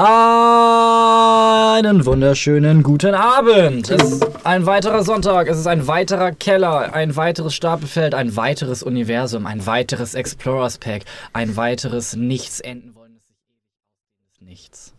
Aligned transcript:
Einen 0.00 1.96
wunderschönen 2.06 2.84
guten 2.84 3.16
Abend. 3.16 3.90
Es 3.90 4.12
ist 4.12 4.46
ein 4.46 4.64
weiterer 4.64 5.02
Sonntag, 5.02 5.48
es 5.48 5.58
ist 5.58 5.66
ein 5.66 5.88
weiterer 5.88 6.30
Keller, 6.30 6.94
ein 6.94 7.16
weiteres 7.16 7.52
Stapelfeld, 7.52 8.14
ein 8.14 8.36
weiteres 8.36 8.84
Universum, 8.84 9.44
ein 9.44 9.66
weiteres 9.66 10.14
Explorers 10.14 10.78
Pack, 10.78 11.02
ein 11.32 11.56
weiteres 11.56 12.14
nichts 12.14 12.60
enden 12.60 12.94
wollendes 12.94 13.24
Nichts. 14.38 14.94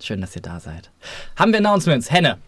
Schön, 0.00 0.20
dass 0.20 0.36
ihr 0.36 0.42
da 0.42 0.60
seid. 0.60 0.92
Haben 1.34 1.50
wir 1.50 1.58
Announcements? 1.58 2.12
Henne. 2.12 2.38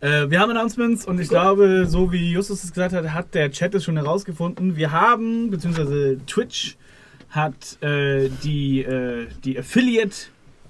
Äh, 0.00 0.28
wir 0.28 0.40
haben 0.40 0.50
Announcements 0.50 1.06
und 1.06 1.20
ich 1.20 1.28
glaube, 1.28 1.86
so 1.86 2.10
wie 2.10 2.32
Justus 2.32 2.64
es 2.64 2.72
gesagt 2.72 2.94
hat, 2.94 3.12
hat 3.12 3.32
der 3.32 3.52
Chat 3.52 3.76
es 3.76 3.84
schon 3.84 3.96
herausgefunden. 3.96 4.74
Wir 4.74 4.90
haben, 4.90 5.50
beziehungsweise 5.50 6.18
Twitch 6.26 6.76
hat 7.30 7.80
äh, 7.80 8.28
die, 8.42 8.82
äh, 8.82 9.28
die 9.44 9.56
Affiliate 9.56 10.16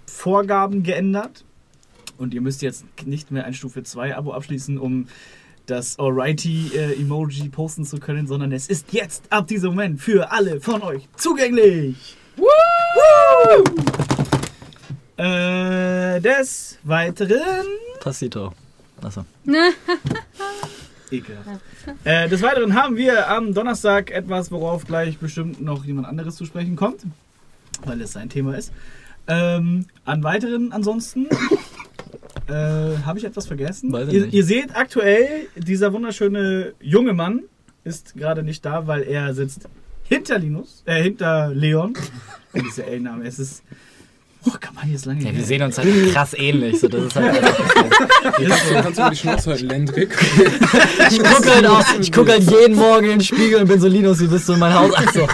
Vorgaben 0.08 0.82
geändert. 0.82 1.44
Und 2.16 2.34
ihr 2.34 2.40
müsst 2.40 2.62
jetzt 2.62 2.84
nicht 3.04 3.30
mehr 3.30 3.44
ein 3.44 3.54
Stufe 3.54 3.82
2 3.82 4.16
Abo 4.16 4.32
abschließen, 4.32 4.78
um 4.78 5.06
das 5.66 5.98
Alrighty-Emoji 5.98 7.50
posten 7.50 7.84
zu 7.84 7.98
können, 7.98 8.26
sondern 8.26 8.52
es 8.52 8.68
ist 8.68 8.92
jetzt 8.92 9.24
ab 9.30 9.46
diesem 9.46 9.70
Moment 9.70 10.00
für 10.00 10.32
alle 10.32 10.60
von 10.60 10.82
euch 10.82 11.06
zugänglich. 11.16 12.16
Woo! 12.36 13.64
Äh, 15.16 16.20
des 16.20 16.78
Weiteren. 16.84 17.66
Passito. 18.00 18.52
Achso. 19.02 19.24
Ekelhaft. 21.10 21.60
Äh, 22.04 22.28
des 22.28 22.42
Weiteren 22.42 22.74
haben 22.74 22.96
wir 22.96 23.28
am 23.30 23.54
Donnerstag 23.54 24.10
etwas, 24.10 24.50
worauf 24.50 24.86
gleich 24.86 25.18
bestimmt 25.18 25.60
noch 25.60 25.84
jemand 25.84 26.06
anderes 26.06 26.36
zu 26.36 26.44
sprechen 26.44 26.76
kommt, 26.76 27.02
weil 27.84 28.00
es 28.00 28.12
sein 28.12 28.28
Thema 28.28 28.56
ist. 28.56 28.72
Ähm, 29.28 29.86
an 30.04 30.22
weiteren 30.24 30.72
ansonsten 30.72 31.26
äh, 32.48 32.52
habe 33.04 33.18
ich 33.18 33.24
etwas 33.24 33.46
vergessen. 33.46 33.92
Weiß 33.92 34.08
ich 34.08 34.14
Ihr, 34.14 34.20
nicht. 34.22 34.34
ihr 34.34 34.44
seht 34.44 34.74
aktuell, 34.76 35.46
dieser 35.56 35.92
wunderschöne 35.92 36.72
junge 36.80 37.12
Mann 37.12 37.42
ist 37.84 38.16
gerade 38.16 38.42
nicht 38.42 38.64
da, 38.64 38.86
weil 38.86 39.02
er 39.02 39.34
sitzt 39.34 39.68
hinter 40.04 40.38
Linus, 40.38 40.82
äh, 40.86 41.02
hinter 41.02 41.50
Leon. 41.54 41.92
Und 42.54 42.64
dieser 42.64 42.86
L-Name, 42.86 43.26
es 43.26 43.38
ist. 43.38 43.62
Oh, 44.46 44.52
kann 44.58 44.74
man 44.76 44.90
jetzt 44.90 45.04
lange 45.04 45.22
Ja, 45.22 45.34
wir 45.36 45.44
sehen 45.44 45.60
uns 45.62 45.76
halt 45.76 46.12
krass 46.12 46.32
ähnlich. 46.32 46.78
So, 46.80 46.86
das 46.88 47.06
ist 47.06 47.16
halt 47.16 47.34
Jetzt 48.38 48.72
kannst 48.72 48.98
du 48.98 49.02
mal 49.02 49.10
die 49.10 49.16
Schnauze 49.16 49.50
halten, 49.50 49.66
Lendrick. 49.66 50.16
ich 51.10 51.18
gucke 51.22 51.50
halt, 51.54 51.66
auch- 51.66 51.84
ich 52.00 52.12
guck 52.12 52.28
halt 52.30 52.44
jeden 52.44 52.76
Morgen 52.76 53.04
in 53.06 53.10
den 53.18 53.20
Spiegel 53.20 53.60
und 53.60 53.68
bin 53.68 53.80
so, 53.80 53.88
Linus, 53.88 54.20
wie 54.20 54.28
bist 54.28 54.48
du 54.48 54.52
in 54.54 54.60
mein 54.60 54.72
Haus? 54.72 54.94
Achso. 54.94 55.26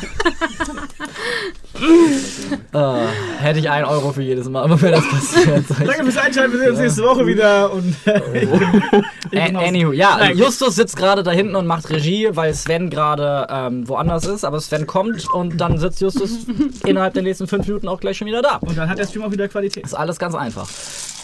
Ah, 2.73 3.07
hätte 3.39 3.59
ich 3.61 3.71
einen 3.71 3.85
Euro 3.87 4.13
für 4.13 4.23
jedes 4.23 4.49
Mal, 4.49 4.63
aber 4.65 4.81
wenn 4.81 4.93
das 4.93 5.09
passiert. 5.09 5.65
Danke 5.69 6.05
fürs 6.05 6.17
Einschalten, 6.17 6.53
wir 6.53 6.59
sehen 6.61 6.71
uns 6.71 6.79
nächste 6.81 7.03
Woche 7.03 7.27
wieder. 7.27 7.73
Und 7.73 7.95
ich 8.35 8.49
bin, 8.51 9.05
ich 9.25 9.31
bin 9.31 9.57
A- 9.57 9.61
aus- 9.61 9.69
Anywho, 9.69 9.93
ja, 9.93 10.17
Nein. 10.19 10.37
Justus 10.39 10.75
sitzt 10.77 10.97
gerade 10.97 11.23
da 11.23 11.31
hinten 11.31 11.55
und 11.57 11.67
macht 11.67 11.89
Regie, 11.91 12.29
weil 12.33 12.53
Sven 12.55 12.91
gerade 12.91 13.47
ähm, 13.51 13.89
woanders 13.89 14.27
ist, 14.27 14.45
aber 14.45 14.61
Sven 14.61 14.87
kommt 14.87 15.33
und 15.33 15.59
dann 15.61 15.79
sitzt 15.79 16.01
Justus 16.01 16.47
innerhalb 16.87 17.15
der 17.15 17.23
nächsten 17.23 17.47
fünf 17.47 17.67
Minuten 17.67 17.89
auch 17.89 18.01
gleich 18.01 18.17
schon 18.19 18.27
wieder 18.27 18.43
da. 18.43 18.57
Und 18.57 18.77
dann 18.77 18.89
hat 18.89 18.99
der 18.99 19.07
Stream 19.07 19.25
auch 19.25 19.33
wieder 19.33 19.49
Qualität. 19.49 19.85
Ist 19.85 19.95
alles 19.95 20.19
ganz 20.19 20.35
einfach. 20.35 20.69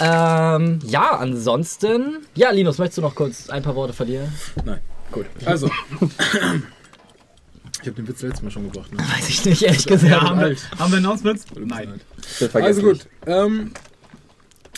Ähm, 0.01 0.79
ja, 0.87 1.11
ansonsten. 1.19 2.19
Ja, 2.35 2.51
Linus, 2.51 2.79
möchtest 2.79 2.99
du 2.99 3.03
noch 3.03 3.15
kurz 3.15 3.51
ein 3.51 3.63
paar 3.63 3.75
Worte 3.77 3.93
verlieren? 3.93 4.33
Nein, 4.65 4.79
gut. 5.13 5.27
Also. 5.45 5.69
Ich 7.83 7.89
habe 7.89 7.97
den 7.97 8.09
Witz 8.09 8.23
letztes 8.23 8.43
Mal 8.43 8.51
schon 8.51 8.71
gebracht. 8.71 8.93
Ne? 8.93 8.99
Weiß 9.17 9.29
ich 9.29 9.45
nicht, 9.45 9.63
ehrlich 9.63 9.87
gesagt. 9.87 10.11
Ja, 10.11 10.21
haben 10.23 10.41
wir, 10.41 10.57
haben 10.79 10.93
wir 10.93 10.99
Announcements? 10.99 11.47
Nein. 11.55 12.01
Nein. 12.41 12.63
Also 12.63 12.83
gut. 12.83 13.07
Ähm, 13.27 13.73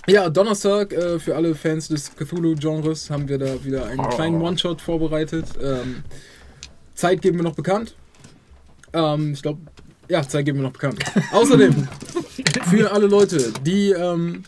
ja, 0.08 0.28
Donnerstag 0.28 0.92
äh, 0.92 1.18
für 1.18 1.36
alle 1.36 1.54
Fans 1.54 1.88
des 1.88 2.14
Cthulhu-Genres 2.14 3.10
haben 3.10 3.28
wir 3.28 3.38
da 3.38 3.64
wieder 3.64 3.86
einen 3.86 4.08
kleinen 4.10 4.40
One-Shot 4.40 4.80
vorbereitet. 4.80 5.46
Ähm, 5.60 6.02
Zeit 6.94 7.22
geben 7.22 7.38
wir 7.38 7.44
noch 7.44 7.54
bekannt. 7.54 7.94
Ähm, 8.92 9.32
ich 9.32 9.42
glaube, 9.42 9.60
ja, 10.08 10.26
Zeit 10.26 10.44
geben 10.44 10.58
wir 10.58 10.64
noch 10.64 10.72
bekannt. 10.72 11.04
Außerdem 11.32 11.88
für 12.68 12.92
alle 12.92 13.06
Leute, 13.06 13.52
die 13.64 13.90
ähm, 13.90 14.42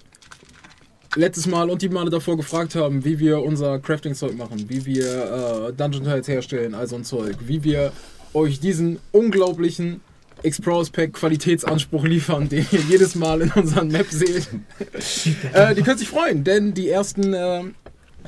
letztes 1.14 1.46
Mal 1.46 1.70
und 1.70 1.82
die 1.82 1.88
Male 1.88 2.10
davor 2.10 2.36
gefragt 2.36 2.74
haben, 2.74 3.04
wie 3.04 3.18
wir 3.18 3.42
unser 3.42 3.78
Crafting-Zeug 3.78 4.36
machen, 4.36 4.68
wie 4.68 4.84
wir 4.84 5.68
äh, 5.68 5.72
Dungeon 5.72 6.04
Tiles 6.04 6.28
herstellen, 6.28 6.74
all 6.74 6.86
so 6.86 6.96
ein 6.96 7.04
Zeug, 7.04 7.36
wie 7.46 7.62
wir 7.62 7.92
euch 8.34 8.60
diesen 8.60 8.98
unglaublichen 9.12 10.00
Explorers 10.42 10.90
Pack 10.90 11.14
Qualitätsanspruch 11.14 12.04
liefern, 12.04 12.48
den 12.48 12.66
ihr 12.70 12.80
jedes 12.80 13.14
Mal 13.14 13.40
in 13.40 13.50
unseren 13.52 13.88
Map 13.88 14.06
seht. 14.10 14.48
äh, 15.52 15.74
die 15.74 15.82
können 15.82 15.98
sich 15.98 16.08
freuen, 16.08 16.44
denn 16.44 16.74
die 16.74 16.90
ersten 16.90 17.32
äh, 17.32 17.62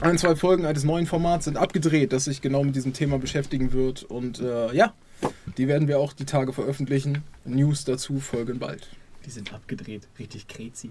ein, 0.01 0.19
zwei 0.19 0.35
Folgen 0.37 0.65
eines 0.65 0.85
neuen 0.85 1.07
Formats 1.07 1.45
sind 1.45 1.57
abgedreht, 1.57 2.13
das 2.13 2.25
sich 2.25 2.41
genau 2.41 2.65
mit 2.65 2.75
diesem 2.75 2.93
Thema 2.93 3.19
beschäftigen 3.19 3.73
wird. 3.73 4.03
Und 4.03 4.41
äh, 4.41 4.75
ja, 4.75 4.95
die 5.59 5.69
werden 5.69 5.89
wir 5.89 5.99
auch 5.99 6.13
die 6.13 6.25
Tage 6.25 6.53
veröffentlichen. 6.53 7.23
News 7.45 7.85
dazu 7.85 8.21
folgen 8.21 8.59
bald. 8.59 8.89
Die 9.27 9.31
sind 9.31 9.53
abgedreht. 9.53 10.09
Richtig 10.19 10.47
crazy. 10.49 10.91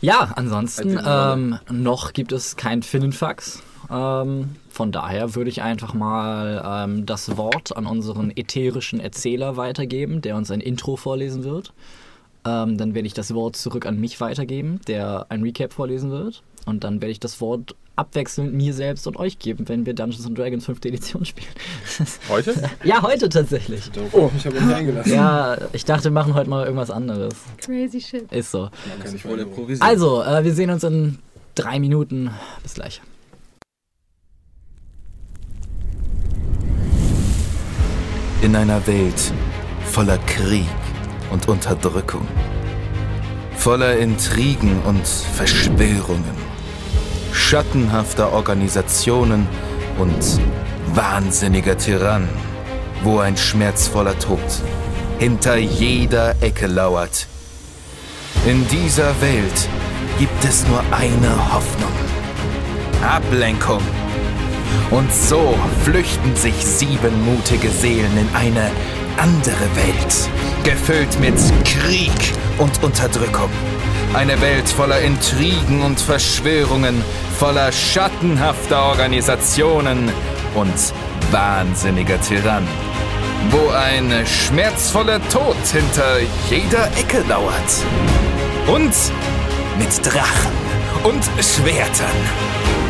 Ja, 0.00 0.32
ansonsten 0.36 0.98
ähm, 1.04 1.58
noch 1.70 2.12
gibt 2.12 2.32
es 2.32 2.56
kein 2.56 2.82
Finnenfax. 2.82 3.62
Ähm, 3.92 4.56
von 4.70 4.90
daher 4.90 5.34
würde 5.34 5.50
ich 5.50 5.62
einfach 5.62 5.92
mal 5.92 6.62
ähm, 6.64 7.04
das 7.04 7.36
Wort 7.36 7.76
an 7.76 7.86
unseren 7.86 8.30
ätherischen 8.34 9.00
Erzähler 9.00 9.56
weitergeben, 9.56 10.22
der 10.22 10.36
uns 10.36 10.50
ein 10.50 10.60
Intro 10.60 10.96
vorlesen 10.96 11.44
wird. 11.44 11.72
Ähm, 12.44 12.76
dann 12.76 12.94
werde 12.94 13.06
ich 13.06 13.14
das 13.14 13.34
Wort 13.34 13.56
zurück 13.56 13.86
an 13.86 14.00
mich 14.00 14.20
weitergeben, 14.20 14.80
der 14.88 15.26
ein 15.28 15.42
Recap 15.42 15.72
vorlesen 15.72 16.10
wird. 16.10 16.42
Und 16.64 16.84
dann 16.84 17.00
werde 17.00 17.12
ich 17.12 17.20
das 17.20 17.40
Wort 17.40 17.74
abwechselnd 17.94 18.54
mir 18.54 18.72
selbst 18.72 19.06
und 19.06 19.16
euch 19.18 19.38
geben, 19.38 19.68
wenn 19.68 19.84
wir 19.84 19.94
Dungeons 19.94 20.26
and 20.26 20.38
Dragons 20.38 20.64
5. 20.64 20.84
Edition 20.86 21.24
spielen. 21.24 21.52
Heute? 22.28 22.54
ja, 22.84 23.02
heute 23.02 23.28
tatsächlich. 23.28 23.90
Oh, 24.12 24.30
ich 24.36 24.46
habe 24.46 24.56
uns 24.56 24.72
eingelassen. 24.72 25.12
Ja, 25.12 25.58
ich 25.72 25.84
dachte, 25.84 26.04
wir 26.04 26.10
machen 26.12 26.34
heute 26.34 26.48
mal 26.48 26.64
irgendwas 26.64 26.90
anderes. 26.90 27.34
Crazy 27.58 28.00
shit. 28.00 28.32
Ist 28.32 28.50
so. 28.50 28.70
Kann 29.02 29.14
ich 29.14 29.24
wohl 29.24 29.32
wohl 29.32 29.40
improvisieren. 29.40 29.86
Also, 29.86 30.22
äh, 30.22 30.42
wir 30.42 30.54
sehen 30.54 30.70
uns 30.70 30.84
in 30.84 31.18
drei 31.54 31.78
Minuten. 31.78 32.30
Bis 32.62 32.74
gleich. 32.74 33.02
In 38.42 38.56
einer 38.56 38.84
Welt 38.88 39.32
voller 39.84 40.18
Krieg 40.18 40.66
und 41.30 41.46
Unterdrückung, 41.46 42.26
voller 43.56 43.96
Intrigen 43.98 44.82
und 44.82 45.06
Verschwörungen, 45.06 46.34
schattenhafter 47.32 48.32
Organisationen 48.32 49.46
und 49.96 50.40
wahnsinniger 50.92 51.78
Tyrannen, 51.78 52.28
wo 53.04 53.20
ein 53.20 53.36
schmerzvoller 53.36 54.18
Tod 54.18 54.40
hinter 55.20 55.56
jeder 55.56 56.34
Ecke 56.42 56.66
lauert. 56.66 57.28
In 58.44 58.66
dieser 58.66 59.20
Welt 59.20 59.68
gibt 60.18 60.44
es 60.44 60.66
nur 60.66 60.80
eine 60.90 61.54
Hoffnung. 61.54 61.92
Ablenkung. 63.08 63.82
Und 64.90 65.12
so 65.12 65.54
flüchten 65.84 66.36
sich 66.36 66.54
sieben 66.54 67.24
mutige 67.24 67.70
Seelen 67.70 68.16
in 68.18 68.28
eine 68.34 68.70
andere 69.16 69.68
Welt, 69.74 70.30
gefüllt 70.64 71.20
mit 71.20 71.34
Krieg 71.64 72.32
und 72.58 72.82
Unterdrückung. 72.82 73.50
Eine 74.14 74.40
Welt 74.40 74.68
voller 74.68 75.00
Intrigen 75.00 75.82
und 75.82 76.00
Verschwörungen, 76.00 77.02
voller 77.38 77.72
schattenhafter 77.72 78.82
Organisationen 78.84 80.10
und 80.54 80.74
wahnsinniger 81.30 82.20
Tyrannen. 82.20 82.68
Wo 83.50 83.70
ein 83.70 84.26
schmerzvoller 84.26 85.20
Tod 85.30 85.56
hinter 85.72 86.18
jeder 86.50 86.86
Ecke 86.98 87.24
lauert. 87.28 87.52
Und 88.66 88.94
mit 89.78 90.06
Drachen 90.06 90.52
und 91.04 91.24
Schwertern. 91.42 92.81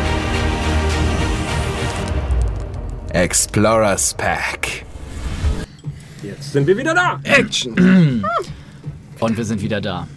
Explorers 3.13 4.15
Pack. 4.15 4.87
Jetzt 6.23 6.51
sind 6.51 6.65
wir 6.65 6.75
wieder 6.75 6.95
da. 6.95 7.19
Action. 7.21 7.75
Und 9.19 9.37
wir 9.37 9.45
sind 9.45 9.61
wieder 9.61 9.79
da. 9.79 10.07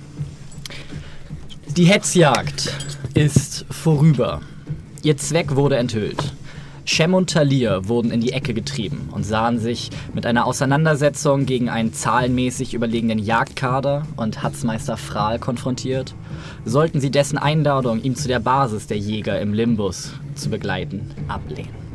Die 1.77 1.85
Hetzjagd 1.85 2.73
ist 3.13 3.67
vorüber. 3.71 4.41
Ihr 5.03 5.19
Zweck 5.19 5.57
wurde 5.57 5.77
enthüllt. 5.77 6.33
Shem 6.87 7.13
und 7.13 7.29
Talir 7.29 7.87
wurden 7.87 8.11
in 8.11 8.23
die 8.23 8.33
Ecke 8.33 8.55
getrieben 8.55 9.11
und 9.11 9.25
sahen 9.25 9.59
sich 9.59 9.91
mit 10.15 10.25
einer 10.25 10.47
Auseinandersetzung 10.47 11.45
gegen 11.45 11.69
einen 11.69 11.93
zahlenmäßig 11.93 12.73
überlegenen 12.73 13.19
Jagdkader 13.19 14.07
und 14.17 14.43
Hatzmeister 14.43 14.97
Frahl 14.97 15.39
konfrontiert, 15.39 16.15
sollten 16.65 17.01
sie 17.01 17.11
dessen 17.11 17.37
Einladung, 17.37 18.01
ihm 18.03 18.15
zu 18.15 18.29
der 18.29 18.39
Basis 18.39 18.87
der 18.87 18.99
Jäger 18.99 19.39
im 19.41 19.53
Limbus 19.53 20.13
zu 20.35 20.49
begleiten, 20.49 21.11
ablehnen. 21.29 21.86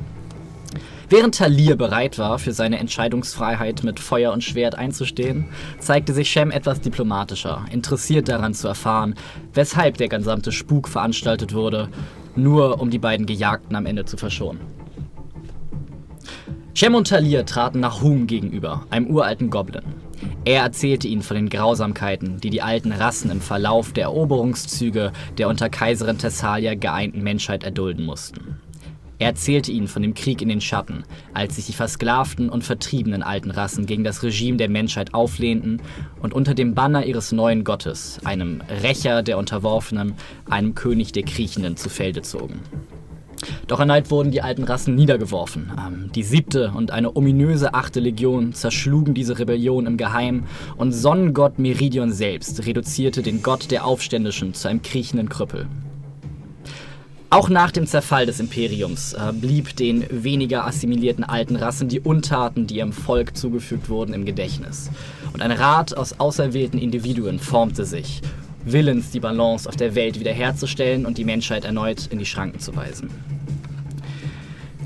Während 1.11 1.35
Talir 1.35 1.75
bereit 1.75 2.17
war, 2.19 2.39
für 2.39 2.53
seine 2.53 2.79
Entscheidungsfreiheit 2.79 3.83
mit 3.83 3.99
Feuer 3.99 4.31
und 4.31 4.45
Schwert 4.45 4.75
einzustehen, 4.75 5.49
zeigte 5.77 6.13
sich 6.13 6.29
Shem 6.29 6.51
etwas 6.51 6.79
diplomatischer, 6.79 7.65
interessiert 7.69 8.29
daran 8.29 8.53
zu 8.53 8.69
erfahren, 8.69 9.15
weshalb 9.53 9.97
der 9.97 10.07
gesamte 10.07 10.53
Spuk 10.53 10.87
veranstaltet 10.87 11.53
wurde, 11.53 11.89
nur 12.37 12.79
um 12.79 12.91
die 12.91 12.97
beiden 12.97 13.25
Gejagten 13.25 13.75
am 13.75 13.87
Ende 13.87 14.05
zu 14.05 14.15
verschonen. 14.15 14.61
Shem 16.73 16.95
und 16.95 17.09
Talir 17.09 17.45
traten 17.45 17.81
nach 17.81 18.01
Hum 18.01 18.25
gegenüber, 18.25 18.85
einem 18.89 19.07
uralten 19.07 19.49
Goblin. 19.49 19.83
Er 20.45 20.63
erzählte 20.63 21.09
ihnen 21.09 21.23
von 21.23 21.35
den 21.35 21.49
Grausamkeiten, 21.49 22.39
die 22.39 22.51
die 22.51 22.61
alten 22.61 22.93
Rassen 22.93 23.31
im 23.31 23.41
Verlauf 23.41 23.91
der 23.91 24.05
Eroberungszüge 24.05 25.11
der 25.37 25.49
unter 25.49 25.67
Kaiserin 25.67 26.19
Thessalia 26.19 26.75
geeinten 26.75 27.21
Menschheit 27.21 27.65
erdulden 27.65 28.05
mussten. 28.05 28.60
Er 29.21 29.27
erzählte 29.27 29.71
ihnen 29.71 29.87
von 29.87 30.01
dem 30.01 30.15
Krieg 30.15 30.41
in 30.41 30.49
den 30.49 30.61
Schatten, 30.61 31.03
als 31.35 31.55
sich 31.55 31.67
die 31.67 31.73
versklavten 31.73 32.49
und 32.49 32.63
vertriebenen 32.63 33.21
alten 33.21 33.51
Rassen 33.51 33.85
gegen 33.85 34.03
das 34.03 34.23
Regime 34.23 34.57
der 34.57 34.67
Menschheit 34.67 35.13
auflehnten 35.13 35.79
und 36.23 36.33
unter 36.33 36.55
dem 36.55 36.73
Banner 36.73 37.05
ihres 37.05 37.31
neuen 37.31 37.63
Gottes, 37.63 38.17
einem 38.23 38.63
Rächer 38.81 39.21
der 39.21 39.37
Unterworfenen, 39.37 40.15
einem 40.49 40.73
König 40.73 41.11
der 41.11 41.21
Kriechenden, 41.21 41.77
zu 41.77 41.87
Felde 41.87 42.23
zogen. 42.23 42.61
Doch 43.67 43.79
erneut 43.79 44.09
wurden 44.09 44.31
die 44.31 44.41
alten 44.41 44.63
Rassen 44.63 44.95
niedergeworfen. 44.95 45.71
Ähm, 45.77 46.09
Die 46.15 46.23
siebte 46.23 46.71
und 46.75 46.89
eine 46.89 47.15
ominöse 47.15 47.75
achte 47.75 47.99
Legion 47.99 48.53
zerschlugen 48.53 49.13
diese 49.13 49.37
Rebellion 49.37 49.85
im 49.85 49.97
Geheimen 49.97 50.45
und 50.77 50.93
Sonnengott 50.93 51.59
Meridion 51.59 52.11
selbst 52.11 52.65
reduzierte 52.65 53.21
den 53.21 53.43
Gott 53.43 53.69
der 53.69 53.85
Aufständischen 53.85 54.55
zu 54.55 54.67
einem 54.67 54.81
kriechenden 54.81 55.29
Krüppel. 55.29 55.67
Auch 57.33 57.47
nach 57.47 57.71
dem 57.71 57.87
Zerfall 57.87 58.25
des 58.25 58.41
Imperiums 58.41 59.13
äh, 59.13 59.31
blieb 59.31 59.77
den 59.77 60.05
weniger 60.09 60.67
assimilierten 60.67 61.23
alten 61.23 61.55
Rassen 61.55 61.87
die 61.87 62.01
Untaten, 62.01 62.67
die 62.67 62.75
ihrem 62.75 62.91
Volk 62.91 63.37
zugefügt 63.37 63.87
wurden, 63.87 64.13
im 64.13 64.25
Gedächtnis. 64.25 64.91
Und 65.31 65.41
ein 65.41 65.53
Rat 65.53 65.95
aus 65.95 66.19
auserwählten 66.19 66.77
Individuen 66.77 67.39
formte 67.39 67.85
sich, 67.85 68.21
willens 68.65 69.11
die 69.11 69.21
Balance 69.21 69.69
auf 69.69 69.77
der 69.77 69.95
Welt 69.95 70.19
wiederherzustellen 70.19 71.05
und 71.05 71.17
die 71.17 71.23
Menschheit 71.23 71.63
erneut 71.63 72.07
in 72.07 72.19
die 72.19 72.25
Schranken 72.25 72.59
zu 72.59 72.75
weisen. 72.75 73.09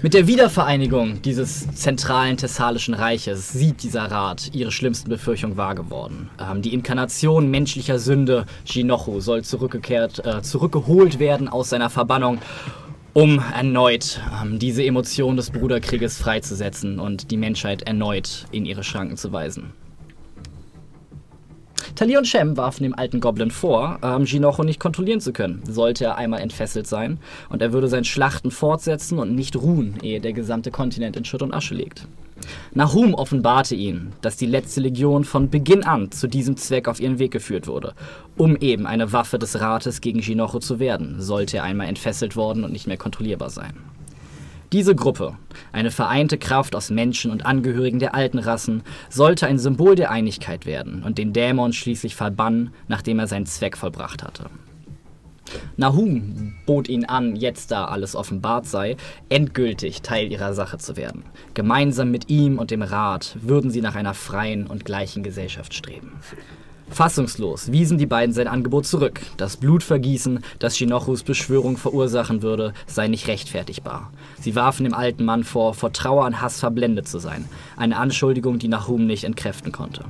Mit 0.06 0.14
der 0.14 0.28
Wiedervereinigung 0.28 1.24
dieses 1.24 1.68
zentralen 1.74 2.38
thessalischen 2.38 2.94
Reiches 2.94 3.52
sieht 3.54 3.82
dieser 3.82 4.04
Rat 4.04 4.52
ihre 4.54 4.72
schlimmsten 4.72 5.10
Befürchtungen 5.10 5.58
wahr 5.58 5.74
geworden. 5.74 6.30
Ähm, 6.40 6.62
die 6.62 6.76
Inkarnation 6.76 7.50
menschlicher 7.50 7.98
Sünde, 7.98 8.46
Shinochu, 8.66 9.20
soll 9.20 9.44
zurückgekehrt, 9.44 10.24
äh, 10.24 10.44
zurückgeholt 10.44 11.18
werden 11.18 11.50
aus 11.50 11.72
seiner 11.72 11.90
Verbannung, 11.90 12.38
um 13.14 13.42
erneut 13.52 14.22
ähm, 14.44 14.60
diese 14.60 14.86
Emotion 14.86 15.38
des 15.38 15.50
Bruderkrieges 15.50 16.20
freizusetzen 16.20 17.00
und 17.00 17.32
die 17.32 17.38
Menschheit 17.38 17.82
erneut 17.82 18.46
in 18.52 18.68
ihre 18.68 18.84
Schranken 18.84 19.18
zu 19.18 19.34
weisen. 19.34 19.74
Talir 21.96 22.18
und 22.18 22.28
Shem 22.28 22.58
warfen 22.58 22.84
dem 22.84 22.94
alten 22.94 23.22
Goblin 23.22 23.52
vor, 23.52 24.00
ähm, 24.04 24.26
Jinocho 24.26 24.64
nicht 24.64 24.82
kontrollieren 24.82 25.22
zu 25.22 25.32
können, 25.32 25.64
sollte 25.66 26.04
er 26.04 26.18
einmal 26.18 26.42
entfesselt 26.42 26.88
sein, 26.88 27.20
und 27.50 27.62
er 27.62 27.72
würde 27.72 27.88
sein 27.88 28.04
Schlachten 28.04 28.52
fortsetzen 28.52 29.18
und 29.18 29.34
nicht 29.34 29.56
ruhen, 29.56 29.96
ehe 30.02 30.20
der 30.20 30.34
gesamte 30.34 30.72
Kontinent 30.72 31.16
in 31.16 31.24
Schutt 31.24 31.42
und 31.42 31.54
Asche 31.54 31.74
liegt. 31.74 32.06
Nahum 32.74 33.14
offenbarte 33.14 33.76
ihnen, 33.76 34.12
dass 34.22 34.36
die 34.36 34.46
letzte 34.46 34.82
Legion 34.82 35.24
von 35.24 35.50
Beginn 35.50 35.84
an 35.84 36.12
zu 36.12 36.28
diesem 36.28 36.58
Zweck 36.58 36.90
auf 36.90 37.00
ihren 37.00 37.18
Weg 37.18 37.32
geführt 37.32 37.66
wurde, 37.68 37.94
um 38.36 38.58
eben 38.58 38.86
eine 38.86 39.14
Waffe 39.14 39.40
des 39.40 39.60
Rates 39.60 40.02
gegen 40.02 40.20
Jinocho 40.20 40.60
zu 40.60 40.80
werden, 40.80 41.22
sollte 41.22 41.58
er 41.58 41.64
einmal 41.64 41.88
entfesselt 41.88 42.36
worden 42.36 42.66
und 42.66 42.74
nicht 42.74 42.88
mehr 42.88 42.98
kontrollierbar 42.98 43.50
sein. 43.50 43.74
Diese 44.76 44.94
Gruppe, 44.94 45.38
eine 45.72 45.90
vereinte 45.90 46.38
Kraft 46.38 46.76
aus 46.76 46.90
Menschen 46.90 47.32
und 47.32 47.46
Angehörigen 47.46 48.00
der 48.00 48.14
alten 48.14 48.40
Rassen, 48.40 48.84
sollte 49.10 49.48
ein 49.48 49.58
Symbol 49.58 49.96
der 49.96 50.12
Einigkeit 50.12 50.66
werden 50.66 51.02
und 51.02 51.18
den 51.18 51.32
Dämon 51.32 51.72
schließlich 51.72 52.14
verbannen, 52.14 52.74
nachdem 52.90 53.20
er 53.20 53.28
seinen 53.28 53.46
Zweck 53.46 53.78
vollbracht 53.78 54.22
hatte. 54.22 54.48
Nahum 55.78 56.56
bot 56.66 56.90
ihnen 56.90 57.06
an, 57.06 57.38
jetzt 57.38 57.72
da 57.72 57.86
alles 57.86 58.18
offenbart 58.18 58.66
sei, 58.66 58.98
endgültig 59.30 60.02
Teil 60.02 60.30
ihrer 60.30 60.54
Sache 60.54 60.78
zu 60.78 60.98
werden. 60.98 61.24
Gemeinsam 61.54 62.12
mit 62.12 62.30
ihm 62.30 62.60
und 62.60 62.70
dem 62.70 62.82
Rat 62.82 63.38
würden 63.40 63.72
sie 63.72 63.80
nach 63.80 63.96
einer 63.96 64.14
freien 64.14 64.68
und 64.68 64.84
gleichen 64.84 65.24
Gesellschaft 65.24 65.74
streben. 65.74 66.20
Fassungslos 66.90 67.72
wiesen 67.72 67.98
die 67.98 68.06
beiden 68.06 68.34
sein 68.34 68.48
Angebot 68.48 68.86
zurück. 68.86 69.20
Das 69.38 69.58
Blutvergießen, 69.58 70.40
das 70.60 70.78
Shinochus 70.78 71.24
Beschwörung 71.24 71.78
verursachen 71.78 72.42
würde, 72.42 72.74
sei 72.86 73.08
nicht 73.08 73.28
rechtfertigbar. 73.28 74.12
Sie 74.40 74.56
warfen 74.56 74.84
dem 74.84 74.94
alten 74.94 75.26
Mann 75.26 75.44
vor, 75.44 75.74
vor 75.74 75.92
Trauer 75.92 76.26
und 76.26 76.42
Hass 76.42 76.60
verblendet 76.60 77.08
zu 77.08 77.20
sein. 77.20 77.46
Eine 77.76 77.98
Anschuldigung, 77.98 78.60
die 78.60 78.68
Nahum 78.68 79.08
nicht 79.08 79.24
entkräften 79.24 79.72
konnte. 79.72 80.06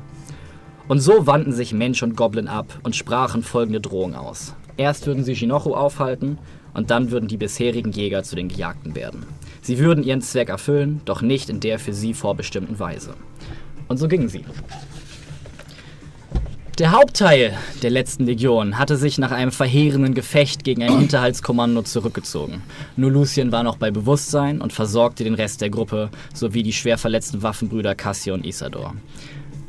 Und 0.87 0.99
so 0.99 1.25
wandten 1.25 1.53
sich 1.53 1.73
Mensch 1.73 2.03
und 2.03 2.15
Goblin 2.15 2.47
ab 2.47 2.79
und 2.83 2.95
sprachen 2.95 3.41
folgende 3.41 3.81
Drohung 3.81 4.13
aus. 4.13 4.53
Erst 4.77 5.07
würden 5.07 5.23
sie 5.23 5.35
Shinochu 5.35 5.73
aufhalten 5.73 6.37
und 6.73 6.91
dann 6.91 7.09
würden 7.09 7.27
die 7.29 7.37
bisherigen 7.37 7.91
Jäger 7.91 8.23
zu 8.23 8.35
den 8.35 8.49
Gejagten 8.49 8.93
werden. 8.93 9.25
Sie 9.61 9.79
würden 9.79 10.03
ihren 10.03 10.21
Zweck 10.21 10.49
erfüllen, 10.49 11.01
doch 11.05 11.21
nicht 11.21 11.49
in 11.49 11.61
der 11.61 11.79
für 11.79 11.93
sie 11.93 12.13
vorbestimmten 12.13 12.77
Weise. 12.77 13.15
Und 13.87 13.97
so 13.97 14.07
gingen 14.07 14.29
sie. 14.29 14.43
Der 16.77 16.91
Hauptteil 16.91 17.57
der 17.83 17.89
letzten 17.89 18.25
Legion 18.25 18.77
hatte 18.77 18.97
sich 18.97 19.17
nach 19.17 19.31
einem 19.31 19.53
verheerenden 19.53 20.13
Gefecht 20.13 20.65
gegen 20.65 20.83
ein 20.83 20.99
Hinterhaltskommando 20.99 21.83
zurückgezogen. 21.83 22.63
Nur 22.97 23.11
Lucien 23.11 23.53
war 23.53 23.63
noch 23.63 23.77
bei 23.77 23.91
Bewusstsein 23.91 24.59
und 24.59 24.73
versorgte 24.73 25.23
den 25.23 25.35
Rest 25.35 25.61
der 25.61 25.69
Gruppe 25.69 26.09
sowie 26.33 26.63
die 26.63 26.73
schwer 26.73 26.97
verletzten 26.97 27.43
Waffenbrüder 27.43 27.95
Cassio 27.95 28.33
und 28.33 28.45
Isador. 28.45 28.93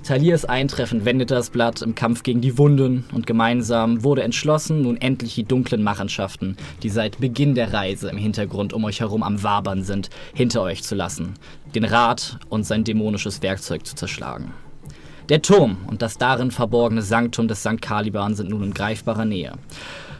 Talirs 0.02 0.46
Eintreffen 0.46 1.04
wendete 1.04 1.34
das 1.34 1.50
Blatt 1.50 1.80
im 1.80 1.94
Kampf 1.94 2.24
gegen 2.24 2.40
die 2.40 2.58
Wunden 2.58 3.04
und 3.14 3.24
gemeinsam 3.24 4.02
wurde 4.02 4.24
entschlossen, 4.24 4.82
nun 4.82 4.96
endlich 4.96 5.36
die 5.36 5.44
dunklen 5.44 5.84
Machenschaften, 5.84 6.56
die 6.82 6.90
seit 6.90 7.20
Beginn 7.20 7.54
der 7.54 7.72
Reise 7.72 8.10
im 8.10 8.18
Hintergrund 8.18 8.72
um 8.72 8.84
euch 8.84 8.98
herum 8.98 9.22
am 9.22 9.44
Wabern 9.44 9.84
sind, 9.84 10.10
hinter 10.34 10.62
euch 10.62 10.82
zu 10.82 10.96
lassen, 10.96 11.34
den 11.72 11.84
Rat 11.84 12.40
und 12.48 12.64
sein 12.66 12.82
dämonisches 12.82 13.42
Werkzeug 13.42 13.86
zu 13.86 13.94
zerschlagen. 13.94 14.52
Der 15.28 15.42
Turm 15.42 15.78
und 15.88 16.02
das 16.02 16.18
darin 16.18 16.52
verborgene 16.52 17.02
Sanktum 17.02 17.48
des 17.48 17.60
St. 17.60 17.82
Caliban 17.82 18.36
sind 18.36 18.50
nun 18.50 18.62
in 18.62 18.74
greifbarer 18.74 19.24
Nähe. 19.24 19.52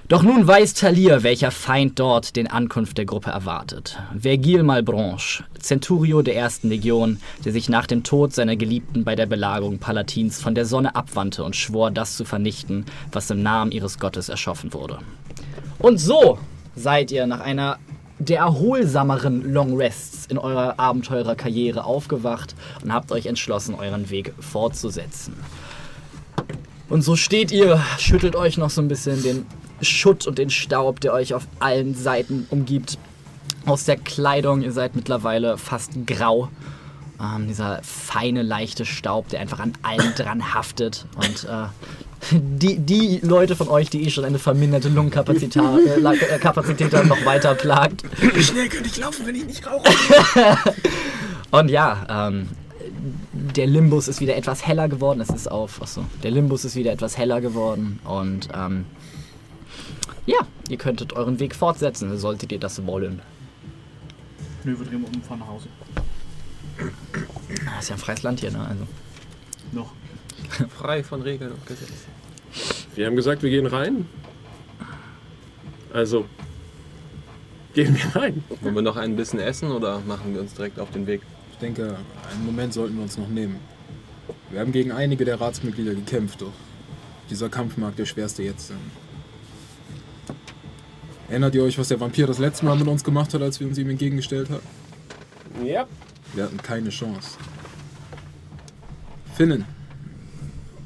Doch 0.09 0.23
nun 0.23 0.47
weiß 0.47 0.75
Talir, 0.75 1.23
welcher 1.23 1.53
Feind 1.53 1.99
dort 1.99 2.35
den 2.35 2.49
Ankunft 2.49 2.99
der 2.99 3.07
Gruppe 3.07 3.31
erwartet. 3.31 3.99
Vergil 4.19 4.65
Malbranche, 4.65 5.45
Centurio 5.61 6.23
der 6.23 6.37
ersten 6.37 6.69
Legion, 6.69 7.21
der 7.45 7.53
sich 7.53 7.69
nach 7.69 7.87
dem 7.87 8.03
Tod 8.03 8.33
seiner 8.33 8.57
Geliebten 8.57 9.05
bei 9.05 9.15
der 9.15 9.27
Belagerung 9.27 9.79
Palatins 9.79 10.41
von 10.41 10.57
der 10.57 10.65
Sonne 10.65 10.97
abwandte 10.97 11.45
und 11.45 11.55
schwor, 11.55 11.93
das 11.93 12.17
zu 12.17 12.25
vernichten, 12.25 12.85
was 13.13 13.31
im 13.31 13.43
Namen 13.43 13.71
ihres 13.71 14.01
Gottes 14.01 14.29
erschaffen 14.29 14.73
wurde. 14.73 14.99
Und 15.79 15.99
so 15.99 16.39
seid 16.75 17.13
ihr 17.13 17.27
nach 17.27 17.41
einer 17.41 17.79
der 18.19 18.39
erholsameren 18.39 19.53
Long 19.53 19.77
Rests 19.77 20.27
in 20.27 20.39
eurer 20.39 20.79
Abenteurerkarriere 20.79 21.85
aufgewacht 21.85 22.55
und 22.83 22.93
habt 22.93 23.13
euch 23.13 23.27
entschlossen, 23.27 23.75
euren 23.75 24.11
Weg 24.11 24.33
fortzusetzen. 24.41 25.35
Und 26.89 27.03
so 27.03 27.17
steht 27.17 27.51
ihr, 27.51 27.83
schüttelt 27.99 28.37
euch 28.37 28.59
noch 28.59 28.71
so 28.71 28.81
ein 28.81 28.89
bisschen 28.89 29.23
den 29.23 29.47
Schutt 29.83 30.27
und 30.27 30.39
den 30.39 30.51
Staub, 30.51 31.01
der 31.01 31.13
euch 31.13 31.35
auf 31.35 31.47
allen 31.59 31.95
Seiten 31.95 32.47
umgibt, 32.51 32.99
aus 33.67 33.85
der 33.85 33.97
Kleidung. 33.97 34.63
Ihr 34.63 34.73
seid 34.73 34.95
mittlerweile 34.95 35.59
fast 35.59 35.93
grau. 36.07 36.49
Ähm, 37.21 37.49
dieser 37.49 37.83
feine, 37.83 38.43
leichte 38.43 38.85
Staub, 38.85 39.29
der 39.29 39.41
einfach 39.41 39.59
an 39.59 39.73
allem 39.83 40.15
dran 40.15 40.55
haftet. 40.55 41.07
Und 41.17 41.45
äh, 41.45 41.67
die, 42.31 42.79
die 42.79 43.21
Leute 43.23 43.57
von 43.57 43.69
euch, 43.69 43.91
die 43.91 44.05
eh 44.05 44.11
schon 44.11 44.25
eine 44.25 44.39
verminderte 44.39 44.89
Lungenkapazität 44.89 45.63
äh, 45.63 46.01
äh, 46.01 46.39
Kapazität 46.39 46.95
haben, 46.95 47.09
noch 47.09 47.25
weiter 47.25 47.55
plagt. 47.55 48.03
Wie 48.21 48.43
schnell 48.43 48.69
könnte 48.69 48.89
ich 48.89 48.99
laufen, 48.99 49.27
wenn 49.27 49.35
ich 49.35 49.47
nicht 49.47 49.67
rauche? 49.67 49.89
Und 51.51 51.69
ja, 51.69 52.29
ähm, 52.29 52.49
der 53.33 53.67
Limbus 53.67 54.09
ist 54.09 54.21
wieder 54.21 54.37
etwas 54.37 54.67
heller 54.67 54.89
geworden. 54.89 55.21
Es 55.21 55.31
ist 55.31 55.51
auf, 55.51 55.81
achso, 55.81 56.05
der 56.23 56.31
Limbus 56.31 56.65
ist 56.65 56.77
wieder 56.77 56.93
etwas 56.93 57.17
heller 57.17 57.41
geworden. 57.41 58.01
Und 58.05 58.49
ähm, 58.55 58.87
ja, 60.27 60.39
ihr 60.69 60.77
könntet 60.77 61.13
euren 61.13 61.39
Weg 61.39 61.55
fortsetzen, 61.55 62.17
solltet 62.19 62.53
ihr 62.53 62.59
das 62.59 62.85
wollen. 62.87 63.23
Nö, 64.65 64.77
wir 64.79 64.87
drehen 64.87 65.05
um 65.05 65.15
und 65.15 65.25
fahren 65.25 65.39
nach 65.39 65.49
Hause. 65.49 65.69
Das 67.65 67.85
ist 67.85 67.89
ja 67.89 67.95
ein 67.95 68.01
freies 68.01 68.23
Land 68.23 68.41
hier, 68.41 68.51
ne? 68.51 68.61
Also. 68.61 68.87
Noch. 69.73 69.93
Frei 70.79 71.03
von 71.03 71.23
Regeln 71.23 71.53
und 71.53 71.67
Gesetzen. 71.67 71.95
Wir 72.95 73.07
haben 73.07 73.17
gesagt, 73.17 73.43
wir 73.43 73.51
gehen 73.51 73.67
rein. 73.67 74.07
Also, 75.93 76.27
gehen 77.75 77.97
wir 77.97 78.21
rein. 78.21 78.43
Wollen 78.63 78.75
wir 78.75 78.83
noch 78.83 78.97
ein 78.97 79.17
bisschen 79.17 79.41
essen 79.41 79.71
oder 79.71 80.01
machen 80.01 80.35
wir 80.35 80.41
uns 80.41 80.55
direkt 80.55 80.79
auf 80.79 80.91
den 80.91 81.07
Weg? 81.07 81.21
Ich 81.53 81.59
denke, 81.59 81.97
einen 82.31 82.45
Moment 82.45 82.73
sollten 82.75 82.97
wir 82.97 83.03
uns 83.03 83.17
noch 83.19 83.29
nehmen. 83.29 83.57
Wir 84.51 84.61
haben 84.61 84.73
gegen 84.73 84.93
einige 84.93 85.25
der 85.25 85.41
Ratsmitglieder 85.41 85.95
gekämpft, 85.95 86.43
doch 86.43 86.53
dieser 87.31 87.49
Kampf 87.49 87.77
mag 87.77 87.97
der 87.97 88.07
schwerste 88.07 88.43
jetzt 88.43 88.69
sein. 88.69 88.79
Erinnert 91.29 91.55
ihr 91.55 91.65
euch, 91.65 91.79
was 91.79 91.89
der 91.89 91.99
Vampir 91.99 92.27
das 92.27 92.39
letzte 92.39 92.65
Mal 92.65 92.77
mit 92.77 92.87
uns 92.87 93.03
gemacht 93.03 93.35
hat, 93.35 93.43
als 93.43 93.59
wir 93.59 93.67
uns 93.67 93.79
ihm 93.79 93.91
entgegengestellt 93.91 94.49
haben? 94.49 95.67
Ja. 95.67 95.87
Wir 96.35 96.45
hatten 96.45 96.59
keine 96.59 96.91
Chance. 96.91 97.37
Finnen, 99.35 99.65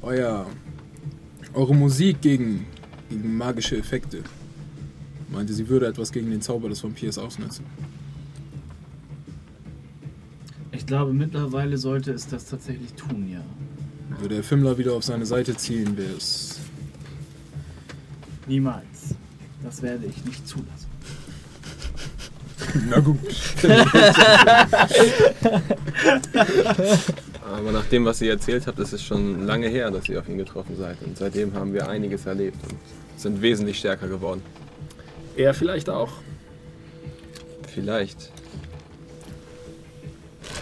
euer, 0.03 0.47
eure 1.55 1.75
Musik 1.75 2.21
gegen, 2.21 2.67
gegen 3.09 3.37
magische 3.37 3.77
Effekte. 3.77 4.23
Meinte, 5.31 5.53
sie 5.53 5.69
würde 5.69 5.87
etwas 5.87 6.11
gegen 6.11 6.31
den 6.31 6.43
Zauber 6.43 6.69
des 6.69 6.83
Vampirs 6.83 7.19
ausnutzen. 7.19 7.65
Ich 10.73 10.87
glaube, 10.87 11.13
mittlerweile 11.13 11.79
sollte 11.79 12.13
es 12.13 12.27
das 12.27 12.47
tatsächlich 12.47 12.93
tun, 12.95 13.29
ja. 13.31 13.43
Würde 14.21 14.37
er 14.37 14.43
Fimmler 14.43 14.77
wieder 14.77 14.95
auf 14.95 15.05
seine 15.05 15.25
Seite 15.25 15.57
ziehen, 15.57 15.97
wäre 15.97 16.15
es. 16.17 16.59
Niemals. 18.49 19.15
Das 19.63 19.83
werde 19.83 20.07
ich 20.07 20.25
nicht 20.25 20.49
zulassen. 20.49 20.90
Na 22.89 23.01
gut. 23.01 23.19
Aber 27.43 27.73
nach 27.73 27.87
dem, 27.87 28.05
was 28.05 28.21
ihr 28.21 28.31
erzählt 28.31 28.67
habt, 28.67 28.79
ist 28.79 28.93
es 28.93 29.03
schon 29.03 29.47
lange 29.47 29.69
her, 29.69 29.91
dass 29.91 30.09
ihr 30.09 30.21
auf 30.21 30.29
ihn 30.29 30.39
getroffen 30.39 30.77
seid. 30.77 30.97
Und 31.03 31.19
seitdem 31.19 31.55
haben 31.55 31.73
wir 31.73 31.89
einiges 31.89 32.27
erlebt 32.27 32.59
und 32.69 32.79
sind 33.17 33.43
wesentlich 33.43 33.79
stärker 33.79 34.09
geworden. 34.09 34.43
Er 35.37 35.55
vielleicht 35.55 35.91
auch. 35.91 36.13
Vielleicht. 37.67 38.31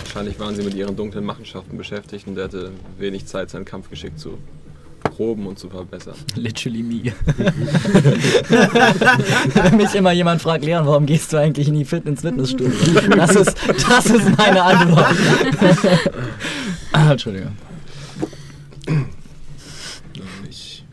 Wahrscheinlich 0.04 0.38
waren 0.40 0.54
sie 0.56 0.62
mit 0.62 0.74
ihren 0.74 0.96
dunklen 0.96 1.24
Machenschaften 1.24 1.76
beschäftigt 1.76 2.26
und 2.26 2.38
er 2.38 2.44
hatte 2.44 2.72
wenig 2.98 3.26
Zeit, 3.26 3.50
sein 3.50 3.64
Kampfgeschick 3.64 4.18
zu 4.18 4.38
proben 5.18 5.46
und 5.48 5.58
zu 5.58 5.68
verbessern. 5.68 6.14
Literally 6.36 6.84
me. 6.84 7.02
Wenn 9.54 9.76
mich 9.76 9.92
immer 9.96 10.12
jemand 10.12 10.40
fragt, 10.40 10.64
Leon, 10.64 10.86
warum 10.86 11.06
gehst 11.06 11.32
du 11.32 11.38
eigentlich 11.38 11.66
in 11.66 11.74
die 11.74 11.84
Fit 11.84 12.06
ins 12.06 12.20
Fitnessstudio? 12.20 12.70
Das 13.16 13.34
ist, 13.34 13.56
das 13.66 14.06
ist 14.06 14.38
meine 14.38 14.62
Antwort. 14.62 15.16
ah, 16.92 17.10
Entschuldigung. 17.10 17.50
Ich 20.48 20.84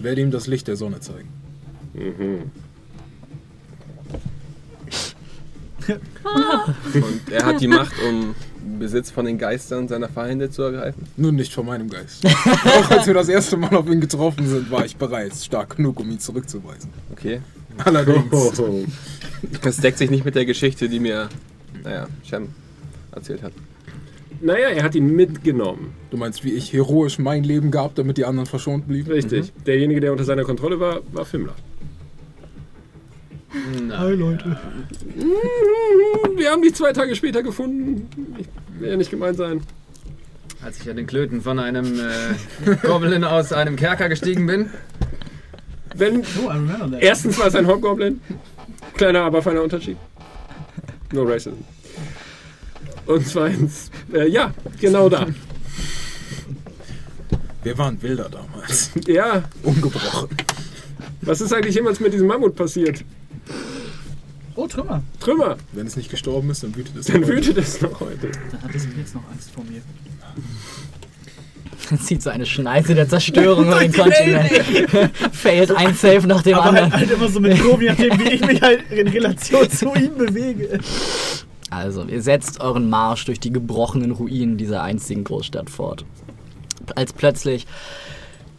werde 0.00 0.22
ihm 0.22 0.30
das 0.30 0.46
Licht 0.46 0.66
der 0.66 0.76
Sonne 0.76 1.00
zeigen. 1.00 1.28
Mhm. 1.92 2.50
Und 6.94 7.30
er 7.30 7.44
hat 7.44 7.60
die 7.60 7.68
Macht, 7.68 7.92
um 8.08 8.34
Besitz 8.78 9.10
von 9.10 9.24
den 9.24 9.38
Geistern 9.38 9.88
seiner 9.88 10.08
Feinde 10.08 10.50
zu 10.50 10.62
ergreifen. 10.62 11.04
Nur 11.16 11.32
nicht 11.32 11.52
von 11.52 11.66
meinem 11.66 11.88
Geist. 11.88 12.24
Auch 12.26 12.90
als 12.90 13.06
wir 13.06 13.14
das 13.14 13.28
erste 13.28 13.56
Mal 13.56 13.74
auf 13.74 13.88
ihn 13.88 14.00
getroffen 14.00 14.46
sind, 14.46 14.70
war 14.70 14.84
ich 14.84 14.96
bereits 14.96 15.44
stark 15.44 15.76
genug, 15.76 16.00
um 16.00 16.10
ihn 16.10 16.18
zurückzuweisen. 16.18 16.90
Okay. 17.12 17.40
Allerdings. 17.84 18.58
Oh, 18.60 18.84
Das 19.62 19.76
deckt 19.76 19.98
sich 19.98 20.10
nicht 20.10 20.24
mit 20.24 20.34
der 20.34 20.44
Geschichte, 20.44 20.88
die 20.88 20.98
mir, 20.98 21.28
naja, 21.84 22.08
Shem 22.24 22.48
erzählt 23.12 23.42
hat. 23.42 23.52
Naja, 24.40 24.68
er 24.68 24.82
hat 24.84 24.94
ihn 24.94 25.14
mitgenommen. 25.14 25.92
Du 26.10 26.16
meinst, 26.16 26.44
wie 26.44 26.52
ich 26.52 26.72
heroisch 26.72 27.18
mein 27.18 27.44
Leben 27.44 27.70
gab, 27.70 27.94
damit 27.96 28.18
die 28.18 28.24
anderen 28.24 28.46
verschont 28.46 28.86
blieben? 28.86 29.10
Richtig. 29.10 29.52
Derjenige, 29.66 30.00
der 30.00 30.12
unter 30.12 30.24
seiner 30.24 30.44
Kontrolle 30.44 30.78
war, 30.78 31.00
war 31.12 31.24
Fimmler. 31.24 31.54
Hi 33.90 34.14
Leute. 34.14 34.58
Wir 36.36 36.50
haben 36.50 36.62
dich 36.62 36.74
zwei 36.74 36.92
Tage 36.92 37.16
später 37.16 37.42
gefunden. 37.42 38.08
Ich 38.38 38.46
will 38.80 38.88
ja 38.90 38.96
nicht 38.96 39.10
gemeint 39.10 39.36
sein. 39.36 39.62
Als 40.62 40.80
ich 40.80 40.90
an 40.90 40.96
den 40.96 41.06
Klöten 41.06 41.40
von 41.42 41.58
einem 41.58 42.00
äh, 42.00 42.74
Goblin 42.82 43.22
aus 43.24 43.52
einem 43.52 43.76
Kerker 43.76 44.08
gestiegen 44.08 44.46
bin. 44.46 44.70
Wenn, 45.94 46.20
Oh, 46.44 46.48
I 46.48 46.52
remember 46.52 46.90
that. 46.90 47.02
erstens 47.02 47.38
war 47.38 47.46
es 47.46 47.54
ein 47.54 47.66
Hobgoblin. 47.66 48.20
Kleiner, 48.94 49.22
aber 49.22 49.42
feiner 49.42 49.62
Unterschied. 49.62 49.96
No 51.12 51.22
racism. 51.22 51.54
Und 53.06 53.26
zweitens, 53.26 53.90
äh, 54.12 54.28
ja, 54.28 54.52
genau 54.80 55.08
da. 55.08 55.26
Wir 57.62 57.78
waren 57.78 58.00
wilder 58.02 58.28
damals. 58.28 58.90
Ja, 59.06 59.44
Ungebrochen. 59.62 60.28
was 61.22 61.40
ist 61.40 61.52
eigentlich 61.52 61.74
jemals 61.74 62.00
mit 62.00 62.12
diesem 62.12 62.26
Mammut 62.26 62.54
passiert? 62.56 63.04
Oh, 64.58 64.66
Trümmer. 64.66 65.04
Trümmer, 65.20 65.56
Wenn 65.70 65.86
es 65.86 65.94
nicht 65.96 66.10
gestorben 66.10 66.50
ist, 66.50 66.64
dann 66.64 66.74
wütet 66.74 66.96
es. 66.96 67.06
dann 67.06 67.20
noch 67.20 67.28
heute. 67.28 67.36
wütet 67.36 67.58
es 67.58 67.80
noch 67.80 68.00
heute. 68.00 68.32
Dann 68.50 68.62
hat 68.62 68.74
es 68.74 68.88
jetzt 68.96 69.14
noch 69.14 69.22
Angst 69.30 69.52
vor 69.52 69.62
mir. 69.62 69.80
Dann 71.88 72.00
zieht 72.00 72.22
so 72.24 72.30
eine 72.30 72.44
Schneise 72.44 72.96
der 72.96 73.08
Zerstörung 73.08 73.66
über 73.68 73.78
den 73.78 73.92
Kontinent. 73.92 74.50
Failt 75.30 75.70
ein 75.70 75.94
Safe 75.94 76.26
nach 76.26 76.42
dem 76.42 76.54
Aber 76.54 76.70
anderen. 76.70 76.92
halt, 76.92 77.02
halt 77.08 77.10
immer 77.12 77.28
so 77.28 77.38
mit 77.38 77.56
je 77.56 77.88
nachdem, 77.88 78.18
wie 78.18 78.32
ich 78.32 78.44
mich 78.44 78.60
halt 78.60 78.90
in 78.90 79.06
Relation 79.06 79.70
zu 79.70 79.94
ihm 79.94 80.16
bewege. 80.18 80.80
Also, 81.70 82.02
ihr 82.02 82.20
setzt 82.22 82.60
euren 82.60 82.90
Marsch 82.90 83.26
durch 83.26 83.38
die 83.38 83.52
gebrochenen 83.52 84.10
Ruinen 84.10 84.56
dieser 84.56 84.82
einzigen 84.82 85.22
Großstadt 85.22 85.70
fort. 85.70 86.04
Als 86.96 87.12
plötzlich 87.12 87.64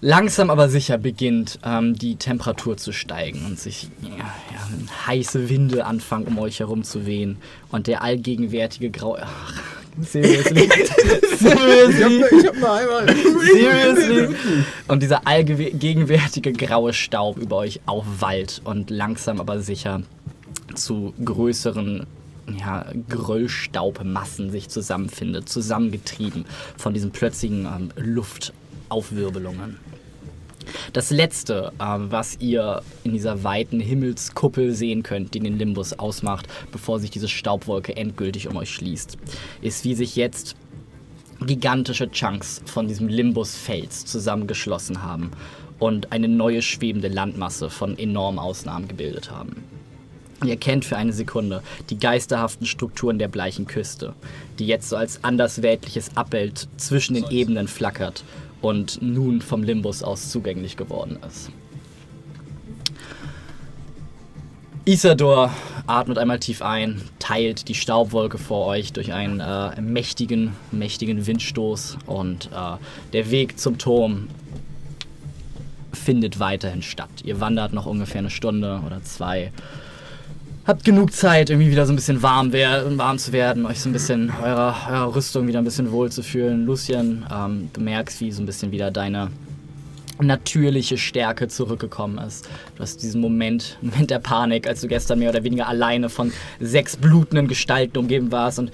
langsam 0.02 0.50
aber 0.50 0.70
sicher 0.70 0.98
beginnt 0.98 1.60
ähm, 1.64 1.96
die 1.96 2.16
Temperatur 2.16 2.78
zu 2.78 2.92
steigen 2.92 3.46
und 3.46 3.60
sich 3.60 3.90
ja, 4.02 4.18
ja, 4.18 5.08
heiße 5.08 5.50
Winde 5.50 5.86
anfangen 5.86 6.28
um 6.28 6.40
euch 6.40 6.60
herum 6.60 6.84
zu 6.84 7.06
wehen 7.06 7.38
und 7.72 7.88
der 7.88 8.02
allgegenwärtige 8.02 8.90
graue... 8.92 9.20
Ach, 9.22 9.54
seriously? 10.02 10.70
seriously? 11.38 12.24
Ich 12.40 12.48
hab 12.48 12.56
nur 12.56 12.74
einmal. 12.74 13.08
Seriously? 13.08 14.36
Und 14.88 15.04
dieser 15.04 15.28
allgegenwärtige 15.28 16.54
graue 16.54 16.94
Staub 16.94 17.38
über 17.38 17.58
euch 17.58 17.82
aufwallt 17.86 18.62
und 18.64 18.90
langsam 18.90 19.40
aber 19.40 19.62
sicher 19.62 20.04
zu 20.76 21.14
größeren 21.24 22.06
ja, 22.58 22.86
Gröllstaubmassen 23.10 24.52
sich 24.52 24.70
zusammenfindet, 24.70 25.50
zusammengetrieben 25.50 26.46
von 26.78 26.94
diesen 26.94 27.12
plötzlichen 27.12 27.66
ähm, 27.66 27.90
Luftaufwirbelungen. 27.96 29.78
Das 30.94 31.12
letzte, 31.12 31.72
ähm, 31.82 32.12
was 32.12 32.38
ihr 32.40 32.82
in 33.04 33.14
dieser 33.14 33.44
weiten 33.44 33.80
Himmelskuppel 33.80 34.74
sehen 34.74 35.04
könnt, 35.04 35.34
die 35.34 35.40
den 35.40 35.58
Limbus 35.58 35.94
ausmacht, 35.94 36.48
bevor 36.72 37.00
sich 37.00 37.12
diese 37.12 37.28
Staubwolke 37.28 37.96
endgültig 37.96 38.48
um 38.48 38.58
euch 38.58 38.72
schließt, 38.72 39.18
ist, 39.62 39.84
wie 39.84 39.96
sich 39.96 40.16
jetzt 40.16 40.56
gigantische 41.46 42.12
Chunks 42.12 42.62
von 42.66 42.88
diesem 42.88 43.08
Limbusfels 43.08 44.06
zusammengeschlossen 44.06 45.04
haben 45.04 45.32
und 45.80 46.12
eine 46.12 46.28
neue 46.28 46.62
schwebende 46.62 47.08
Landmasse 47.08 47.70
von 47.70 47.98
enormen 47.98 48.40
Ausnahmen 48.40 48.88
gebildet 48.88 49.32
haben. 49.32 49.64
Ihr 50.44 50.52
erkennt 50.52 50.86
für 50.86 50.96
eine 50.96 51.12
Sekunde 51.12 51.62
die 51.90 52.00
geisterhaften 52.00 52.66
Strukturen 52.66 53.20
der 53.20 53.28
bleichen 53.28 53.68
Küste, 53.68 54.14
die 54.58 54.68
jetzt 54.68 54.90
so 54.90 54.96
als 54.96 55.24
andersweltliches 55.24 56.16
Abbild 56.16 56.70
zwischen 56.78 57.16
den 57.16 57.30
Ebenen 57.30 57.68
flackert 57.68 58.24
und 58.62 59.02
nun 59.02 59.42
vom 59.42 59.64
Limbus 59.64 60.04
aus 60.04 60.30
zugänglich 60.30 60.78
geworden 60.78 61.20
ist. 61.28 61.52
Isador 64.86 65.52
atmet 65.86 66.18
einmal 66.18 66.40
tief 66.40 66.62
ein, 66.64 67.02
teilt 67.20 67.68
die 67.68 67.76
Staubwolke 67.76 68.40
vor 68.40 68.66
euch 68.66 68.92
durch 68.92 69.14
einen 69.14 69.40
äh, 69.40 69.80
mächtigen, 69.82 70.56
mächtigen 70.72 71.28
Windstoß 71.28 72.00
und 72.08 72.48
äh, 72.48 72.78
der 73.14 73.30
Weg 73.30 73.60
zum 73.60 73.78
Turm 73.78 74.30
findet 75.94 76.40
weiterhin 76.40 76.82
statt. 76.82 77.10
Ihr 77.24 77.40
wandert 77.40 77.74
noch 77.74 77.86
ungefähr 77.86 78.20
eine 78.20 78.30
Stunde 78.32 78.82
oder 78.86 79.04
zwei. 79.04 79.52
Habt 80.70 80.84
genug 80.84 81.12
Zeit, 81.14 81.50
irgendwie 81.50 81.72
wieder 81.72 81.88
so 81.88 81.94
ein 81.94 81.96
bisschen 81.96 82.22
warm, 82.22 82.54
wer 82.54 82.96
warm 82.96 83.18
zu 83.18 83.32
werden, 83.32 83.66
euch 83.66 83.80
so 83.80 83.90
ein 83.90 83.92
bisschen 83.92 84.32
eurer, 84.40 84.76
eurer 84.88 85.16
Rüstung 85.16 85.48
wieder 85.48 85.58
ein 85.58 85.66
bisschen 85.66 85.92
wohl 85.92 86.12
zu 86.12 86.22
fühlen. 86.22 86.68
Lucien, 86.68 87.26
ähm, 87.34 87.72
du 87.74 87.82
merkst, 87.82 88.22
wie 88.22 88.32
so 88.32 88.44
ein 88.44 88.46
bisschen 88.46 88.72
wieder 88.72 88.92
deine 88.92 89.32
natürliche 90.22 91.00
Stärke 91.00 91.48
zurückgekommen 91.48 92.20
ist. 92.20 92.48
Du 92.76 92.84
hast 92.84 93.02
diesen 93.02 93.20
Moment, 93.20 93.80
Moment 93.82 94.12
der 94.12 94.20
Panik, 94.20 94.68
als 94.68 94.82
du 94.82 94.88
gestern 94.88 95.18
mehr 95.18 95.32
oder 95.32 95.44
weniger 95.44 95.68
alleine 95.68 96.08
von 96.08 96.32
sechs 96.60 96.96
blutenden 96.98 97.48
Gestalten 97.48 97.98
umgeben 97.98 98.32
warst 98.32 98.60
und 98.60 98.72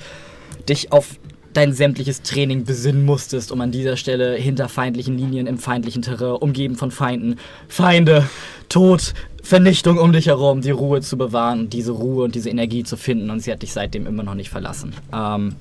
dich 0.67 0.91
auf 0.91 1.17
dein 1.53 1.71
sämtliches 1.71 2.23
Training 2.23 2.65
besinnen 2.65 3.05
musstest, 3.05 3.53
um 3.53 3.61
an 3.61 3.71
dieser 3.71 3.95
Stelle 3.95 4.35
hinter 4.35 4.67
feindlichen 4.67 5.17
Linien 5.17 5.47
im 5.47 5.57
feindlichen 5.57 6.01
Terrain, 6.01 6.41
umgeben 6.41 6.75
von 6.75 6.91
Feinden, 6.91 7.39
Feinde, 7.69 8.27
Tod, 8.67 9.13
Vernichtung 9.45 9.99
um 9.99 10.11
dich 10.11 10.25
herum, 10.25 10.61
die 10.61 10.71
Ruhe 10.71 11.01
zu 11.01 11.17
bewahren, 11.19 11.69
diese 11.69 11.91
Ruhe 11.91 12.23
und 12.23 12.33
diese 12.33 12.49
Energie 12.49 12.83
zu 12.83 12.97
finden 12.97 13.29
und 13.29 13.41
sie 13.41 13.51
hat 13.51 13.61
dich 13.61 13.73
seitdem 13.73 14.07
immer 14.07 14.23
noch 14.23 14.33
nicht 14.33 14.49
verlassen. 14.49 14.95
Ähm, 15.13 15.55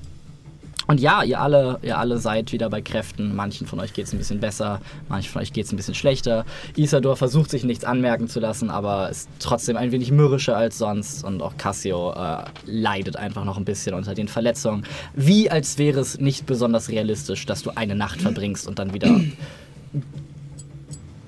und 0.87 0.99
ja, 0.99 1.21
ihr 1.21 1.39
alle, 1.39 1.77
ihr 1.83 1.97
alle 1.97 2.17
seid 2.17 2.51
wieder 2.51 2.69
bei 2.71 2.81
Kräften. 2.81 3.35
Manchen 3.35 3.67
von 3.67 3.79
euch 3.79 3.93
geht 3.93 4.05
es 4.05 4.13
ein 4.13 4.17
bisschen 4.17 4.39
besser, 4.39 4.81
manchen 5.07 5.31
von 5.31 5.43
euch 5.43 5.53
geht 5.53 5.65
es 5.65 5.71
ein 5.71 5.77
bisschen 5.77 5.93
schlechter. 5.93 6.45
Isador 6.75 7.15
versucht 7.15 7.51
sich 7.51 7.63
nichts 7.63 7.85
anmerken 7.85 8.27
zu 8.27 8.39
lassen, 8.39 8.71
aber 8.71 9.09
ist 9.11 9.29
trotzdem 9.37 9.77
ein 9.77 9.91
wenig 9.91 10.11
mürrischer 10.11 10.57
als 10.57 10.79
sonst. 10.79 11.23
Und 11.23 11.43
auch 11.43 11.55
Cassio 11.57 12.13
äh, 12.13 12.43
leidet 12.65 13.17
einfach 13.17 13.45
noch 13.45 13.57
ein 13.57 13.65
bisschen 13.65 13.93
unter 13.93 14.15
den 14.15 14.27
Verletzungen. 14.27 14.83
Wie 15.13 15.51
als 15.51 15.77
wäre 15.77 15.99
es 15.99 16.19
nicht 16.19 16.47
besonders 16.47 16.89
realistisch, 16.89 17.45
dass 17.45 17.61
du 17.61 17.69
eine 17.75 17.93
Nacht 17.93 18.19
verbringst 18.19 18.67
und 18.67 18.79
dann 18.79 18.93
wieder 18.93 19.19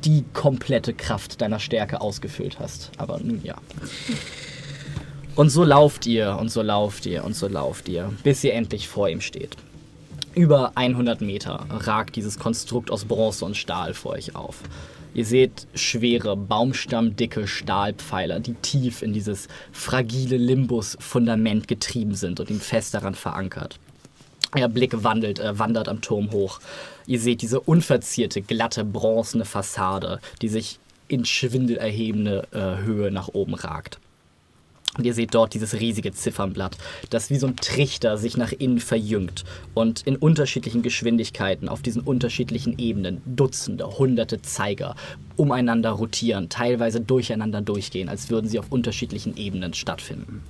die 0.06 0.24
komplette 0.34 0.94
Kraft 0.94 1.42
deiner 1.42 1.60
Stärke 1.60 2.02
ausgefüllt 2.02 2.60
hast. 2.60 2.92
Aber 2.98 3.20
nun 3.20 3.42
ja. 3.44 3.56
Und 5.36 5.50
so 5.50 5.64
lauft 5.64 6.08
ihr 6.08 6.38
und 6.40 6.50
so 6.50 6.62
lauft 6.62 7.06
ihr 7.06 7.24
und 7.24 7.36
so 7.36 7.48
lauft 7.48 7.88
ihr, 7.90 8.12
bis 8.24 8.44
ihr 8.44 8.54
endlich 8.54 8.88
vor 8.88 9.10
ihm 9.10 9.22
steht. 9.22 9.56
Über 10.34 10.72
100 10.76 11.22
Meter 11.22 11.66
ragt 11.70 12.16
dieses 12.16 12.40
Konstrukt 12.40 12.92
aus 12.92 13.06
Bronze 13.06 13.44
und 13.46 13.58
Stahl 13.58 13.94
vor 13.94 14.14
euch 14.14 14.36
auf. 14.36 14.62
Ihr 15.14 15.26
seht 15.26 15.66
schwere, 15.74 16.38
baumstammdicke 16.38 17.48
Stahlpfeiler, 17.48 18.40
die 18.40 18.54
tief 18.54 19.02
in 19.02 19.14
dieses 19.14 19.48
fragile 19.72 20.38
Limbus-Fundament 20.38 21.68
getrieben 21.68 22.14
sind 22.14 22.40
und 22.40 22.52
ihn 22.52 22.62
fest 22.62 22.94
daran 22.94 23.16
verankert. 23.16 23.80
Euer 24.56 24.70
Blick 24.70 25.04
wandelt, 25.04 25.40
äh, 25.40 25.58
wandert 25.58 25.90
am 25.90 26.02
Turm 26.02 26.32
hoch. 26.32 26.60
Ihr 27.08 27.20
seht 27.20 27.42
diese 27.42 27.62
unverzierte, 27.62 28.42
glatte, 28.42 28.84
bronzene 28.84 29.46
Fassade, 29.46 30.20
die 30.42 30.50
sich 30.50 30.80
in 31.08 31.26
schwindelerhebende 31.26 32.48
äh, 32.52 32.84
Höhe 32.84 33.12
nach 33.12 33.30
oben 33.30 33.56
ragt. 33.56 34.00
Und 34.98 35.06
ihr 35.06 35.14
seht 35.14 35.34
dort 35.36 35.54
dieses 35.54 35.80
riesige 35.80 36.12
Ziffernblatt, 36.12 36.78
das 37.10 37.30
wie 37.30 37.38
so 37.38 37.48
ein 37.48 37.56
Trichter 37.56 38.18
sich 38.18 38.36
nach 38.36 38.52
innen 38.52 38.80
verjüngt 38.80 39.46
und 39.74 40.02
in 40.02 40.16
unterschiedlichen 40.16 40.82
Geschwindigkeiten 40.82 41.70
auf 41.70 41.82
diesen 41.82 42.02
unterschiedlichen 42.02 42.80
Ebenen 42.80 43.22
Dutzende, 43.26 44.00
hunderte 44.00 44.42
Zeiger 44.42 44.96
umeinander 45.36 45.92
rotieren, 45.92 46.50
teilweise 46.50 47.00
durcheinander 47.00 47.62
durchgehen, 47.62 48.10
als 48.10 48.30
würden 48.30 48.50
sie 48.50 48.60
auf 48.60 48.72
unterschiedlichen 48.72 49.38
Ebenen 49.38 49.74
stattfinden. 49.74 50.42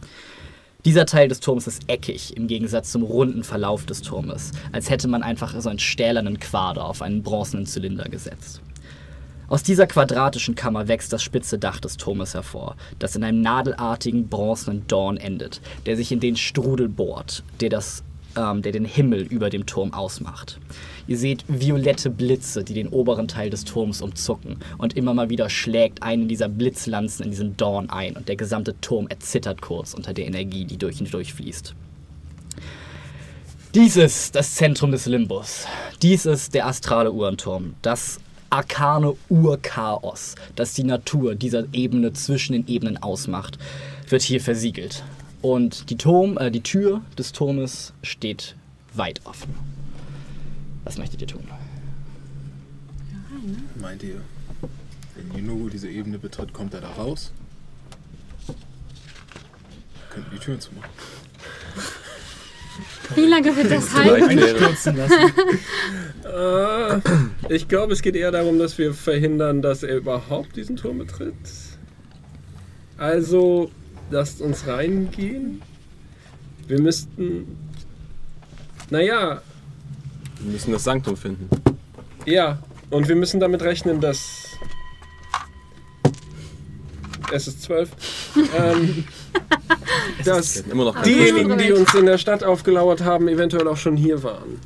Dieser 0.87 1.05
Teil 1.05 1.27
des 1.27 1.41
Turms 1.41 1.67
ist 1.67 1.89
eckig 1.89 2.37
im 2.37 2.47
Gegensatz 2.47 2.93
zum 2.93 3.03
runden 3.03 3.43
Verlauf 3.43 3.85
des 3.85 4.01
Turmes, 4.01 4.53
als 4.71 4.89
hätte 4.89 5.09
man 5.09 5.21
einfach 5.21 5.53
so 5.59 5.67
einen 5.67 5.79
stählernen 5.79 6.39
Quader 6.39 6.85
auf 6.85 7.01
einen 7.01 7.23
bronzenen 7.23 7.65
Zylinder 7.65 8.05
gesetzt. 8.05 8.61
Aus 9.49 9.63
dieser 9.63 9.85
quadratischen 9.85 10.55
Kammer 10.55 10.87
wächst 10.87 11.11
das 11.11 11.23
spitze 11.23 11.59
Dach 11.59 11.81
des 11.81 11.97
Turmes 11.97 12.35
hervor, 12.35 12.77
das 12.99 13.17
in 13.17 13.25
einem 13.25 13.41
nadelartigen 13.41 14.29
bronzenen 14.29 14.87
Dorn 14.87 15.17
endet, 15.17 15.59
der 15.85 15.97
sich 15.97 16.13
in 16.13 16.21
den 16.21 16.37
Strudel 16.37 16.87
bohrt, 16.87 17.43
der, 17.59 17.67
das, 17.67 18.05
ähm, 18.37 18.61
der 18.61 18.71
den 18.71 18.85
Himmel 18.85 19.23
über 19.23 19.49
dem 19.49 19.65
Turm 19.65 19.93
ausmacht. 19.93 20.57
Ihr 21.07 21.17
seht 21.17 21.45
violette 21.47 22.09
Blitze, 22.09 22.63
die 22.63 22.73
den 22.73 22.89
oberen 22.89 23.27
Teil 23.27 23.49
des 23.49 23.63
Turms 23.63 24.01
umzucken, 24.01 24.57
und 24.77 24.97
immer 24.97 25.13
mal 25.13 25.29
wieder 25.29 25.49
schlägt 25.49 26.03
eine 26.03 26.25
dieser 26.25 26.49
Blitzlanzen 26.49 27.25
in 27.25 27.31
diesen 27.31 27.57
Dorn 27.57 27.89
ein, 27.89 28.17
und 28.17 28.27
der 28.27 28.35
gesamte 28.35 28.79
Turm 28.81 29.07
erzittert 29.07 29.61
kurz 29.61 29.93
unter 29.93 30.13
der 30.13 30.25
Energie, 30.27 30.65
die 30.65 30.77
durch 30.77 30.99
ihn 30.99 31.09
durchfließt. 31.09 31.73
Dies 33.73 33.95
ist 33.95 34.35
das 34.35 34.55
Zentrum 34.55 34.91
des 34.91 35.05
Limbus. 35.05 35.65
Dies 36.01 36.25
ist 36.25 36.53
der 36.53 36.67
astrale 36.67 37.11
Uhrenturm, 37.11 37.75
das 37.81 38.19
arkane 38.49 39.13
Urchaos, 39.29 40.35
das 40.55 40.73
die 40.73 40.83
Natur 40.83 41.35
dieser 41.35 41.65
Ebene 41.73 42.13
zwischen 42.13 42.53
den 42.53 42.67
Ebenen 42.67 42.97
ausmacht, 43.01 43.57
wird 44.09 44.21
hier 44.21 44.41
versiegelt. 44.41 45.03
Und 45.41 45.89
die, 45.89 45.97
Turm, 45.97 46.37
äh, 46.37 46.49
die 46.49 46.61
Tür 46.61 47.01
des 47.17 47.31
Turmes 47.31 47.93
steht 48.01 48.55
weit 48.93 49.21
offen. 49.25 49.76
Was 50.87 50.97
möchtet 50.97 51.19
ihr 51.19 51.27
tun? 51.27 51.43
Meint 53.75 54.03
ihr, 54.03 54.21
wenn 55.15 55.45
Juno 55.45 55.67
diese 55.67 55.89
Ebene 55.89 56.17
betritt, 56.17 56.53
kommt 56.53 56.73
er 56.73 56.79
da 56.79 56.87
raus? 56.91 57.33
Könnten 60.09 60.31
die 60.33 60.39
Türen 60.39 60.61
zumachen. 60.61 60.89
Wie 63.15 63.25
lange 63.25 63.53
wird 63.53 63.69
das 63.69 63.93
halten? 63.93 64.37
Äh, 66.23 67.01
ich 67.53 67.67
glaube, 67.67 67.91
es 67.93 68.01
geht 68.01 68.15
eher 68.15 68.31
darum, 68.31 68.57
dass 68.59 68.77
wir 68.77 68.93
verhindern, 68.93 69.61
dass 69.61 69.83
er 69.83 69.97
überhaupt 69.97 70.55
diesen 70.55 70.77
Turm 70.77 70.99
betritt. 70.99 71.35
Also, 72.97 73.71
lasst 74.09 74.39
uns 74.39 74.67
reingehen. 74.67 75.61
Wir 76.67 76.81
müssten. 76.81 77.57
Naja, 78.89 79.41
Wir 80.39 80.51
müssen 80.51 80.71
das 80.71 80.83
Sanktum 80.83 81.17
finden. 81.17 81.49
ja. 82.25 82.59
Und 82.89 83.09
wir 83.09 83.15
müssen 83.15 83.39
damit 83.39 83.61
rechnen, 83.63 83.99
dass. 83.99 84.45
Es 87.33 87.47
ist 87.47 87.63
zwölf. 87.63 87.89
ähm, 88.57 89.03
dass 90.23 90.63
diejenigen, 91.03 91.57
die 91.57 91.73
uns 91.73 91.93
in 91.93 92.05
der 92.05 92.17
Stadt 92.17 92.43
aufgelauert 92.43 93.03
haben, 93.03 93.27
eventuell 93.27 93.67
auch 93.67 93.77
schon 93.77 93.97
hier 93.97 94.23
waren. 94.23 94.61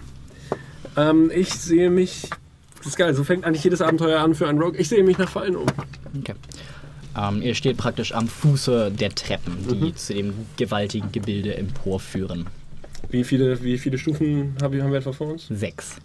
Ähm, 0.95 1.31
ich 1.33 1.49
sehe 1.53 1.89
mich. 1.89 2.29
Das 2.77 2.87
ist 2.87 2.97
geil, 2.97 3.13
so 3.13 3.23
fängt 3.23 3.45
eigentlich 3.45 3.63
jedes 3.63 3.81
Abenteuer 3.81 4.21
an 4.21 4.35
für 4.35 4.47
einen 4.47 4.59
Rogue. 4.59 4.77
Ich 4.77 4.89
sehe 4.89 5.03
mich 5.03 5.17
nach 5.17 5.29
Fallen 5.29 5.55
um. 5.55 5.67
Okay. 6.19 6.33
Ähm, 7.17 7.41
ihr 7.41 7.55
steht 7.55 7.77
praktisch 7.77 8.13
am 8.13 8.27
Fuße 8.27 8.91
der 8.91 9.13
Treppen, 9.13 9.55
die 9.67 9.93
zu 9.93 10.13
dem 10.13 10.33
gewaltigen 10.57 11.11
Gebilde 11.11 11.55
emporführen. 11.55 12.47
Wie 13.11 13.23
viele, 13.23 13.61
wie 13.61 13.77
viele 13.77 13.97
Stufen 13.97 14.55
haben 14.61 14.73
wir, 14.73 14.93
etwa 14.93 15.11
vor 15.11 15.27
uns? 15.27 15.47
Sechs. 15.49 15.97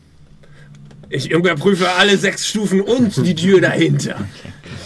Ich 1.09 1.31
überprüfe 1.31 1.89
alle 1.89 2.19
sechs 2.19 2.49
Stufen 2.49 2.81
und 2.81 3.25
die 3.25 3.35
Tür 3.35 3.61
dahinter. 3.61 4.27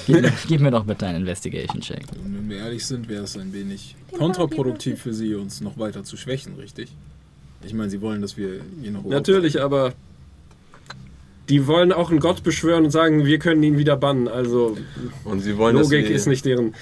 Gib 0.07 0.21
mir, 0.21 0.33
gib 0.47 0.61
mir 0.61 0.71
doch 0.71 0.85
bitte 0.85 1.07
einen 1.07 1.21
Investigation-Check. 1.21 2.05
Und 2.23 2.37
wenn 2.37 2.51
wir 2.51 2.59
ehrlich 2.59 2.85
sind, 2.85 3.09
wäre 3.09 3.25
es 3.25 3.39
ein 3.39 3.53
wenig 3.55 3.97
kontraproduktiv 4.17 5.01
für 5.01 5.15
sie, 5.15 5.35
uns 5.35 5.63
noch 5.63 5.79
weiter 5.79 6.05
zu 6.05 6.19
schwächen, 6.19 6.57
richtig? 6.57 6.91
Ich 7.65 7.73
meine, 7.73 7.91
sie 7.91 8.03
wollen, 8.03 8.21
dass 8.21 8.37
wir 8.37 8.61
hier 8.83 8.91
noch 8.91 9.05
Natürlich, 9.05 9.61
aber 9.63 9.95
die 11.51 11.67
wollen 11.67 11.93
auch 11.93 12.11
einen 12.11 12.21
Gott 12.21 12.45
beschwören 12.45 12.85
und 12.85 12.91
sagen, 12.93 13.27
wir 13.27 13.39
können 13.41 13.63
ihn 13.65 13.77
wieder 13.77 13.97
bannen. 13.97 14.29
Also 14.29 14.79
Und 15.25 15.41
sie 15.41 15.59
wollen, 15.59 15.77
Logik 15.77 16.09
ist 16.09 16.27
nicht 16.27 16.45
deren. 16.45 16.75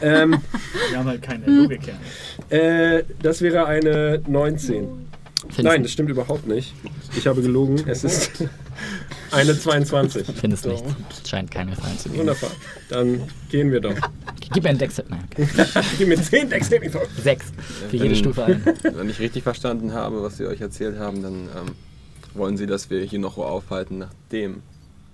Ähm, 0.00 0.38
Wir 0.90 0.98
haben 0.98 1.08
halt 1.08 1.20
keine 1.22 1.44
Logik. 1.46 1.80
Ja. 1.88 2.56
äh, 2.56 3.04
das 3.20 3.42
wäre 3.42 3.66
eine 3.66 4.22
19. 4.26 5.04
Findest, 5.48 5.64
Nein, 5.64 5.82
das 5.82 5.92
stimmt 5.92 6.08
überhaupt 6.10 6.46
nicht. 6.46 6.74
Ich 7.16 7.26
habe 7.26 7.42
gelogen. 7.42 7.82
Es 7.86 8.04
ist 8.04 8.30
eine 9.32 9.58
22. 9.58 10.26
findest 10.40 10.64
nicht. 10.66 10.84
Scheint 11.28 11.50
keine 11.50 11.72
Gefallen 11.72 11.98
zu 11.98 12.08
geben. 12.08 12.20
Wunderbar. 12.20 12.50
Dann 12.88 13.20
gehen 13.50 13.72
wir 13.72 13.80
doch. 13.80 13.94
Gib 14.54 14.62
mir 14.62 14.70
einen 14.70 14.78
Dex. 14.78 15.02
Nein. 15.08 15.24
Gib 15.98 16.08
mir 16.08 16.22
10 16.22 16.48
Dexterity. 16.50 16.96
Sechs. 17.22 17.46
Für 17.90 17.96
jede 17.96 18.14
Stufe 18.14 18.44
ein. 18.44 18.62
Wenn 18.82 19.10
ich 19.10 19.18
richtig 19.18 19.42
verstanden 19.42 19.92
habe, 19.92 20.22
was 20.22 20.36
sie 20.36 20.46
euch 20.46 20.60
erzählt 20.60 20.98
haben, 20.98 21.22
dann 21.22 21.34
ähm, 21.34 21.74
wollen 22.34 22.56
sie, 22.56 22.66
dass 22.66 22.90
wir 22.90 23.02
hier 23.02 23.18
noch 23.18 23.38
aufhalten, 23.38 23.98
nachdem 23.98 24.62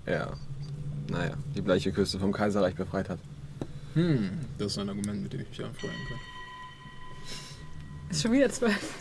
er, 0.05 0.33
naja, 1.09 1.33
die 1.55 1.61
bleiche 1.61 1.91
Küste 1.91 2.19
vom 2.19 2.31
Kaiserreich 2.31 2.75
befreit 2.75 3.09
hat. 3.09 3.19
Hm, 3.93 4.31
das 4.57 4.73
ist 4.73 4.77
ein 4.79 4.89
Argument, 4.89 5.21
mit 5.21 5.33
dem 5.33 5.41
ich 5.41 5.49
mich 5.49 5.63
anfreunden 5.63 5.99
kann. 6.07 6.17
Ist 8.09 8.21
schon 8.23 8.31
wieder 8.31 8.49
zwölf. 8.49 8.93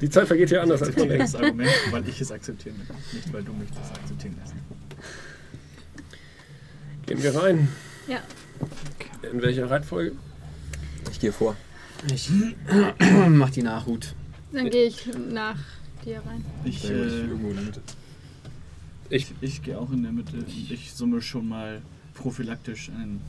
Die 0.00 0.10
Zeit 0.10 0.26
vergeht 0.26 0.48
hier 0.48 0.62
anders 0.62 0.82
als 0.82 0.96
man 0.96 1.08
denkt. 1.08 1.24
Das 1.24 1.34
Argument, 1.34 1.70
weil 1.90 2.08
ich 2.08 2.20
es 2.20 2.30
akzeptieren 2.30 2.76
will. 2.78 2.96
Nicht, 3.12 3.32
weil 3.32 3.42
du 3.42 3.52
mich 3.52 3.70
das 3.70 3.90
akzeptieren 3.90 4.36
lässt. 4.40 4.54
Gehen 7.06 7.22
wir 7.22 7.34
rein. 7.34 7.68
Ja. 8.06 8.18
In 9.30 9.42
welcher 9.42 9.70
Reihenfolge? 9.70 10.12
Ich 11.10 11.20
gehe 11.20 11.32
vor. 11.32 11.56
Ich 12.12 12.30
mach 13.28 13.50
die 13.50 13.62
Nachhut. 13.62 14.14
Dann 14.52 14.70
gehe 14.70 14.86
ich 14.86 15.08
nach 15.30 15.58
dir 16.04 16.22
rein. 16.26 16.44
Ich, 16.64 16.84
äh, 16.84 16.92
irgendwo 16.92 17.48
in 17.50 17.56
der 17.56 17.64
Mitte. 17.64 17.80
ich, 19.10 19.26
ich 19.40 19.62
gehe 19.62 19.78
auch 19.78 19.90
in 19.90 20.02
der 20.02 20.12
Mitte. 20.12 20.36
und 20.36 20.48
Ich 20.48 20.92
summe 20.92 21.22
schon 21.22 21.48
mal 21.48 21.82
prophylaktisch 22.14 22.90
einen 22.90 23.20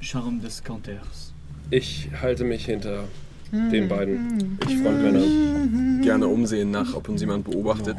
Charme 0.00 0.40
des 0.40 0.62
Counters. 0.62 1.32
Ich 1.70 2.08
halte 2.20 2.44
mich 2.44 2.64
hinter 2.66 3.04
den 3.52 3.88
beiden 3.88 4.58
Frontmännern. 4.60 6.00
Gerne 6.02 6.26
umsehen 6.26 6.70
nach, 6.70 6.94
ob 6.94 7.08
uns 7.08 7.20
jemand 7.20 7.44
beobachtet 7.44 7.96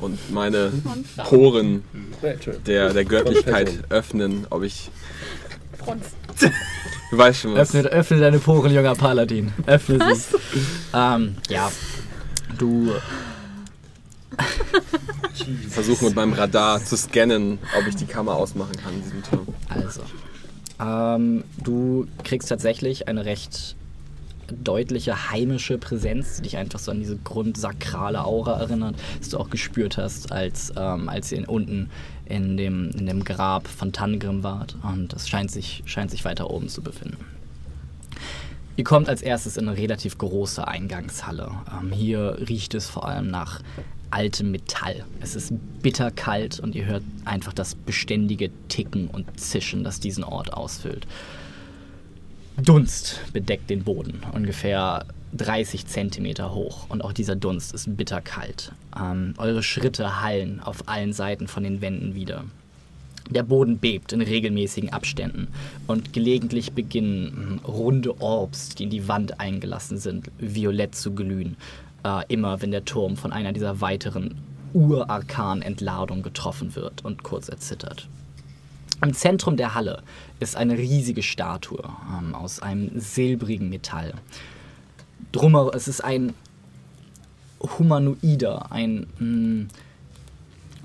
und 0.00 0.18
meine 0.32 0.72
Poren 1.16 1.82
der, 2.66 2.92
der 2.92 3.04
Göttlichkeit 3.04 3.82
öffnen, 3.90 4.46
ob 4.50 4.62
ich. 4.62 4.90
Front. 5.78 6.04
Du 7.10 7.18
weißt 7.18 7.40
schon 7.40 7.54
was. 7.54 7.74
Öffne, 7.74 7.90
öffne 7.90 8.20
deine 8.20 8.38
Poren, 8.38 8.72
junger 8.72 8.94
Paladin. 8.94 9.52
Öffne 9.66 10.14
sie. 10.14 10.36
Ähm, 10.94 11.34
ja. 11.50 11.70
Du 12.62 12.92
Versuche 15.68 16.04
mit 16.04 16.14
meinem 16.14 16.32
Radar 16.32 16.78
zu 16.84 16.96
scannen, 16.96 17.58
ob 17.76 17.88
ich 17.88 17.96
die 17.96 18.04
Kammer 18.04 18.36
ausmachen 18.36 18.76
kann 18.76 18.94
in 18.94 19.02
diesem 19.02 19.22
Turm. 19.24 19.48
Also, 19.68 20.02
ähm, 20.80 21.42
du 21.60 22.06
kriegst 22.22 22.50
tatsächlich 22.50 23.08
eine 23.08 23.24
recht 23.24 23.74
deutliche 24.46 25.32
heimische 25.32 25.76
Präsenz, 25.76 26.36
die 26.36 26.42
dich 26.42 26.56
einfach 26.56 26.78
so 26.78 26.92
an 26.92 27.00
diese 27.00 27.16
grundsakrale 27.16 28.24
Aura 28.24 28.60
erinnert, 28.60 28.94
dass 29.18 29.30
du 29.30 29.38
auch 29.38 29.50
gespürt 29.50 29.96
hast, 29.96 30.30
als, 30.30 30.72
ähm, 30.76 31.08
als 31.08 31.32
ihr 31.32 31.48
unten 31.48 31.90
in 32.26 32.56
dem, 32.56 32.90
in 32.90 33.06
dem 33.06 33.24
Grab 33.24 33.66
von 33.66 33.92
Tangrim 33.92 34.44
wart. 34.44 34.76
Und 34.84 35.12
das 35.12 35.28
scheint 35.28 35.50
sich, 35.50 35.82
scheint 35.86 36.12
sich 36.12 36.24
weiter 36.24 36.48
oben 36.48 36.68
zu 36.68 36.80
befinden. 36.80 37.16
Ihr 38.76 38.84
kommt 38.84 39.08
als 39.08 39.20
erstes 39.20 39.56
in 39.56 39.68
eine 39.68 39.76
relativ 39.76 40.16
große 40.16 40.66
Eingangshalle. 40.66 41.50
Ähm, 41.70 41.92
hier 41.92 42.38
riecht 42.48 42.74
es 42.74 42.88
vor 42.88 43.06
allem 43.06 43.30
nach 43.30 43.60
altem 44.10 44.50
Metall. 44.50 45.04
Es 45.20 45.34
ist 45.34 45.52
bitterkalt 45.82 46.60
und 46.60 46.74
ihr 46.74 46.86
hört 46.86 47.02
einfach 47.24 47.52
das 47.52 47.74
beständige 47.74 48.50
Ticken 48.68 49.08
und 49.08 49.38
Zischen, 49.38 49.84
das 49.84 50.00
diesen 50.00 50.24
Ort 50.24 50.52
ausfüllt. 50.52 51.06
Dunst 52.62 53.20
bedeckt 53.32 53.70
den 53.70 53.84
Boden, 53.84 54.22
ungefähr 54.32 55.06
30 55.34 55.86
Zentimeter 55.86 56.54
hoch. 56.54 56.86
Und 56.88 57.02
auch 57.02 57.12
dieser 57.12 57.36
Dunst 57.36 57.72
ist 57.74 57.96
bitterkalt. 57.96 58.72
Ähm, 58.98 59.34
eure 59.38 59.62
Schritte 59.62 60.20
hallen 60.20 60.60
auf 60.60 60.88
allen 60.88 61.12
Seiten 61.12 61.48
von 61.48 61.62
den 61.62 61.80
Wänden 61.80 62.14
wieder. 62.14 62.44
Der 63.30 63.42
Boden 63.42 63.78
bebt 63.78 64.12
in 64.12 64.20
regelmäßigen 64.20 64.92
Abständen 64.92 65.48
und 65.86 66.12
gelegentlich 66.12 66.72
beginnen 66.72 67.60
mh, 67.62 67.68
runde 67.68 68.20
Orbs, 68.20 68.70
die 68.70 68.84
in 68.84 68.90
die 68.90 69.08
Wand 69.08 69.40
eingelassen 69.40 69.98
sind, 69.98 70.30
violett 70.38 70.94
zu 70.94 71.12
glühen. 71.12 71.56
Äh, 72.04 72.24
immer 72.28 72.60
wenn 72.60 72.72
der 72.72 72.84
Turm 72.84 73.16
von 73.16 73.32
einer 73.32 73.52
dieser 73.52 73.80
weiteren 73.80 74.38
Urarkan-Entladungen 74.74 76.22
getroffen 76.22 76.74
wird 76.74 77.04
und 77.04 77.22
kurz 77.22 77.48
erzittert. 77.48 78.08
Im 79.02 79.14
Zentrum 79.14 79.56
der 79.56 79.74
Halle 79.74 80.02
ist 80.40 80.56
eine 80.56 80.78
riesige 80.78 81.22
Statue 81.22 81.82
ähm, 82.18 82.34
aus 82.34 82.60
einem 82.60 82.90
silbrigen 82.98 83.68
Metall. 83.68 84.14
Drummer, 85.32 85.70
es 85.74 85.88
ist 85.88 86.02
ein 86.02 86.34
Humanoider, 87.78 88.70
ein 88.70 89.06
mh, 89.18 89.66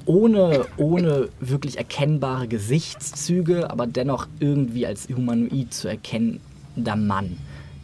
ohne, 0.07 0.65
ohne 0.77 1.29
wirklich 1.39 1.77
erkennbare 1.77 2.47
Gesichtszüge, 2.47 3.69
aber 3.69 3.85
dennoch 3.85 4.27
irgendwie 4.39 4.87
als 4.87 5.07
humanoid 5.09 5.73
zu 5.73 5.87
erkennender 5.87 6.95
Mann, 6.95 7.37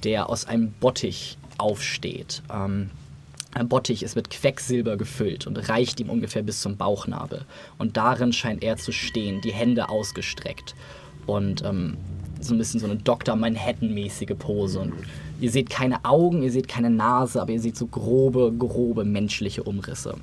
der 0.03 0.29
aus 0.29 0.45
einem 0.45 0.71
Bottich 0.79 1.37
aufsteht. 1.57 2.41
Ähm, 2.51 2.89
ein 3.53 3.69
Bottich 3.69 4.01
ist 4.01 4.15
mit 4.15 4.31
Quecksilber 4.31 4.97
gefüllt 4.97 5.45
und 5.45 5.69
reicht 5.69 5.99
ihm 5.99 6.09
ungefähr 6.09 6.41
bis 6.41 6.61
zum 6.61 6.75
Bauchnabel. 6.75 7.45
Und 7.77 7.97
darin 7.97 8.33
scheint 8.33 8.63
er 8.63 8.77
zu 8.77 8.91
stehen, 8.91 9.41
die 9.41 9.53
Hände 9.53 9.89
ausgestreckt. 9.89 10.73
Und 11.27 11.63
ähm, 11.63 11.97
so 12.39 12.55
ein 12.55 12.57
bisschen 12.57 12.79
so 12.79 12.87
eine 12.87 12.95
Dr. 12.95 13.35
Manhattan-mäßige 13.35 14.35
Pose. 14.39 14.79
Und 14.79 14.93
ihr 15.39 15.51
seht 15.51 15.69
keine 15.69 16.03
Augen, 16.03 16.41
ihr 16.41 16.51
seht 16.51 16.67
keine 16.67 16.89
Nase, 16.89 17.41
aber 17.41 17.51
ihr 17.51 17.61
seht 17.61 17.77
so 17.77 17.85
grobe, 17.85 18.51
grobe 18.57 19.03
menschliche 19.03 19.63
Umrisse. 19.63 20.15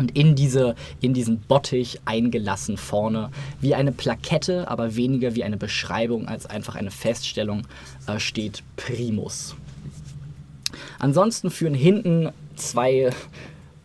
Und 0.00 0.16
in, 0.16 0.34
diese, 0.34 0.76
in 1.02 1.12
diesen 1.12 1.40
Bottich 1.40 2.00
eingelassen 2.06 2.78
vorne, 2.78 3.28
wie 3.60 3.74
eine 3.74 3.92
Plakette, 3.92 4.66
aber 4.66 4.96
weniger 4.96 5.34
wie 5.34 5.44
eine 5.44 5.58
Beschreibung 5.58 6.26
als 6.26 6.46
einfach 6.46 6.74
eine 6.74 6.90
Feststellung, 6.90 7.66
äh, 8.06 8.18
steht 8.18 8.62
Primus. 8.76 9.56
Ansonsten 10.98 11.50
führen 11.50 11.74
hinten 11.74 12.30
zwei, 12.56 13.10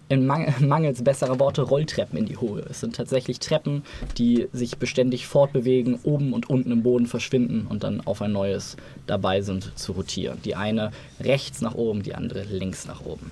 in 0.07 0.25
Mang 0.25 0.53
mangels 0.65 1.03
besserer 1.03 1.37
Worte, 1.37 1.63
Rolltreppen 1.63 2.17
in 2.17 2.27
die 2.27 2.39
Höhe. 2.39 2.65
Es 2.69 2.79
sind 2.79 2.95
tatsächlich 2.95 3.39
Treppen, 3.39 3.83
die 4.17 4.47
sich 4.53 4.77
beständig 4.77 5.27
fortbewegen, 5.27 5.99
oben 6.03 6.31
und 6.31 6.49
unten 6.49 6.71
im 6.71 6.81
Boden 6.81 7.07
verschwinden 7.07 7.67
und 7.67 7.83
dann 7.83 7.99
auf 8.07 8.21
ein 8.21 8.31
neues 8.31 8.77
dabei 9.05 9.41
sind 9.41 9.77
zu 9.77 9.91
rotieren. 9.91 10.37
Die 10.45 10.55
eine 10.55 10.91
rechts 11.19 11.59
nach 11.59 11.75
oben, 11.75 12.03
die 12.03 12.15
andere 12.15 12.43
links 12.43 12.87
nach 12.87 13.03
oben. 13.03 13.31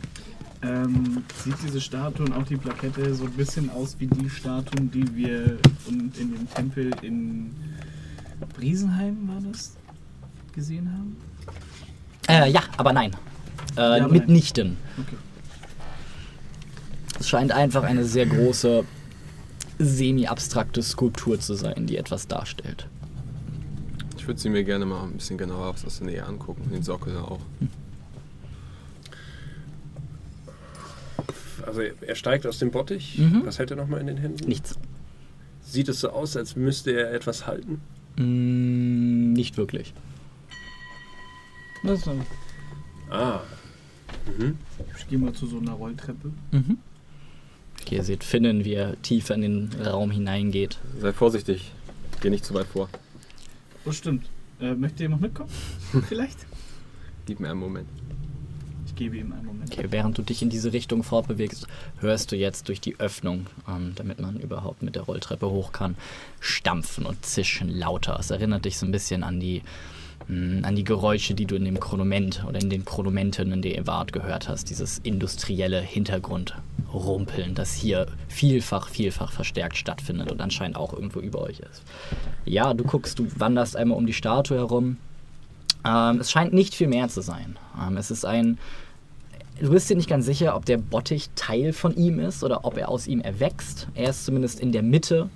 Ähm, 0.64 1.24
sieht 1.44 1.56
diese 1.66 1.82
Statue 1.82 2.26
und 2.26 2.34
auch 2.34 2.44
die 2.44 2.56
Plakette 2.56 3.14
so 3.14 3.26
ein 3.26 3.32
bisschen 3.32 3.70
aus 3.70 3.96
wie 4.00 4.08
die 4.08 4.30
Statuen, 4.30 4.90
die 4.92 5.14
wir 5.16 5.58
in, 5.90 6.12
in 6.18 6.34
dem 6.34 6.50
Tempel 6.50 6.92
in 7.02 7.54
Briesenheim 8.56 9.28
war 9.28 9.42
das 9.52 9.76
gesehen 10.54 10.90
haben? 10.92 11.18
Äh, 12.30 12.50
ja, 12.52 12.62
aber 12.78 12.94
nein. 12.94 13.12
Äh, 13.76 13.82
Ja, 13.82 14.06
aber 14.06 14.14
mitnichten. 14.14 14.78
Okay. 14.98 15.18
Es 17.20 17.28
scheint 17.30 17.52
einfach 17.52 17.84
eine 17.84 18.06
sehr 18.06 18.26
große, 18.26 18.86
semi-abstrakte 19.80 20.82
Skulptur 20.82 21.40
zu 21.40 21.56
sein, 21.56 21.86
die 21.88 21.98
etwas 21.98 22.28
darstellt. 22.28 22.88
Ich 24.18 24.28
würde 24.28 24.40
sie 24.40 24.50
mir 24.50 24.64
gerne 24.64 24.86
mal 24.86 25.04
ein 25.04 25.14
bisschen 25.14 25.38
genauer 25.38 25.76
aus 25.86 25.98
der 26.00 26.08
Nähe 26.08 26.26
angucken. 26.26 26.70
Den 26.72 26.84
Sockel 26.84 27.18
auch. 27.18 27.40
Also 31.66 31.82
er 31.82 32.16
steigt 32.16 32.46
aus 32.46 32.60
dem 32.60 32.72
Bottich. 32.72 33.18
Mhm. 33.18 33.42
Was 33.46 33.60
hält 33.60 33.72
er 33.72 33.78
nochmal 33.78 34.02
in 34.02 34.08
den 34.08 34.18
Händen? 34.18 34.48
Nichts. 34.48 34.78
Sieht 35.62 35.88
es 35.88 36.02
so 36.02 36.10
aus, 36.10 36.36
als 36.36 36.56
müsste 36.56 36.92
er 36.92 37.14
etwas 37.14 37.48
halten? 37.48 37.82
Mm, 38.18 39.34
nicht 39.34 39.58
wirklich. 39.58 39.94
Ah. 43.10 43.42
Mhm. 44.38 44.58
Ich 44.98 45.08
gehe 45.08 45.18
mal 45.18 45.34
zu 45.34 45.48
so 45.48 45.60
einer 45.60 45.74
Rolltreppe. 45.74 46.32
Mhm. 46.52 46.78
Okay, 47.82 47.96
ihr 47.98 48.04
seht 48.04 48.24
Finnen, 48.24 48.64
wie 48.66 48.74
er 48.74 49.02
tiefer 49.02 49.36
in 49.36 49.42
den 49.42 49.70
Raum 49.82 50.12
hineingeht. 50.12 50.80
Sei 51.00 51.12
vorsichtig. 51.12 51.72
Geh 52.22 52.30
nicht 52.30 52.46
zu 52.46 52.54
weit 52.54 52.68
vor. 52.68 52.90
Oh, 53.86 53.92
stimmt. 53.92 54.26
Äh, 54.60 54.76
möchte 54.76 55.04
jemand 55.04 55.22
mitkommen? 55.22 55.50
Vielleicht? 56.08 56.46
Gib 57.26 57.40
mir 57.40 57.50
einen 57.50 57.60
Moment. 57.60 57.88
Ich 58.94 59.00
gebe 59.00 59.18
ihm 59.18 59.34
einen 59.34 59.46
Moment. 59.48 59.74
Okay, 59.74 59.88
während 59.90 60.20
du 60.20 60.22
dich 60.22 60.44
in 60.44 60.52
diese 60.52 60.72
Richtung 60.72 61.02
fortbewegst, 61.02 61.66
hörst 62.00 62.32
du 62.32 62.36
jetzt 62.36 62.68
durch 62.68 62.80
die 62.80 63.00
Öffnung, 63.00 63.48
ähm, 63.68 63.94
damit 63.96 64.22
man 64.22 64.40
überhaupt 64.40 64.84
mit 64.84 64.94
der 64.94 65.02
Rolltreppe 65.02 65.50
hoch 65.50 65.72
kann, 65.72 65.96
stampfen 66.40 67.08
und 67.08 67.26
zischen 67.26 67.70
lauter. 67.70 68.18
Es 68.20 68.30
erinnert 68.30 68.66
dich 68.66 68.78
so 68.78 68.86
ein 68.86 68.92
bisschen 68.92 69.24
an 69.24 69.40
die, 69.40 69.64
mh, 70.28 70.68
an 70.68 70.76
die 70.76 70.84
Geräusche, 70.84 71.34
die 71.34 71.48
du 71.48 71.56
in 71.56 71.66
dem 71.66 71.80
Chronoment 71.80 72.46
oder 72.48 72.62
in 72.62 72.70
den 72.70 72.86
Chronomenten 72.86 73.52
in 73.52 73.64
der 73.64 73.80
Evart 73.80 74.14
gehört 74.14 74.48
hast. 74.48 74.70
Dieses 74.70 75.00
industrielle 75.00 75.82
Hintergrundrumpeln, 75.82 77.56
das 77.56 77.74
hier 77.74 78.06
vielfach, 78.28 78.90
vielfach 78.90 79.32
verstärkt 79.32 79.76
stattfindet 79.76 80.32
und 80.32 80.40
anscheinend 80.40 80.78
auch 80.78 80.94
irgendwo 80.94 81.20
über 81.20 81.42
euch 81.42 81.62
ist. 81.62 81.82
Ja, 82.46 82.76
du 82.76 82.84
guckst, 82.84 83.18
du 83.18 83.26
wanderst 83.38 83.76
einmal 83.76 83.98
um 83.98 84.06
die 84.06 84.14
Statue 84.14 84.58
herum. 84.60 84.98
Ähm, 85.84 86.20
es 86.20 86.30
scheint 86.30 86.54
nicht 86.54 86.76
viel 86.76 86.88
mehr 86.88 87.10
zu 87.10 87.22
sein. 87.22 87.58
Ähm, 87.82 87.98
es 87.98 88.12
ist 88.12 88.24
ein 88.24 88.60
Du 89.60 89.70
bist 89.70 89.90
dir 89.90 89.96
nicht 89.96 90.10
ganz 90.10 90.26
sicher, 90.26 90.56
ob 90.56 90.66
der 90.66 90.78
Bottich 90.78 91.30
Teil 91.36 91.74
von 91.74 91.96
ihm 91.96 92.20
ist 92.20 92.44
oder 92.44 92.66
ob 92.66 92.78
er 92.78 92.90
aus 92.90 93.08
ihm 93.08 93.22
erwächst. 93.22 93.88
Er 93.96 94.10
ist 94.10 94.26
zumindest 94.26 94.60
in 94.60 94.72
der 94.72 94.84
Mitte. 94.84 95.30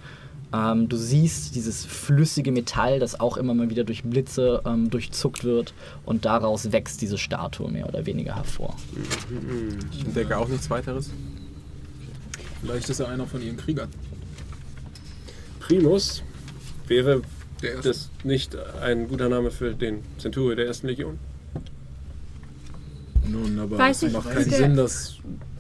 Ähm, 0.53 0.89
du 0.89 0.97
siehst 0.97 1.55
dieses 1.55 1.85
flüssige 1.85 2.51
Metall, 2.51 2.99
das 2.99 3.19
auch 3.19 3.37
immer 3.37 3.53
mal 3.53 3.69
wieder 3.69 3.83
durch 3.83 4.03
Blitze 4.03 4.61
ähm, 4.65 4.89
durchzuckt 4.89 5.43
wird. 5.43 5.73
Und 6.05 6.25
daraus 6.25 6.71
wächst 6.71 7.01
diese 7.01 7.17
Statue 7.17 7.69
mehr 7.69 7.87
oder 7.87 8.05
weniger 8.05 8.35
hervor. 8.35 8.75
Ich 9.91 10.05
entdecke 10.05 10.37
auch 10.37 10.47
nichts 10.47 10.69
weiteres. 10.69 11.11
Vielleicht 12.61 12.89
ist 12.89 12.99
er 12.99 13.09
einer 13.09 13.27
von 13.27 13.41
ihren 13.41 13.57
Kriegern. 13.57 13.89
Primus 15.59 16.23
wäre 16.87 17.21
das 17.83 18.09
nicht 18.23 18.55
ein 18.81 19.07
guter 19.07 19.29
Name 19.29 19.51
für 19.51 19.73
den 19.73 20.03
Centurio 20.17 20.55
der 20.55 20.67
ersten 20.67 20.87
Legion? 20.87 21.19
Nun, 23.29 23.59
aber 23.59 23.77
Weiß 23.77 23.97
es 24.03 24.09
ich, 24.09 24.13
macht 24.13 24.29
keinen 24.31 24.49
Sinn, 24.49 24.75
dass 24.75 25.17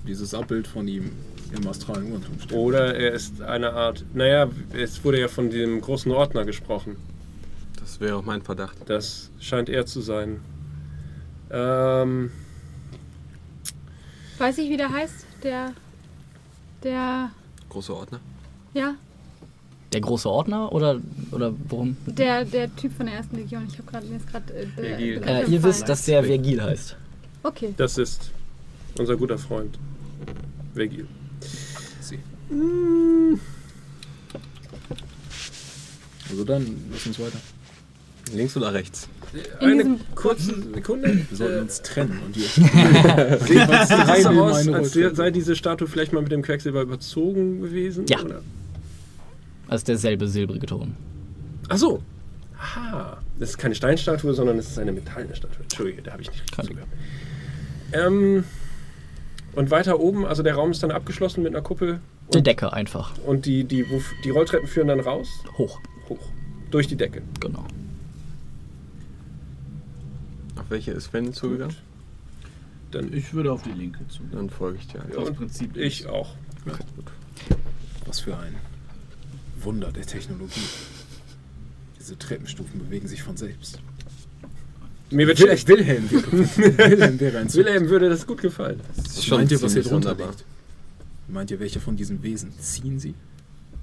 dieses 0.07 0.33
Abbild 0.33 0.67
von 0.67 0.87
ihm 0.87 1.11
im 1.57 1.67
astralen 1.67 2.11
Urentum 2.11 2.39
steht. 2.39 2.53
Oder 2.57 2.95
er 2.95 3.13
ist 3.13 3.41
eine 3.41 3.71
Art. 3.73 4.03
Naja, 4.13 4.49
es 4.73 5.03
wurde 5.03 5.19
ja 5.19 5.27
von 5.27 5.49
dem 5.49 5.81
großen 5.81 6.11
Ordner 6.11 6.45
gesprochen. 6.45 6.95
Das 7.79 7.99
wäre 7.99 8.15
auch 8.17 8.25
mein 8.25 8.41
Verdacht. 8.41 8.77
Das 8.85 9.29
scheint 9.39 9.69
er 9.69 9.85
zu 9.85 10.01
sein. 10.01 10.39
Ähm, 11.51 12.31
Weiß 14.37 14.57
ich, 14.57 14.69
wie 14.69 14.77
der 14.77 14.91
heißt? 14.91 15.25
Der. 15.43 15.73
Der. 16.83 17.31
Großer 17.69 17.95
Ordner. 17.95 18.19
Ja, 18.73 18.95
Der 19.93 20.01
große 20.01 20.29
Ordner 20.29 20.71
oder, 20.71 20.99
oder 21.31 21.53
worum? 21.69 21.95
der, 22.05 22.45
der 22.45 22.73
Typ 22.75 22.93
von 22.93 23.05
der 23.07 23.15
ersten 23.15 23.37
Legion. 23.37 23.65
Ich 23.67 23.77
habe 23.79 23.89
gerade 23.89 24.05
mir 24.05 24.17
ist 24.17 24.27
gerade. 24.29 24.53
Äh, 24.53 24.65
äh, 24.77 25.43
Äh, 25.43 25.49
ihr 25.49 25.63
wisst, 25.63 25.87
dass 25.89 26.05
der 26.05 26.23
Vergil 26.23 26.61
heißt. 26.61 26.95
Okay. 27.43 27.73
das 27.77 27.97
ist 27.97 28.31
unser 28.97 29.15
guter 29.15 29.37
Freund. 29.37 29.77
Vegil. 30.73 31.07
Sie. 32.01 32.19
Also 36.29 36.43
dann, 36.43 36.65
lass 36.91 37.05
uns 37.07 37.19
weiter. 37.19 37.39
Links 38.33 38.57
oder 38.57 38.73
rechts? 38.73 39.07
In 39.61 39.67
Eine 39.79 39.99
kurze 40.15 40.53
Sekunde. 40.73 41.25
Wir 41.29 41.37
sollten 41.37 41.57
Äh, 41.57 41.61
uns 41.61 41.81
trennen 41.81 42.19
und 42.25 42.35
wir 42.35 42.47
Sieht 43.47 44.27
aus, 44.27 44.67
als 44.67 44.93
sei 44.93 45.31
diese 45.31 45.55
Statue 45.55 45.87
vielleicht 45.87 46.11
mal 46.13 46.21
mit 46.21 46.31
dem 46.31 46.41
Quecksilber 46.41 46.81
überzogen 46.81 47.61
gewesen? 47.61 48.05
Ja. 48.07 48.21
Oder? 48.21 48.41
Das 49.69 49.81
ist 49.81 49.87
derselbe 49.87 50.27
silbrige 50.27 50.65
Ton. 50.65 50.95
Ach 51.69 51.77
so. 51.77 52.01
Aha. 52.59 53.17
Das 53.39 53.49
ist 53.51 53.57
keine 53.57 53.75
Steinstatue, 53.75 54.33
sondern 54.33 54.57
es 54.57 54.69
ist 54.71 54.79
eine 54.79 54.91
metallene 54.91 55.35
Statue. 55.35 55.61
Entschuldige, 55.63 56.01
da 56.01 56.11
habe 56.13 56.21
ich 56.23 56.29
nicht 56.31 56.41
richtig 56.41 56.65
zugehört. 56.65 56.87
Ähm, 57.93 58.43
und 59.53 59.71
weiter 59.71 59.99
oben, 59.99 60.25
also 60.25 60.43
der 60.43 60.55
Raum 60.55 60.71
ist 60.71 60.83
dann 60.83 60.91
abgeschlossen 60.91 61.43
mit 61.43 61.53
einer 61.53 61.63
Kuppel. 61.63 61.99
Die 62.33 62.37
Und, 62.37 62.47
Decke 62.47 62.73
einfach. 62.73 63.17
und 63.25 63.45
die, 63.45 63.63
die, 63.63 63.85
die 64.23 64.29
Rolltreppen 64.29 64.67
führen 64.67 64.87
dann 64.89 64.99
raus, 64.99 65.27
Hoch. 65.57 65.79
hoch. 66.09 66.19
Durch 66.69 66.87
die 66.87 66.95
Decke. 66.97 67.21
Genau. 67.39 67.65
Auf 70.57 70.69
welche 70.69 70.91
ist 70.91 71.05
Sven 71.05 71.33
zugegangen? 71.33 71.75
Dann 72.91 73.13
Ich 73.13 73.33
würde 73.33 73.51
auf 73.51 73.63
die 73.63 73.71
linke 73.71 74.05
zu. 74.07 74.21
Dann 74.31 74.49
folge 74.49 74.79
ich 74.79 74.87
dir 74.87 75.01
einfach. 75.01 75.21
Aus 75.21 75.29
und 75.29 75.37
Prinzip 75.37 75.77
ich 75.77 76.07
auch. 76.07 76.35
Was 78.05 78.19
für 78.21 78.37
ein 78.37 78.55
Wunder 79.61 79.91
der 79.91 80.05
Technologie. 80.05 80.61
Diese 81.99 82.17
Treppenstufen 82.17 82.79
bewegen 82.79 83.07
sich 83.07 83.23
von 83.23 83.35
selbst. 83.37 83.79
Mir 85.09 85.27
wird 85.27 85.39
Wil 85.39 85.47
schlecht. 85.47 85.67
Wilhelm, 85.67 86.09
Wilhelm 86.11 87.19
wäre 87.19 87.37
ein 87.39 87.53
Wilhelm 87.53 87.89
würde 87.89 88.09
das 88.09 88.27
gut 88.27 88.41
gefallen. 88.41 88.81
Das 89.05 89.17
ist 89.17 89.29
Meint 89.29 89.51
ihr, 89.51 89.61
was 89.61 89.73
hier 89.73 89.83
drunter 89.83 90.11
wunderbar. 90.11 90.31
liegt? 90.31 90.45
Meint 91.29 91.51
ihr, 91.51 91.59
welche 91.59 91.79
von 91.79 91.95
diesen 91.95 92.23
Wesen 92.23 92.51
ziehen 92.59 92.99
sie? 92.99 93.13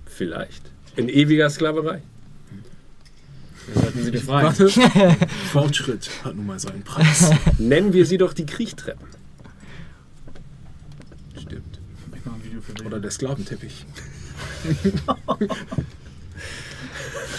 Vielleicht. 0.06 0.62
In 0.96 1.08
ewiger 1.08 1.48
Sklaverei. 1.50 2.02
Wir 3.66 3.82
sollten 3.82 4.02
sie 4.02 4.10
befreien. 4.10 4.46
Warte. 4.46 4.68
Fortschritt 5.52 6.10
hat 6.22 6.36
nun 6.36 6.46
mal 6.46 6.58
seinen 6.58 6.82
Preis. 6.82 7.30
Nennen 7.58 7.92
wir 7.94 8.04
sie 8.04 8.18
doch 8.18 8.34
die 8.34 8.44
Kriechtrappen. 8.46 9.08
Stimmt. 11.40 11.80
Ich 12.14 12.20
mach 12.24 12.34
ein 12.34 12.44
Video 12.44 12.60
für 12.60 12.84
Oder 12.84 13.00
der 13.00 13.10
Sklaventeppich. 13.10 13.86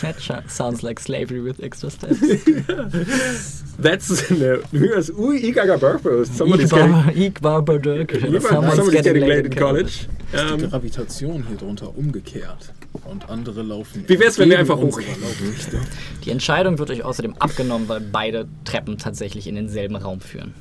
That 0.02 0.20
sh- 0.20 0.32
sounds 0.48 0.84
like 0.84 1.00
slavery 1.00 1.42
with 1.42 1.62
extra 1.64 1.90
steps. 1.90 2.20
That's 3.78 4.30
no, 4.30 4.62
that's 4.72 5.10
ooh, 5.10 5.38
Igaga 5.38 5.78
Burpos. 5.78 6.30
Somebody's 6.30 6.72
getting, 6.72 6.94
Igbar 6.94 7.62
Bardurk. 7.62 8.12
somebody's 8.42 9.04
getting 9.04 9.28
late 9.28 9.46
in 9.48 9.56
college. 9.56 10.08
Die 10.32 10.68
Gravitation 10.70 11.44
hier 11.48 11.58
drunter 11.58 11.98
umgekehrt. 11.98 12.74
Und 13.04 13.30
andere 13.30 13.62
laufen. 13.62 14.06
Wie 14.08 14.18
wär's, 14.18 14.40
wenn 14.40 14.50
wir 14.50 14.60
einfach 14.60 14.80
Laufrichtung. 14.80 15.82
Die 16.24 16.32
Entscheidung 16.32 16.80
wird 16.80 16.90
euch 16.90 17.04
außerdem 17.04 17.36
abgenommen, 17.40 17.90
weil 17.90 18.00
beide 18.00 18.48
Treppen 18.64 18.98
tatsächlich 18.98 19.48
in 19.48 19.56
denselben 19.56 19.98
Raum 19.98 20.22
führen. 20.22 20.54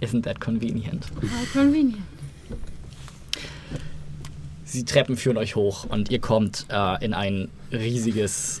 Isn't 0.00 0.22
that 0.24 0.40
convenient? 0.40 1.06
How 1.20 1.52
convenient. 1.52 2.00
Die 4.72 4.84
Treppen 4.84 5.16
führen 5.16 5.36
euch 5.36 5.56
hoch 5.56 5.84
und 5.88 6.10
ihr 6.10 6.20
kommt 6.20 6.66
äh, 6.70 7.04
in 7.04 7.14
ein 7.14 7.48
riesiges 7.72 8.60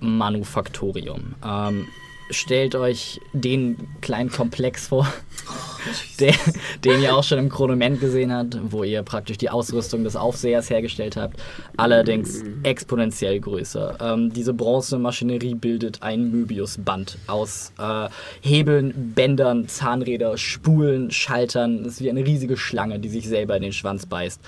Manufaktorium. 0.00 1.34
Ähm, 1.44 1.86
stellt 2.30 2.74
euch 2.74 3.20
den 3.32 3.76
kleinen 4.00 4.30
Komplex 4.30 4.88
vor, 4.88 5.06
der, 6.20 6.34
den 6.84 7.02
ihr 7.02 7.14
auch 7.14 7.22
schon 7.22 7.38
im 7.38 7.48
Chronoment 7.48 8.00
gesehen 8.00 8.32
habt, 8.32 8.58
wo 8.72 8.82
ihr 8.82 9.02
praktisch 9.02 9.38
die 9.38 9.50
Ausrüstung 9.50 10.02
des 10.04 10.16
Aufsehers 10.16 10.70
hergestellt 10.70 11.16
habt, 11.16 11.40
allerdings 11.76 12.42
exponentiell 12.62 13.38
größer. 13.38 13.98
Ähm, 14.00 14.32
diese 14.32 14.54
Bronzemaschinerie 14.54 15.54
bildet 15.54 16.02
ein 16.02 16.30
Möbiusband 16.30 17.18
aus 17.26 17.72
äh, 17.78 18.08
Hebeln, 18.40 19.12
Bändern, 19.14 19.68
Zahnräder, 19.68 20.36
Spulen, 20.36 21.10
Schaltern. 21.10 21.84
Es 21.84 21.94
ist 21.94 22.00
wie 22.00 22.10
eine 22.10 22.24
riesige 22.24 22.56
Schlange, 22.56 22.98
die 22.98 23.08
sich 23.08 23.28
selber 23.28 23.56
in 23.56 23.62
den 23.62 23.72
Schwanz 23.72 24.06
beißt. 24.06 24.40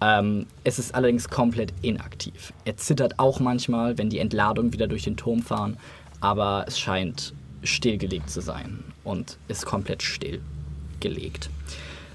Ähm, 0.00 0.46
es 0.64 0.78
ist 0.78 0.94
allerdings 0.94 1.28
komplett 1.28 1.72
inaktiv. 1.82 2.52
Er 2.64 2.76
zittert 2.76 3.18
auch 3.18 3.40
manchmal, 3.40 3.96
wenn 3.98 4.10
die 4.10 4.18
Entladungen 4.18 4.72
wieder 4.72 4.86
durch 4.86 5.04
den 5.04 5.16
Turm 5.16 5.42
fahren, 5.42 5.76
aber 6.20 6.64
es 6.66 6.78
scheint 6.78 7.32
stillgelegt 7.62 8.30
zu 8.30 8.40
sein 8.40 8.84
und 9.04 9.38
ist 9.48 9.64
komplett 9.64 10.02
stillgelegt. 10.02 11.50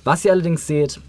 Was 0.03 0.23
ihr 0.25 0.31
allerdings 0.31 0.67
seht, 0.67 0.99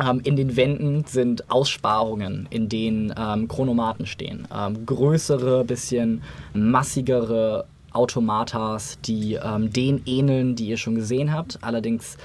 ähm, 0.00 0.20
in 0.24 0.36
den 0.36 0.56
Wänden 0.56 1.04
sind 1.04 1.50
Aussparungen, 1.50 2.46
in 2.50 2.68
denen 2.68 3.12
ähm, 3.16 3.48
Chronomaten 3.48 4.06
stehen. 4.06 4.46
Ähm, 4.54 4.86
größere, 4.86 5.64
bisschen 5.64 6.22
massigere 6.54 7.66
Automatas, 7.92 8.98
die 9.04 9.34
ähm, 9.34 9.72
den 9.72 10.02
ähneln, 10.06 10.56
die 10.56 10.68
ihr 10.68 10.76
schon 10.76 10.94
gesehen 10.94 11.32
habt. 11.32 11.58
Allerdings, 11.62 12.16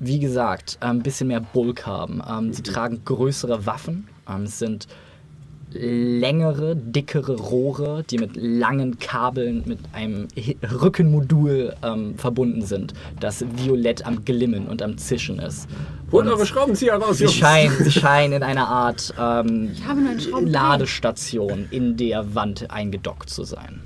wie 0.00 0.18
gesagt, 0.18 0.78
ein 0.80 1.02
bisschen 1.02 1.28
mehr 1.28 1.40
Bulk 1.40 1.86
haben. 1.86 2.22
Ähm, 2.28 2.52
sie 2.52 2.62
tragen 2.62 3.02
größere 3.04 3.66
Waffen. 3.66 4.08
Ähm, 4.28 4.42
es 4.44 4.58
sind 4.58 4.86
längere, 5.70 6.74
dickere 6.76 7.34
Rohre, 7.36 8.02
die 8.08 8.16
mit 8.16 8.36
langen 8.36 8.98
Kabeln 8.98 9.64
mit 9.66 9.78
einem 9.92 10.28
Rückenmodul 10.62 11.74
ähm, 11.82 12.16
verbunden 12.16 12.62
sind, 12.62 12.94
das 13.20 13.44
violett 13.54 14.06
am 14.06 14.24
Glimmen 14.24 14.66
und 14.66 14.80
am 14.80 14.96
Zischen 14.96 15.38
ist. 15.38 15.68
holt 16.10 16.24
Und 16.24 16.32
eure 16.32 16.46
Schraubenzieher 16.46 16.94
raus, 16.94 17.18
Sie 17.18 17.24
Jungs. 17.24 17.36
scheinen, 17.36 17.84
sie 17.84 17.90
scheinen 18.00 18.32
in 18.32 18.42
einer 18.42 18.66
Art 18.66 19.12
ähm, 19.18 19.70
Ich 19.74 19.84
habe 19.86 20.00
nur 20.00 20.10
einen 20.12 20.20
Schraubendreher. 20.20 20.52
Ladestation 20.52 21.66
in 21.70 21.98
der 21.98 22.34
Wand 22.34 22.70
eingedockt 22.70 23.28
zu 23.28 23.44
sein. 23.44 23.80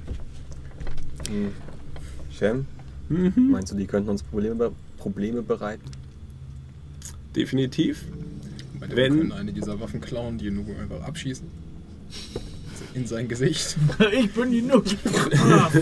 Shem, 2.31 2.66
Mhm. 3.09 3.51
meinst 3.51 3.72
du, 3.72 3.77
die 3.77 3.87
könnten 3.87 4.09
uns 4.11 4.22
Probleme, 4.22 4.55
be- 4.55 4.72
Probleme 4.98 5.42
bereiten? 5.42 5.83
Definitiv. 7.36 8.04
Meine, 8.78 8.96
Wenn- 8.96 9.12
wir 9.14 9.20
können 9.20 9.32
eine 9.32 9.52
dieser 9.52 9.80
Waffen 9.80 10.00
klauen, 10.00 10.38
die 10.38 10.50
nur 10.50 10.64
einfach 10.78 11.02
abschießen. 11.02 11.46
Also 12.72 12.84
in 12.94 13.06
sein 13.06 13.28
Gesicht. 13.28 13.76
Ich 14.12 14.32
bin 14.32 14.50
die 14.50 14.62
Nuss. 14.62 14.96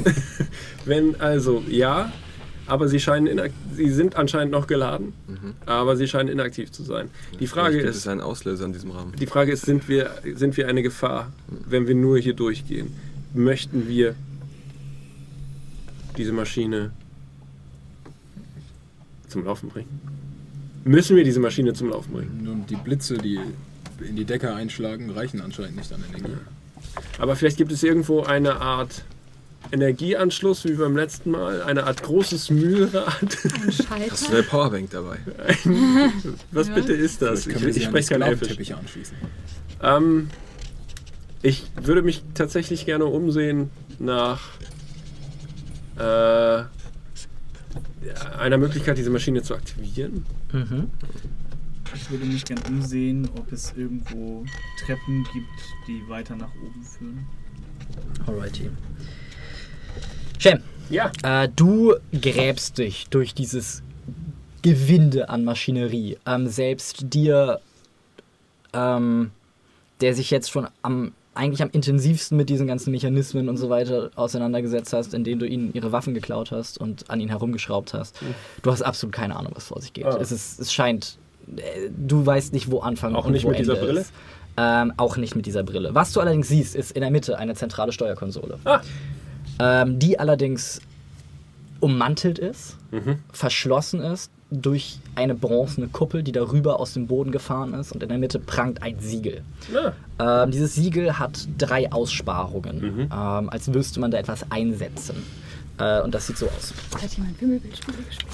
Wenn 0.84 1.20
also 1.20 1.62
ja, 1.68 2.12
aber 2.66 2.86
sie 2.88 3.00
scheinen 3.00 3.40
sie 3.74 3.90
sind 3.90 4.14
anscheinend 4.16 4.52
noch 4.52 4.66
geladen, 4.68 5.12
aber 5.66 5.96
sie 5.96 6.06
scheinen 6.06 6.28
inaktiv 6.28 6.70
zu 6.70 6.84
sein. 6.84 7.10
Die 7.40 7.46
Frage 7.48 7.70
Vielleicht 7.72 7.84
gibt 7.86 7.90
ist, 7.96 8.02
es 8.02 8.06
einen 8.06 8.20
Auslöser 8.20 8.64
in 8.66 8.72
diesem 8.72 8.92
Rahmen. 8.92 9.12
die 9.18 9.26
Frage 9.26 9.50
ist, 9.52 9.66
sind 9.66 9.88
wir 9.88 10.10
sind 10.36 10.56
wir 10.56 10.68
eine 10.68 10.82
Gefahr, 10.82 11.32
wenn 11.48 11.88
wir 11.88 11.94
nur 11.96 12.18
hier 12.18 12.34
durchgehen? 12.34 12.92
Möchten 13.34 13.88
wir 13.88 14.14
diese 16.16 16.32
Maschine 16.32 16.92
zum 19.28 19.44
Laufen 19.44 19.68
bringen? 19.68 19.88
Müssen 20.84 21.16
wir 21.16 21.24
diese 21.24 21.40
Maschine 21.40 21.72
zum 21.74 21.90
Laufen 21.90 22.12
bringen? 22.12 22.40
Nun, 22.42 22.66
die 22.66 22.76
Blitze, 22.76 23.18
die 23.18 23.38
in 24.06 24.16
die 24.16 24.24
Decke 24.24 24.54
einschlagen, 24.54 25.10
reichen 25.10 25.40
anscheinend 25.40 25.76
nicht 25.76 25.92
an 25.92 26.02
Energie. 26.08 26.36
Aber 27.18 27.36
vielleicht 27.36 27.58
gibt 27.58 27.70
es 27.72 27.82
irgendwo 27.82 28.22
eine 28.22 28.60
Art 28.60 29.04
Energieanschluss 29.72 30.64
wie 30.64 30.72
beim 30.72 30.96
letzten 30.96 31.32
Mal, 31.32 31.62
eine 31.62 31.84
Art 31.84 32.02
großes 32.02 32.50
Mühlrad. 32.50 33.22
Ein 33.22 33.30
Hast 33.66 33.78
du 33.78 33.82
Schalter. 33.84 34.30
eine 34.30 34.42
Powerbank 34.42 34.90
dabei? 34.90 35.18
Was 36.50 36.70
bitte 36.70 36.92
ist 36.92 37.22
das? 37.22 37.46
Ich, 37.46 37.62
ich 37.62 37.84
spreche 37.84 38.08
kein 38.08 38.22
Elfisch. 38.22 38.72
Anschließen. 38.72 39.16
Ähm, 39.82 40.30
ich 41.42 41.70
würde 41.80 42.02
mich 42.02 42.22
tatsächlich 42.34 42.86
gerne 42.86 43.04
umsehen 43.04 43.70
nach 43.98 44.40
äh, 45.98 46.64
einer 48.38 48.58
Möglichkeit, 48.58 48.98
diese 48.98 49.10
Maschine 49.10 49.42
zu 49.42 49.54
aktivieren. 49.54 50.24
Mhm. 50.52 50.90
Ich 51.94 52.10
würde 52.10 52.24
mich 52.24 52.44
gern 52.44 52.60
umsehen, 52.68 53.28
ob 53.36 53.50
es 53.52 53.72
irgendwo 53.76 54.44
Treppen 54.84 55.26
gibt, 55.32 55.48
die 55.88 56.08
weiter 56.08 56.36
nach 56.36 56.50
oben 56.64 56.82
führen. 56.84 57.26
Alrighty. 58.26 58.70
Shem, 60.38 60.60
Ja. 60.88 61.10
äh, 61.22 61.48
du 61.54 61.94
gräbst 62.12 62.78
dich 62.78 63.08
durch 63.10 63.34
dieses 63.34 63.82
Gewinde 64.62 65.28
an 65.28 65.44
Maschinerie. 65.44 66.18
Ähm, 66.26 66.46
selbst 66.46 67.12
dir, 67.12 67.60
ähm, 68.72 69.30
der 70.00 70.14
sich 70.14 70.30
jetzt 70.30 70.50
schon 70.50 70.68
am 70.82 71.12
eigentlich 71.34 71.62
am 71.62 71.70
intensivsten 71.70 72.36
mit 72.36 72.48
diesen 72.50 72.66
ganzen 72.66 72.90
Mechanismen 72.90 73.48
und 73.48 73.56
so 73.56 73.70
weiter 73.70 74.10
auseinandergesetzt 74.16 74.92
hast, 74.92 75.14
indem 75.14 75.38
du 75.38 75.46
ihnen 75.46 75.72
ihre 75.72 75.92
Waffen 75.92 76.12
geklaut 76.12 76.50
hast 76.50 76.78
und 76.78 77.08
an 77.08 77.20
ihnen 77.20 77.30
herumgeschraubt 77.30 77.94
hast. 77.94 78.18
Du 78.62 78.70
hast 78.72 78.82
absolut 78.82 79.14
keine 79.14 79.36
Ahnung, 79.36 79.52
was 79.54 79.66
vor 79.68 79.80
sich 79.80 79.92
geht. 79.92 80.06
Ah. 80.06 80.18
Es, 80.20 80.32
ist, 80.32 80.58
es 80.60 80.72
scheint, 80.72 81.18
äh, 81.56 81.88
du 81.96 82.26
weißt 82.26 82.52
nicht, 82.52 82.70
wo 82.70 82.80
Anfang 82.80 83.14
Auch 83.14 83.26
und 83.26 83.32
nicht 83.32 83.44
wo 83.44 83.50
mit 83.50 83.58
dieser 83.60 83.74
Ende 83.74 83.86
Brille? 83.86 84.00
Ist. 84.00 84.12
Ähm, 84.56 84.92
auch 84.96 85.16
nicht 85.16 85.36
mit 85.36 85.46
dieser 85.46 85.62
Brille. 85.62 85.94
Was 85.94 86.12
du 86.12 86.20
allerdings 86.20 86.48
siehst, 86.48 86.74
ist 86.74 86.90
in 86.92 87.00
der 87.00 87.10
Mitte 87.10 87.38
eine 87.38 87.54
zentrale 87.54 87.92
Steuerkonsole. 87.92 88.58
Ah. 88.64 88.80
Ähm, 89.60 89.98
die 89.98 90.18
allerdings 90.18 90.80
ummantelt 91.78 92.38
ist, 92.38 92.76
Mhm. 92.90 93.20
verschlossen 93.32 94.00
ist 94.00 94.30
durch 94.50 94.98
eine 95.14 95.34
bronzene 95.34 95.88
Kuppel, 95.88 96.22
die 96.22 96.32
darüber 96.32 96.80
aus 96.80 96.94
dem 96.94 97.06
Boden 97.06 97.30
gefahren 97.30 97.72
ist 97.74 97.92
und 97.92 98.02
in 98.02 98.08
der 98.08 98.18
Mitte 98.18 98.38
prangt 98.38 98.82
ein 98.82 98.98
Siegel. 98.98 99.42
Ah, 100.18 100.42
Ähm, 100.44 100.50
dieses 100.50 100.74
Siegel 100.74 101.18
hat 101.18 101.46
drei 101.58 101.90
Aussparungen, 101.92 102.80
Mhm. 102.80 103.00
ähm, 103.02 103.48
als 103.48 103.68
müsste 103.68 104.00
man 104.00 104.10
da 104.10 104.18
etwas 104.18 104.50
einsetzen. 104.50 105.16
Äh, 105.78 106.02
und 106.02 106.14
das 106.14 106.26
sieht 106.26 106.36
so 106.36 106.46
aus. 106.46 106.74
Hat 107.00 107.12
jemand 107.16 107.40
Wimmelbildspiele 107.40 107.96
gespielt? 107.98 108.26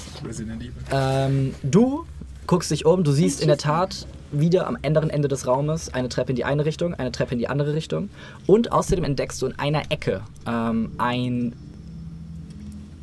Ähm, 0.91 1.53
du 1.63 2.05
guckst 2.47 2.71
dich 2.71 2.85
um, 2.85 3.03
du 3.03 3.11
siehst 3.11 3.41
in 3.41 3.47
der 3.47 3.57
Tat 3.57 4.07
wieder 4.31 4.67
am 4.67 4.77
anderen 4.83 5.09
Ende 5.09 5.27
des 5.27 5.47
Raumes 5.47 5.93
eine 5.93 6.09
Treppe 6.09 6.31
in 6.31 6.35
die 6.35 6.43
eine 6.45 6.65
Richtung, 6.65 6.93
eine 6.95 7.11
Treppe 7.11 7.33
in 7.33 7.39
die 7.39 7.47
andere 7.47 7.73
Richtung. 7.73 8.09
Und 8.45 8.71
außerdem 8.71 9.03
entdeckst 9.05 9.41
du 9.41 9.45
in 9.45 9.57
einer 9.59 9.83
Ecke 9.91 10.21
ähm, 10.45 10.91
ein, 10.97 11.53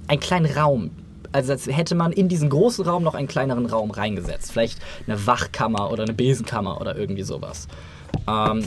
einen 0.08 0.20
kleinen 0.20 0.46
Raum. 0.46 0.90
Also 1.34 1.50
als 1.50 1.66
hätte 1.66 1.96
man 1.96 2.12
in 2.12 2.28
diesen 2.28 2.48
großen 2.48 2.84
Raum 2.84 3.02
noch 3.02 3.14
einen 3.14 3.26
kleineren 3.26 3.66
Raum 3.66 3.90
reingesetzt. 3.90 4.52
Vielleicht 4.52 4.78
eine 5.08 5.26
Wachkammer 5.26 5.90
oder 5.90 6.04
eine 6.04 6.12
Besenkammer 6.12 6.80
oder 6.80 6.96
irgendwie 6.96 7.24
sowas. 7.24 7.66
Ähm, 8.28 8.64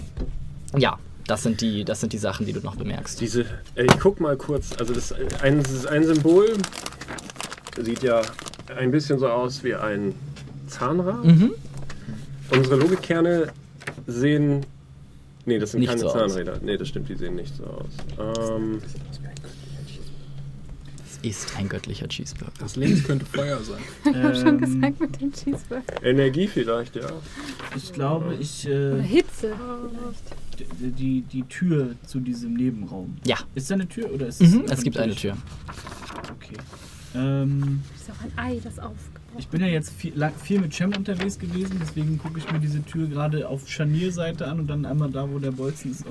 ja, 0.78 0.98
das 1.28 1.44
sind, 1.44 1.62
die, 1.62 1.86
das 1.86 2.02
sind 2.02 2.12
die 2.12 2.18
Sachen, 2.18 2.46
die 2.46 2.52
du 2.52 2.60
noch 2.60 2.76
bemerkst. 2.76 3.22
diese, 3.22 3.46
ich 3.76 4.00
guck 4.02 4.20
mal 4.20 4.36
kurz, 4.36 4.72
also 4.78 4.94
das, 4.94 5.14
ein, 5.42 5.64
das 5.64 5.72
ist 5.72 5.88
ein 5.88 6.04
Symbol, 6.04 6.58
sieht 7.82 8.04
ja 8.04 8.22
ein 8.78 8.92
bisschen 8.92 9.18
so 9.18 9.30
aus 9.30 9.64
wie 9.64 9.74
ein 9.74 10.14
Zahnrad. 10.68 11.24
Mhm. 11.24 11.54
Unsere 12.52 12.76
Logikkerne 12.76 13.48
sehen. 14.08 14.66
Nee, 15.46 15.60
das 15.60 15.72
sind 15.72 15.80
Nicht 15.80 15.90
keine 15.90 16.02
so 16.02 16.08
aus. 16.08 16.14
Zahnräder. 16.14 16.60
Nee, 16.62 16.76
das 16.76 16.90
stimmt, 16.90 17.08
die 17.08 17.16
sehen 17.16 17.36
nicht 17.36 17.56
so 17.56 17.64
aus. 17.64 18.50
Ähm, 18.50 18.82
Es 21.24 21.44
ist 21.46 21.58
ein 21.58 21.68
göttlicher 21.70 22.08
Cheeseburger. 22.08 22.52
Das 22.60 22.76
links 22.76 23.04
könnte 23.04 23.26
Feuer 23.26 23.60
sein. 23.64 23.82
Ich 24.06 24.16
habe 24.16 24.36
schon 24.36 24.48
Ähm, 24.48 24.60
gesagt 24.62 25.00
mit 25.00 25.22
dem 25.22 25.32
Cheeseburger. 25.34 26.04
Energie 26.04 26.48
vielleicht, 26.48 26.96
ja. 26.96 27.10
Ich 27.76 27.92
glaube, 27.94 28.36
ich. 28.40 28.66
Oder 28.68 29.00
Äh, 29.00 29.04
Hitze. 29.04 29.54
die, 30.80 30.92
die, 30.92 31.22
die 31.22 31.44
Tür 31.44 31.96
zu 32.06 32.20
diesem 32.20 32.54
Nebenraum. 32.54 33.18
Ja. 33.26 33.38
Ist 33.56 33.70
da 33.70 33.76
eine 33.76 33.88
Tür 33.88 34.12
oder 34.14 34.28
ist 34.28 34.42
Mhm, 34.42 34.62
einfach 34.62 34.74
es 34.78 34.84
gibt 34.84 34.98
eine 34.98 35.16
Tür. 35.16 35.38
Okay. 36.36 36.58
Ähm, 37.16 37.82
ist 37.96 38.10
auch 38.12 38.22
ein 38.24 38.32
Ei, 38.38 38.60
das 38.64 38.80
aufgebrochen 38.80 39.18
ich 39.40 39.48
bin 39.50 39.62
ja 39.62 39.68
jetzt 39.68 39.92
viel, 39.92 40.14
lang, 40.16 40.34
viel 40.42 40.60
mit 40.60 40.74
Cem 40.74 40.94
unterwegs 40.96 41.38
gewesen, 41.38 41.78
deswegen 41.82 42.18
gucke 42.18 42.40
ich 42.40 42.52
mir 42.52 42.60
diese 42.60 42.84
Tür 42.84 43.08
gerade 43.08 43.48
auf 43.48 43.68
Scharnierseite 43.70 44.48
an 44.48 44.60
und 44.62 44.68
dann 44.68 44.84
einmal 44.86 45.12
da, 45.12 45.30
wo 45.30 45.38
der 45.38 45.52
Bolzen 45.52 45.92
ist, 45.92 46.06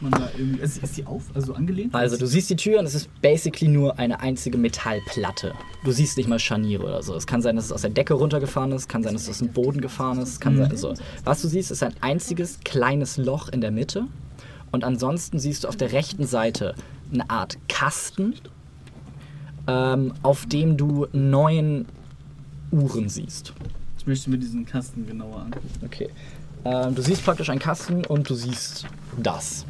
man 0.00 0.12
da 0.12 0.28
irgendwie. 0.36 0.60
Ist, 0.60 0.82
ist 0.82 0.94
sie 0.94 1.06
auf? 1.06 1.24
Also 1.34 1.54
angelehnt? 1.54 1.94
Also 1.94 2.16
du 2.16 2.26
siehst 2.26 2.50
die 2.50 2.56
Tür 2.56 2.80
und 2.80 2.86
es 2.86 2.94
ist 2.94 3.08
basically 3.22 3.70
nur 3.70 3.98
eine 3.98 4.20
einzige 4.20 4.58
Metallplatte. 4.58 5.54
Du 5.84 5.92
siehst 5.92 6.16
nicht 6.16 6.28
mal 6.28 6.38
Scharniere 6.38 6.84
oder 6.84 7.02
so. 7.02 7.14
Es 7.14 7.26
kann 7.26 7.42
sein, 7.42 7.56
dass 7.56 7.66
es 7.66 7.72
aus 7.72 7.82
der 7.82 7.90
Decke 7.90 8.14
runtergefahren 8.14 8.72
ist, 8.72 8.88
kann 8.88 9.02
sein, 9.02 9.12
dass 9.12 9.22
es 9.22 9.30
aus 9.30 9.38
dem 9.38 9.48
Boden 9.48 9.80
gefahren 9.80 10.18
ist, 10.18 10.40
kann 10.40 10.56
sein, 10.56 10.76
so. 10.76 10.94
Was 11.24 11.42
du 11.42 11.48
siehst, 11.48 11.70
ist 11.70 11.82
ein 11.82 11.94
einziges 12.00 12.60
kleines 12.64 13.16
Loch 13.16 13.48
in 13.48 13.60
der 13.60 13.70
Mitte 13.70 14.06
und 14.70 14.84
ansonsten 14.84 15.38
siehst 15.38 15.64
du 15.64 15.68
auf 15.68 15.76
der 15.76 15.92
rechten 15.92 16.26
Seite 16.26 16.74
eine 17.12 17.28
Art 17.30 17.58
Kasten, 17.68 18.34
ähm, 19.66 20.12
auf 20.22 20.46
dem 20.46 20.76
du 20.76 21.06
neun 21.12 21.86
Uhren 22.70 23.08
siehst. 23.08 23.52
Ich 23.98 24.06
möchte 24.06 24.30
mir 24.30 24.38
diesen 24.38 24.66
Kasten 24.66 25.06
genauer 25.06 25.40
angucken. 25.42 25.68
Okay. 25.84 26.08
Ähm, 26.64 26.94
du 26.94 27.02
siehst 27.02 27.24
praktisch 27.24 27.50
einen 27.50 27.60
Kasten 27.60 28.04
und 28.04 28.28
du 28.28 28.34
siehst 28.34 28.86
das. 29.22 29.64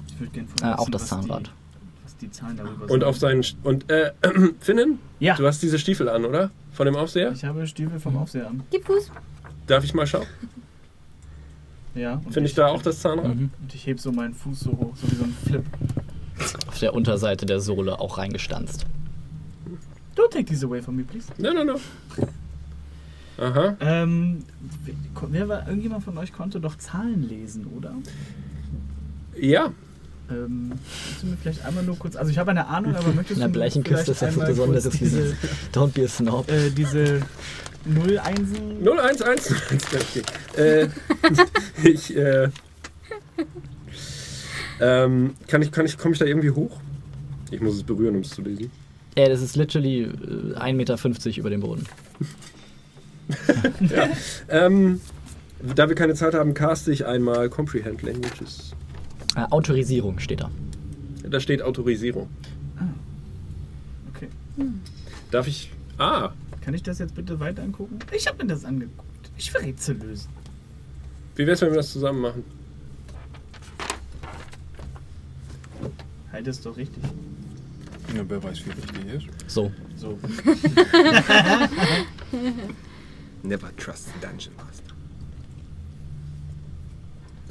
Ich 0.08 0.18
würde 0.20 0.32
gerne 0.32 0.48
Äh, 0.62 0.76
auch 0.76 0.90
das 0.90 1.06
Zahnrad. 1.06 1.46
Die, 1.46 2.04
was 2.04 2.16
die 2.16 2.30
Zahlen 2.32 2.56
darüber 2.56 2.82
und 2.82 2.90
sind. 2.90 3.04
auf 3.04 3.16
seinen. 3.18 3.42
St- 3.42 3.54
Und, 3.62 3.88
äh, 3.90 4.12
Finnen? 4.60 4.98
Ja. 5.20 5.36
Du 5.36 5.46
hast 5.46 5.62
diese 5.62 5.78
Stiefel 5.78 6.08
an, 6.08 6.24
oder? 6.24 6.50
Von 6.72 6.86
dem 6.86 6.96
Aufseher? 6.96 7.30
Ich 7.32 7.44
habe 7.44 7.64
Stiefel 7.68 8.00
vom 8.00 8.16
Aufseher 8.16 8.48
an. 8.48 8.62
Gib 8.70 8.84
Fuß. 8.86 9.10
Darf 9.68 9.84
ich 9.84 9.94
mal 9.94 10.06
schauen? 10.06 10.26
Ja. 11.94 12.20
Finde 12.30 12.48
ich 12.48 12.54
da 12.54 12.66
auch 12.66 12.82
das 12.82 13.00
Zahnrad? 13.00 13.34
Mhm. 13.36 13.50
Und 13.60 13.74
ich 13.74 13.86
heb 13.86 14.00
so 14.00 14.10
meinen 14.10 14.34
Fuß 14.34 14.60
so 14.60 14.70
hoch, 14.72 14.96
so 14.96 15.10
wie 15.12 15.14
so 15.16 15.24
ein 15.24 15.36
Flip. 15.46 15.64
Auf 16.66 16.78
der 16.80 16.94
Unterseite 16.94 17.46
der 17.46 17.60
Sohle 17.60 18.00
auch 18.00 18.18
reingestanzt. 18.18 18.86
Don't 20.16 20.30
take 20.30 20.44
this 20.46 20.64
away 20.64 20.82
from 20.82 20.96
me, 20.96 21.04
please. 21.04 21.28
No, 21.38 21.52
no, 21.52 21.62
no. 21.64 21.74
Aha. 23.38 23.76
Ähm, 23.80 24.44
wer 25.30 25.48
war, 25.48 25.66
irgendjemand 25.66 26.04
von 26.04 26.18
euch 26.18 26.32
konnte 26.32 26.60
doch 26.60 26.76
Zahlen 26.76 27.28
lesen, 27.28 27.66
oder? 27.76 27.94
Ja. 29.38 29.72
Ähm, 30.30 30.72
kannst 30.72 31.22
du 31.22 31.26
mir 31.26 31.36
vielleicht 31.36 31.64
einmal 31.64 31.84
nur 31.84 31.98
kurz, 31.98 32.16
also 32.16 32.30
ich 32.30 32.38
habe 32.38 32.50
eine 32.50 32.66
Ahnung, 32.66 32.94
aber 32.94 33.12
möchtest 33.12 33.32
In 33.32 33.38
der 33.40 33.48
du 33.48 33.52
bleichen 33.54 33.82
Küste 33.82 34.12
ist 34.12 34.22
das 34.22 34.30
einmal 34.30 34.48
Besonderes 34.48 34.88
diese, 34.90 35.36
Don't 35.72 35.88
be 35.88 36.04
a 36.04 36.08
snob. 36.08 36.50
äh, 36.50 36.70
diese 36.70 37.22
0 37.84 38.18
Einsen 38.18 38.86
011. 38.86 39.22
Okay. 39.94 40.22
Äh, 40.56 40.88
ich, 41.88 42.16
äh, 42.16 42.48
ähm, 44.80 45.34
kann 45.48 45.62
ich, 45.62 45.72
kann 45.72 45.86
ich, 45.86 45.98
komme 45.98 46.12
ich 46.12 46.18
da 46.18 46.26
irgendwie 46.26 46.50
hoch? 46.50 46.78
Ich 47.50 47.60
muss 47.60 47.74
es 47.74 47.82
berühren, 47.82 48.16
um 48.16 48.22
es 48.22 48.30
zu 48.30 48.42
lesen. 48.42 48.70
Ey, 49.14 49.28
das 49.28 49.42
ist 49.42 49.56
literally 49.56 50.02
äh, 50.04 50.56
1,50 50.56 50.72
Meter 50.74 51.38
über 51.38 51.50
dem 51.50 51.60
Boden. 51.60 51.86
Ähm, 54.48 55.00
da 55.74 55.88
wir 55.88 55.94
keine 55.94 56.14
Zeit 56.14 56.34
haben, 56.34 56.54
caste 56.54 56.90
ich 56.92 57.06
einmal 57.06 57.48
Comprehend 57.48 58.02
Languages. 58.02 58.72
Äh, 59.36 59.44
Autorisierung 59.50 60.18
steht 60.18 60.40
da. 60.40 60.50
Da 61.28 61.40
steht 61.40 61.62
Autorisierung. 61.62 62.28
Okay. 64.14 64.28
Darf 65.30 65.46
ich. 65.46 65.70
Ah, 65.98 66.30
Kann 66.62 66.74
ich 66.74 66.82
das 66.82 66.98
jetzt 66.98 67.14
bitte 67.14 67.38
weiter 67.38 67.62
angucken? 67.62 67.98
Ich 68.12 68.26
habe 68.26 68.42
mir 68.42 68.48
das 68.48 68.64
angeguckt. 68.64 69.30
Ich 69.36 69.54
will 69.54 69.62
Rätsel 69.62 69.96
lösen. 69.96 70.28
wie 71.36 71.46
wär's, 71.46 71.60
wenn 71.62 71.70
wir 71.70 71.76
das 71.76 71.92
zusammen 71.92 72.20
machen? 72.20 72.44
Halt 76.32 76.46
es 76.46 76.60
doch 76.60 76.76
richtig. 76.76 77.02
Ja, 78.16 78.22
wer 78.26 78.42
weiß, 78.42 78.62
wie 78.66 78.70
richtig 78.70 79.14
ist. 79.14 79.50
So. 79.50 79.70
So. 79.96 80.18
Never 83.42 83.70
trust 83.76 84.06
the 84.12 84.18
Dungeon 84.26 84.52
Master. 84.56 84.92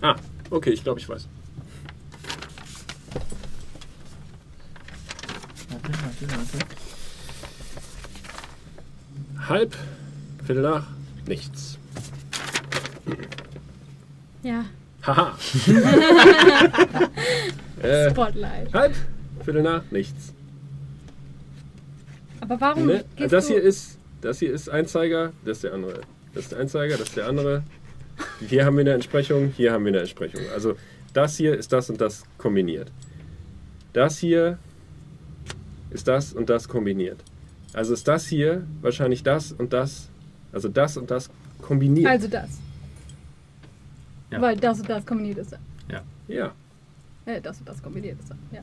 Ah, 0.01 0.15
okay, 0.49 0.71
ich 0.71 0.83
glaube, 0.83 0.99
ich 0.99 1.07
weiß. 1.09 1.27
Warte, 5.69 5.91
warte, 5.91 6.37
warte. 6.37 6.57
Halb, 9.49 9.75
Viertel 10.45 10.63
nach, 10.63 10.87
nichts. 11.27 11.77
Ja, 14.43 14.65
Haha. 15.05 15.35
äh, 17.81 18.09
Spotlight. 18.11 18.73
halb, 18.73 18.95
Viertel 19.43 19.63
nach, 19.63 19.83
nichts. 19.91 20.33
Aber 22.39 22.59
warum 22.61 22.85
Ne? 22.87 23.03
gehst 23.15 23.33
Das 23.33 23.47
du... 23.47 23.53
hier 23.53 23.61
ist, 23.63 23.97
das 24.21 24.39
hier 24.39 24.53
ist 24.53 24.69
ein 24.69 24.85
Zeiger, 24.85 25.33
das 25.43 25.57
ist 25.57 25.63
der 25.63 25.73
andere. 25.73 26.01
Das 26.33 26.43
ist 26.43 26.51
der 26.51 26.59
Einzeiger, 26.59 26.97
das 26.97 27.09
ist 27.09 27.17
der 27.17 27.27
andere. 27.27 27.63
Hier 28.47 28.65
haben 28.65 28.77
wir 28.77 28.81
eine 28.81 28.93
Entsprechung, 28.93 29.51
hier 29.57 29.73
haben 29.73 29.83
wir 29.85 29.91
eine 29.91 29.99
Entsprechung. 29.99 30.41
Also 30.53 30.75
das 31.13 31.37
hier 31.37 31.57
ist 31.57 31.73
das 31.73 31.89
und 31.89 31.99
das 31.99 32.23
kombiniert. 32.37 32.91
Das 33.93 34.17
hier 34.19 34.57
ist 35.89 36.07
das 36.07 36.33
und 36.33 36.49
das 36.49 36.67
kombiniert. 36.67 37.17
Also 37.73 37.93
ist 37.93 38.07
das 38.07 38.27
hier 38.27 38.65
wahrscheinlich 38.81 39.23
das 39.23 39.51
und 39.51 39.73
das, 39.73 40.09
also 40.51 40.69
das 40.69 40.97
und 40.97 41.11
das 41.11 41.29
kombiniert. 41.61 42.07
Also 42.07 42.27
das. 42.27 42.49
Ja. 44.29 44.41
Weil 44.41 44.57
das 44.57 44.79
und 44.79 44.89
das 44.89 45.05
kombiniert 45.05 45.39
ist. 45.39 45.57
ja. 46.27 46.53
Äh, 47.25 47.41
das 47.41 47.59
und 47.59 47.67
das 47.67 47.81
kombiniert 47.83 48.17
ist. 48.19 48.31
Ja. 48.51 48.61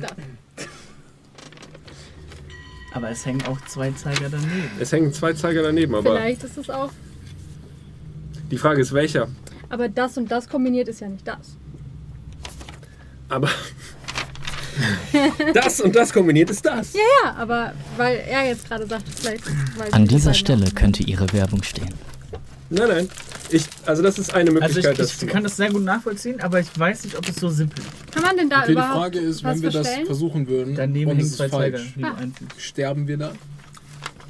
Das. 0.00 0.12
Aber 2.92 3.10
es 3.10 3.24
hängen 3.26 3.42
auch 3.46 3.60
zwei 3.66 3.90
Zeiger 3.92 4.28
daneben. 4.30 4.70
Es 4.80 4.92
hängen 4.92 5.12
zwei 5.12 5.32
Zeiger 5.32 5.62
daneben, 5.62 5.94
aber 5.94 6.12
Vielleicht 6.12 6.42
ist 6.44 6.56
es 6.56 6.70
auch. 6.70 6.90
die 8.50 8.58
Frage 8.58 8.80
ist 8.80 8.92
welcher. 8.92 9.28
Aber 9.68 9.88
das 9.88 10.16
und 10.16 10.30
das 10.30 10.48
kombiniert 10.48 10.88
ist 10.88 11.00
ja 11.00 11.08
nicht 11.08 11.26
das. 11.26 11.56
Aber 13.28 13.50
das 15.54 15.80
und 15.80 15.94
das 15.94 16.12
kombiniert 16.12 16.50
ist 16.50 16.64
das. 16.64 16.94
Ja, 16.94 17.00
ja, 17.24 17.34
aber 17.36 17.72
weil 17.96 18.16
er 18.26 18.46
jetzt 18.46 18.66
gerade 18.66 18.86
sagt, 18.86 19.04
vielleicht. 19.08 19.44
An 19.92 20.06
die 20.06 20.14
dieser 20.14 20.34
Stelle 20.34 20.70
könnte 20.70 21.02
Ihre 21.02 21.30
Werbung 21.32 21.62
stehen. 21.62 21.92
Nein, 22.70 22.88
nein. 22.88 23.08
Ich, 23.50 23.64
also 23.86 24.02
das 24.02 24.18
ist 24.18 24.34
eine 24.34 24.50
Also 24.50 24.60
Möglichkeit, 24.60 24.92
ich, 24.92 24.98
das 24.98 25.18
zu 25.18 25.26
ich 25.26 25.32
kann 25.32 25.42
das 25.42 25.56
sehr 25.56 25.70
gut 25.70 25.82
nachvollziehen, 25.82 26.40
aber 26.40 26.60
ich 26.60 26.68
weiß 26.78 27.04
nicht, 27.04 27.16
ob 27.16 27.26
es 27.28 27.36
so 27.36 27.48
simpel 27.48 27.78
ist. 27.82 28.12
Kann 28.12 28.22
man 28.22 28.36
denn 28.36 28.50
da 28.50 28.58
Okay, 28.58 28.66
die 28.68 28.72
überhaupt 28.72 28.94
Frage 28.94 29.18
ist, 29.20 29.42
wenn 29.44 29.62
wir 29.62 29.70
das 29.70 29.86
verstellen? 29.86 30.06
versuchen 30.06 30.48
würden 30.48 30.74
Daneben 30.74 31.10
und 31.10 31.16
hängen 31.16 31.26
es 31.26 31.36
zwei 31.36 31.46
ist 31.46 31.50
Zeiger. 31.52 31.78
falsch, 31.78 31.92
die 31.96 32.00
du 32.02 32.06
Ah. 32.06 32.16
sterben 32.58 33.08
wir 33.08 33.16
da? 33.16 33.32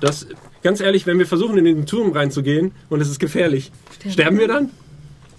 Das, 0.00 0.26
ganz 0.62 0.80
ehrlich, 0.80 1.06
wenn 1.06 1.18
wir 1.18 1.26
versuchen, 1.26 1.58
in 1.58 1.64
den 1.64 1.86
Turm 1.86 2.12
reinzugehen 2.12 2.70
und 2.88 3.00
es 3.00 3.08
ist 3.08 3.18
gefährlich, 3.18 3.72
sterben 4.08 4.38
wir 4.38 4.46
dann? 4.46 4.70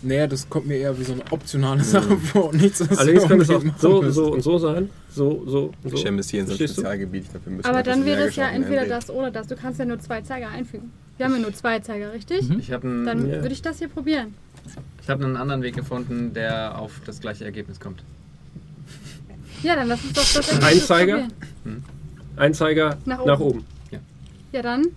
Naja, 0.02 0.28
das 0.28 0.50
kommt 0.50 0.66
mir 0.68 0.78
eher 0.78 0.98
wie 0.98 1.04
so 1.04 1.12
eine 1.14 1.24
optionale 1.30 1.84
Sache 1.84 2.16
vor. 2.18 2.50
und 2.50 2.62
Nichts, 2.62 2.82
Allerdings 2.82 3.24
wir 3.24 3.28
kann 3.30 3.42
es 3.42 3.50
auch 3.50 3.62
so, 3.78 4.10
so 4.12 4.32
und 4.34 4.42
so 4.42 4.58
sein. 4.58 4.90
So, 5.10 5.44
so 5.46 5.72
so. 5.84 5.98
Shem 5.98 6.18
ist 6.20 6.30
hier 6.32 6.40
in 6.42 6.48
so 6.48 6.54
du? 6.56 6.68
Spezialgebiet. 6.68 7.24
Ich 7.26 7.30
glaub, 7.32 7.46
wir 7.46 7.52
müssen 7.54 7.68
Aber 7.68 7.80
ein 7.80 7.84
dann 7.84 8.06
wäre 8.06 8.28
es 8.28 8.36
ja 8.38 8.48
entweder 8.50 8.86
das 8.86 9.10
oder 9.10 9.30
das. 9.30 9.48
Du 9.48 9.56
kannst 9.58 9.78
ja 9.80 9.86
nur 9.86 10.00
zwei 10.00 10.22
Zeiger 10.22 10.50
einfügen. 10.50 10.92
Wir 11.18 11.26
haben 11.26 11.34
ja 11.34 11.40
nur 11.42 11.54
zwei 11.54 11.80
Zeiger, 11.80 12.14
richtig? 12.14 12.48
Mhm. 12.48 12.60
Ich 12.60 12.72
habe 12.72 12.88
einen, 12.88 13.06
Dann 13.06 13.28
Ja. 13.30 13.42
würde 13.42 13.50
ich 13.52 13.62
das 13.62 13.80
hier 13.80 13.90
probieren. 13.90 14.34
ich 15.02 15.10
hab 15.10 15.22
einen 15.22 15.36
anderen 15.36 15.62
Weg 15.64 15.76
gefunden, 15.76 16.34
der 16.34 16.80
auf 16.80 17.02
das 17.06 17.20
gleiche 17.20 17.44
Ergebnis 17.44 17.80
kommt. 17.82 18.02
Ja, 19.64 19.76
dann 19.76 19.90
lass 19.90 20.02
uns 20.04 20.14
doch 20.14 20.34
das 20.42 20.50
Ein 20.54 20.62
Ergebnis 20.62 20.88
Zeiger? 20.88 21.14
probieren. 21.64 21.84
Ein 22.38 22.54
Zeiger 22.54 22.98
Nach 23.04 23.26
nach 23.26 23.40
oben. 23.42 23.60
oben. 23.60 23.66
Ja, 24.54 24.62
dann. 24.62 24.88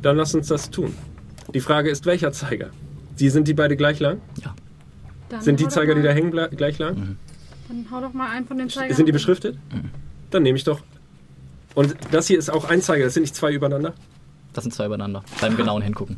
Dann 0.00 0.16
lass 0.16 0.34
uns 0.34 0.48
das 0.48 0.70
tun. 0.70 0.94
Die 1.52 1.60
Frage 1.60 1.90
ist, 1.90 2.06
welcher 2.06 2.32
Zeiger? 2.32 2.70
Die, 3.20 3.30
sind 3.30 3.46
die 3.46 3.54
beide 3.54 3.76
gleich 3.76 4.00
lang? 4.00 4.20
dann 5.28 5.42
Sind 5.42 5.60
die 5.60 5.68
Zeiger, 5.68 5.94
die 5.94 6.02
da 6.02 6.10
hängen, 6.10 6.30
gleich 6.30 6.78
lang? 6.78 7.18
Dann 7.68 7.86
hau 7.90 8.00
doch 8.00 8.12
mal 8.12 8.30
einen 8.30 8.46
von 8.46 8.58
den 8.58 8.68
Zeigern. 8.68 8.96
Sind 8.96 9.06
die 9.06 9.12
beschriftet? 9.12 9.58
Dann 10.30 10.42
nehme 10.42 10.56
ich 10.56 10.64
doch. 10.64 10.80
Und 11.74 11.94
das 12.10 12.26
hier 12.26 12.38
ist 12.38 12.50
auch 12.50 12.64
ein 12.64 12.82
Zeiger, 12.82 13.04
das 13.04 13.14
sind 13.14 13.22
nicht 13.22 13.36
zwei 13.36 13.52
übereinander. 13.52 13.94
Das 14.52 14.64
sind 14.64 14.72
zwei 14.72 14.86
übereinander. 14.86 15.22
Beim 15.40 15.56
genauen 15.56 15.82
Hingucken. 15.82 16.16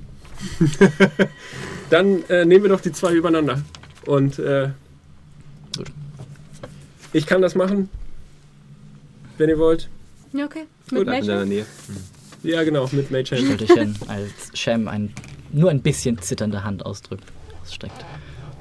Dann 1.90 2.22
äh, 2.28 2.44
nehmen 2.44 2.64
wir 2.64 2.70
doch 2.70 2.80
die 2.80 2.92
zwei 2.92 3.12
übereinander. 3.12 3.60
Und 4.06 4.38
äh, 4.38 4.70
Gut. 5.76 5.88
ich 7.12 7.26
kann 7.26 7.42
das 7.42 7.54
machen, 7.54 7.90
wenn 9.38 9.50
ihr 9.50 9.58
wollt. 9.58 9.88
Ja, 10.32 10.46
okay. 10.46 10.64
Gut, 10.88 11.06
Mit 11.06 11.18
In 11.18 11.26
deiner? 11.26 11.44
Nähe. 11.44 11.66
Ja, 12.42 12.64
genau, 12.64 12.88
mit 12.92 13.10
Mage 13.10 13.36
Hand. 13.36 13.44
Stellt 13.44 13.62
euch 13.62 13.72
hin, 13.72 13.96
als 14.08 14.58
Shem 14.58 14.88
ein, 14.88 15.12
nur 15.52 15.70
ein 15.70 15.82
bisschen 15.82 16.18
zitternde 16.20 16.64
Hand 16.64 16.84
ausdrückt, 16.84 17.24
ausstreckt. 17.62 18.04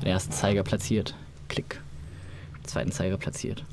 Den 0.02 0.08
ersten 0.08 0.32
Zeiger 0.32 0.64
platziert. 0.64 1.16
Klick. 1.48 1.80
Den 2.58 2.66
zweiten 2.66 2.92
Zeiger 2.92 3.18
platziert. 3.18 3.64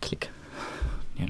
Klick. 0.00 0.30
Ja. 1.18 1.26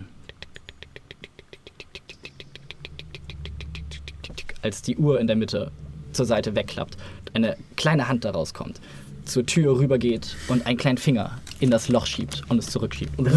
Als 4.62 4.82
die 4.82 4.97
Uhr 4.97 5.20
in 5.20 5.26
der 5.26 5.36
Mitte 5.36 5.70
zur 6.12 6.26
Seite 6.26 6.55
wegklappt, 6.55 6.97
eine 7.34 7.57
kleine 7.76 8.09
Hand 8.09 8.24
daraus 8.24 8.55
kommt, 8.55 8.80
zur 9.24 9.45
Tür 9.47 9.78
rübergeht 9.78 10.36
und 10.49 10.66
einen 10.66 10.78
kleinen 10.78 10.99
Finger 10.99 11.38
in 11.61 11.70
das 11.70 11.88
Loch 11.88 12.07
schiebt 12.07 12.42
und 12.49 12.59
es 12.59 12.66
zurückschiebt 12.66 13.18
und 13.18 13.28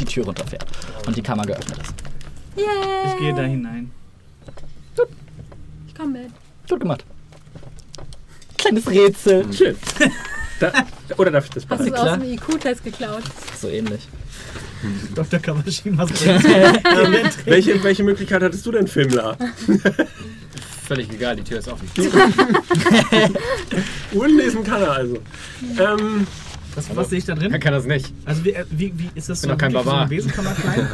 die 0.00 0.04
Tür 0.04 0.24
runterfährt 0.26 0.66
und 1.06 1.16
die 1.16 1.22
Kammer 1.22 1.44
geöffnet 1.44 1.78
ist. 1.78 1.94
Yay! 2.56 2.64
Ich 3.12 3.18
gehe 3.18 3.34
da 3.34 3.42
hinein. 3.42 3.90
Ich 5.86 5.94
komm 5.94 6.12
mit. 6.12 6.30
Gut 6.68 6.80
gemacht. 6.80 7.04
Kleines 8.58 8.88
Rätsel. 8.90 9.52
Schön. 9.52 9.76
Da, 10.58 10.72
oder 11.18 11.30
darf 11.30 11.44
ich 11.44 11.50
das 11.50 11.66
Hast 11.68 11.80
du 11.82 11.92
es 11.92 11.92
aus 11.92 12.12
dem 12.18 12.22
IQ-Test 12.22 12.82
geklaut? 12.82 13.22
So 13.60 13.68
ähnlich. 13.68 14.00
Dr. 15.14 15.38
Kawashi, 15.38 15.82
was 15.98 16.08
Welche, 17.44 17.84
welche 17.84 18.02
Möglichkeit 18.02 18.42
hattest 18.42 18.64
du 18.64 18.72
denn, 18.72 18.86
Filmler? 18.88 19.36
Völlig 20.88 21.12
egal, 21.12 21.36
die 21.36 21.42
Tür 21.44 21.58
ist 21.58 21.68
offen. 21.68 21.86
Uhren 24.14 24.36
lesen 24.38 24.64
kann 24.64 24.80
er 24.80 24.92
also. 24.92 25.18
Ähm, 25.78 26.26
was, 26.74 26.96
was 26.96 27.10
sehe 27.10 27.18
ich 27.18 27.26
da 27.26 27.34
Er 27.34 27.38
drin? 27.38 27.60
kann 27.60 27.74
das 27.74 27.84
nicht. 27.84 28.10
Also 28.24 28.42
wie, 28.42 28.52
äh, 28.54 28.64
wie, 28.70 28.94
wie 28.96 29.10
ist 29.14 29.28
das 29.28 29.42
bin 29.42 29.50
doch 29.50 29.58
kein 29.58 29.72
so 29.72 29.76
Barbar. 29.76 30.00
eine 30.00 30.08
Besenkammer 30.08 30.54
klein? 30.54 30.88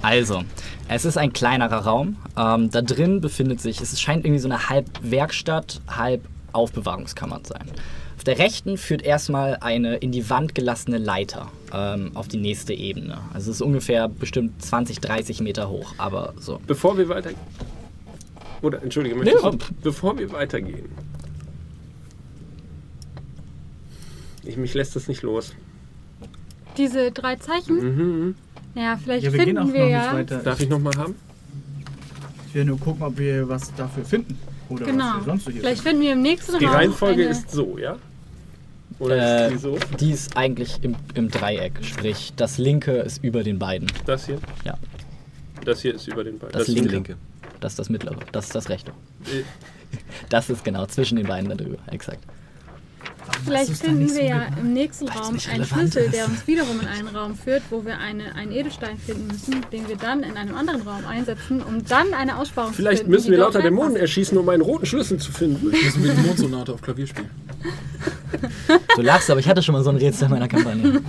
Also, 0.00 0.42
es 0.88 1.04
ist 1.04 1.18
ein 1.18 1.32
kleinerer 1.32 1.84
Raum. 1.84 2.16
Ähm, 2.36 2.70
da 2.70 2.82
drin 2.82 3.20
befindet 3.20 3.60
sich, 3.60 3.80
es 3.80 4.00
scheint 4.00 4.24
irgendwie 4.24 4.40
so 4.40 4.48
eine 4.48 4.68
halb 4.68 4.86
Werkstatt, 5.02 5.80
halb 5.88 6.24
Aufbewahrungskammer 6.52 7.42
zu 7.44 7.52
sein. 7.52 7.68
Auf 8.16 8.24
der 8.24 8.38
rechten 8.38 8.78
führt 8.78 9.02
erstmal 9.02 9.58
eine 9.60 9.96
in 9.96 10.10
die 10.10 10.28
Wand 10.28 10.54
gelassene 10.54 10.98
Leiter 10.98 11.52
ähm, 11.72 12.10
auf 12.14 12.26
die 12.26 12.38
nächste 12.38 12.72
Ebene. 12.72 13.18
Also 13.32 13.50
es 13.50 13.58
ist 13.58 13.62
ungefähr 13.62 14.08
bestimmt 14.08 14.60
20, 14.62 15.00
30 15.00 15.40
Meter 15.40 15.68
hoch, 15.68 15.94
aber 15.98 16.34
so. 16.40 16.60
bevor 16.66 16.98
wir 16.98 17.08
weiter. 17.08 17.30
Oder, 18.60 18.82
entschuldige, 18.82 19.16
Nee, 19.16 19.30
du, 19.40 19.58
bevor 19.82 20.18
wir 20.18 20.32
weitergehen. 20.32 20.86
Ich, 24.44 24.56
mich 24.56 24.74
lässt 24.74 24.96
das 24.96 25.06
nicht 25.06 25.22
los. 25.22 25.52
Diese 26.76 27.12
drei 27.12 27.36
Zeichen? 27.36 27.76
Mhm. 27.76 28.34
Ja, 28.74 28.96
vielleicht 29.02 29.24
Ja, 29.24 29.32
wir 29.32 29.44
gehen 29.44 29.58
auch 29.58 29.62
finden 29.64 29.72
noch 29.72 29.74
wir 29.74 29.84
nicht 29.84 29.92
ja. 30.06 30.12
weiter. 30.14 30.38
Darf 30.38 30.60
ich 30.60 30.68
nochmal 30.68 30.92
haben? 30.96 31.14
Ich 32.48 32.54
will 32.54 32.64
nur 32.64 32.78
gucken, 32.80 33.02
ob 33.02 33.18
wir 33.18 33.48
was 33.48 33.74
dafür 33.74 34.04
finden. 34.04 34.38
Oder 34.68 34.82
was 34.82 34.88
Genau. 34.92 35.14
wir 35.16 35.24
sonst 35.24 35.44
so 35.44 35.50
hier 35.50 35.60
Vielleicht 35.60 35.82
finden. 35.82 35.98
finden 35.98 36.02
wir 36.06 36.12
im 36.12 36.22
nächsten 36.22 36.58
Die 36.58 36.64
Raum 36.64 36.74
Reihenfolge 36.74 37.22
eine, 37.22 37.30
ist 37.30 37.50
so, 37.50 37.78
ja? 37.78 37.96
Oder 38.98 39.16
Äh, 39.16 39.46
ist 39.46 39.52
die 39.54 39.58
so? 39.58 39.78
Die 40.00 40.10
ist 40.12 40.36
eigentlich 40.36 40.78
im, 40.82 40.96
im 41.14 41.30
Dreieck, 41.30 41.72
sprich 41.82 42.32
das 42.36 42.58
linke 42.58 42.92
ist 42.92 43.22
über 43.22 43.42
den 43.44 43.58
beiden. 43.58 43.90
Das 44.06 44.26
hier? 44.26 44.38
Ja. 44.64 44.76
Das 45.64 45.82
hier 45.82 45.94
ist 45.94 46.06
über 46.08 46.24
den 46.24 46.38
beiden. 46.38 46.52
Das 46.52 46.68
ist 46.68 46.74
linke. 46.74 46.90
Linke. 46.94 47.16
Das 47.60 47.72
ist 47.72 47.78
das 47.78 47.90
mittlere, 47.90 48.16
das 48.32 48.46
ist 48.46 48.54
das 48.54 48.68
rechte. 48.68 48.92
Äh, 49.26 49.42
Das 50.28 50.50
ist 50.50 50.64
genau 50.64 50.84
zwischen 50.86 51.16
den 51.16 51.26
beiden 51.26 51.48
da 51.48 51.54
drüber, 51.54 51.78
exakt. 51.90 52.22
Vielleicht 53.44 53.76
finden 53.76 54.08
wir 54.14 54.24
ja 54.24 54.46
im 54.60 54.72
nächsten 54.72 55.08
Raum 55.08 55.36
einen 55.50 55.64
Schlüssel, 55.64 56.02
ist. 56.04 56.14
der 56.14 56.26
uns 56.26 56.46
wiederum 56.46 56.80
in 56.80 56.86
einen 56.86 57.08
Raum 57.08 57.34
führt, 57.36 57.62
wo 57.70 57.84
wir 57.84 57.98
eine, 57.98 58.34
einen 58.34 58.52
Edelstein 58.52 58.98
finden 58.98 59.26
müssen, 59.28 59.64
den 59.72 59.88
wir 59.88 59.96
dann 59.96 60.22
in 60.22 60.36
einem 60.36 60.54
anderen 60.54 60.82
Raum 60.82 61.06
einsetzen, 61.06 61.62
um 61.62 61.84
dann 61.84 62.12
eine 62.14 62.38
Aussparung 62.38 62.70
zu 62.72 62.76
Vielleicht 62.76 62.98
finden. 62.98 63.12
müssen 63.12 63.26
die 63.26 63.30
wir 63.32 63.38
lauter 63.38 63.62
Dämonen 63.62 63.96
erschießen, 63.96 64.36
um 64.36 64.48
einen 64.48 64.62
roten 64.62 64.86
Schlüssel 64.86 65.18
zu 65.18 65.32
finden. 65.32 65.68
Müssen 65.70 66.04
wir 66.04 66.12
die 66.14 66.20
Mondsonate 66.20 66.72
auf 66.72 66.82
Klavier 66.82 67.06
spielen. 67.06 67.30
Du 68.96 69.02
lachst, 69.02 69.30
aber 69.30 69.40
ich 69.40 69.48
hatte 69.48 69.62
schon 69.62 69.72
mal 69.74 69.82
so 69.82 69.90
ein 69.90 69.96
Rätsel 69.96 70.24
in 70.26 70.30
meiner 70.32 70.48
Kampagne. 70.48 71.00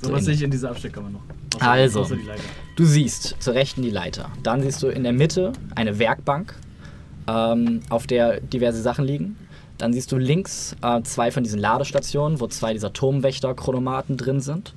So 0.00 0.08
So 0.08 0.12
was 0.12 0.24
sehe 0.24 0.34
ich 0.34 0.42
in 0.42 0.50
dieser 0.50 0.70
Absteckkammer 0.70 1.10
noch. 1.10 1.20
Außer, 1.56 1.70
Also. 1.70 2.00
Außer 2.00 2.16
die 2.16 2.22
Leiter. 2.26 2.42
Du 2.76 2.84
siehst 2.84 3.36
zur 3.40 3.54
rechten 3.54 3.82
die 3.82 3.90
Leiter. 3.90 4.30
Dann 4.42 4.62
siehst 4.62 4.82
du 4.82 4.88
in 4.88 5.02
der 5.02 5.12
Mitte 5.12 5.52
eine 5.74 5.98
Werkbank, 5.98 6.54
ähm, 7.28 7.80
auf 7.88 8.06
der 8.06 8.40
diverse 8.40 8.80
Sachen 8.82 9.04
liegen. 9.04 9.36
Dann 9.78 9.92
siehst 9.92 10.10
du 10.12 10.16
links 10.16 10.76
äh, 10.82 11.02
zwei 11.02 11.30
von 11.30 11.42
diesen 11.42 11.60
Ladestationen, 11.60 12.40
wo 12.40 12.46
zwei 12.46 12.72
dieser 12.72 12.92
Turmwächter-Chronomaten 12.92 14.16
drin 14.16 14.40
sind. 14.40 14.74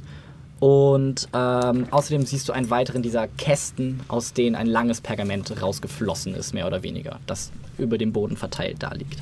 Und 0.59 1.29
ähm, 1.33 1.87
außerdem 1.89 2.25
siehst 2.25 2.49
du 2.49 2.53
einen 2.53 2.69
weiteren 2.69 3.01
dieser 3.01 3.27
Kästen, 3.27 4.01
aus 4.09 4.33
denen 4.33 4.55
ein 4.55 4.67
langes 4.67 4.99
Pergament 4.99 5.61
rausgeflossen 5.61 6.35
ist, 6.35 6.53
mehr 6.53 6.67
oder 6.67 6.83
weniger, 6.83 7.19
das 7.27 7.51
über 7.77 7.97
dem 7.97 8.11
Boden 8.11 8.35
verteilt 8.35 8.77
da 8.79 8.91
liegt. 8.93 9.19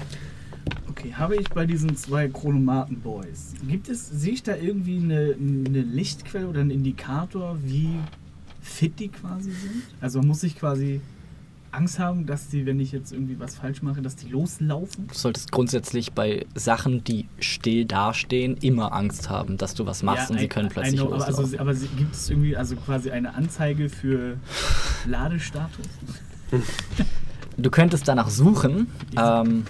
Okay, 0.89 1.13
habe 1.13 1.35
ich 1.35 1.47
bei 1.49 1.67
diesen 1.67 1.95
zwei 1.95 2.27
Chronomaten-Boys, 2.27 3.53
gibt 3.67 3.87
es, 3.87 4.09
sehe 4.09 4.33
ich 4.33 4.43
da 4.43 4.55
irgendwie 4.55 4.97
eine, 4.97 5.35
eine 5.37 5.81
Lichtquelle 5.81 6.47
oder 6.47 6.61
einen 6.61 6.71
Indikator, 6.71 7.57
wie 7.63 7.99
fit 8.61 8.99
die 8.99 9.09
quasi 9.09 9.51
sind? 9.51 9.83
Also 10.01 10.21
muss 10.21 10.41
ich 10.41 10.57
quasi 10.57 11.01
Angst 11.77 11.99
haben, 11.99 12.25
dass 12.25 12.47
die, 12.49 12.65
wenn 12.65 12.79
ich 12.79 12.91
jetzt 12.91 13.11
irgendwie 13.13 13.39
was 13.39 13.53
falsch 13.55 13.83
mache, 13.83 14.01
dass 14.01 14.15
die 14.15 14.29
loslaufen? 14.29 15.07
Du 15.07 15.13
solltest 15.13 15.51
grundsätzlich 15.51 16.11
bei 16.11 16.45
Sachen, 16.55 17.03
die 17.03 17.27
still 17.39 17.85
dastehen, 17.85 18.57
immer 18.57 18.93
Angst 18.93 19.29
haben, 19.29 19.57
dass 19.57 19.75
du 19.75 19.85
was 19.85 20.01
machst 20.01 20.31
und 20.31 20.39
sie 20.39 20.45
I- 20.45 20.49
können 20.49 20.69
I 20.69 20.73
plötzlich 20.73 20.95
know, 20.99 21.05
aber, 21.05 21.17
loslaufen. 21.17 21.43
also, 21.43 21.59
aber 21.59 21.73
sie- 21.75 21.87
gibt 21.89 22.15
es 22.15 22.29
irgendwie 22.31 22.57
also 22.57 22.75
quasi 22.77 23.11
eine 23.11 23.35
Anzeige 23.35 23.89
für 23.89 24.37
Ladestatus? 25.07 25.85
Du 27.57 27.69
könntest 27.69 28.07
danach 28.07 28.29
suchen, 28.29 28.87
ähm, 29.15 29.65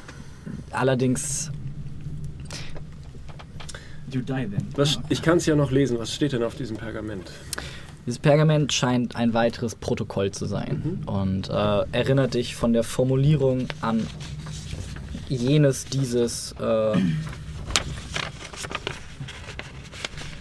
allerdings 0.72 1.52
You 4.10 4.22
die 4.22 4.26
then. 4.34 4.66
Was, 4.78 5.00
ich 5.10 5.22
kann 5.22 5.38
es 5.38 5.46
ja 5.46 5.56
noch 5.56 5.70
lesen. 5.72 6.00
Was 6.00 6.14
steht 6.14 6.32
denn 6.32 6.42
auf 6.42 6.56
diesem 6.56 6.78
Pergament? 6.78 7.30
Dieses 8.08 8.20
Pergament 8.20 8.72
scheint 8.72 9.18
ein 9.18 9.34
weiteres 9.34 9.76
Protokoll 9.76 10.32
zu 10.32 10.46
sein 10.46 11.04
und 11.08 11.50
äh, 11.50 11.84
erinnert 11.92 12.36
dich 12.36 12.56
von 12.56 12.72
der 12.72 12.84
Formulierung 12.84 13.68
an 13.82 14.08
jenes 15.28 15.84
dieses. 15.84 16.56
Äh, 16.58 16.98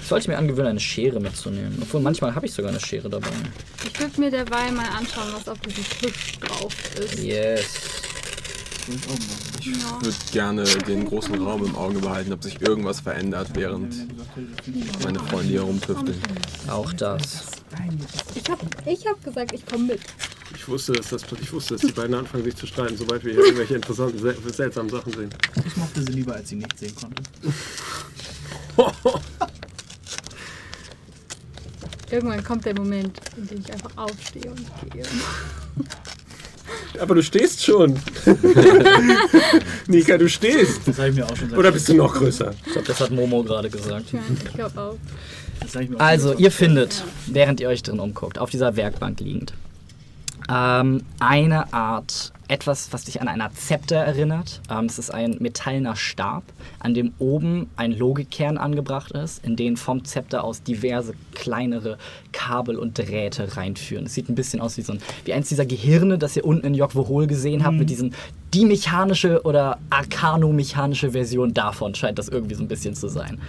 ich 0.01 0.07
sollte 0.07 0.31
mir 0.31 0.39
angewöhnen, 0.39 0.69
eine 0.69 0.81
Schere 0.81 1.19
mitzunehmen. 1.19 1.79
Obwohl 1.83 2.01
manchmal 2.01 2.37
habe 2.37 2.47
ich 2.47 2.53
sogar 2.53 2.71
eine 2.71 2.79
Schere 2.79 3.11
dabei. 3.11 3.31
Ich 3.85 3.99
würde 3.99 4.21
mir 4.21 4.31
derweil 4.31 4.71
mal 4.71 4.87
anschauen, 4.97 5.27
was 5.35 5.49
auf 5.49 5.59
diesem 5.59 5.83
Tisch 5.83 6.39
drauf 6.39 6.73
ist. 7.01 7.19
Yes. 7.19 7.65
Ich 9.69 9.85
würde 9.85 10.17
gerne 10.31 10.65
den 10.65 11.07
großen 11.07 11.35
Raum 11.43 11.65
im 11.65 11.75
Auge 11.75 11.99
behalten, 11.99 12.33
ob 12.33 12.43
sich 12.43 12.61
irgendwas 12.61 13.01
verändert, 13.01 13.51
während 13.55 13.95
meine 15.03 15.19
Freunde 15.19 15.49
hier 15.49 15.63
rumtüfteln. 15.63 16.21
Auch 16.69 16.93
das. 16.93 17.47
Ich 18.35 18.49
habe 18.49 18.65
ich 18.87 19.07
hab 19.07 19.25
gesagt, 19.25 19.53
ich 19.53 19.67
komme 19.67 19.85
mit. 19.85 20.01
Ich 20.55 20.69
wusste, 20.69 20.93
dass 20.93 21.09
das, 21.09 21.25
ich 21.41 21.53
wusste, 21.53 21.75
dass 21.75 21.83
die 21.83 21.93
beiden 21.93 22.15
anfangen, 22.15 22.45
sich 22.45 22.55
zu 22.55 22.67
streiten, 22.67 22.97
sobald 22.97 23.25
wir 23.25 23.33
hier 23.33 23.43
irgendwelche 23.43 23.75
interessanten, 23.75 24.19
sel 24.21 24.37
seltsamen 24.53 24.89
Sachen 24.89 25.13
sehen. 25.13 25.31
Ich 25.67 25.77
mochte 25.77 26.01
sie 26.01 26.13
lieber, 26.13 26.35
als 26.35 26.49
sie 26.49 26.57
nicht 26.57 26.79
sehen 26.79 26.95
konnte. 26.95 27.23
Irgendwann 32.11 32.45
kommt 32.45 32.65
der 32.65 32.75
Moment, 32.77 33.19
in 33.37 33.49
dem 33.49 33.61
ich 33.61 33.73
einfach 33.73 33.97
aufstehe 33.97 34.49
und 34.49 34.93
gehe. 34.93 35.03
Aber 36.99 37.15
du 37.15 37.23
stehst 37.23 37.65
schon. 37.65 37.99
Nika, 39.87 40.19
du 40.19 40.29
stehst. 40.29 40.81
Das 40.87 40.99
habe 40.99 41.11
ich 41.11 41.17
mir 41.17 41.25
auch 41.25 41.37
schon 41.37 41.51
seit 41.51 41.59
Oder 41.59 41.73
bist 41.73 41.89
du 41.89 41.95
noch 41.95 42.15
größer? 42.15 42.53
Ich 42.67 42.73
glaube, 42.73 42.87
das 42.87 43.01
hat 43.01 43.11
Momo 43.11 43.43
gerade 43.43 43.71
gesagt. 43.71 44.13
Ja, 44.13 44.21
ich 44.45 44.55
glaube 44.55 44.81
auch. 44.81 44.97
Also, 45.99 46.35
ihr 46.35 46.51
findet, 46.51 47.03
während 47.27 47.61
ihr 47.61 47.69
euch 47.69 47.83
drin 47.83 47.99
umguckt, 47.99 48.39
auf 48.39 48.51
dieser 48.51 48.77
Werkbank 48.77 49.21
liegend, 49.21 49.55
ähm, 50.51 51.03
eine 51.19 51.73
Art, 51.73 52.33
etwas, 52.49 52.93
was 52.93 53.05
dich 53.05 53.21
an 53.21 53.27
einer 53.27 53.53
Zepter 53.55 53.97
erinnert. 53.97 54.61
Ähm, 54.71 54.85
es 54.85 54.99
ist 54.99 55.11
ein 55.11 55.37
metallener 55.41 55.97
Stab, 55.97 56.45
an 56.79 56.95
dem 56.95 57.13
oben 57.19 57.69
ein 57.77 57.91
Logikkern 57.91 58.57
angebracht 58.57 59.11
ist, 59.13 59.45
in 59.45 59.57
den 59.57 59.77
vom 59.77 60.05
Zepter 60.05 60.45
aus 60.45 60.63
diverse 60.63 61.15
kleinere 61.35 61.99
Kabel 62.33 62.77
und 62.77 62.99
Drähte 62.99 63.57
reinführen. 63.57 64.07
Es 64.07 64.15
sieht 64.15 64.29
ein 64.29 64.37
bisschen 64.37 64.61
aus 64.61 64.77
wie 64.77 64.83
so 64.83 64.93
ein, 64.93 65.01
wie 65.25 65.33
eins 65.33 65.49
dieser 65.49 65.67
Gehirne, 65.67 66.19
das 66.19 66.37
ihr 66.37 66.45
unten 66.45 66.67
in 66.69 66.75
Jokwohol 66.75 67.27
gesehen 67.27 67.65
habt, 67.65 67.79
mit 67.79 67.91
diesen, 67.91 68.15
die 68.55 68.65
mechanische 68.65 69.43
oder 69.43 69.79
arcano-mechanische 69.91 71.11
Version 71.11 71.53
davon 71.53 71.95
scheint 71.95 72.19
das 72.19 72.29
irgendwie 72.29 72.55
so 72.55 72.63
ein 72.63 72.69
bisschen 72.69 72.95
zu 72.95 73.09
sein. 73.09 73.41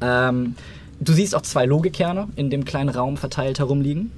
Ähm, 0.00 0.54
Du 0.98 1.12
siehst 1.12 1.34
auch 1.34 1.42
zwei 1.42 1.66
Logikkerne 1.66 2.28
in 2.36 2.48
dem 2.48 2.64
kleinen 2.64 2.88
Raum 2.88 3.18
verteilt 3.18 3.58
herumliegen. 3.58 4.12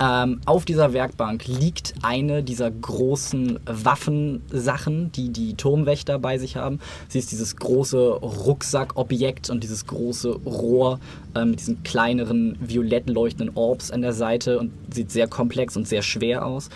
Ähm, 0.00 0.40
auf 0.44 0.64
dieser 0.64 0.92
Werkbank 0.92 1.46
liegt 1.46 1.94
eine 2.02 2.42
dieser 2.42 2.70
großen 2.70 3.60
Waffensachen, 3.66 5.12
die 5.12 5.30
die 5.30 5.54
Turmwächter 5.54 6.18
bei 6.18 6.38
sich 6.38 6.56
haben. 6.56 6.80
Sie 7.08 7.18
ist 7.18 7.30
dieses 7.30 7.56
große 7.56 8.08
Rucksackobjekt 8.08 9.50
und 9.50 9.62
dieses 9.62 9.86
große 9.86 10.30
Rohr 10.44 10.98
ähm, 11.36 11.50
mit 11.50 11.60
diesen 11.60 11.82
kleineren 11.84 12.58
violett 12.60 13.08
leuchtenden 13.08 13.56
Orbs 13.56 13.90
an 13.90 14.02
der 14.02 14.12
Seite 14.12 14.58
und 14.58 14.72
sieht 14.92 15.12
sehr 15.12 15.28
komplex 15.28 15.76
und 15.76 15.86
sehr 15.86 16.02
schwer 16.02 16.44
aus. 16.44 16.70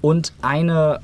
Und 0.00 0.32
eine 0.40 1.00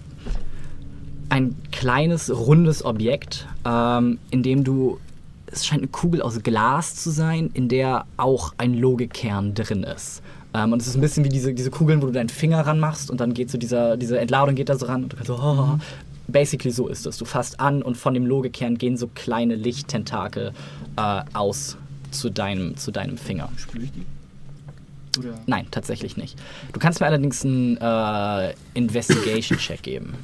ein 1.28 1.56
kleines, 1.72 2.30
rundes 2.34 2.84
Objekt, 2.84 3.46
ähm, 3.64 4.18
in 4.30 4.42
dem 4.42 4.64
du, 4.64 4.98
es 5.46 5.66
scheint 5.66 5.82
eine 5.82 5.88
Kugel 5.88 6.22
aus 6.22 6.42
Glas 6.42 6.96
zu 6.96 7.10
sein, 7.10 7.50
in 7.54 7.68
der 7.68 8.06
auch 8.16 8.54
ein 8.58 8.74
Logikkern 8.74 9.54
drin 9.54 9.82
ist. 9.82 10.22
Ähm, 10.54 10.72
und 10.72 10.80
es 10.80 10.88
ist 10.88 10.94
ein 10.94 11.00
bisschen 11.00 11.24
wie 11.24 11.28
diese, 11.28 11.52
diese 11.52 11.70
Kugeln, 11.70 12.02
wo 12.02 12.06
du 12.06 12.12
deinen 12.12 12.28
Finger 12.28 12.60
ranmachst 12.66 13.10
und 13.10 13.20
dann 13.20 13.34
geht 13.34 13.50
so 13.50 13.58
dieser, 13.58 13.96
diese 13.96 14.18
Entladung 14.18 14.54
geht 14.54 14.68
da 14.68 14.76
so 14.78 14.86
ran 14.86 15.04
und 15.04 15.12
du 15.12 15.16
kannst 15.16 15.28
so, 15.28 15.38
oh, 15.38 15.78
basically 16.26 16.70
so 16.70 16.88
ist 16.88 17.06
es. 17.06 17.18
Du 17.18 17.24
fasst 17.24 17.60
an 17.60 17.82
und 17.82 17.96
von 17.96 18.14
dem 18.14 18.26
Logikkern 18.26 18.78
gehen 18.78 18.96
so 18.96 19.08
kleine 19.08 19.56
Lichttentakel 19.56 20.52
äh, 20.96 21.22
aus 21.34 21.76
zu 22.10 22.30
deinem, 22.30 22.76
zu 22.76 22.90
deinem 22.90 23.18
Finger. 23.18 23.50
Spüre 23.56 23.84
ich 23.84 23.92
die? 23.92 24.06
Oder? 25.18 25.34
Nein, 25.46 25.66
tatsächlich 25.70 26.16
nicht. 26.16 26.38
Du 26.72 26.80
kannst 26.80 27.00
mir 27.00 27.06
allerdings 27.06 27.44
einen 27.44 27.76
äh, 27.78 28.54
Investigation-Check 28.74 29.82
geben. 29.82 30.14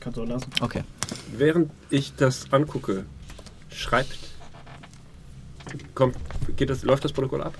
Kannst 0.00 0.18
du 0.18 0.22
auch 0.22 0.28
lassen. 0.28 0.50
Okay. 0.60 0.82
Während 1.36 1.70
ich 1.90 2.14
das 2.14 2.52
angucke, 2.52 3.04
schreibt. 3.70 4.35
Kommt, 5.94 6.16
geht 6.56 6.70
das, 6.70 6.82
läuft 6.82 7.04
das 7.04 7.12
Protokoll 7.12 7.42
ab? 7.42 7.54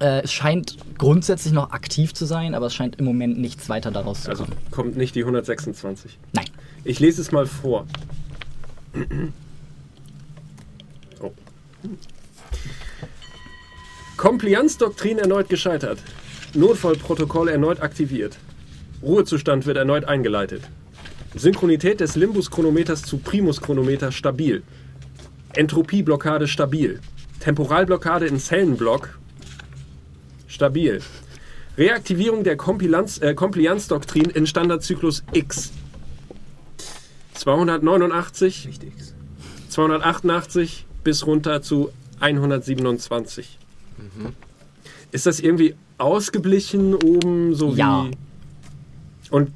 Äh, 0.00 0.22
es 0.22 0.32
scheint 0.32 0.76
grundsätzlich 0.96 1.52
noch 1.52 1.70
aktiv 1.72 2.14
zu 2.14 2.24
sein, 2.24 2.54
aber 2.54 2.66
es 2.66 2.74
scheint 2.74 2.96
im 2.96 3.04
Moment 3.04 3.38
nichts 3.38 3.68
weiter 3.68 3.90
daraus 3.90 4.22
zu 4.22 4.30
Also 4.30 4.44
kommen. 4.44 4.56
kommt 4.70 4.96
nicht 4.96 5.14
die 5.14 5.20
126. 5.22 6.18
Nein. 6.34 6.46
Ich 6.84 7.00
lese 7.00 7.20
es 7.20 7.32
mal 7.32 7.46
vor. 7.46 7.86
Oh. 11.20 11.32
Compliance-Doktrin 14.16 15.18
erneut 15.18 15.48
gescheitert. 15.48 15.98
Notfallprotokoll 16.54 17.48
erneut 17.48 17.80
aktiviert. 17.82 18.36
Ruhezustand 19.02 19.66
wird 19.66 19.76
erneut 19.76 20.04
eingeleitet. 20.06 20.62
Synchronität 21.36 22.00
des 22.00 22.16
Limbus-Chronometers 22.16 23.02
zu 23.02 23.18
Primus-Chronometer 23.18 24.10
stabil. 24.12 24.62
Entropieblockade 25.54 26.48
stabil. 26.48 27.00
Temporalblockade 27.48 28.26
in 28.26 28.38
Zellenblock 28.38 29.18
stabil. 30.48 31.00
Reaktivierung 31.78 32.44
der 32.44 32.52
äh, 32.52 33.34
Compliance-Doktrin 33.34 34.24
in 34.28 34.46
Standardzyklus 34.46 35.22
X. 35.32 35.72
289, 37.32 38.68
Richtig. 38.68 38.92
288 39.70 40.84
bis 41.02 41.26
runter 41.26 41.62
zu 41.62 41.90
127. 42.20 43.58
Ist 45.10 45.24
das 45.24 45.40
irgendwie 45.40 45.74
ausgeblichen 45.96 46.96
oben 46.96 47.54
so 47.54 47.72
Ja. 47.72 48.08
wie. 48.10 49.30
Und 49.30 49.52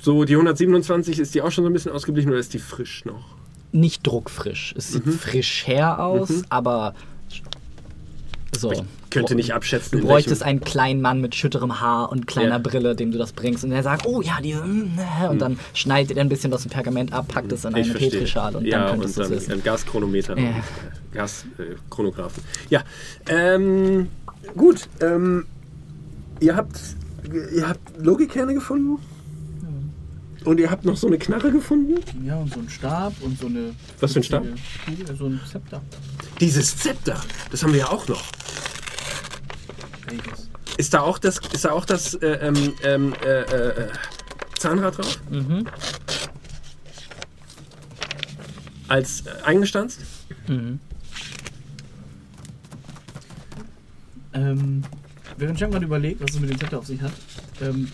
so 0.00 0.24
die 0.24 0.34
127 0.34 1.18
ist 1.18 1.34
die 1.34 1.42
auch 1.42 1.50
schon 1.50 1.64
so 1.64 1.70
ein 1.70 1.72
bisschen 1.72 1.90
ausgeblichen 1.90 2.30
oder 2.30 2.38
ist 2.38 2.54
die 2.54 2.60
frisch 2.60 3.04
noch? 3.04 3.39
Nicht 3.72 4.06
druckfrisch. 4.06 4.74
Es 4.76 4.92
sieht 4.92 5.06
frisch 5.08 5.66
her 5.66 6.02
aus, 6.04 6.42
aber 6.48 6.94
so. 8.56 8.72
Könnte 9.10 9.34
nicht 9.34 9.54
abschätzen. 9.54 10.00
Du 10.00 10.06
bräuchtest 10.06 10.42
einen 10.44 10.60
kleinen 10.60 11.00
Mann 11.00 11.20
mit 11.20 11.34
schütterem 11.34 11.80
Haar 11.80 12.12
und 12.12 12.28
kleiner 12.28 12.50
Ja. 12.52 12.58
Brille, 12.58 12.94
dem 12.94 13.10
du 13.10 13.18
das 13.18 13.32
bringst. 13.32 13.64
Und 13.64 13.70
der 13.70 13.82
sagt, 13.82 14.06
oh 14.06 14.20
ja, 14.22 14.38
die. 14.40 14.54
mm, 14.54 14.98
äh, 15.24 15.28
Und 15.28 15.40
dann 15.40 15.58
schneidet 15.74 16.16
er 16.16 16.22
ein 16.24 16.28
bisschen 16.28 16.52
aus 16.54 16.62
dem 16.62 16.70
Pergament 16.70 17.12
ab, 17.12 17.26
packt 17.28 17.50
es 17.50 17.64
in 17.64 17.70
Ich 17.70 17.76
eine 17.76 17.84
verstehe. 17.86 18.10
Petrischale 18.10 18.58
und 18.58 18.66
ja, 18.66 18.86
dann 18.86 19.00
könntest 19.00 19.18
du 19.18 19.22
es 19.22 19.48
ein 19.50 19.62
Gaschronometer. 19.64 20.38
Ja. 20.38 20.50
Äh, 20.50 20.52
Gaschronographen. 21.12 22.42
ja, 22.68 22.82
ähm, 23.28 24.08
gut. 24.56 24.88
Ähm, 25.00 25.46
ihr 26.38 26.54
habt, 26.54 26.78
ihr 27.54 27.68
habt 27.68 27.80
Logikkerne 27.98 28.54
gefunden? 28.54 28.98
Und 30.44 30.58
ihr 30.58 30.70
habt 30.70 30.84
noch 30.84 30.96
so 30.96 31.06
eine 31.06 31.18
Knarre 31.18 31.52
gefunden? 31.52 32.00
Ja, 32.24 32.36
und 32.36 32.52
so 32.52 32.60
ein 32.60 32.68
Stab 32.68 33.12
und 33.20 33.38
so 33.38 33.46
eine. 33.46 33.74
Was 34.00 34.12
für 34.14 34.20
ein 34.20 34.22
Stab? 34.22 34.44
Kugel, 34.86 35.16
so 35.16 35.26
ein 35.26 35.40
Zepter. 35.50 35.82
Dieses 36.40 36.76
Zepter, 36.76 37.20
das 37.50 37.62
haben 37.62 37.72
wir 37.72 37.80
ja 37.80 37.88
auch 37.90 38.08
noch. 38.08 38.24
Welches? 40.08 40.48
Ist 40.78 40.94
da 40.94 41.00
auch 41.00 41.18
das, 41.18 41.40
ist 41.52 41.64
da 41.66 41.72
auch 41.72 41.84
das 41.84 42.14
äh, 42.14 42.26
ähm, 42.26 42.72
ähm, 42.82 43.14
äh, 43.22 43.40
äh, 43.40 43.88
Zahnrad 44.58 44.96
drauf? 44.96 45.20
Mhm. 45.30 45.66
Als 48.88 49.26
äh, 49.26 49.42
eingestanzt? 49.44 50.00
Mhm. 50.48 50.80
Ähm, 54.32 54.82
während 55.36 55.58
gerade 55.58 55.84
überlegt, 55.84 56.22
was 56.22 56.30
es 56.30 56.40
mit 56.40 56.50
dem 56.50 56.58
Zepter 56.58 56.78
auf 56.78 56.86
sich 56.86 57.00
hat, 57.02 57.12
ähm, 57.60 57.90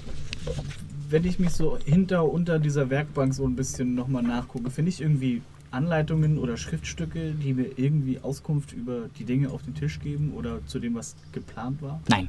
wenn 1.09 1.25
ich 1.25 1.39
mich 1.39 1.51
so 1.51 1.79
hinter, 1.79 2.31
unter 2.31 2.59
dieser 2.59 2.91
Werkbank 2.91 3.35
so 3.35 3.47
ein 3.47 3.57
bisschen 3.57 3.95
nochmal 3.95 4.23
nachgucke, 4.23 4.71
finde 4.71 4.91
ich 4.91 5.01
irgendwie 5.01 5.43
Anleitungen 5.71 6.39
oder 6.39 6.57
Schriftstücke, 6.57 7.33
die 7.33 7.53
mir 7.55 7.79
irgendwie 7.79 8.19
Auskunft 8.21 8.73
über 8.73 9.09
die 9.19 9.25
Dinge 9.25 9.51
auf 9.51 9.63
den 9.63 9.75
Tisch 9.75 10.01
geben 10.01 10.33
oder 10.35 10.65
zu 10.67 10.79
dem, 10.79 10.95
was 10.95 11.17
geplant 11.33 11.83
war? 11.83 12.01
Nein. 12.09 12.29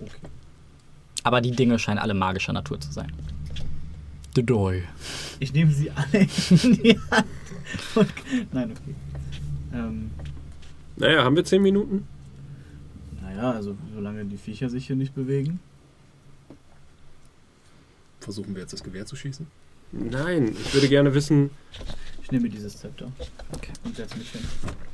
Okay. 0.00 0.10
Aber 1.22 1.40
die 1.40 1.52
Dinge 1.52 1.78
scheinen 1.78 1.98
alle 1.98 2.14
magischer 2.14 2.52
Natur 2.52 2.80
zu 2.80 2.92
sein. 2.92 3.10
The 4.34 4.42
Doy. 4.42 4.82
Ich 5.38 5.52
nehme 5.52 5.70
sie 5.72 5.90
alle 5.90 6.18
in 6.20 6.72
die 6.82 6.98
Hand. 7.10 7.26
Und, 7.94 8.08
nein, 8.52 8.70
okay. 8.72 8.94
Ähm, 9.72 10.10
Naja, 10.96 11.24
haben 11.24 11.36
wir 11.36 11.44
zehn 11.44 11.62
Minuten? 11.62 12.06
naja, 13.22 13.52
also 13.52 13.76
solange 13.94 14.24
die 14.26 14.36
Viecher 14.36 14.68
sich 14.68 14.86
hier 14.86 14.96
nicht 14.96 15.14
bewegen. 15.14 15.60
Versuchen 18.24 18.54
wir 18.54 18.62
jetzt 18.62 18.72
das 18.72 18.82
Gewehr 18.82 19.04
zu 19.04 19.16
schießen? 19.16 19.46
Nein, 19.92 20.56
ich 20.64 20.72
würde 20.72 20.88
gerne 20.88 21.14
wissen, 21.14 21.50
Ich 22.22 22.32
nehme 22.32 22.48
dieses 22.48 22.78
Zepter 22.78 23.12
Okay. 23.54 23.70
und 23.84 23.94
setze 23.94 24.16
mich 24.16 24.30
hin 24.30 24.40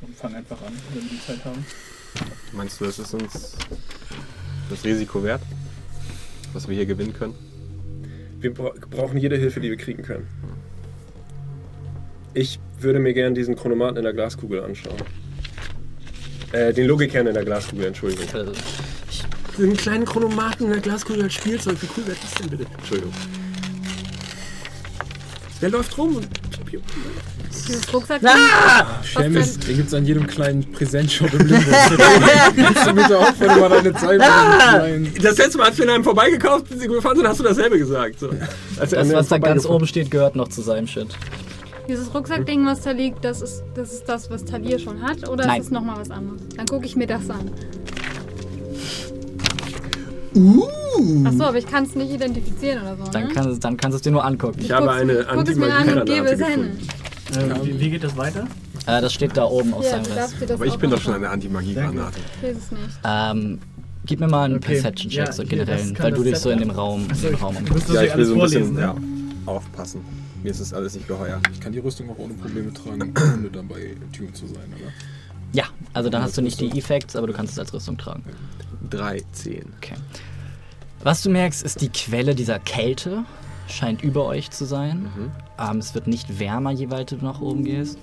und 0.01 0.13
fange 0.17 0.35
einfach 0.35 0.61
an, 0.61 0.73
wenn 0.93 1.03
wir 1.03 1.09
die 1.11 1.21
Zeit 1.25 1.43
haben. 1.45 1.65
Meinst 2.51 2.81
du, 2.81 2.85
das 2.85 2.99
ist 2.99 3.13
uns 3.13 3.55
das 4.69 4.83
Risiko 4.83 5.23
wert, 5.23 5.41
was 6.51 6.67
wir 6.67 6.75
hier 6.75 6.85
gewinnen 6.85 7.13
können? 7.13 7.33
wir 8.41 8.53
bra 8.53 8.71
brauchen 8.89 9.17
jede 9.17 9.37
Hilfe, 9.37 9.59
die 9.61 9.69
wir 9.69 9.77
kriegen 9.77 10.03
können. 10.03 10.27
Ich 12.33 12.59
würde 12.79 12.99
mir 12.99 13.13
gerne 13.13 13.33
diesen 13.35 13.55
Chronomaten 13.55 13.97
in 13.97 14.03
der 14.03 14.13
Glaskugel 14.13 14.63
anschauen. 14.63 14.97
Äh, 16.51 16.73
den 16.73 16.87
Logikkern 16.87 17.27
in 17.27 17.33
der 17.33 17.45
Glaskugel, 17.45 17.85
Entschuldigung. 17.85 18.25
Den 19.61 19.77
kleinen 19.77 20.05
Chronomaten 20.05 20.65
in 20.65 20.71
der 20.71 20.81
Glaskugel 20.81 21.21
als 21.21 21.35
Spielzeug, 21.35 21.77
wie 21.81 21.87
cool 21.95 22.07
wäre 22.07 22.17
das 22.19 22.33
denn 22.33 22.49
bitte? 22.49 22.65
Entschuldigung. 22.79 23.13
Der 25.61 25.69
läuft 25.69 25.95
rum 25.99 26.15
und. 26.15 26.27
Dieses 27.67 27.93
Rucksack. 27.93 28.21
Schemis, 29.03 29.59
den 29.59 29.75
gibt 29.75 29.87
es 29.89 29.93
an 29.93 30.03
jedem 30.03 30.25
kleinen 30.25 30.71
Präsentshop 30.71 31.31
im 31.33 31.45
Limbo. 31.45 31.71
Kannst 32.55 32.87
du 32.87 32.93
bitte 32.93 33.19
aufhören, 33.19 33.59
mal 33.59 33.69
deine 33.69 33.93
Zeit 33.93 34.19
kleinen... 34.19 35.13
Das 35.21 35.37
letzte 35.37 35.57
Mal, 35.59 35.67
als 35.67 35.77
wir 35.77 35.85
in 35.85 35.91
einem 35.91 36.03
vorbeigekauft 36.03 36.69
sind, 36.69 36.91
gefahren 36.91 37.17
sind, 37.17 37.27
hast 37.27 37.39
du 37.39 37.43
dasselbe 37.43 37.77
gesagt. 37.77 38.19
So. 38.19 38.29
Als 38.79 38.89
das, 38.89 39.13
was 39.13 39.27
da 39.27 39.37
ganz 39.37 39.67
oben 39.67 39.85
steht, 39.85 40.09
gehört 40.09 40.35
noch 40.35 40.47
zu 40.47 40.61
seinem 40.61 40.87
Shit. 40.87 41.09
Dieses 41.87 42.11
Rucksackding, 42.13 42.65
was 42.65 42.81
da 42.81 42.91
liegt, 42.91 43.23
das 43.23 43.41
ist, 43.41 43.63
das 43.75 43.93
ist 43.93 44.05
das, 44.05 44.31
was 44.31 44.43
Talir 44.43 44.79
schon 44.79 45.03
hat? 45.03 45.29
Oder 45.29 45.45
Nein. 45.45 45.59
ist 45.59 45.67
es 45.67 45.71
nochmal 45.71 45.97
was 45.99 46.09
anderes? 46.09 46.41
Dann 46.55 46.65
gucke 46.65 46.85
ich 46.85 46.95
mir 46.95 47.07
das 47.07 47.29
an. 47.29 47.51
Achso, 50.33 51.43
aber 51.43 51.57
ich 51.57 51.65
kann 51.67 51.83
es 51.83 51.95
nicht 51.95 52.11
identifizieren 52.11 52.81
oder 52.81 52.97
so. 53.05 53.11
Dann, 53.11 53.27
ne? 53.27 53.33
kann, 53.33 53.59
dann 53.59 53.77
kannst 53.77 53.93
du 53.93 53.97
es 53.97 54.01
dir 54.01 54.11
nur 54.11 54.23
angucken. 54.25 54.59
Ich 54.61 54.71
habe 54.71 54.85
guck's- 54.87 54.99
eine 55.01 55.25
guck 55.33 55.47
es 55.49 55.55
mir 55.55 55.73
an 55.73 55.99
und 55.99 56.05
gebe 56.05 56.27
es 56.27 56.39
hin. 56.45 56.69
Äh, 57.35 57.65
wie, 57.65 57.79
wie 57.79 57.89
geht 57.89 58.03
das 58.03 58.15
weiter? 58.17 58.47
Äh, 58.87 59.01
das 59.01 59.13
steht 59.13 59.35
da 59.37 59.45
oben 59.45 59.73
auf 59.73 59.83
Ja, 59.83 59.91
seinem 60.03 60.17
Rest. 60.17 60.35
Aber 60.51 60.65
ich 60.65 60.75
bin 60.75 60.89
doch 60.89 60.99
schon 61.01 61.13
eine 61.15 61.29
Anti-Magie-Granate. 61.29 62.17
Ich 62.41 62.47
weiß 62.49 62.57
es 62.57 62.71
nicht. 62.71 62.81
Ähm, 63.05 63.59
gib 64.05 64.19
mir 64.19 64.27
mal 64.27 64.45
einen 64.45 64.55
Okay. 64.55 64.73
Perception-Check, 64.73 65.25
Ja, 65.27 65.31
so 65.31 65.43
generell, 65.43 65.93
weil 65.99 66.11
du 66.11 66.23
dich 66.23 66.37
so 66.37 66.49
in 66.49 66.59
dem 66.59 66.71
Raum, 66.71 67.07
Achso, 67.09 67.27
in 67.27 67.33
dem 67.33 67.35
ich, 67.35 67.41
Raum 67.41 67.53
du 67.53 67.59
umgibst. 67.59 67.73
musst 67.75 67.89
das 67.89 67.95
Ja, 67.95 68.01
ich 68.03 68.07
will 68.09 68.13
alles 68.15 68.27
so 68.27 68.33
ein 68.33 68.39
vorlesen, 68.39 68.59
bisschen 68.75 68.75
ne? 68.75 68.81
ja, 69.45 69.51
aufpassen. 69.53 70.01
Mir 70.43 70.49
ist 70.51 70.59
das 70.61 70.73
alles 70.73 70.95
nicht 70.95 71.07
geheuer. 71.07 71.39
Ich 71.53 71.59
kann 71.59 71.71
die 71.71 71.79
Rüstung 71.79 72.09
auch 72.09 72.17
ohne 72.17 72.33
Probleme 72.33 72.73
tragen, 72.73 73.13
ohne 73.37 73.49
dabei 73.51 73.95
Tune 74.15 74.33
zu 74.33 74.47
sein, 74.47 74.65
oder? 74.75 74.91
Ja, 75.53 75.65
also 75.93 76.09
dann 76.09 76.21
hast 76.21 76.37
du 76.37 76.41
nicht 76.41 76.59
die 76.59 76.77
Effects, 76.77 77.15
aber 77.15 77.27
du 77.27 77.33
kannst 77.33 77.53
es 77.53 77.59
als 77.59 77.73
Rüstung 77.73 77.97
tragen. 77.97 78.23
3, 78.89 79.21
10. 79.31 79.73
Okay. 79.77 79.95
Was 81.03 81.23
du 81.23 81.29
merkst, 81.29 81.63
ist 81.63 81.81
die 81.81 81.89
Quelle 81.89 82.35
dieser 82.35 82.59
Kälte 82.59 83.23
scheint 83.67 84.03
über 84.03 84.25
euch 84.25 84.51
zu 84.51 84.65
sein. 84.65 85.09
Ähm, 85.57 85.77
es 85.77 85.93
wird 85.93 86.07
nicht 86.07 86.39
wärmer, 86.39 86.71
je 86.71 86.91
weiter 86.91 87.15
du 87.17 87.25
nach 87.25 87.41
oben 87.41 87.63
gehst. 87.63 87.97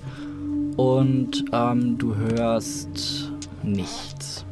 Und 0.77 1.45
ähm, 1.51 1.97
du 1.97 2.15
hörst 2.15 3.31
nichts. 3.63 4.45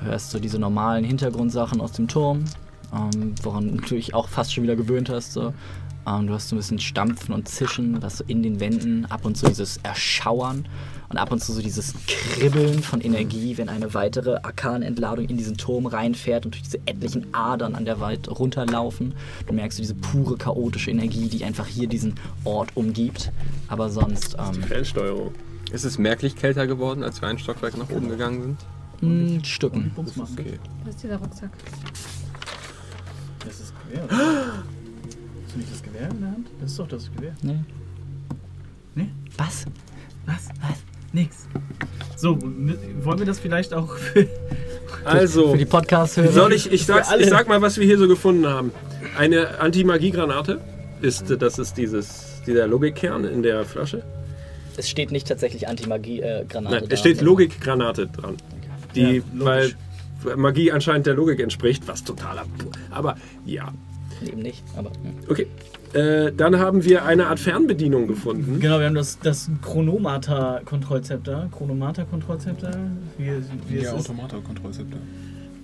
Du 0.00 0.06
hörst 0.06 0.30
so 0.30 0.38
diese 0.38 0.58
normalen 0.58 1.04
Hintergrundsachen 1.04 1.80
aus 1.80 1.92
dem 1.92 2.08
Turm, 2.08 2.44
ähm, 2.92 3.34
woran 3.42 3.68
du 3.68 3.74
natürlich 3.76 4.14
auch 4.14 4.28
fast 4.28 4.52
schon 4.52 4.64
wieder 4.64 4.76
gewöhnt 4.76 5.08
hast. 5.08 5.32
So. 5.32 5.52
Ähm, 6.06 6.26
du 6.26 6.34
hast 6.34 6.48
so 6.48 6.56
ein 6.56 6.58
bisschen 6.58 6.78
Stampfen 6.78 7.34
und 7.34 7.48
Zischen, 7.48 8.02
was 8.02 8.18
so 8.18 8.24
in 8.26 8.42
den 8.42 8.60
Wänden, 8.60 9.06
ab 9.06 9.24
und 9.24 9.36
zu 9.36 9.46
dieses 9.46 9.78
Erschauern 9.78 10.66
und 11.08 11.18
ab 11.18 11.32
und 11.32 11.42
zu 11.42 11.52
so 11.52 11.60
dieses 11.60 11.94
Kribbeln 12.06 12.82
von 12.82 13.00
Energie, 13.00 13.56
wenn 13.58 13.68
eine 13.68 13.94
weitere 13.94 14.36
Arkanentladung 14.36 15.26
in 15.26 15.36
diesen 15.36 15.56
Turm 15.56 15.86
reinfährt 15.86 16.44
und 16.44 16.54
durch 16.54 16.62
diese 16.62 16.78
etlichen 16.86 17.32
Adern 17.32 17.74
an 17.74 17.84
der 17.84 18.00
Wand 18.00 18.28
runterlaufen. 18.28 19.14
Du 19.46 19.52
merkst 19.52 19.78
so 19.78 19.82
diese 19.82 19.94
pure 19.94 20.36
chaotische 20.36 20.90
Energie, 20.90 21.28
die 21.28 21.44
einfach 21.44 21.66
hier 21.66 21.88
diesen 21.88 22.14
Ort 22.44 22.70
umgibt. 22.74 23.32
Aber 23.68 23.90
sonst, 23.90 24.36
ähm, 24.38 24.62
Fernsteuerung. 24.62 25.32
Ist 25.72 25.84
es 25.84 25.98
merklich 25.98 26.36
kälter 26.36 26.66
geworden, 26.66 27.02
als 27.02 27.20
wir 27.20 27.28
ein 27.28 27.38
Stockwerk 27.38 27.76
nach 27.76 27.90
oben 27.90 28.08
gegangen 28.08 28.42
sind? 28.42 28.58
mh, 29.00 29.44
Stücken. 29.44 29.92
Okay. 29.96 30.58
Was 30.84 30.94
ist 30.94 31.02
dieser 31.02 31.16
Rucksack? 31.16 31.50
Das 33.44 33.60
ist? 33.60 33.72
Hast 34.08 34.10
du 35.52 35.58
nicht 35.58 35.72
das 35.72 35.82
Gewehr 35.96 36.10
in 36.10 36.20
der 36.20 36.30
Hand? 36.30 36.46
Das 36.60 36.70
ist 36.70 36.78
doch 36.78 36.88
das 36.88 37.10
Gewehr. 37.14 37.34
Nee. 37.42 37.58
Nee? 38.94 39.08
Was? 39.36 39.64
Was? 40.26 40.48
Was? 40.60 40.78
Nix. 41.12 41.46
So, 42.16 42.38
wollen 42.40 43.18
wir 43.18 43.26
das 43.26 43.38
vielleicht 43.38 43.72
auch 43.72 43.94
für 43.96 44.26
Also, 45.04 45.52
Für 45.52 45.58
die 45.58 45.64
Podcast-Hörer. 45.64 46.32
soll 46.32 46.52
ich, 46.52 46.70
ich, 46.72 46.90
alle. 46.92 47.22
ich 47.22 47.30
sag 47.30 47.48
mal, 47.48 47.62
was 47.62 47.78
wir 47.78 47.86
hier 47.86 47.98
so 47.98 48.08
gefunden 48.08 48.46
haben. 48.46 48.72
Eine 49.18 49.58
Anti-Magie-Granate 49.60 50.60
ist, 51.00 51.30
äh, 51.30 51.38
das 51.38 51.58
ist 51.58 51.76
dieses, 51.76 52.42
dieser 52.46 52.66
Logikkern 52.66 53.24
in 53.24 53.42
der 53.42 53.64
Flasche. 53.64 54.02
Es 54.76 54.90
steht 54.90 55.10
nicht 55.10 55.26
tatsächlich 55.28 55.68
Anti-Magie-Granate. 55.68 56.80
Nein, 56.80 56.86
es 56.90 57.00
steht 57.00 57.20
Logikgranate 57.22 58.08
dran. 58.08 58.36
Die, 58.94 59.16
Ja, 59.16 59.22
weil. 59.34 59.72
Magie 60.34 60.72
anscheinend 60.72 61.06
der 61.06 61.14
Logik 61.14 61.38
entspricht, 61.40 61.86
was 61.86 62.02
totaler. 62.02 62.44
Aber 62.90 63.16
ja, 63.44 63.72
Eben 64.26 64.40
nicht, 64.40 64.64
aber. 64.76 64.90
hm. 64.90 65.14
okay. 65.28 65.46
Äh, 65.92 66.32
dann 66.32 66.58
haben 66.58 66.84
wir 66.84 67.04
eine 67.04 67.26
Art 67.26 67.40
Fernbedienung 67.40 68.06
gefunden. 68.06 68.60
Genau, 68.60 68.78
wir 68.78 68.86
haben 68.86 68.94
das, 68.94 69.18
das 69.18 69.48
Chronomata-Kontrollzepter. 69.62 71.48
Chronomata-Kontrollzepter, 71.56 72.72
wie, 73.18 73.30
wie 73.68 73.82
Ja. 73.82 73.92
Automata-Kontrollzepter. 73.92 74.98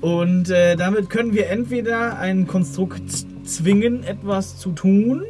Und 0.01 0.51
äh, 0.51 0.77
damit 0.77 1.11
können 1.11 1.33
wir 1.33 1.49
entweder 1.49 2.19
ein 2.19 2.47
Konstrukt 2.47 3.11
zwingen, 3.45 4.03
etwas 4.05 4.59
zu 4.59 4.73
tun, 4.73 5.23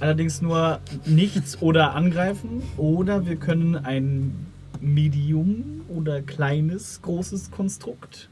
allerdings 0.00 0.42
nur 0.42 0.80
nichts 1.04 1.62
oder 1.62 1.94
angreifen, 1.94 2.62
oder 2.76 3.26
wir 3.26 3.36
können 3.36 3.76
ein 3.76 4.46
Medium 4.80 5.82
oder 5.88 6.20
kleines, 6.22 7.00
großes 7.02 7.50
Konstrukt 7.50 8.28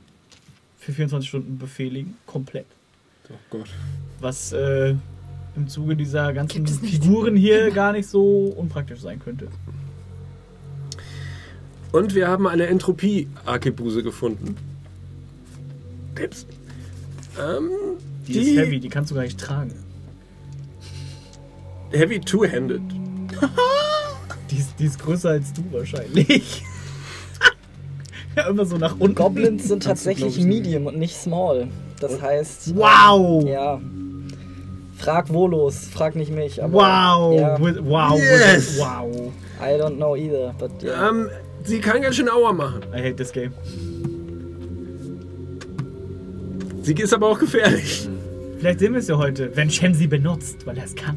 für 0.79 0.93
24 0.93 1.29
Stunden 1.29 1.59
befehligen, 1.59 2.16
komplett. 2.27 2.66
Oh 3.31 3.35
Gott. 3.51 3.68
Was 4.20 4.53
äh, 4.53 4.95
im 5.57 5.68
Zuge 5.68 5.96
dieser 5.96 6.32
ganzen. 6.32 6.66
Figuren 6.66 7.36
hier 7.36 7.70
gar 7.70 7.92
nicht 7.92 8.09
so 8.09 8.52
unpraktisch 8.57 9.00
sein 9.00 9.18
könnte. 9.20 9.48
Und 11.92 12.14
wir 12.14 12.26
haben 12.28 12.46
eine 12.48 12.66
Entropie-Arkebuse 12.66 14.02
gefunden. 14.02 14.57
Pips. 16.14 16.46
Ähm, 17.40 17.70
Die, 18.26 18.32
Die- 18.32 18.38
ist 18.40 18.57
heavy, 18.59 18.80
die 18.80 18.88
kannst 18.88 19.11
du 19.11 19.14
gar 19.14 19.22
nicht 19.22 19.38
tragen. 19.38 19.72
Heavy 21.92 22.18
Two-Handed. 22.20 22.80
Die 24.50 24.57
ist, 24.59 24.74
die 24.78 24.84
ist 24.84 24.98
größer 25.00 25.30
als 25.30 25.52
du 25.52 25.62
wahrscheinlich. 25.72 26.62
ja, 28.36 28.46
immer 28.48 28.64
so 28.66 28.76
nach 28.76 28.94
unten. 28.98 29.14
Goblins 29.14 29.66
sind 29.68 29.82
tatsächlich. 29.82 30.38
Medium 30.38 30.86
und 30.86 30.98
nicht 30.98 31.16
small. 31.16 31.68
Das 31.98 32.20
heißt. 32.20 32.76
Wow! 32.76 33.44
Ja. 33.48 33.80
Frag 35.05 35.28
Volos, 35.28 35.88
frag 35.92 36.16
nicht 36.16 36.32
mich. 36.32 36.62
Aber, 36.62 36.72
Wow! 36.74 37.38
Ja, 37.38 37.61
With- 37.61 37.78
Wow! 37.84 38.18
Yes! 38.18 38.76
with- 38.76 38.80
Wow! 38.80 39.32
I 39.61 39.78
don't 39.78 39.96
know 39.96 40.16
either, 40.16 40.55
but 40.59 40.70
yeah. 40.82 41.11
Ähm, 41.11 41.28
sie 41.62 41.78
kann 41.80 42.00
ganz 42.00 42.16
schön 42.16 42.28
Aua 42.28 42.52
machen. 42.52 42.80
I 42.94 42.98
hate 43.00 43.16
this 43.16 43.30
game. 43.30 43.52
Sie 46.82 46.94
ist 46.94 47.12
aber 47.14 47.28
auch 47.28 47.38
gefährlich. 47.38 48.09
Vielleicht 48.59 48.78
sehen 48.80 48.92
wir 48.94 49.00
es 49.00 49.09
ja 49.09 49.16
heute, 49.18 49.55
wenn 49.55 49.70
Shen 49.70 49.94
sie 49.94 50.07
benutzt, 50.07 50.66
weil 50.66 50.78
er 50.78 50.84
es 50.84 50.94
kann. 50.94 51.14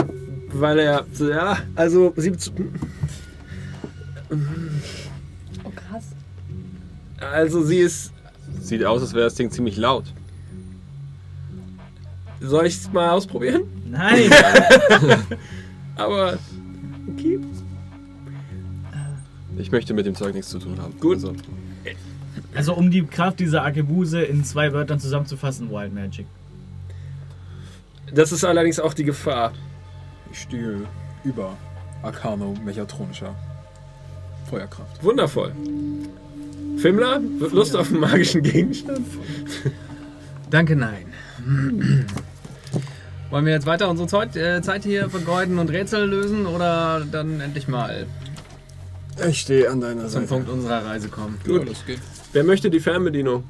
Weil 0.53 0.79
er, 0.79 1.05
ja, 1.19 1.57
also, 1.75 2.13
sie, 2.17 2.31
Oh 5.63 5.69
krass. 5.75 6.05
also 7.19 7.63
sie 7.63 7.79
ist, 7.79 8.11
Sieht 8.61 8.83
aus, 8.83 9.01
als 9.01 9.13
wäre 9.13 9.25
das 9.25 9.35
Ding 9.35 9.49
ziemlich 9.51 9.77
laut. 9.77 10.05
Soll 12.39 12.65
ich 12.65 12.75
es 12.75 12.91
mal 12.91 13.09
ausprobieren? 13.09 13.63
Nein! 13.89 14.29
Aber, 15.95 16.38
okay. 17.13 17.39
Ich 19.57 19.71
möchte 19.71 19.93
mit 19.93 20.05
dem 20.05 20.15
Zeug 20.15 20.35
nichts 20.35 20.49
zu 20.49 20.59
tun 20.59 20.79
haben. 20.79 20.99
Gut. 20.99 21.15
Also, 21.15 21.33
also, 22.53 22.73
um 22.75 22.91
die 22.91 23.03
Kraft 23.05 23.39
dieser 23.39 23.63
Arkebuse 23.63 24.21
in 24.21 24.43
zwei 24.43 24.71
Wörtern 24.73 24.99
zusammenzufassen: 24.99 25.71
Wild 25.71 25.93
Magic. 25.93 26.27
Das 28.13 28.31
ist 28.31 28.43
allerdings 28.43 28.79
auch 28.79 28.93
die 28.93 29.03
Gefahr. 29.03 29.51
Ich 30.31 30.41
stehe 30.41 30.81
über 31.23 31.57
Arcano 32.03 32.53
mechatronischer 32.63 33.35
Feuerkraft. 34.49 35.03
Wundervoll. 35.03 35.51
Fimmler, 36.77 37.19
Lust 37.51 37.75
auf 37.75 37.89
einen 37.89 37.99
magischen 37.99 38.43
Gegenstand? 38.43 39.05
Danke, 40.49 40.75
nein. 40.75 41.05
Wollen 43.29 43.45
wir 43.45 43.53
jetzt 43.53 43.65
weiter 43.65 43.89
unsere 43.89 44.07
Zeit, 44.07 44.35
äh, 44.35 44.61
Zeit 44.61 44.83
hier 44.83 45.09
vergeuden 45.09 45.59
und 45.59 45.69
Rätsel 45.69 46.05
lösen 46.07 46.45
oder 46.45 47.05
dann 47.11 47.41
endlich 47.41 47.67
mal 47.67 48.07
ich 49.27 49.39
stehe 49.39 49.69
an 49.71 49.81
deiner 49.81 50.01
zum 50.01 50.09
Seite. 50.09 50.27
Punkt 50.27 50.49
unserer 50.49 50.85
Reise 50.85 51.09
kommen? 51.09 51.39
Ja, 51.47 51.59
das 51.59 51.85
geht. 51.85 51.99
Wer 52.33 52.43
möchte 52.43 52.69
die 52.69 52.79
Fernbedienung? 52.79 53.43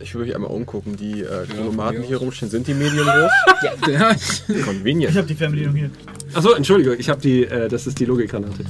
Ich 0.00 0.14
will 0.14 0.26
mich 0.26 0.34
einmal 0.34 0.50
umgucken. 0.50 0.96
Die 0.96 1.22
äh, 1.22 1.46
Chronomaten 1.46 2.00
mir 2.00 2.06
hier 2.06 2.18
rumstehen, 2.18 2.50
sind 2.50 2.66
die 2.66 2.74
Medium 2.74 3.06
groß? 3.06 3.30
Ja, 3.88 4.10
ich, 4.12 4.42
Ich 4.48 4.62
Convenient. 4.62 5.16
habe 5.16 5.26
die 5.26 5.34
Fernbedienung 5.34 5.74
hier. 5.74 5.90
Achso, 6.34 6.52
Entschuldigung, 6.52 6.96
ich 6.98 7.08
habe 7.08 7.20
die, 7.20 7.44
äh, 7.44 7.68
das 7.68 7.86
ist 7.86 7.98
die 7.98 8.04
Logikgranate. 8.04 8.64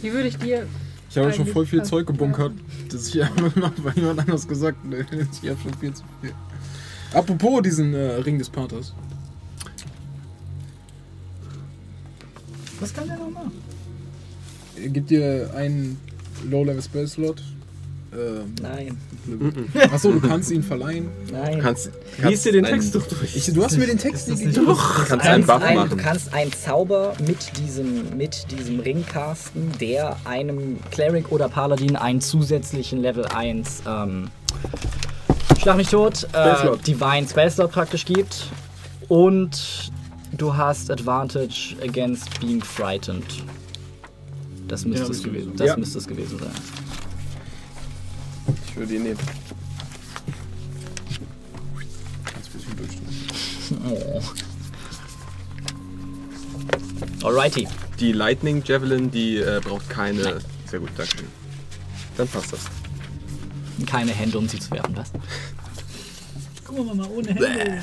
Wie 0.00 0.12
würde 0.12 0.28
ich 0.28 0.38
dir. 0.38 0.66
Ich 1.10 1.16
habe 1.16 1.32
schon 1.32 1.46
voll 1.46 1.66
viel 1.66 1.82
Zeug 1.82 2.06
gebunkert, 2.06 2.52
das 2.90 3.08
ich 3.08 3.22
einfach 3.22 3.52
gemacht, 3.54 3.74
weil 3.82 3.94
jemand 3.94 4.20
anders 4.20 4.46
gesagt 4.46 4.78
hat, 4.84 5.06
ich 5.42 5.50
habe 5.50 5.60
schon 5.60 5.74
viel 5.74 5.94
zu 5.94 6.04
viel. 6.20 6.32
Apropos 7.12 7.62
diesen 7.62 7.94
äh, 7.94 8.16
Ring 8.16 8.38
des 8.38 8.50
Paters. 8.50 8.92
Was 12.80 12.94
kann 12.94 13.08
der 13.08 13.16
noch 13.16 13.30
machen? 13.30 13.52
Er 14.76 14.88
gibt 14.90 15.10
dir 15.10 15.52
einen 15.54 15.98
Low-Level 16.48 16.82
Spell 16.82 17.08
Slot. 17.08 17.42
Ähm, 18.10 18.54
Nein, 18.62 18.96
achso, 19.92 20.10
du 20.12 20.20
kannst 20.20 20.50
ihn 20.50 20.62
verleihen. 20.62 21.08
nein. 21.30 21.60
Kannst, 21.60 21.90
Lies 22.22 22.42
dir 22.42 22.52
den 22.52 22.64
einen- 22.64 22.80
Text 22.80 22.94
doch 22.94 23.06
durch. 23.06 23.36
Ich, 23.36 23.52
du 23.52 23.62
hast 23.62 23.76
mir 23.76 23.86
den 23.86 23.98
Text 23.98 24.28
nicht. 24.30 24.42
Kannst 24.44 24.56
Du 24.56 24.62
einen 24.70 25.20
kannst, 25.20 25.46
Buff 25.46 25.62
ein, 25.62 25.74
du 25.76 25.80
machen. 25.82 25.96
kannst 25.98 26.32
einen 26.32 26.52
Zauber 26.52 27.12
mit 27.26 27.58
diesem, 27.58 28.16
mit 28.16 28.46
diesem 28.50 28.80
Ring 28.80 29.04
casten, 29.06 29.72
der 29.78 30.16
einem 30.24 30.78
Cleric 30.90 31.30
oder 31.30 31.50
Paladin 31.50 31.96
einen 31.96 32.22
zusätzlichen 32.22 33.02
Level 33.02 33.26
1 33.26 33.82
ähm, 33.86 34.28
Schlag 35.60 35.76
mich 35.76 35.88
tot, 35.88 36.26
äh. 36.32 36.54
Divine 36.86 37.26
Spellslot 37.28 37.72
praktisch 37.72 38.04
gibt. 38.06 38.46
Und 39.08 39.90
du 40.36 40.56
hast 40.56 40.90
Advantage 40.90 41.74
against 41.82 42.40
being 42.40 42.62
frightened. 42.62 43.24
Das 44.66 44.84
müsste, 44.84 45.04
hab 45.04 45.10
es, 45.12 45.22
gewesen, 45.22 45.52
das 45.56 45.66
Ja. 45.66 45.76
müsste 45.76 45.98
es 45.98 46.06
gewesen 46.06 46.38
sein. 46.38 46.50
Ich 48.66 48.76
würde 48.76 48.94
ihn 48.94 49.02
nehmen. 49.04 49.18
Ganz 52.32 52.48
bisschen 52.48 52.76
durchstellen. 52.76 53.12
Oh. 53.86 54.22
Alrighty. 57.26 57.66
Die 57.98 58.12
Lightning 58.12 58.62
Javelin, 58.64 59.10
die 59.10 59.38
äh, 59.38 59.60
braucht 59.62 59.88
keine. 59.90 60.38
Sehr 60.66 60.80
gut, 60.80 60.90
danke. 60.96 61.24
Dann 62.16 62.28
passt 62.28 62.52
das. 62.52 62.60
Keine 63.86 64.12
Hände, 64.12 64.38
um 64.38 64.48
sie 64.48 64.58
zu 64.58 64.70
werfen, 64.70 64.96
was? 64.96 65.10
Gucken 66.64 66.86
wir 66.86 66.94
mal 66.94 67.08
ohne 67.08 67.28
Hände. 67.28 67.46
Äh, 67.48 67.80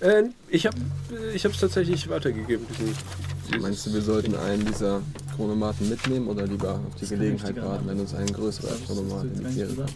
Äh, 0.00 0.30
ich 0.48 0.66
habe 0.66 0.76
ich 1.34 1.44
es 1.44 1.58
tatsächlich 1.58 2.08
weitergegeben. 2.08 2.66
Diesen, 2.78 2.96
meinst 3.60 3.86
du, 3.86 3.92
wir 3.94 4.02
sollten 4.02 4.34
einen 4.36 4.64
dieser 4.64 5.00
Chronomaten 5.36 5.88
mitnehmen 5.88 6.28
oder 6.28 6.46
lieber 6.46 6.74
auf 6.74 6.94
die 7.00 7.06
Gelegenheit 7.06 7.56
warten, 7.62 7.86
wenn 7.86 8.00
uns 8.00 8.14
ein 8.14 8.26
größerer 8.26 8.74
Chronomat 8.86 9.24
in 9.24 9.34
die 9.34 9.44
Quere 9.44 9.86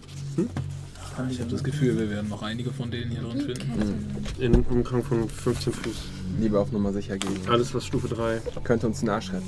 Ich 1.31 1.41
habe 1.41 1.51
das 1.51 1.65
Gefühl, 1.65 1.99
wir 1.99 2.11
werden 2.11 2.29
noch 2.29 2.43
einige 2.43 2.71
von 2.73 2.91
denen 2.91 3.11
hier 3.11 3.23
drin 3.23 3.41
finden. 3.41 4.05
in 4.39 4.55
einem 4.55 4.65
Umkring 4.65 5.03
von 5.03 5.29
15 5.29 5.73
Fuß. 5.73 5.97
Lieber 6.41 6.61
auf 6.61 6.73
Nummer 6.73 6.93
sicher 6.93 7.17
gehen. 7.19 7.39
Alles, 7.49 7.73
was 7.75 7.85
Stufe 7.87 8.09
3 8.09 8.41
Könnte 8.65 8.87
uns 8.87 9.01
einen 9.01 9.11
Arsch 9.11 9.33
retten. 9.33 9.47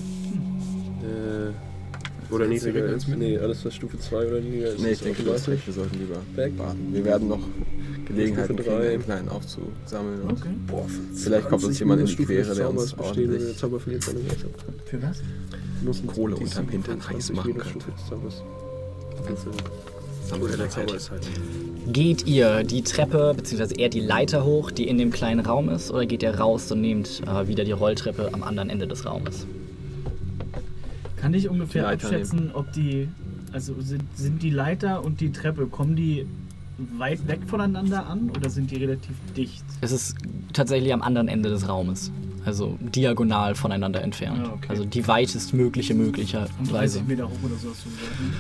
äh, 1.03 1.53
oder 2.31 2.47
niedriger 2.47 2.85
ist. 2.87 3.09
mit? 3.09 3.19
Nee, 3.19 3.39
alles, 3.39 3.65
was 3.65 3.75
Stufe 3.75 3.99
2 3.99 4.27
oder 4.27 4.41
niedriger 4.41 4.69
ist. 4.69 4.81
Nee, 4.81 4.91
ich 4.91 5.01
denke, 5.01 5.23
du 5.23 5.33
hast 5.33 5.43
automatisch. 5.43 5.67
recht, 5.67 5.67
wir 5.67 5.75
sollten 5.75 5.99
lieber 5.99 6.21
Weg. 6.37 6.59
warten. 6.59 6.89
Wir 6.93 7.05
werden 7.05 7.29
noch 7.29 7.41
Gelegenheiten 8.07 8.55
Stufe 8.55 8.69
kriegen, 8.69 8.83
drei. 8.83 8.93
einen 8.93 9.05
kleinen 9.05 9.29
aufzusammeln. 9.29 10.23
Und 10.23 10.33
Okay. 10.33 10.49
Boah, 10.67 10.87
Vielleicht 11.15 11.49
kommt 11.49 11.65
uns 11.65 11.79
20 11.79 11.81
jemand 11.81 12.01
in 12.01 12.07
die 12.07 12.13
Stufe 12.13 12.35
Quere, 12.35 12.55
der 12.55 12.71
uns 12.71 12.93
bestehen, 12.95 13.31
ordentlich 13.31 13.57
Zauber 13.57 13.87
Wirksamkeit. 13.87 14.75
Für 14.87 15.03
was? 15.03 15.23
Muss 15.85 16.03
Kohle 16.07 16.37
unterm 16.37 16.69
Hintern 16.69 17.01
27 17.01 17.17
heiß 17.17 17.33
machen 17.37 17.59
könnte. 17.59 17.87
Halt. 21.11 21.29
Geht 21.87 22.27
ihr 22.27 22.63
die 22.63 22.83
Treppe, 22.83 23.33
beziehungsweise 23.35 23.75
eher 23.77 23.89
die 23.89 24.01
Leiter 24.01 24.45
hoch, 24.45 24.71
die 24.71 24.87
in 24.87 24.99
dem 24.99 25.11
kleinen 25.11 25.41
Raum 25.41 25.71
ist, 25.71 25.91
oder 25.91 26.05
geht 26.05 26.23
ihr 26.23 26.35
raus 26.35 26.71
und 26.71 26.83
nehmt 26.83 27.23
äh, 27.27 27.49
wieder 27.49 27.65
die 27.65 27.73
Rolltreppe 27.73 28.29
am 28.33 28.43
anderen 28.43 28.69
Ende 28.69 28.87
des 28.87 29.07
Raumes? 29.07 29.47
Kann 31.21 31.35
ich 31.35 31.49
ungefähr 31.49 31.89
abschätzen, 31.89 32.51
ob 32.53 32.73
die. 32.73 33.09
Also 33.53 33.75
sind, 33.81 34.03
sind 34.15 34.43
die 34.43 34.51
Leiter 34.51 35.05
und 35.05 35.21
die 35.21 35.33
Treppe, 35.33 35.67
kommen 35.67 35.97
die 35.97 36.27
weit 36.97 37.27
weg 37.27 37.41
voneinander 37.47 38.07
an 38.07 38.31
oder 38.31 38.51
sind 38.51 38.71
die 38.71 38.77
relativ 38.77 39.17
dicht? 39.37 39.65
Es 39.81 39.91
ist 39.91 40.17
tatsächlich 40.53 40.93
am 40.93 41.03
anderen 41.03 41.29
Ende 41.29 41.49
des 41.49 41.69
Raumes. 41.69 42.13
Also 42.45 42.79
diagonal 42.81 43.55
voneinander 43.55 44.01
entfernt. 44.03 44.41
Ah, 44.45 44.53
okay. 44.55 44.69
Also 44.69 44.85
die 44.85 45.07
weitestmögliche 45.07 45.95
Um 45.95 46.01
möglicherweise. 46.01 46.99
30 47.01 47.07
Meter 47.07 47.25
hoch 47.29 47.37
oder 47.43 47.57
so 47.57 47.71
hast 47.71 47.85
du 47.85 47.91
gesagt. 47.91 48.21
ne? 48.21 48.33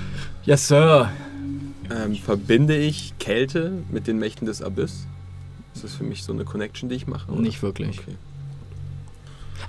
Yes, 0.45 0.68
Sir. 0.68 1.11
Ähm, 1.91 2.14
verbinde 2.16 2.76
ich 2.76 3.14
Kälte 3.18 3.72
mit 3.91 4.07
den 4.07 4.18
Mächten 4.18 4.47
des 4.47 4.62
Abyss? 4.62 5.07
Ist 5.74 5.85
das 5.85 5.95
für 5.95 6.05
mich 6.05 6.22
so 6.22 6.33
eine 6.33 6.45
Connection, 6.45 6.89
die 6.89 6.97
ich 6.97 7.07
mache? 7.07 7.31
oder? 7.33 7.41
Nicht 7.41 7.62
wirklich. 7.62 8.01
Okay. 8.01 8.14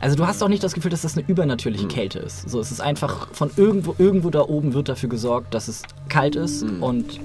Also 0.02 0.16
du 0.16 0.26
hast 0.28 0.42
auch 0.44 0.48
nicht 0.48 0.64
das 0.64 0.74
Gefühl, 0.74 0.92
dass 0.92 1.02
das 1.02 1.18
eine 1.18 1.28
übernatürliche 1.28 1.88
Kälte 1.88 2.20
ist. 2.20 2.50
So, 2.50 2.60
es 2.60 2.72
ist 2.72 2.80
einfach 2.82 3.28
von 3.34 3.52
irgendwo, 3.58 3.96
irgendwo 3.98 4.30
da 4.30 4.42
oben 4.42 4.74
wird 4.74 4.90
dafür 4.90 5.10
gesorgt, 5.10 5.54
dass 5.54 5.68
es 5.68 5.84
kalt 6.08 6.36
ist 6.36 6.64
Mhm. 6.64 6.84
und 6.84 7.20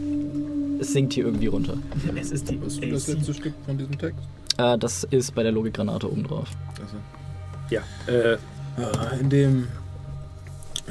es 0.81 0.93
sinkt 0.93 1.13
hier 1.13 1.25
irgendwie 1.25 1.47
runter. 1.47 1.77
Es 2.17 2.31
ist 2.31 2.51
die 2.51 2.61
Was 2.61 2.75
ist 2.79 2.83
das 2.93 3.09
AC. 3.09 3.15
letzte 3.19 3.35
Stück 3.35 3.55
von 3.65 3.79
diesem 3.79 3.97
Text? 3.99 4.21
Äh, 4.59 4.79
das 4.79 5.05
ist 5.05 5.35
bei 5.35 5.43
der 5.43 5.53
Logikgranate 5.53 6.11
oben 6.11 6.25
drauf. 6.25 6.49
Also, 6.81 6.97
Ja, 7.71 7.83
äh, 8.07 8.35
äh, 8.35 8.39
in, 9.21 9.31
dem, 9.31 9.69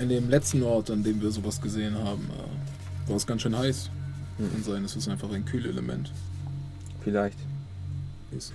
in 0.02 0.10
dem 0.10 0.30
letzten 0.30 0.64
Ort, 0.64 0.90
an 0.90 1.04
dem 1.04 1.22
wir 1.22 1.32
sowas 1.32 1.60
gesehen 1.62 1.96
haben, 1.98 2.30
äh, 2.30 3.10
war 3.10 3.18
es 3.18 3.28
ganz 3.28 3.42
schön 3.42 3.58
heiß. 3.58 3.90
Und 4.40 4.66
sein, 4.66 4.84
es 4.84 4.96
ist 4.96 5.08
einfach 5.10 5.32
ein 5.32 5.46
Kühlelement. 5.46 6.12
Vielleicht. 7.04 7.38
Ist. 8.36 8.54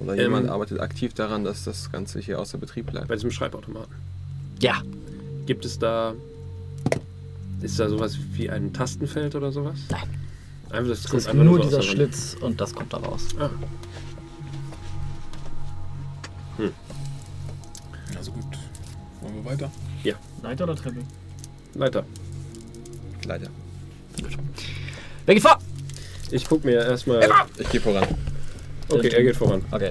Oder 0.00 0.14
Ähm, 0.14 0.20
jemand 0.20 0.48
arbeitet 0.48 0.80
aktiv 0.80 1.14
daran, 1.14 1.44
dass 1.44 1.64
das 1.64 1.90
Ganze 1.92 2.18
hier 2.20 2.40
außer 2.40 2.58
Betrieb 2.58 2.86
bleibt. 2.90 3.08
bei 3.08 3.14
diesem 3.14 3.30
Schreibautomaten. 3.30 3.94
Ja, 4.60 4.82
Gibt 5.46 5.64
es 5.66 5.78
da. 5.78 6.14
Ist 7.60 7.78
da 7.78 7.88
sowas 7.88 8.16
wie 8.32 8.48
ein 8.50 8.72
Tastenfeld 8.72 9.34
oder 9.34 9.52
sowas? 9.52 9.78
Nein. 9.90 10.02
Einfach, 10.70 10.88
das 10.90 11.00
es 11.00 11.04
kommt 11.08 11.20
ist 11.20 11.28
einfach 11.28 11.44
nur 11.44 11.58
so 11.58 11.64
dieser. 11.64 11.82
Schlitz 11.82 12.34
und 12.40 12.60
das 12.60 12.74
kommt 12.74 12.92
da 12.92 12.96
raus. 12.96 13.28
Ah, 13.38 13.50
Also 18.16 18.32
gut. 18.32 18.44
Wollen 19.20 19.34
wir 19.36 19.44
weiter? 19.44 19.70
Leiter 20.42 20.64
oder 20.64 20.76
Treppe? 20.76 21.00
weiter. 21.74 22.04
Leider. 23.26 23.48
Wer 25.26 25.34
geht 25.34 25.42
vor? 25.42 25.58
Ich 26.30 26.46
guck 26.48 26.64
mir 26.64 26.74
erstmal. 26.74 27.26
Ich 27.58 27.68
gehe 27.70 27.80
voran. 27.80 28.06
Okay, 28.88 29.08
er 29.08 29.22
geht 29.22 29.36
voran. 29.36 29.62
Okay. 29.70 29.90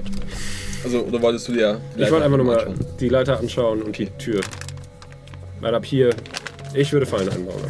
Also, 0.84 1.00
oder 1.02 1.20
wolltest 1.22 1.48
du 1.48 1.52
dir. 1.52 1.80
Ich 1.96 2.10
wollte 2.10 2.24
einfach 2.24 2.36
nur 2.36 2.46
mal 2.46 2.58
anschauen? 2.60 2.86
die 3.00 3.08
Leiter 3.08 3.38
anschauen 3.38 3.82
und 3.82 3.96
die 3.98 4.06
Tür. 4.18 4.40
Weil 5.60 5.74
ab 5.74 5.84
hier. 5.84 6.10
Ich 6.74 6.92
würde 6.92 7.06
Fallen 7.06 7.28
einbauen. 7.28 7.60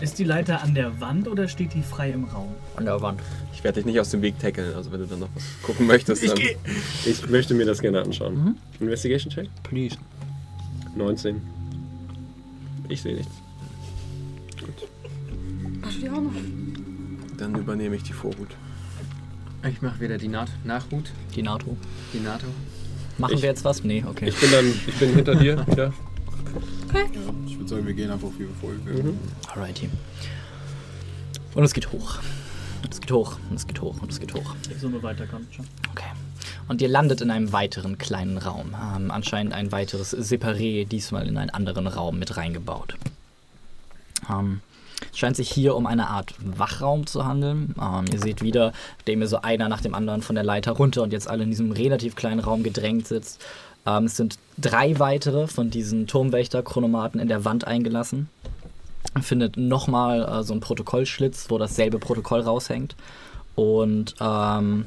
Ist 0.00 0.18
die 0.18 0.24
Leiter 0.24 0.62
an 0.62 0.74
der 0.74 1.00
Wand 1.00 1.28
oder 1.28 1.48
steht 1.48 1.74
die 1.74 1.82
frei 1.82 2.10
im 2.10 2.24
Raum? 2.24 2.54
An 2.76 2.84
der 2.84 3.00
Wand. 3.02 3.20
Ich 3.52 3.62
werde 3.64 3.76
dich 3.80 3.86
nicht 3.86 3.98
aus 4.00 4.10
dem 4.10 4.22
Weg 4.22 4.38
tackeln, 4.38 4.74
also 4.74 4.92
wenn 4.92 5.00
du 5.00 5.06
dann 5.06 5.18
noch 5.20 5.28
was 5.34 5.44
gucken 5.62 5.86
möchtest. 5.86 6.22
Ich 6.22 6.30
dann- 6.30 6.38
gehe. 6.38 6.56
Ich 7.04 7.28
möchte 7.28 7.54
mir 7.54 7.66
das 7.66 7.80
gerne 7.80 8.02
anschauen. 8.02 8.56
Investigation 8.80 9.32
Check? 9.32 9.48
Please. 9.64 9.96
19. 10.96 11.40
Ich 12.88 13.02
sehe 13.02 13.14
nichts. 13.16 13.32
Hast 15.82 15.96
du 15.96 16.00
die 16.00 16.08
auch 16.10 16.20
noch? 16.20 16.32
Dann 17.36 17.54
übernehme 17.56 17.96
ich 17.96 18.02
die 18.04 18.12
Vorhut. 18.12 18.48
Ich 19.66 19.82
mache 19.82 20.00
wieder 20.00 20.18
die 20.18 20.28
Naht 20.28 20.50
Nachhut. 20.64 21.10
Die 21.34 21.42
NATO. 21.42 21.76
Die 22.12 22.20
NATO. 22.20 22.46
Machen 23.18 23.34
Ich- 23.34 23.42
wir 23.42 23.48
jetzt 23.48 23.64
was? 23.64 23.82
Nee, 23.82 24.04
okay. 24.08 24.28
Ich 24.28 24.36
bin 24.36 24.50
dann. 24.52 24.66
Ich 24.86 24.94
bin 24.98 25.14
hinter 25.14 25.34
dir 25.34 25.66
wieder. 25.66 25.92
Ja, 26.94 27.00
ich 27.46 27.56
würde 27.58 27.68
sagen, 27.68 27.86
wir 27.86 27.94
gehen 27.94 28.10
einfach 28.10 28.28
wie 28.38 28.40
wir 28.40 28.48
vorher 28.60 28.78
gehen. 28.78 29.18
Alrighty. 29.52 29.90
Und 31.54 31.64
es 31.64 31.74
geht 31.74 31.90
hoch. 31.92 32.18
Und 32.82 32.92
es 32.94 33.00
geht 33.00 33.10
hoch. 33.10 33.36
Und 33.50 33.56
es 33.56 33.66
geht 33.66 33.80
hoch. 33.80 34.00
Und 34.00 34.10
es 34.12 34.20
geht 34.20 34.32
hoch. 34.34 34.54
Ich 34.70 34.78
soll 34.80 34.90
nur 34.90 35.02
weiterkommen. 35.02 35.48
Schon. 35.50 35.66
Okay. 35.90 36.04
Und 36.68 36.80
ihr 36.80 36.88
landet 36.88 37.20
in 37.20 37.30
einem 37.30 37.52
weiteren 37.52 37.98
kleinen 37.98 38.38
Raum. 38.38 38.74
Ähm, 38.96 39.10
anscheinend 39.10 39.52
ein 39.54 39.72
weiteres 39.72 40.14
Separé, 40.16 40.86
diesmal 40.86 41.26
in 41.26 41.36
einen 41.36 41.50
anderen 41.50 41.86
Raum 41.86 42.18
mit 42.18 42.36
reingebaut. 42.36 42.94
Ähm, 44.30 44.60
es 45.12 45.18
scheint 45.18 45.36
sich 45.36 45.50
hier 45.50 45.76
um 45.76 45.86
eine 45.86 46.08
Art 46.08 46.34
Wachraum 46.38 47.06
zu 47.06 47.24
handeln. 47.24 47.74
Ähm, 47.80 48.04
ihr 48.12 48.20
seht 48.20 48.42
wieder, 48.42 48.72
dem 49.06 49.20
ihr 49.20 49.28
so 49.28 49.42
einer 49.42 49.68
nach 49.68 49.80
dem 49.80 49.94
anderen 49.94 50.22
von 50.22 50.34
der 50.34 50.44
Leiter 50.44 50.72
runter 50.72 51.02
und 51.02 51.12
jetzt 51.12 51.28
alle 51.28 51.44
in 51.44 51.50
diesem 51.50 51.72
relativ 51.72 52.16
kleinen 52.16 52.40
Raum 52.40 52.62
gedrängt 52.62 53.06
sitzt. 53.06 53.40
Ähm, 53.86 54.04
es 54.04 54.16
sind 54.16 54.38
drei 54.58 54.98
weitere 54.98 55.46
von 55.46 55.70
diesen 55.70 56.06
Turmwächter-Chronomaten 56.06 57.20
in 57.20 57.28
der 57.28 57.44
Wand 57.44 57.66
eingelassen. 57.66 58.28
Findet 59.22 59.56
nochmal 59.56 60.22
äh, 60.22 60.42
so 60.42 60.52
einen 60.52 60.60
Protokollschlitz, 60.60 61.46
wo 61.48 61.58
dasselbe 61.58 61.98
Protokoll 61.98 62.40
raushängt. 62.40 62.96
Und 63.54 64.14
ähm, 64.20 64.84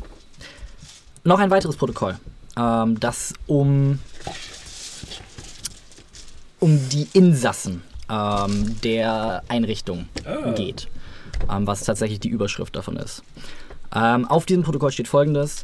noch 1.24 1.39
ein 1.39 1.49
weiteres 1.49 1.76
Protokoll, 1.76 2.18
ähm, 2.57 2.99
das 2.99 3.34
um, 3.47 3.99
um 6.59 6.89
die 6.89 7.07
Insassen 7.14 7.84
ähm, 8.12 8.76
der 8.84 9.43
Einrichtung 9.47 10.07
geht, 10.55 10.88
ähm, 11.49 11.66
was 11.66 11.84
tatsächlich 11.84 12.20
die 12.20 12.30
Überschrift 12.30 12.76
davon 12.76 12.97
ist. 12.97 13.24
Ähm, 13.95 14.26
auf 14.26 14.45
diesem 14.45 14.64
Protokoll 14.64 14.91
steht 14.91 15.07
folgendes. 15.07 15.64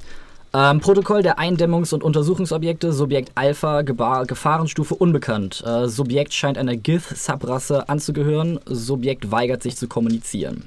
Ähm, 0.54 0.80
Protokoll 0.80 1.24
der 1.24 1.40
Eindämmungs- 1.40 1.94
und 1.94 2.04
Untersuchungsobjekte, 2.04 2.94
Subjekt 2.94 3.32
Alpha, 3.36 3.82
Geba 3.82 4.24
Gefahrenstufe 4.24 4.96
unbekannt. 4.96 5.62
Äh, 5.66 5.88
Subjekt 5.88 6.34
scheint 6.34 6.58
einer 6.58 6.76
Gith-Subrasse 6.76 7.90
anzugehören, 7.90 8.60
Subjekt 8.66 9.30
weigert 9.32 9.62
sich 9.62 9.76
zu 9.76 9.88
kommunizieren. 9.88 10.64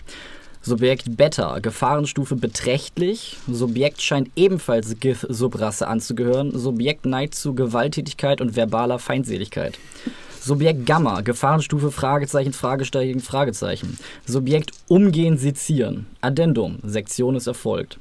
Subjekt 0.62 1.16
Beta, 1.16 1.59
Gefahrenstufe 1.61 2.37
beträchtlich. 2.37 3.39
Subjekt 3.51 4.03
scheint 4.03 4.31
ebenfalls 4.37 5.01
Gith-Subrasse 5.01 5.89
anzugehören. 5.89 6.57
Subjekt 6.57 7.07
neigt 7.07 7.35
zu 7.35 7.55
Gewalttätigkeit 7.55 8.43
und 8.43 8.57
verbaler 8.57 8.99
Feindseligkeit. 8.99 9.78
Subjekt 10.43 10.86
Gamma, 10.86 11.20
Gefahrenstufe 11.20 11.91
Fragezeichen, 11.91 12.53
Fragezeichen, 12.53 13.20
Fragezeichen. 13.20 13.99
Subjekt 14.26 14.70
Umgehen 14.88 15.36
sezieren. 15.36 16.07
Addendum, 16.22 16.78
Sektion 16.82 17.36
ist 17.36 17.47
erfolgt. 17.47 17.99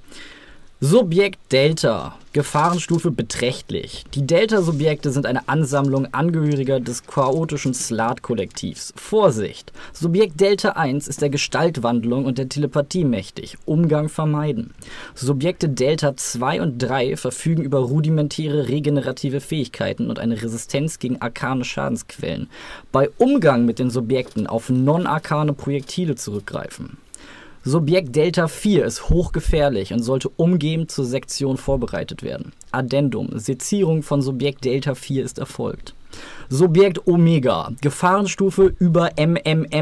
Subjekt 0.80 1.40
Delta. 1.52 2.19
Gefahrenstufe 2.32 3.10
beträchtlich. 3.10 4.04
Die 4.14 4.28
Delta-Subjekte 4.28 5.10
sind 5.10 5.26
eine 5.26 5.50
Ansammlung 5.50 6.14
Angehöriger 6.14 6.80
des 6.80 7.08
chaotischen 7.08 7.74
Slat-Kollektivs. 7.74 8.94
Vorsicht! 8.96 9.74
Subjekt 9.94 10.40
Delta 10.40 10.74
1 10.74 11.08
ist 11.08 11.24
der 11.24 11.32
Gestaltwandlung 11.32 12.26
und 12.26 12.38
der 12.38 12.48
Telepathie 12.48 13.04
mächtig. 13.04 13.58
Umgang 13.66 14.10
vermeiden. 14.10 14.76
Subjekte 15.16 15.70
Delta 15.70 16.16
2 16.16 16.62
und 16.62 16.78
3 16.78 17.18
verfügen 17.18 17.64
über 17.64 17.80
rudimentäre 17.80 18.68
regenerative 18.68 19.42
Fähigkeiten 19.42 20.12
und 20.12 20.20
eine 20.20 20.40
Resistenz 20.40 21.00
gegen 21.00 21.20
arkane 21.20 21.66
Schadensquellen. 21.66 22.48
Bei 22.92 23.10
Umgang 23.18 23.66
mit 23.66 23.80
den 23.80 23.90
Subjekten 23.90 24.46
auf 24.46 24.70
non-arkane 24.70 25.54
Projektile 25.54 26.14
zurückgreifen. 26.14 26.98
Subjekt 27.64 28.16
Delta 28.16 28.48
4 28.48 28.86
ist 28.86 29.10
hochgefährlich 29.10 29.92
und 29.92 30.02
sollte 30.02 30.30
umgehend 30.30 30.92
zur 30.92 31.04
Sektion 31.06 31.58
vorbereitet 31.58 32.24
werden. 32.24 32.54
Addendum. 32.72 33.38
Sezierung 33.38 34.02
von 34.02 34.22
Subjekt 34.22 34.64
Delta 34.64 34.96
4 34.96 35.26
ist 35.26 35.40
erfolgt. 35.40 35.94
Subjekt 36.50 37.06
Omega. 37.08 37.72
Gefahrenstufe 37.82 38.74
über 38.80 39.12
MMMMMMMMM. 39.18 39.74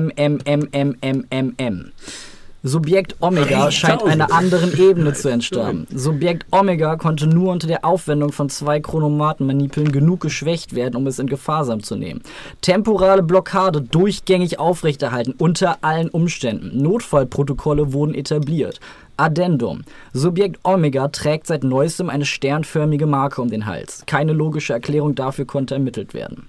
Subjekt 2.64 3.16
Omega 3.22 3.70
scheint 3.70 4.03
einer 4.03 4.32
anderen 4.34 4.78
Ebene 4.78 5.14
zu 5.14 5.30
entstammen. 5.30 5.86
Subjekt 5.93 6.45
Omega 6.51 6.95
konnte 6.95 7.28
nur 7.28 7.51
unter 7.51 7.68
der 7.68 7.86
Aufwendung 7.86 8.32
von 8.32 8.49
zwei 8.49 8.80
Chronomatenmanipeln 8.80 9.91
genug 9.91 10.22
geschwächt 10.22 10.74
werden, 10.74 10.95
um 10.95 11.05
es 11.05 11.20
in 11.20 11.28
Gewahrsam 11.28 11.84
zu 11.84 11.95
nehmen. 11.95 12.22
Temporale 12.62 13.22
Blockade 13.22 13.82
durchgängig 13.82 14.60
aufrechterhalten, 14.60 15.36
unter 15.38 15.78
allen 15.82 16.10
Umständen. 16.10 16.82
Notfallprotokolle 16.82 17.93
wurden 17.93 18.16
etabliert. 18.16 18.80
Addendum. 19.18 19.82
Subjekt 20.14 20.60
Omega 20.64 21.08
trägt 21.10 21.47
seit 21.47 21.64
neuestem 21.64 22.10
eine 22.10 22.26
sternförmige 22.26 23.05
Marke 23.05 23.41
um 23.41 23.49
den 23.49 23.66
Hals. 23.66 24.03
Keine 24.08 24.34
logische 24.34 24.74
Erklärung 24.74 25.16
dafür 25.16 25.45
konnte 25.45 25.76
ermittelt 25.76 26.14
werden. 26.14 26.47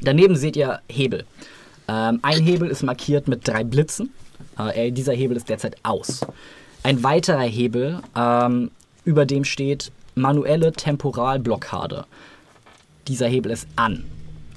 Daneben 0.00 0.36
seht 0.36 0.56
ihr 0.56 0.80
Hebel. 0.88 1.24
Ähm, 1.88 2.18
ein 2.22 2.42
Hebel 2.42 2.68
ist 2.68 2.82
markiert 2.82 3.28
mit 3.28 3.46
drei 3.46 3.64
Blitzen. 3.64 4.12
Äh, 4.58 4.92
dieser 4.92 5.12
Hebel 5.12 5.36
ist 5.36 5.48
derzeit 5.48 5.76
aus. 5.82 6.20
Ein 6.82 7.02
weiterer 7.02 7.42
Hebel, 7.42 8.00
ähm, 8.16 8.70
über 9.04 9.26
dem 9.26 9.44
steht 9.44 9.92
manuelle 10.14 10.72
Temporalblockade. 10.72 12.06
Dieser 13.08 13.26
Hebel 13.28 13.52
ist 13.52 13.68
an. 13.76 14.04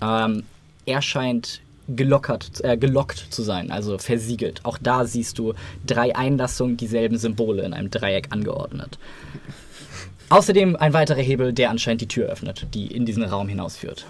Ähm, 0.01 0.43
er 0.85 1.01
scheint 1.01 1.61
gelockert, 1.87 2.63
äh, 2.63 2.77
gelockt 2.77 3.17
zu 3.29 3.41
sein, 3.41 3.71
also 3.71 3.97
versiegelt. 3.97 4.61
Auch 4.63 4.77
da 4.77 5.05
siehst 5.05 5.39
du 5.39 5.53
drei 5.85 6.15
Einlassungen, 6.15 6.77
dieselben 6.77 7.17
Symbole 7.17 7.63
in 7.63 7.73
einem 7.73 7.89
Dreieck 7.89 8.27
angeordnet. 8.31 8.99
Außerdem 10.29 10.75
ein 10.75 10.93
weiterer 10.93 11.21
Hebel, 11.21 11.53
der 11.53 11.71
anscheinend 11.71 12.01
die 12.01 12.07
Tür 12.07 12.27
öffnet, 12.27 12.67
die 12.73 12.87
in 12.87 13.05
diesen 13.05 13.23
Raum 13.23 13.47
hinausführt. 13.47 14.05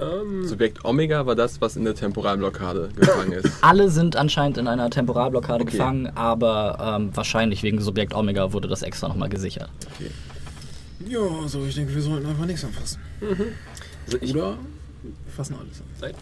Ähm, 0.00 0.46
Subjekt 0.46 0.84
Omega 0.84 1.26
war 1.26 1.34
das, 1.36 1.60
was 1.60 1.76
in 1.76 1.84
der 1.84 1.94
Temporalblockade 1.94 2.90
gefangen 2.96 3.32
ist. 3.32 3.52
Alle 3.62 3.90
sind 3.90 4.16
anscheinend 4.16 4.58
in 4.58 4.66
einer 4.68 4.88
Temporalblockade 4.90 5.62
Okay. 5.64 5.72
gefangen, 5.72 6.10
aber 6.16 6.96
ähm, 6.98 7.10
wahrscheinlich 7.14 7.62
wegen 7.62 7.80
Subjekt 7.80 8.14
Omega 8.14 8.52
wurde 8.52 8.68
das 8.68 8.82
extra 8.82 9.08
nochmal 9.08 9.28
gesichert. 9.28 9.70
Ja, 11.06 11.20
so 11.46 11.64
ich 11.64 11.74
denke, 11.74 11.94
wir 11.94 12.02
sollten 12.02 12.26
einfach 12.26 12.46
nichts 12.46 12.64
anfassen. 12.64 12.98
also 14.06 14.18
ich 14.20 14.34
Oder 14.34 14.56
fassen 15.34 15.56
alles 15.58 15.80
an. 16.02 16.14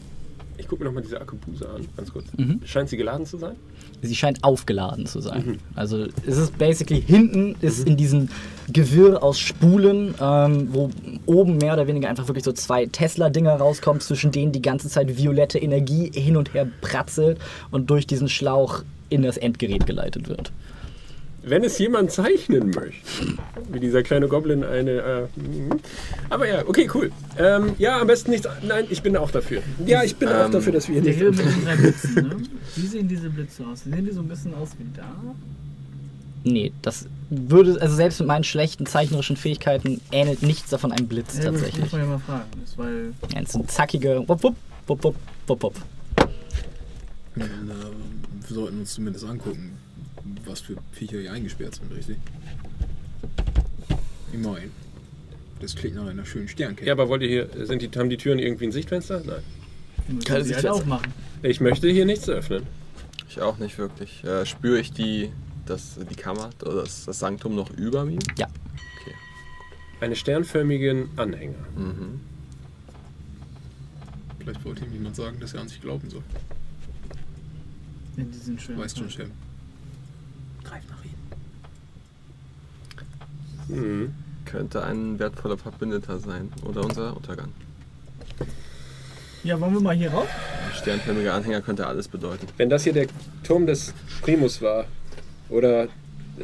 ich 0.56 0.68
gucke 0.68 0.82
mir 0.82 0.88
nochmal 0.90 1.02
diese 1.02 1.20
Akupuse 1.20 1.68
an, 1.68 1.86
ganz 1.96 2.12
kurz. 2.12 2.26
Mhm. 2.36 2.60
Scheint 2.64 2.88
sie 2.88 2.96
geladen 2.96 3.26
zu 3.26 3.38
sein? 3.38 3.56
Sie 4.02 4.14
scheint 4.14 4.44
aufgeladen 4.44 5.06
zu 5.06 5.20
sein. 5.20 5.58
Also 5.74 6.06
es 6.26 6.36
ist 6.36 6.56
basically 6.58 7.00
hinten 7.00 7.56
ist 7.60 7.86
in 7.86 7.96
diesem 7.96 8.28
Gewirr 8.72 9.22
aus 9.22 9.38
Spulen, 9.38 10.14
ähm, 10.20 10.68
wo 10.72 10.90
oben 11.26 11.56
mehr 11.56 11.72
oder 11.72 11.86
weniger 11.86 12.08
einfach 12.08 12.28
wirklich 12.28 12.44
so 12.44 12.52
zwei 12.52 12.86
Tesla-Dinger 12.86 13.54
rauskommen, 13.56 14.00
zwischen 14.00 14.30
denen 14.30 14.52
die 14.52 14.62
ganze 14.62 14.88
Zeit 14.88 15.16
violette 15.16 15.58
Energie 15.58 16.10
hin 16.14 16.36
und 16.36 16.54
her 16.54 16.66
pratzelt 16.80 17.38
und 17.70 17.90
durch 17.90 18.06
diesen 18.06 18.28
Schlauch 18.28 18.82
in 19.08 19.22
das 19.22 19.36
Endgerät 19.36 19.86
geleitet 19.86 20.28
wird. 20.28 20.52
Wenn 21.48 21.64
es 21.64 21.78
jemand 21.78 22.10
zeichnen 22.12 22.70
möchte, 22.70 23.36
wie 23.70 23.80
dieser 23.80 24.02
kleine 24.02 24.28
Goblin 24.28 24.64
eine. 24.64 24.90
Äh, 24.90 25.40
mhm. 25.40 25.70
aber 26.30 26.48
ja, 26.48 26.66
okay, 26.66 26.88
cool. 26.94 27.10
Ähm, 27.38 27.74
ja, 27.78 28.00
am 28.00 28.06
besten 28.06 28.30
nichts. 28.30 28.48
Nein, 28.62 28.86
ich 28.90 29.02
bin 29.02 29.16
auch 29.16 29.30
dafür. 29.30 29.62
Ja, 29.86 30.02
ich 30.02 30.16
bin 30.16 30.28
auch 30.28 30.46
Ähm, 30.46 30.52
dafür, 30.52 30.72
dass 30.72 30.88
wir 30.88 31.00
Der 31.00 31.14
nicht. 31.14 31.20
Mit 31.24 31.38
den 31.38 31.64
drei 31.64 31.76
Blitzen, 31.76 32.14
ne? 32.14 32.36
Wie 32.76 32.86
sehen 32.86 33.08
diese 33.08 33.30
Blitze 33.30 33.64
aus? 33.66 33.84
Sehen 33.84 34.04
die 34.04 34.12
so 34.12 34.20
ein 34.20 34.28
bisschen 34.28 34.54
aus 34.54 34.70
wie 34.78 34.84
da? 34.96 35.04
Nee, 36.44 36.72
das 36.82 37.06
würde, 37.30 37.80
also 37.80 37.94
selbst 37.96 38.20
mit 38.20 38.28
meinen 38.28 38.44
schlechten 38.44 38.86
zeichnerischen 38.86 39.36
Fähigkeiten 39.36 40.00
ähnelt 40.12 40.42
nichts 40.42 40.70
davon 40.70 40.92
einem 40.92 41.08
Blitz 41.08 41.36
Ja, 41.36 41.44
gut, 41.44 41.54
das 41.54 41.60
tatsächlich. 41.62 41.80
muss 41.84 41.92
man 41.92 42.00
ja 42.02 42.06
mal 42.06 42.18
fragen. 42.18 42.44
Das, 42.60 42.70
ist, 42.70 42.78
weil 42.78 43.12
Ja, 43.34 43.40
es 43.42 43.52
sind 43.52 43.70
zackige 43.70 44.22
wupp, 44.26 44.42
wupp, 44.42 44.54
wupp, 44.86 45.04
wupp, 45.46 45.62
wupp, 45.62 45.74
wir 47.34 48.54
sollten 48.54 48.80
uns 48.80 48.94
zumindest 48.94 49.24
angucken, 49.24 49.72
was 50.48 50.60
für 50.60 50.76
Viecher 50.92 51.18
hier 51.20 51.32
eingesperrt 51.32 51.76
sind, 51.76 51.92
richtig? 51.92 52.18
Immerhin. 54.32 54.70
Das 55.60 55.74
klingt 55.74 55.96
nach 55.96 56.06
einer 56.06 56.24
schönen 56.24 56.48
Sternkette. 56.48 56.86
Ja, 56.86 56.92
aber 56.92 57.08
wollt 57.08 57.22
ihr 57.22 57.28
hier. 57.28 57.66
Sind 57.66 57.82
die, 57.82 57.90
haben 57.98 58.10
die 58.10 58.16
Türen 58.16 58.38
irgendwie 58.38 58.66
ein 58.66 58.72
Sichtfenster? 58.72 59.22
Nein. 59.24 60.20
Keine 60.24 60.44
sie 60.44 60.54
halt 60.54 60.66
aufmachen. 60.66 61.12
Ich 61.42 61.60
möchte 61.60 61.88
hier 61.88 62.06
nichts 62.06 62.28
öffnen. 62.28 62.66
Ich 63.28 63.40
auch 63.40 63.58
nicht 63.58 63.76
wirklich. 63.78 64.24
Äh, 64.24 64.46
spüre 64.46 64.78
ich 64.78 64.92
die, 64.92 65.30
das, 65.66 65.98
die 66.10 66.14
Kammer 66.14 66.50
oder 66.62 66.82
das, 66.82 67.04
das 67.04 67.18
Sanktum 67.18 67.54
noch 67.54 67.70
über 67.70 68.04
mir? 68.04 68.18
Ja. 68.38 68.46
Okay. 69.00 69.14
Eine 70.00 70.16
sternförmigen 70.16 71.10
Anhänger. 71.16 71.58
Mhm. 71.76 72.20
Vielleicht 74.38 74.64
wollte 74.64 74.84
ihm 74.84 74.92
jemand 74.92 75.16
sagen, 75.16 75.40
dass 75.40 75.54
er 75.54 75.60
an 75.60 75.68
sich 75.68 75.80
glauben 75.80 76.08
soll. 76.08 76.22
Ja, 78.16 78.24
die 78.24 78.38
sind 78.38 78.62
schön. 78.62 78.78
Weißt 78.78 78.96
schon, 78.96 79.10
Shem. 79.10 79.30
Greif 80.68 80.82
nach 80.88 81.04
ihm. 83.70 83.76
Mhm. 83.76 84.14
Könnte 84.44 84.82
ein 84.82 85.18
wertvoller 85.18 85.58
Verbündeter 85.58 86.18
sein 86.18 86.50
oder 86.64 86.84
unser 86.84 87.16
Untergang. 87.16 87.52
Ja, 89.44 89.60
wollen 89.60 89.74
wir 89.74 89.80
mal 89.80 89.94
hier 89.94 90.10
rauf? 90.10 90.28
Ein 90.66 90.74
sternförmiger 90.74 91.34
Anhänger 91.34 91.60
könnte 91.60 91.86
alles 91.86 92.08
bedeuten. 92.08 92.46
Wenn 92.56 92.70
das 92.70 92.84
hier 92.84 92.92
der 92.92 93.06
Turm 93.44 93.66
des 93.66 93.94
Primus 94.22 94.60
war, 94.62 94.86
oder 95.48 95.88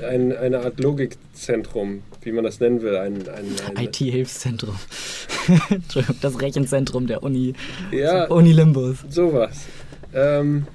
ein, 0.03 0.37
eine 0.37 0.61
Art 0.61 0.81
Logikzentrum, 0.81 2.03
wie 2.23 2.33
man 2.33 2.45
das 2.45 2.61
nennen 2.61 2.83
will, 2.83 2.97
ein, 2.97 3.29
ein, 3.29 3.47
ein 3.77 3.85
IT-Hilfszentrum. 3.85 4.77
Entschuldigung, 5.71 6.17
das 6.21 6.41
Rechenzentrum 6.41 7.07
der 7.07 7.23
Uni, 7.23 7.55
ja, 7.93 8.27
Uni 8.27 8.53
Limbus. 8.53 8.99
sowas. 9.09 9.67
Ähm, 10.13 10.67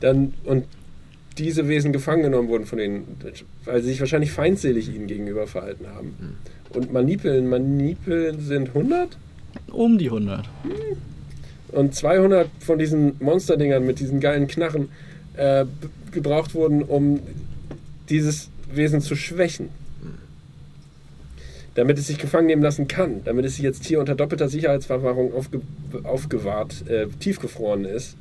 dann 0.00 0.34
und 0.44 0.64
diese 1.38 1.68
Wesen 1.68 1.92
gefangen 1.92 2.22
genommen 2.22 2.48
wurden 2.48 2.66
von 2.66 2.78
denen, 2.78 3.16
weil 3.64 3.82
sie 3.82 3.90
sich 3.90 4.00
wahrscheinlich 4.00 4.32
feindselig 4.32 4.94
ihnen 4.94 5.06
gegenüber 5.06 5.46
verhalten 5.46 5.86
haben. 5.86 6.38
Und 6.74 6.92
Manipeln, 6.92 7.48
Manipeln 7.48 8.40
sind 8.40 8.68
100 8.68 9.16
Um 9.72 9.98
die 9.98 10.06
100. 10.06 10.48
und 11.72 11.94
200 11.94 12.48
von 12.60 12.78
diesen 12.78 13.16
Monsterdingern 13.20 13.84
mit 13.84 14.00
diesen 14.00 14.20
geilen 14.20 14.46
Knarren 14.46 14.88
äh, 15.36 15.64
gebraucht 16.10 16.54
wurden, 16.54 16.82
um 16.82 17.20
dieses 18.08 18.50
Wesen 18.72 19.00
zu 19.00 19.16
schwächen. 19.16 19.68
Damit 21.74 21.96
es 21.98 22.08
sich 22.08 22.18
gefangen 22.18 22.46
nehmen 22.48 22.62
lassen 22.62 22.88
kann, 22.88 23.22
damit 23.24 23.44
es 23.44 23.54
sich 23.54 23.62
jetzt 23.62 23.84
hier 23.84 24.00
unter 24.00 24.16
doppelter 24.16 24.48
Sicherheitsverwahrung 24.48 25.32
aufge 25.32 25.60
aufgewahrt, 26.02 26.88
äh, 26.88 27.06
tiefgefroren 27.20 27.84
ist. 27.84 28.16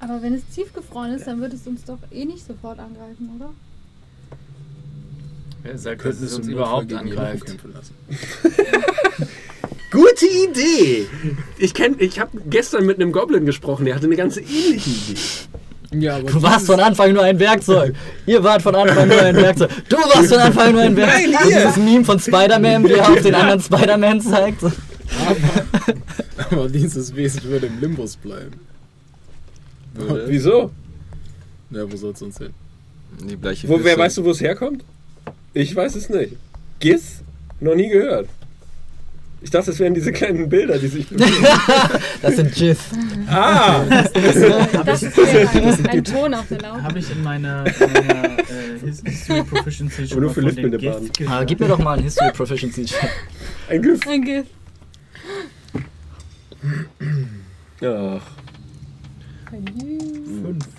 Aber 0.00 0.22
wenn 0.22 0.34
es 0.34 0.42
tiefgefroren 0.54 1.12
ist, 1.14 1.26
dann 1.26 1.40
wird 1.40 1.52
es 1.54 1.66
uns 1.66 1.84
doch 1.84 1.98
eh 2.10 2.24
nicht 2.24 2.46
sofort 2.46 2.78
angreifen, 2.78 3.30
oder? 3.36 3.50
Wer 5.62 5.78
sagt, 5.78 5.98
dass 5.98 6.02
Könnten 6.04 6.24
es 6.24 6.34
uns 6.34 6.46
überhaupt 6.48 6.92
angreift? 6.92 7.44
lassen. 7.72 7.94
Gute 9.90 10.26
Idee! 10.26 11.06
Ich, 11.58 11.72
kenn- 11.72 11.96
ich 11.98 12.20
habe 12.20 12.38
gestern 12.50 12.84
mit 12.86 13.00
einem 13.00 13.12
Goblin 13.12 13.46
gesprochen, 13.46 13.84
der 13.86 13.94
hatte 13.94 14.06
eine 14.06 14.16
ganz 14.16 14.36
ähnliche 14.36 14.90
Idee. 14.90 15.20
Ja, 16.04 16.16
aber 16.16 16.30
Du 16.30 16.42
warst 16.42 16.66
von 16.66 16.78
Anfang 16.80 17.12
nur 17.14 17.22
ein 17.22 17.38
Werkzeug. 17.38 17.94
Ihr 18.26 18.42
wart 18.44 18.60
von 18.60 18.74
Anfang 18.74 19.08
nur 19.08 19.22
ein 19.22 19.36
Werkzeug. 19.36 19.70
Du 19.88 19.96
warst 19.96 20.28
von 20.28 20.38
Anfang 20.38 20.72
nur 20.72 20.82
ein 20.82 20.96
Werkzeug. 20.96 21.30
Nein, 21.32 21.48
ihr! 21.48 21.56
dieses 21.58 21.76
Meme 21.76 22.04
von 22.04 22.18
Spider-Man, 22.20 22.84
wie 22.88 22.92
er 22.92 23.08
auf 23.08 23.22
den 23.22 23.34
anderen 23.34 23.60
Spider-Man 23.60 24.20
zeigt. 24.20 24.60
So. 24.60 24.72
aber 26.50 26.68
dieses 26.68 27.14
Wesen 27.14 27.44
würde 27.44 27.66
im 27.66 27.80
Limbus 27.80 28.16
bleiben. 28.16 28.52
Würde 29.96 30.24
Wieso? 30.28 30.70
Ja, 31.70 31.90
wo 31.90 31.96
soll's 31.96 32.18
sonst 32.20 32.38
hin? 32.38 32.50
die 33.28 33.36
bleiche 33.36 33.68
Wo, 33.68 33.82
wer 33.82 33.96
weißt 33.98 34.18
du, 34.18 34.24
wo 34.24 34.30
es 34.30 34.40
herkommt? 34.40 34.84
Ich 35.54 35.74
weiß 35.74 35.94
es 35.96 36.08
nicht. 36.08 36.34
Giz? 36.80 37.22
Noch 37.60 37.74
nie 37.74 37.88
gehört. 37.88 38.28
Ich 39.42 39.50
dachte, 39.50 39.70
es 39.70 39.78
wären 39.78 39.94
diese 39.94 40.12
kleinen 40.12 40.48
Bilder, 40.48 40.78
die 40.78 40.88
sich 40.88 41.08
bewegen. 41.08 41.30
Das 42.22 42.36
sind 42.36 42.52
GIF. 42.54 42.78
ah! 43.28 43.84
Das 44.84 45.02
ist 45.02 45.18
ein, 45.18 45.86
ein 45.86 46.04
Ton 46.04 46.34
auf 46.34 46.48
der 46.48 46.60
Laute. 46.60 46.82
Habe 46.82 46.98
ich 46.98 47.10
in 47.10 47.22
meiner, 47.22 47.64
in 47.66 47.92
meiner 47.92 48.38
äh, 48.38 48.78
His- 48.84 49.02
History 49.04 49.42
Proficiency 49.44 50.08
schon 50.08 50.20
nur 50.20 50.30
für 50.30 50.42
gehört. 50.42 51.46
gib 51.46 51.60
mir 51.60 51.68
doch 51.68 51.78
mal 51.78 51.92
einen 51.94 52.02
History 52.04 52.32
Proficiency 52.32 52.86
Check. 52.86 53.10
Ein 53.68 53.82
GIF. 53.82 54.00
Ein 54.08 54.22
GIF. 54.24 54.46
Ach, 57.82 58.20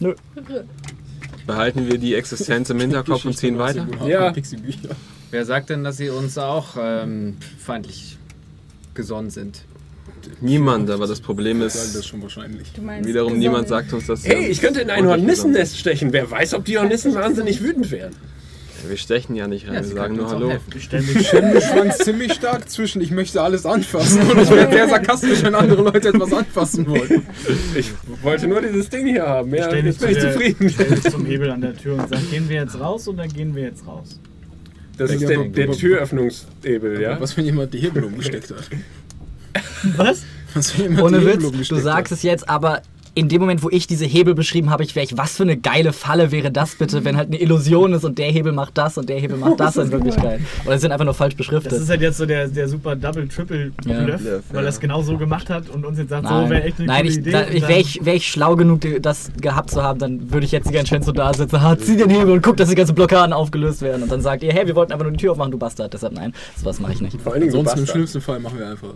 Nö. 0.02 0.16
Behalten 1.46 1.88
wir 1.90 1.98
die 1.98 2.16
Existenz 2.16 2.70
im 2.70 2.80
Hinterkopf 2.80 3.26
und 3.26 3.38
ziehen 3.38 3.58
weiter? 3.58 3.88
Ja. 4.06 4.34
Wer 5.32 5.46
sagt 5.46 5.70
denn, 5.70 5.84
dass 5.84 5.98
sie 5.98 6.10
uns 6.10 6.38
auch 6.38 6.76
ähm, 6.80 7.38
feindlich 7.58 8.18
gesonnen 8.94 9.30
sind? 9.30 9.64
Niemand, 10.42 10.90
aber 10.90 11.08
das 11.08 11.22
Problem 11.22 11.60
Sagen 11.60 11.74
das 11.74 11.96
ist, 11.96 12.08
schon 12.08 12.22
wahrscheinlich. 12.22 12.72
Du 12.74 12.82
meinst 12.82 13.08
wiederum 13.08 13.34
gesonnen. 13.34 13.40
niemand 13.40 13.68
sagt 13.68 13.94
uns, 13.94 14.08
dass 14.08 14.26
Hey, 14.26 14.48
ich 14.48 14.60
könnte 14.62 14.82
in 14.82 14.90
ein 14.90 15.06
Hornissennest 15.08 15.78
stechen. 15.78 16.12
Wer 16.12 16.30
weiß, 16.30 16.54
ob 16.54 16.66
die 16.66 16.78
Hornissen 16.78 17.14
wahnsinnig 17.14 17.62
wütend 17.62 17.92
wären. 17.92 18.14
Wir 18.88 18.98
stechen 18.98 19.36
ja 19.36 19.48
nicht 19.48 19.68
rein, 19.68 19.76
Ja, 19.76 19.82
wir 19.82 19.88
sagen 19.88 20.16
nur 20.18 20.30
Hallo. 20.30 20.52
Ich 20.76 20.84
stelle 20.84 21.04
mich 21.04 21.16
Ich 21.34 21.94
ziemlich 22.04 22.34
stark 22.34 22.70
zwischen, 22.70 23.02
ich 23.02 23.12
möchte 23.12 23.42
alles 23.42 23.66
anfassen 23.66 24.22
und 24.30 24.42
ich 24.42 24.50
werde 24.50 24.72
sehr 24.74 24.88
sarkastisch, 24.90 25.42
wenn 25.44 25.56
andere 25.56 25.82
Leute 25.84 26.10
etwas 26.10 26.34
anfassen 26.34 26.88
wollen. 26.88 27.26
Ich 27.76 27.92
wollte 28.22 28.48
nur 28.48 28.62
dieses 28.62 28.90
Ding 28.90 29.08
hier 29.08 29.26
haben. 29.26 29.54
Ja, 29.54 29.74
jetzt 29.74 30.00
bin 30.00 30.10
ich 30.12 30.18
der- 30.18 30.32
zufrieden. 30.34 30.66
mich 30.66 31.04
zum 31.04 31.26
Hebel 31.26 31.50
an 31.52 31.62
der 31.62 31.76
Tür 31.76 31.96
und 31.96 32.10
sage, 32.10 32.22
gehen 32.32 32.50
wir 32.50 32.58
jetzt 32.58 32.80
raus 32.80 33.08
oder 33.08 33.28
gehen 33.28 33.56
wir 33.56 33.64
jetzt 33.64 33.86
raus? 33.88 34.20
Das 34.98 35.12
ist 35.12 35.28
der, 35.30 35.44
der 35.46 35.72
Türöffnungshebel, 35.72 37.00
ja? 37.02 37.20
Was, 37.22 37.38
wenn 37.38 37.46
jemand 37.46 37.74
die 37.74 37.78
Hebel 37.80 38.04
umgesteckt 38.04 38.50
hat? 38.52 38.70
Was? 39.96 40.24
Was, 40.54 40.76
wenn 40.78 40.84
jemand 40.86 41.04
Ohne 41.04 41.20
die 41.20 41.26
Hebel 41.26 41.34
Witz, 41.36 41.42
du 41.44 41.48
umgesteckt 41.50 41.82
sagst 41.84 42.12
hat? 42.12 42.18
es 42.18 42.24
jetzt, 42.24 42.50
aber 42.50 42.82
in 43.18 43.30
dem 43.30 43.42
Moment, 43.42 43.64
wo 43.64 43.70
ich 43.72 43.88
diese 43.88 44.06
Hebel 44.06 44.36
beschrieben 44.36 44.70
habe, 44.70 44.84
ich 44.84 44.96
wäre 44.96 45.04
ich, 45.04 45.18
was 45.18 45.36
für 45.38 45.44
eine 45.44 45.58
geile 45.58 45.92
Falle 45.92 46.32
wäre 46.32 46.52
das 46.52 46.76
bitte, 46.76 47.04
wenn 47.04 47.18
halt 47.18 47.30
eine 47.30 47.42
Illusion 47.42 47.94
ist 47.94 48.04
und 48.06 48.20
der 48.20 48.32
Hebel 48.32 48.52
macht 48.52 48.78
das 48.78 48.98
und 48.98 49.10
der 49.10 49.20
Hebel 49.20 49.38
macht 49.38 49.60
das 49.60 49.76
in 49.78 49.92
Wirklichkeit. 49.92 50.40
Oder 50.66 50.76
sie 50.78 50.82
sind 50.82 50.92
einfach 50.92 51.06
nur 51.06 51.16
falsch 51.16 51.36
Das 51.36 51.46
ist 51.46 51.50
beschriftet. 51.50 51.90
halt 51.90 52.02
jetzt 52.02 52.18
so 52.18 52.26
der, 52.28 52.48
der 52.48 52.68
super 52.70 52.96
Double 52.96 53.28
Triple 53.28 53.72
Ja. 53.86 54.04
Bluff, 54.04 54.22
weil 54.52 54.64
er 54.64 54.70
es 54.70 54.80
genau 54.80 55.02
so 55.02 55.18
gemacht 55.18 55.50
hat 55.50 55.68
und 55.70 55.84
uns 55.86 55.98
jetzt 55.98 56.10
sagt, 56.10 56.26
Nein, 56.26 56.44
so 56.46 56.50
wäre 56.52 56.64
echt 56.64 56.78
eine 56.78 56.88
Nein 56.88 57.06
ich, 57.08 57.18
Idee. 57.18 57.32
dann- 57.32 57.50
wäre 57.54 57.80
ich, 57.80 58.06
wär 58.06 58.14
ich 58.14 58.28
schlau 58.28 58.56
genug, 58.56 58.82
das 59.02 59.32
gehabt 59.42 59.72
zu 59.72 59.82
haben, 59.82 59.98
dann 60.00 60.32
würde 60.32 60.46
ich 60.46 60.52
jetzt 60.52 60.70
die 60.70 60.74
ganze 60.74 60.92
Zeit 60.92 61.04
so 61.04 61.12
da 61.12 61.34
sitzen, 61.34 61.62
ha, 61.62 61.76
zieh 61.78 61.98
den 61.98 62.12
Hebel 62.12 62.32
und 62.34 62.44
guck, 62.44 62.58
dass 62.58 62.70
die 62.70 62.76
ganzen 62.76 62.94
Blockaden 62.94 63.34
aufgelöst 63.34 63.82
werden. 63.82 64.04
Und 64.04 64.12
dann 64.12 64.22
sagt 64.22 64.44
ihr, 64.44 64.54
hey, 64.54 64.68
wir 64.68 64.76
wollten 64.76 64.92
einfach 64.94 65.06
nur 65.06 65.12
die 65.14 65.18
Tür 65.18 65.32
aufmachen, 65.32 65.52
du 65.52 65.58
Bastard. 65.58 65.92
Deshalb 65.94 66.14
nein, 66.14 66.34
sowas 66.56 66.80
mache 66.80 66.94
ich 66.94 67.02
nicht. 67.02 67.20
Vor 67.20 67.32
allen 67.34 67.42
Dingen 67.42 67.52
so 67.52 67.60
Ansonsten 67.60 67.80
im 67.82 67.88
schlimmsten 67.88 68.22
Fall 68.22 68.40
machen 68.40 68.60
wir 68.60 68.70
einfach. 68.70 68.94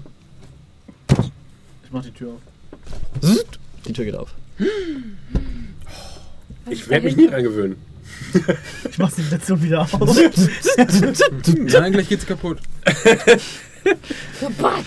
Ich 1.84 1.92
mach 1.92 2.04
die 2.04 2.12
Tür 2.12 2.30
auf. 2.30 3.22
Zzt, 3.22 3.60
Die 3.88 3.94
Tür 3.94 4.06
geht 4.06 4.16
auf. 4.16 4.34
Ich 6.70 6.88
werde 6.90 7.06
mich 7.06 7.16
nie 7.16 7.28
dran 7.28 7.44
gewöhnen. 7.44 7.76
Ich 8.90 8.98
mach 8.98 9.12
die 9.12 9.24
Station 9.24 9.62
wieder 9.64 9.82
auf. 9.82 9.92
Nein, 11.48 11.92
gleich 11.94 12.08
geht's 12.10 12.26
kaputt. 12.26 12.60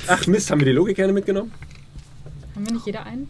Ach 0.06 0.26
Mist, 0.26 0.50
haben 0.50 0.60
wir 0.60 0.66
die 0.66 0.72
Logik 0.72 0.96
gerne 0.96 1.12
mitgenommen? 1.12 1.52
Haben 2.54 2.66
wir 2.66 2.72
nicht 2.74 2.86
jeder 2.86 3.04
einen? 3.04 3.28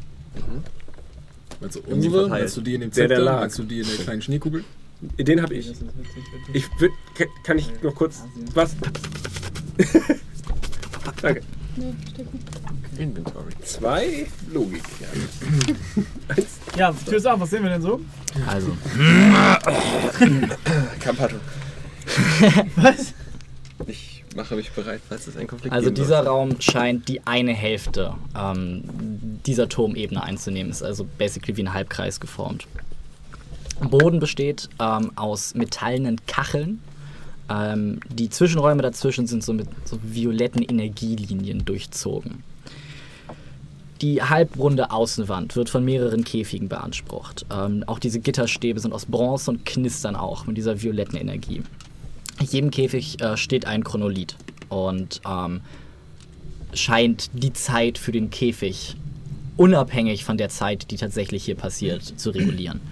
Also 1.61 1.81
die 1.81 1.93
unsere, 1.93 2.29
meinst 2.29 2.57
du 2.57 2.61
die 2.61 2.75
in 2.75 2.83
dem 2.83 2.91
Der, 2.91 3.09
der 3.09 3.17
Zepter, 3.17 3.33
lag. 3.33 3.41
meinst 3.41 3.59
du 3.59 3.63
die 3.63 3.81
in 3.81 3.87
der 3.87 3.97
kleinen 3.97 4.23
Schneekugel? 4.23 4.65
Den 5.19 5.41
habe 5.43 5.55
ich. 5.55 5.73
Ich 6.53 6.65
kann- 7.45 7.59
ich 7.59 7.71
noch 7.83 7.95
kurz. 7.95 8.23
Was? 8.55 8.77
Danke. 11.23 11.41
Nee. 11.77 11.95
Inventory. 12.99 13.53
Zwei 13.65 14.27
Logik. 14.53 14.83
Ja. 15.01 15.09
Ja, 16.77 16.93
Tür 16.93 17.19
ist 17.19 17.27
auf. 17.27 17.39
Was 17.39 17.51
sehen 17.51 17.63
wir 17.63 17.71
denn 17.71 17.83
so? 17.83 18.01
Also, 18.49 18.77
Kampato. 20.99 21.37
Was? 22.77 23.15
Ich 23.87 24.25
mache 24.35 24.57
mich 24.57 24.73
bereit, 24.73 25.01
falls 25.09 25.27
es 25.29 25.37
einen 25.37 25.47
Konflikt 25.47 25.73
Also 25.73 25.87
geben 25.87 25.95
dieser 25.95 26.17
sollte. 26.17 26.31
Raum 26.31 26.61
scheint 26.61 27.09
die 27.09 27.25
eine 27.27 27.53
Hälfte 27.53 28.15
ähm, 28.37 28.83
dieser 29.47 29.69
Turmebene 29.69 30.23
einzunehmen. 30.23 30.73
Ist 30.73 30.83
also 30.83 31.07
basically 31.19 31.57
wie 31.57 31.63
ein 31.63 31.75
Halbkreis 31.75 32.19
geformt. 32.19 32.67
Boden 33.81 34.19
besteht 34.21 34.69
ähm, 34.81 35.13
aus 35.17 35.55
metallenen 35.55 36.21
Kacheln. 36.27 36.81
Ähm, 37.49 38.01
die 38.09 38.31
Zwischenräume 38.31 38.83
dazwischen 38.83 39.27
sind 39.27 39.45
so 39.45 39.53
mit 39.53 39.69
so 39.85 39.99
violetten 40.03 40.63
Energielinien 40.63 41.65
durchzogen. 41.65 42.43
Die 44.05 44.21
halbrunde 44.21 44.91
Außenwand 44.91 45.57
wird 45.57 45.71
von 45.71 45.83
mehreren 45.83 46.25
Käfigen 46.25 46.69
beansprucht. 46.69 47.47
Ähm, 47.51 47.85
auch 47.87 47.99
diese 47.99 48.21
Gitterstäbe 48.21 48.79
sind 48.79 48.93
aus 48.93 49.07
Bronze 49.07 49.51
und 49.51 49.65
knistern 49.65 50.15
auch 50.15 50.47
mit 50.47 50.59
dieser 50.59 50.83
violetten 50.83 51.17
Energie. 51.17 51.63
In 52.39 52.47
jedem 52.47 52.71
Käfig 52.71 53.23
äh, 53.23 53.39
steht 53.39 53.67
ein 53.67 53.83
Chronolith 53.83 54.37
und 54.69 55.23
ähm, 55.27 55.63
scheint 56.75 57.31
die 57.33 57.55
Zeit 57.55 57.97
für 57.97 58.13
den 58.13 58.29
Käfig 58.29 58.95
unabhängig 59.57 60.23
von 60.23 60.37
der 60.37 60.51
Zeit, 60.51 60.91
die 60.91 60.99
tatsächlich 60.99 61.47
hier 61.47 61.57
passiert, 61.57 62.03
zu 62.03 62.29
regulieren. 62.29 62.83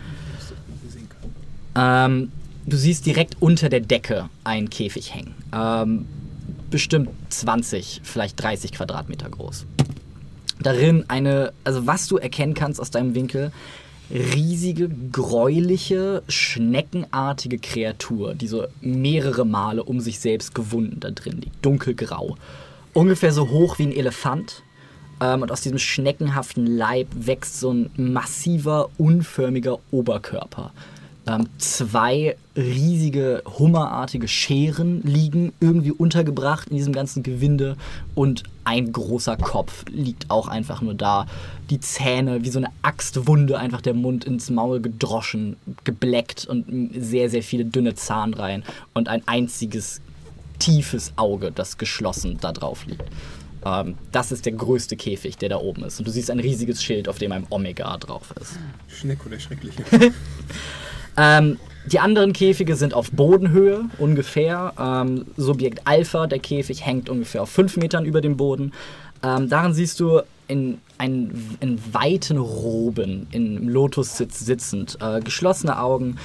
Ähm, 1.77 2.33
du 2.65 2.79
siehst 2.79 3.05
direkt 3.05 3.37
unter 3.39 3.69
der 3.69 3.81
Decke 3.81 4.31
einen 4.45 4.71
Käfig 4.71 5.15
hängen. 5.15 5.35
Ähm, 5.55 6.07
bestimmt 6.71 7.11
20, 7.29 8.01
vielleicht 8.03 8.43
30 8.43 8.73
Quadratmeter 8.73 9.29
groß. 9.29 9.67
Darin 10.63 11.05
eine, 11.09 11.53
also 11.65 11.87
was 11.87 12.07
du 12.09 12.19
erkennen 12.19 12.55
kannst 12.55 12.81
aus 12.81 12.91
deinem 12.91 13.15
Winkel, 13.15 13.53
riesige, 14.11 14.91
gräuliche, 15.11 16.23
schneckenartige 16.29 17.59
Kreatur, 17.59 18.35
die 18.35 18.47
so 18.47 18.67
mehrere 18.81 19.47
Male 19.47 19.83
um 19.83 20.01
sich 20.01 20.19
selbst 20.21 20.55
gewunden 20.55 21.01
da 21.01 21.11
drin 21.11 21.41
liegt. 21.41 21.65
Dunkelgrau. 21.65 22.37
Ungefähr 22.93 23.33
so 23.33 23.49
hoch 23.49 23.79
wie 23.79 23.85
ein 23.85 23.93
Elefant. 23.93 24.63
Ähm, 25.21 25.43
und 25.43 25.51
aus 25.51 25.63
diesem 25.63 25.79
schneckenhaften 25.79 26.67
Leib 26.67 27.09
wächst 27.15 27.61
so 27.61 27.73
ein 27.73 27.91
massiver, 27.97 28.91
unförmiger 28.99 29.79
Oberkörper. 29.91 30.73
Ähm, 31.25 31.49
zwei 31.59 32.37
riesige, 32.57 33.43
hummerartige 33.59 34.27
Scheren 34.27 35.03
liegen 35.03 35.53
irgendwie 35.61 35.93
untergebracht 35.93 36.69
in 36.69 36.77
diesem 36.77 36.93
ganzen 36.93 37.23
Gewinde 37.23 37.77
und 38.17 38.43
ein 38.65 38.93
großer 38.93 39.37
Kopf 39.37 39.85
liegt 39.89 40.31
auch 40.31 40.49
einfach 40.49 40.83
nur 40.83 40.95
da. 40.95 41.27
Die 41.71 41.79
Zähne 41.79 42.45
wie 42.45 42.51
so 42.51 42.59
eine 42.59 42.71
Axtwunde, 42.83 43.59
einfach 43.59 43.81
der 43.81 43.95
Mund 43.95 44.25
ins 44.25 44.51
Maul 44.51 44.81
gedroschen, 44.81 45.57
gebleckt 45.85 46.45
und 46.47 46.91
sehr, 46.99 47.31
sehr 47.31 47.43
viele 47.45 47.65
dünne 47.65 47.95
Zahnreihen 47.95 48.65
und 48.93 49.09
ein 49.09 49.23
einziges 49.27 50.01
tiefes 50.59 51.13
Auge, 51.17 51.53
das 51.53 51.79
geschlossen 51.79 52.39
da 52.41 52.53
drauf 52.53 52.85
liegt. 52.87 53.05
Ähm, 53.65 53.95
das 54.11 54.33
ist 54.33 54.45
der 54.45 54.53
größte 54.55 54.97
Käfig, 54.97 55.39
der 55.39 55.51
da 55.51 55.57
oben 55.59 55.85
ist. 55.85 56.01
Und 56.01 56.09
du 56.09 56.11
siehst 56.11 56.31
ein 56.31 56.41
riesiges 56.41 56.83
Schild, 56.83 57.09
auf 57.09 57.19
dem 57.19 57.31
ein 57.31 57.47
Omega 57.51 57.97
drauf 57.97 58.35
ist. 58.41 58.59
Schneck 58.89 59.25
oder 59.25 59.39
Schreckliche. 59.39 59.85
Ähm, 61.17 61.59
die 61.87 61.99
anderen 61.99 62.33
Käfige 62.33 62.77
sind 62.77 62.95
auf 62.95 63.11
Bodenhöhe 63.11 63.87
ungefähr. 63.99 64.73
Ähm, 64.79 65.27
Subjekt 65.37 65.87
Alpha, 65.87 66.27
der 66.27 66.39
Käfig, 66.39 66.87
hängt 66.87 67.09
ungefähr 67.09 67.43
auf 67.43 67.51
5 67.51 67.77
Metern 67.79 68.05
über 68.05 68.21
dem 68.21 68.37
Boden. 68.37 68.73
Ähm, 69.25 69.49
darin 69.49 69.73
siehst 69.73 69.99
du 70.01 70.21
in, 70.49 70.79
ein, 70.99 71.57
in 71.61 71.81
weiten 71.93 72.39
Roben, 72.39 73.27
im 73.33 73.69
Lotussitz 73.69 74.41
sitzend, 74.41 74.99
äh, 75.01 75.21
geschlossene 75.21 75.79
Augen. 75.79 76.19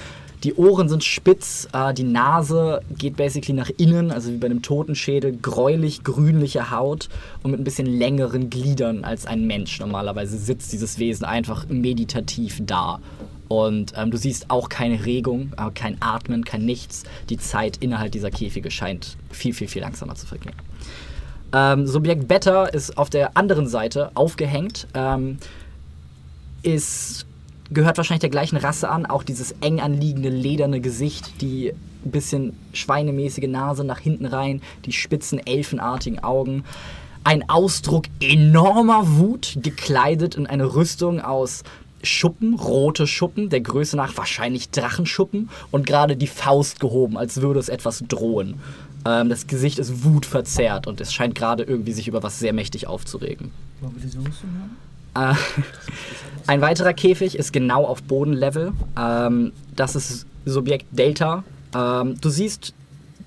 Die 0.43 0.53
Ohren 0.53 0.88
sind 0.88 1.03
spitz, 1.03 1.67
äh, 1.73 1.93
die 1.95 2.03
Nase 2.03 2.81
geht 2.95 3.17
basically 3.17 3.53
nach 3.53 3.71
innen, 3.77 4.11
also 4.11 4.31
wie 4.31 4.38
bei 4.38 4.45
einem 4.45 4.61
Totenschädel, 4.61 5.35
gräulich 5.41 6.03
grünliche 6.03 6.69
Haut 6.69 7.09
und 7.41 7.51
mit 7.51 7.59
ein 7.59 7.63
bisschen 7.63 7.88
längeren 7.88 8.51
Gliedern 8.51 9.03
als 9.03 9.25
ein 9.25 9.47
Mensch. 9.47 9.79
Normalerweise 9.79 10.38
sitzt 10.38 10.71
dieses 10.71 10.99
Wesen 10.99 11.25
einfach 11.25 11.67
meditativ 11.69 12.61
da. 12.63 12.99
Und 13.47 13.93
ähm, 13.95 14.11
du 14.11 14.17
siehst 14.17 14.49
auch 14.49 14.69
keine 14.69 15.05
Regung, 15.05 15.53
äh, 15.57 15.71
kein 15.73 15.97
Atmen, 16.01 16.43
kein 16.43 16.65
Nichts. 16.65 17.03
Die 17.29 17.37
Zeit 17.37 17.77
innerhalb 17.77 18.11
dieser 18.11 18.31
Käfige 18.31 18.71
scheint 18.71 19.17
viel, 19.31 19.53
viel, 19.53 19.67
viel 19.67 19.81
langsamer 19.81 20.15
zu 20.15 20.25
vergehen. 20.25 20.53
Ähm, 21.53 21.87
Subjekt 21.87 22.27
Beta 22.27 22.65
ist 22.65 22.97
auf 22.97 23.09
der 23.09 23.37
anderen 23.37 23.67
Seite 23.67 24.11
aufgehängt. 24.15 24.87
Ähm, 24.93 25.37
ist, 26.61 27.25
gehört 27.71 27.97
wahrscheinlich 27.97 28.21
der 28.21 28.29
gleichen 28.29 28.57
Rasse 28.57 28.89
an. 28.89 29.05
Auch 29.05 29.23
dieses 29.23 29.53
eng 29.61 29.79
anliegende, 29.79 30.29
lederne 30.29 30.81
Gesicht, 30.81 31.41
die 31.41 31.73
ein 32.05 32.11
bisschen 32.11 32.57
schweinemäßige 32.73 33.47
Nase 33.47 33.83
nach 33.83 33.99
hinten 33.99 34.25
rein, 34.25 34.61
die 34.85 34.91
spitzen, 34.91 35.39
elfenartigen 35.45 36.23
Augen. 36.23 36.63
Ein 37.23 37.49
Ausdruck 37.49 38.05
enormer 38.21 39.17
Wut, 39.17 39.57
gekleidet 39.61 40.35
in 40.35 40.47
eine 40.47 40.75
Rüstung 40.75 41.19
aus 41.19 41.63
Schuppen, 42.07 42.55
rote 42.55 43.07
Schuppen, 43.07 43.49
der 43.49 43.61
Größe 43.61 43.95
nach 43.95 44.17
wahrscheinlich 44.17 44.69
Drachenschuppen 44.69 45.49
und 45.71 45.85
gerade 45.85 46.15
die 46.15 46.27
Faust 46.27 46.79
gehoben, 46.79 47.17
als 47.17 47.41
würde 47.41 47.59
es 47.59 47.69
etwas 47.69 48.03
drohen. 48.07 48.55
Ähm, 49.05 49.29
das 49.29 49.47
Gesicht 49.47 49.79
ist 49.79 50.03
wutverzerrt 50.03 50.87
und 50.87 51.01
es 51.01 51.13
scheint 51.13 51.35
gerade 51.35 51.63
irgendwie 51.63 51.93
sich 51.93 52.07
über 52.07 52.23
was 52.23 52.39
sehr 52.39 52.53
mächtig 52.53 52.87
aufzuregen. 52.87 53.51
Äh, 55.15 55.33
ein 56.47 56.61
weiterer 56.61 56.93
Käfig 56.93 57.37
ist 57.37 57.53
genau 57.53 57.85
auf 57.85 58.03
Bodenlevel. 58.03 58.73
Ähm, 58.97 59.51
das 59.75 59.95
ist 59.95 60.25
Subjekt 60.45 60.85
Delta. 60.91 61.43
Ähm, 61.75 62.19
du 62.19 62.29
siehst 62.29 62.73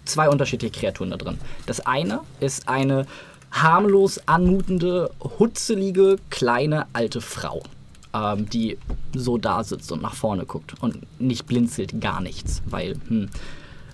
zwei 0.05 0.29
unterschiedliche 0.29 0.79
Kreaturen 0.79 1.11
da 1.11 1.17
drin. 1.17 1.39
Das 1.67 1.87
eine 1.87 2.21
ist 2.41 2.69
eine 2.69 3.07
harmlos 3.51 4.21
anmutende, 4.27 5.11
hutzelige, 5.39 6.17
kleine, 6.31 6.87
alte 6.93 7.21
Frau, 7.21 7.63
ähm, 8.15 8.49
die 8.49 8.79
so 9.15 9.39
da 9.39 9.65
sitzt 9.65 9.93
und 9.93 10.03
nach 10.03 10.15
vorne 10.15 10.45
guckt 10.45 10.75
und 10.81 10.99
nicht 11.21 11.47
blinzelt, 11.47 12.01
gar 12.01 12.21
nichts, 12.21 12.63
weil, 12.67 12.97
hm. 13.09 13.29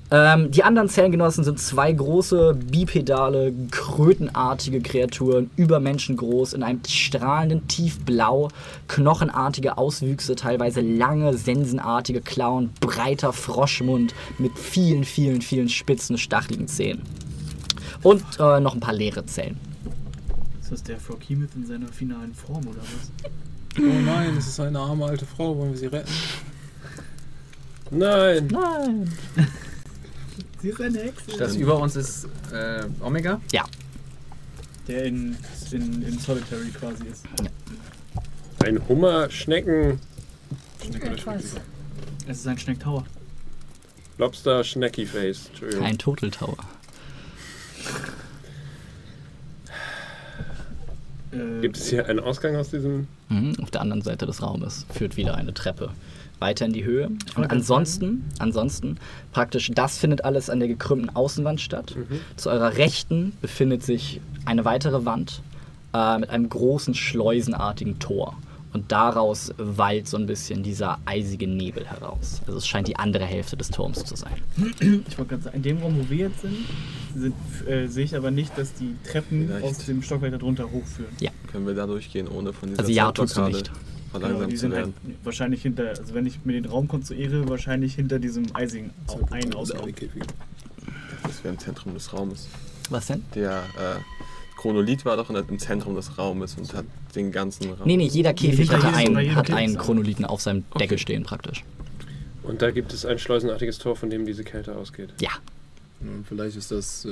Ähm, 0.09 0.53
die 0.53 0.63
anderen 0.63 0.89
Zellengenossen 0.89 1.43
sind 1.43 1.59
zwei 1.59 1.91
große, 1.91 2.55
bipedale, 2.55 3.53
krötenartige 3.73 4.81
Kreaturen, 4.81 5.51
übermenschengroß, 5.57 6.53
in 6.53 6.63
einem 6.63 6.81
strahlenden 6.87 7.67
Tiefblau, 7.67 8.49
knochenartige 8.87 9.77
Auswüchse, 9.77 10.37
teilweise 10.37 10.81
lange, 10.81 11.37
sensenartige 11.37 12.21
Klauen, 12.21 12.71
breiter 12.81 13.33
Froschmund 13.33 14.15
mit 14.39 14.57
vielen, 14.57 15.03
vielen, 15.03 15.43
vielen 15.43 15.69
spitzen, 15.69 16.19
stacheligen 16.19 16.69
Zähnen. 16.69 17.03
Und 18.05 18.23
äh, 18.39 18.61
noch 18.61 18.75
ein 18.75 18.81
paar 18.81 18.95
leere 18.95 19.27
Zellen. 19.27 19.59
Ist 20.61 20.71
das 20.71 20.83
der 20.85 21.01
Frog 21.01 21.19
Hemoth 21.29 21.57
in 21.57 21.67
seiner 21.67 21.89
finalen 21.89 22.33
Form 22.33 22.65
oder 22.69 22.79
was? 22.79 23.33
Oh 23.79 23.83
nein, 23.83 24.37
es 24.37 24.47
ist 24.47 24.61
eine 24.61 24.79
arme 24.79 25.05
alte 25.05 25.27
Frau. 25.27 25.57
Wollen 25.57 25.73
wir 25.73 25.79
sie 25.79 25.87
retten? 25.87 26.11
Nein. 27.91 28.47
Nein. 28.51 29.13
Sie 30.63 30.69
ist 30.71 30.81
eine 30.81 30.99
Hexe. 30.99 31.37
Das 31.39 31.55
über 31.57 31.79
uns 31.79 31.95
ist 31.97 32.27
äh, 32.53 32.85
Omega. 33.01 33.41
Ja, 33.53 33.65
Der 34.89 35.05
in, 35.05 35.37
in, 35.71 36.03
in 36.03 36.19
Solitary 36.19 36.71
quasi 36.71 37.05
ist. 37.05 37.25
Ein 38.65 38.81
Hummer, 38.89 39.31
Schnecken, 39.31 40.01
Etwas. 41.03 41.45
Es 42.27 42.39
ist 42.39 42.47
ein 42.47 42.59
Schneck 42.59 42.81
Tower. 42.81 43.05
Lobster, 44.19 44.65
Schnecky 44.65 45.05
Face. 45.07 45.47
Entschuldigung. 45.49 45.85
ein 45.85 45.99
Total 45.99 46.31
Tower. 46.31 46.57
Äh, 51.33 51.61
Gibt 51.61 51.77
es 51.77 51.89
hier 51.89 52.07
einen 52.07 52.21
Ausgang 52.21 52.57
aus 52.57 52.71
diesem? 52.71 53.07
Mhm, 53.29 53.57
auf 53.63 53.71
der 53.71 53.81
anderen 53.81 54.03
Seite 54.03 54.27
des 54.27 54.43
Raumes 54.43 54.87
führt 54.93 55.17
wieder 55.17 55.35
eine 55.35 55.53
Treppe 55.55 55.91
weiter 56.39 56.67
in 56.67 56.73
die 56.73 56.85
Höhe. 56.85 57.11
Und 57.37 57.51
ansonsten, 57.51 58.25
ansonsten, 58.39 58.99
praktisch 59.33 59.71
das 59.75 59.99
findet 59.99 60.25
alles 60.25 60.51
an 60.51 60.59
der 60.59 60.69
gekrümmten 60.69 61.15
Außenwand 61.15 61.61
statt. 61.61 61.97
Zu 62.37 62.51
eurer 62.51 62.77
Rechten 62.77 63.33
befindet 63.41 63.83
sich 63.83 64.21
eine 64.45 64.65
weitere 64.65 65.05
Wand 65.05 65.41
äh, 65.95 66.19
mit 66.19 66.31
einem 66.31 66.49
großen 66.49 66.95
schleusenartigen 66.95 67.99
Tor. 67.99 68.37
Und 68.77 68.93
daraus 68.93 69.55
wallt 69.57 70.07
so 70.07 70.19
ein 70.19 70.27
bisschen 70.27 70.63
dieser 70.63 70.99
eisige 71.07 71.49
Nebel 71.49 71.87
heraus. 71.87 72.43
Also 72.47 72.59
es 72.59 72.69
scheint 72.69 72.87
die 72.89 72.97
andere 72.97 73.25
Hälfte 73.25 73.57
des 73.57 73.71
Turms 73.71 74.05
zu 74.05 74.17
sein. 74.17 74.35
Ich 75.09 75.17
wollte 75.17 75.31
gerade 75.31 75.43
sagen, 75.45 75.57
in 75.57 75.63
dem 75.63 75.79
Raum, 75.79 75.99
wo 75.99 76.11
wir 76.11 76.29
jetzt 76.29 76.43
sind, 76.43 76.59
sind 77.15 77.35
äh, 77.67 77.87
sehe 77.87 78.05
ich 78.05 78.15
aber 78.15 78.31
nicht, 78.31 78.59
dass 78.59 78.75
die 78.75 78.95
Treppen 79.11 79.47
Vielleicht. 79.47 79.65
aus 79.65 79.79
dem 79.87 80.03
Stockwerk 80.03 80.33
darunter 80.33 80.65
hochführen. 80.65 81.11
Können 81.51 81.67
wir 81.67 81.73
da 81.73 81.87
durchgehen, 81.87 82.29
ohne 82.29 82.53
von 82.53 82.69
dieser 82.69 82.81
Also 82.81 82.93
ja, 82.93 83.11
tust 83.13 83.39
du 83.39 83.45
nicht. 83.45 83.71
Genau, 83.73 83.79
verlangsamt 84.11 84.53
die 84.53 84.57
zu 84.57 84.61
sind 84.61 84.75
halt 84.75 84.87
werden? 84.89 85.17
wahrscheinlich 85.25 85.63
hinter, 85.63 85.89
also 85.89 86.13
wenn 86.13 86.27
ich 86.27 86.45
mir 86.45 86.53
den 86.53 86.67
Raum 86.67 86.87
konstruiere, 86.87 87.49
wahrscheinlich 87.49 87.95
hinter 87.95 88.19
diesem 88.19 88.45
eisigen 88.55 88.91
einen 89.31 89.55
Ausgang. 89.55 89.91
Das 91.23 91.43
wäre 91.43 91.55
im 91.55 91.59
Zentrum 91.59 91.95
des 91.95 92.13
Raumes. 92.13 92.47
Was 92.91 93.07
denn? 93.07 93.25
Der 93.35 93.61
äh, 93.79 94.61
Chronolith 94.61 95.07
war 95.07 95.17
doch 95.17 95.31
in 95.31 95.37
im 95.37 95.59
Zentrum 95.59 95.95
des 95.95 96.19
Raumes 96.19 96.57
und 96.57 96.75
hat 96.75 96.85
den 97.17 97.33
ganzen 97.33 97.71
Raum. 97.73 97.87
Nee, 97.87 97.97
nee, 97.97 98.07
jeder 98.07 98.33
Käfig 98.35 98.69
jedem- 98.71 98.81
bei 98.83 98.93
einen, 98.95 99.35
hat 99.35 99.47
Käfig 99.47 99.59
einen 99.59 99.77
Chronolithen 99.79 100.25
auf 100.25 100.41
seinem 100.43 100.65
Deckel 100.75 100.95
Okay. 100.95 100.99
stehen 100.99 101.23
praktisch. 101.25 101.65
Und 102.43 102.63
da 102.63 102.71
gibt 102.71 102.93
es 102.93 103.05
ein 103.05 103.19
schleusenartiges 103.19 103.79
Tor, 103.79 103.97
von 103.97 104.09
dem 104.11 104.25
diese 104.27 104.45
Kälte 104.45 104.77
ausgeht. 104.77 105.11
Ja, 105.21 105.31
Vielleicht 106.29 106.57
ist 106.59 106.71
das 106.71 107.07
äh, 107.07 107.11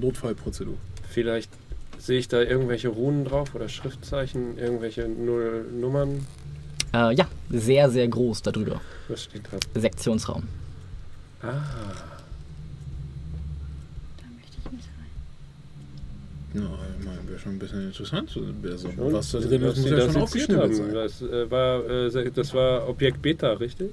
Notfallprozedur. 0.00 0.76
Vielleicht 1.10 1.50
sehe 1.98 2.18
ich 2.18 2.28
da 2.28 2.40
irgendwelche 2.40 2.88
Runen 2.88 3.24
drauf 3.24 3.54
oder 3.56 3.68
Schriftzeichen, 3.68 4.56
irgendwelche 4.56 5.08
Null 5.08 5.66
Nummern. 5.78 6.24
äh, 6.94 7.12
ja, 7.14 7.26
sehr, 7.50 7.90
sehr 7.90 8.06
groß 8.08 8.42
darüber. 8.42 8.80
Was 9.08 9.24
steht 9.24 9.42
da? 9.50 9.80
Sektionsraum. 9.80 10.44
Ah, 11.42 11.48
Da 14.16 14.24
möchte 14.36 14.56
ich 14.64 14.72
mit 14.72 14.80
Ja, 16.54 16.60
ich 16.98 17.04
meine, 17.06 17.28
wäre 17.28 17.38
schon 17.38 17.52
ein 17.52 17.58
bisschen 17.58 17.86
interessant. 17.88 18.30
so, 18.30 18.40
wer 18.60 18.76
so- 18.78 18.90
schon. 18.92 19.12
Was 19.12 19.30
da 19.32 19.38
drin 19.40 19.62
Was 19.62 19.78
ist, 19.78 19.82
muss 19.82 19.90
ja 19.90 19.96
da 19.96 20.12
schon 20.12 20.60
haben. 20.60 20.74
sein. 20.74 20.94
Das, 20.94 21.22
äh, 21.22 21.50
war, 21.50 21.90
äh, 21.90 22.30
das 22.30 22.54
war 22.54 22.88
Objekt 22.88 23.22
Beta, 23.22 23.52
richtig? 23.54 23.90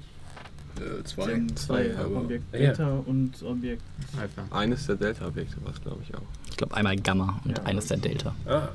Äh, 0.78 1.03
zwei. 1.03 1.24
Zwei, 1.24 1.47
zwei 1.55 1.95
aber- 1.97 2.18
Objekt 2.22 2.43
Ja. 2.53 2.60
Beta 2.72 2.89
und 3.05 3.32
Objekt. 3.43 3.82
Alpha. 4.20 4.55
Eines 4.57 4.86
der 4.88 4.95
Delta-Objekte 4.95 5.57
war 5.64 5.74
es, 5.74 5.82
glaube 5.82 5.99
ich, 6.07 6.14
auch. 6.16 6.22
Ich 6.49 6.57
glaube 6.57 6.76
einmal 6.76 6.95
Gamma 6.97 7.39
und 7.45 7.57
Ja. 7.57 7.64
eines 7.66 7.88
der 7.88 7.97
Delta. 7.97 8.36
Ah, 8.45 8.70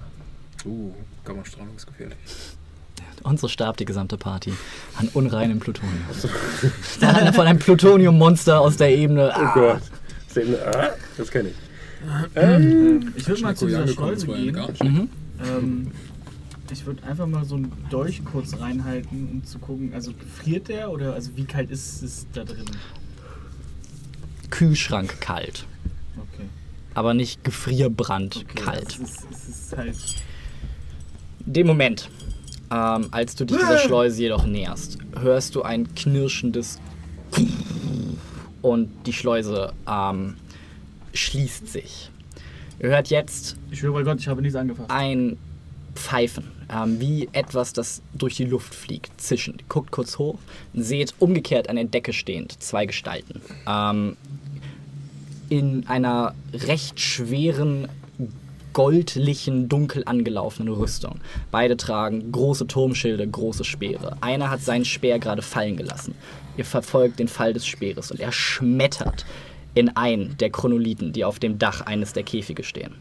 Uh, 0.66 0.95
Gammastrahlung 1.26 1.76
ist 1.76 1.87
gefährlich. 1.87 2.16
Und 3.22 3.39
so 3.39 3.49
starb 3.49 3.76
die 3.76 3.85
gesamte 3.85 4.16
Party 4.16 4.53
an 4.97 5.09
unreinem 5.12 5.59
Plutonium. 5.59 5.99
Von 7.35 7.47
einem 7.47 7.59
Plutoniummonster 7.59 8.61
aus 8.61 8.78
der 8.78 8.89
Ebene. 8.97 9.28
oh 9.28 9.41
Ah, 9.41 9.53
Gott. 9.55 9.82
Sehen- 10.28 10.55
Ah, 10.64 10.89
das 11.18 11.30
kenne 11.30 11.51
ich. 11.51 11.55
Ähm, 12.34 13.12
ich 13.16 13.28
würde 13.28 13.42
mal 13.42 13.57
zu 13.57 13.66
dieser 13.66 13.86
Schleuse 13.88 14.26
gehen. 14.26 14.57
Mhm. 14.82 15.09
Ähm, 15.42 15.90
ich 16.70 16.86
würde 16.86 17.02
einfach 17.05 17.26
mal 17.26 17.44
so 17.44 17.57
einen 17.57 17.72
Dolch 17.90 18.24
kurz 18.24 18.59
reinhalten, 18.59 19.28
um 19.30 19.44
zu 19.44 19.59
gucken, 19.59 19.92
also 19.94 20.12
friert 20.36 20.68
der 20.68 20.90
oder 20.90 21.14
also 21.14 21.30
wie 21.36 21.44
kalt 21.44 21.70
ist 21.70 22.02
es 22.02 22.26
da 22.32 22.44
drin? 22.44 22.64
Kühlschrank 24.50 25.20
kalt. 25.20 25.66
Okay. 26.16 26.44
Aber 26.94 27.14
nicht 27.14 27.44
gefrierbrand 27.44 28.36
okay 28.36 28.62
kalt. 28.64 28.88
Es 28.88 28.98
ist, 28.98 29.26
es 29.30 29.48
ist 29.48 29.76
halt. 29.76 29.96
Dem 31.46 31.66
Moment, 31.66 32.09
ähm, 32.70 33.09
als 33.11 33.34
du 33.34 33.44
dich 33.44 33.59
dieser 33.59 33.78
Schleuse 33.78 34.22
jedoch 34.22 34.46
näherst, 34.46 34.98
hörst 35.18 35.55
du 35.55 35.62
ein 35.62 35.94
knirschendes 35.94 36.80
und 38.62 38.90
die 39.07 39.12
Schleuse 39.12 39.72
ähm, 39.86 40.36
schließt 41.15 41.69
sich. 41.69 42.11
Ihr 42.81 42.89
hört 42.91 43.09
jetzt 43.09 43.57
Ich 43.71 43.79
schwöre 43.79 43.95
bei 43.95 44.03
Gott, 44.03 44.21
ich 44.21 44.29
habe 44.29 44.43
nichts 44.43 44.57
angefasst. 44.57 44.91
ein 44.91 45.39
Pfeifen, 45.95 46.51
ähm, 46.69 47.01
wie 47.01 47.29
etwas, 47.33 47.73
das 47.73 48.03
durch 48.15 48.37
die 48.37 48.45
Luft 48.45 48.75
fliegt, 48.75 49.21
zischen. 49.21 49.59
Guckt 49.69 49.93
kurz 49.93 50.19
hoch 50.19 50.39
und 50.73 50.83
seht 50.83 51.15
umgekehrt 51.21 51.69
an 51.69 51.77
der 51.77 51.85
Decke 51.85 52.12
stehend 52.12 52.61
zwei 52.61 52.87
Gestalten. 52.87 53.41
Ähm, 53.67 54.17
in 55.49 55.87
einer 55.87 56.35
recht 56.53 56.99
schweren, 56.99 57.89
goldlichen, 58.73 59.69
dunkel 59.69 60.03
angelaufenen 60.05 60.75
Rüstung. 60.75 61.21
Beide 61.53 61.77
tragen 61.77 62.33
große 62.33 62.67
Turmschilde, 62.67 63.27
große 63.27 63.62
Speere. 63.62 64.17
Einer 64.21 64.51
hat 64.51 64.62
seinen 64.62 64.85
Speer 64.85 65.21
gerade 65.21 65.43
fallen 65.43 65.77
gelassen. 65.77 66.17
Ihr 66.57 66.65
verfolgt 66.65 67.21
den 67.21 67.29
Fall 67.29 67.53
des 67.53 67.67
Speeres 67.67 68.11
und 68.11 68.19
er 68.19 68.33
schmettert 68.33 69.25
in 69.75 69.97
einen 69.97 70.37
der 70.39 70.51
Chronolithen, 70.51 71.12
die 71.12 71.25
auf 71.25 71.39
dem 71.39 71.59
Dach 71.59 71.81
eines 71.81 72.12
der 72.12 72.22
Käfige 72.22 72.64
stehen. 72.64 72.95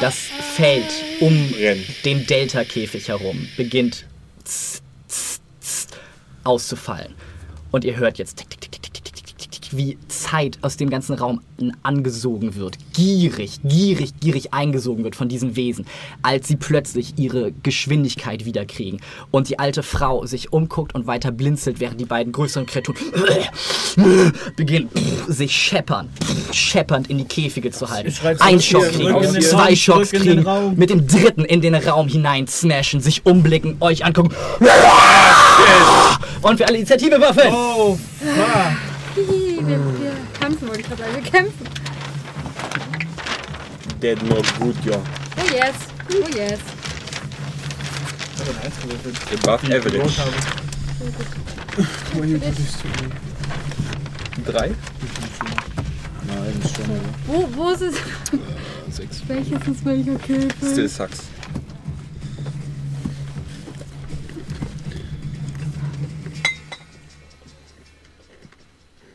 Das 0.00 0.16
Feld 0.54 0.90
um 1.20 1.32
den 2.04 2.26
Delta-Käfig 2.26 3.08
herum 3.08 3.46
beginnt 3.56 4.06
tss, 4.44 4.82
tss, 5.08 5.40
tss, 5.60 5.88
auszufallen. 6.44 7.14
Und 7.70 7.84
ihr 7.84 7.96
hört 7.96 8.18
jetzt 8.18 8.36
tick, 8.36 8.50
tick, 8.50 8.60
tick, 8.60 8.82
tick, 8.82 8.91
wie 9.76 9.98
Zeit 10.08 10.58
aus 10.62 10.76
dem 10.76 10.90
ganzen 10.90 11.14
Raum 11.14 11.40
angesogen 11.82 12.54
wird. 12.56 12.76
Gierig, 12.92 13.60
gierig, 13.64 14.18
gierig 14.20 14.52
eingesogen 14.52 15.04
wird 15.04 15.16
von 15.16 15.28
diesen 15.28 15.56
Wesen, 15.56 15.86
als 16.22 16.48
sie 16.48 16.56
plötzlich 16.56 17.14
ihre 17.18 17.52
Geschwindigkeit 17.62 18.44
wiederkriegen. 18.44 19.00
Und 19.30 19.48
die 19.48 19.58
alte 19.58 19.82
Frau 19.82 20.26
sich 20.26 20.52
umguckt 20.52 20.94
und 20.94 21.06
weiter 21.06 21.30
blinzelt, 21.30 21.80
während 21.80 22.00
die 22.00 22.04
beiden 22.04 22.32
größeren 22.32 22.66
Kreaturen 22.66 22.98
beginnen 24.56 24.88
sich 25.28 25.54
scheppern, 25.54 26.08
scheppernd 26.52 27.10
in 27.10 27.18
die 27.18 27.24
Käfige 27.24 27.70
zu 27.70 27.90
halten. 27.90 28.12
Ein 28.40 28.60
Schock 28.60 28.90
kriegen, 28.90 29.40
zwei 29.40 29.76
Schocks 29.76 30.10
kriegen, 30.10 30.44
mit 30.76 30.90
dem 30.90 31.06
dritten 31.06 31.44
in 31.44 31.60
den 31.60 31.74
Raum 31.74 32.08
hinein 32.08 32.46
smashen, 32.46 33.00
sich 33.00 33.24
umblicken, 33.24 33.76
euch 33.80 34.04
angucken. 34.04 34.34
Und 36.42 36.56
für 36.56 36.66
alle 36.66 36.76
Initiative 36.78 37.20
würfeln! 37.20 37.52
Oh, 37.54 37.96
fuck. 38.18 38.91
Wir, 39.72 40.00
wir 40.00 40.12
kämpfen, 40.38 40.68
wollte 40.68 40.80
ich 40.82 40.86
gerade 40.86 41.02
sagen. 41.02 41.14
Wir 41.14 41.30
kämpfen. 41.30 41.66
Dead 44.02 44.22
not 44.24 44.44
good, 44.58 44.76
ja. 44.84 44.96
Oh 44.96 45.50
yes. 45.50 45.74
Oh 46.10 46.28
yes. 46.36 46.58
habe 48.38 48.50
eine 48.50 48.60
Eins 48.66 48.74
gewürfelt. 48.82 49.16
Above 49.42 49.66
ich 49.66 49.74
average. 49.74 50.18
habe. 50.18 50.32
Drei? 54.44 54.68
Nein, 56.26 56.62
schon. 56.76 57.00
Wo, 57.26 57.48
wo 57.54 57.70
ist 57.70 57.82
es? 57.82 57.94
Sechs. 58.90 59.22
Welches 59.26 59.68
ist 59.68 59.84
welcher 59.86 60.16
Käfer? 60.16 60.70
Still 60.70 60.88
sucks. 60.88 61.20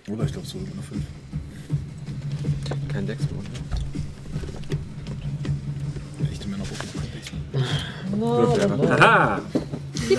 Oder 0.09 0.23
ich 0.23 0.31
glaube 0.31 0.47
so 0.47 0.57
über 0.57 0.71
eine 0.71 0.81
5. 0.81 1.03
Kein 2.87 3.05
Dex-Bonus. 3.07 3.43
Echte 6.31 6.47
Männer 6.47 6.63
brauchen 6.63 6.99
keinen 6.99 7.11
Dex. 7.11 7.29
Haha! 9.01 9.41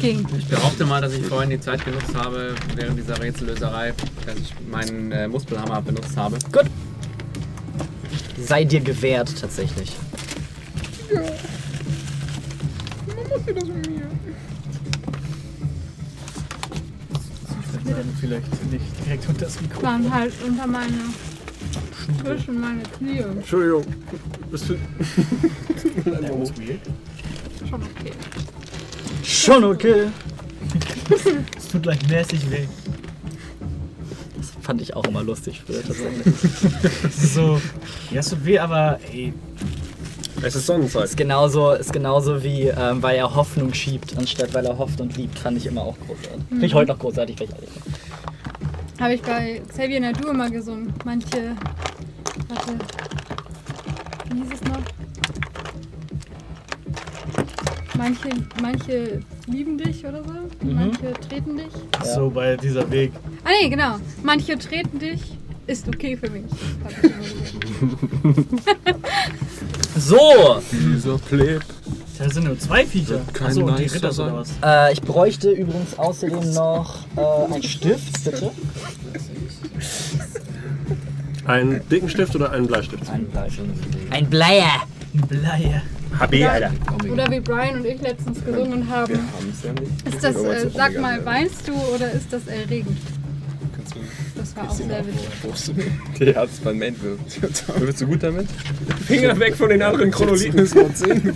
King. 0.00 0.24
Ich 0.38 0.46
behaupte 0.46 0.84
mal, 0.84 1.00
dass 1.00 1.12
ich 1.14 1.24
vorhin 1.26 1.50
die 1.50 1.60
Zeit 1.60 1.84
genutzt 1.84 2.14
habe, 2.14 2.54
während 2.76 2.96
dieser 2.98 3.20
Rätsellöserei, 3.20 3.92
dass 4.26 4.36
ich 4.36 4.54
meinen 4.70 5.10
äh, 5.10 5.26
Muspelhammer 5.26 5.82
benutzt 5.82 6.16
habe. 6.16 6.38
Sei 8.38 8.62
dir 8.64 8.78
gewährt, 8.80 9.34
tatsächlich. 9.40 9.96
Ich 17.80 17.86
werde 17.86 18.04
vielleicht 18.20 18.72
nicht 18.72 18.84
direkt 19.04 19.28
unter 19.28 19.44
das 19.44 19.60
Mikro. 19.60 19.82
Waren 19.82 20.12
halt 20.12 20.32
unter 20.46 20.66
meine. 20.66 20.94
zwischen 22.24 22.60
meine 22.60 22.82
Knie. 22.82 23.18
Entschuldigung. 23.18 23.84
Bist 24.50 24.68
du. 24.68 24.74
That 26.04 26.40
was 26.40 26.50
weird. 26.56 26.80
Schon 27.68 27.82
okay. 27.82 28.12
Schon 29.22 29.64
okay. 29.64 30.06
Es 31.56 31.68
tut 31.68 31.82
gleich 31.82 32.08
mäßig 32.08 32.50
weh. 32.50 32.66
Das 34.36 34.52
fand 34.60 34.80
ich 34.80 34.94
auch 34.94 35.04
immer 35.04 35.22
lustig 35.22 35.62
früher 35.66 35.82
tatsächlich. 35.82 36.34
So. 37.32 37.60
Ja, 38.10 38.20
es 38.20 38.30
tut 38.30 38.44
weh, 38.44 38.58
aber 38.58 38.98
ey. 39.12 39.32
Es 40.42 40.54
ist 40.54 40.66
Sonnenzeit. 40.66 41.04
Ist 41.04 41.16
genauso, 41.16 41.72
ist 41.72 41.92
genauso 41.92 42.42
wie, 42.42 42.68
ähm, 42.68 43.02
weil 43.02 43.16
er 43.16 43.34
Hoffnung 43.34 43.72
schiebt, 43.74 44.16
anstatt 44.16 44.54
weil 44.54 44.64
er 44.66 44.78
hofft 44.78 45.00
und 45.00 45.16
liebt, 45.16 45.38
fand 45.38 45.56
ich 45.56 45.66
immer 45.66 45.82
auch 45.82 45.96
großartig. 46.06 46.42
Finde 46.48 46.66
ich 46.66 46.74
heute 46.74 46.92
noch 46.92 46.98
großartig, 46.98 47.38
wenn 47.40 47.48
ich 47.48 47.54
ehrlich 47.54 47.70
bin. 47.70 47.94
Habe 49.00 49.14
ich 49.14 49.22
bei 49.22 49.62
Xavier 49.68 50.00
Nadur 50.00 50.32
mal 50.32 50.50
gesungen. 50.50 50.92
Manche. 51.04 51.56
Warte. 52.48 52.72
Wie 54.30 54.40
hieß 54.40 54.48
es 54.54 54.62
noch? 54.62 54.78
Manche, 57.96 58.28
manche 58.62 59.20
lieben 59.48 59.76
dich 59.76 60.06
oder 60.06 60.22
so. 60.22 60.30
Manche 60.62 61.12
treten 61.28 61.56
dich. 61.56 61.72
So 62.04 62.30
bei 62.30 62.56
dieser 62.56 62.88
Weg. 62.90 63.12
Ah 63.44 63.50
nee, 63.60 63.68
genau. 63.68 63.96
Manche 64.22 64.56
treten 64.56 65.00
dich. 65.00 65.20
Ist 65.66 65.88
okay 65.88 66.16
für 66.16 66.30
mich. 66.30 66.44
So, 70.08 70.62
Dieser 70.72 71.18
Pleb. 71.18 71.62
Da 72.18 72.30
sind 72.30 72.44
nur 72.44 72.58
zwei 72.58 72.86
Viecher. 72.86 73.20
kein 73.34 73.48
Achso, 73.48 73.66
und 73.66 73.78
die 73.78 73.84
Ritter 73.84 74.10
sein. 74.10 74.28
oder 74.32 74.36
was? 74.38 74.50
äh, 74.64 74.92
ich 74.94 75.02
bräuchte 75.02 75.50
übrigens 75.50 75.98
außerdem 75.98 76.54
noch 76.54 77.04
äh, 77.14 77.52
einen 77.52 77.62
Stift, 77.62 78.24
bitte. 78.24 78.50
Einen 81.44 81.86
dicken 81.90 82.08
Stift 82.08 82.34
oder 82.34 82.52
einen 82.52 82.66
Bleistift? 82.66 83.10
Ein 83.10 83.26
Bleistift. 83.26 83.68
Ein 84.08 84.30
Bleier. 84.30 84.82
Ein 85.14 85.20
Bleier. 85.28 85.82
HB, 86.18 86.44
Alter. 86.46 86.72
Oder 87.12 87.30
wie 87.30 87.40
Brian 87.40 87.80
und 87.80 87.84
ich 87.84 88.00
letztens 88.00 88.42
gesungen 88.42 88.88
haben. 88.88 89.12
Ist 90.06 90.24
das, 90.24 90.36
äh, 90.36 90.70
sag 90.74 90.98
mal, 90.98 91.22
weinst 91.26 91.68
du 91.68 91.74
oder 91.94 92.10
ist 92.12 92.32
das 92.32 92.46
erregend? 92.46 92.96
War 94.58 94.68
auch 94.70 94.74
sehr 94.74 94.88
witzig. 95.06 95.28
brauchst 95.42 95.68
du 95.68 95.74
Der 96.24 96.34
hat 96.34 96.48
es 96.52 96.58
beim 96.60 96.78
Main 96.78 96.96
wirft. 97.02 97.80
Wirst 97.80 98.00
du 98.00 98.06
gut 98.06 98.22
damit? 98.22 98.48
Finger 99.06 99.38
weg 99.38 99.54
von 99.56 99.68
den 99.68 99.82
anderen 99.82 100.10
Chronolithen. 100.10 100.58
ist 100.58 100.74
noch 100.74 100.92
10 100.92 101.34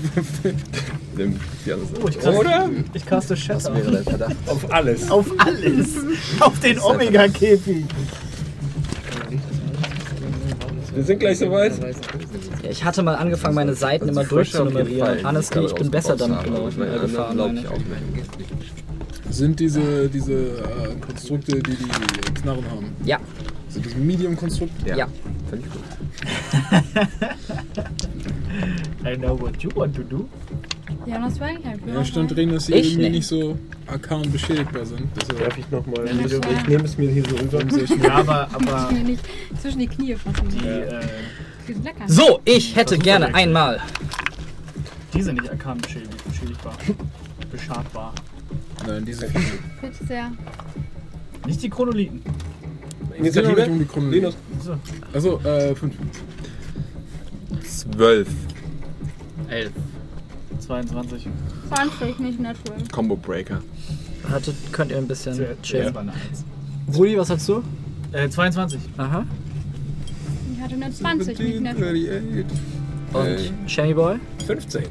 Nimm 1.17 1.39
die 1.67 1.73
andere 1.73 1.89
Seite. 1.89 2.01
Oh, 2.03 2.09
ich 2.09 2.19
caste, 2.19 2.39
Oder? 2.41 2.71
ich 2.95 3.07
caste 3.07 3.35
Das 3.35 3.41
Shatter. 3.43 3.75
wäre 3.77 3.91
dein 3.93 4.05
Verdacht. 4.05 4.37
Auf 4.47 4.73
alles. 4.73 5.11
Auf 5.11 5.27
alles. 5.39 5.89
Auf 6.41 6.59
den 6.61 6.79
Omega-Käfig. 6.81 7.85
Wir 10.95 11.05
sind 11.05 11.21
gleich 11.21 11.39
soweit. 11.39 11.73
Ja, 12.63 12.71
ich 12.71 12.85
hatte 12.85 13.03
mal 13.03 13.15
angefangen, 13.15 13.55
meine 13.55 13.75
Seiten 13.75 14.09
immer 14.09 14.25
durchzunummerieren. 14.25 15.27
Honestly, 15.27 15.65
ich 15.67 15.75
bin 15.75 15.91
besser 15.91 16.17
damit 16.17 16.45
gelaufen, 16.45 16.83
äh, 16.83 16.99
gefahren. 16.99 17.35
glaube 17.37 17.49
meine 17.55 17.61
ich 17.61 17.69
auch. 17.69 17.79
Nein. 17.79 18.82
Sind 19.33 19.59
diese, 19.61 20.09
diese 20.11 20.33
äh, 20.35 20.95
Konstrukte, 21.01 21.53
die 21.63 21.75
die 21.75 22.35
Knarren 22.43 22.65
haben, 22.71 22.87
Ja, 23.05 23.19
sind 23.69 23.87
das 23.87 23.95
Medium-Konstrukt? 23.97 24.73
ja. 24.87 25.09
Finde 25.49 25.67
ich 25.67 25.73
gut. 25.73 25.83
I 29.07 29.17
know 29.17 29.35
what 29.41 29.63
you 29.63 29.71
want 29.75 29.97
to 29.97 30.03
do. 30.03 30.29
Ja, 31.07 31.19
das 31.19 31.41
war 31.41 31.49
eigentlich 31.49 31.67
ein 31.67 31.81
Ja, 31.95 32.05
stand 32.05 32.35
drin, 32.37 32.51
dass 32.53 32.67
sie 32.67 32.75
Ich 32.75 32.93
irgendwie 32.93 33.03
nicht. 33.11 33.13
nicht 33.13 33.27
so 33.27 33.59
arkan 33.87 34.31
beschädigbar 34.31 34.85
sind. 34.85 35.03
Deshalb 35.19 35.39
Darf 35.49 35.59
ich 35.59 35.71
nochmal? 35.71 36.07
Ja, 36.07 36.13
klar. 36.39 36.53
Ich 36.63 36.69
nehme 36.69 36.85
es 36.85 36.99
mir 36.99 37.11
hier 37.11 37.25
so 37.29 37.37
rüber. 37.37 37.61
Ja, 38.03 38.15
aber, 38.17 38.49
aber 38.53 38.89
Ich 38.91 38.99
mir 38.99 39.05
nicht 39.05 39.25
zwischen 39.61 39.79
die 39.81 39.89
Knie 39.89 40.15
fassen. 40.15 40.49
die, 40.51 40.59
äh, 40.67 41.01
die 41.67 41.73
sind 41.73 41.85
lecker. 41.85 42.05
So, 42.07 42.41
ich 42.45 42.77
hätte 42.77 42.99
gerne 42.99 43.35
einmal. 43.35 43.81
die 45.15 45.23
sind 45.23 45.41
nicht 45.41 45.51
beschädigt, 45.83 46.25
beschädigbar. 46.29 46.75
Beschadbar. 47.51 48.15
Nein, 48.87 49.05
diese 49.05 49.27
Bitte 49.29 50.05
sehr. 50.07 50.33
Nicht 51.47 51.63
die 51.63 51.71
Chronolithen. 51.71 52.23
Initiative? 53.17 53.89
um 53.95 54.11
die. 54.11 54.27
So. 54.63 54.77
Also, 55.13 55.41
äh, 55.41 55.75
5. 55.75 55.95
Zwölf. 57.67 58.29
Elf. 59.49 59.73
22. 60.61 61.29
20, 61.69 62.19
nicht 62.21 62.41
natural. 62.41 62.79
Combo 62.93 63.17
Breaker. 63.17 63.61
Hatte, 64.29 64.55
könnt 64.71 64.91
ihr 64.93 64.99
ein 64.99 65.09
bisschen 65.09 65.37
chillen. 65.63 65.95
war 65.95 66.03
eine 66.03 66.13
1. 66.13 66.45
Rudi, 66.97 67.17
was 67.19 67.31
hast 67.31 67.49
du? 67.49 67.63
Äh, 68.13 68.29
22. 68.29 68.79
Aha. 68.97 69.27
Ich 70.55 70.61
hatte 70.61 70.75
eine 70.75 70.93
20, 70.93 71.39
nicht 71.39 71.61
natural. 71.61 71.89
38. 71.91 72.45
Und 73.13 73.27
Äh. 73.27 73.69
Shammy 73.69 73.95
Boy? 73.95 74.17
15. 74.47 74.85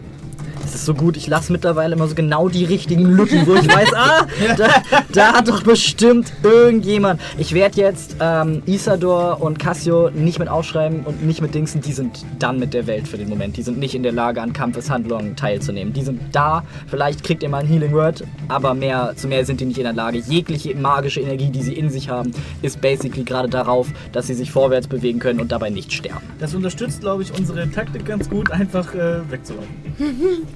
Das 0.62 0.76
ist 0.76 0.86
so 0.86 0.94
gut, 0.94 1.18
ich 1.18 1.28
lasse 1.28 1.52
mittlerweile 1.52 1.96
immer 1.96 2.08
so 2.08 2.16
genau 2.16 2.48
die 2.48 2.66
richtigen 2.66 3.04
Lücken, 3.06 3.46
wo 3.48 3.56
ich 3.56 3.68
weiß, 3.68 3.94
ah, 3.94 4.26
da, 4.58 4.68
da 5.12 5.34
hat 5.34 5.48
doch 5.48 5.64
bestimmt 5.64 6.32
irgendjemand. 6.44 7.20
Ich 7.38 7.54
werde 7.54 7.82
jetzt 7.82 8.16
ähm, 8.20 8.62
Isador 8.66 9.42
und 9.42 9.60
Cassio 9.60 10.10
nicht 10.12 10.40
mit 10.40 10.48
aufschreiben 10.48 11.02
und 11.02 11.26
nicht 11.26 11.42
mit 11.42 11.54
Dingsen, 11.56 11.82
die 11.82 11.94
sind 11.94 12.26
dann 12.40 12.60
mit 12.60 12.74
der 12.74 12.88
Welt 12.88 13.08
für 13.08 13.18
den 13.18 13.30
Moment. 13.30 13.58
Die 13.58 13.64
sind 13.64 13.80
nicht 13.80 13.96
in 13.96 14.04
der 14.04 14.12
Lage, 14.12 14.42
an 14.42 14.54
Kampfeshandlungen 14.54 15.36
teilzunehmen. 15.36 15.94
Die 15.94 16.04
sind 16.04 16.22
da, 16.32 16.64
vielleicht 16.88 17.24
kriegt 17.24 17.44
ihr 17.44 17.50
mal 17.50 17.60
ein 17.60 17.68
Healing 17.68 17.94
Word, 17.94 18.24
aber 18.48 18.74
mehr, 18.74 19.14
zu 19.16 19.28
mehr 19.28 19.46
sind 19.46 19.60
die 19.60 19.66
nicht 19.66 19.78
in 19.78 19.84
der 19.84 19.94
Lage. 19.94 20.20
Jegliche 20.20 20.76
magische 20.76 21.22
Energie, 21.22 21.50
die 21.50 21.64
sie 21.64 21.74
in 21.74 21.90
sich 21.90 22.10
haben, 22.10 22.32
ist 22.62 22.82
basically 22.82 23.24
gerade 23.24 23.50
darauf, 23.50 23.88
dass 24.12 24.28
sie 24.28 24.34
sich 24.34 24.52
vorwärts 24.52 24.88
bewegen 24.88 25.20
können 25.20 25.40
und 25.40 25.52
dabei 25.52 25.70
nicht 25.70 25.92
sterben. 25.92 26.22
Das 26.40 26.54
unterstützt, 26.54 27.02
glaube 27.02 27.24
ich, 27.24 27.38
unsere 27.38 27.70
Taktik 27.70 28.06
ganz 28.06 28.30
gut, 28.30 28.52
einfach 28.52 28.94
äh, 28.94 29.30
wegzulaufen. 29.30 29.70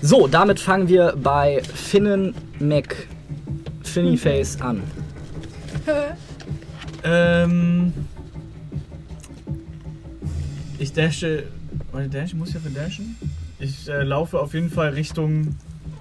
So, 0.00 0.26
damit 0.26 0.58
fangen 0.58 0.88
wir 0.88 1.14
bei 1.22 1.60
Finnen 1.62 2.34
Mac 2.58 2.96
Finnyface 3.82 4.60
an. 4.60 4.82
Ähm. 7.04 7.92
Ich 10.78 10.92
dashe. 10.92 11.44
Warte, 11.92 12.08
dash? 12.08 12.34
Muss 12.34 12.48
ich 12.48 12.54
dafür 12.54 12.72
dashen? 12.72 13.16
Ich 13.60 13.88
äh, 13.88 14.02
laufe 14.02 14.38
auf 14.40 14.52
jeden 14.52 14.68
Fall 14.68 14.90
Richtung 14.90 15.54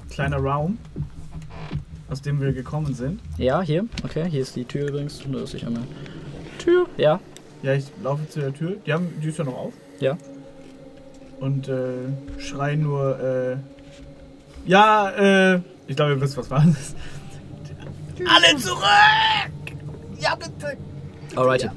kleiner 0.10 0.38
Raum, 0.38 0.80
aus 2.10 2.22
dem 2.22 2.42
wir 2.42 2.52
gekommen 2.52 2.94
sind. 2.94 3.22
Ja, 3.38 3.62
hier. 3.62 3.86
Okay, 4.04 4.28
hier 4.30 4.42
ist 4.42 4.56
die 4.56 4.66
Tür 4.66 4.90
übrigens. 4.90 5.26
Nur, 5.26 5.42
dass 5.42 5.54
ich 5.54 5.66
einmal. 5.66 5.84
Tür? 6.58 6.88
Ja. 6.98 7.20
Ja, 7.64 7.74
ich 7.74 7.86
laufe 8.04 8.28
zu 8.30 8.40
der 8.40 8.54
Tür. 8.54 8.76
Die, 8.86 8.94
haben, 8.94 9.10
die 9.22 9.28
ist 9.30 9.38
ja 9.38 9.44
noch 9.44 9.58
auf. 9.58 9.74
Ja. 10.00 10.18
Und 11.40 11.68
äh, 11.68 11.94
schrei 12.40 12.76
nur, 12.76 13.20
äh. 13.20 13.58
Ja, 14.66 15.10
äh. 15.56 15.62
Ich 15.88 15.96
glaube, 15.96 16.14
ihr 16.14 16.22
wisst, 16.22 16.38
was 16.38 16.50
war 16.50 16.64
das. 16.66 16.96
Alle 18.20 18.58
zurück! 18.58 19.78
Ja, 20.20 20.36
bitte! 20.36 20.78
Alrighty. 21.36 21.70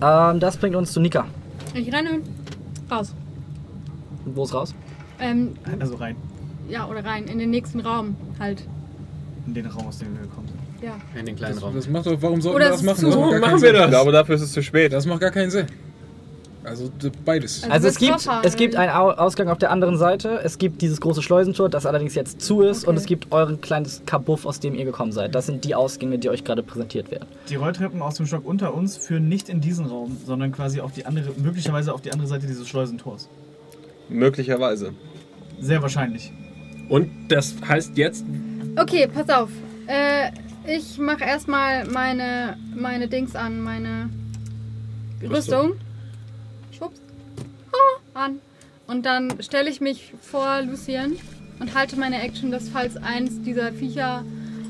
Ähm, 0.00 0.40
das 0.40 0.56
bringt 0.56 0.76
uns 0.76 0.92
zu 0.92 1.00
Nika. 1.00 1.26
Ich 1.74 1.92
renne 1.92 2.20
raus. 2.90 3.14
Wo 4.24 4.44
ist 4.44 4.54
raus? 4.54 4.74
Ähm, 5.18 5.54
Also 5.80 5.96
rein. 5.96 6.16
ja, 6.68 6.86
oder 6.86 7.04
rein, 7.04 7.24
in 7.24 7.38
den 7.38 7.50
nächsten 7.50 7.80
Raum 7.80 8.16
halt. 8.38 8.64
In 9.46 9.54
den 9.54 9.66
Raum, 9.66 9.88
aus 9.88 9.98
dem 9.98 10.14
wir 10.14 10.22
gekommen. 10.22 10.48
Ja. 10.82 10.96
In 11.18 11.26
den 11.26 11.36
kleinen 11.36 11.54
Das, 11.54 11.62
Raum. 11.62 11.74
das 11.74 11.88
macht 11.88 12.06
doch, 12.06 12.16
warum 12.20 12.40
sollten 12.40 12.56
Oder 12.56 12.64
wir 12.66 12.70
das 12.72 12.82
machen? 12.82 13.04
Das 13.06 13.16
macht 13.16 13.30
gar 13.30 13.40
Machen 13.40 13.50
keinen 13.50 13.62
wir 13.62 13.68
Sinn. 13.68 13.74
das? 13.76 13.84
Ich 13.84 13.90
glaube, 13.90 14.12
dafür 14.12 14.34
ist 14.34 14.42
es 14.42 14.52
zu 14.52 14.62
spät. 14.62 14.92
Das 14.92 15.06
macht 15.06 15.20
gar 15.20 15.30
keinen 15.30 15.50
Sinn. 15.50 15.66
Also 16.64 16.90
beides. 17.24 17.64
Also 17.64 17.72
Also 17.74 17.88
es 17.88 17.98
gibt, 17.98 18.28
es 18.44 18.56
gibt 18.56 18.74
äh, 18.74 18.78
einen 18.78 18.92
Au- 18.92 19.10
Ausgang 19.10 19.48
auf 19.48 19.58
der 19.58 19.72
anderen 19.72 19.96
Seite. 19.98 20.40
Es 20.44 20.58
gibt 20.58 20.80
dieses 20.80 21.00
große 21.00 21.20
Schleusentor, 21.20 21.68
das 21.68 21.86
allerdings 21.86 22.14
jetzt 22.14 22.40
zu 22.40 22.62
ist. 22.62 22.82
Okay. 22.84 22.90
Und 22.90 22.96
es 22.98 23.06
gibt 23.06 23.32
euren 23.32 23.60
kleines 23.60 24.02
Kabuff, 24.06 24.46
aus 24.46 24.60
dem 24.60 24.74
ihr 24.76 24.84
gekommen 24.84 25.10
seid. 25.10 25.34
Das 25.34 25.46
sind 25.46 25.64
die 25.64 25.74
Ausgänge, 25.74 26.18
die 26.20 26.30
euch 26.30 26.44
gerade 26.44 26.62
präsentiert 26.62 27.10
werden. 27.10 27.26
Die 27.48 27.56
Rolltreppen 27.56 28.00
aus 28.00 28.14
dem 28.14 28.26
Stock 28.26 28.46
unter 28.46 28.74
uns 28.74 28.96
führen 28.96 29.28
nicht 29.28 29.48
in 29.48 29.60
diesen 29.60 29.86
Raum, 29.86 30.16
sondern 30.24 30.52
quasi 30.52 30.80
auf 30.80 30.92
die 30.92 31.04
andere, 31.04 31.30
möglicherweise 31.36 31.92
auf 31.92 32.00
die 32.00 32.12
andere 32.12 32.28
Seite 32.28 32.46
dieses 32.46 32.68
Schleusentors. 32.68 33.28
Möglicherweise. 34.08 34.92
Sehr 35.60 35.82
wahrscheinlich. 35.82 36.32
Und 36.88 37.08
das 37.28 37.54
heißt 37.66 37.96
jetzt, 37.96 38.24
Okay, 38.76 39.08
pass 39.12 39.28
auf. 39.28 39.50
Äh, 39.86 40.30
ich 40.66 40.98
mache 40.98 41.24
erstmal 41.24 41.86
meine, 41.86 42.56
meine 42.74 43.08
Dings 43.08 43.34
an, 43.34 43.60
meine 43.60 44.10
Rüstung. 45.22 45.74
Schwupps. 46.72 47.00
Ah, 47.72 48.24
an. 48.24 48.38
Und 48.86 49.06
dann 49.06 49.42
stelle 49.42 49.70
ich 49.70 49.80
mich 49.80 50.12
vor 50.20 50.62
Lucien 50.62 51.16
und 51.60 51.74
halte 51.74 51.96
meine 51.96 52.20
Action, 52.22 52.50
dass 52.50 52.68
falls 52.68 52.96
eins 52.96 53.42
dieser 53.42 53.72
Viecher 53.72 54.24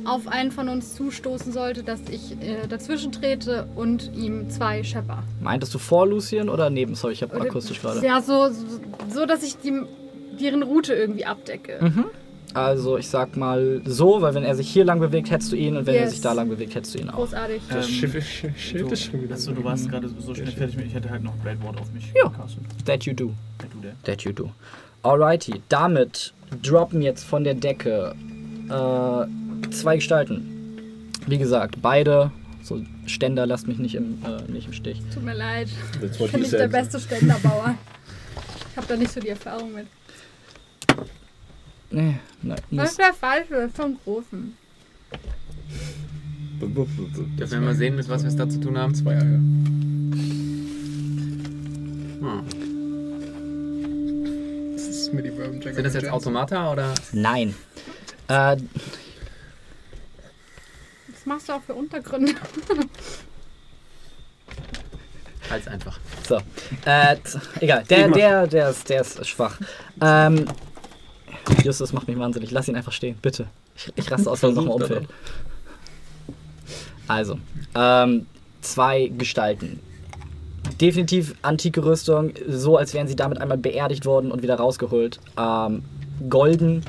auf 0.04 0.26
einen 0.26 0.50
von 0.50 0.68
uns 0.68 0.94
zustoßen 0.94 1.52
sollte, 1.52 1.82
dass 1.82 2.00
ich 2.10 2.32
äh, 2.40 2.66
dazwischen 2.68 3.12
trete 3.12 3.68
und 3.76 4.10
ihm 4.14 4.50
zwei 4.50 4.82
schepper. 4.82 5.22
Meintest 5.40 5.74
du 5.74 5.78
vor 5.78 6.06
Lucien 6.06 6.48
oder 6.48 6.70
neben? 6.70 6.94
Sorry, 6.94 7.12
ich 7.12 7.22
habe 7.22 7.40
akustisch 7.40 7.80
gerade. 7.80 8.04
Ja, 8.04 8.20
so, 8.20 8.48
so, 8.48 8.80
so 9.08 9.26
dass 9.26 9.42
ich 9.42 9.58
die, 9.58 9.80
deren 10.40 10.62
Route 10.62 10.92
irgendwie 10.94 11.24
abdecke. 11.24 11.78
Mhm. 11.80 12.04
Also 12.54 12.98
ich 12.98 13.08
sag 13.08 13.36
mal 13.36 13.80
so, 13.84 14.20
weil 14.22 14.34
wenn 14.34 14.44
er 14.44 14.54
sich 14.54 14.68
hier 14.70 14.84
lang 14.84 15.00
bewegt, 15.00 15.30
hättest 15.30 15.52
du 15.52 15.56
ihn 15.56 15.76
und 15.76 15.86
wenn 15.86 15.94
er 15.94 16.02
Yes. 16.02 16.10
sich 16.12 16.20
da 16.20 16.32
lang 16.32 16.48
bewegt, 16.48 16.74
hättest 16.74 16.94
du 16.94 16.98
ihn 16.98 17.08
auch. 17.10 17.16
Großartig. 17.16 17.62
das 17.68 17.86
Ähm, 17.86 17.92
Schiff, 17.92 18.14
ist 18.14 19.02
schon 19.04 19.22
wieder. 19.22 19.34
Achso, 19.34 19.52
du 19.52 19.64
warst 19.64 19.88
gerade 19.90 20.08
so 20.18 20.34
schnell 20.34 20.48
fertig 20.48 20.76
mit. 20.76 20.86
Ich 20.86 20.94
hätte 20.94 21.08
halt 21.10 21.22
noch 21.22 21.34
Blade 21.36 21.58
Ward 21.62 21.80
auf 21.80 21.90
mich 21.92 22.12
Ja. 22.14 22.28
gecastet. 22.28 22.62
That 22.84 23.04
you 23.04 23.14
do. 23.14 23.32
Der. 23.82 23.92
That 24.04 24.22
you 24.22 24.32
do. 24.32 24.50
Alrighty, 25.02 25.62
damit 25.68 26.32
droppen 26.62 27.02
jetzt 27.02 27.24
von 27.24 27.42
der 27.44 27.54
Decke 27.54 28.14
äh, 28.68 29.70
zwei 29.70 29.96
Gestalten. 29.96 31.10
Wie 31.26 31.38
gesagt, 31.38 31.76
beide, 31.82 32.30
so 32.62 32.80
Ständer, 33.06 33.46
lasst 33.46 33.66
mich 33.66 33.78
nicht 33.78 33.94
im, 33.94 34.18
äh, 34.24 34.50
nicht 34.50 34.66
im 34.66 34.72
Stich. 34.72 35.00
Tut 35.12 35.24
mir 35.24 35.34
leid. 35.34 35.68
Ich 36.02 36.30
bin 36.32 36.40
nicht 36.40 36.52
der 36.52 36.68
beste 36.68 37.00
Ständerbauer. 37.00 37.74
Ich 38.70 38.76
habe 38.76 38.86
da 38.86 38.96
nicht 38.96 39.10
so 39.12 39.20
die 39.20 39.28
Erfahrung 39.30 39.72
mit. 39.74 39.86
Nee, 41.92 42.16
nein, 42.42 42.58
Was 42.70 42.70
muss, 42.70 42.90
ist 42.90 42.98
der 42.98 43.12
falsche? 43.12 43.68
Vom 43.74 43.98
Großen. 44.02 44.56
Dürfen 46.60 47.50
wir 47.50 47.60
mal 47.60 47.74
sehen, 47.74 47.96
mit 47.96 48.08
was 48.08 48.22
wir 48.22 48.28
es 48.28 48.36
da 48.36 48.48
zu 48.48 48.60
tun 48.60 48.78
haben? 48.78 48.94
Zwei 48.94 49.12
Eier. 49.14 49.20
Hm. 52.20 52.44
Das 54.74 54.86
ist 54.86 55.12
mir 55.12 55.22
die 55.22 55.32
Jack 55.60 55.74
Sind 55.74 55.84
das 55.84 55.94
jetzt. 55.94 56.08
Automata 56.08 56.72
oder? 56.72 56.94
nein. 57.12 57.54
Äh, 58.28 58.56
Was 61.08 61.26
machst 61.26 61.48
du 61.48 61.52
auch 61.52 61.62
für 61.62 61.74
Untergründe? 61.74 62.32
Halt's 65.50 65.66
einfach. 65.68 65.98
so. 66.26 66.36
Äh, 66.86 67.16
egal, 67.60 67.84
der, 67.90 68.08
der, 68.08 68.46
der, 68.46 68.70
ist, 68.70 68.88
der 68.88 69.00
ist 69.02 69.26
schwach. 69.26 69.58
Ähm, 70.00 70.46
Justus 71.62 71.92
macht 71.92 72.08
mich 72.08 72.18
wahnsinnig. 72.18 72.50
Lass 72.50 72.68
ihn 72.68 72.76
einfach 72.76 72.92
stehen, 72.92 73.16
bitte. 73.22 73.46
Ich, 73.76 73.92
ich 73.94 74.10
raste 74.10 74.30
aus, 74.30 74.42
wenn 74.42 74.50
er 74.50 74.54
nochmal 74.54 74.74
umfällt. 74.74 75.08
Also, 77.08 77.38
ähm, 77.74 78.26
zwei 78.60 79.08
Gestalten. 79.08 79.80
Definitiv 80.80 81.34
antike 81.42 81.84
Rüstung, 81.84 82.32
so 82.48 82.76
als 82.76 82.94
wären 82.94 83.08
sie 83.08 83.16
damit 83.16 83.38
einmal 83.38 83.58
beerdigt 83.58 84.06
worden 84.06 84.30
und 84.30 84.42
wieder 84.42 84.56
rausgeholt. 84.56 85.18
Ähm, 85.38 85.82
golden, 86.28 86.84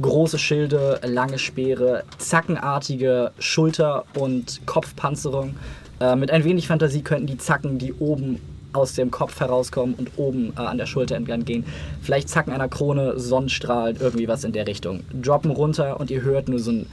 große 0.00 0.38
Schilde, 0.38 1.00
lange 1.04 1.38
Speere, 1.38 2.04
zackenartige 2.18 3.32
Schulter- 3.38 4.04
und 4.14 4.60
Kopfpanzerung. 4.66 5.56
Äh, 6.00 6.16
mit 6.16 6.30
ein 6.30 6.44
wenig 6.44 6.68
Fantasie 6.68 7.02
könnten 7.02 7.26
die 7.26 7.38
Zacken, 7.38 7.78
die 7.78 7.92
oben 7.92 8.40
aus 8.72 8.94
dem 8.94 9.10
Kopf 9.10 9.40
herauskommen 9.40 9.94
und 9.94 10.10
oben 10.16 10.52
äh, 10.56 10.60
an 10.60 10.78
der 10.78 10.86
Schulter 10.86 11.16
entlang 11.16 11.44
gehen. 11.44 11.64
Vielleicht 12.02 12.28
Zacken 12.28 12.52
einer 12.52 12.68
Krone, 12.68 13.18
Sonnenstrahlen, 13.18 13.96
irgendwie 14.00 14.28
was 14.28 14.44
in 14.44 14.52
der 14.52 14.66
Richtung. 14.66 15.04
Droppen 15.12 15.50
runter 15.50 15.98
und 16.00 16.10
ihr 16.10 16.22
hört 16.22 16.48
nur 16.48 16.58
so 16.58 16.72
ein 16.72 16.86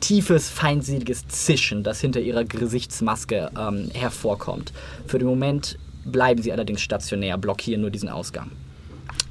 tiefes, 0.00 0.48
feindseliges 0.48 1.26
Zischen, 1.28 1.82
das 1.82 2.00
hinter 2.00 2.20
ihrer 2.20 2.44
Gesichtsmaske 2.44 3.50
ähm, 3.58 3.90
hervorkommt. 3.92 4.72
Für 5.06 5.18
den 5.18 5.28
Moment 5.28 5.78
bleiben 6.04 6.42
sie 6.42 6.52
allerdings 6.52 6.80
stationär, 6.80 7.38
blockieren 7.38 7.80
nur 7.80 7.90
diesen 7.90 8.08
Ausgang. 8.08 8.50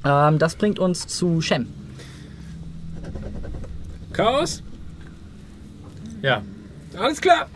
Ähm, 0.04 0.38
das 0.38 0.56
bringt 0.56 0.78
uns 0.78 1.06
zu 1.06 1.40
Shem. 1.40 1.66
Chaos? 4.12 4.62
Ja. 6.22 6.42
Alles 6.98 7.20
klar. 7.20 7.46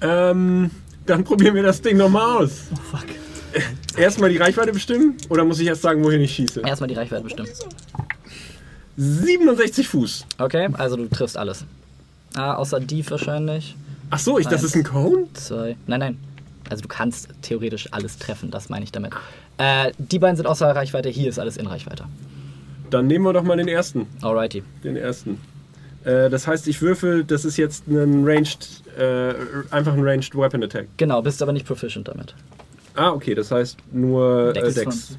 Ähm, 0.00 0.70
dann 1.06 1.24
probieren 1.24 1.54
wir 1.54 1.62
das 1.62 1.80
Ding 1.80 1.96
nochmal 1.96 2.44
aus. 2.44 2.68
Oh 2.72 2.96
fuck. 2.96 3.06
Erstmal 3.96 4.30
die 4.30 4.38
Reichweite 4.38 4.72
bestimmen 4.72 5.16
oder 5.28 5.44
muss 5.44 5.60
ich 5.60 5.66
erst 5.68 5.82
sagen, 5.82 6.02
wohin 6.02 6.20
ich 6.20 6.34
schieße? 6.34 6.62
Erstmal 6.62 6.88
die 6.88 6.94
Reichweite 6.94 7.22
bestimmen. 7.22 7.48
67 8.96 9.88
Fuß. 9.88 10.26
Okay, 10.38 10.68
also 10.74 10.96
du 10.96 11.06
triffst 11.08 11.36
alles. 11.36 11.64
Ah, 12.34 12.54
außer 12.54 12.80
Div 12.80 13.10
wahrscheinlich. 13.10 13.76
Ach 14.10 14.18
so, 14.18 14.38
ich, 14.38 14.46
das 14.46 14.54
Eins. 14.54 14.64
ist 14.64 14.76
ein 14.76 14.84
Cone? 14.84 15.28
Zwei. 15.34 15.76
Nein, 15.86 16.00
nein. 16.00 16.18
Also 16.68 16.82
du 16.82 16.88
kannst 16.88 17.28
theoretisch 17.42 17.92
alles 17.92 18.18
treffen, 18.18 18.50
das 18.50 18.68
meine 18.68 18.84
ich 18.84 18.92
damit. 18.92 19.12
Äh, 19.58 19.92
die 19.98 20.18
beiden 20.18 20.36
sind 20.36 20.46
außer 20.46 20.74
Reichweite, 20.74 21.08
hier 21.08 21.28
ist 21.28 21.38
alles 21.38 21.56
in 21.56 21.66
Reichweite. 21.66 22.04
Dann 22.90 23.06
nehmen 23.06 23.24
wir 23.24 23.32
doch 23.32 23.42
mal 23.42 23.56
den 23.56 23.68
ersten. 23.68 24.06
Alrighty. 24.22 24.62
Den 24.82 24.96
ersten. 24.96 25.40
Äh, 26.04 26.28
das 26.30 26.46
heißt, 26.46 26.68
ich 26.68 26.80
würfel, 26.82 27.24
das 27.24 27.44
ist 27.44 27.56
jetzt 27.56 27.86
ein 27.88 28.24
Ranged, 28.26 28.82
äh, 28.98 29.34
einfach 29.70 29.94
ein 29.94 30.02
Ranged 30.06 30.34
Weapon 30.36 30.62
Attack. 30.62 30.86
Genau, 30.96 31.22
bist 31.22 31.42
aber 31.42 31.52
nicht 31.52 31.66
proficient 31.66 32.08
damit. 32.08 32.34
Ah, 32.94 33.10
okay, 33.10 33.34
das 33.34 33.50
heißt 33.50 33.78
nur 33.92 34.52
Dex 34.52 34.76
äh, 34.76 34.84
Dex. 34.84 35.16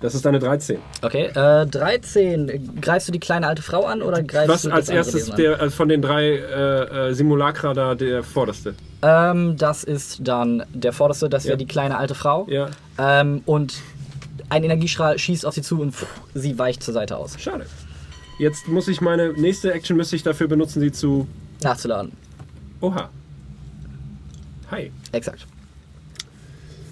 Das 0.00 0.14
ist 0.14 0.26
eine 0.26 0.38
13. 0.38 0.78
Okay, 1.02 1.26
äh, 1.34 1.66
13. 1.66 2.80
Greifst 2.82 3.08
du 3.08 3.12
die 3.12 3.18
kleine 3.18 3.46
alte 3.46 3.62
Frau 3.62 3.84
an 3.86 4.02
oder 4.02 4.22
greifst 4.22 4.48
Was 4.48 4.62
du 4.62 4.70
als 4.70 4.88
erstes 4.90 5.30
der, 5.30 5.60
äh, 5.60 5.70
von 5.70 5.88
den 5.88 6.02
drei 6.02 6.32
äh, 6.36 7.08
äh, 7.10 7.14
Simulacra 7.14 7.72
da 7.72 7.94
der 7.94 8.22
vorderste? 8.22 8.74
Ähm, 9.02 9.56
das 9.56 9.84
ist 9.84 10.18
dann 10.22 10.64
der 10.74 10.92
vorderste, 10.92 11.30
das 11.30 11.44
wäre 11.44 11.54
Ja. 11.54 11.56
die 11.56 11.66
kleine 11.66 11.96
alte 11.96 12.14
Frau. 12.14 12.46
Ja, 12.48 12.68
Ähm, 12.98 13.42
und 13.46 13.74
ein 14.50 14.64
Energiestrahl 14.64 15.18
schießt 15.18 15.46
auf 15.46 15.54
sie 15.54 15.62
zu 15.62 15.80
und 15.80 15.92
pff, 15.92 16.06
sie 16.34 16.58
weicht 16.58 16.82
zur 16.82 16.92
Seite 16.92 17.16
aus. 17.16 17.36
schade. 17.40 17.64
Jetzt 18.38 18.68
muss 18.68 18.88
ich 18.88 19.00
meine 19.00 19.32
nächste 19.32 19.72
Action 19.72 19.96
müsste 19.96 20.16
ich 20.16 20.22
dafür 20.22 20.48
benutzen, 20.48 20.80
sie 20.80 20.92
zu. 20.92 21.26
Nachzuladen. 21.62 22.12
Oha. 22.80 23.08
Hi. 24.70 24.90
Exakt. 25.12 25.46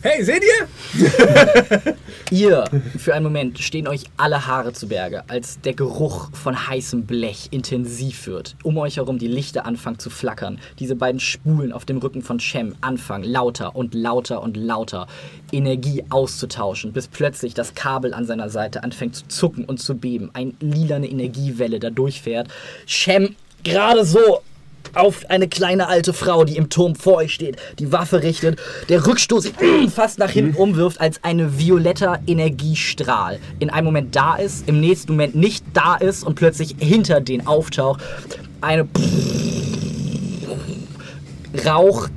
Hey, 0.06 0.22
seht 0.22 0.44
ihr? 0.44 1.96
Ihr, 2.30 2.64
für 2.98 3.14
einen 3.14 3.24
Moment, 3.24 3.58
stehen 3.58 3.88
euch 3.88 4.02
alle 4.18 4.46
Haare 4.46 4.74
zu 4.74 4.88
Berge, 4.88 5.24
als 5.28 5.62
der 5.62 5.72
Geruch 5.72 6.28
von 6.34 6.68
heißem 6.68 7.06
Blech 7.06 7.48
intensiv 7.52 8.26
wird. 8.26 8.54
Um 8.64 8.76
euch 8.76 8.98
herum 8.98 9.18
die 9.18 9.28
Lichter 9.28 9.64
anfangen 9.64 9.98
zu 9.98 10.10
flackern. 10.10 10.58
Diese 10.78 10.94
beiden 10.94 11.20
Spulen 11.20 11.72
auf 11.72 11.86
dem 11.86 11.96
Rücken 11.96 12.20
von 12.20 12.38
Shem 12.38 12.74
anfangen 12.82 13.24
lauter 13.24 13.74
und 13.74 13.94
lauter 13.94 14.42
und 14.42 14.58
lauter 14.58 15.06
Energie 15.52 16.04
auszutauschen, 16.10 16.92
bis 16.92 17.08
plötzlich 17.08 17.54
das 17.54 17.74
Kabel 17.74 18.12
an 18.12 18.26
seiner 18.26 18.50
Seite 18.50 18.84
anfängt 18.84 19.16
zu 19.16 19.28
zucken 19.28 19.64
und 19.64 19.80
zu 19.80 19.94
beben. 19.94 20.28
Eine 20.34 20.52
lilane 20.60 21.08
Energiewelle 21.08 21.80
da 21.80 21.88
durchfährt. 21.88 22.48
Shem 22.84 23.36
gerade 23.62 24.04
so 24.04 24.42
auf 24.94 25.28
eine 25.28 25.48
kleine 25.48 25.88
alte 25.88 26.12
Frau, 26.12 26.44
die 26.44 26.56
im 26.56 26.68
Turm 26.68 26.94
vor 26.94 27.16
euch 27.16 27.34
steht, 27.34 27.56
die 27.78 27.92
Waffe 27.92 28.22
richtet, 28.22 28.58
der 28.88 29.06
Rückstoß 29.06 29.52
fast 29.94 30.18
nach 30.18 30.30
hinten 30.30 30.56
umwirft, 30.56 31.00
als 31.00 31.22
ein 31.22 31.58
violetter 31.58 32.20
Energiestrahl 32.26 33.38
in 33.58 33.70
einem 33.70 33.86
Moment 33.86 34.16
da 34.16 34.36
ist, 34.36 34.68
im 34.68 34.80
nächsten 34.80 35.12
Moment 35.12 35.34
nicht 35.34 35.64
da 35.72 35.96
ist 35.96 36.24
und 36.24 36.34
plötzlich 36.34 36.76
hinter 36.78 37.20
den 37.20 37.46
auftaucht. 37.46 38.00
Eine 38.60 38.88
Rauch 41.66 42.08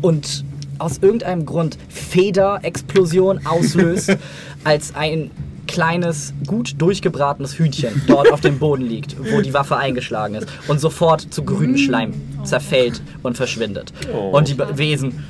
und 0.00 0.44
aus 0.78 0.98
irgendeinem 0.98 1.44
Grund 1.44 1.76
Federexplosion 1.88 3.46
auslöst, 3.46 4.16
als 4.64 4.94
ein 4.94 5.30
kleines, 5.68 6.32
gut 6.46 6.74
durchgebratenes 6.80 7.56
Hühnchen 7.56 8.02
dort 8.08 8.32
auf 8.32 8.40
dem 8.40 8.58
Boden 8.58 8.82
liegt, 8.82 9.16
wo 9.32 9.40
die 9.40 9.54
Waffe 9.54 9.76
eingeschlagen 9.76 10.34
ist 10.34 10.48
und 10.66 10.80
sofort 10.80 11.32
zu 11.32 11.44
grünem 11.44 11.76
Schleim 11.76 12.12
zerfällt 12.42 13.00
und 13.22 13.36
verschwindet. 13.36 13.92
Und 14.32 14.48
die 14.48 14.54
Be- 14.54 14.76
Wesen 14.76 15.24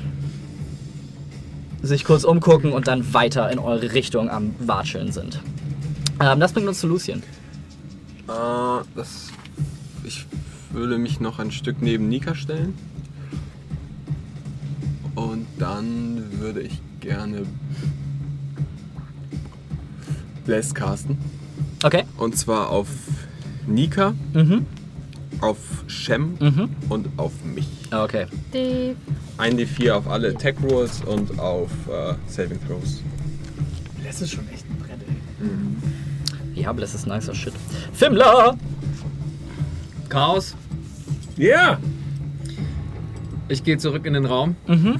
sich 1.81 2.03
kurz 2.03 2.23
umgucken 2.23 2.71
und 2.71 2.87
dann 2.87 3.13
weiter 3.13 3.51
in 3.51 3.59
eure 3.59 3.93
Richtung 3.93 4.29
am 4.29 4.55
Watscheln 4.59 5.11
sind. 5.11 5.39
Ähm, 6.19 6.39
das 6.39 6.51
bringt 6.53 6.67
uns 6.67 6.79
zu 6.79 6.87
Lucien. 6.87 7.21
Äh, 8.27 8.31
das. 8.95 9.27
Ich 10.03 10.25
würde 10.71 10.97
mich 10.97 11.19
noch 11.19 11.39
ein 11.39 11.51
Stück 11.51 11.77
neben 11.81 12.09
Nika 12.09 12.35
stellen. 12.35 12.73
Und 15.15 15.45
dann 15.57 16.23
würde 16.39 16.61
ich 16.61 16.81
gerne 16.99 17.43
Bless 20.49 20.73
casten. 20.73 21.15
Okay. 21.83 22.05
Und 22.17 22.35
zwar 22.35 22.71
auf 22.71 22.87
Nika, 23.67 24.15
Mhm. 24.33 24.65
auf 25.41 25.59
Shem 25.85 26.37
Mhm. 26.39 26.69
und 26.89 27.07
auf 27.17 27.33
mich. 27.45 27.67
Okay. 27.91 28.25
Die 28.51 28.95
Ein 29.37 29.57
D4 29.59 29.91
auf 29.93 30.07
alle 30.07 30.29
Attack 30.29 30.55
Rolls 30.67 31.03
und 31.03 31.37
auf 31.39 31.69
äh, 31.87 32.15
Saving 32.25 32.57
Throws. 32.67 33.03
Das 34.03 34.21
ist 34.23 34.31
schon 34.31 34.49
echt 34.49 34.65
ein 34.67 34.77
Brett, 34.79 34.97
ey. 36.55 36.61
Ja, 36.63 36.73
Bless 36.73 36.95
ist 36.95 37.05
nicer 37.05 37.35
Shit. 37.35 37.53
Fimmler! 37.93 38.57
Chaos. 40.09 40.55
Ja! 41.37 41.77
Ich 43.49 43.63
gehe 43.63 43.77
zurück 43.77 44.03
in 44.07 44.13
den 44.15 44.25
Raum. 44.25 44.55
Mhm. 44.67 44.95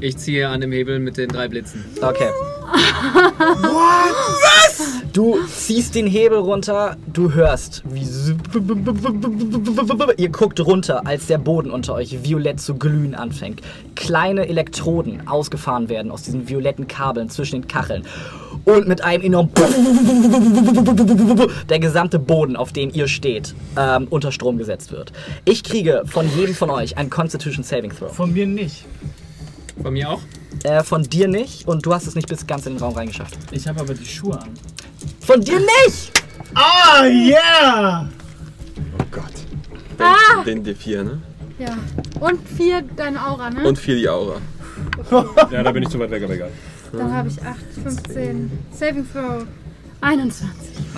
Ich 0.00 0.16
ziehe 0.16 0.48
an 0.48 0.60
dem 0.60 0.70
Hebel 0.70 1.00
mit 1.00 1.16
den 1.16 1.28
drei 1.28 1.48
Blitzen. 1.48 1.84
Okay. 2.00 2.28
Was? 3.38 5.02
Du 5.12 5.38
ziehst 5.48 5.96
den 5.96 6.06
Hebel 6.06 6.38
runter, 6.38 6.96
du 7.12 7.32
hörst, 7.32 7.82
wie. 7.86 8.02
Ihr 10.16 10.28
guckt 10.28 10.60
runter, 10.60 11.04
als 11.06 11.26
der 11.26 11.38
Boden 11.38 11.72
unter 11.72 11.94
euch 11.94 12.22
violett 12.22 12.60
zu 12.60 12.76
glühen 12.76 13.16
anfängt. 13.16 13.62
Kleine 13.96 14.46
Elektroden 14.46 15.26
ausgefahren 15.26 15.88
werden 15.88 16.12
aus 16.12 16.22
diesen 16.22 16.48
violetten 16.48 16.86
Kabeln 16.86 17.30
zwischen 17.30 17.62
den 17.62 17.68
Kacheln. 17.68 18.04
Und 18.64 18.86
mit 18.86 19.02
einem 19.02 19.24
enormen. 19.24 19.50
der 21.68 21.80
gesamte 21.80 22.20
Boden, 22.20 22.54
auf 22.54 22.72
dem 22.72 22.90
ihr 22.92 23.08
steht, 23.08 23.54
ähm, 23.76 24.06
unter 24.10 24.30
Strom 24.30 24.58
gesetzt 24.58 24.92
wird. 24.92 25.12
Ich 25.44 25.64
kriege 25.64 26.04
von 26.06 26.28
jedem 26.36 26.54
von 26.54 26.70
euch 26.70 26.96
einen 26.98 27.10
Constitution 27.10 27.64
Saving 27.64 27.90
Throw. 27.90 28.14
Von 28.14 28.32
mir 28.32 28.46
nicht. 28.46 28.84
Von 29.82 29.92
mir 29.92 30.10
auch? 30.10 30.20
Äh, 30.64 30.82
von 30.82 31.02
dir 31.04 31.28
nicht 31.28 31.68
und 31.68 31.84
du 31.86 31.94
hast 31.94 32.06
es 32.06 32.14
nicht 32.14 32.28
bis 32.28 32.46
ganz 32.46 32.66
in 32.66 32.74
den 32.74 32.82
Raum 32.82 32.94
reingeschafft. 32.94 33.36
Ich 33.52 33.66
habe 33.68 33.80
aber 33.80 33.94
die 33.94 34.04
Schuhe 34.04 34.40
an. 34.40 34.50
Von 35.20 35.40
dir 35.40 35.60
nicht! 35.60 36.12
Ah, 36.54 37.04
yeah! 37.04 38.08
Oh 38.98 39.04
Gott. 39.10 39.24
Den, 39.98 40.06
Ah! 40.06 40.42
den 40.44 40.64
D4, 40.64 41.04
ne? 41.04 41.22
Ja. 41.58 41.76
Und 42.20 42.40
vier 42.48 42.82
deine 42.96 43.24
Aura, 43.24 43.50
ne? 43.50 43.66
Und 43.66 43.78
4 43.78 43.96
die 43.96 44.08
Aura. 44.08 44.36
Ja, 45.50 45.62
da 45.62 45.72
bin 45.72 45.82
ich 45.82 45.88
zu 45.88 45.98
weit 45.98 46.10
weg, 46.10 46.22
aber 46.22 46.34
egal. 46.34 46.50
Dann 46.92 47.12
habe 47.12 47.28
ich 47.28 47.42
8, 47.42 47.56
15. 47.82 48.50
Saving 48.72 49.06
Throw. 49.12 49.44
21. 50.00 50.48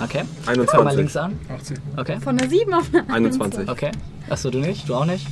Okay. 0.03 0.23
Fang 0.43 0.55
mal 0.55 0.61
21. 0.91 0.97
links 0.97 1.17
an. 1.17 1.39
18. 1.53 1.77
Okay. 1.97 2.19
Von 2.19 2.37
der 2.37 2.47
7 2.49 2.73
auf 2.73 2.85
eine 2.93 3.09
21. 3.09 3.67
Okay. 3.69 3.91
Achso, 4.29 4.49
du 4.51 4.59
nicht? 4.59 4.87
Du 4.87 4.93
auch 4.95 5.05
nicht? 5.05 5.25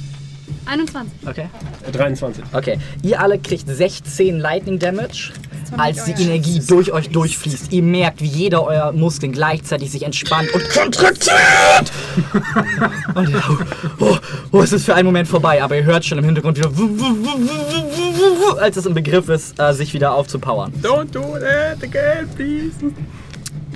21. 0.65 1.11
Okay. 1.25 1.47
Äh, 1.87 1.91
23. 1.91 2.43
Okay. 2.53 2.79
Ihr 3.01 3.19
alle 3.19 3.39
kriegt 3.39 3.67
16 3.67 4.39
Lightning 4.39 4.79
Damage, 4.79 5.31
als 5.77 6.05
die 6.05 6.13
euer. 6.13 6.19
Energie 6.19 6.61
durch 6.67 6.91
euch 6.91 7.09
durchfließt. 7.09 7.71
Ihr 7.71 7.83
merkt, 7.83 8.21
wie 8.21 8.27
jeder 8.27 8.63
eurer 8.63 8.91
Muskeln 8.91 9.31
gleichzeitig 9.31 9.91
sich 9.91 10.03
entspannt 10.03 10.49
und 10.53 10.69
kontraktiert. 10.69 11.91
und 13.15 13.29
ja, 13.33 13.43
oh, 13.99 14.17
oh, 14.51 14.61
es 14.61 14.71
ist 14.73 14.85
für 14.85 14.95
einen 14.95 15.05
Moment 15.05 15.27
vorbei, 15.27 15.61
aber 15.61 15.75
ihr 15.77 15.83
hört 15.83 16.05
schon 16.05 16.17
im 16.17 16.25
Hintergrund 16.25 16.57
wieder, 16.57 16.71
als 18.59 18.77
es 18.77 18.85
im 18.85 18.93
Begriff 18.93 19.29
ist, 19.29 19.59
äh, 19.59 19.73
sich 19.73 19.93
wieder 19.93 20.13
aufzupowern. 20.13 20.73
Don't 20.81 21.11
do 21.11 21.37
that 21.39 21.83
again, 21.83 22.27
please. 22.35 22.75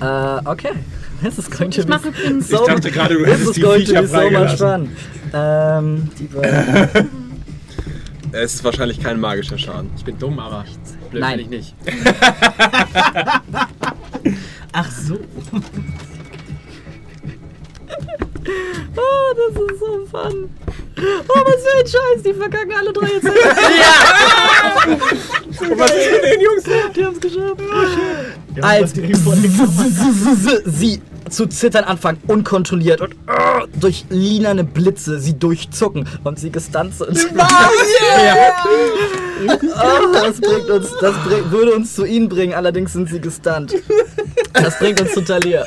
Äh, 0.00 0.48
okay. 0.48 0.72
This 1.24 1.38
is 1.38 1.48
going 1.48 1.70
to 1.70 1.80
Ich 1.80 1.86
be 1.86 1.92
mache 1.92 2.08
übrigens 2.08 2.50
Ich 2.50 2.58
dachte 2.58 2.90
gerade, 2.90 3.14
du 3.14 3.24
hättest 3.24 3.56
die 3.56 3.62
Viecher 3.62 4.02
be 4.02 4.06
so 4.08 4.14
freigelassen. 4.14 4.58
fun. 4.58 4.88
Ähm, 5.32 6.10
die. 6.18 6.28
Es 8.32 8.54
ist 8.54 8.64
wahrscheinlich 8.64 9.00
kein 9.02 9.18
magischer 9.18 9.56
Schaden. 9.56 9.90
Ich 9.96 10.04
bin 10.04 10.18
dumm, 10.18 10.38
aber 10.38 10.64
blöd 11.10 11.22
Nein. 11.22 11.38
bin 11.38 11.46
ich 11.46 11.50
nicht. 11.50 11.74
Ach 14.72 14.90
so. 14.90 15.18
Oh, 18.96 19.34
das 19.36 19.50
ist 19.72 19.78
so 19.80 20.06
fun. 20.10 20.50
Oh, 21.28 21.40
was 21.46 21.62
für 21.62 21.78
ein 21.78 21.86
Scheiß, 21.86 22.22
die 22.24 22.34
verkacken 22.34 22.72
alle 22.78 22.92
drei 22.92 23.06
jetzt. 23.06 23.24
Was 25.78 25.90
ist 25.90 26.12
mit 26.12 26.24
den 26.24 26.40
Jungs? 26.42 26.64
Die 26.94 27.04
haben's 27.04 27.20
geschafft. 27.20 27.60
Ja, 28.56 28.62
Als 28.62 28.92
sie 30.66 31.00
zu 31.34 31.46
zittern 31.46 31.84
anfangen, 31.84 32.18
unkontrolliert 32.26 33.00
und 33.00 33.12
äh, 33.12 33.66
durch 33.78 34.06
linerne 34.08 34.64
Blitze 34.64 35.18
sie 35.18 35.38
durchzucken 35.38 36.08
und 36.24 36.38
sie 36.38 36.50
gestunt 36.50 36.94
sind. 36.94 37.26
Oh, 39.46 40.12
das 40.12 40.40
bringt 40.40 40.70
uns, 40.70 40.88
das 41.00 41.14
bring, 41.24 41.50
würde 41.50 41.74
uns 41.74 41.94
zu 41.94 42.04
ihnen 42.04 42.28
bringen, 42.28 42.54
allerdings 42.54 42.92
sind 42.92 43.08
sie 43.08 43.20
gestunt. 43.20 43.74
Das 44.52 44.78
bringt 44.78 45.00
uns 45.00 45.12
zu 45.12 45.22
Talia. 45.22 45.64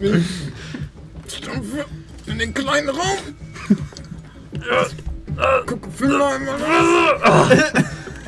In 0.00 0.24
den 2.38 2.54
kleinen 2.54 2.88
Raum. 2.88 3.18
Guck, 5.66 5.80
Finger 5.94 6.26
einmal 6.26 6.56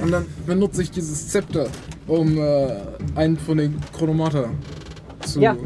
Und 0.01 0.13
dann 0.13 0.27
benutze 0.47 0.83
ich 0.83 0.91
dieses 0.91 1.29
Zepter, 1.29 1.67
um 2.07 2.39
äh, 2.39 2.77
einen 3.15 3.39
von 3.39 3.59
den 3.59 3.79
Chronomata 3.97 4.51
zu, 5.27 5.41
Ja. 5.41 5.57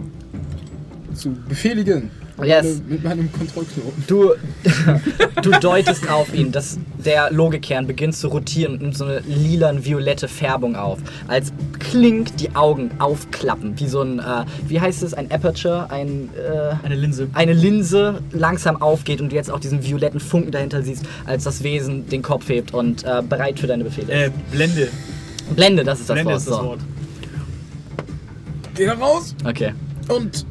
Zu 1.14 1.30
befehligen. 1.48 2.10
Mit 2.36 2.48
Yes. 2.48 2.64
meinem- 2.64 2.88
Mit 2.88 3.04
meinem 3.04 3.32
Kontrollknoten. 3.32 4.04
Du, 4.08 4.32
du 5.42 5.50
deutest 5.60 6.10
auf 6.10 6.34
ihn, 6.34 6.50
dass 6.50 6.78
der 7.04 7.30
Logikern 7.30 7.86
beginnt 7.86 8.16
zu 8.16 8.26
rotieren 8.26 8.72
und 8.74 8.82
nimmt 8.82 8.96
so 8.96 9.04
eine 9.04 9.20
lilan-violette 9.20 10.26
Färbung 10.26 10.74
auf. 10.74 10.98
Als 11.28 11.52
klink 11.78 12.36
die 12.38 12.56
Augen 12.56 12.90
aufklappen, 12.98 13.78
wie 13.78 13.86
so 13.86 14.02
ein, 14.02 14.18
äh, 14.18 14.44
wie 14.66 14.80
heißt 14.80 15.04
es, 15.04 15.14
ein 15.14 15.30
Aperture, 15.30 15.88
ein, 15.90 16.28
äh, 16.36 16.74
Eine 16.84 16.96
Linse. 16.96 17.28
eine 17.34 17.52
Linse 17.52 18.20
langsam 18.32 18.82
aufgeht 18.82 19.20
und 19.20 19.30
du 19.30 19.36
jetzt 19.36 19.50
auch 19.52 19.60
diesen 19.60 19.84
violetten 19.84 20.18
Funken 20.18 20.50
dahinter 20.50 20.82
siehst, 20.82 21.04
als 21.26 21.44
das 21.44 21.62
Wesen 21.62 22.08
den 22.08 22.22
Kopf 22.22 22.48
hebt 22.48 22.74
und 22.74 23.04
äh, 23.04 23.22
bereit 23.22 23.60
für 23.60 23.68
deine 23.68 23.84
Befehle. 23.84 24.12
Äh, 24.12 24.30
Blende. 24.50 24.88
Blende, 25.54 25.84
das 25.84 26.00
ist 26.00 26.10
das 26.10 26.14
Blende 26.14 26.32
Wort. 26.32 26.38
ist 26.40 26.48
das 26.50 26.56
so. 26.56 26.64
Wort. 26.64 26.80
Geh 28.74 28.86
da 28.86 28.94
raus 28.94 29.36
Okay. 29.44 29.72
und. 30.08 30.44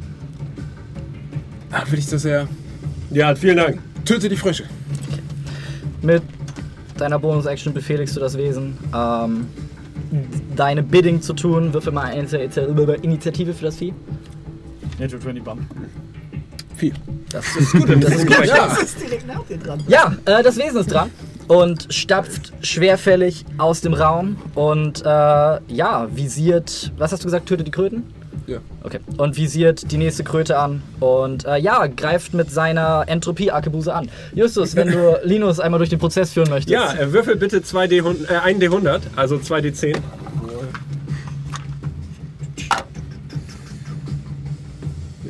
Ach, 1.73 1.91
will 1.91 1.99
ich 1.99 2.07
das 2.07 2.23
ja. 2.23 2.47
Ja, 3.09 3.35
vielen 3.35 3.57
Dank. 3.57 3.79
Töte 4.05 4.29
die 4.29 4.37
Frösche. 4.37 4.65
Mit 6.01 6.21
deiner 6.97 7.17
Bonus-Action 7.17 7.73
befehligst 7.73 8.15
du 8.15 8.19
das 8.19 8.37
Wesen, 8.37 8.77
ähm, 8.95 9.47
deine 10.55 10.83
Bidding 10.83 11.21
zu 11.21 11.33
tun. 11.33 11.73
Würfel 11.73 11.91
mal 11.91 12.05
eine 12.05 12.27
Initiative 13.01 13.53
für 13.53 13.65
das 13.65 13.77
Vieh. 13.77 13.93
Natural 14.99 15.21
20 15.21 15.43
Bump. 15.43 15.61
Vier. 16.75 16.93
Das 17.31 17.55
ist 17.55 17.71
gut. 17.71 17.89
Das 18.03 18.15
ist 18.15 18.27
gut, 18.27 18.45
ja. 18.45 18.65
ist 18.65 19.01
direkt 19.01 19.27
nach 19.27 19.43
dir 19.45 19.57
dran. 19.57 19.83
Ja, 19.87 20.15
äh, 20.25 20.43
das 20.43 20.57
Wesen 20.57 20.79
ist 20.79 20.91
dran 20.91 21.09
und 21.47 21.87
stapft 21.91 22.53
schwerfällig 22.61 23.45
aus 23.57 23.81
dem 23.81 23.93
Raum 23.93 24.37
und 24.53 25.01
äh, 25.01 25.05
ja, 25.05 26.07
visiert. 26.13 26.91
Was 26.97 27.11
hast 27.11 27.23
du 27.23 27.27
gesagt? 27.27 27.47
Tötet 27.47 27.67
die 27.67 27.71
Kröten? 27.71 28.03
Ja. 28.47 28.57
Okay. 28.83 28.99
Und 29.17 29.37
visiert 29.37 29.91
die 29.91 29.97
nächste 29.97 30.23
Kröte 30.23 30.57
an 30.57 30.81
und 30.99 31.45
äh, 31.45 31.57
ja, 31.57 31.87
greift 31.87 32.33
mit 32.33 32.51
seiner 32.51 33.05
Entropie-Arkebuse 33.07 33.93
an. 33.93 34.09
Justus, 34.33 34.75
wenn 34.75 34.89
du 34.89 35.19
Linus 35.23 35.59
einmal 35.59 35.77
durch 35.77 35.89
den 35.89 35.99
Prozess 35.99 36.33
führen 36.33 36.49
möchtest. 36.49 36.71
Ja, 36.71 36.93
äh, 36.93 37.13
würfel 37.13 37.35
bitte 37.37 37.59
2D, 37.59 37.99
äh, 38.27 38.53
1D100, 38.53 39.01
also 39.15 39.37
2D10. 39.37 39.95
Ja, 39.95 39.99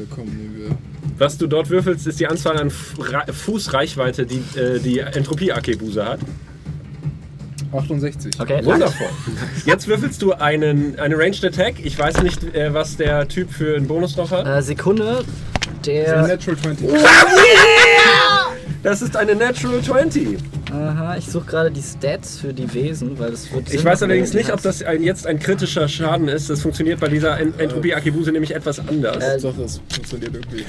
komm, 0.10 0.26
nehmen 0.26 0.56
wir. 0.58 0.78
Was 1.20 1.38
du 1.38 1.46
dort 1.46 1.70
würfelst, 1.70 2.08
ist 2.08 2.20
die 2.20 2.28
Anzahl 2.28 2.58
an 2.58 2.72
Fußreichweite, 2.72 4.26
die 4.26 4.44
äh, 4.60 4.80
die 4.80 5.00
Entropie-Arkebuse 5.00 6.04
hat. 6.04 6.20
68. 7.74 8.40
Okay. 8.40 8.64
Wundervoll. 8.64 9.08
Jetzt 9.66 9.88
würfelst 9.88 10.22
du 10.22 10.34
einen, 10.34 11.00
eine 11.00 11.18
Ranged 11.18 11.44
Attack. 11.44 11.76
Ich 11.84 11.98
weiß 11.98 12.22
nicht, 12.24 12.44
äh, 12.56 12.74
was 12.74 12.98
der 12.98 13.28
Typ 13.28 13.52
für 13.52 13.76
einen 13.76 13.88
Bonus 13.88 14.16
noch 14.18 14.32
hat. 14.32 14.46
Äh, 14.48 14.62
Sekunde. 14.62 15.24
Der. 15.86 16.28
Natural 16.28 16.58
20. 16.58 16.90
Das 18.84 19.02
ist 19.02 19.16
eine 19.16 19.34
Natural 19.36 19.82
20. 19.82 20.38
Aha, 20.72 21.16
ich 21.18 21.26
suche 21.28 21.46
gerade 21.46 21.72
die 21.72 21.82
Stats 21.82 22.40
für 22.40 22.54
die 22.54 22.74
Wesen, 22.74 23.18
weil 23.20 23.32
das 23.32 23.52
wird. 23.52 23.68
Ich 23.68 23.76
Sinn 23.80 23.86
weiß 23.86 24.02
machen, 24.02 24.12
allerdings 24.12 24.34
nicht, 24.34 24.52
ob 24.52 24.62
das 24.62 24.82
ein, 24.84 25.04
jetzt 25.04 25.26
ein 25.28 25.40
kritischer 25.40 25.88
Schaden 25.88 26.28
ist. 26.28 26.50
Das 26.50 26.62
funktioniert 26.62 27.00
bei 27.00 27.08
dieser 27.08 27.40
En 27.40 27.58
Entropie-Arkebuse 27.58 28.32
nämlich 28.32 28.54
etwas 28.54 28.80
anders. 28.80 29.24
Äh, 29.24 29.40
Doch, 29.40 29.56
das 29.58 29.80
funktioniert 29.90 30.34
irgendwie. 30.34 30.66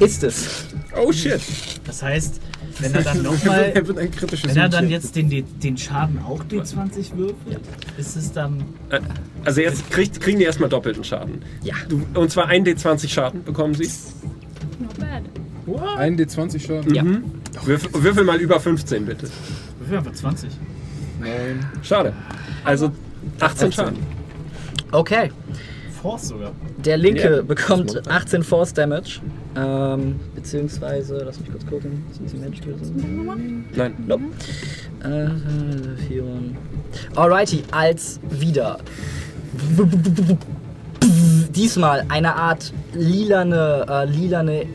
Ist 0.00 0.22
es. 0.22 0.66
oh 0.96 1.12
shit. 1.12 1.40
Das 1.86 2.02
heißt, 2.02 2.40
wenn 2.80 2.94
er 2.94 3.02
dann 3.02 3.22
nochmal. 3.22 3.72
Er 3.74 3.86
wird 3.86 3.98
ein 3.98 4.10
kritisches 4.10 4.50
Wenn 4.50 4.56
er 4.62 4.68
dann 4.68 4.88
jetzt 4.88 5.16
den, 5.16 5.28
den 5.30 5.76
Schaden 5.78 6.18
auch 6.22 6.42
D20 6.44 7.16
würfelt, 7.16 7.60
ist 7.96 8.16
es 8.16 8.32
dann. 8.32 8.62
Äh, 8.90 9.00
Also 9.44 9.60
jetzt 9.60 9.90
kriegt, 9.90 10.20
kriegen 10.20 10.38
die 10.38 10.44
erstmal 10.44 10.68
doppelten 10.68 11.04
Schaden. 11.04 11.42
Ja. 11.62 11.74
Du, 11.88 12.02
und 12.14 12.30
zwar 12.30 12.46
ein 12.46 12.64
D20 12.64 13.08
Schaden 13.08 13.44
bekommen 13.44 13.74
sie. 13.74 13.90
Not 14.78 14.94
bad. 14.98 15.98
Ein 15.98 16.16
D20 16.18 16.60
Schaden. 16.60 16.94
Ja. 16.94 17.04
Würfel, 17.66 17.90
würfel 18.02 18.24
mal 18.24 18.40
über 18.40 18.58
15, 18.60 19.04
bitte. 19.04 19.28
Wir 19.80 19.98
haben 19.98 20.06
einfach 20.06 20.18
20. 20.18 20.50
Neun. 21.20 21.30
Schade. 21.82 22.12
Also 22.64 22.92
18 23.40 23.72
Schaden. 23.72 23.98
Okay. 24.92 25.30
Force 26.08 26.28
sogar. 26.28 26.52
Der 26.84 26.96
linke 26.96 27.36
Ja, 27.36 27.42
bekommt 27.42 27.90
das 27.90 27.96
macht 27.96 28.06
er. 28.06 28.12
18 28.16 28.42
Force 28.42 28.72
Damage. 28.72 29.20
Ähm, 29.56 30.18
beziehungsweise, 30.34 31.22
lass 31.24 31.38
mich 31.40 31.50
kurz 31.50 31.66
gucken. 31.66 32.04
Sind 32.12 32.32
die 32.32 32.36
Magic 32.38 32.66
oder 32.66 32.84
so? 32.84 32.92
Nein. 33.76 33.94
Nope. 34.06 34.22
Äh, 35.04 36.06
vier. 36.08 36.24
Alrighty, 37.14 37.62
als 37.70 38.20
wieder. 38.30 38.78
Diesmal 41.54 42.04
eine 42.08 42.34
Art 42.34 42.72
lilane, 42.94 43.84
äh, 43.88 44.04
lilane 44.06 44.66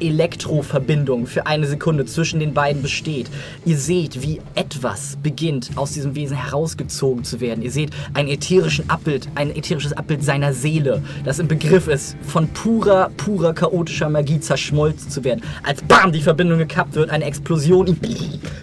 Elektroverbindung 0.00 1.26
für 1.26 1.46
eine 1.46 1.66
Sekunde 1.66 2.06
zwischen 2.06 2.40
den 2.40 2.54
beiden 2.54 2.82
besteht. 2.82 3.28
Ihr 3.64 3.76
seht, 3.76 4.22
wie 4.22 4.40
etwas 4.54 5.16
beginnt 5.22 5.70
aus 5.76 5.92
diesem 5.92 6.14
Wesen 6.14 6.36
herausgezogen 6.36 7.24
zu 7.24 7.40
werden. 7.40 7.62
Ihr 7.62 7.70
seht 7.70 7.90
ein 8.14 8.28
ätherischen 8.28 8.88
Abbild, 8.88 9.28
ein 9.34 9.54
ätherisches 9.54 9.92
Abbild 9.92 10.24
seiner 10.24 10.52
Seele, 10.52 11.02
das 11.24 11.38
im 11.38 11.48
Begriff 11.48 11.88
ist, 11.88 12.16
von 12.22 12.48
purer, 12.48 13.10
purer 13.16 13.52
chaotischer 13.52 14.08
Magie 14.08 14.40
zerschmolzen 14.40 15.10
zu 15.10 15.24
werden. 15.24 15.42
Als 15.62 15.82
BAM 15.82 16.12
die 16.12 16.20
Verbindung 16.20 16.58
gekappt 16.58 16.94
wird, 16.94 17.10
eine 17.10 17.24
Explosion 17.24 17.96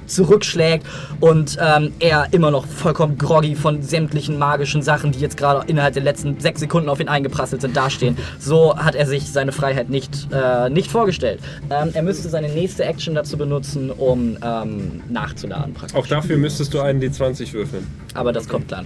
zurückschlägt 0.08 0.86
und 1.20 1.58
ähm, 1.60 1.92
er 2.00 2.28
immer 2.32 2.52
noch 2.52 2.66
vollkommen 2.66 3.18
groggy 3.18 3.56
von 3.56 3.82
sämtlichen 3.82 4.38
magischen 4.38 4.82
Sachen, 4.82 5.12
die 5.12 5.20
jetzt 5.20 5.38
gerade 5.38 5.68
innerhalb 5.68 5.94
der 5.94 6.04
letzten 6.04 6.40
sechs 6.40 6.60
Sekunden 6.60 6.90
auf 6.90 7.00
ihn 7.00 7.08
eingeprasselt 7.08 7.62
sind, 7.62 7.76
dastehen. 7.76 8.18
So 8.40 8.78
hat 8.78 8.96
er 8.96 9.06
sich 9.06 9.32
seine 9.32 9.52
Freiheit 9.52 9.90
nicht, 9.90 10.28
äh, 10.32 10.70
nicht 10.70 10.92
vorgestellt. 10.92 11.25
Ähm, 11.70 11.90
er 11.94 12.04
müsste 12.04 12.30
seine 12.30 12.50
nächste 12.50 12.86
Action 12.86 13.16
dazu 13.16 13.38
benutzen, 13.38 13.92
um 13.92 14.38
ähm, 14.44 15.02
nachzuladen 15.10 15.74
praktisch. 15.74 15.98
Auch 15.98 16.08
dafür 16.08 16.38
müsstest 16.38 16.74
du 16.74 16.80
einen 16.80 17.02
D20 17.02 17.54
würfeln. 17.54 17.86
Aber 18.14 18.32
das 18.32 18.48
kommt 18.48 18.72
dann. 18.72 18.86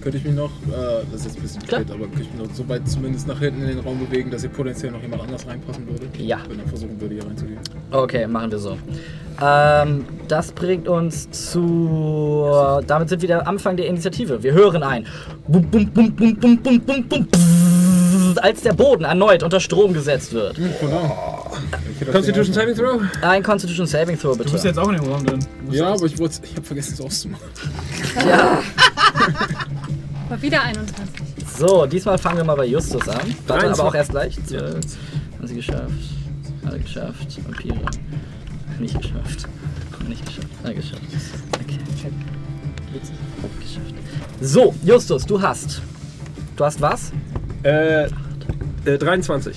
Könnte 0.00 0.18
ich 0.18 0.24
mich 0.24 0.34
noch, 0.34 0.50
äh, 0.50 1.04
das 1.12 1.20
ist 1.20 1.26
jetzt 1.26 1.36
ein 1.36 1.42
bisschen 1.42 1.62
Klar. 1.62 1.80
spät, 1.82 1.92
aber 1.92 2.06
könnte 2.06 2.22
ich 2.22 2.32
mich 2.32 2.48
noch 2.48 2.54
so 2.54 2.68
weit 2.68 2.88
zumindest 2.88 3.28
nach 3.28 3.38
hinten 3.38 3.62
in 3.62 3.68
den 3.68 3.78
Raum 3.78 4.00
bewegen, 4.00 4.32
dass 4.32 4.40
hier 4.40 4.50
potenziell 4.50 4.90
noch 4.90 5.00
jemand 5.00 5.22
anders 5.22 5.46
reinpassen 5.46 5.86
würde? 5.86 6.06
Ja. 6.18 6.38
Wenn 6.48 6.58
er 6.58 6.66
versuchen 6.66 7.00
würde, 7.00 7.14
hier 7.14 7.24
reinzugehen. 7.24 7.60
Okay, 7.92 8.26
machen 8.26 8.50
wir 8.50 8.58
so. 8.58 8.76
Ähm, 9.40 10.04
das 10.26 10.50
bringt 10.50 10.88
uns 10.88 11.30
zu. 11.30 12.50
Damit 12.86 13.10
sind 13.10 13.22
wir 13.22 13.40
am 13.40 13.46
Anfang 13.46 13.76
der 13.76 13.86
Initiative. 13.86 14.42
Wir 14.42 14.52
hören 14.52 14.82
ein. 14.82 15.06
Bum, 15.46 15.62
bum, 15.70 15.86
bum, 15.90 16.12
bum, 16.12 16.36
bum, 16.36 16.58
bum, 16.58 16.80
bum, 16.80 17.04
bum, 17.08 17.28
bzzz, 18.34 18.44
als 18.44 18.60
der 18.62 18.72
Boden 18.72 19.04
erneut 19.04 19.42
unter 19.42 19.60
Strom 19.60 19.92
gesetzt 19.92 20.32
wird. 20.32 20.56
Genau. 20.80 21.50
Constitution 22.10 22.54
Saving 22.54 22.74
Throw? 22.74 23.00
Ein 23.22 23.42
Constitution 23.42 23.86
Saving 23.86 24.18
Throw, 24.18 24.36
Du 24.36 24.42
bist 24.42 24.54
bitte. 24.54 24.68
jetzt 24.68 24.78
auch 24.78 24.88
in 24.88 24.96
dem 24.96 25.10
Raum 25.10 25.24
drin. 25.24 25.38
Ja, 25.70 25.92
aber 25.92 26.06
ich, 26.06 26.18
wollte, 26.18 26.40
ich 26.44 26.56
habe 26.56 26.66
vergessen, 26.66 26.94
es 26.94 27.00
auszumachen. 27.00 27.46
War 30.28 30.40
wieder 30.42 30.62
21. 30.62 31.08
So, 31.58 31.86
diesmal 31.86 32.18
fangen 32.18 32.38
wir 32.38 32.44
mal 32.44 32.56
bei 32.56 32.66
Justus 32.66 33.06
an. 33.08 33.18
Warte, 33.46 33.66
23. 33.66 33.80
aber 33.80 33.88
auch 33.88 33.94
erst 33.94 34.12
leicht. 34.12 34.48
Zwölf. 34.48 34.74
Haben 35.38 35.46
sie 35.46 35.54
geschafft. 35.54 35.90
Alle 36.64 36.78
geschafft. 36.78 37.38
Vampire. 37.44 37.76
Nicht 38.78 39.00
geschafft. 39.00 39.46
Nicht 40.08 40.24
geschafft. 40.26 40.46
Alle 40.64 40.74
geschafft. 40.74 41.02
Okay. 41.62 41.78
Geschafft. 43.60 43.94
So, 44.40 44.74
Justus, 44.84 45.24
du 45.26 45.40
hast. 45.40 45.82
Du 46.56 46.64
hast 46.64 46.80
was? 46.80 47.12
Äh, 47.62 48.04
äh, 48.84 48.98
23. 48.98 49.56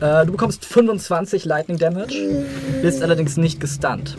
Äh, 0.00 0.26
du 0.26 0.32
bekommst 0.32 0.64
25 0.64 1.44
Lightning 1.44 1.78
Damage, 1.78 2.14
bist 2.82 3.02
allerdings 3.02 3.36
nicht 3.36 3.60
gestunt. 3.60 4.16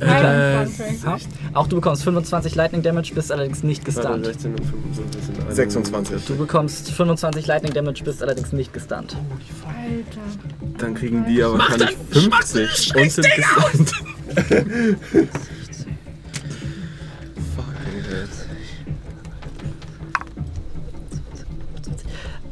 Äh, 0.00 0.04
21. 0.04 1.06
Ha? 1.06 1.16
Auch 1.54 1.66
du 1.66 1.76
bekommst 1.76 2.04
25 2.04 2.54
Lightning 2.54 2.82
Damage, 2.82 3.14
bist 3.14 3.32
allerdings 3.32 3.62
nicht 3.62 3.84
gestunt. 3.84 4.26
16 4.26 4.52
und 4.52 4.64
25 4.66 5.22
sind 5.22 5.38
21. 5.38 5.56
26. 5.56 6.24
Du 6.26 6.36
bekommst 6.36 6.90
25 6.90 7.46
Lightning 7.46 7.72
Damage, 7.72 8.04
bist 8.04 8.22
allerdings 8.22 8.52
nicht 8.52 8.74
gestunt. 8.74 9.16
Alter. 9.66 10.76
Dann 10.78 10.94
kriegen 10.94 11.24
die 11.24 11.36
ja 11.36 11.50
wahrscheinlich 11.50 11.96
50 12.10 12.96
und 12.96 13.10
sind 13.10 13.26
gesandt. 13.34 13.92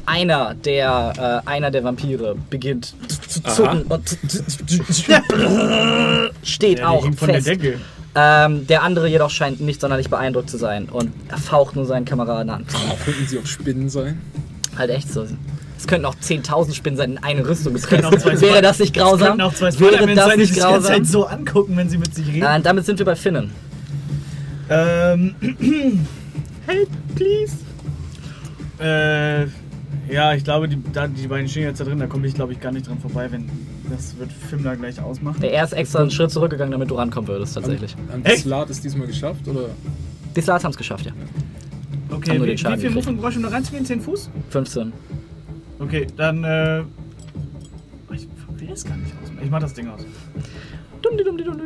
Einer 0.06 0.54
der, 0.54 1.42
äh, 1.46 1.48
einer 1.48 1.70
der 1.70 1.82
Vampire 1.84 2.36
beginnt 2.50 2.94
zu 3.28 3.42
zucken 3.42 3.82
und 3.82 4.18
steht 6.42 6.78
Ja, 6.80 6.88
auch 6.88 7.04
fest. 7.14 7.22
der 7.28 7.40
Decke. 7.56 7.80
Ähm, 8.16 8.66
der 8.68 8.82
andere 8.82 9.08
jedoch 9.08 9.30
scheint 9.30 9.60
nicht 9.60 9.80
sonderlich 9.80 10.08
beeindruckt 10.08 10.48
zu 10.48 10.56
sein 10.56 10.88
und 10.88 11.10
er 11.28 11.38
faucht 11.38 11.74
nur 11.74 11.84
seinen 11.86 12.04
Kameraden 12.04 12.48
an. 12.50 12.64
Könnten 13.04 13.26
sie 13.26 13.38
auch 13.38 13.46
Spinnen 13.46 13.88
sein? 13.88 14.20
Halt 14.78 14.90
echt 14.90 15.12
so. 15.12 15.26
Es 15.76 15.86
könnten 15.88 16.06
auch 16.06 16.14
10.000 16.14 16.74
Spinnen 16.74 16.96
sein 16.96 17.12
in 17.12 17.18
eine 17.24 17.46
Rüstung 17.46 17.74
gepresst. 17.74 18.40
Wäre 18.40 18.62
das 18.62 18.78
nicht 18.78 18.96
Es 18.96 19.02
grausam? 19.02 19.28
könnten 19.28 19.40
auch 19.42 19.54
zwei 19.54 19.78
Wäre 19.80 20.14
das 20.14 20.26
sein, 20.28 20.38
nicht 20.38 20.48
sich 20.48 20.56
die 20.56 20.60
ganze 20.62 20.78
grausam? 20.80 20.92
Zeit 20.94 21.06
so 21.06 21.26
angucken, 21.26 21.76
wenn 21.76 21.88
sie 21.88 21.98
mit 21.98 22.14
sich 22.14 22.28
reden. 22.28 22.42
Äh, 22.42 22.60
damit 22.60 22.86
sind 22.86 22.98
wir 22.98 23.06
bei 23.06 23.16
Finnen. 23.16 23.50
Ähm. 24.70 25.34
Help, 26.66 26.88
please. 27.16 27.56
Äh. 28.78 29.46
Ja, 30.08 30.34
ich 30.34 30.44
glaube, 30.44 30.68
die, 30.68 30.78
da, 30.92 31.06
die 31.08 31.26
beiden 31.26 31.48
stehen 31.48 31.64
jetzt 31.64 31.80
da 31.80 31.84
drin, 31.84 31.98
da 31.98 32.06
komme 32.06 32.26
ich, 32.26 32.34
glaube 32.34 32.52
ich, 32.52 32.60
gar 32.60 32.72
nicht 32.72 32.86
dran 32.88 32.98
vorbei, 32.98 33.30
wenn. 33.30 33.48
Das 33.90 34.18
wird 34.18 34.32
Fimler 34.32 34.76
gleich 34.76 35.00
ausmachen. 35.00 35.40
Der 35.40 35.52
er 35.52 35.64
ist 35.64 35.72
extra 35.72 36.00
einen 36.00 36.10
Schritt 36.10 36.30
zurückgegangen, 36.30 36.72
damit 36.72 36.90
du 36.90 36.94
rankommen 36.94 37.28
würdest, 37.28 37.54
tatsächlich. 37.54 37.94
Die 38.26 38.36
Slat 38.36 38.70
es 38.70 38.80
diesmal 38.80 39.06
geschafft? 39.06 39.46
Oder? 39.46 39.68
Die 40.34 40.40
Slats 40.40 40.64
haben 40.64 40.70
es 40.70 40.76
geschafft, 40.76 41.06
ja. 41.06 41.12
Okay, 42.10 42.40
wie, 42.40 42.52
wie 42.52 42.78
viel. 42.78 42.90
Movement 42.90 43.20
brauche 43.20 43.30
ich, 43.30 43.36
um 43.36 43.42
da 43.42 43.50
reinzugehen? 43.50 43.84
10 43.84 44.00
Fuß? 44.00 44.30
15. 44.50 44.92
Okay, 45.80 46.06
dann, 46.16 46.44
äh. 46.44 46.80
Ich 48.12 48.28
will 48.58 48.70
es 48.72 48.84
gar 48.84 48.96
nicht 48.96 49.12
ausmachen. 49.22 49.44
Ich 49.44 49.50
mach 49.50 49.60
das 49.60 49.74
Ding 49.74 49.88
aus. 49.88 50.00
Dumm, 51.02 51.16
dumm, 51.16 51.26
dumm, 51.26 51.38
die 51.38 51.44
dumm. 51.44 51.60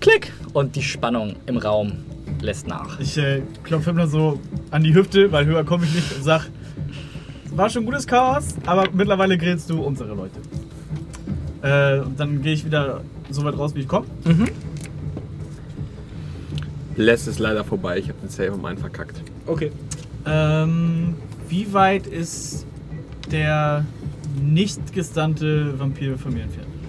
Klick! 0.00 0.32
Und 0.52 0.76
die 0.76 0.82
Spannung 0.82 1.36
im 1.46 1.56
Raum 1.56 1.92
lässt 2.40 2.66
nach. 2.68 3.00
Ich 3.00 3.18
äh, 3.18 3.42
klopfe 3.64 3.86
Fimler 3.90 4.06
so 4.06 4.40
an 4.70 4.84
die 4.84 4.94
Hüfte, 4.94 5.32
weil 5.32 5.46
höher 5.46 5.64
komme 5.64 5.84
ich 5.84 5.94
nicht 5.94 6.16
und 6.16 6.22
sag. 6.22 6.46
War 7.56 7.70
schon 7.70 7.86
gutes 7.86 8.06
Chaos, 8.06 8.54
aber 8.66 8.84
mittlerweile 8.92 9.38
grillst 9.38 9.70
du 9.70 9.80
unsere 9.80 10.14
Leute. 10.14 10.40
Äh, 11.62 12.00
und 12.00 12.20
dann 12.20 12.42
gehe 12.42 12.52
ich 12.52 12.66
wieder 12.66 13.00
so 13.30 13.44
weit 13.44 13.56
raus, 13.56 13.74
wie 13.74 13.80
ich 13.80 13.88
komme. 13.88 14.06
Les 16.96 17.26
ist 17.26 17.38
leider 17.38 17.64
vorbei. 17.64 17.98
Ich 17.98 18.10
habe 18.10 18.18
den 18.20 18.28
Save 18.28 18.52
um 18.52 18.64
einen 18.66 18.76
verkackt. 18.76 19.22
Okay. 19.46 19.72
Ähm, 20.26 21.14
wie 21.48 21.72
weit 21.72 22.06
ist 22.06 22.66
der 23.30 23.86
nicht 24.38 24.92
gestannte 24.92 25.78
Vampir 25.78 26.18
von 26.18 26.34
mir 26.34 26.42
entfernt? 26.42 26.68
Mhm. 26.68 26.86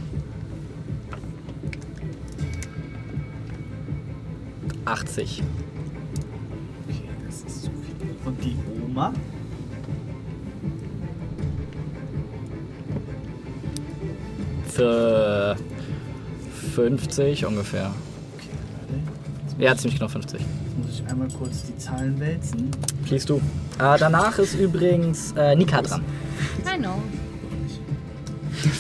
80. 4.84 5.44
Okay, 6.90 7.04
das 7.26 7.36
ist 7.42 7.64
zu 7.64 7.72
viel. 7.72 8.16
Und 8.26 8.44
die 8.44 8.58
Oma? 8.86 9.14
Für 14.78 15.56
50 16.76 17.46
ungefähr. 17.48 17.92
Okay, 18.36 18.50
warte. 19.48 19.64
Ja, 19.64 19.76
ziemlich 19.76 19.98
genau 20.00 20.08
50. 20.08 20.40
Jetzt 20.40 20.48
muss 20.78 21.00
ich 21.00 21.08
einmal 21.12 21.28
kurz 21.30 21.64
die 21.64 21.76
Zahlen 21.80 22.20
wälzen. 22.20 22.70
Fließt 23.06 23.28
du. 23.28 23.38
Äh, 23.38 23.98
danach 23.98 24.38
ist 24.38 24.54
übrigens 24.54 25.32
äh, 25.36 25.56
Nika 25.56 25.82
dran. 25.82 26.04
I 26.72 26.78
know. 26.78 27.02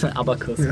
Abakus. 0.13 0.59
Warte 0.59 0.69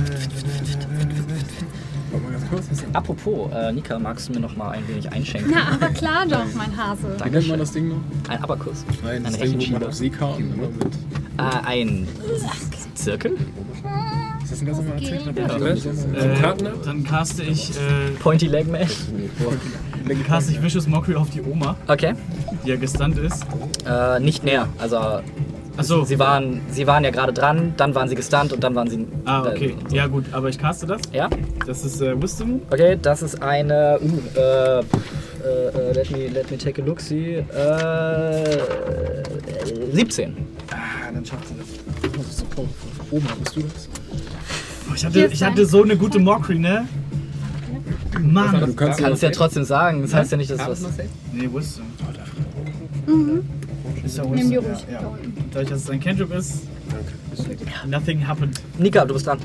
mal 2.23 2.31
ganz 2.31 2.47
kurz. 2.51 2.65
Apropos, 2.93 3.51
äh, 3.51 3.71
Nika, 3.71 3.97
magst 3.97 4.29
du 4.29 4.33
mir 4.33 4.41
noch 4.41 4.55
mal 4.55 4.69
ein 4.73 4.87
wenig 4.87 5.11
einschenken? 5.11 5.51
Na, 5.55 5.73
aber 5.73 5.91
klar 5.91 6.27
doch, 6.27 6.45
mein 6.55 6.77
Hase. 6.77 7.17
Wie 7.23 7.29
nennt 7.31 7.47
man 7.47 7.57
das 7.57 7.71
Ding 7.71 7.87
noch? 7.89 8.01
Ein 8.29 8.43
Abakus. 8.43 8.85
Nein, 9.03 9.25
Ein 9.25 9.33
das 9.33 9.41
Ding, 9.41 9.59
wo 9.59 9.71
man 9.73 9.83
auf 9.85 9.95
Seekarten 9.95 10.53
immer 10.53 10.67
mit. 10.67 10.95
Äh, 11.37 11.65
ein 11.65 12.07
Zirkel? 12.93 13.35
Ist 14.45 14.51
das 14.51 14.61
ein 14.61 14.65
ganz 14.67 14.77
normaler 14.77 14.97
Trick? 15.01 15.21
Ja. 15.35 16.23
Äh, 16.35 16.39
Karten 16.39 16.67
ab? 16.67 16.73
dann 16.85 17.03
caste 17.03 17.41
ich, 17.41 17.71
äh, 17.71 18.11
Pointy 18.21 18.45
Leg 18.47 18.67
Man. 18.71 18.81
dann 20.07 20.23
caste 20.23 20.51
ich 20.51 20.61
Vicious 20.61 20.85
Mockery 20.87 21.15
auf 21.15 21.31
die 21.31 21.41
Oma, 21.41 21.75
Okay. 21.87 22.13
die 22.63 22.69
ja 22.69 22.75
gestunt 22.75 23.17
ist. 23.17 23.43
Äh, 23.89 24.19
nicht 24.19 24.43
mehr. 24.43 24.67
Also, 24.77 24.97
Achso. 25.77 26.03
sie 26.05 26.19
waren, 26.19 26.61
sie 26.69 26.85
waren 26.85 27.03
ja 27.03 27.09
gerade 27.09 27.33
dran, 27.33 27.73
dann 27.75 27.95
waren 27.95 28.07
sie 28.07 28.13
gestunt 28.15 28.53
und 28.53 28.63
dann 28.63 28.75
waren 28.75 28.87
sie. 28.87 29.07
Ah, 29.25 29.41
okay. 29.47 29.75
Äh, 29.91 29.95
Ja, 29.95 30.05
gut, 30.05 30.25
aber 30.31 30.49
ich 30.49 30.59
caste 30.59 30.85
das. 30.85 31.01
ja? 31.11 31.27
Das 31.65 31.83
ist 31.83 31.99
äh, 32.01 32.21
Wisdom. 32.21 32.61
Okay, 32.69 32.99
das 33.01 33.23
ist 33.23 33.41
eine. 33.41 33.99
Uh, 33.99 34.39
äh, 34.39 34.79
äh, 34.79 34.83
äh, 35.89 35.91
let, 35.93 36.11
me, 36.11 36.27
let 36.27 36.51
me 36.51 36.57
take 36.57 36.79
a 36.81 36.85
look. 36.85 37.01
See. 37.01 37.37
Äh, 37.37 38.57
17. 39.91 40.35
Ah, 40.71 41.11
dann 41.13 41.25
schafft 41.25 41.47
sie 41.47 41.55
das. 41.57 41.67
Oh, 42.03 42.17
das 42.17 42.27
ist 42.27 42.37
so 42.39 42.45
powerful. 42.45 42.89
Oma, 43.11 43.27
bist 43.43 43.55
du 43.55 43.61
das? 43.61 43.89
Ich, 44.95 45.05
hatte, 45.05 45.25
ich 45.25 45.43
hatte 45.43 45.65
so 45.65 45.83
eine 45.83 45.97
gute 45.97 46.19
Mockery, 46.19 46.59
ne? 46.59 46.87
Mann. 48.21 48.59
Du 48.59 48.73
kannst 48.73 48.99
Kannst 48.99 49.21
ja 49.23 49.29
trotzdem 49.29 49.63
sagen. 49.65 50.01
Das 50.01 50.13
heißt 50.13 50.31
ja 50.31 50.37
nicht, 50.37 50.49
dass 50.49 50.59
Charisma 50.59 50.89
was. 50.89 50.97
Nee, 51.33 51.49
Wisdom. 51.53 51.85
Mhm. 53.07 53.43
Ist 54.03 54.17
ja 54.17 54.23
Nimm 54.23 54.33
Wisdom. 54.33 54.49
die 54.49 54.53
Ja, 54.53 54.59
ruhig. 54.61 54.79
ja. 54.91 54.99
Dadurch, 55.51 55.69
dass 55.69 55.81
es 55.83 55.89
ein 55.89 55.99
Cantrip 55.99 56.33
ist, 56.33 56.63
nothing 57.87 58.25
happened. 58.27 58.59
Nika, 58.77 59.05
du 59.05 59.13
bist 59.13 59.27
dran. 59.27 59.39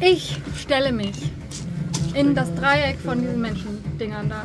Ich 0.00 0.38
stelle 0.58 0.92
mich 0.92 1.12
in 2.14 2.34
das 2.34 2.52
Dreieck 2.54 2.98
von 3.04 3.20
diesen 3.20 3.40
Menschendingern 3.40 4.28
da. 4.28 4.42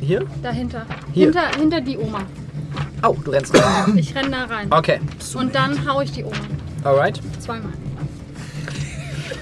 Hier? 0.00 0.24
Dahinter. 0.42 0.86
Hier. 1.12 1.24
Hinter, 1.26 1.48
hinter 1.58 1.80
die 1.80 1.98
Oma. 1.98 2.20
Oh, 3.02 3.16
du 3.24 3.30
rennst 3.32 3.54
rein. 3.54 3.98
Ich 3.98 4.14
renne 4.14 4.30
da 4.30 4.44
rein. 4.44 4.68
Okay. 4.70 5.00
Und 5.34 5.54
dann 5.54 5.86
hau 5.88 6.00
ich 6.00 6.12
die 6.12 6.24
Oma. 6.24 6.36
Alright. 6.84 7.20
Zweimal. 7.40 7.72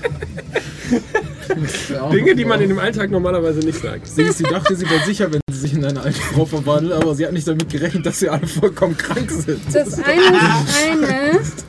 Dinge, 2.12 2.34
die 2.34 2.44
man 2.44 2.60
in 2.60 2.68
dem 2.68 2.78
Alltag 2.78 3.10
normalerweise 3.10 3.60
nicht 3.60 3.80
sagt. 3.80 4.06
Sie, 4.06 4.30
sie 4.30 4.44
dachte, 4.44 4.76
sie 4.76 4.88
wäre 4.88 5.04
sicher, 5.04 5.32
wenn 5.32 5.40
sie 5.50 5.58
sich 5.58 5.74
in 5.74 5.84
eine 5.84 6.00
alte 6.00 6.20
Frau 6.20 6.44
verwandelt, 6.44 6.92
aber 6.92 7.14
sie 7.14 7.26
hat 7.26 7.32
nicht 7.32 7.48
damit 7.48 7.68
gerechnet, 7.68 8.06
dass 8.06 8.18
sie 8.18 8.28
alle 8.28 8.46
vollkommen 8.46 8.96
krank 8.96 9.30
sind. 9.30 9.60
Das 9.72 9.98
eine 10.02 11.38
ist 11.38 11.64
eine. 11.64 11.66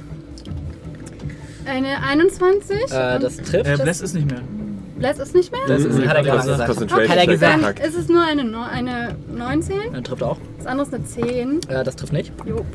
Eine 1.66 2.02
21. 2.02 2.76
Äh, 2.76 3.20
das 3.20 3.38
trifft. 3.38 3.68
Äh, 3.68 3.78
Bless 3.82 4.02
ist 4.02 4.14
nicht 4.14 4.30
mehr. 4.30 4.42
Bless 4.98 5.20
ist 5.20 5.36
nicht 5.36 5.52
mehr? 5.52 5.62
Das 5.68 5.84
ist, 5.84 6.00
hat 6.08 6.16
er 6.16 6.24
gerade 6.24 6.50
gesagt. 6.50 6.66
Concentration 6.66 7.10
Hat 7.10 7.18
er 7.18 7.28
gesagt. 7.28 7.80
Ist 7.86 7.98
es 7.98 8.08
nur 8.08 8.24
eine, 8.24 8.70
eine 8.70 9.16
19? 9.36 9.94
Äh, 9.94 10.02
trifft 10.02 10.24
auch. 10.24 10.38
Das 10.58 10.66
andere 10.66 10.88
ist 10.88 10.94
eine 10.94 11.06
10. 11.06 11.60
Äh, 11.68 11.84
das 11.84 11.96
trifft 11.98 12.14
nicht. 12.14 12.32
Jo. 12.46 12.66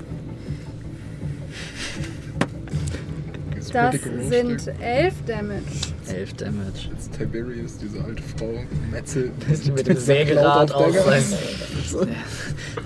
Das 3.72 3.94
sind 4.28 4.68
11 4.80 5.14
Damage. 5.26 5.62
11 6.08 6.34
Damage. 6.34 6.90
Tiberius, 7.16 7.78
diese 7.78 8.02
alte 8.04 8.22
Frau, 8.36 8.52
metzelt. 8.90 9.32
Mit 9.74 9.86
dem 9.86 9.96
Sägerad 9.96 10.70
Laut 10.70 10.72
auf 10.72 10.86
aus 10.86 10.92
der 10.92 11.02
seinem- 11.02 12.08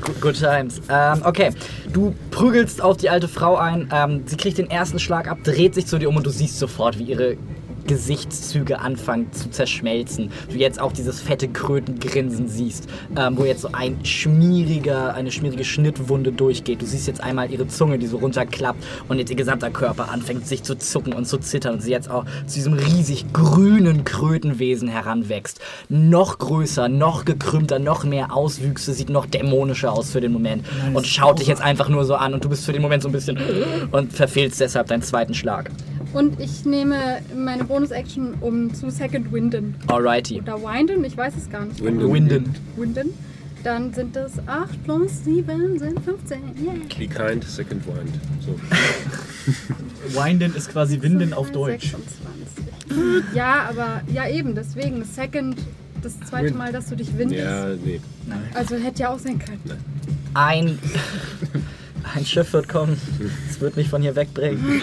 Good- 0.00 0.20
Good 0.20 0.38
times. 0.38 0.80
Ähm, 0.88 1.22
okay, 1.24 1.50
du 1.92 2.14
prügelst 2.30 2.80
auf 2.82 2.96
die 2.96 3.08
alte 3.10 3.28
Frau 3.28 3.56
ein. 3.56 3.88
Ähm, 3.92 4.22
sie 4.26 4.36
kriegt 4.36 4.58
den 4.58 4.70
ersten 4.70 4.98
Schlag 4.98 5.28
ab, 5.28 5.38
dreht 5.44 5.74
sich 5.74 5.86
zu 5.86 5.98
dir 5.98 6.08
um 6.08 6.16
und 6.16 6.26
du 6.26 6.30
siehst 6.30 6.58
sofort, 6.58 6.98
wie 6.98 7.04
ihre 7.04 7.36
Gesichtszüge 7.86 8.80
anfangen 8.80 9.32
zu 9.32 9.50
zerschmelzen. 9.50 10.30
Du 10.50 10.56
jetzt 10.56 10.80
auch 10.80 10.92
dieses 10.92 11.20
fette 11.20 11.48
Krötengrinsen 11.48 12.48
siehst, 12.48 12.88
ähm, 13.16 13.36
wo 13.36 13.44
jetzt 13.44 13.62
so 13.62 13.68
ein 13.72 14.04
schmieriger, 14.04 15.14
eine 15.14 15.30
schmierige 15.32 15.64
Schnittwunde 15.64 16.32
durchgeht. 16.32 16.82
Du 16.82 16.86
siehst 16.86 17.06
jetzt 17.06 17.22
einmal 17.22 17.50
ihre 17.50 17.68
Zunge, 17.68 17.98
die 17.98 18.06
so 18.06 18.18
runterklappt 18.18 18.82
und 19.08 19.18
jetzt 19.18 19.30
ihr 19.30 19.36
gesamter 19.36 19.70
Körper 19.70 20.10
anfängt 20.10 20.46
sich 20.46 20.62
zu 20.62 20.76
zucken 20.76 21.12
und 21.12 21.26
zu 21.26 21.38
zittern 21.38 21.74
und 21.74 21.80
sie 21.80 21.90
jetzt 21.90 22.10
auch 22.10 22.24
zu 22.46 22.54
diesem 22.54 22.74
riesig 22.74 23.32
grünen 23.32 24.04
Krötenwesen 24.04 24.88
heranwächst. 24.88 25.60
Noch 25.88 26.38
größer, 26.38 26.88
noch 26.88 27.24
gekrümmter, 27.24 27.78
noch 27.78 28.04
mehr 28.04 28.34
Auswüchse, 28.34 28.92
sieht 28.92 29.10
noch 29.10 29.26
dämonischer 29.26 29.92
aus 29.92 30.10
für 30.10 30.20
den 30.20 30.32
Moment 30.32 30.64
und 30.94 31.06
schaut 31.06 31.40
dich 31.40 31.48
jetzt 31.48 31.62
einfach 31.62 31.88
nur 31.88 32.04
so 32.04 32.14
an 32.14 32.34
und 32.34 32.44
du 32.44 32.48
bist 32.48 32.64
für 32.64 32.72
den 32.72 32.82
Moment 32.82 33.02
so 33.02 33.08
ein 33.08 33.12
bisschen 33.12 33.38
und 33.92 34.12
verfehlst 34.12 34.60
deshalb 34.60 34.88
deinen 34.88 35.02
zweiten 35.02 35.34
Schlag. 35.34 35.70
Und 36.12 36.40
ich 36.40 36.64
nehme 36.64 37.20
meine 37.36 37.64
Bonus-Action, 37.64 38.34
um 38.40 38.72
zu 38.72 38.90
Second 38.90 39.32
Winden. 39.32 39.74
Alrighty. 39.88 40.40
Oder 40.40 40.62
Winden, 40.62 41.04
ich 41.04 41.16
weiß 41.16 41.34
es 41.36 41.50
gar 41.50 41.64
nicht. 41.66 41.82
Winden. 41.82 42.54
Winden. 42.76 43.14
Dann 43.62 43.92
sind 43.92 44.16
es 44.16 44.34
8 44.46 44.84
plus 44.84 45.24
7 45.24 45.78
sind 45.78 45.98
15. 46.00 46.38
Yeah. 46.62 46.74
Be 46.98 47.08
kind, 47.08 47.42
second 47.42 47.84
wind. 47.86 48.14
So. 48.40 48.54
Winden 50.24 50.54
ist 50.54 50.70
quasi 50.70 51.02
Winden 51.02 51.32
auf 51.32 51.50
Deutsch. 51.50 51.90
26. 51.90 53.34
Ja, 53.34 53.66
aber 53.68 54.02
ja 54.12 54.28
eben, 54.28 54.54
deswegen. 54.54 55.04
Second, 55.04 55.56
das 56.00 56.20
zweite 56.20 56.54
Mal, 56.54 56.72
dass 56.72 56.86
du 56.86 56.96
dich 56.96 57.18
windest. 57.18 57.42
Ja, 57.42 57.70
nee. 57.84 58.00
Also 58.54 58.76
hätte 58.76 59.02
ja 59.02 59.08
auch 59.10 59.18
sein 59.18 59.38
können. 59.38 59.60
Ein, 60.34 60.78
ein 62.14 62.24
Schiff 62.24 62.52
wird 62.52 62.68
kommen. 62.68 63.00
Es 63.50 63.60
wird 63.60 63.76
mich 63.76 63.88
von 63.88 64.02
hier 64.02 64.16
wegbringen. 64.16 64.80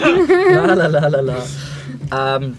La 0.52 0.74
la 0.74 0.86
la 0.86 1.08
la 1.08 1.20
la. 1.20 2.36
Ähm, 2.36 2.56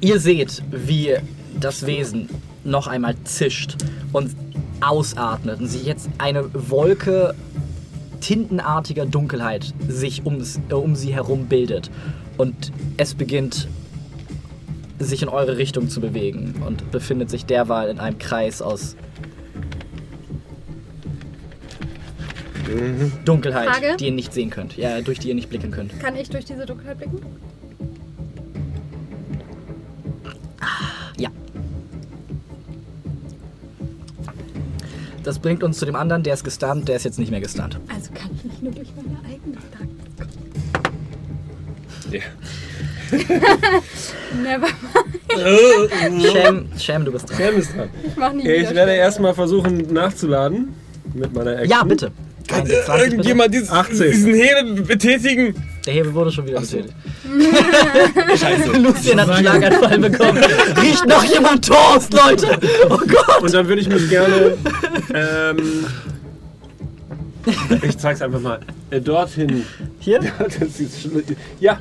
ihr 0.00 0.18
seht, 0.20 0.62
wie 0.70 1.16
das 1.58 1.86
Wesen 1.86 2.28
noch 2.64 2.86
einmal 2.86 3.16
zischt 3.24 3.76
und 4.12 4.34
ausatmet 4.80 5.60
und 5.60 5.68
sich 5.68 5.84
jetzt 5.84 6.08
eine 6.18 6.44
Wolke 6.70 7.34
tintenartiger 8.20 9.06
Dunkelheit 9.06 9.72
sich 9.88 10.24
ums, 10.24 10.60
äh, 10.68 10.74
um 10.74 10.94
sie 10.96 11.14
herum 11.14 11.46
bildet. 11.46 11.90
Und 12.36 12.72
es 12.96 13.14
beginnt 13.14 13.68
sich 14.98 15.22
in 15.22 15.28
eure 15.28 15.56
Richtung 15.56 15.88
zu 15.88 16.00
bewegen 16.00 16.62
und 16.66 16.90
befindet 16.90 17.30
sich 17.30 17.46
derweil 17.46 17.88
in 17.88 18.00
einem 18.00 18.18
Kreis 18.18 18.62
aus 18.62 18.96
Dunkelheit, 23.24 23.68
Frage? 23.68 23.96
die 23.98 24.06
ihr 24.06 24.12
nicht 24.12 24.32
sehen 24.32 24.50
könnt. 24.50 24.76
Ja, 24.76 25.00
durch 25.00 25.18
die 25.18 25.28
ihr 25.28 25.34
nicht 25.34 25.48
blicken 25.48 25.70
könnt. 25.70 25.98
Kann 26.00 26.16
ich 26.16 26.28
durch 26.28 26.44
diese 26.44 26.66
Dunkelheit 26.66 26.98
blicken? 26.98 27.20
Ja. 31.16 31.30
Das 35.22 35.38
bringt 35.38 35.62
uns 35.62 35.78
zu 35.78 35.86
dem 35.86 35.96
anderen, 35.96 36.22
der 36.22 36.34
ist 36.34 36.44
gestunt, 36.44 36.88
der 36.88 36.96
ist 36.96 37.04
jetzt 37.04 37.18
nicht 37.18 37.30
mehr 37.30 37.40
gestunt. 37.40 37.78
Also 37.94 38.10
kann 38.12 38.30
ich 38.36 38.44
nicht 38.44 38.62
nur 38.62 38.72
durch 38.72 38.88
meine 38.96 39.18
eigene 39.24 39.56
Darkness 39.72 39.98
Ja. 42.12 42.20
Never. 44.42 44.68
Sham, 46.32 46.68
Sham, 46.78 47.04
du 47.04 47.12
bist 47.12 47.30
dran. 47.30 47.38
Sam 47.38 47.56
ist 47.56 47.74
dran. 47.74 47.88
Ich 48.06 48.16
mach 48.16 48.32
nie 48.32 48.46
Ich 48.48 48.74
werde 48.74 48.92
erstmal 48.92 49.34
versuchen 49.34 49.92
nachzuladen 49.92 50.74
mit 51.14 51.32
meiner 51.32 51.52
Action. 51.52 51.70
Ja, 51.70 51.84
bitte. 51.84 52.12
20 52.48 52.74
bitte. 52.86 52.98
Irgendjemand 53.04 53.54
dieses, 53.54 53.70
18. 53.70 54.10
diesen 54.10 54.34
Hebel 54.34 54.82
betätigen. 54.82 55.54
Der 55.86 55.94
Hebel 55.94 56.14
wurde 56.14 56.30
schon 56.32 56.46
wieder 56.46 56.60
betätigt. 56.60 56.92
Scheiße. 58.40 58.72
Lucien 58.78 59.20
hat 59.20 59.30
einen 59.30 59.38
Schlaganfall 59.46 59.98
bekommen. 59.98 60.38
Riecht 60.80 61.06
noch 61.06 61.24
jemand 61.24 61.66
Toast, 61.66 62.12
Leute! 62.12 62.58
Oh 62.90 62.98
Gott! 62.98 63.42
Und 63.42 63.54
dann 63.54 63.68
würde 63.68 63.80
ich 63.82 63.88
mich 63.88 64.08
gerne. 64.08 64.54
Ähm, 65.14 65.86
ich 67.82 67.96
zeig's 67.96 68.20
einfach 68.20 68.40
mal. 68.40 68.60
Äh, 68.90 69.00
dorthin. 69.00 69.64
Hier? 70.00 70.20
Ja, 70.22 70.32
das 70.44 70.80
ist 70.80 70.98
schlu- 71.06 71.22
ja, 71.60 71.78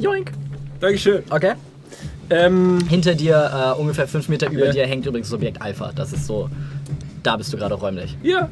Joink. 0.00 0.32
Dankeschön. 0.80 1.22
Okay. 1.30 1.52
Ähm, 2.30 2.78
Hinter 2.88 3.14
dir, 3.14 3.74
äh, 3.76 3.80
ungefähr 3.80 4.08
5 4.08 4.28
Meter 4.28 4.50
über 4.50 4.66
Ja. 4.66 4.72
dir, 4.72 4.86
hängt 4.86 5.06
übrigens 5.06 5.28
das 5.28 5.34
Objekt 5.34 5.60
Alpha. 5.62 5.92
Das 5.94 6.12
ist 6.12 6.26
so. 6.26 6.48
Da 7.22 7.36
bist 7.36 7.52
du 7.52 7.56
gerade 7.56 7.74
räumlich. 7.74 8.16
ja, 8.24 8.48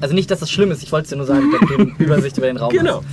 Also 0.00 0.14
nicht, 0.14 0.30
dass 0.30 0.40
das 0.40 0.50
schlimm 0.50 0.70
ist, 0.70 0.82
ich 0.82 0.92
wollte 0.92 1.04
es 1.04 1.10
dir 1.10 1.16
nur 1.16 1.26
sagen, 1.26 1.52
eine 1.54 1.84
Übersicht 1.98 2.36
über 2.38 2.46
den 2.46 2.56
Raum 2.56 2.70
genau. 2.70 2.98
hast. 2.98 3.06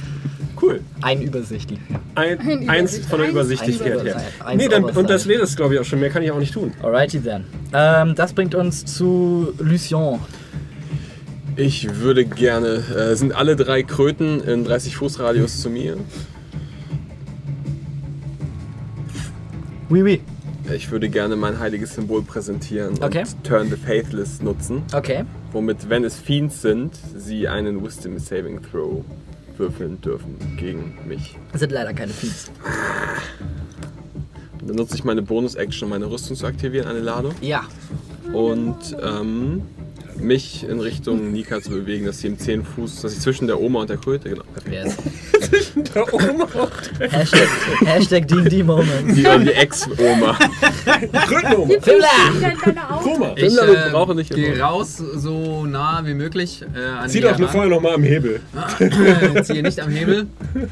Cool. 0.61 0.81
Ein 1.01 1.21
Übersicht. 1.21 1.73
Ein, 2.15 2.39
Ein 2.39 2.69
eins 2.69 2.97
von 2.99 3.19
der 3.19 3.29
Übersichtlichkeit 3.29 4.03
her. 4.03 4.21
Nee, 4.55 4.67
dann, 4.69 4.85
und 4.85 5.09
das 5.09 5.27
wäre 5.27 5.43
es, 5.43 5.55
glaube 5.55 5.73
ich, 5.73 5.79
auch 5.79 5.83
schon. 5.83 5.99
Mehr 5.99 6.09
kann 6.09 6.23
ich 6.23 6.31
auch 6.31 6.39
nicht 6.39 6.53
tun. 6.53 6.73
Alrighty 6.81 7.19
then. 7.19 7.43
Ähm, 7.73 8.15
das 8.15 8.31
bringt 8.33 8.55
uns 8.55 8.85
zu 8.85 9.53
Lucien. 9.59 10.19
Ich 11.57 11.95
würde 11.95 12.23
gerne. 12.25 12.83
Äh, 12.95 13.15
sind 13.15 13.35
alle 13.35 13.55
drei 13.55 13.83
Kröten 13.83 14.41
in 14.41 14.63
30 14.63 14.95
Fuß 14.95 15.19
Radius 15.19 15.59
zu 15.59 15.69
mir? 15.69 15.97
Oui, 19.89 20.01
oui. 20.01 20.21
Ich 20.71 20.91
würde 20.91 21.09
gerne 21.09 21.35
mein 21.35 21.59
heiliges 21.59 21.93
Symbol 21.95 22.21
präsentieren 22.23 22.93
Okay. 23.01 23.19
und 23.23 23.43
Turn 23.43 23.69
the 23.69 23.75
Faithless 23.75 24.41
nutzen, 24.41 24.83
Okay. 24.93 25.23
womit, 25.51 25.89
wenn 25.89 26.03
es 26.03 26.17
Fiends 26.17 26.61
sind, 26.61 26.91
sie 27.17 27.47
einen 27.47 27.83
Wisdom 27.83 28.17
Saving 28.17 28.61
Throw 28.71 29.03
würfeln 29.57 29.99
dürfen 30.01 30.35
gegen 30.57 30.97
mich. 31.07 31.35
Das 31.51 31.59
sind 31.61 31.71
leider 31.71 31.93
keine 31.93 32.13
Fiends. 32.13 32.49
Dann 34.65 34.75
nutze 34.77 34.95
ich 34.95 35.03
meine 35.03 35.21
Bonus-Action, 35.21 35.85
um 35.85 35.89
meine 35.89 36.09
Rüstung 36.09 36.35
zu 36.37 36.45
aktivieren, 36.45 36.87
eine 36.87 36.99
Ladung. 37.01 37.33
Ja. 37.41 37.63
Und 38.31 38.95
ähm, 39.03 39.61
mich 40.17 40.67
in 40.67 40.79
Richtung 40.79 41.31
Nika 41.31 41.61
zu 41.61 41.71
bewegen, 41.71 42.05
dass 42.05 42.19
sie 42.19 42.27
im 42.27 42.37
10 42.37 42.63
Fuß, 42.63 43.01
dass 43.01 43.13
ich 43.13 43.19
zwischen 43.19 43.47
der 43.47 43.59
Oma 43.59 43.81
und 43.81 43.89
der 43.89 43.97
Kröte, 43.97 44.29
genau. 44.29 44.43
Wer 44.65 44.85
ist? 44.85 44.97
Hashtag, 46.99 47.49
Hashtag 47.85 48.27
D&D-Moment. 48.27 49.09
Die, 49.09 49.23
die 49.23 49.51
Ex-Oma. 49.51 50.37
Krötenoma. 51.27 51.73
Fimmler! 51.81 52.07
Koma. 53.01 53.33
Ich 53.35 53.43
Fimmler, 53.45 53.67
wir 53.67 53.87
äh, 53.87 53.91
brauchen 53.91 54.17
nicht 54.17 54.31
immer. 54.31 54.59
raus, 54.59 54.97
so 54.97 55.65
nah 55.65 56.01
wie 56.05 56.13
möglich 56.13 56.63
äh, 56.75 56.79
an 56.79 57.09
Zieh 57.09 57.21
doch 57.21 57.37
vorher 57.49 57.69
nochmal 57.69 57.93
am 57.95 58.03
Hebel. 58.03 58.41
Ich 59.35 59.43
ziehe 59.43 59.63
nicht 59.63 59.79
am 59.79 59.89
Hebel. 59.89 60.27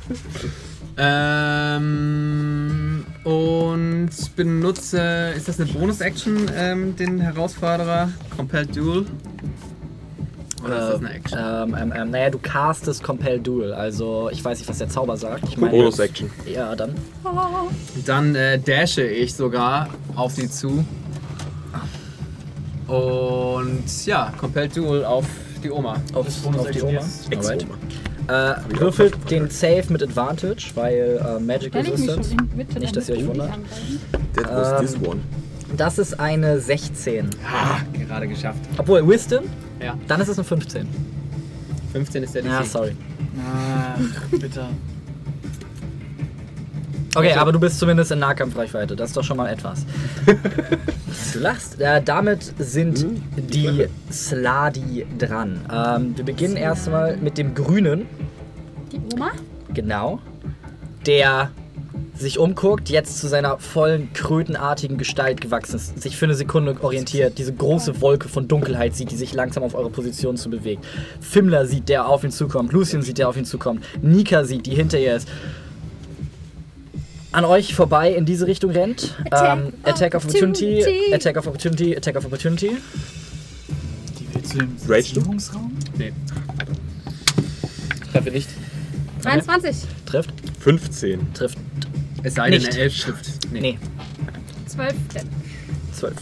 Ähm, 0.97 2.80
und 3.23 4.09
benutze, 4.35 5.33
ist 5.35 5.47
das 5.47 5.59
eine 5.59 5.71
Bonus-Action, 5.71 6.49
ähm, 6.55 6.95
den 6.95 7.19
Herausforderer 7.19 8.09
Compelled 8.35 8.75
Duel? 8.75 9.05
Oder 10.63 10.75
ist 10.75 10.93
das 10.93 10.99
eine 10.99 11.13
Action? 11.13 11.39
Ähm, 11.39 11.77
ähm, 11.79 11.93
ähm, 11.95 12.11
naja, 12.11 12.29
du 12.29 12.37
castest 12.37 13.03
Compel 13.03 13.39
Duel. 13.39 13.73
Also, 13.73 14.29
ich 14.31 14.43
weiß 14.43 14.59
nicht, 14.59 14.69
was 14.69 14.77
der 14.77 14.89
Zauber 14.89 15.17
sagt. 15.17 15.43
Ich 15.49 15.57
meine, 15.57 15.71
Bonus-Action. 15.71 16.29
ja, 16.45 16.75
dann. 16.75 16.95
Dann 18.05 18.35
äh, 18.35 18.59
dashe 18.59 19.03
ich 19.03 19.33
sogar 19.33 19.89
auf 20.15 20.33
sie 20.33 20.49
zu. 20.49 20.85
Und 22.87 24.05
ja, 24.05 24.33
Compelled 24.37 24.75
Duel 24.75 25.05
auf 25.05 25.25
die 25.63 25.71
Oma. 25.71 25.95
Auf, 26.13 26.27
auf 26.27 26.71
die 26.71 26.81
Oma. 26.81 26.99
Alright. 26.99 27.31
Ex-Oma. 27.31 27.75
Äh, 28.27 28.55
würfelt 28.79 29.15
den 29.29 29.49
Save 29.49 29.83
mit 29.89 30.03
Advantage, 30.03 30.71
weil 30.75 31.19
äh, 31.25 31.39
Magic 31.39 31.73
Kann 31.73 31.85
ich 31.85 31.97
mich 31.97 32.09
schon 32.09 32.19
Nicht, 32.55 32.75
der 32.75 32.91
dass 32.91 33.09
ihr 33.09 33.15
euch 33.17 33.27
wundert. 33.27 33.49
That 34.35 34.45
was 34.55 34.71
Ähm, 34.81 34.85
this 34.99 35.07
one. 35.07 35.19
Das 35.77 35.97
ist 35.97 36.19
eine 36.19 36.59
16. 36.59 37.29
Ah, 37.45 37.79
gerade 37.97 38.27
geschafft. 38.27 38.59
Obwohl, 38.77 39.07
Wisdom, 39.07 39.45
Ja, 39.83 39.95
dann 40.07 40.21
ist 40.21 40.27
es 40.27 40.37
eine 40.37 40.45
15. 40.45 40.87
15 41.93 42.23
ist 42.23 42.35
der 42.35 42.43
Ja, 42.43 42.59
DC. 42.61 42.67
sorry. 42.67 42.95
Ach, 43.43 43.99
bitte. 44.31 44.65
Okay, 47.15 47.33
aber 47.33 47.51
du 47.51 47.59
bist 47.59 47.77
zumindest 47.77 48.11
in 48.11 48.19
Nahkampfreichweite. 48.19 48.95
Das 48.95 49.09
ist 49.09 49.17
doch 49.17 49.23
schon 49.23 49.37
mal 49.37 49.49
etwas. 49.49 49.85
du 51.33 51.39
lachst. 51.39 51.79
Äh, 51.81 52.01
damit 52.01 52.53
sind 52.57 53.05
die 53.35 53.87
Sladi 54.11 55.05
dran. 55.17 55.59
Ähm, 55.71 56.17
wir 56.17 56.23
beginnen 56.23 56.55
erstmal 56.55 57.17
mit 57.17 57.37
dem 57.37 57.53
Grünen. 57.53 58.07
Die 58.91 59.01
Oma? 59.13 59.31
Genau. 59.73 60.19
Der 61.05 61.51
sich 62.21 62.39
umguckt, 62.39 62.89
jetzt 62.89 63.19
zu 63.19 63.27
seiner 63.27 63.57
vollen, 63.57 64.13
krötenartigen 64.13 64.97
Gestalt 64.97 65.41
gewachsen 65.41 65.77
ist, 65.77 66.01
sich 66.01 66.15
für 66.15 66.25
eine 66.25 66.35
Sekunde 66.35 66.77
orientiert, 66.81 67.37
diese 67.37 67.53
große 67.53 67.99
Wolke 67.99 68.29
von 68.29 68.47
Dunkelheit 68.47 68.95
sieht, 68.95 69.11
die 69.11 69.15
sich 69.15 69.33
langsam 69.33 69.63
auf 69.63 69.75
eure 69.75 69.89
Position 69.89 70.37
zu 70.37 70.49
bewegt. 70.49 70.85
Fimmler 71.19 71.65
sieht, 71.65 71.89
der 71.89 72.07
auf 72.07 72.23
ihn 72.23 72.31
zukommt. 72.31 72.71
Lucian 72.71 73.01
sieht, 73.01 73.17
der 73.17 73.27
auf 73.27 73.37
ihn 73.37 73.45
zukommt. 73.45 73.83
Nika 74.01 74.43
sieht, 74.43 74.65
die 74.65 74.75
hinter 74.75 74.99
ihr 74.99 75.15
ist. 75.15 75.27
An 77.31 77.45
euch 77.45 77.73
vorbei 77.73 78.13
in 78.13 78.25
diese 78.25 78.45
Richtung 78.45 78.71
rennt. 78.71 79.15
Attack 79.29 79.57
ähm, 79.57 79.73
Attack 79.83 80.15
of 80.15 80.25
Opportunity, 80.25 80.81
Opportunity. 80.81 81.13
Attack 81.13 81.37
of 81.37 81.47
Opportunity, 81.47 81.95
Attack 81.95 82.15
of 82.17 82.25
Opportunity. 82.25 82.71
Die 84.19 84.27
willst 84.33 84.53
du 84.53 84.59
im? 85.19 85.23
Übungsraum? 85.23 85.77
Nee. 85.97 86.11
Treffe 88.11 88.31
nicht. 88.31 88.49
23. 89.21 89.75
Trifft, 90.05 90.33
15. 90.59 91.33
trifft. 91.33 91.57
Es 92.23 92.35
sei 92.35 92.49
denn, 92.49 92.59
Nicht. 92.59 92.73
eine 92.73 92.81
Elfschrift. 92.81 93.29
Nee. 93.51 93.77
12. 94.67 94.93
12. 95.93 96.13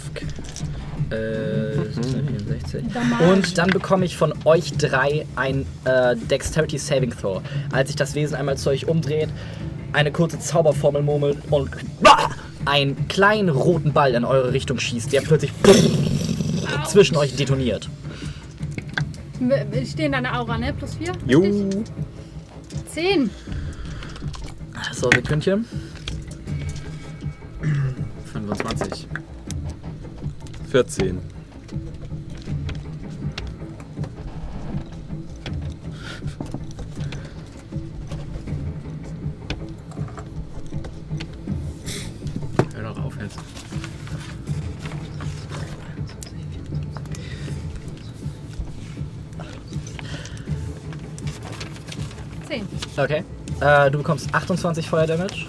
Äh, 1.10 1.92
64. 1.92 2.84
Damage. 2.94 3.32
Und 3.32 3.58
dann 3.58 3.70
bekomme 3.70 4.06
ich 4.06 4.16
von 4.16 4.34
euch 4.46 4.74
drei 4.74 5.26
ein 5.36 5.66
äh, 5.86 6.16
Dexterity 6.16 6.78
Saving 6.78 7.12
Throw. 7.12 7.42
Als 7.72 7.90
sich 7.90 7.96
das 7.96 8.16
Wesen 8.16 8.36
einmal 8.36 8.58
zu 8.58 8.70
euch 8.70 8.88
umdreht, 8.88 9.30
eine 9.94 10.12
kurze 10.12 10.40
Zauberformel 10.40 11.02
murmelt 11.02 11.38
und 11.50 11.70
einen 12.66 13.08
kleinen 13.08 13.50
roten 13.50 13.94
Ball 13.94 14.14
in 14.14 14.26
eure 14.26 14.54
Richtung 14.54 14.80
schießt, 14.80 15.12
der 15.12 15.22
plötzlich 15.22 15.52
zwischen 16.88 17.18
euch 17.18 17.36
detoniert. 17.36 17.90
Wir 19.40 19.86
stehen 19.86 20.12
deine 20.12 20.38
Aura, 20.38 20.58
ne? 20.58 20.74
Plus 20.74 20.96
4? 20.96 21.14
Jo. 21.26 21.42
10. 22.88 23.30
So, 24.92 25.10
Sekündchen. 25.14 25.66
25. 28.32 29.08
14. 30.72 31.20
Okay. 53.00 53.24
Äh, 53.62 53.90
du 53.92 54.00
bekommst 54.00 54.34
28 54.34 54.90
Feuerdamage. 54.90 55.46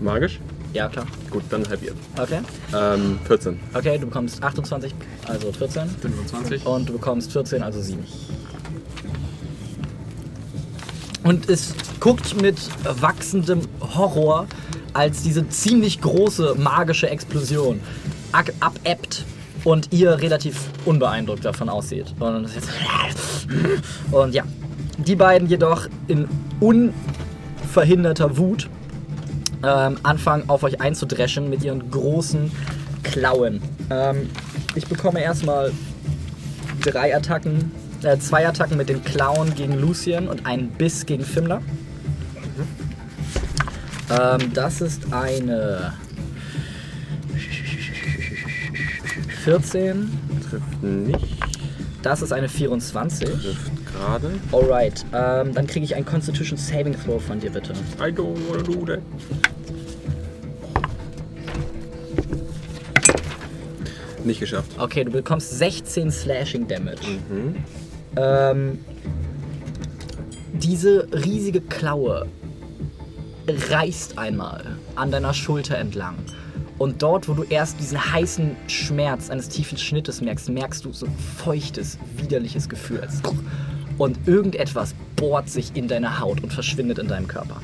Magisch? 0.00 0.40
Ja, 0.72 0.88
klar. 0.88 1.06
Gut, 1.30 1.42
dann 1.50 1.68
halbiert. 1.68 1.96
Okay. 2.18 2.40
Ähm, 2.74 3.18
14. 3.26 3.60
Okay, 3.74 3.98
du 3.98 4.06
bekommst 4.06 4.42
28, 4.42 4.94
also 5.28 5.52
14. 5.52 5.88
25. 5.88 6.66
Und 6.66 6.88
du 6.88 6.94
bekommst 6.94 7.32
14, 7.32 7.62
also 7.62 7.80
7. 7.80 8.02
Und 11.24 11.48
es 11.50 11.74
guckt 12.00 12.40
mit 12.40 12.56
wachsendem 12.84 13.60
Horror, 13.80 14.46
als 14.94 15.22
diese 15.22 15.46
ziemlich 15.50 16.00
große 16.00 16.54
magische 16.56 17.10
Explosion 17.10 17.80
abebbt 18.60 19.24
und 19.64 19.92
ihr 19.92 20.20
relativ 20.20 20.60
unbeeindruckt 20.84 21.44
davon 21.44 21.68
aussieht. 21.68 22.14
Und, 22.18 22.44
es 22.44 22.54
jetzt 22.54 22.68
und 24.10 24.34
ja, 24.34 24.44
die 24.98 25.16
beiden 25.16 25.48
jedoch 25.48 25.88
in 26.08 26.28
unverhinderter 26.60 28.36
Wut 28.36 28.68
ähm, 29.62 29.98
anfangen 30.02 30.48
auf 30.48 30.62
euch 30.62 30.80
einzudreschen 30.80 31.50
mit 31.50 31.62
ihren 31.64 31.90
großen 31.90 32.50
Klauen. 33.02 33.62
Ähm, 33.90 34.28
ich 34.74 34.86
bekomme 34.86 35.20
erstmal 35.20 35.72
drei 36.82 37.16
Attacken, 37.16 37.72
äh, 38.02 38.18
zwei 38.18 38.46
Attacken 38.46 38.76
mit 38.76 38.88
den 38.88 39.02
Klauen 39.02 39.54
gegen 39.54 39.78
Lucien 39.78 40.28
und 40.28 40.46
einen 40.46 40.68
Biss 40.68 41.06
gegen 41.06 41.24
Fimmler. 41.24 41.62
Ähm, 44.10 44.52
das 44.52 44.80
ist 44.80 45.12
eine 45.12 45.94
14. 49.44 50.10
Trifft 50.48 50.82
nicht. 50.82 51.36
Das 52.02 52.22
ist 52.22 52.32
eine 52.32 52.48
24. 52.48 53.28
Trifft 53.28 53.75
gerade. 53.98 54.30
Alright, 54.52 55.04
ähm, 55.12 55.54
dann 55.54 55.66
kriege 55.66 55.84
ich 55.84 55.94
ein 55.94 56.04
Constitution 56.04 56.56
Saving 56.58 56.94
Throw 57.04 57.22
von 57.22 57.40
dir 57.40 57.50
bitte. 57.50 57.72
I 57.98 58.10
don't 58.12 58.36
wanna 58.48 58.62
do 58.62 58.84
that. 58.86 59.00
Nicht 64.24 64.40
geschafft. 64.40 64.70
Okay, 64.78 65.04
du 65.04 65.10
bekommst 65.12 65.56
16 65.58 66.10
Slashing 66.10 66.66
Damage. 66.66 67.18
Ähm, 68.16 68.78
diese 70.54 71.06
riesige 71.12 71.60
Klaue 71.60 72.26
reißt 73.46 74.18
einmal 74.18 74.64
an 74.96 75.10
deiner 75.12 75.32
Schulter 75.32 75.78
entlang. 75.78 76.16
Und 76.78 77.02
dort, 77.02 77.28
wo 77.28 77.34
du 77.34 77.44
erst 77.44 77.78
diesen 77.78 78.12
heißen 78.12 78.56
Schmerz 78.66 79.30
eines 79.30 79.48
tiefen 79.48 79.78
Schnittes 79.78 80.20
merkst, 80.20 80.48
merkst 80.50 80.84
du 80.84 80.92
so 80.92 81.06
ein 81.06 81.16
feuchtes, 81.38 81.96
widerliches 82.16 82.68
Gefühl. 82.68 83.00
als- 83.00 83.22
Und 83.98 84.18
irgendetwas 84.26 84.94
bohrt 85.16 85.48
sich 85.48 85.72
in 85.74 85.88
deine 85.88 86.20
Haut 86.20 86.42
und 86.42 86.52
verschwindet 86.52 86.98
in 86.98 87.08
deinem 87.08 87.28
Körper. 87.28 87.60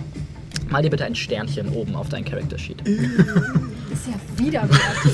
Mal 0.73 0.83
dir 0.83 0.89
bitte 0.89 1.05
ein 1.05 1.15
Sternchen 1.15 1.69
oben 1.69 1.95
auf 1.95 2.09
dein 2.09 2.25
Character 2.25 2.59
Sheet. 2.59 2.81
Ist 2.89 4.07
ja 4.07 4.15
widerwärtig. 4.39 5.13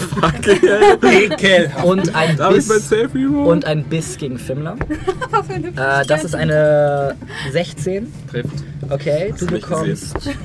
Und 1.83 2.15
ein 2.15 2.37
Darf 2.37 2.57
ich 2.57 2.69
mein 2.69 2.79
Biss, 2.79 2.93
und 3.45 3.65
ein 3.65 3.83
Biss 3.83 4.17
gegen 4.19 4.39
Fimmler. 4.39 4.77
Eine 5.49 5.69
Äh, 5.69 6.07
das 6.07 6.23
ist 6.23 6.37
eine 6.37 7.17
16. 7.51 8.07
Trifft. 8.31 8.63
Okay, 8.89 9.35
du 9.37 9.47
du 9.47 9.55
bekommst 9.55 10.15
sechs, 10.21 10.37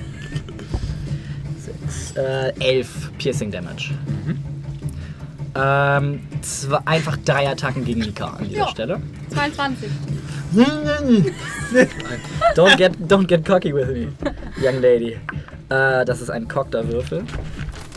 äh, 2.16 2.52
11 2.60 3.12
Piercing 3.20 3.52
Damage. 3.52 3.92
Ähm, 5.56 6.22
zwei, 6.42 6.80
einfach 6.86 7.16
drei 7.26 7.48
Attacken 7.50 7.86
gegen 7.86 8.02
Nika 8.02 8.26
an 8.38 8.46
dieser 8.50 8.58
Ja. 8.60 8.68
Stelle. 8.70 9.02
22. 9.34 9.90
Don't 12.56 12.78
get, 12.78 12.94
don't 13.08 13.26
get 13.28 13.44
cocky 13.44 13.74
with 13.74 13.88
me, 13.88 14.08
young 14.62 14.80
lady. 14.82 15.18
Äh, 15.70 16.06
das 16.06 16.22
ist 16.22 16.30
ein 16.30 16.48
cockter 16.48 16.88
Würfel. 16.88 17.24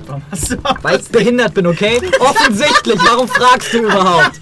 Warum 0.06 0.22
hast 0.30 0.52
du 0.52 0.56
Weil 0.82 1.00
ich 1.00 1.08
behindert 1.10 1.52
bin, 1.52 1.66
okay? 1.66 2.00
Offensichtlich, 2.20 2.98
warum 3.04 3.28
fragst 3.28 3.74
du 3.74 3.78
überhaupt? 3.82 4.40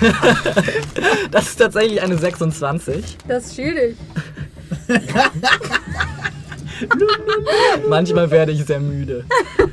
das 1.32 1.48
ist 1.48 1.56
tatsächlich 1.56 2.00
eine 2.00 2.16
26. 2.16 3.16
Das 3.26 3.54
fühle 3.54 3.86
ich. 3.88 3.96
Manchmal 7.88 8.30
werde 8.30 8.52
ich 8.52 8.64
sehr 8.64 8.80
müde. 8.80 9.24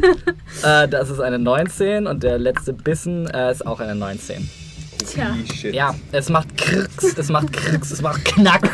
äh, 0.63 0.87
das 0.87 1.09
ist 1.09 1.19
eine 1.19 1.39
19 1.39 2.07
und 2.07 2.23
der 2.23 2.37
letzte 2.37 2.73
Bissen 2.73 3.27
äh, 3.27 3.51
ist 3.51 3.65
auch 3.65 3.79
eine 3.79 3.95
19. 3.95 4.49
Tja. 5.05 5.35
Ja, 5.71 5.95
es 6.11 6.29
macht 6.29 6.57
Kriegs, 6.57 7.17
es 7.17 7.29
macht 7.29 7.53
Kriegs, 7.53 7.91
es 7.91 8.01
macht 8.01 8.25
Knack. 8.25 8.69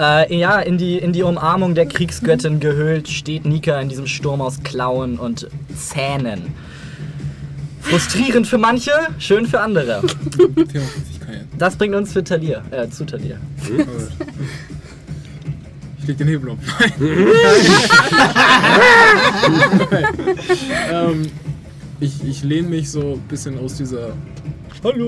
Äh, 0.00 0.36
ja, 0.36 0.58
in 0.60 0.78
die, 0.78 0.98
in 0.98 1.12
die 1.12 1.22
Umarmung 1.22 1.74
der 1.74 1.86
Kriegsgöttin 1.86 2.60
gehüllt 2.60 3.08
steht 3.08 3.44
Nika 3.44 3.80
in 3.80 3.88
diesem 3.88 4.06
Sturm 4.06 4.40
aus 4.40 4.62
Klauen 4.62 5.18
und 5.18 5.48
Zähnen. 5.76 6.54
Frustrierend 7.82 8.48
für 8.48 8.58
manche, 8.58 8.90
schön 9.18 9.46
für 9.46 9.60
andere. 9.60 10.02
54 10.02 11.20
kann 11.20 11.34
jetzt. 11.34 11.46
Das 11.56 11.76
bringt 11.76 11.94
uns 11.94 12.12
für 12.12 12.24
Talir, 12.24 12.62
äh, 12.72 12.88
zu 12.88 13.04
Talir. 13.04 13.38
Ich 16.06 16.10
leg 16.10 16.18
den 16.18 16.28
Hebel 16.28 16.50
um. 16.50 16.58
ähm, 20.92 21.22
ich 21.98 22.22
ich 22.22 22.44
lehne 22.44 22.68
mich 22.68 22.92
so 22.92 23.14
ein 23.14 23.20
bisschen 23.22 23.58
aus 23.58 23.74
dieser. 23.74 24.10
Hallo. 24.84 25.04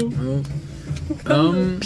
Ja. 1.28 1.50
Ähm, 1.50 1.78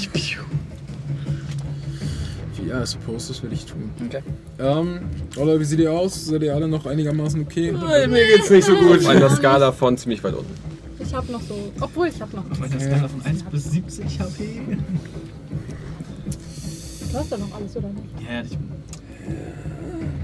ja, 2.66 2.82
I 2.82 2.86
suppose, 2.86 3.28
das 3.28 3.42
will 3.42 3.52
ich 3.52 3.66
tun. 3.66 3.90
Okay. 4.06 4.22
Ähm, 4.58 5.00
oder 5.36 5.60
wie 5.60 5.64
seht 5.64 5.80
ihr 5.80 5.92
aus? 5.92 6.24
Seid 6.24 6.42
ihr 6.42 6.54
alle 6.54 6.66
noch 6.66 6.86
einigermaßen 6.86 7.38
okay? 7.42 7.72
Mir 7.72 8.08
geht's 8.08 8.48
nicht 8.48 8.64
so 8.64 8.74
gut. 8.74 9.00
Auf 9.00 9.08
einer 9.08 9.28
Skala 9.28 9.72
von 9.72 9.98
ziemlich 9.98 10.24
weit 10.24 10.36
unten. 10.36 10.54
Ich 11.00 11.12
hab 11.12 11.28
noch 11.28 11.42
so. 11.42 11.70
Obwohl, 11.78 12.08
ich 12.08 12.18
hab 12.18 12.32
noch. 12.32 12.50
Auf 12.50 12.62
einer 12.62 12.80
Skala 12.80 13.08
von 13.08 13.20
1 13.22 13.42
bis 13.42 13.72
70 13.72 14.20
HP. 14.20 14.62
Du 17.12 17.18
hast 17.18 17.30
ja 17.30 17.36
noch 17.36 17.54
alles, 17.54 17.76
oder 17.76 17.88
nicht? 17.88 18.08
Ja, 18.26 18.40
ich, 18.40 18.56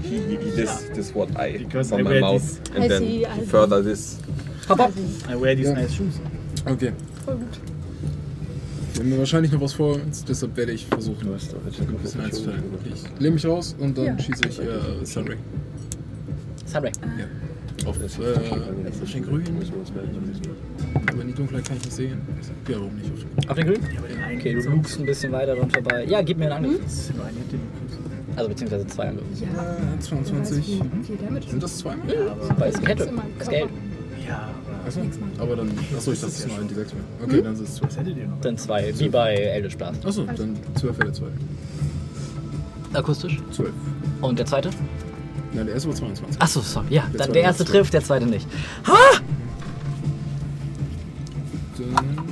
He, 0.03 0.09
he, 0.17 0.37
he 0.37 0.51
this, 0.55 0.89
this 0.95 1.13
what 1.15 1.29
I 1.37 1.57
Because 1.57 1.89
from 1.89 1.99
I 1.99 2.03
my 2.03 2.09
wear 2.11 2.21
mouth 2.21 2.41
these- 2.41 2.61
and 2.75 2.83
I 2.83 2.87
then 2.87 3.01
see, 3.03 3.25
I 3.25 3.39
see. 3.39 3.45
further 3.45 3.83
this. 3.83 4.17
Hopp. 4.67 4.91
I 5.29 5.35
wear 5.35 5.55
these 5.55 5.69
Ja. 5.69 5.75
nice 5.75 5.93
shoes. 5.93 6.19
Okay. 6.65 6.91
Voll 7.25 7.35
gut. 7.35 7.59
Wir 8.95 9.03
haben 9.13 9.19
wahrscheinlich 9.19 9.51
noch 9.51 9.61
was 9.61 9.73
vor 9.73 9.95
uns, 9.95 10.25
deshalb 10.25 10.57
werde 10.57 10.73
ich 10.73 10.85
versuchen, 10.85 11.27
ein 11.29 11.97
bisschen 12.03 12.21
einzuteilen. 12.21 12.63
Ich 12.85 13.03
lehne 13.19 13.35
mich 13.35 13.45
raus 13.45 13.75
und 13.79 13.97
dann 13.97 14.05
Ja. 14.05 14.19
schieße 14.19 14.41
ich 14.49 14.59
äh, 14.59 15.05
Sunray. 15.05 15.37
Sunray. 16.65 16.91
Auf, 17.85 17.97
äh, 17.97 18.03
auf 18.05 19.11
den 19.13 19.23
Grün. 19.23 19.43
Aber 21.07 21.21
in 21.21 21.27
die 21.29 21.33
Dunkelheit 21.33 21.65
kann 21.65 21.77
ich 21.77 21.85
nicht 21.85 21.95
sehen. 21.95 22.21
Ja, 22.67 22.75
warum 22.75 22.95
nicht? 22.97 23.09
Auf 23.47 23.55
den 23.55 23.67
Grün. 23.67 23.77
Auf 23.77 23.85
den 24.07 24.17
Grün? 24.17 24.37
Okay, 24.37 24.53
du 24.61 24.69
lugst 24.69 24.99
ein 24.99 25.05
bisschen 25.05 25.31
weiter 25.31 25.55
dran 25.55 25.69
vorbei. 25.71 26.03
Ja, 26.05 26.21
gib 26.21 26.37
mir 26.37 26.53
einen 26.53 26.65
Angriff. 26.65 26.83
Das 26.83 26.93
ist 26.93 27.15
nur 27.15 27.23
eine 27.25 27.37
Hit, 27.37 27.51
den 27.53 27.59
du 27.59 27.65
kriegst. 27.67 27.78
Also 28.39 28.49
beziehungsweise 28.49 28.87
zwei 28.87 29.09
Angriffe. 29.09 29.27
Ja. 29.53 29.95
Äh, 29.95 29.99
22. 29.99 30.65
Viel, 30.65 30.81
viel 31.03 31.17
Damage. 31.17 31.49
Sind 31.49 31.61
das 31.61 31.77
zwei? 31.77 31.95
Weil 32.57 32.69
es 32.69 32.79
Kette. 32.81 33.03
in 33.03 33.15
meinem 33.15 33.37
Das. 33.37 33.49
Geld. 33.49 33.69
Ja, 34.25 34.49
aber 34.79 34.87
Achso, 34.87 35.01
aber 35.39 35.55
dann. 35.57 35.71
Achso, 35.95 36.11
ich 36.13 36.21
dachte, 36.21 36.33
es 36.33 36.39
ist 36.39 36.47
nur 36.47 36.57
ein 36.57 36.67
D6 36.69 36.75
mehr. 36.75 36.85
Hm? 36.85 37.25
Okay, 37.25 37.41
dann 37.41 37.55
sind 37.57 37.67
es 37.67 37.75
12. 37.75 37.91
was 37.91 37.97
hättet 37.97 38.17
ihr 38.17 38.27
noch? 38.27 38.41
Dann 38.41 38.57
zwei, 38.57 38.97
wie 38.97 39.09
bei 39.09 39.33
Eldritch 39.35 39.77
Blast. 39.77 40.05
Achso, 40.05 40.23
dann 40.23 40.57
12 40.75 40.95
Fälle 40.95 41.11
2. 41.11 41.25
Akustisch. 42.93 43.37
12. 43.51 43.71
Und 44.21 44.39
der 44.39 44.45
zweite? 44.45 44.69
Nein, 45.53 45.65
der 45.65 45.73
erste 45.75 45.89
war 45.89 45.95
22. 45.95 46.41
Achso, 46.41 46.61
sorry. 46.61 46.85
Ja, 46.91 47.01
dann 47.03 47.17
zweite 47.17 47.31
der 47.33 47.41
erste 47.41 47.65
trifft, 47.65 47.93
der 47.93 48.03
zweite 48.03 48.25
nicht. 48.25 48.47
Dann. 51.77 52.25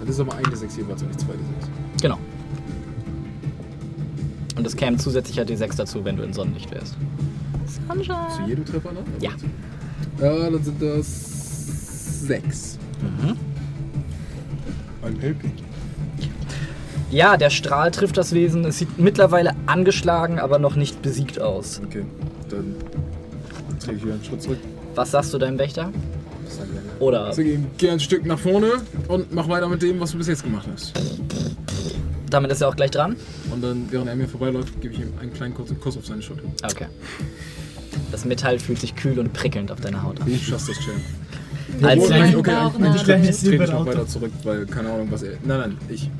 Das 0.00 0.08
ist 0.08 0.20
aber 0.20 0.34
ein 0.34 0.44
D6 0.44 0.76
jeweils 0.76 1.02
und 1.02 1.08
nicht 1.08 1.20
zwei 1.20 1.32
D6. 1.32 2.02
Genau. 2.02 2.18
Und 4.56 4.66
es 4.66 4.76
käme 4.76 4.96
zusätzlicher 4.98 5.42
D6 5.42 5.76
dazu, 5.76 6.04
wenn 6.04 6.16
du 6.16 6.22
in 6.22 6.32
Sonnenlicht 6.32 6.70
wärst. 6.70 6.96
Sunshine. 7.88 8.28
Zu 8.36 8.42
jedem 8.48 8.64
Treffer, 8.64 8.92
ne? 8.92 9.00
Ja. 9.20 9.30
Ja, 10.20 10.50
dann 10.50 10.62
sind 10.62 10.80
das 10.80 12.26
6. 12.26 12.78
Mhm. 13.00 13.36
Ein 15.02 15.18
Helping. 15.20 15.52
Ja, 17.10 17.36
der 17.36 17.50
Strahl 17.50 17.90
trifft 17.90 18.16
das 18.16 18.32
Wesen. 18.32 18.64
Es 18.64 18.78
sieht 18.78 18.98
mittlerweile 18.98 19.52
angeschlagen, 19.66 20.38
aber 20.38 20.58
noch 20.58 20.76
nicht 20.76 21.02
besiegt 21.02 21.40
aus. 21.40 21.80
Okay, 21.84 22.04
dann 22.48 22.74
trete 23.78 23.96
ich 23.96 24.04
wieder 24.04 24.14
einen 24.14 24.24
Schritt 24.24 24.42
zurück. 24.42 24.58
Was 24.94 25.10
sagst 25.10 25.34
du 25.34 25.38
deinem 25.38 25.58
Wächter? 25.58 25.90
Oder 27.00 27.26
Also 27.26 27.42
geh 27.42 27.90
ein 27.90 28.00
Stück 28.00 28.24
nach 28.24 28.38
vorne 28.38 28.70
und 29.08 29.34
mach 29.34 29.48
weiter 29.48 29.68
mit 29.68 29.82
dem, 29.82 30.00
was 30.00 30.12
du 30.12 30.18
bis 30.18 30.28
jetzt 30.28 30.44
gemacht 30.44 30.66
hast. 30.72 30.92
Damit 32.34 32.50
ist 32.50 32.60
er 32.60 32.68
auch 32.68 32.76
gleich 32.76 32.90
dran? 32.90 33.16
Und 33.50 33.62
dann, 33.62 33.86
während 33.90 34.08
er 34.08 34.16
mir 34.16 34.28
vorbeiläuft, 34.28 34.80
gebe 34.80 34.92
ich 34.94 35.00
ihm 35.00 35.12
einen 35.20 35.32
kleinen 35.32 35.54
kurzen 35.54 35.80
Kuss 35.80 35.96
auf 35.96 36.06
seine 36.06 36.20
Schulter. 36.20 36.42
Okay. 36.64 36.86
Das 38.10 38.24
Metall 38.24 38.58
fühlt 38.58 38.80
sich 38.80 38.94
kühl 38.96 39.18
und 39.18 39.32
prickelnd 39.32 39.70
auf 39.70 39.80
deiner 39.80 40.02
Haut 40.02 40.20
an. 40.20 40.28
Ich 40.28 40.46
schaff 40.46 40.66
das 40.66 40.78
Chillen. 40.78 41.00
Als 41.82 42.08
Nein, 42.08 42.36
okay, 42.36 42.54
auch 42.54 42.74
okay, 42.74 42.84
eine 42.84 42.96
ich 42.96 43.02
trete 43.02 43.28
ich 43.28 43.40
trete 43.40 43.72
noch 43.72 43.86
weiter 43.86 44.06
zurück, 44.06 44.32
weil 44.42 44.66
keine 44.66 44.90
Ahnung, 44.90 45.08
was 45.10 45.22
er. 45.22 45.32
Nein, 45.44 45.60
nein, 45.60 45.78
ich. 45.88 46.10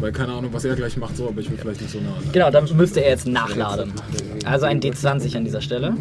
Weil 0.00 0.12
keine 0.12 0.32
Ahnung, 0.32 0.52
was 0.52 0.64
er 0.64 0.74
gleich 0.74 0.96
macht, 0.96 1.16
so, 1.16 1.28
aber 1.28 1.40
ich 1.40 1.50
will 1.50 1.56
vielleicht 1.56 1.80
nicht 1.80 1.92
so 1.92 2.00
nah. 2.00 2.14
Genau, 2.32 2.50
dann 2.50 2.68
müsste 2.76 3.02
er 3.02 3.10
jetzt 3.10 3.26
nachladen. 3.26 3.92
Also 4.44 4.66
ein 4.66 4.80
D20 4.80 5.36
an 5.36 5.44
dieser 5.44 5.60
Stelle. 5.60 5.94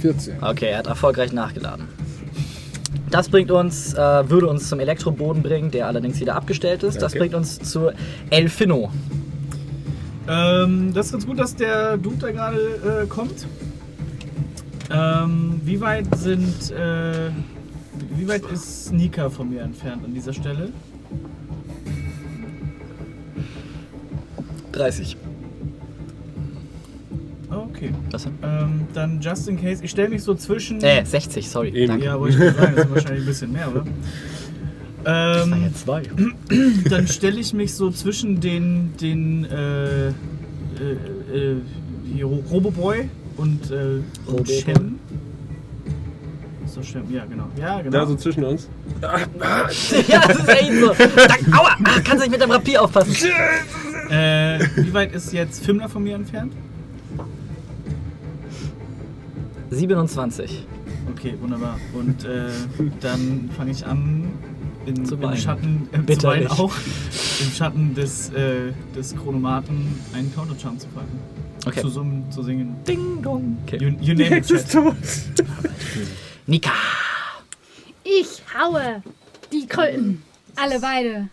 14. 0.00 0.42
Okay, 0.42 0.70
er 0.70 0.78
hat 0.78 0.86
erfolgreich 0.86 1.32
nachgeladen. 1.32 1.86
Das 3.10 3.28
bringt 3.28 3.50
uns, 3.50 3.94
äh, 3.94 4.28
würde 4.30 4.48
uns 4.48 4.68
zum 4.68 4.80
Elektroboden 4.80 5.42
bringen, 5.42 5.70
der 5.70 5.86
allerdings 5.86 6.20
wieder 6.20 6.34
abgestellt 6.34 6.82
ist. 6.82 7.00
Das 7.00 7.12
Okay. 7.12 7.20
bringt 7.20 7.34
uns 7.34 7.58
zu 7.58 7.90
Elfino. 8.30 8.90
Ähm, 10.28 10.92
das 10.92 11.06
ist 11.06 11.12
ganz 11.12 11.26
gut, 11.26 11.38
dass 11.38 11.54
der 11.54 11.96
Dude 11.98 12.16
da 12.18 12.30
gerade 12.32 13.02
äh, 13.04 13.06
kommt. 13.06 13.46
Ähm, 14.90 15.60
wie 15.64 15.80
weit 15.80 16.06
sind. 16.16 16.70
Äh, 16.72 17.30
wie 18.16 18.28
weit 18.28 18.42
ist 18.52 18.92
Nika 18.92 19.30
von 19.30 19.48
mir 19.50 19.62
entfernt 19.62 20.04
an 20.04 20.12
dieser 20.12 20.32
Stelle? 20.32 20.70
30. 24.72 25.16
Okay. 27.56 27.92
Was? 28.10 28.26
Ähm, 28.26 28.86
dann 28.94 29.20
just 29.20 29.48
in 29.48 29.60
case. 29.60 29.82
Ich 29.82 29.90
stelle 29.90 30.08
mich 30.08 30.22
so 30.22 30.34
zwischen. 30.34 30.82
Äh, 30.82 31.04
60, 31.04 31.48
sorry. 31.48 31.68
Eben. 31.68 31.88
Danke. 31.88 32.04
Ja, 32.04 32.20
wollte 32.20 32.34
ich 32.34 32.40
gerade 32.40 32.56
sagen, 32.58 32.76
das 32.76 32.84
ist 32.84 32.94
wahrscheinlich 32.94 33.22
ein 33.22 33.26
bisschen 33.26 33.52
mehr, 33.52 33.70
oder? 33.70 33.84
Das 35.04 35.46
Ähm, 35.46 35.62
jetzt 35.62 35.80
zwei. 35.84 36.02
dann 36.90 37.06
stelle 37.06 37.40
ich 37.40 37.54
mich 37.54 37.74
so 37.74 37.90
zwischen 37.90 38.40
den, 38.40 38.92
den 39.00 39.44
äh, 39.44 40.08
äh, 40.08 40.12
äh, 41.32 41.56
hier, 42.12 42.26
Roboboy 42.26 43.08
und 43.36 43.70
äh, 43.70 44.00
Roboboy. 44.26 44.60
Shem. 44.60 44.98
So 46.66 46.82
Shem, 46.82 47.04
ja 47.10 47.24
genau. 47.24 47.46
Ja, 47.58 47.80
genau. 47.80 47.98
Da 47.98 48.06
so 48.06 48.16
zwischen 48.16 48.44
uns. 48.44 48.68
ja, 50.08 50.26
das 50.26 50.38
ist 50.38 50.48
echt 50.48 50.72
so. 50.80 50.88
Dank, 50.88 51.56
aua! 51.56 51.76
Ach, 51.84 52.04
kannst 52.04 52.24
du 52.24 52.28
nicht 52.28 52.32
mit 52.32 52.42
dem 52.42 52.50
Rapier 52.50 52.82
aufpassen? 52.82 53.14
Äh, 54.10 54.58
wie 54.76 54.92
weit 54.92 55.14
ist 55.14 55.32
jetzt 55.32 55.64
Fimler 55.64 55.88
von 55.88 56.02
mir 56.02 56.16
entfernt? 56.16 56.52
27. 59.76 60.66
Okay, 61.12 61.34
wunderbar. 61.40 61.78
Und 61.92 62.24
äh, 62.24 62.48
dann 63.00 63.50
fange 63.56 63.70
ich 63.70 63.86
an, 63.86 64.28
in, 64.86 65.04
Zu 65.04 65.16
im. 65.16 65.36
Schatten, 65.36 65.88
äh, 65.92 66.16
zu 66.16 66.28
auch, 66.28 66.74
im 67.40 67.52
Schatten 67.52 67.94
des, 67.94 68.30
äh, 68.30 68.72
des 68.94 69.14
Chronomaten 69.16 70.00
einen 70.14 70.32
Countercharm 70.34 70.78
zu 70.78 70.86
packen. 70.88 71.18
Okay. 71.66 71.80
Zu 71.80 71.88
summen, 71.88 72.30
zu 72.30 72.42
singen. 72.42 72.76
Ding 72.86 73.20
dong. 73.22 73.58
Okay. 73.66 73.78
You, 73.78 73.88
you 74.00 74.14
name 74.16 74.38
it, 74.38 74.46
Chat. 74.46 74.76
Nika. 76.46 76.70
Ich 78.04 78.42
haue 78.56 79.02
die 79.52 79.66
Kröten. 79.66 80.22
Alle 80.54 80.78
beide. 80.80 81.28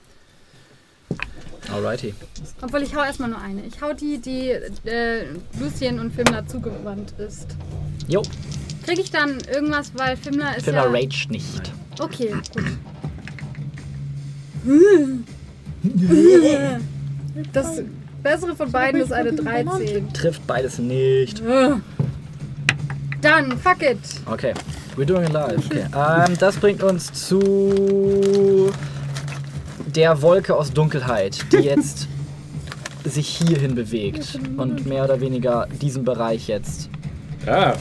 Alrighty. 1.71 2.13
Obwohl 2.61 2.81
ich 2.81 2.95
hau 2.95 3.03
erstmal 3.03 3.29
nur 3.29 3.41
eine. 3.41 3.61
Ich 3.65 3.81
hau 3.81 3.93
die, 3.93 4.19
die 4.19 4.49
äh, 4.49 5.25
Lucien 5.59 5.99
und 5.99 6.13
Fimler 6.13 6.45
zugewandt 6.47 7.13
ist. 7.19 7.55
Jo, 8.07 8.21
Krieg 8.83 8.99
ich 8.99 9.11
dann 9.11 9.37
irgendwas, 9.53 9.91
weil 9.95 10.17
Fimler 10.17 10.57
ist 10.57 10.65
Fimler 10.65 10.85
ja... 10.85 10.91
raged 10.91 11.31
nicht. 11.31 11.71
Okay, 11.99 12.33
gut. 12.53 12.63
Das 17.53 17.81
bessere 18.21 18.55
von 18.55 18.71
beiden 18.71 19.01
ist 19.01 19.13
eine 19.13 19.33
13. 19.33 20.13
Trifft 20.13 20.45
beides 20.47 20.79
nicht. 20.79 21.41
Dann, 23.21 23.57
fuck 23.57 23.81
it. 23.81 23.99
Okay. 24.25 24.53
We're 24.95 25.05
doing 25.05 25.23
it 25.23 25.33
live. 25.33 25.65
Okay. 25.65 25.85
Ähm, 25.95 26.37
das 26.37 26.57
bringt 26.57 26.83
uns 26.83 27.11
zu 27.13 28.71
der 29.95 30.21
Wolke 30.21 30.55
aus 30.55 30.71
Dunkelheit, 30.73 31.45
die 31.51 31.57
jetzt 31.57 32.07
sich 33.03 33.27
hierhin 33.27 33.75
bewegt 33.75 34.39
und 34.57 34.85
mehr 34.85 35.03
oder 35.03 35.19
weniger 35.19 35.67
diesen 35.81 36.03
Bereich 36.05 36.47
jetzt 36.47 36.89
Ah, 37.45 37.73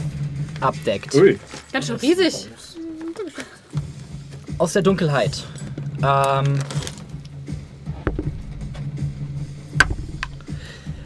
abdeckt. 0.59 1.15
ui. 1.15 1.39
Ganz 1.71 1.87
schön 1.87 1.95
riesig. 1.97 2.49
Aus 4.57 4.73
der 4.73 4.81
Dunkelheit. 4.81 5.43
Ähm, 6.03 6.59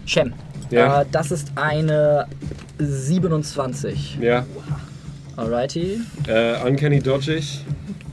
Shem. 0.05 0.33
Ja. 0.71 1.01
Äh, 1.01 1.05
das 1.11 1.31
ist 1.31 1.51
eine 1.55 2.27
27. 2.79 4.17
Ja. 4.19 4.45
Alrighty. 5.35 6.01
Äh, 6.27 6.67
uncanny 6.67 6.99
dodgig. 6.99 7.63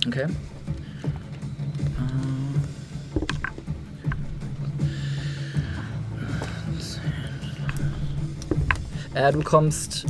Okay. 0.06 0.26
Äh, 9.14 9.32
du 9.32 9.42
kommst 9.42 10.04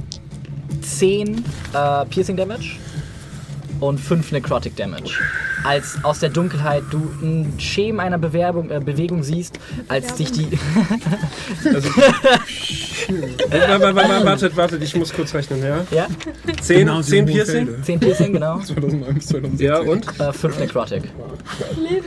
10 0.82 1.44
äh, 1.74 2.04
Piercing 2.06 2.36
Damage 2.36 2.76
und 3.80 3.98
5 3.98 4.32
Necrotic 4.32 4.76
Damage. 4.76 5.20
Als 5.64 5.98
aus 6.04 6.18
der 6.20 6.28
Dunkelheit 6.28 6.82
du 6.90 6.98
ein 7.22 7.54
Schemen 7.58 7.98
einer 8.00 8.18
Bewerbung, 8.18 8.70
äh, 8.70 8.80
Bewegung 8.80 9.22
siehst, 9.22 9.58
als 9.88 10.16
sich 10.16 10.30
die. 10.32 10.46
Wa- 13.50 13.80
wa- 13.80 13.94
wa- 13.94 14.24
Wartet, 14.24 14.56
wartet, 14.56 14.82
ich 14.82 14.94
muss 14.94 15.12
kurz 15.12 15.34
rechnen, 15.34 15.62
ja? 15.62 15.84
ja, 15.90 16.06
10, 16.60 16.78
Genau, 16.80 17.02
10 17.02 17.26
Piercing? 17.26 17.68
10 17.82 18.00
Piercing, 18.00 18.32
genau. 18.34 18.58
2001 18.60 19.14
bis 19.14 19.26
2016. 19.26 19.66
Ja, 19.66 19.78
und? 19.80 20.06
Äh, 20.20 20.32
5 20.32 20.58
Necrotic. 20.58 21.02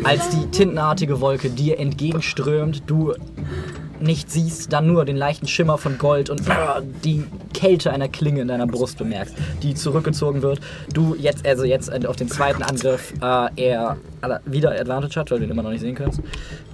Als 0.03 0.30
die 0.30 0.45
tintenartige 0.52 1.19
Wolke 1.19 1.49
dir 1.49 1.80
entgegenströmt, 1.80 2.84
du 2.88 3.14
nicht 3.99 4.30
siehst, 4.32 4.72
dann 4.74 4.88
nur 4.88 5.06
den 5.06 5.18
leichten 5.18 5.48
Schimmer 5.48 5.78
von 5.78 5.98
Gold 5.98 6.30
und 6.30 6.41
äh, 6.48 6.52
die 7.03 7.24
Kälte 7.53 7.91
einer 7.91 8.07
Klinge 8.07 8.41
in 8.41 8.48
deiner 8.48 8.68
Brust 8.68 8.98
bemerkst, 8.98 9.36
die 9.64 9.74
zurückgezogen 9.76 10.41
wird. 10.41 10.60
Du 10.94 11.15
jetzt, 11.15 11.45
also 11.48 11.64
jetzt 11.64 11.90
äh, 11.90 12.06
auf 12.07 12.15
den 12.15 12.30
zweiten 12.30 12.64
Angriff, 12.64 13.14
äh, 13.22 13.48
er 13.56 13.98
alle- 14.22 14.41
wieder 14.45 14.72
Advantage 14.72 15.19
hat, 15.19 15.32
weil 15.32 15.40
du 15.40 15.45
ihn 15.45 15.52
immer 15.52 15.64
noch 15.64 15.72
nicht 15.72 15.82
sehen 15.82 15.95
kannst. 15.95 16.19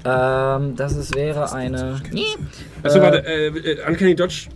Ähm, 0.06 0.76
das 0.76 0.96
ist, 0.96 1.16
wäre 1.16 1.52
eine. 1.54 2.02
Achso, 2.84 3.00
Äh, 3.00 3.02
warte, 3.02 3.26
äh, 3.26 3.48
äh, 3.48 3.88
Uncanny 3.88 4.16
Dodge, 4.16 4.48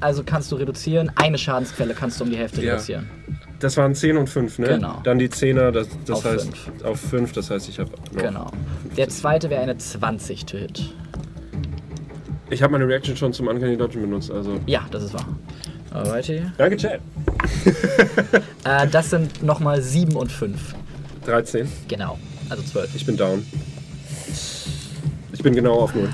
Also 0.00 0.22
kannst 0.24 0.50
du 0.52 0.56
reduzieren. 0.56 1.10
Eine 1.16 1.38
Schadensquelle 1.38 1.94
kannst 1.94 2.20
du 2.20 2.24
um 2.24 2.30
die 2.30 2.36
Hälfte 2.36 2.62
Ja. 2.62 2.72
reduzieren. 2.74 3.08
das 3.60 3.76
waren 3.76 3.94
10 3.94 4.16
und 4.16 4.28
5, 4.28 4.58
ne? 4.58 4.66
Genau. 4.66 5.00
Dann 5.04 5.18
die 5.20 5.28
10er, 5.28 5.70
das, 5.70 5.86
das 6.04 6.16
Auf 6.18 6.24
heißt 6.24 6.56
fünf. 6.56 6.84
auf 6.84 7.00
5, 7.00 7.32
das 7.32 7.48
heißt, 7.50 7.68
ich 7.68 7.78
habe. 7.78 7.90
Genau. 8.16 8.50
Der 8.96 9.08
zweite 9.08 9.48
wäre 9.50 9.62
eine 9.62 9.78
20 9.78 10.44
to 10.46 10.58
hit. 10.58 10.92
Ich 12.52 12.62
habe 12.62 12.72
meine 12.72 12.86
Reaction 12.86 13.16
schon 13.16 13.32
zum 13.32 13.48
Uncanny 13.48 13.78
Dodge 13.78 13.98
benutzt, 13.98 14.30
also. 14.30 14.60
Ja, 14.66 14.86
das 14.90 15.04
ist 15.04 15.14
wahr. 15.14 15.26
Alrighty. 15.90 16.42
Danke, 16.58 16.76
Chat. 16.76 17.00
Äh, 18.64 18.86
das 18.86 19.10
sind 19.10 19.42
nochmal 19.42 19.82
7 19.82 20.14
und 20.14 20.30
5. 20.30 20.74
13. 21.26 21.66
Genau. 21.88 22.16
Also 22.48 22.62
12. 22.62 22.94
Ich 22.94 23.04
bin 23.04 23.16
down. 23.16 23.44
Ich 25.32 25.42
bin 25.42 25.52
genau 25.52 25.80
auf 25.80 25.92
0. 25.92 26.08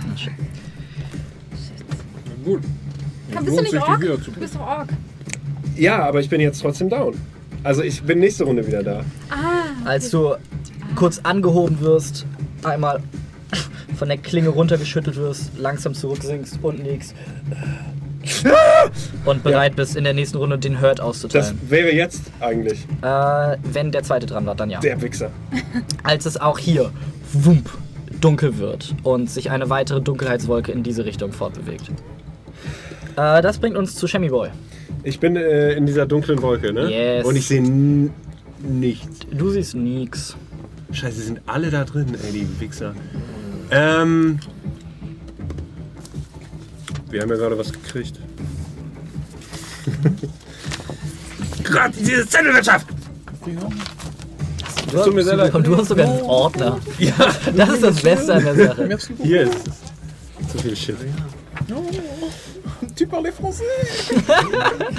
Gut. 2.43 2.63
Komm, 3.35 3.45
bist 3.45 3.59
du 3.59 3.63
nicht 3.63 3.75
Ork? 3.77 4.01
Du 4.01 4.33
bist 4.33 4.55
doch 4.55 4.61
Ork. 4.61 4.89
Ja, 5.77 6.05
aber 6.05 6.21
ich 6.21 6.31
bin 6.31 6.41
jetzt 6.41 6.63
trotzdem 6.63 6.89
down. 6.89 7.21
Also 7.63 7.83
ich 7.83 8.03
bin 8.03 8.21
nächste 8.21 8.45
Runde 8.45 8.67
wieder 8.67 8.83
da. 8.83 9.05
Als 9.85 10.09
du 10.09 10.37
kurz 10.95 11.19
angehoben 11.19 11.81
wirst, 11.81 12.25
einmal 12.63 13.03
von 13.99 14.09
der 14.09 14.19
Klinge 14.19 14.49
runtergeschüttelt 14.51 15.17
wirst, 15.17 15.51
langsam 15.59 15.93
zurücksinkst, 15.95 16.59
unten 16.63 16.85
liegst 16.85 17.15
und 19.25 19.43
bereit 19.43 19.77
bist, 19.77 19.97
in 19.97 20.05
der 20.05 20.13
nächsten 20.13 20.39
Runde 20.39 20.59
den 20.59 20.81
Hurt 20.81 20.99
Das 20.99 21.07
auszuteilen. 21.07 21.59
wäre 21.69 21.93
jetzt 21.93 22.23
eigentlich 22.41 22.87
Äh, 23.03 23.57
wenn 23.73 23.91
der 23.91 24.03
zweite 24.03 24.27
dran 24.27 24.47
war, 24.47 24.55
dann 24.55 24.71
ja. 24.71 24.81
der 24.81 25.01
Wichser. 25.01 25.31
Als 26.03 26.27
es 26.27 26.37
auch 26.37 26.59
hier 26.59 26.91
wump, 27.33 27.71
dunkel 28.21 28.59
wird 28.59 28.95
und 29.03 29.31
sich 29.31 29.51
eine 29.51 29.71
weitere 29.71 30.01
Dunkelheitswolke 30.01 30.73
in 30.73 30.83
diese 30.83 31.05
Richtung 31.05 31.33
fortbewegt. 31.33 31.91
Äh, 33.17 33.43
das 33.43 33.59
bringt 33.59 33.77
uns 33.77 33.95
zu 33.95 34.07
Shemmy 34.07 34.29
Boy. 34.29 34.51
Ich 35.03 35.21
bin 35.21 35.37
äh, 35.37 35.73
in 35.73 35.87
dieser 35.87 36.07
dunklen 36.07 36.41
Wolke, 36.43 36.73
ne? 36.73 36.91
Yes. 36.91 37.27
Und 37.27 37.37
ich 37.37 37.47
sehe 37.47 37.63
nichts. 38.63 39.21
Du 39.31 39.51
siehst 39.51 39.75
nix. 39.75 40.37
Scheiße, 40.91 41.17
sie 41.17 41.23
sind 41.27 41.41
alle 41.47 41.71
da 41.71 41.85
drin, 41.85 42.17
ey, 42.25 42.33
die 42.33 42.61
Wichser. 42.61 42.95
Ähm. 43.71 44.41
Wir 47.11 47.23
haben 47.23 47.31
ja 47.31 47.37
gerade 47.37 47.57
was 47.59 47.73
gekriegt. 47.73 48.19
Gerade 51.65 51.95
diese 51.99 52.27
Zettelwirtschaft! 52.27 52.87
Du, 54.91 55.05
tut 55.05 55.15
mir 55.15 55.23
sehr 55.25 55.37
leid. 55.37 55.53
du 55.55 55.77
hast 55.77 55.89
sogar 55.89 56.07
einen 56.09 56.23
Ordner. 56.23 56.79
Ja, 56.99 57.13
das 57.55 57.69
ist 57.71 57.83
das 57.83 58.01
Beste 58.03 58.35
an 58.35 58.45
der 58.45 58.55
Sache. 58.55 58.99
Hier 59.23 59.43
ist 59.43 59.69
es. 59.69 60.53
Zu 60.53 60.59
viel 60.59 60.77
Shit. 60.77 60.97
Tu 62.97 63.07
parles 63.07 63.35
français 63.35 63.65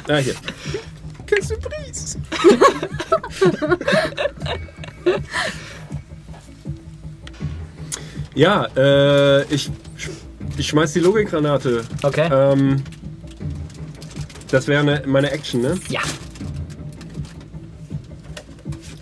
Ah, 0.08 0.18
hier. 0.18 0.36
Quelle 1.26 1.44
surprise 1.44 2.18
Ja, 8.36 8.68
äh, 8.78 9.44
ich, 9.54 9.70
ich 10.58 10.68
schmeiß 10.68 10.94
die 10.94 11.00
Logikgranate. 11.00 11.84
Okay. 12.04 12.30
Ähm, 12.32 12.84
das 14.50 14.68
wäre 14.68 14.84
ne, 14.84 15.04
meine 15.06 15.32
Action, 15.32 15.62
ne? 15.62 15.76
Ja. 15.90 16.02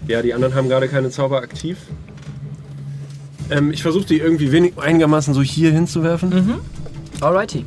Ja, 0.08 0.22
die 0.22 0.34
anderen 0.34 0.56
haben 0.56 0.70
gerade 0.70 0.88
keine 0.88 1.10
Zauber 1.10 1.42
aktiv. 1.42 1.78
Ähm, 3.50 3.72
ich 3.72 3.82
versuche 3.82 4.06
die 4.06 4.20
irgendwie 4.20 4.52
wenig, 4.52 4.74
einigermaßen 4.78 5.34
so 5.34 5.42
hier 5.42 5.72
hinzuwerfen, 5.72 6.60
Alrighty. 7.22 7.66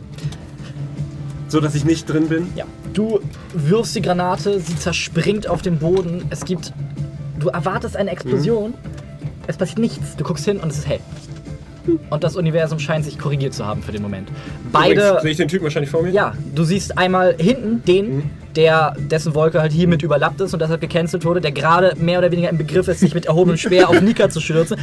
so 1.49 1.61
dass 1.61 1.75
ich 1.75 1.85
nicht 1.85 2.09
drin 2.09 2.29
bin. 2.29 2.49
Ja. 2.55 2.65
Du 2.93 3.21
wirfst 3.55 3.95
die 3.95 4.03
Granate, 4.03 4.61
sie 4.61 4.77
zerspringt 4.77 5.47
auf 5.47 5.63
dem 5.63 5.79
Boden. 5.79 6.25
Es 6.31 6.45
gibt. 6.45 6.73
Du 7.39 7.49
erwartest 7.49 7.97
eine 7.97 8.11
Explosion. 8.11 8.75
Es 9.47 9.57
passiert 9.57 9.79
nichts. 9.79 10.17
Du 10.17 10.25
guckst 10.25 10.45
hin 10.45 10.59
und 10.59 10.71
es 10.71 10.79
ist 10.79 10.89
hell. 10.89 11.01
Und 12.11 12.25
das 12.25 12.37
Universum 12.37 12.79
scheint 12.79 13.05
sich 13.05 13.19
korrigiert 13.19 13.55
zu 13.55 13.67
haben 13.67 13.83
für 13.83 13.93
den 13.93 14.03
Moment. 14.03 14.29
Beide. 14.73 15.19
Sehe 15.23 15.31
ich 15.33 15.37
den 15.37 15.49
Typen 15.49 15.65
wahrscheinlich 15.65 15.91
vor 15.91 16.03
mir? 16.03 16.11
Ja, 16.11 16.35
du 16.55 16.65
siehst 16.65 16.97
einmal 16.99 17.35
hinten 17.39 17.83
den, 17.85 18.31
der 18.57 18.95
dessen 18.99 19.35
Wolke 19.35 19.61
halt 19.61 19.73
hiermit 19.73 20.03
überlappt 20.03 20.41
ist 20.41 20.53
und 20.53 20.61
deshalb 20.61 20.81
gecancelt 20.81 21.25
wurde, 21.25 21.41
der 21.41 21.53
gerade 21.53 21.95
mehr 21.97 22.19
oder 22.19 22.31
weniger 22.31 22.51
im 22.51 22.59
Begriff 22.59 22.89
ist, 22.89 23.01
sich 23.01 23.15
mit 23.15 23.27
erhobenem 23.27 23.57
Speer 23.57 23.89
auf 23.89 24.01
Nika 24.01 24.29
zu 24.29 24.41
stürzen. 24.41 24.77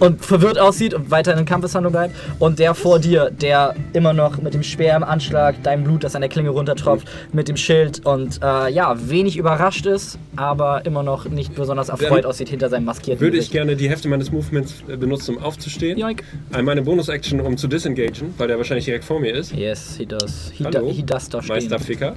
Und 0.00 0.24
verwirrt 0.24 0.58
aussieht 0.58 0.94
und 0.94 1.10
weiter 1.10 1.36
in 1.36 1.44
Kampfeshandlung 1.44 1.92
bleibt. 1.92 2.14
Und 2.38 2.58
der 2.58 2.74
vor 2.74 2.98
dir, 2.98 3.30
der 3.30 3.74
immer 3.92 4.12
noch 4.12 4.38
mit 4.40 4.54
dem 4.54 4.62
Speer 4.62 4.96
im 4.96 5.04
Anschlag, 5.04 5.56
dein 5.62 5.84
Blut, 5.84 6.04
das 6.04 6.14
an 6.14 6.20
der 6.22 6.28
Klinge 6.30 6.50
runtertropft, 6.50 7.06
mit 7.32 7.48
dem 7.48 7.56
Schild 7.56 8.04
und 8.04 8.40
äh, 8.42 8.70
ja, 8.72 8.96
wenig 9.08 9.36
überrascht 9.36 9.86
ist, 9.86 10.18
aber 10.36 10.84
immer 10.84 11.02
noch 11.02 11.26
nicht 11.26 11.54
besonders 11.54 11.88
erfreut 11.88 12.24
Dann 12.24 12.30
aussieht 12.30 12.48
hinter 12.48 12.68
seinem 12.68 12.84
maskierten 12.86 13.20
Würde 13.20 13.36
ich 13.36 13.42
Gesicht. 13.44 13.52
gerne 13.52 13.76
die 13.76 13.88
Hälfte 13.88 14.08
meines 14.08 14.32
Movements 14.32 14.74
äh, 14.88 14.96
benutzen, 14.96 15.36
um 15.36 15.42
aufzustehen. 15.42 15.98
Yoink. 15.98 16.22
Äh, 16.52 16.62
Meine 16.62 16.82
Bonus-Action, 16.82 17.40
um 17.40 17.56
zu 17.56 17.68
disengagen, 17.68 18.34
weil 18.38 18.48
der 18.48 18.56
wahrscheinlich 18.58 18.84
direkt 18.86 19.04
vor 19.04 19.20
mir 19.20 19.34
ist. 19.34 19.52
Yes, 19.52 19.94
he 19.96 20.06
does. 20.06 20.50
He, 20.52 20.64
Hallo, 20.64 20.80
do, 20.80 20.90
he 20.90 21.02
does 21.02 21.28
da 21.28 21.42
stehen. 21.42 21.54
Meisterficker. 21.56 22.14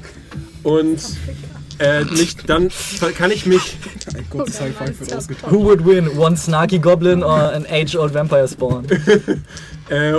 Und 0.64 1.00
äh, 1.80 2.04
mich, 2.06 2.36
dann 2.46 2.70
kann 3.18 3.32
ich 3.32 3.46
mich 3.46 3.78
ausgetauscht. 4.38 5.52
Who 5.52 5.64
would 5.66 5.86
win, 5.86 6.18
one 6.18 6.36
snarky 6.38 6.80
goblin 6.80 7.24
or 7.24 7.54
an 7.54 7.66
age-old 7.70 8.14
vampire 8.14 8.48
spawn? 8.48 8.86
Äh, 9.90 10.16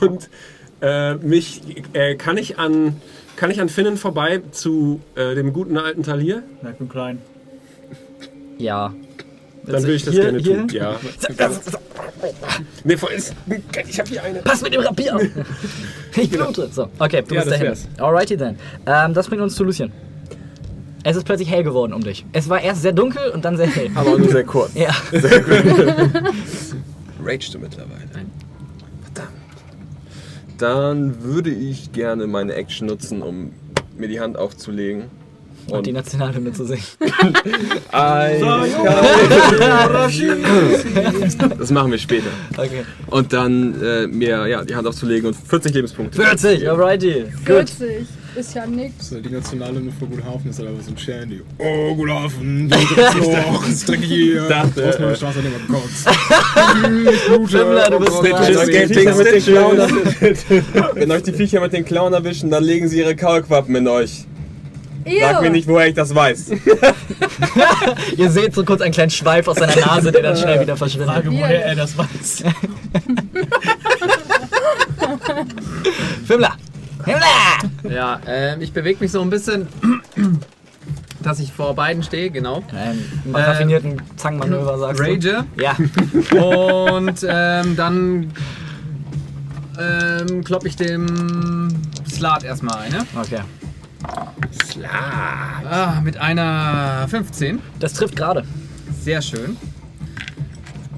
und 0.00 0.28
äh, 0.82 1.14
mich 1.14 1.60
äh, 1.92 2.16
kann 2.16 2.36
ich 2.36 2.58
an 2.58 3.00
kann 3.36 3.48
ich 3.52 3.60
an 3.60 3.68
Finnen 3.68 3.96
vorbei 3.96 4.42
zu 4.50 5.00
äh, 5.14 5.36
dem 5.36 5.52
guten 5.52 5.76
alten 5.78 6.02
Talir? 6.02 6.42
Na, 6.62 6.70
ich 6.70 6.76
bin 6.78 6.88
klein. 6.88 7.18
Ja. 8.58 8.92
Dann 9.66 9.82
will 9.84 9.94
ich 9.94 10.04
das 10.04 10.14
Hier- 10.14 10.22
gerne 10.24 10.38
hier? 10.38 10.56
tun. 10.58 10.68
Ja. 10.70 10.96
Nee, 12.84 12.96
vor 12.96 13.10
ist, 13.10 13.34
ich 13.88 13.98
habe 14.00 14.08
hier 14.08 14.22
eine. 14.22 14.38
Pass 14.40 14.62
mit 14.62 14.72
dem 14.72 14.80
Rapier! 14.80 15.18
ich 16.16 16.30
blute. 16.30 16.68
So, 16.72 16.88
okay, 16.98 17.22
du 17.26 17.34
Ja, 17.34 17.40
bist 17.42 17.46
das 17.46 17.46
dahin. 17.48 17.66
wär's. 17.66 17.88
Alrighty 17.98 18.36
then. 18.36 18.58
Ähm, 18.86 19.12
das 19.14 19.28
bringt 19.28 19.42
uns 19.42 19.54
zu 19.54 19.62
Lucien. 19.64 19.92
Es 21.06 21.16
ist 21.16 21.24
plötzlich 21.24 21.50
hell 21.50 21.62
geworden 21.62 21.92
um 21.92 22.02
dich. 22.02 22.24
Es 22.32 22.48
war 22.48 22.62
erst 22.62 22.80
sehr 22.80 22.92
dunkel 22.92 23.30
und 23.30 23.44
dann 23.44 23.58
sehr 23.58 23.66
hell. 23.66 23.90
Aber 23.94 24.18
nur 24.18 24.30
sehr 24.30 24.44
kurz. 24.44 24.74
Ja. 24.74 24.88
Ragest 27.22 27.52
du 27.52 27.58
mittlerweile? 27.58 28.08
Verdammt. 29.02 29.28
Dann 30.56 31.22
würde 31.22 31.50
ich 31.50 31.92
gerne 31.92 32.26
meine 32.26 32.54
Action 32.54 32.88
nutzen, 32.88 33.20
um 33.20 33.52
mir 33.98 34.08
die 34.08 34.18
Hand 34.18 34.38
aufzulegen. 34.38 35.04
Und 35.68 35.86
die 35.86 35.92
Nationalhymne 35.92 36.52
zu 36.52 36.64
singen. 36.64 36.82
Das 41.58 41.70
machen 41.70 41.90
wir 41.90 41.98
später. 41.98 42.30
Okay. 42.56 42.84
Und 43.08 43.32
dann 43.32 43.80
äh, 43.82 44.06
mir 44.06 44.46
ja, 44.46 44.64
die 44.64 44.74
Hand 44.74 44.86
aufzulegen 44.86 45.28
und 45.28 45.36
40 45.36 45.74
Lebenspunkte. 45.74 46.20
40, 46.20 46.68
alrighty. 46.68 47.24
Gut. 47.46 47.70
40. 47.70 48.06
Ist 48.36 48.54
ja 48.54 48.66
nix. 48.66 49.12
Halt 49.12 49.24
die 49.24 49.30
nationale 49.30 49.74
Nummer 49.74 49.92
für 49.96 50.06
Guthafen, 50.06 50.50
ist 50.50 50.58
halt 50.58 50.68
einfach 50.70 50.82
so 50.84 50.90
ein 50.90 50.98
Shandy. 50.98 51.40
Oh, 51.58 51.94
Guthafen, 51.94 52.68
Loch, 52.68 53.68
ist 53.68 53.88
dreckig 53.88 54.06
hier. 54.08 54.48
dachte, 54.48 54.88
Aus 54.88 54.98
meiner 54.98 55.14
Straße 55.14 55.38
gekotzt. 55.42 56.08
Ich 56.08 57.26
blute. 57.26 57.48
Schlimmler, 57.48 57.90
du 57.90 57.98
bist 58.00 58.12
dran. 58.12 58.30
Gott, 58.30 58.40
Wenn 58.40 58.56
euch 58.58 58.72
die 58.72 58.82
das 58.82 58.90
Viecher 58.90 59.20
mit 59.20 59.32
den 59.32 59.42
Klauen 59.44 60.94
Wenn 60.94 61.10
euch 61.12 61.22
die 61.22 61.32
Viecher 61.32 61.60
mit 61.60 61.72
den 61.72 61.84
Klauen 61.84 62.12
erwischen, 62.12 62.50
dann 62.50 62.64
legen 62.64 62.88
sie 62.88 62.98
ihre 62.98 63.14
Kaulquappen 63.14 63.76
in 63.76 63.86
euch. 63.86 64.24
Sag 65.20 65.42
mir 65.42 65.50
nicht, 65.50 65.68
woher 65.68 65.86
ich 65.88 65.94
das 65.94 66.14
weiß. 66.14 66.50
Ihr 68.16 68.30
seht 68.30 68.54
so 68.54 68.64
kurz 68.64 68.80
einen 68.80 68.92
kleinen 68.94 69.10
Schweif 69.10 69.46
aus 69.46 69.58
seiner 69.58 69.76
Nase, 69.76 70.10
der 70.10 70.22
dann 70.22 70.36
schnell 70.36 70.60
wieder 70.60 70.76
verschwindet. 70.76 71.10
Frage, 71.10 71.30
woher 71.30 71.64
er 71.66 71.74
das 71.76 71.96
weiß. 71.96 72.44
Fimmler! 76.26 76.56
Ja, 77.88 78.20
ähm, 78.26 78.60
ich 78.60 78.72
bewege 78.72 79.00
mich 79.00 79.12
so 79.12 79.20
ein 79.20 79.30
bisschen, 79.30 79.68
dass 81.22 81.38
ich 81.40 81.52
vor 81.52 81.74
beiden 81.74 82.02
stehe, 82.02 82.30
genau. 82.30 82.62
Ein 82.72 83.34
raffinierten 83.34 84.00
Zangenmanöver, 84.16 84.78
sagst 84.78 85.00
du? 85.00 85.04
Rage. 85.04 85.44
Ja. 85.56 85.76
Und 86.40 87.26
ähm, 87.28 87.76
dann 87.76 88.32
ähm, 89.78 90.44
klopp 90.44 90.64
ich 90.66 90.76
dem 90.76 91.68
Slat 92.08 92.44
erstmal 92.44 92.78
eine. 92.78 93.06
Okay. 93.18 93.40
Ah, 95.70 96.00
mit 96.02 96.16
einer 96.18 97.06
15. 97.08 97.60
Das 97.80 97.94
trifft 97.94 98.16
gerade. 98.16 98.44
Sehr 99.00 99.22
schön. 99.22 99.56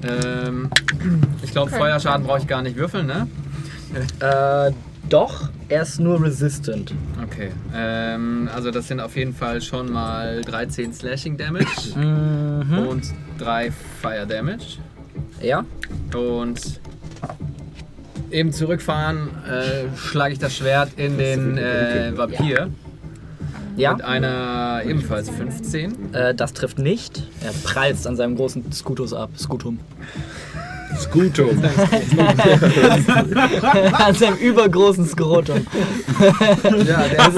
Ähm, 0.03 0.69
ich 1.43 1.51
glaube, 1.51 1.71
Feuerschaden 1.71 2.25
brauche 2.25 2.39
ich 2.39 2.47
gar 2.47 2.61
nicht 2.61 2.75
würfeln, 2.75 3.07
ne? 3.07 3.27
Äh, 4.19 4.71
doch, 5.09 5.49
er 5.69 5.81
ist 5.83 5.99
nur 5.99 6.21
resistant. 6.23 6.93
Okay. 7.23 7.51
Ähm, 7.75 8.49
also 8.53 8.71
das 8.71 8.87
sind 8.87 8.99
auf 8.99 9.15
jeden 9.15 9.33
Fall 9.33 9.61
schon 9.61 9.91
mal 9.91 10.41
13 10.41 10.93
Slashing 10.93 11.37
Damage 11.37 11.65
Mhm. 11.95 12.87
und 12.87 13.03
3 13.39 13.71
Fire 14.01 14.25
Damage. 14.27 14.77
Ja. 15.41 15.65
Und 16.15 16.79
eben 18.31 18.51
zurückfahren 18.51 19.29
äh, 19.45 19.95
schlage 19.97 20.33
ich 20.33 20.39
das 20.39 20.55
Schwert 20.55 20.91
in 20.97 21.17
den 21.17 21.57
äh, 21.57 22.11
Vampir. 22.15 22.69
Ja. 23.77 23.93
Mit 23.93 24.03
einer 24.03 24.81
ebenfalls 24.85 25.29
15. 25.29 26.13
Äh, 26.13 26.33
das 26.33 26.53
trifft 26.53 26.79
nicht. 26.79 27.21
Er 27.43 27.51
prallt 27.63 28.07
an 28.07 28.15
seinem 28.15 28.35
großen 28.35 28.71
Skutus 28.71 29.13
ab. 29.13 29.29
Skutum. 29.37 29.79
Skutum. 30.95 31.61
an 33.93 34.15
seinem 34.15 34.37
übergroßen 34.37 35.07
Skrotum. 35.07 35.65
Ja, 36.85 37.07
der 37.07 37.27
ist, 37.27 37.37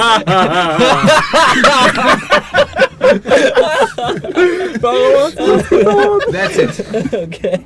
That's 6.31 6.57
it. 6.57 6.85
Okay. 7.13 7.59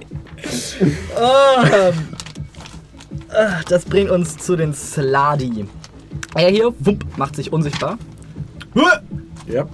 Ah, 1.15 1.91
das 3.67 3.85
bringt 3.85 4.11
uns 4.11 4.37
zu 4.37 4.55
den 4.55 4.73
Sladi. 4.73 5.65
Er 6.35 6.49
hier, 6.49 6.73
wump, 6.79 7.05
macht 7.17 7.35
sich 7.35 7.51
unsichtbar. 7.51 7.97
Ja. 9.47 9.67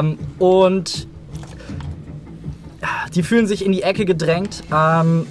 Ähm, 0.00 0.18
und 0.38 1.06
die 3.14 3.22
fühlen 3.22 3.46
sich 3.46 3.64
in 3.64 3.72
die 3.72 3.82
Ecke 3.82 4.04
gedrängt. 4.04 4.62
Ähm, 4.72 5.26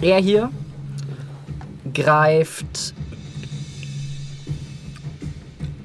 er 0.00 0.18
hier 0.18 0.50
greift 1.92 2.94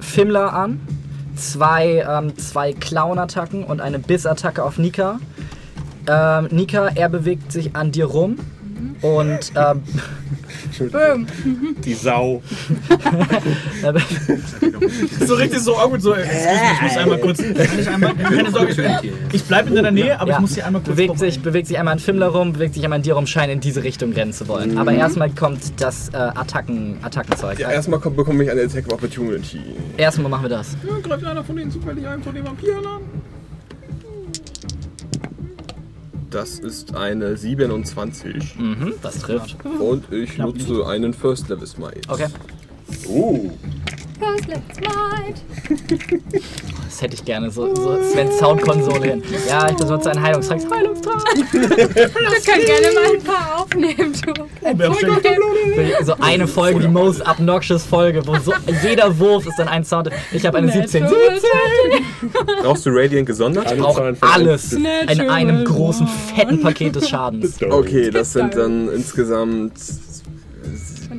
Fimmler 0.00 0.52
an. 0.52 0.80
Zwei, 1.36 2.04
ähm, 2.06 2.36
zwei 2.36 2.72
Clown-Attacken 2.72 3.64
und 3.64 3.80
eine 3.80 3.98
Biss-Attacke 3.98 4.62
auf 4.62 4.76
Nika. 4.76 5.20
Ähm, 6.06 6.48
Nika, 6.50 6.88
er 6.88 7.08
bewegt 7.08 7.52
sich 7.52 7.74
an 7.76 7.92
dir 7.92 8.06
rum. 8.06 8.36
Und 9.02 9.52
ähm. 9.56 11.26
Die 11.84 11.94
Sau. 11.94 12.42
So 15.26 15.34
richtig 15.34 15.60
so 15.60 15.76
awkward, 15.76 16.02
so. 16.02 16.14
excuse 16.14 16.38
me, 16.38 16.72
Ich 16.74 16.82
muss 16.82 16.96
einmal 16.96 17.18
kurz. 17.18 17.38
Kann 17.42 17.78
ich 17.78 17.88
einmal, 17.88 18.14
keine 18.14 18.50
Sorge, 18.50 18.72
ich, 19.02 19.12
ich 19.34 19.44
bleibe 19.44 19.68
in 19.68 19.74
deiner 19.76 19.90
Nähe, 19.90 20.18
aber 20.20 20.30
Ja. 20.30 20.36
ich 20.36 20.40
muss 20.40 20.54
hier 20.54 20.66
einmal 20.66 20.82
kurz. 20.82 20.96
bewegt 20.96 21.18
sich, 21.18 21.40
bewegt 21.42 21.66
sich 21.68 21.78
einmal 21.78 21.92
an 21.92 21.98
Fimmler 21.98 22.28
rum, 22.28 22.52
bewegt 22.52 22.74
sich 22.74 22.84
einmal 22.84 22.98
an 22.98 23.02
dir 23.02 23.14
rum, 23.14 23.26
scheint 23.26 23.52
in 23.52 23.60
diese 23.60 23.82
Richtung 23.84 24.12
rennen 24.12 24.32
zu 24.32 24.48
wollen. 24.48 24.78
Aber 24.78 24.92
erstmal 24.92 25.30
kommt 25.30 25.80
das 25.80 26.08
äh, 26.10 26.16
Attacken, 26.16 26.98
Attackenzeug. 27.02 27.58
Ja, 27.58 27.70
erstmal 27.70 28.00
bekomme 28.00 28.44
ich 28.44 28.50
eine 28.50 28.62
Attack 28.62 28.86
of 28.86 28.94
Opportunity. 28.94 29.60
Erstmal 29.96 30.30
machen 30.30 30.44
wir 30.44 30.50
das. 30.50 30.76
Ja, 30.86 30.98
greift 31.00 31.24
einer 31.24 31.44
von 31.44 31.56
denen 31.56 31.70
zufällig 31.70 32.06
einen 32.06 32.22
von 32.22 32.34
den 32.34 32.44
Vampiren 32.44 32.86
an? 32.86 33.00
Das 36.30 36.60
ist 36.60 36.94
eine 36.94 37.36
27. 37.36 38.56
Mhm, 38.56 38.94
das 39.02 39.18
trifft. 39.18 39.56
Und 39.64 40.12
ich 40.12 40.38
nutze 40.38 40.86
einen 40.86 41.12
First 41.12 41.48
Level 41.48 41.66
Smite. 41.66 42.08
Okay. 42.08 42.28
Uh. 43.08 43.50
First, 44.20 44.46
let's 44.48 44.76
smite. 44.76 45.40
Das 46.90 47.02
hätte 47.02 47.14
ich 47.14 47.24
gerne. 47.24 47.50
So, 47.50 47.72
so 47.74 47.96
Sven 48.12 48.30
Soundkonsole 48.32 49.04
hin. 49.10 49.22
Ja, 49.48 49.70
ich 49.70 49.76
benutze 49.76 50.10
einen 50.10 50.20
Heilungstrank. 50.20 50.62
Heilungstrank! 50.70 51.22
Wir 51.34 52.08
können 52.10 52.66
gerne 52.66 52.94
mal 52.94 53.14
ein 53.16 53.22
paar 53.22 53.60
aufnehmen, 53.62 54.12
du. 54.12 54.32
stellt- 54.96 56.04
So 56.06 56.14
eine 56.20 56.46
Folge, 56.48 56.80
die 56.80 56.88
most 56.88 57.22
obnoxious 57.26 57.84
Folge, 57.84 58.26
wo 58.26 58.36
so 58.38 58.52
jeder 58.82 59.16
Wurf 59.18 59.46
ist 59.46 59.58
dann 59.58 59.68
ein 59.68 59.84
Sound. 59.84 60.10
Ich 60.32 60.44
habe 60.44 60.58
eine 60.58 60.70
17. 60.72 61.06
Brauchst 62.62 62.84
du 62.84 62.90
Radiant 62.92 63.26
gesondert? 63.26 63.70
Ich 63.72 63.78
brauche 63.78 64.14
alles 64.20 64.72
in 64.72 64.86
einem 65.30 65.64
großen, 65.64 66.06
fetten 66.34 66.60
Paket 66.60 66.96
des 66.96 67.08
Schadens. 67.08 67.56
Okay, 67.62 68.10
das 68.10 68.32
sind 68.32 68.56
dann 68.56 68.88
insgesamt 68.92 69.72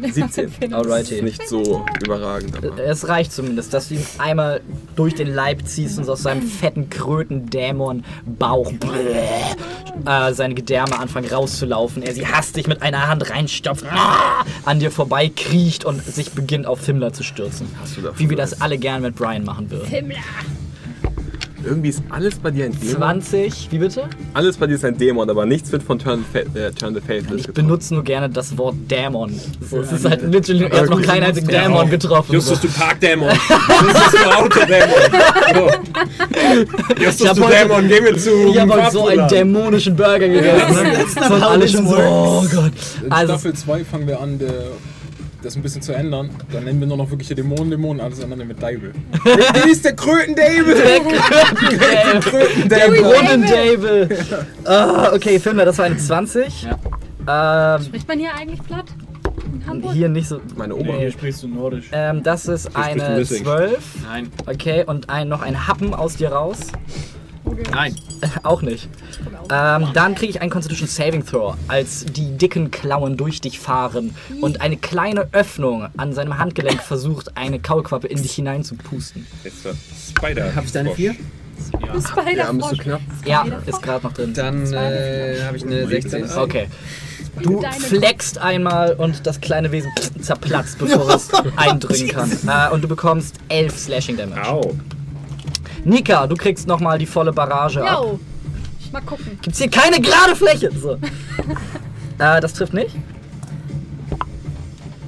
17. 0.09 0.51
Alrighty. 0.73 1.21
Nicht 1.21 1.47
so 1.47 1.85
überragend, 2.03 2.57
aber. 2.57 2.77
Es 2.79 3.07
reicht 3.07 3.31
zumindest, 3.31 3.73
dass 3.73 3.89
du 3.89 3.95
ihn 3.95 4.05
einmal 4.17 4.61
durch 4.95 5.15
den 5.15 5.33
Leib 5.33 5.67
ziehst 5.67 5.97
und 5.99 6.09
aus 6.09 6.23
seinem 6.23 6.43
fetten 6.43 6.89
Kröten-Dämon-Bauch 6.89 8.71
äh, 10.05 10.33
seine 10.33 10.53
Gedärme 10.55 10.99
anfangen 10.99 11.29
rauszulaufen. 11.29 12.03
Er 12.03 12.13
sie 12.13 12.27
hastig 12.27 12.67
mit 12.67 12.81
einer 12.81 13.07
Hand 13.07 13.29
reinstopft, 13.29 13.85
ah, 13.89 14.43
an 14.65 14.79
dir 14.79 14.91
vorbei 14.91 15.29
kriecht 15.29 15.85
und 15.85 16.03
sich 16.03 16.31
beginnt 16.31 16.65
auf 16.65 16.79
Fimmler 16.81 17.13
zu 17.13 17.23
stürzen. 17.23 17.67
Wie 18.17 18.29
wir 18.29 18.37
das 18.37 18.61
alle 18.61 18.77
gern 18.77 19.01
mit 19.01 19.15
Brian 19.15 19.43
machen 19.43 19.69
würden. 19.69 19.87
Himmler. 19.87 20.17
Irgendwie 21.63 21.89
ist 21.89 22.01
alles 22.09 22.35
bei 22.35 22.51
dir 22.51 22.65
ein 22.65 22.71
Dämon. 22.79 22.95
20, 23.21 23.67
wie 23.71 23.77
bitte? 23.77 24.03
Alles 24.33 24.57
bei 24.57 24.67
dir 24.67 24.75
ist 24.75 24.85
ein 24.85 24.97
Dämon, 24.97 25.29
aber 25.29 25.45
nichts 25.45 25.71
wird 25.71 25.83
von 25.83 25.99
Turn, 25.99 26.23
Fa 26.31 26.39
äh, 26.39 26.71
Turn 26.71 26.93
the 26.95 27.01
Faithless 27.01 27.41
Ich 27.41 27.53
benutze 27.53 27.93
nur 27.93 28.03
gerne 28.03 28.29
das 28.29 28.57
Wort 28.57 28.75
Dämon. 28.89 29.33
So, 29.69 29.81
es 29.81 29.91
ist 29.91 30.05
halt 30.09 30.23
literally, 30.23 30.65
er 30.65 30.81
hat 30.81 30.89
noch 30.89 31.01
keinen 31.01 31.23
einzigen 31.23 31.47
Dämon 31.47 31.89
getroffen. 31.89 32.33
Justus, 32.33 32.61
du 32.61 32.67
Parkdämon. 32.69 33.29
Justus, 33.29 34.11
du 34.11 34.37
Autodämon. 34.37 34.99
So. 35.53 37.03
Justus, 37.03 37.33
du 37.33 37.43
heute- 37.45 37.55
Dämon, 37.55 37.87
geh 37.87 38.01
mir 38.01 38.17
zu. 38.17 38.29
Ich 38.49 38.59
habe 38.59 38.73
heute 38.73 38.91
so 38.91 39.07
einen 39.07 39.27
dämonischen 39.27 39.95
Burger 39.95 40.27
gegessen. 40.27 40.83
Ne? 40.83 41.05
So 41.27 41.33
und 41.35 41.43
alle 41.43 41.67
schon 41.67 41.87
so, 41.87 41.95
oh 41.97 42.41
Gott. 42.51 42.71
In 43.05 43.11
Also, 43.11 43.33
Staffel 43.33 43.53
2 43.53 43.85
fangen 43.85 44.07
wir 44.07 44.19
an, 44.19 44.39
der, 44.39 44.49
das 45.43 45.55
ein 45.55 45.61
bisschen 45.61 45.81
zu 45.81 45.93
ändern. 45.93 46.29
Dann 46.51 46.63
nennen 46.65 46.79
wir 46.79 46.87
nur 46.87 46.97
noch 46.97 47.09
wirklich 47.09 47.27
die 47.27 47.35
Dämonen, 47.35 47.69
Dämonen, 47.71 48.01
alles 48.01 48.23
andere 48.23 48.45
mit 48.45 48.61
Deibel. 48.61 48.93
Wie 49.63 49.69
ist 49.71 49.83
der 49.85 49.95
Kröten-David? 49.95 50.77
der 52.69 52.87
Brunnen-Dable. 53.01 54.09
Ah, 54.65 55.11
okay, 55.13 55.39
Fimmler, 55.39 55.65
das 55.65 55.77
war 55.77 55.85
eine 55.85 55.97
20. 55.97 56.67
Ähm, 57.27 57.83
Spricht 57.83 58.07
man 58.07 58.19
hier 58.19 58.33
eigentlich 58.33 58.61
platt? 58.63 58.85
Hier 59.93 60.09
nicht 60.09 60.27
so. 60.27 60.39
Meine 60.55 60.73
Nee, 60.73 60.81
Oma. 60.81 60.93
hier 60.97 61.11
sprichst 61.11 61.43
du 61.43 61.47
Nordisch. 61.47 61.89
Ähm, 61.91 62.23
das 62.23 62.47
ist 62.47 62.67
du 62.69 62.75
eine 62.75 63.17
Wissing. 63.17 63.43
12. 63.43 63.79
Nein, 64.03 64.31
Okay, 64.47 64.83
und 64.85 65.09
ein, 65.09 65.29
noch 65.29 65.41
ein 65.41 65.67
Happen 65.67 65.93
aus 65.93 66.15
dir 66.17 66.29
raus. 66.31 66.57
Nein. 67.71 67.95
Auch 68.43 68.61
nicht. 68.61 68.87
Ähm, 69.51 69.87
dann 69.93 70.15
kriege 70.15 70.31
ich 70.31 70.41
einen 70.41 70.51
Constitution 70.51 70.87
Saving 70.87 71.25
Throw, 71.25 71.55
als 71.67 72.05
die 72.05 72.37
dicken 72.37 72.71
Klauen 72.71 73.17
durch 73.17 73.41
dich 73.41 73.59
fahren 73.59 74.15
und 74.41 74.61
eine 74.61 74.77
kleine 74.77 75.27
Öffnung 75.31 75.87
an 75.97 76.13
seinem 76.13 76.37
Handgelenk 76.37 76.81
versucht, 76.81 77.37
eine 77.37 77.59
Kaulquappe 77.59 78.07
in 78.07 78.21
dich 78.21 78.33
hineinzupusten. 78.33 79.25
Jetzt 79.43 79.65
war 79.65 79.73
Spider. 80.09 80.55
Habe 80.55 80.65
ich 80.65 80.71
deine 80.71 80.93
4? 80.93 81.15
Spider 81.99 82.37
Ja, 82.37 82.51
bist 82.51 82.71
du 82.71 82.77
knapp? 82.77 83.01
Ja, 83.25 83.45
ist 83.65 83.81
gerade 83.81 84.05
noch 84.05 84.13
drin. 84.13 84.33
Dann 84.33 84.73
äh, 84.73 85.41
habe 85.43 85.57
ich 85.57 85.63
eine 85.63 85.87
16. 85.87 86.31
Okay. 86.37 86.67
Du 87.41 87.61
fleckst 87.61 88.37
einmal 88.39 88.93
und 88.93 89.25
das 89.25 89.39
kleine 89.39 89.71
Wesen 89.71 89.91
zerplatzt, 90.19 90.77
bevor 90.79 91.09
es 91.15 91.29
eindringen 91.55 92.09
kann. 92.09 92.31
Äh, 92.47 92.73
und 92.73 92.83
du 92.83 92.87
bekommst 92.87 93.35
11 93.49 93.77
Slashing 93.77 94.17
Damage. 94.17 94.47
Au. 94.47 94.75
Nika, 95.83 96.27
du 96.27 96.35
kriegst 96.35 96.67
nochmal 96.67 96.97
die 96.97 97.05
volle 97.05 97.31
Barrage 97.33 97.83
ab. 97.83 98.03
Yo. 98.03 98.19
Mal 98.91 99.01
gucken. 99.01 99.39
Gibt's 99.41 99.59
hier 99.59 99.69
keine 99.69 100.01
gerade 100.01 100.35
Fläche? 100.35 100.69
So. 100.77 100.93
äh, 102.19 102.41
das 102.41 102.53
trifft 102.53 102.73
nicht. 102.73 102.95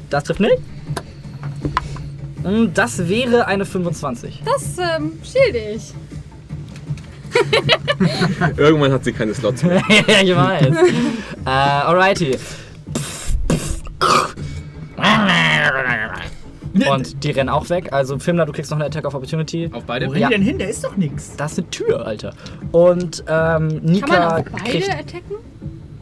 Das 0.09 0.23
trifft 0.23 0.39
nicht. 0.39 0.57
Mm, 2.43 2.73
Das 2.73 3.07
wäre 3.09 3.45
eine 3.47 3.65
25. 3.65 4.41
Das 4.45 4.77
ähm, 4.77 5.13
schild 5.23 5.55
ich. 5.55 5.93
Irgendwann 8.57 8.91
hat 8.91 9.03
sie 9.03 9.11
keine 9.11 9.33
Slots 9.33 9.63
mehr. 9.63 9.81
ja, 10.07 10.21
ich 10.21 10.35
weiß. 10.35 10.75
äh, 11.45 11.49
alrighty. 11.49 12.37
Und 16.73 17.23
die 17.23 17.31
rennen 17.31 17.49
auch 17.49 17.69
weg. 17.69 17.93
Also, 17.93 18.17
Fimmler, 18.19 18.45
du 18.45 18.51
kriegst 18.51 18.71
noch 18.71 18.77
eine 18.77 18.85
Attack 18.85 19.05
of 19.05 19.13
Opportunity. 19.13 19.69
Auf 19.71 19.83
beide? 19.85 20.07
Wo 20.07 20.11
rennt 20.11 20.21
Ja. 20.21 20.27
die 20.29 20.33
denn 20.35 20.43
hin? 20.43 20.57
Da 20.59 20.65
ist 20.65 20.83
doch 20.83 20.97
nichts. 20.97 21.35
Das 21.37 21.51
ist 21.53 21.59
eine 21.59 21.69
Tür, 21.69 22.05
Alter. 22.05 22.33
Und 22.71 23.19
ähm, 23.21 23.25
Kann 23.27 23.69
man 23.69 23.81
Nika 23.83 24.37
auf 24.37 24.45
beide 24.51 24.63
kriegt. 24.69 24.89
attacken? 24.89 25.35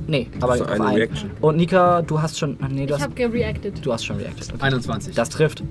Nee, 0.07 0.27
aber 0.39 0.57
So 0.57 0.64
auf 0.64 0.72
eine 0.72 0.85
einen. 0.85 0.95
Reaction. 0.95 1.31
Und 1.41 1.57
Nika, 1.57 2.02
du 2.02 2.22
hast 2.22 2.39
schon. 2.39 2.57
Nee, 2.69 2.85
du 2.85 2.85
Ich 2.85 2.91
hast, 2.93 3.02
habe 3.03 3.14
gereacted. 3.14 3.85
du 3.85 3.91
hast 3.93 4.06
schon 4.06 4.18
reacted. 4.18 4.49
Okay. 4.53 4.61
21. 4.64 5.14
Das 5.15 5.30
trifft. 5.30 5.61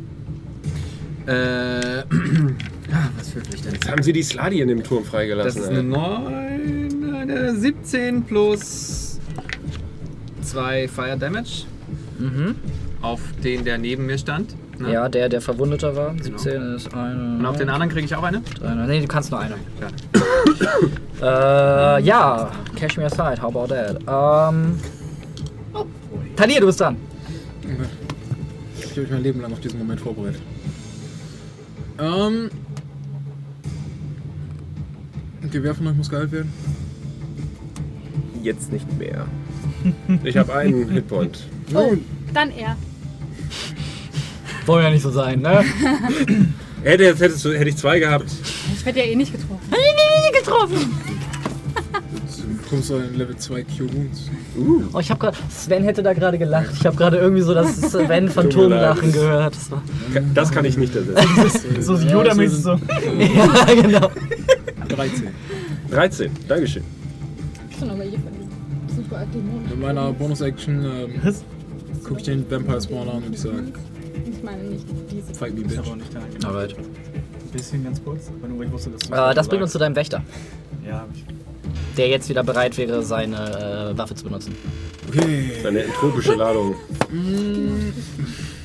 Äh, 1.27 1.33
was 3.19 3.35
würfel 3.35 3.55
ich 3.55 3.63
denn? 3.63 3.73
Jetzt 3.75 3.91
haben 3.91 4.03
sie 4.03 4.13
die 4.13 4.23
Sladi 4.23 4.61
in 4.61 4.69
dem 4.69 4.83
Turm 4.83 5.03
Das 5.03 5.11
freigelassen. 5.11 5.63
ist 5.63 5.69
eine 5.69 5.79
ey. 5.79 5.85
9, 5.85 7.15
eine 7.15 7.55
17 7.57 8.23
plus 8.25 9.19
2 10.43 10.89
Fire 10.89 11.17
Damage 11.19 11.65
Mhm. 12.19 12.55
auf 13.03 13.21
den, 13.43 13.65
der 13.65 13.79
neben 13.79 14.07
mir 14.07 14.19
stand. 14.19 14.55
Ne? 14.81 14.93
Ja, 14.93 15.09
der, 15.09 15.28
der 15.28 15.40
verwundeter 15.40 15.94
war. 15.94 16.15
17 16.20 16.74
ist 16.74 16.94
eine. 16.94 17.39
Und 17.39 17.47
auf 17.47 17.57
den 17.57 17.69
anderen 17.69 17.90
kriege 17.90 18.07
ich 18.07 18.15
auch 18.15 18.23
eine? 18.23 18.40
Drei, 18.40 18.74
nee, 18.86 19.01
du 19.01 19.07
kannst 19.07 19.31
nur 19.31 19.40
eine. 19.40 19.55
äh, 21.20 22.02
ja, 22.02 22.51
Cash 22.77 22.97
me 22.97 23.05
aside, 23.05 23.40
how 23.43 23.55
about 23.55 23.66
that? 23.66 23.98
Ähm. 24.09 24.78
Talia, 26.35 26.61
du 26.61 26.66
bist 26.66 26.81
dran. 26.81 26.97
Ich 28.78 28.90
habe 28.93 29.02
mich 29.02 29.11
mein 29.11 29.23
Leben 29.23 29.40
lang 29.43 29.52
auf 29.52 29.61
diesen 29.61 29.78
Moment 29.78 30.01
vorbereitet. 30.01 30.40
Ähm. 31.98 32.51
Okay, 35.47 35.62
wer 35.62 35.74
von 35.74 35.86
euch 35.89 35.94
muss 35.97 36.09
geheilt 36.09 36.32
werden? 36.32 36.52
Jetzt 38.43 38.73
nicht 38.73 38.86
mehr. 38.98 39.27
Ich 40.24 40.36
habe 40.36 40.52
einen 40.55 40.90
Hitpoint. 40.90 41.47
Oh, 41.74 41.94
dann 42.35 42.51
er. 42.51 42.77
Wollen 44.71 44.85
ja 44.85 44.91
nicht 44.91 45.03
so 45.03 45.11
sein, 45.11 45.41
ne? 45.41 45.65
Hätte, 46.85 47.03
jetzt 47.03 47.21
hättest 47.21 47.45
du, 47.45 47.53
hätte 47.53 47.71
ich 47.71 47.77
zwei 47.77 47.99
gehabt. 47.99 48.31
Ich 48.73 48.87
werde 48.87 49.01
ja 49.01 49.05
eh 49.07 49.17
nicht 49.17 49.33
getroffen. 49.33 49.69
getroffen! 50.33 50.95
Du 52.39 52.57
bekommst 52.63 52.91
du 52.91 52.95
einen 52.95 53.17
Level 53.19 53.37
2 53.37 53.65
Cure 53.65 53.93
Wounds. 53.93 54.31
Oh, 54.93 55.01
ich 55.01 55.11
habe 55.11 55.19
gerade. 55.19 55.37
Sven 55.51 55.83
hätte 55.83 56.05
da 56.05 56.13
gerade 56.13 56.39
gelacht. 56.39 56.71
Ich 56.79 56.87
habe 56.87 56.97
gerade 56.97 57.17
irgendwie 57.19 57.43
so 57.43 57.53
das 57.53 57.81
Sven 57.81 58.29
Phantomlachen 58.29 59.13
gehört. 59.13 59.57
Das 59.57 59.71
war, 59.73 59.83
Das 60.35 60.53
kann 60.53 60.65
ich 60.65 60.77
nicht 60.77 60.95
ersetzen. 60.95 61.61
So 61.83 61.97
Yoda-mäßig 61.97 62.63
so. 62.63 62.71
ja, 62.71 63.75
genau. 63.83 64.11
13. 64.89 65.29
13, 65.91 66.31
Dankeschön. 66.47 66.85
Aber 67.83 68.05
hier 68.05 68.19
super 68.95 69.27
Dämonen. 69.35 69.73
In 69.73 69.81
meiner 69.81 70.13
Bonus-Action 70.13 70.85
ähm, 70.85 71.35
gucke 72.05 72.21
ich 72.21 72.27
den 72.27 72.49
Vampire 72.49 72.81
Spawn 72.81 73.09
an 73.09 73.23
und 73.25 73.35
ich 73.35 73.41
sage, 73.41 73.73
Ich 74.41 74.45
meine 74.47 74.62
nicht 74.62 74.87
diese. 75.11 75.35
fight 75.35 75.55
me, 75.55 75.61
bitch. 75.61 75.79
aber 75.79 75.97
nicht 75.97 76.15
da. 76.15 76.21
Genau. 76.33 76.49
Alright. 76.49 76.75
Ein 76.79 77.51
bisschen 77.53 77.85
ganz 77.85 78.03
kurz. 78.03 78.31
Weil 78.41 78.65
ich 78.67 78.73
wusste, 78.73 78.89
dass 78.91 79.01
du 79.03 79.15
Äh, 79.15 79.35
das 79.35 79.49
bringt 79.49 79.62
uns 79.62 79.73
zu 79.73 79.79
deinem 79.79 79.95
Wächter, 79.97 80.23
Ja, 80.87 81.01
hab 81.01 81.09
ich. 81.15 81.25
der 81.99 82.09
jetzt 82.09 82.31
wieder 82.31 82.43
bereit 82.43 82.79
wäre, 82.79 83.03
seine 83.03 83.91
äh, 83.93 83.99
Waffe 83.99 84.15
zu 84.15 84.25
benutzen. 84.25 84.55
Okay, 85.09 85.51
Eine 85.67 85.83
entropische 85.83 86.35
Ladung. 86.37 86.75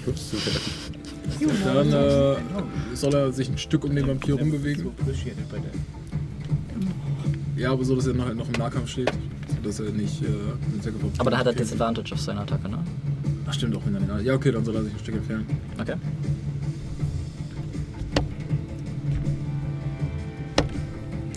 Ups, 0.07 0.31
super. 0.31 0.51
dann 1.73 1.91
äh, 1.91 2.35
soll 2.93 3.13
er 3.13 3.31
sich 3.33 3.49
ein 3.49 3.57
Stück 3.57 3.83
um 3.83 3.93
den 3.95 4.07
Vampir 4.07 4.35
rumbewegen. 4.35 4.91
Ja, 7.57 7.71
aber 7.71 7.83
so, 7.83 7.95
dass 7.97 8.07
er 8.07 8.13
noch, 8.13 8.33
noch 8.33 8.45
im 8.47 8.53
Nahkampf 8.53 8.89
steht. 8.89 9.11
Dass 9.63 9.79
er 9.81 9.89
nicht 9.91 10.21
äh, 10.21 10.27
mit 10.73 10.85
der 10.85 10.91
Gewalt- 10.93 11.13
Aber 11.17 11.31
da 11.31 11.37
hat 11.39 11.47
er 11.47 11.53
Disadvantage 11.53 12.13
auf 12.13 12.21
seine 12.21 12.41
Attacke, 12.41 12.69
ne? 12.69 12.77
Ach 13.47 13.53
stimmt, 13.53 13.75
auch 13.77 13.81
wenn 13.85 13.95
er 13.95 14.01
den 14.01 14.25
Ja, 14.25 14.33
okay, 14.33 14.51
dann 14.51 14.65
soll 14.65 14.75
er 14.75 14.83
sich 14.83 14.93
ein 14.93 14.99
Stück 14.99 15.15
entfernen. 15.15 15.45
Okay. 15.79 15.95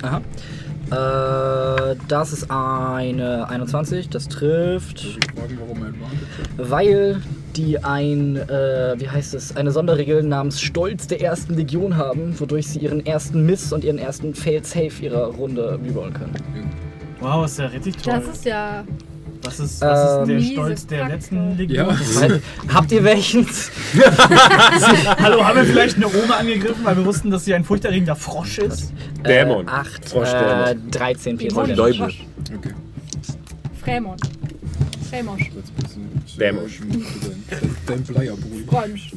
Aha. 0.02 0.22
Äh, 0.90 1.96
das 2.08 2.32
ist 2.32 2.50
eine 2.50 3.48
21, 3.50 4.08
das 4.08 4.28
trifft, 4.28 5.04
Ich 5.04 5.38
fragen, 5.38 5.58
warum 5.60 5.84
er 5.84 5.92
weil 6.56 7.20
die 7.56 7.82
ein, 7.82 8.36
äh, 8.36 8.94
wie 8.96 9.08
heißt 9.08 9.34
es, 9.34 9.54
eine 9.54 9.70
Sonderregel 9.70 10.22
namens 10.22 10.60
Stolz 10.60 11.06
der 11.06 11.20
ersten 11.20 11.54
Legion 11.54 11.96
haben, 11.96 12.38
wodurch 12.40 12.68
sie 12.68 12.78
ihren 12.78 13.04
ersten 13.04 13.44
Miss 13.44 13.72
und 13.72 13.84
ihren 13.84 13.98
ersten 13.98 14.34
Failed 14.34 14.66
Safe 14.66 14.92
ihrer 15.02 15.26
Runde 15.26 15.78
rerollen 15.84 16.14
können. 16.14 16.34
Wow, 17.20 17.44
ist 17.44 17.58
ja 17.58 17.66
richtig 17.66 17.96
toll. 17.96 18.14
Das 18.14 18.28
ist 18.28 18.44
ja. 18.44 18.84
Was 19.42 19.60
ist, 19.60 19.80
was 19.80 20.20
ist 20.20 20.28
der 20.28 20.36
Ähm, 20.36 20.42
Stolz 20.52 20.86
der 20.86 21.04
Miese 21.04 21.14
letzten 21.16 21.36
Kacke. 21.36 21.62
Legion? 21.62 21.86
Ja, 21.88 22.74
habt 22.74 22.92
ihr 22.92 23.04
welchen? 23.04 23.46
Hallo, 25.18 25.44
haben 25.44 25.56
wir 25.56 25.64
vielleicht 25.64 25.96
eine 25.96 26.06
Oma 26.08 26.36
angegriffen, 26.38 26.84
weil 26.84 26.96
wir 26.96 27.04
wussten, 27.04 27.30
dass 27.30 27.44
sie 27.44 27.54
ein 27.54 27.64
furchterregender 27.64 28.16
Frosch 28.16 28.58
ist? 28.58 28.92
Dämon. 29.26 29.66
Äh, 29.66 29.70
8, 29.70 30.08
Froschdämon. 30.08 30.88
äh, 30.88 30.90
13 30.90 31.36
Piercing 31.38 31.64
Dämon. 31.66 31.76
Damage. 31.76 31.98
Däubel. 31.98 32.58
okay. 32.58 32.74
Främon. 33.82 34.16
Främosch. 35.08 35.50
Dämosch. 36.38 36.80
Dein 37.86 38.02
Bleierbrüder. 38.02 38.70
Fräumsch. 38.70 39.12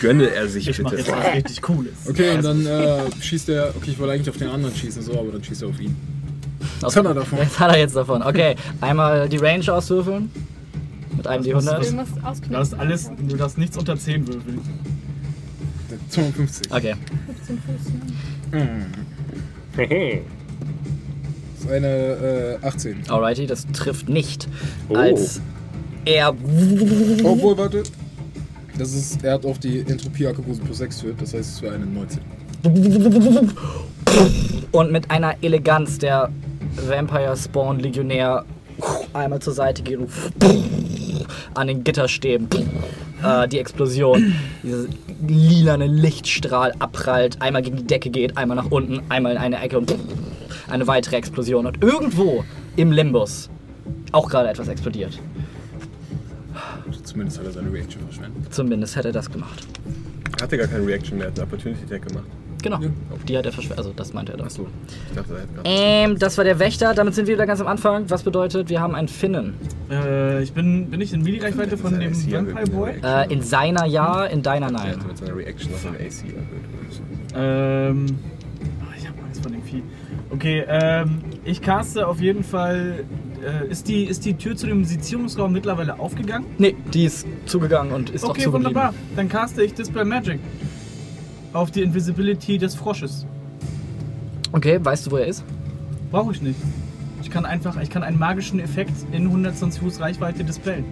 Gönne 0.00 0.28
er 0.30 0.48
sich 0.48 0.66
Ich 0.68 0.80
mach 0.80 0.90
bitte. 0.90 1.02
jetzt 1.02 1.12
was 1.16 1.34
richtig 1.34 1.62
Cooles. 1.62 1.92
Okay, 2.08 2.30
und 2.36 2.44
dann 2.44 2.66
äh, 2.66 3.02
schießt 3.20 3.48
er. 3.50 3.72
Okay, 3.76 3.92
ich 3.92 3.98
wollte 4.00 4.14
eigentlich 4.14 4.30
auf 4.30 4.36
den 4.38 4.48
anderen 4.48 4.74
schießen, 4.74 5.02
so, 5.02 5.12
aber 5.12 5.30
dann 5.30 5.44
schießt 5.44 5.62
er 5.62 5.68
auf 5.68 5.78
ihn. 5.80 5.94
Was 6.80 6.96
hat 6.96 7.04
er 7.04 7.14
davon? 7.14 7.38
Jetzt 7.38 7.58
hat 7.60 7.70
er 7.72 7.78
jetzt 7.78 7.96
davon. 7.96 8.22
Okay, 8.22 8.54
einmal 8.80 9.28
die 9.28 9.36
Range 9.38 9.72
auswürfeln. 9.72 10.30
Mit 11.16 11.26
einem 11.26 11.42
D100. 11.44 11.46
Irgendwas 11.48 12.08
Du 12.14 12.26
ausknüpfen. 12.26 12.52
darfst 12.52 12.74
alles, 12.74 13.10
du 13.28 13.36
darfst 13.36 13.58
nichts 13.58 13.76
unter 13.76 13.96
10 13.96 14.26
würfeln. 14.28 14.60
52. 16.10 16.72
Okay. 16.72 16.94
15 17.46 17.58
Fuß. 17.58 17.92
ne? 18.52 20.20
Das 21.56 21.64
ist 21.64 21.70
eine 21.70 22.58
äh, 22.62 22.66
18. 22.66 23.04
Alrighty, 23.10 23.46
das 23.46 23.66
trifft 23.72 24.08
nicht. 24.08 24.48
Oh. 24.88 24.94
Als 24.96 25.40
er. 26.04 26.30
Obwohl, 27.24 27.56
warte. 27.58 27.82
Das 28.78 28.92
ist, 28.92 29.24
er 29.24 29.34
hat 29.34 29.46
auf 29.46 29.58
die 29.58 29.80
Entropie-Akkubose 29.80 30.60
plus 30.60 30.78
6 30.78 31.00
führt, 31.00 31.22
das 31.22 31.32
heißt, 31.32 31.54
es 31.56 31.62
wäre 31.62 31.74
eine 31.76 31.86
19. 31.86 32.20
Und 34.72 34.92
mit 34.92 35.10
einer 35.10 35.34
Eleganz 35.42 35.98
der 35.98 36.30
Vampire 36.74 37.36
Spawn 37.36 37.80
Legionär 37.80 38.44
einmal 39.12 39.40
zur 39.40 39.52
Seite 39.52 39.82
geht 39.82 39.98
und 39.98 40.10
an 41.54 41.66
den 41.66 41.84
Gitterstäben 41.84 42.48
äh, 43.22 43.48
die 43.48 43.58
Explosion, 43.58 44.34
dieser 44.62 44.86
lilane 45.26 45.86
Lichtstrahl 45.86 46.72
abprallt, 46.78 47.40
einmal 47.40 47.62
gegen 47.62 47.76
die 47.76 47.86
Decke 47.86 48.10
geht, 48.10 48.36
einmal 48.36 48.56
nach 48.56 48.70
unten, 48.70 49.00
einmal 49.08 49.32
in 49.32 49.38
eine 49.38 49.60
Ecke 49.60 49.78
und 49.78 49.94
eine 50.68 50.86
weitere 50.86 51.16
Explosion. 51.16 51.66
Und 51.66 51.82
irgendwo 51.82 52.44
im 52.76 52.92
Limbus 52.92 53.48
auch 54.12 54.28
gerade 54.28 54.48
etwas 54.48 54.68
explodiert. 54.68 55.18
Zumindest 57.04 57.38
hat 57.38 57.46
er 57.46 57.52
seine 57.52 57.72
Reaction 57.72 58.02
verschwendet. 58.02 58.52
Zumindest 58.52 58.96
hätte 58.96 59.08
er 59.08 59.12
das 59.12 59.30
gemacht. 59.30 59.66
Er 60.38 60.42
hatte 60.42 60.58
gar 60.58 60.66
keine 60.66 60.86
Reaction 60.86 61.18
mehr, 61.18 61.28
hat 61.28 61.38
eine 61.38 61.46
Opportunity 61.46 61.84
Attack 61.84 62.08
gemacht. 62.08 62.26
Genau, 62.70 62.80
die 63.28 63.36
hat 63.38 63.46
er 63.46 63.52
verschwendet. 63.52 63.78
Also 63.78 63.92
das 63.94 64.12
meinte 64.12 64.32
er 64.32 64.38
da. 64.38 64.44
Achso, 64.44 64.66
ich 65.10 65.16
dachte, 65.16 65.34
er 65.34 65.46
gerade. 65.46 65.60
Ähm, 65.64 66.18
das 66.18 66.36
war 66.38 66.44
der 66.44 66.58
Wächter. 66.58 66.94
Damit 66.94 67.14
sind 67.14 67.26
wir 67.26 67.34
wieder 67.34 67.46
ganz 67.46 67.60
am 67.60 67.66
Anfang. 67.66 68.08
Was 68.10 68.22
bedeutet, 68.22 68.68
wir 68.68 68.80
haben 68.80 68.94
einen 68.94 69.08
Finnen. 69.08 69.54
Äh, 69.90 70.42
ich 70.42 70.52
bin, 70.52 70.90
bin 70.90 71.00
ich 71.00 71.12
in 71.12 71.22
Midi-Reichweite 71.22 71.76
von 71.76 71.98
dem 71.98 72.12
Vampire 72.14 72.66
Boy? 72.66 72.92
seiner 73.00 73.30
Äh, 73.30 73.32
in 73.32 73.42
seiner 73.42 73.86
ja, 73.86 74.24
in 74.24 74.42
deiner 74.42 74.66
Er 74.66 74.72
nein. 74.72 74.86
hätte 74.88 75.06
mit 75.06 75.18
seiner 75.18 75.36
Reaction 75.36 75.70
seine 75.82 75.96
AC 75.96 76.02
erhöht. 76.02 77.02
Ähm. 77.34 78.06
ah, 78.80 78.94
Ich 78.98 79.06
hab 79.08 79.14
Angst 79.24 79.42
vor 79.42 79.50
dem 79.50 79.62
Vieh. 79.62 79.82
Okay, 80.30 80.64
ähm, 80.68 81.20
ich 81.44 81.60
caste 81.62 82.06
auf 82.06 82.20
jeden 82.20 82.42
Fall. 82.44 83.04
Äh, 83.44 83.70
ist, 83.70 83.86
die, 83.86 84.04
ist 84.04 84.24
die 84.24 84.34
Tür 84.34 84.56
zu 84.56 84.66
dem 84.66 84.78
Musizierungsraum 84.80 85.52
mittlerweile 85.52 85.98
aufgegangen? 86.00 86.46
Nee, 86.58 86.74
die 86.92 87.04
ist 87.04 87.26
zugegangen 87.44 87.92
und 87.92 88.10
ist 88.10 88.24
auch 88.24 88.30
okay, 88.30 88.42
zugeblieben. 88.44 88.74
wunderbar. 88.74 88.94
Dann 89.14 89.28
caste 89.28 89.62
ich 89.62 89.74
Dispel 89.74 90.04
Magic. 90.04 90.40
Auf 91.56 91.70
die 91.70 91.80
Invisibility 91.80 92.58
des 92.58 92.74
Frosches. 92.74 93.24
Okay, 94.52 94.78
weißt 94.82 95.06
du, 95.06 95.12
wo 95.12 95.16
er 95.16 95.26
ist? 95.26 95.42
Brauche 96.10 96.32
ich 96.32 96.42
nicht. 96.42 96.60
Ich 97.22 97.30
kann 97.30 97.46
einfach, 97.46 97.80
ich 97.80 97.88
kann 97.88 98.02
einen 98.02 98.18
magischen 98.18 98.60
Effekt 98.60 98.92
in 99.10 99.24
120 99.24 99.80
Fuß 99.80 100.00
Reichweite 100.00 100.44
displayen. 100.44 100.84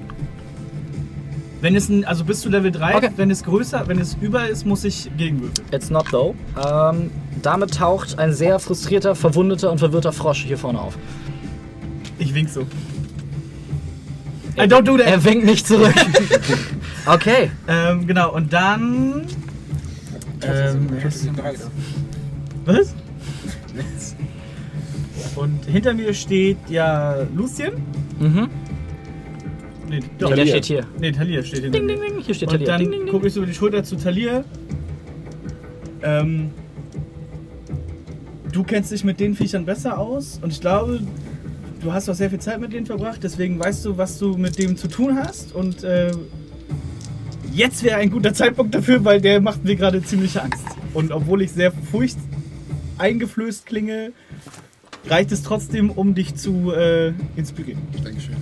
Wenn 1.60 1.76
es 1.76 1.90
ein, 1.90 2.06
also 2.06 2.24
bis 2.24 2.40
zu 2.40 2.48
Level 2.48 2.72
3, 2.72 2.96
Okay. 2.96 3.10
wenn 3.16 3.30
es 3.30 3.44
größer, 3.44 3.88
wenn 3.88 3.98
es 3.98 4.16
über 4.22 4.48
ist, 4.48 4.64
muss 4.64 4.84
ich 4.84 5.10
gegenwürfeln. 5.18 5.68
It's 5.70 5.90
not 5.90 6.06
though. 6.06 6.34
Ähm, 6.56 7.10
damit 7.42 7.74
taucht 7.74 8.18
ein 8.18 8.32
sehr 8.32 8.58
frustrierter, 8.58 9.14
verwundeter 9.14 9.70
und 9.70 9.80
verwirrter 9.80 10.12
Frosch 10.12 10.44
hier 10.44 10.56
vorne 10.56 10.80
auf. 10.80 10.96
Ich 12.18 12.34
wink 12.34 12.48
so. 12.48 12.62
I 14.56 14.62
don't 14.62 14.84
do 14.84 14.96
that! 14.96 15.08
Er 15.08 15.22
winkt 15.24 15.44
nicht 15.44 15.66
zurück. 15.66 15.94
okay. 17.06 17.50
Ähm, 17.68 18.06
genau, 18.06 18.32
und 18.32 18.50
dann. 18.50 19.26
Ähm, 20.42 20.88
was? 22.66 22.94
Und 25.36 25.64
hinter 25.66 25.94
mir 25.94 26.14
steht 26.14 26.58
ja 26.68 27.26
Lucien. 27.34 27.72
Mhm. 28.20 28.48
Nee, 29.88 29.98
Nee, 30.00 30.00
doch. 30.18 30.28
der 30.28 30.38
Talia. 30.38 30.52
steht 30.54 30.64
hier. 30.64 30.86
Nee, 30.98 31.12
Talia 31.12 31.42
steht 31.42 31.62
hinter 31.64 31.78
Ding, 31.78 31.86
mir. 31.86 31.96
ding, 31.96 32.14
ding. 32.14 32.20
Hier 32.24 32.34
steht 32.34 32.48
Und 32.48 32.54
Talia. 32.58 32.78
dann 32.78 32.90
ding, 32.90 32.90
ding. 33.04 33.08
gucke 33.08 33.26
ich 33.26 33.32
so 33.34 33.40
über 33.40 33.46
die 33.46 33.54
Schulter 33.54 33.84
zu 33.84 33.96
Talia. 33.96 34.44
Ähm, 36.02 36.50
du 38.52 38.62
kennst 38.62 38.92
dich 38.92 39.04
mit 39.04 39.20
den 39.20 39.34
Viechern 39.34 39.64
besser 39.64 39.98
aus 39.98 40.38
und 40.42 40.52
ich 40.52 40.60
glaube, 40.60 41.00
du 41.82 41.92
hast 41.92 42.08
auch 42.08 42.14
sehr 42.14 42.30
viel 42.30 42.38
Zeit 42.40 42.60
mit 42.60 42.72
denen 42.72 42.86
verbracht, 42.86 43.20
deswegen 43.22 43.58
weißt 43.58 43.84
du, 43.84 43.96
was 43.98 44.18
du 44.18 44.36
mit 44.36 44.58
dem 44.58 44.76
zu 44.76 44.88
tun 44.88 45.18
hast 45.18 45.54
und 45.54 45.82
äh, 45.84 46.10
Jetzt 47.54 47.82
wäre 47.84 47.96
ein 47.98 48.10
guter 48.10 48.34
Zeitpunkt 48.34 48.74
dafür, 48.74 49.04
weil 49.04 49.20
der 49.20 49.40
macht 49.40 49.64
mir 49.64 49.76
gerade 49.76 50.02
ziemliche 50.02 50.42
Angst. 50.42 50.64
Und 50.92 51.12
obwohl 51.12 51.42
ich 51.42 51.52
sehr 51.52 51.72
furcht 51.72 52.16
eingeflößt 52.98 53.66
klinge, 53.66 54.12
reicht 55.08 55.30
es 55.32 55.42
trotzdem, 55.42 55.90
um 55.90 56.14
dich 56.14 56.34
zu 56.34 56.72
äh, 56.72 57.12
inspirieren. 57.36 57.82
Dankeschön. 58.02 58.36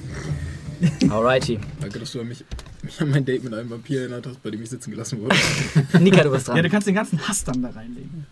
Alrighty. 1.10 1.58
Danke, 1.80 1.98
dass 1.98 2.12
du 2.12 2.20
an 2.20 2.28
mich, 2.28 2.44
mich 2.82 3.00
an 3.00 3.10
mein 3.10 3.24
Date 3.24 3.44
mit 3.44 3.54
einem 3.54 3.70
Vampir 3.70 4.00
erinnert 4.00 4.26
hast, 4.26 4.42
bei 4.42 4.50
dem 4.50 4.62
ich 4.62 4.70
sitzen 4.70 4.90
gelassen 4.90 5.20
wurde. 5.20 5.36
Nika, 6.00 6.22
du 6.24 6.30
bist 6.30 6.48
Ja, 6.48 6.54
dran. 6.54 6.62
du 6.64 6.70
kannst 6.70 6.88
den 6.88 6.94
ganzen 6.94 7.26
Hass 7.28 7.44
dann 7.44 7.62
da 7.62 7.70
reinlegen. 7.70 8.26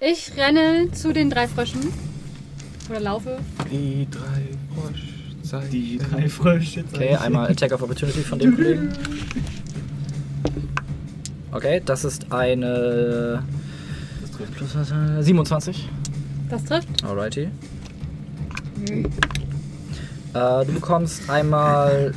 Ich 0.00 0.32
renne 0.36 0.90
zu 0.92 1.12
den 1.12 1.30
drei 1.30 1.46
Fröschen. 1.48 1.80
Oder 2.90 3.00
laufe. 3.00 3.38
Die 3.70 4.06
drei 4.10 4.48
Froschzeichen. 4.74 5.70
Die 5.70 5.98
drei 5.98 6.28
Frösche. 6.28 6.84
Okay, 6.92 7.16
einmal 7.16 7.50
Attack 7.50 7.72
of 7.72 7.82
Opportunity 7.82 8.20
von 8.20 8.38
dem 8.38 8.54
Kollegen. 8.56 8.88
Okay, 11.52 11.82
das 11.84 12.04
ist 12.04 12.32
eine. 12.32 13.42
Plus, 14.56 14.74
äh, 14.74 15.22
27. 15.22 15.88
Das 16.50 16.64
trifft. 16.64 17.04
Alrighty. 17.04 17.48
Äh, 20.34 20.64
du 20.66 20.72
bekommst 20.72 21.28
einmal 21.30 22.12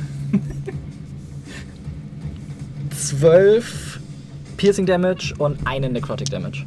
12 2.90 4.00
Piercing 4.56 4.86
Damage 4.86 5.34
und 5.38 5.66
einen 5.66 5.92
Necrotic 5.94 6.28
Damage. 6.28 6.66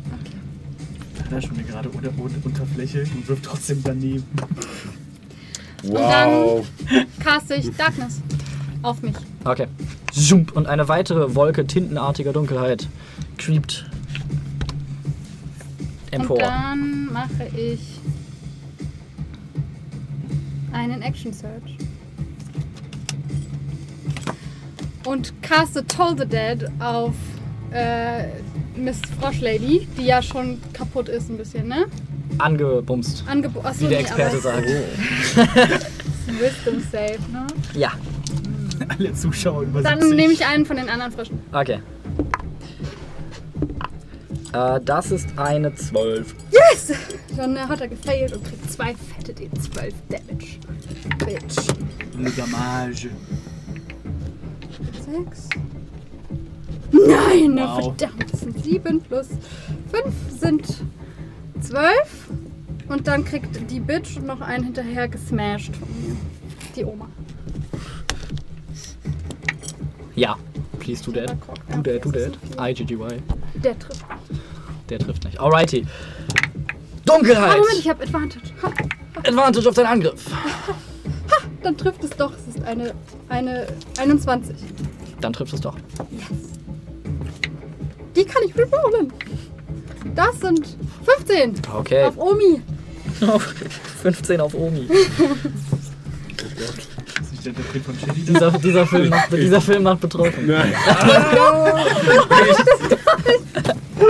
Da 1.29 1.41
schon 1.41 1.55
mir 1.55 1.63
gerade 1.63 1.89
unter, 1.89 2.09
unter 2.17 2.45
Unterfläche 2.45 3.03
und 3.15 3.27
wirft 3.27 3.45
trotzdem 3.45 3.81
daneben. 3.83 4.23
Wow. 5.83 6.59
Und 6.59 6.91
dann 6.91 7.05
caste 7.19 7.55
ich 7.55 7.69
Darkness 7.75 8.21
auf 8.81 9.01
mich. 9.01 9.15
Okay. 9.45 9.67
Und 10.53 10.67
eine 10.67 10.87
weitere 10.87 11.35
Wolke 11.35 11.65
tintenartiger 11.65 12.33
Dunkelheit 12.33 12.87
creept 13.37 13.89
Und 16.11 16.21
empor. 16.21 16.37
dann 16.37 17.11
mache 17.11 17.47
ich 17.55 17.99
einen 20.71 21.01
Action 21.01 21.33
Search. 21.33 21.77
Und 25.05 25.33
caste 25.41 25.85
Toll 25.85 26.15
the 26.17 26.25
Dead 26.25 26.69
auf 26.79 27.13
äh, 27.71 28.25
Miss 28.75 29.01
Froschlady, 29.19 29.87
die 29.97 30.05
ja 30.05 30.21
schon 30.21 30.59
kaputt 30.73 31.09
ist 31.09 31.29
ein 31.29 31.37
bisschen, 31.37 31.67
ne? 31.67 31.85
Angebumst. 32.37 33.23
Achso, 33.27 33.81
Wie 33.81 33.89
der 33.89 33.89
nee, 33.89 33.95
Experte 34.03 34.39
sagt. 34.39 34.67
Wisdom 36.27 36.81
Save, 36.91 37.19
ne? 37.31 37.47
Ja. 37.73 37.91
Alle 38.97 39.13
Zuschauer 39.13 39.63
über 39.63 39.81
Dann 39.81 39.99
70. 40.01 40.17
nehme 40.17 40.33
ich 40.33 40.45
einen 40.45 40.65
von 40.65 40.77
den 40.77 40.89
anderen 40.89 41.11
Fröschen. 41.11 41.39
Okay. 41.51 41.79
Äh, 44.53 44.79
das 44.85 45.11
ist 45.11 45.27
eine 45.37 45.73
12. 45.73 46.35
Yes! 46.51 46.93
Dann 47.35 47.55
äh, 47.55 47.59
hat 47.61 47.81
er 47.81 47.87
gefailt 47.87 48.33
und 48.33 48.43
kriegt 48.43 48.71
zwei 48.71 48.93
fette 48.95 49.33
D12 49.33 49.93
Damage. 50.09 50.59
Bitch. 51.19 51.55
Le 52.19 52.31
Gamage. 52.31 53.09
Sechs. 55.05 55.49
Nein, 56.91 57.55
Wow. 57.57 57.95
verdammt, 57.97 58.31
das 58.31 58.41
sind 58.41 58.63
sieben 58.63 59.01
plus 59.01 59.27
fünf 59.91 60.13
sind 60.39 60.67
zwölf. 61.59 62.29
Und 62.87 63.07
dann 63.07 63.25
kriegt 63.25 63.71
die 63.71 63.79
Bitch 63.79 64.19
noch 64.19 64.41
einen 64.41 64.65
hinterher 64.65 65.07
gesmashed 65.07 65.75
von 65.75 65.87
mir. 65.89 66.15
Die 66.75 66.85
Oma. 66.85 67.07
Ja. 70.15 70.37
Please 70.79 71.03
do 71.03 71.11
that. 71.11 71.35
Do 71.81 71.81
that, 71.81 72.03
do 72.05 72.11
that. 72.11 72.37
IGGY. 72.59 73.21
Der 73.63 73.77
trifft. 73.79 74.05
Der 74.89 74.99
trifft 74.99 75.23
nicht. 75.23 75.39
Alrighty. 75.39 75.85
Ah, 75.85 76.39
Dunkelheit. 77.05 77.57
Moment, 77.57 77.79
ich 77.79 77.89
habe 77.89 78.03
Advantage. 78.03 78.45
Ha, 78.61 78.71
Advantage 79.25 79.69
auf 79.69 79.75
deinen 79.75 79.87
Angriff. 79.87 80.25
dann 81.61 81.77
trifft 81.77 82.03
es 82.03 82.11
doch. 82.11 82.31
Es 82.33 82.55
ist 82.55 82.63
eine, 82.65 82.93
eine 83.29 83.67
21. 83.99 84.55
Dann 85.21 85.33
trifft 85.33 85.53
es 85.53 85.61
doch. 85.61 85.75
Die 88.15 88.25
kann 88.25 88.43
ich 88.45 88.55
rerollen. 88.55 89.11
Das 90.15 90.39
sind 90.39 90.77
15 91.05 91.53
Okay. 91.73 92.03
auf 92.03 92.17
Omi. 92.17 92.61
15 94.01 94.41
auf 94.41 94.53
Omi. 94.53 94.87
Das 94.87 96.69
ist 96.77 96.92
der 97.45 97.53
von. 97.53 97.97
Dieser, 98.27 98.51
dieser, 98.51 98.87
Film, 98.87 99.09
macht, 99.09 99.31
dieser 99.33 99.61
Film 99.61 99.83
macht 99.83 100.01
betroffen. 100.01 100.53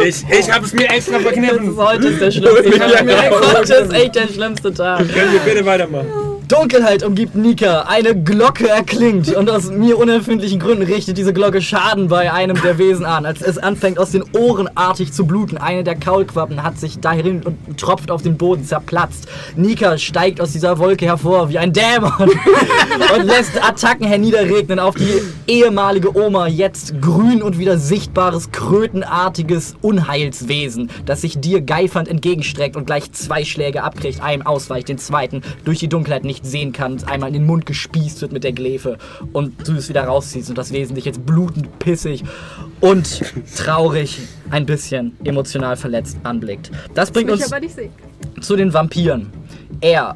Ich, 0.06 0.24
ich 0.30 0.52
hab's 0.52 0.74
mir 0.74 0.90
extra 0.90 1.20
verkniffen. 1.20 1.78
heute 1.78 2.08
ist 2.08 2.22
der 2.22 2.32
schlimmste 2.32 2.80
Tag. 2.80 3.58
Heute 3.58 3.74
ist 3.74 3.94
echt 3.94 4.16
der 4.16 4.28
schlimmste 4.28 4.74
Tag. 4.74 4.98
Können 5.00 5.34
wir 5.34 5.40
bitte 5.40 5.66
weitermachen? 5.66 6.23
Dunkelheit 6.54 7.02
umgibt 7.02 7.34
Nika. 7.34 7.86
Eine 7.88 8.16
Glocke 8.16 8.70
erklingt 8.70 9.36
und 9.36 9.50
aus 9.50 9.72
mir 9.72 9.98
unerfindlichen 9.98 10.60
Gründen 10.60 10.84
richtet 10.84 11.18
diese 11.18 11.34
Glocke 11.34 11.64
Schaden 11.64 12.10
bei 12.10 12.32
einem 12.32 12.62
der 12.62 12.78
Wesen 12.78 13.06
an. 13.08 13.26
Als 13.26 13.42
es 13.42 13.58
anfängt 13.58 13.98
aus 13.98 14.12
den 14.12 14.24
Ohren 14.38 14.70
artig 14.76 15.14
zu 15.14 15.26
bluten, 15.26 15.58
eine 15.58 15.84
der 15.84 15.96
Kaulquappen 15.96 16.62
hat 16.62 16.78
sich 16.78 17.00
dahin 17.00 17.42
und 17.42 17.80
tropft 17.80 18.12
auf 18.12 18.22
den 18.22 18.38
Boden, 18.38 18.64
zerplatzt. 18.66 19.28
Nika 19.56 19.98
steigt 19.98 20.40
aus 20.40 20.52
dieser 20.52 20.78
Wolke 20.78 21.08
hervor 21.08 21.50
wie 21.50 21.58
ein 21.58 21.74
Dämon 21.74 22.12
und 23.16 23.24
lässt 23.24 23.58
Attacken 23.64 24.06
herniederregnen 24.06 24.78
auf 24.78 24.94
die 24.94 25.24
ehemalige 25.48 26.16
Oma, 26.16 26.46
jetzt 26.46 27.02
grün 27.02 27.42
und 27.42 27.58
wieder 27.58 27.80
sichtbares, 27.80 28.52
krötenartiges 28.52 29.74
Unheilswesen, 29.82 30.92
das 31.08 31.22
sich 31.22 31.40
dir 31.40 31.62
geifernd 31.62 32.08
entgegenstreckt 32.08 32.76
und 32.76 32.86
gleich 32.86 33.12
zwei 33.12 33.44
Schläge 33.44 33.82
abkriegt, 33.82 34.22
einem 34.22 34.44
ausweicht, 34.44 34.90
den 34.90 35.00
zweiten 35.00 35.42
durch 35.66 35.80
die 35.80 35.90
Dunkelheit 35.90 36.24
nicht 36.24 36.43
sehen 36.44 36.72
kann, 36.74 37.02
einmal 37.06 37.30
in 37.30 37.34
den 37.34 37.46
Mund 37.46 37.66
gespießt 37.66 38.22
wird 38.22 38.32
mit 38.32 38.44
der 38.44 38.52
Glefe 38.52 38.98
und 39.32 39.68
du 39.68 39.74
es 39.74 39.90
wieder 39.90 40.04
rausziehst 40.04 40.50
und 40.50 40.58
das 40.58 40.72
Wesen 40.72 40.96
dich 40.96 41.06
jetzt 41.06 41.26
blutend, 41.26 41.80
pissig 41.80 42.24
und 42.82 43.22
traurig, 43.56 44.20
ein 44.52 44.66
bisschen 44.66 45.18
emotional 45.24 45.78
verletzt 45.78 46.18
anblickt. 46.24 46.70
Das 46.94 47.12
bringt 47.12 47.32
uns 47.32 47.50
zu 48.42 48.56
den 48.56 48.74
Vampiren. 48.74 49.32
Er 49.82 50.16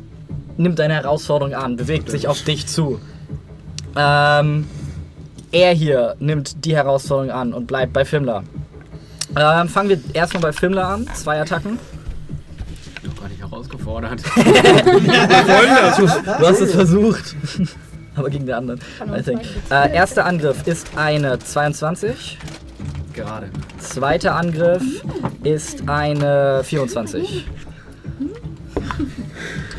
nimmt 0.58 0.80
eine 0.80 0.96
Herausforderung 0.96 1.54
an, 1.54 1.76
bewegt 1.76 2.12
sich 2.12 2.28
auf 2.28 2.44
dich 2.44 2.68
zu. 2.68 3.00
Ähm, 3.96 4.68
er 5.52 5.74
hier 5.74 6.16
nimmt 6.20 6.66
die 6.66 6.76
Herausforderung 6.76 7.32
an 7.32 7.54
und 7.54 7.68
bleibt 7.68 7.94
bei 7.94 8.06
Fimler. 8.06 8.44
Ähm, 9.36 9.68
fangen 9.70 9.90
wir 9.90 10.00
erstmal 10.14 10.42
bei 10.42 10.52
Fimler 10.52 10.88
an. 10.88 11.08
Zwei 11.14 11.40
Attacken. 11.42 11.80
Herausgefordert. 13.58 14.22
Du 16.40 16.48
hast 16.48 16.62
es 16.62 16.72
versucht. 16.72 17.36
Aber 18.16 18.30
gegen 18.30 18.46
den 18.46 18.56
anderen. 18.56 18.80
I 19.16 19.22
think. 19.22 19.42
Äh, 19.70 19.94
erster 19.94 20.26
Angriff 20.26 20.66
ist 20.68 20.88
eine 20.96 21.40
22. 21.40 22.38
Gerade. 23.14 23.50
Zweiter 23.80 24.36
Angriff 24.36 24.84
ist 25.44 25.88
eine 25.90 26.62
24. 26.64 27.46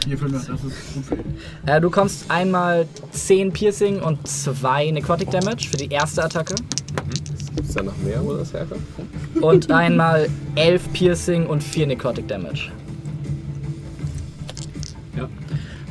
Hier, 0.06 0.18
Filme, 0.18 0.32
das 0.32 0.48
ist 0.48 0.94
gut 0.94 1.04
für 1.04 1.14
ihn. 1.16 1.38
Äh, 1.66 1.80
du 1.80 1.90
kommst 1.90 2.30
einmal 2.30 2.86
10 3.12 3.52
Piercing 3.52 4.00
und 4.00 4.26
2 4.26 4.90
Necrotic 4.92 5.30
Damage 5.30 5.68
für 5.70 5.76
die 5.76 5.92
erste 5.92 6.24
Attacke. 6.24 6.54
Gibt's 7.54 7.74
da 7.74 7.82
noch 7.82 7.96
mehr, 7.98 8.24
wo 8.24 8.34
das 8.34 8.52
herkommt? 8.52 8.82
Und 9.40 9.70
einmal 9.70 10.28
11 10.54 10.92
Piercing 10.92 11.46
und 11.46 11.62
4 11.62 11.88
Necrotic 11.88 12.26
Damage. 12.26 12.70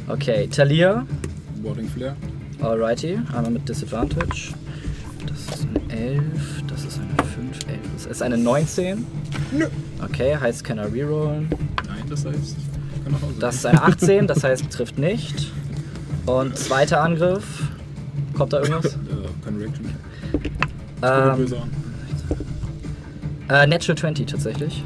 Okay, 0.07 0.47
Talia. 0.47 1.05
Warding 1.61 1.87
Flare. 1.89 2.15
Alrighty, 2.61 3.19
einmal 3.35 3.51
mit 3.51 3.67
Disadvantage. 3.67 4.53
Das 5.27 5.57
ist 5.59 5.67
eine 5.67 6.01
11, 6.01 6.23
das 6.67 6.85
ist 6.85 6.99
eine 6.99 7.29
5, 7.29 7.59
11. 7.67 7.79
Das 7.93 8.05
ist 8.05 8.21
eine 8.21 8.37
19. 8.37 9.05
Okay, 10.03 10.35
heißt 10.37 10.63
kann 10.63 10.77
er 10.77 10.91
rerollen. 10.91 11.49
Nein, 11.85 12.03
das 12.09 12.25
heißt, 12.25 12.55
kann 13.03 13.13
nach 13.13 13.21
Hause. 13.21 13.33
Das 13.39 13.55
ist 13.55 13.65
eine 13.65 13.83
18, 13.83 14.27
das 14.27 14.43
heißt 14.45 14.69
trifft 14.71 14.97
nicht. 14.97 15.51
Und 16.25 16.57
zweiter 16.57 17.01
Angriff. 17.01 17.45
Kommt 18.33 18.53
da 18.53 18.59
irgendwas? 18.61 18.93
Äh, 18.93 18.97
keine 19.43 19.59
Reaction. 19.59 19.85
ähm, 21.01 21.37
Böse 21.37 21.57
an. 21.61 21.69
äh, 23.49 23.67
Natural 23.67 23.97
20 23.97 24.25
tatsächlich. 24.27 24.83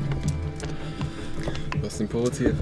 Was 1.81 1.97
denn 1.97 2.07
provoziert? 2.07 2.55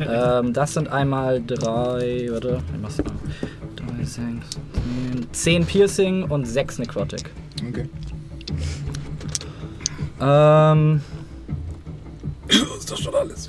Ähm, 0.00 0.52
das 0.52 0.74
sind 0.74 0.88
einmal 0.88 1.42
drei, 1.42 2.28
warte, 2.30 2.62
ich 2.74 2.80
mach's 2.80 2.98
mal. 2.98 3.12
Drei, 3.76 4.04
sechs, 4.04 4.16
zehn, 4.16 5.26
zehn 5.32 5.66
Piercing 5.66 6.24
und 6.24 6.44
sechs 6.44 6.78
Necrotic. 6.78 7.30
Okay. 7.68 7.88
Ähm, 10.20 11.00
ist 12.78 12.90
das 12.90 13.00
schon 13.00 13.14
alles? 13.14 13.48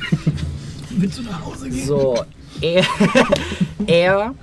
Willst 0.90 1.18
du 1.18 1.22
nach 1.22 1.44
Hause 1.44 1.70
gehen? 1.70 1.86
so, 1.86 2.24
er, 2.60 2.84
er 3.86 4.34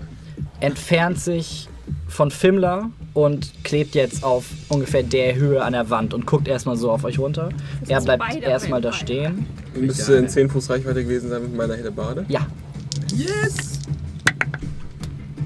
entfernt 0.59 1.19
sich 1.19 1.67
von 2.07 2.31
Fimmler 2.31 2.91
und 3.15 3.51
klebt 3.63 3.95
jetzt 3.95 4.23
auf 4.23 4.45
ungefähr 4.69 5.01
der 5.01 5.35
Höhe 5.35 5.63
an 5.63 5.73
der 5.73 5.89
Wand 5.89 6.13
und 6.13 6.27
guckt 6.27 6.47
erstmal 6.47 6.77
so 6.77 6.91
auf 6.91 7.03
euch 7.03 7.17
runter. 7.17 7.49
Er 7.87 8.01
bleibt 8.01 8.35
erstmal 8.43 8.81
da 8.81 8.93
stehen. 8.93 9.47
Müsste 9.73 10.13
in 10.15 10.29
10 10.29 10.51
Fuß 10.51 10.69
Reichweite 10.69 11.03
gewesen 11.03 11.29
sein 11.31 11.41
mit 11.41 11.55
meiner 11.55 11.75
Hellebarde. 11.75 12.25
Ja, 12.27 12.45
Yes! 13.15 13.79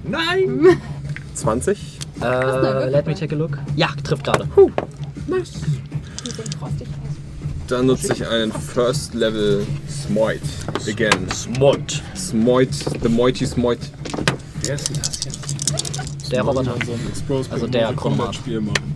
Nein! 0.04 0.82
20. 1.36 2.00
äh, 2.22 2.90
let 2.90 3.06
me 3.06 3.14
take 3.14 3.36
a 3.36 3.38
look. 3.38 3.60
Ja, 3.76 3.90
trifft 4.04 4.24
gerade. 4.24 4.48
Frostig 4.48 5.68
aus. 6.60 6.72
Dann 7.68 7.86
nutze 7.86 8.14
ich 8.14 8.28
einen 8.28 8.52
First 8.52 9.14
Level 9.14 9.66
Smite. 9.88 10.40
Again. 10.88 11.30
Smut. 11.32 12.02
Smite, 12.16 12.74
the 13.04 13.10
Moity 13.10 13.46
Smite. 13.46 13.82
Wer 14.64 14.76
ist 14.76 14.90
denn 14.90 14.98
das 14.98 15.24
jetzt? 15.24 16.19
Der 16.31 16.41
Roboter. 16.43 16.76
Also 17.51 17.68
der 17.68 17.93
Chronomat. 17.93 18.35
Spiel 18.35 18.61
machen. 18.61 18.93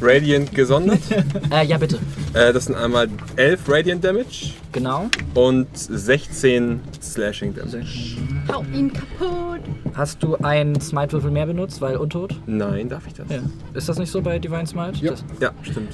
Radiant 0.00 0.52
gesondert. 0.54 1.00
Äh, 1.50 1.66
ja, 1.66 1.78
bitte. 1.78 1.98
äh, 2.34 2.52
das 2.52 2.64
sind 2.64 2.74
einmal 2.74 3.08
11 3.36 3.60
Radiant 3.68 4.04
Damage 4.04 4.52
Genau. 4.72 5.06
und 5.34 5.68
16 5.74 6.80
Slashing 7.00 7.54
Damage. 7.54 8.16
Hau 8.52 8.64
ihn 8.72 8.92
kaputt. 8.92 9.60
Hast 9.94 10.22
du 10.22 10.34
einen 10.36 10.80
Smite-Würfel 10.80 11.30
mehr 11.30 11.46
benutzt, 11.46 11.80
weil 11.80 11.96
untot? 11.96 12.34
Nein, 12.46 12.88
darf 12.88 13.06
ich 13.06 13.14
das? 13.14 13.28
Ja. 13.30 13.38
Ist 13.72 13.88
das 13.88 13.98
nicht 13.98 14.10
so 14.10 14.20
bei 14.20 14.38
Divine 14.38 14.66
Smite? 14.66 14.98
Ja. 15.04 15.12
Das, 15.12 15.24
Ja, 15.40 15.50
stimmt. 15.62 15.92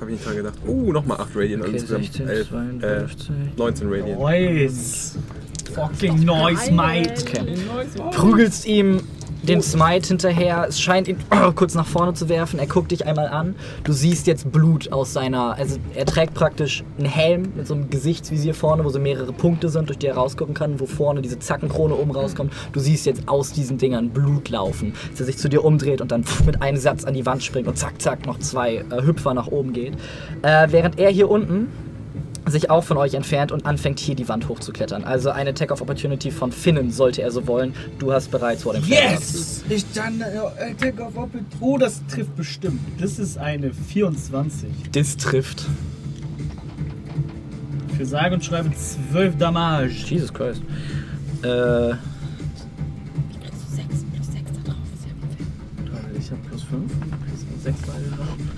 Habe 0.00 0.10
ich 0.12 0.18
nicht 0.18 0.26
dran 0.26 0.36
gedacht. 0.36 0.54
Uh, 0.66 0.92
nochmal 0.92 1.20
8 1.20 1.30
Radiant. 1.34 1.62
okay, 1.64 1.72
also 1.80 1.96
insgesamt 1.96 2.04
16, 2.04 2.28
11, 2.28 2.40
äh, 2.50 3.16
52. 3.16 3.30
19 3.56 3.88
Radiant. 3.88 4.18
Noise. 4.20 5.18
Fucking 5.74 6.24
Noise, 6.24 6.70
mate. 6.72 7.22
Okay. 7.22 7.54
Prügelst 8.12 8.66
ihm 8.66 9.00
den 9.42 9.62
Smite 9.62 10.08
hinterher. 10.08 10.66
Es 10.68 10.80
scheint 10.80 11.08
ihn 11.08 11.18
kurz 11.54 11.74
nach 11.74 11.86
vorne 11.86 12.14
zu 12.14 12.28
werfen. 12.28 12.58
Er 12.58 12.66
guckt 12.66 12.92
dich 12.92 13.06
einmal 13.06 13.28
an. 13.28 13.54
Du 13.84 13.92
siehst 13.92 14.26
jetzt 14.26 14.50
Blut 14.52 14.92
aus 14.92 15.12
seiner. 15.12 15.56
Also, 15.56 15.78
er 15.94 16.06
trägt 16.06 16.34
praktisch 16.34 16.84
einen 16.98 17.06
Helm 17.06 17.52
mit 17.56 17.66
so 17.66 17.74
einem 17.74 17.90
Gesichtsvisier 17.90 18.54
vorne, 18.54 18.84
wo 18.84 18.88
so 18.88 18.98
mehrere 18.98 19.32
Punkte 19.32 19.68
sind, 19.68 19.88
durch 19.88 19.98
die 19.98 20.06
er 20.06 20.14
rausgucken 20.14 20.54
kann, 20.54 20.80
wo 20.80 20.86
vorne 20.86 21.22
diese 21.22 21.38
Zackenkrone 21.38 21.94
oben 21.94 22.12
rauskommt. 22.12 22.52
Du 22.72 22.80
siehst 22.80 23.06
jetzt 23.06 23.28
aus 23.28 23.52
diesen 23.52 23.78
Dingern 23.78 24.10
Blut 24.10 24.48
laufen. 24.48 24.94
Als 25.10 25.20
er 25.20 25.26
sich 25.26 25.38
zu 25.38 25.48
dir 25.48 25.64
umdreht 25.64 26.00
und 26.00 26.12
dann 26.12 26.24
mit 26.46 26.62
einem 26.62 26.78
Satz 26.78 27.04
an 27.04 27.14
die 27.14 27.26
Wand 27.26 27.42
springt 27.42 27.68
und 27.68 27.76
zack, 27.76 28.00
zack, 28.00 28.26
noch 28.26 28.38
zwei 28.38 28.76
äh, 28.76 29.02
Hüpfer 29.02 29.34
nach 29.34 29.48
oben 29.48 29.72
geht. 29.72 29.94
Äh, 30.42 30.68
während 30.70 30.98
er 30.98 31.10
hier 31.10 31.28
unten 31.30 31.68
sich 32.46 32.70
auch 32.70 32.82
von 32.84 32.96
euch 32.96 33.14
entfernt 33.14 33.52
und 33.52 33.66
anfängt 33.66 34.00
hier 34.00 34.14
die 34.14 34.28
Wand 34.28 34.48
hochzuklettern. 34.48 35.04
Also 35.04 35.30
eine 35.30 35.50
Attack 35.50 35.70
of 35.70 35.80
Opportunity 35.80 36.30
von 36.30 36.52
Finnen 36.52 36.90
sollte 36.90 37.22
er 37.22 37.30
so 37.30 37.46
wollen. 37.46 37.74
Du 37.98 38.12
hast 38.12 38.30
bereits 38.30 38.64
vor 38.64 38.74
dem. 38.74 38.84
Yes! 38.84 39.64
Ich 39.68 39.84
dann. 39.92 40.20
Äh, 40.20 40.70
Attack 40.72 41.00
of 41.00 41.16
Opportunity. 41.16 41.56
Oh, 41.60 41.78
das 41.78 42.02
trifft 42.06 42.34
bestimmt. 42.36 42.80
Das 43.00 43.18
ist 43.18 43.38
eine 43.38 43.72
24. 43.72 44.68
Das 44.92 45.16
trifft. 45.16 45.64
Für 47.96 48.06
sage 48.06 48.34
und 48.34 48.44
schreibe 48.44 48.70
12 48.74 49.36
Damage. 49.36 49.92
Jesus 50.08 50.32
Christ. 50.32 50.62
Äh, 51.42 51.90
6 53.70 54.04
plus 54.14 54.26
6 54.32 54.50
da 54.64 54.70
drauf 54.72 54.76
ist 54.94 55.06
ja 55.06 56.18
Ich 56.18 56.30
habe 56.30 56.40
plus 56.48 56.62
5. 56.64 56.92
6 57.62 57.78
ohne 57.88 58.38
Witz. 58.38 58.51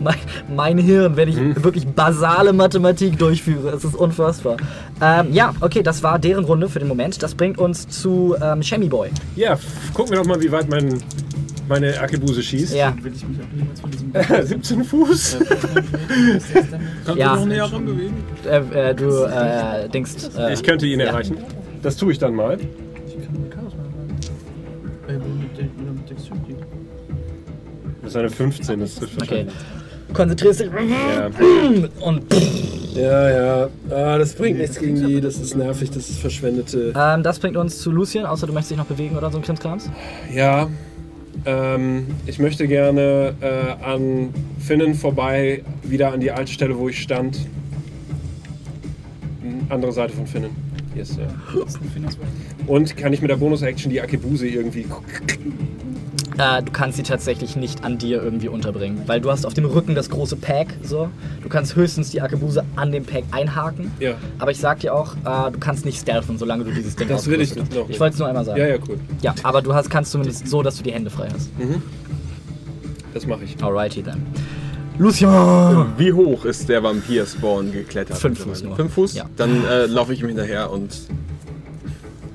Mein, 0.00 0.16
mein 0.54 0.78
Hirn, 0.78 1.16
wenn 1.16 1.28
ich 1.28 1.36
wirklich 1.62 1.86
basale 1.86 2.52
Mathematik 2.52 3.18
durchführe. 3.18 3.70
Es 3.70 3.84
ist 3.84 3.94
unfassbar. 3.94 4.56
Ähm, 5.00 5.32
ja, 5.32 5.52
okay, 5.60 5.82
das 5.82 6.02
war 6.02 6.18
deren 6.18 6.44
Runde 6.44 6.68
für 6.68 6.78
den 6.78 6.88
Moment. 6.88 7.22
Das 7.22 7.34
bringt 7.34 7.58
uns 7.58 7.88
zu 7.88 8.34
ähm, 8.42 8.62
Shemmy 8.62 8.88
Boy. 8.88 9.10
Ja, 9.36 9.58
gucken 9.94 10.12
wir 10.12 10.18
doch 10.18 10.26
mal, 10.26 10.40
wie 10.40 10.50
weit 10.50 10.68
mein, 10.68 11.02
meine 11.68 11.98
Akebuse 12.00 12.42
schießt. 12.42 12.74
Ja. 12.74 12.94
Will 13.02 13.12
ich 13.14 13.26
mich 13.26 13.38
auch 13.40 13.52
niemals 13.54 13.80
von 13.80 13.90
diesem. 13.90 14.12
17 14.46 14.84
Fuß. 14.84 15.36
Kannst 17.04 17.16
Ja. 17.18 17.34
du 17.34 17.40
noch 17.40 17.46
näher 17.46 17.64
ran 17.64 17.84
bewegen? 17.86 18.14
Äh, 18.44 18.90
äh, 18.90 18.94
du 18.94 19.24
äh, 19.24 19.88
denkst. 19.88 20.12
Äh, 20.38 20.52
Ich 20.54 20.62
könnte 20.62 20.86
ihn 20.86 21.00
ja. 21.00 21.06
erreichen. 21.06 21.36
Das 21.82 21.96
tue 21.96 22.12
ich 22.12 22.18
dann 22.18 22.34
mal. 22.34 22.58
Ich 22.58 23.50
kann 23.54 23.65
ist 28.16 28.20
eine 28.20 28.30
15, 28.50 28.80
das 28.80 28.94
trifft 28.96 29.14
Okay. 29.22 29.46
wahrscheinlich. 29.46 29.54
Konzentrierst 30.12 30.60
dich 30.60 30.66
Ja. 30.68 31.30
und 32.06 32.22
Ja, 32.94 33.30
ja. 33.30 33.68
Ah, 33.90 34.16
das 34.18 34.32
bringt 34.34 34.58
nichts 34.58 34.78
gegen 34.78 35.06
die. 35.06 35.20
Das 35.20 35.36
ist 35.38 35.54
nervig, 35.56 35.90
das 35.90 36.08
ist 36.08 36.18
verschwendete. 36.18 36.94
ähm, 36.96 37.22
das 37.22 37.38
bringt 37.38 37.56
uns 37.56 37.78
zu 37.80 37.90
Lucien, 37.90 38.24
außer 38.24 38.46
du 38.46 38.52
möchtest 38.52 38.70
dich 38.70 38.78
noch 38.78 38.86
bewegen 38.86 39.16
oder 39.16 39.30
so 39.30 39.38
ein 39.38 39.42
Krimskrams. 39.44 39.90
Ja. 40.34 40.68
Ähm, 41.44 42.06
ich 42.26 42.38
möchte 42.38 42.66
gerne 42.66 43.34
äh, 43.42 43.84
an 43.84 44.30
Finnen 44.58 44.94
vorbei, 44.94 45.62
wieder 45.82 46.12
an 46.12 46.20
die 46.20 46.30
alte 46.30 46.50
Stelle, 46.52 46.78
wo 46.78 46.88
ich 46.88 47.02
stand. 47.02 47.36
Hm, 49.42 49.66
Andere 49.68 49.92
Seite 49.92 50.14
von 50.14 50.26
Finnen. 50.26 50.50
Yes, 50.94 51.18
ja. 51.18 51.26
Und 52.66 52.96
kann 52.96 53.12
ich 53.12 53.20
mit 53.20 53.30
der 53.30 53.36
Bonus-Action 53.36 53.90
die 53.90 54.00
Akebuse 54.00 54.48
irgendwie. 54.48 54.86
Äh, 56.38 56.62
du 56.62 56.70
kannst 56.72 56.96
sie 56.98 57.02
tatsächlich 57.02 57.56
nicht 57.56 57.82
an 57.84 57.96
dir 57.98 58.22
irgendwie 58.22 58.48
unterbringen, 58.48 59.02
weil 59.06 59.20
du 59.20 59.30
hast 59.30 59.46
auf 59.46 59.54
dem 59.54 59.64
Rücken 59.64 59.94
das 59.94 60.10
große 60.10 60.36
Pack, 60.36 60.68
so. 60.82 61.08
Du 61.42 61.48
kannst 61.48 61.76
höchstens 61.76 62.10
die 62.10 62.20
Akebuse 62.20 62.62
an 62.76 62.92
dem 62.92 63.04
Pack 63.04 63.24
einhaken. 63.30 63.90
Ja. 64.00 64.14
Aber 64.38 64.50
ich 64.50 64.58
sag 64.58 64.80
dir 64.80 64.94
auch, 64.94 65.14
äh, 65.24 65.50
du 65.50 65.58
kannst 65.58 65.84
nicht 65.84 65.98
stealthen, 66.00 66.36
solange 66.38 66.64
du 66.64 66.72
dieses 66.72 66.94
Ding 66.96 67.08
Das 67.08 67.26
will 67.26 67.40
ich 67.40 67.50
hast. 67.50 67.70
nicht. 67.70 67.72
Ich 67.88 68.00
wollte 68.00 68.14
es 68.14 68.18
nur 68.18 68.28
einmal 68.28 68.44
sagen. 68.44 68.60
Ja, 68.60 68.66
ja, 68.66 68.76
cool. 68.88 68.98
Ja, 69.22 69.34
aber 69.42 69.62
du 69.62 69.72
hast, 69.74 69.88
kannst 69.88 70.12
zumindest 70.12 70.46
so, 70.48 70.62
dass 70.62 70.76
du 70.76 70.82
die 70.82 70.92
Hände 70.92 71.10
frei 71.10 71.28
hast. 71.32 71.50
Das 73.14 73.26
mache 73.26 73.44
ich. 73.44 73.62
Alrighty 73.62 74.02
then. 74.02 74.26
Lucien! 74.98 75.28
Wie 75.98 76.12
hoch 76.12 76.44
ist 76.46 76.68
der 76.68 76.82
Vampir-Spawn 76.82 77.72
geklettert? 77.72 78.16
Fünf? 78.18 78.40
Fuß 78.40 78.62
nur. 78.62 78.76
Fünf 78.76 78.94
Fuß? 78.94 79.14
Ja. 79.14 79.24
Dann 79.36 79.64
äh, 79.66 79.86
laufe 79.86 80.12
ich 80.14 80.20
ihm 80.22 80.28
hinterher 80.28 80.70
und 80.70 80.90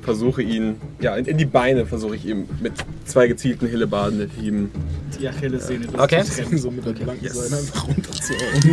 versuche 0.02 0.42
ihn, 0.42 0.76
ja, 1.00 1.16
in, 1.16 1.26
in 1.26 1.38
die 1.38 1.46
Beine 1.46 1.86
versuche 1.86 2.16
ich 2.16 2.26
ihm 2.26 2.48
mit 2.62 2.74
zwei 3.06 3.28
gezielten 3.28 3.68
Hillebarden 3.68 4.30
Hieben. 4.40 4.72
Die 5.20 5.28
Achillessehne. 5.28 5.88
Okay. 5.98 6.24
So 6.56 6.72
mit 6.72 6.86
der 6.86 6.94
blanken 6.94 7.24
Yes. 7.24 7.34
Seite 7.34 7.62
einfach 7.62 7.88
runterzuhauen. 7.88 8.64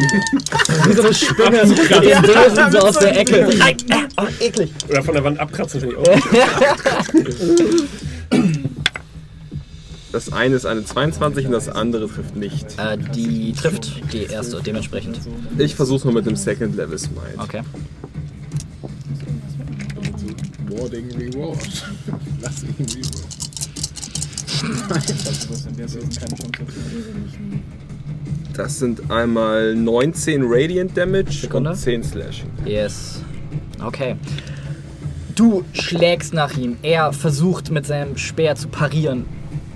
Wie 0.87 0.93
so 0.93 1.03
eine 1.03 1.15
Spinne 1.15 1.59
den 2.01 2.23
Bösen 2.23 2.73
so 2.73 2.79
aus 2.79 2.99
der 2.99 3.19
Ecke. 3.19 3.49
Nein, 3.59 3.77
äh, 3.89 3.95
oh, 4.21 4.27
eklig. 4.41 4.73
Oder 4.89 5.03
von 5.03 5.15
der 5.15 5.25
Wand 5.25 5.39
abkratzen 5.39 5.81
finde 5.81 5.97
ich 5.97 6.09
auch. 6.09 6.19
Das 10.11 10.33
eine 10.33 10.55
ist 10.55 10.65
eine 10.65 10.85
22 10.85 11.47
und 11.47 11.53
das 11.53 11.69
andere 11.69 12.09
trifft 12.09 12.35
nicht. 12.35 12.79
Äh, 12.79 12.97
die 13.15 13.53
trifft 13.53 14.03
die 14.13 14.25
erste 14.25 14.63
dementsprechend. 14.63 15.21
Ich 15.59 15.75
versuche 15.75 16.07
nur 16.07 16.15
mit 16.15 16.25
dem 16.25 16.35
Second 16.35 16.77
Level 16.77 16.99
Smite. 16.99 17.21
Okay. 17.37 17.61
Warding 20.79 21.11
Reward. 21.17 21.59
Lass 22.41 22.63
ihn 22.63 22.75
reward. 22.79 23.39
Das 28.55 28.79
sind 28.79 29.11
einmal 29.11 29.75
19 29.75 30.43
Radiant 30.45 30.97
Damage 30.97 31.33
Sekunde. 31.33 31.71
und 31.71 31.77
10 31.77 32.03
Slashing. 32.05 32.51
Yes. 32.65 33.23
Okay. 33.85 34.17
Du 35.35 35.65
schlägst 35.73 36.35
nach 36.35 36.57
ihm. 36.57 36.77
Er 36.83 37.13
versucht 37.13 37.71
mit 37.71 37.87
seinem 37.87 38.17
Speer 38.17 38.57
zu 38.57 38.69
parieren. 38.69 39.27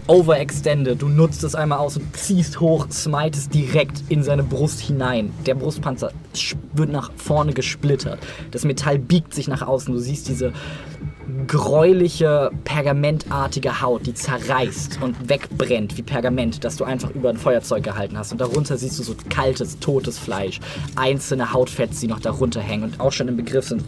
Overextended. 0.06 1.00
Du 1.00 1.08
nutzt 1.08 1.44
es 1.44 1.54
einmal 1.54 1.78
aus 1.78 1.96
und 1.96 2.16
ziehst 2.16 2.60
hoch, 2.60 2.86
smitest 2.90 3.54
direkt 3.54 4.02
in 4.08 4.22
seine 4.22 4.42
Brust 4.42 4.80
hinein. 4.80 5.32
Der 5.46 5.54
Brustpanzer 5.54 6.12
wird 6.72 6.90
nach 6.90 7.12
vorne 7.16 7.52
gesplittert. 7.52 8.18
Das 8.50 8.64
Metall 8.64 8.98
biegt 8.98 9.32
sich 9.32 9.48
nach 9.48 9.62
außen. 9.62 9.94
Du 9.94 10.00
siehst 10.00 10.28
diese 10.28 10.52
gräuliche, 11.46 12.50
pergamentartige 12.64 13.80
Haut, 13.80 14.06
die 14.06 14.14
zerreißt 14.14 15.00
und 15.02 15.28
wegbrennt 15.28 15.96
wie 15.96 16.02
Pergament, 16.02 16.64
das 16.64 16.76
du 16.76 16.84
einfach 16.84 17.10
über 17.10 17.30
ein 17.30 17.36
Feuerzeug 17.36 17.82
gehalten 17.82 18.18
hast. 18.18 18.32
Und 18.32 18.40
darunter 18.40 18.76
siehst 18.76 18.98
du 18.98 19.02
so 19.02 19.14
kaltes, 19.28 19.78
totes 19.78 20.18
Fleisch. 20.18 20.60
Einzelne 20.96 21.52
Hautfetzen, 21.52 22.02
die 22.02 22.06
noch 22.08 22.20
darunter 22.20 22.60
hängen 22.60 22.84
und 22.84 23.00
auch 23.00 23.12
schon 23.12 23.28
im 23.28 23.36
Begriff 23.36 23.68
sind, 23.68 23.84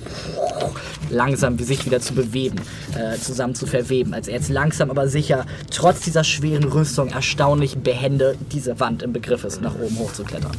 langsam 1.11 1.59
sich 1.59 1.87
wieder 1.87 2.01
zu 2.01 2.15
bewegen, 2.15 2.61
äh, 2.95 3.19
zusammen 3.19 3.55
zu 3.55 3.67
verweben. 3.67 4.15
Als 4.15 4.29
er 4.29 4.35
jetzt 4.35 4.51
langsam 4.51 4.91
aber 4.91 5.09
sicher, 5.09 5.47
trotz 5.71 6.01
dieser 6.01 6.25
schweren 6.25 6.65
Rüstung, 6.65 7.09
erstaunlich 7.09 7.79
behende 7.79 8.37
diese 8.53 8.81
Wand 8.81 9.03
im 9.03 9.13
Begriff 9.13 9.45
ist, 9.45 9.61
nach 9.61 9.75
oben 9.75 9.99
hochzuklettern. 9.99 10.53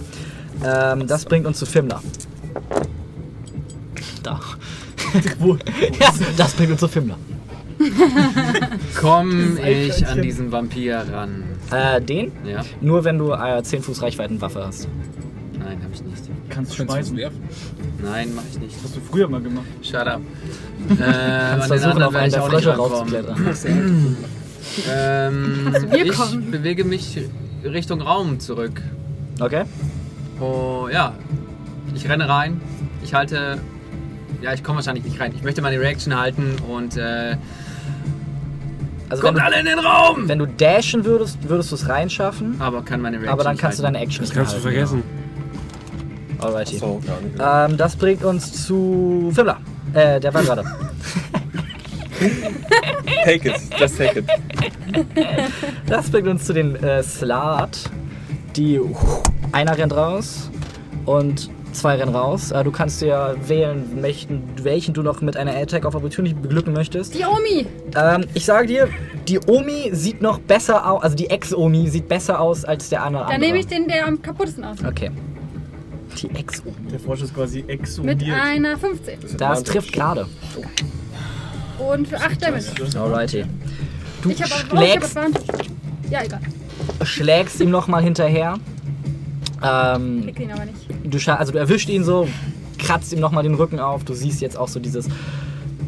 Ähm, 0.64 1.08
das 1.08 1.26
bringt 1.26 1.46
uns 1.46 1.60
zu 1.60 1.66
Fimmler. 1.66 2.02
Da. 4.24 4.40
Ja, 6.00 6.10
das 6.38 6.54
bringt 6.54 6.72
uns 6.72 6.80
zu 6.80 6.88
Fimmler. 6.88 7.18
Komm 9.00 9.58
ich 9.58 10.08
an 10.08 10.22
diesen 10.22 10.52
Vampir 10.52 11.04
ran? 11.12 11.44
Äh, 11.72 12.02
den? 12.02 12.32
Ja. 12.46 12.62
Nur 12.82 13.04
wenn 13.04 13.18
du 13.18 13.32
äh, 13.34 13.62
10 13.62 13.82
Fuß 13.84 14.02
Reichweitenwaffe 14.02 14.66
hast. 14.66 14.88
Nein, 15.60 15.80
habe 15.84 15.94
ich 15.94 16.02
nicht. 16.04 16.24
Kannst 16.50 16.74
du 16.74 16.78
Kannst 16.78 16.94
schmeißen. 16.94 17.18
werfen? 17.18 17.42
Nein, 18.04 18.34
mache 18.36 18.46
ich 18.52 18.60
nicht. 18.60 18.76
Hast 18.84 18.96
du 18.96 19.02
früher 19.02 19.28
mal 19.28 19.42
gemacht. 19.42 19.66
Shut 19.82 19.96
up. 20.08 20.22
äh, 21.00 21.04
an 21.04 21.60
den 21.60 21.68
versuchen, 21.68 22.04
auf 22.04 22.16
einen 22.16 22.28
ich 22.28 22.34
der 22.34 22.44
Frösche 22.44 22.76
rauszuklettern. 22.76 24.18
Ähm, 24.92 25.70
Also 25.74 25.92
wir 25.92 26.06
ich 26.06 26.12
kommen. 26.12 26.50
bewege 26.50 26.84
mich 26.84 27.20
Richtung 27.64 28.02
Raum 28.02 28.40
zurück. 28.40 28.82
Okay. 29.40 29.64
Oh, 30.42 30.88
ja. 30.92 31.14
Ich 31.94 32.10
renne 32.10 32.28
rein. 32.28 32.60
Ich 33.04 33.14
halte. 33.14 33.60
Ja, 34.42 34.54
ich 34.54 34.64
komme 34.64 34.78
wahrscheinlich 34.78 35.04
nicht 35.06 35.20
rein. 35.20 35.32
Ich 35.36 35.44
möchte 35.44 35.62
meine 35.62 35.80
Reaction 35.80 36.18
halten 36.20 36.56
und 36.70 36.98
äh, 36.98 37.36
Also 39.10 39.24
kommt 39.24 39.38
du, 39.38 39.44
alle 39.44 39.60
in 39.60 39.66
den 39.66 39.80
Raum! 39.80 40.28
wenn 40.28 40.40
du 40.40 40.46
dashen 40.48 41.04
würdest, 41.06 41.38
würdest 41.50 41.72
du 41.72 41.76
es 41.76 41.88
reinschaffen. 41.90 42.56
Aber 42.60 42.82
kann 42.84 43.02
meine 43.02 43.18
Reaction 43.18 43.34
Aber 43.34 43.44
dann 43.44 43.54
nicht 43.54 43.62
kannst 43.62 43.80
du 43.80 43.84
halten. 43.84 43.94
deine 43.96 44.06
Action 44.06 44.22
Das 44.26 44.30
nicht 44.30 44.38
kannst 44.38 44.52
du 44.54 44.56
halten. 44.58 44.70
vergessen. 44.72 45.04
Alrighty. 46.40 46.78
So, 46.78 47.02
gar 47.06 47.22
nicht. 47.22 47.72
Ähm, 47.72 47.78
das 47.78 47.96
bringt 47.96 48.24
uns 48.24 48.66
zu 48.66 49.32
Fimmler. 49.34 49.58
Äh, 49.94 50.20
der 50.20 50.34
war 50.34 50.44
gerade. 50.44 50.64
Take 53.24 53.50
it, 53.50 53.56
just 53.80 53.98
take 53.98 54.20
it. 54.20 54.26
Das 55.88 56.10
bringt 56.10 56.28
uns 56.28 56.46
zu 56.46 56.54
den 56.54 56.76
äh, 56.84 57.02
Slat. 57.04 57.78
Die 58.56 58.80
einer 59.52 59.78
rennt 59.78 59.94
raus 59.96 60.50
und 61.06 61.50
zwei 61.76 61.96
rennen 61.96 62.16
raus. 62.16 62.52
Äh, 62.52 62.64
du 62.64 62.72
kannst 62.72 63.02
dir 63.02 63.36
wählen, 63.46 63.84
welchen, 64.02 64.44
welchen 64.64 64.94
du 64.94 65.02
noch 65.02 65.22
mit 65.22 65.38
einer 65.38 65.56
Attack 65.56 65.86
of 65.86 65.96
Opportunity 65.96 66.36
beglücken 66.36 66.74
möchtest. 66.74 67.14
Die 67.14 67.24
Omi! 67.24 67.68
Ähm, 67.96 68.26
ich 68.34 68.46
sage 68.46 68.68
dir, 68.68 68.90
die 69.28 69.40
Omi 69.40 69.90
sieht 69.94 70.22
noch 70.22 70.40
besser 70.40 70.90
aus, 70.90 71.04
also 71.04 71.16
die 71.16 71.30
Ex-Omi 71.30 71.88
sieht 71.90 72.08
besser 72.08 72.40
aus 72.40 72.66
als 72.66 72.90
der 72.90 73.04
andere. 73.04 73.28
Dann 73.28 73.42
nehme 73.42 73.60
ich 73.60 73.68
den, 73.68 73.88
der 73.88 74.08
am 74.08 74.22
kaputtesten 74.22 74.64
aussieht. 74.64 74.88
Okay. 74.88 75.12
Die 76.22 76.30
Ex-Omi. 76.30 76.92
Der 76.92 77.00
Frosch 77.00 77.22
ist 77.22 77.34
quasi 77.36 77.60
Mit 77.62 77.70
exhumiert. 77.70 78.22
einer 78.42 78.78
15. 78.78 79.20
Das 79.38 79.64
trifft 79.64 79.92
gerade. 79.92 80.28
Und 81.78 82.08
für 82.08 82.18
8 82.18 82.42
Damage. 82.42 82.66
Alrighty. 82.98 83.46
Du 84.22 84.30
Ich 84.30 84.42
habe 84.42 84.54
aber 84.72 84.80
oh, 84.80 84.84
ich 84.84 84.92
schlägst. 84.92 85.18
Ja, 86.10 86.24
egal. 86.24 86.40
schlägst 87.04 87.60
ihm 87.60 87.70
nochmal 87.70 88.02
hinterher. 88.02 88.56
Ähm, 89.64 90.26
Wir 90.26 90.34
kriegen 90.34 90.52
aber 90.52 90.66
nicht. 90.66 90.78
du, 91.04 91.32
also 91.34 91.52
du 91.52 91.58
erwischt 91.58 91.90
ihn 91.90 92.04
so, 92.04 92.28
kratzt 92.78 93.14
ihm 93.14 93.20
nochmal 93.20 93.44
den 93.44 93.56
Rücken 93.56 93.80
auf. 93.80 94.04
Du 94.04 94.14
siehst 94.14 94.42
jetzt 94.42 94.58
auch 94.58 94.68
so 94.68 94.80
dieses 94.80 95.08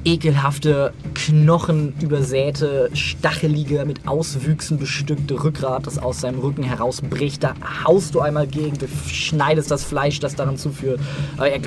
ekelhafte, 0.05 0.93
knochenübersäte, 1.15 2.89
stachelige, 2.93 3.83
mit 3.85 4.07
Auswüchsen 4.07 4.77
bestückte 4.77 5.43
Rückgrat, 5.43 5.85
das 5.85 5.99
aus 5.99 6.21
seinem 6.21 6.39
Rücken 6.39 6.63
herausbricht. 6.63 7.43
Da 7.43 7.55
haust 7.83 8.15
du 8.15 8.21
einmal 8.21 8.47
gegen, 8.47 8.77
du 8.77 8.87
schneidest 9.07 9.69
das 9.69 9.83
Fleisch, 9.83 10.19
das 10.19 10.35
daran 10.35 10.57
zuführt. 10.57 11.01
Aber 11.35 11.49
er, 11.49 11.59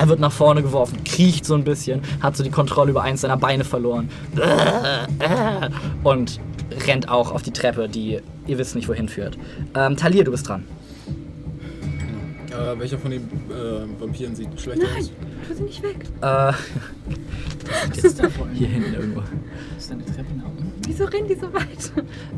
er 0.00 0.08
wird 0.08 0.20
nach 0.20 0.30
vorne 0.32 0.62
geworfen, 0.62 1.02
kriecht 1.04 1.44
so 1.44 1.54
ein 1.54 1.64
bisschen, 1.64 2.02
hat 2.20 2.36
so 2.36 2.44
die 2.44 2.50
Kontrolle 2.50 2.90
über 2.90 3.02
eins 3.02 3.22
seiner 3.22 3.36
Beine 3.36 3.64
verloren. 3.64 4.08
Und 6.04 6.40
rennt 6.86 7.08
auch 7.08 7.32
auf 7.32 7.42
die 7.42 7.52
Treppe, 7.52 7.88
die 7.88 8.20
ihr 8.46 8.58
wisst 8.58 8.76
nicht 8.76 8.88
wohin 8.88 9.08
führt. 9.08 9.36
Ähm, 9.74 9.96
Talir, 9.96 10.22
du 10.24 10.30
bist 10.30 10.48
dran. 10.48 10.64
Äh, 12.58 12.78
welcher 12.78 12.98
von 12.98 13.10
den 13.10 13.22
äh, 13.22 14.00
Vampiren 14.00 14.34
sieht 14.34 14.48
schlechter 14.60 14.86
aus? 14.98 15.10
Tu 15.48 15.54
sie 15.54 15.62
nicht 15.62 15.82
weg. 15.82 15.96
Äh, 16.20 16.52
Was 17.90 17.98
ist 18.04 18.18
da 18.22 18.28
vorhin? 18.28 18.54
hier 18.56 18.68
hinten 18.68 18.94
irgendwo. 18.94 19.22
Ist 19.76 19.92
eine 19.92 20.04
Treppe 20.04 20.34
nach. 20.36 20.44
Wieso 20.86 21.04
rennen 21.04 21.28
die 21.28 21.34
so 21.34 21.52
weit? 21.52 21.92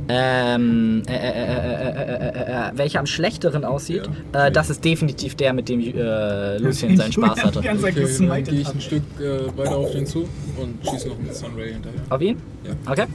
Ähm, 0.08 1.02
äh, 1.08 1.12
äh, 1.12 1.16
äh, 1.16 1.22
äh, 1.22 1.92
äh, 1.92 2.28
äh, 2.28 2.68
äh, 2.68 2.72
welcher 2.74 2.98
am 2.98 3.06
schlechteren 3.06 3.64
aussieht, 3.64 4.10
Ja. 4.34 4.46
äh, 4.46 4.52
das 4.52 4.68
ist 4.70 4.84
definitiv 4.84 5.36
der, 5.36 5.52
mit 5.52 5.68
dem 5.68 5.80
äh, 5.80 6.58
Lucien 6.58 6.96
seinen 6.96 7.12
Spaß 7.12 7.44
hatte. 7.44 7.60
Die 7.60 7.66
ganze 7.66 7.84
Zeit 7.84 7.92
Okay, 7.92 8.00
dann 8.02 8.08
gesmited 8.08 8.48
gehe 8.50 8.60
ich 8.60 8.68
ein 8.74 8.80
Stück 8.80 9.02
äh, 9.20 9.56
weiter 9.56 9.76
auf 9.76 9.92
den 9.92 10.04
zu 10.06 10.28
und 10.60 10.78
schieße 10.88 11.08
noch 11.08 11.18
mit 11.18 11.34
Sunray 11.34 11.72
hinterher. 11.72 12.00
Auf 12.10 12.20
ihn? 12.20 12.36
Ja. 12.64 12.92
Okay. 12.92 13.06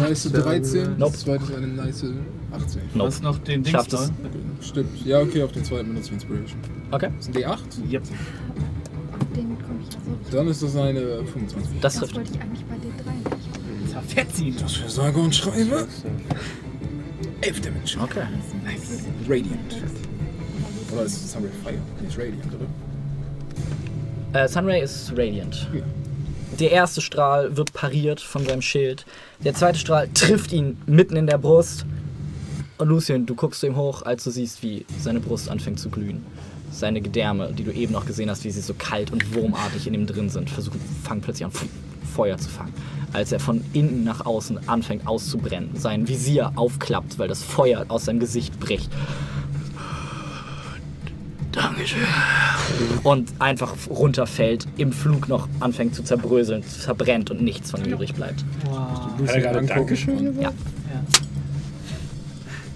Nice 0.00 0.32
13, 0.32 0.98
Nope. 0.98 1.12
das 1.12 1.20
zweite 1.20 1.44
ist 1.44 1.54
eine 1.54 1.66
nice 1.68 2.04
18. 2.52 2.80
Du 2.92 2.98
Nope. 2.98 3.08
hast 3.10 3.22
noch 3.22 3.38
den 3.38 3.62
Dings 3.62 3.70
Schafft 3.70 3.92
da. 3.92 4.04
es. 4.60 4.66
Stimmt. 4.68 5.04
Ja, 5.06 5.20
okay, 5.20 5.42
auf 5.42 5.52
den 5.52 5.64
zweiten 5.64 5.88
benutze 5.88 6.08
ich 6.08 6.12
Inspiration. 6.14 6.58
Okay. 6.90 7.08
Das 7.16 7.28
ist 7.28 7.36
ein 7.36 7.42
D8, 7.42 7.58
Yep. 7.92 8.02
Den 9.34 9.56
komme 9.62 9.78
ich 9.88 9.94
ja 9.94 10.00
so. 10.30 10.36
dann 10.36 10.48
ist 10.48 10.62
das 10.62 10.76
eine 10.76 11.00
25. 11.24 11.80
Das 11.80 11.94
Das 11.94 11.96
trifft. 12.00 12.16
wollte 12.16 12.32
ich 12.34 12.40
eigentlich 12.40 12.64
bei 12.66 12.74
D3 12.76 13.14
nicht. 13.36 13.90
Zerfetziehen. 13.92 14.56
Das 14.60 14.72
für 14.74 14.88
sage 14.90 15.18
und 15.18 15.34
schreibe. 15.34 15.86
11 17.40 17.60
Damage. 17.60 17.96
Okay. 18.02 18.22
Radiant. 19.28 19.82
Oder 20.92 21.02
ist 21.04 21.12
es 21.24 21.32
Sunray 21.32 21.50
Fire? 21.64 21.74
Nee, 22.00 22.08
ist 22.08 22.18
Radiant, 22.18 22.44
oder? 24.32 24.40
Äh, 24.44 24.48
Sunray 24.48 24.82
ist 24.82 25.10
Radiant. 25.12 25.68
Ja. 25.74 25.80
Der 26.60 26.70
erste 26.70 27.00
Strahl 27.00 27.56
wird 27.56 27.72
pariert 27.72 28.20
von 28.20 28.44
seinem 28.44 28.62
Schild. 28.62 29.04
Der 29.42 29.54
zweite 29.54 29.78
Strahl 29.78 30.08
trifft 30.12 30.52
ihn 30.52 30.76
mitten 30.86 31.16
in 31.16 31.26
der 31.26 31.38
Brust. 31.38 31.86
Und 32.82 32.88
Lucien, 32.88 33.26
du 33.26 33.36
guckst 33.36 33.60
zu 33.60 33.68
ihm 33.68 33.76
hoch, 33.76 34.02
als 34.02 34.24
du 34.24 34.32
siehst, 34.32 34.64
wie 34.64 34.84
seine 34.98 35.20
Brust 35.20 35.48
anfängt 35.48 35.78
zu 35.78 35.88
glühen. 35.88 36.26
Seine 36.72 37.00
Gedärme, 37.00 37.52
die 37.52 37.62
du 37.62 37.70
eben 37.70 37.92
noch 37.92 38.06
gesehen 38.06 38.28
hast, 38.28 38.42
wie 38.42 38.50
sie 38.50 38.60
so 38.60 38.74
kalt 38.74 39.12
und 39.12 39.36
wurmartig 39.36 39.86
in 39.86 39.94
ihm 39.94 40.04
drin 40.04 40.28
sind, 40.30 40.50
versuchen, 40.50 40.80
fangen 41.04 41.20
plötzlich 41.20 41.44
an, 41.44 41.52
Feuer 42.12 42.36
zu 42.38 42.48
fangen. 42.48 42.74
Als 43.12 43.30
er 43.30 43.38
von 43.38 43.62
innen 43.72 44.02
nach 44.02 44.26
außen 44.26 44.68
anfängt 44.68 45.06
auszubrennen, 45.06 45.76
sein 45.76 46.08
Visier 46.08 46.50
aufklappt, 46.56 47.20
weil 47.20 47.28
das 47.28 47.44
Feuer 47.44 47.84
aus 47.86 48.06
seinem 48.06 48.18
Gesicht 48.18 48.58
bricht. 48.58 48.90
Dankeschön. 51.52 52.00
Und 53.04 53.30
einfach 53.38 53.76
runterfällt, 53.88 54.66
im 54.76 54.92
Flug 54.92 55.28
noch 55.28 55.48
anfängt 55.60 55.94
zu 55.94 56.02
zerbröseln, 56.02 56.64
zerbrennt 56.64 57.30
und 57.30 57.42
nichts 57.42 57.70
von 57.70 57.84
ihm 57.84 57.92
übrig 57.92 58.12
bleibt. 58.14 58.44
Wow. 58.64 59.28
Hat 59.28 59.36
er 59.36 59.40
gerade 59.40 59.66
Dankeschön 59.66 60.40
Ja. 60.40 60.50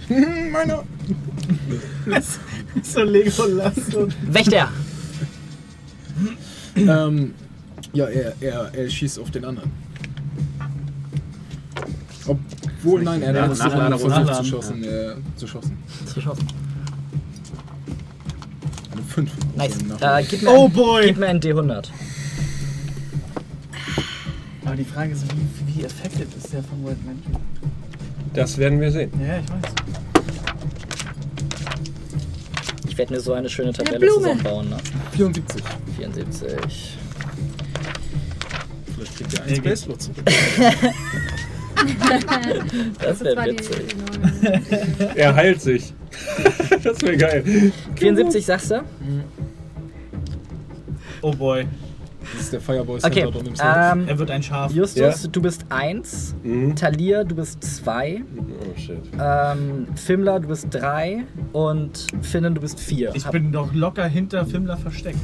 Meiner! 0.53 0.85
So 2.83 3.03
Legolas. 3.03 3.79
und- 3.95 4.15
Wächter! 4.35 4.69
ähm, 6.77 7.35
ja, 7.95 8.05
er, 8.07 8.35
er, 8.41 8.71
er 8.75 8.91
schießt 8.91 9.19
auf 9.19 9.31
den 9.31 9.45
anderen. 9.47 9.71
Obwohl, 12.27 13.03
nein, 13.03 13.23
er 13.23 13.43
hat 13.43 13.57
Nachladen, 13.59 13.99
versucht 13.99 14.11
Nachladen. 14.11 14.45
zu 14.45 14.51
schossen. 14.51 14.85
Äh, 14.85 15.15
zu 15.37 15.47
schossen. 15.47 15.79
Zu 16.13 16.21
schossen. 16.21 16.47
Eine 18.93 19.03
5. 19.03 19.31
Nice. 19.57 19.77
Äh, 20.01 20.25
gib, 20.29 20.43
mir 20.43 20.51
Oh 20.51 20.67
ein, 20.67 20.73
boy! 20.73 21.07
gib 21.07 21.19
mir 21.19 21.29
ein 21.29 21.41
D100. 21.41 21.89
Aber 24.65 24.77
die 24.77 24.85
Frage 24.85 25.13
ist, 25.13 25.25
wie, 25.33 25.77
wie 25.79 25.85
effektiv 25.85 26.27
ist 26.37 26.53
der 26.53 26.63
von 26.63 26.83
World 26.85 26.99
Magic? 27.07 27.23
Das 28.37 28.59
werden 28.59 28.81
wir 28.81 28.91
sehen. 28.93 29.11
Ja, 29.21 29.39
ich 29.39 29.49
weiß. 29.51 29.73
Ich 32.89 32.99
werde 32.99 33.15
mir 33.15 33.21
so 33.21 33.33
eine 33.33 33.49
schöne 33.49 33.73
Tabelle 33.73 34.09
zusammenbauen, 34.09 34.69
ne? 34.71 34.77
74. 35.13 35.63
74. 35.97 36.97
Vielleicht 38.95 39.17
kriegt 39.17 39.35
er 39.35 39.45
Nee, 39.47 39.53
einen. 39.53 39.57
Space 39.57 39.81
zurück. 39.83 40.17
Das 43.01 43.21
wäre 43.23 43.45
witzig. 43.45 43.95
Er 45.15 45.35
heilt 45.35 45.61
sich. 45.61 45.93
das 46.83 47.03
wäre 47.03 47.17
geil. 47.19 47.73
74 47.97 48.47
sagst 48.47 48.71
du? 48.71 48.83
Oh 51.21 51.33
boy. 51.33 51.67
Das 52.33 52.43
ist 52.43 52.53
der 52.53 52.61
Fireboy 52.61 53.01
Okay. 53.03 53.27
Ähm, 53.63 54.09
Er 54.09 54.19
wird 54.19 54.31
ein 54.31 54.43
Schaf. 54.43 54.73
Justus, 54.73 55.23
Ja. 55.25 55.29
du 55.31 55.43
bist 55.43 55.65
1. 55.69 56.35
Mhm. 56.43 56.75
Talir, 56.77 57.25
du 57.25 57.37
bist 57.37 57.63
2. 57.63 58.23
Oh 58.49 58.79
shit. 58.79 58.97
Ähm, 59.21 59.87
Fimler, 59.95 60.41
du 60.41 60.49
bist 60.49 60.67
3. 60.71 61.25
Und 61.53 62.07
Finnen, 62.23 62.55
du 62.55 62.61
bist 62.61 62.81
4. 62.81 63.15
Ich 63.15 63.25
bin 63.27 63.53
doch 63.53 63.73
locker 63.75 64.07
hinter 64.07 64.45
Fimmler 64.47 64.77
versteckt. 64.77 65.19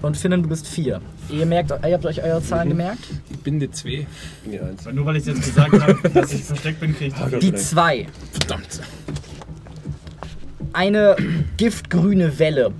Und 0.00 0.16
Finnen, 0.16 0.42
du 0.42 0.48
bist 0.48 0.66
4. 0.68 1.00
Ihr 1.28 1.44
merkt, 1.46 1.70
ihr 1.70 1.94
habt 1.94 2.06
euch 2.06 2.22
eure 2.22 2.40
Zahlen 2.42 2.68
gemerkt? 2.68 3.00
Binde 3.42 3.70
2. 3.70 4.06
Bin 4.44 4.52
die 4.52 4.60
Eins. 4.60 4.86
Weil 4.86 4.92
nur 4.94 5.04
weil 5.06 5.16
ich 5.16 5.26
jetzt 5.26 5.42
gesagt 5.42 5.72
habe, 5.80 6.08
dass 6.10 6.32
ich 6.32 6.44
versteckt 6.44 6.80
bin, 6.80 6.94
kriege 6.96 7.12
ich 7.16 7.38
Die 7.40 7.50
Dank. 7.50 7.58
2. 7.62 8.06
Verdammt. 8.32 8.80
Eine 10.72 11.16
giftgrüne 11.56 12.38
Welle 12.38 12.72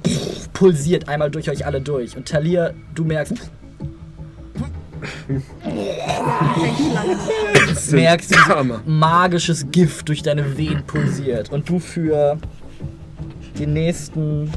pulsiert 0.53 1.09
einmal 1.09 1.31
durch 1.31 1.51
euch 1.51 1.67
alle 1.67 1.81
durch. 1.81 2.17
Und 2.17 2.29
Talir, 2.29 2.75
du 2.95 3.05
merkst, 3.05 3.35
merkst, 7.91 8.31
wie 8.31 8.91
magisches 8.91 9.71
Gift 9.71 10.09
durch 10.09 10.23
deine 10.23 10.57
Venen 10.57 10.85
pulsiert. 10.85 11.51
Und 11.51 11.69
du 11.69 11.79
für 11.79 12.39
die 13.59 13.67
nächsten 13.67 14.53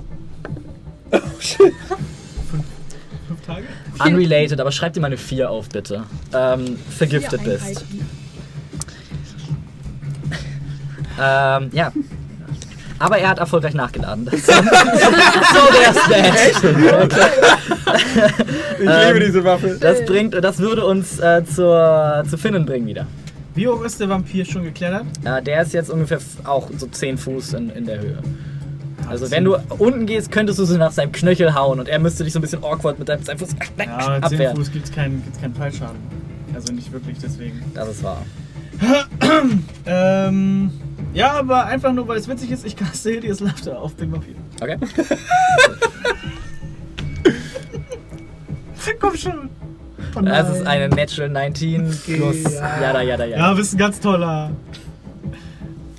Fünf 3.27 3.41
Tage? 3.45 3.63
unrelated, 4.03 4.59
aber 4.59 4.71
schreib 4.71 4.93
dir 4.93 5.01
mal 5.01 5.07
eine 5.07 5.17
4 5.17 5.49
auf, 5.49 5.69
bitte. 5.69 6.03
Ähm, 6.33 6.77
vergiftet 6.89 7.43
bist. 7.43 7.85
Ähm, 11.19 11.69
ja. 11.71 11.91
Aber 12.99 13.17
er 13.17 13.29
hat 13.29 13.39
erfolgreich 13.39 13.73
nachgeladen. 13.73 14.29
So 14.31 14.51
wär's 15.73 16.07
nett. 16.07 17.11
Ich 17.93 18.89
liebe 19.07 19.19
diese 19.19 19.43
Waffe. 19.43 19.77
Das, 19.79 20.05
bringt, 20.05 20.33
das 20.33 20.59
würde 20.59 20.85
uns 20.85 21.19
äh, 21.19 21.43
zur, 21.45 22.23
zu 22.29 22.37
Finnen 22.37 22.65
bringen 22.65 22.87
wieder. 22.87 23.05
Wie 23.53 23.67
hoch 23.67 23.83
ist 23.83 23.99
der 23.99 24.09
Vampir 24.09 24.45
schon 24.45 24.63
geklettert? 24.63 25.05
Äh, 25.23 25.41
der 25.41 25.61
ist 25.61 25.73
jetzt 25.73 25.89
ungefähr 25.89 26.19
auch 26.45 26.69
so 26.77 26.87
10 26.87 27.17
Fuß 27.17 27.53
in, 27.53 27.69
in 27.69 27.85
der 27.85 27.99
Höhe. 27.99 28.19
Also 29.09 29.29
wenn 29.29 29.43
du 29.43 29.57
unten 29.77 30.05
gehst, 30.05 30.31
könntest 30.31 30.59
du 30.59 30.65
so 30.65 30.77
nach 30.77 30.91
seinem 30.91 31.11
Knöchel 31.11 31.53
hauen 31.53 31.79
und 31.79 31.89
er 31.89 31.99
müsste 31.99 32.23
dich 32.23 32.31
so 32.31 32.39
ein 32.39 32.41
bisschen 32.41 32.63
awkward 32.63 32.97
mit 32.97 33.09
deinem 33.09 33.23
seinem 33.23 33.39
Fuß 33.39 33.49
Ja, 33.77 33.97
aber 33.97 34.13
10 34.13 34.23
abwehren. 34.23 34.57
Fuß 34.57 34.71
gibt 34.71 34.85
es 34.85 34.91
keinen, 34.91 35.21
gibt's 35.23 35.41
keinen 35.41 35.53
Fallschaden. 35.55 35.97
Also 36.53 36.73
nicht 36.73 36.91
wirklich 36.93 37.17
deswegen. 37.21 37.61
Das 37.73 37.89
ist 37.89 38.03
wahr. 38.03 38.23
Ähm, 39.85 40.71
ja, 41.13 41.31
aber 41.31 41.65
einfach 41.65 41.91
nur, 41.91 42.07
weil 42.07 42.17
es 42.17 42.27
witzig 42.27 42.51
ist, 42.51 42.65
ich 42.65 42.75
caste 42.75 43.11
Hideous 43.11 43.39
Laughter 43.39 43.79
auf 43.79 43.95
den 43.95 44.11
Vampir. 44.11 44.35
Okay. 44.61 44.77
Komm 48.99 49.15
schon. 49.15 49.49
Oh 50.15 50.21
Das 50.21 50.57
ist 50.57 50.65
eine 50.65 50.89
Natural 50.89 51.29
19 51.29 51.89
plus 52.05 52.43
ja. 52.43 52.81
jada 52.81 53.01
jada 53.01 53.25
Ja, 53.25 53.37
jada. 53.37 53.53
bist 53.53 53.73
ein 53.73 53.77
ganz 53.77 53.99
toller. 53.99 54.51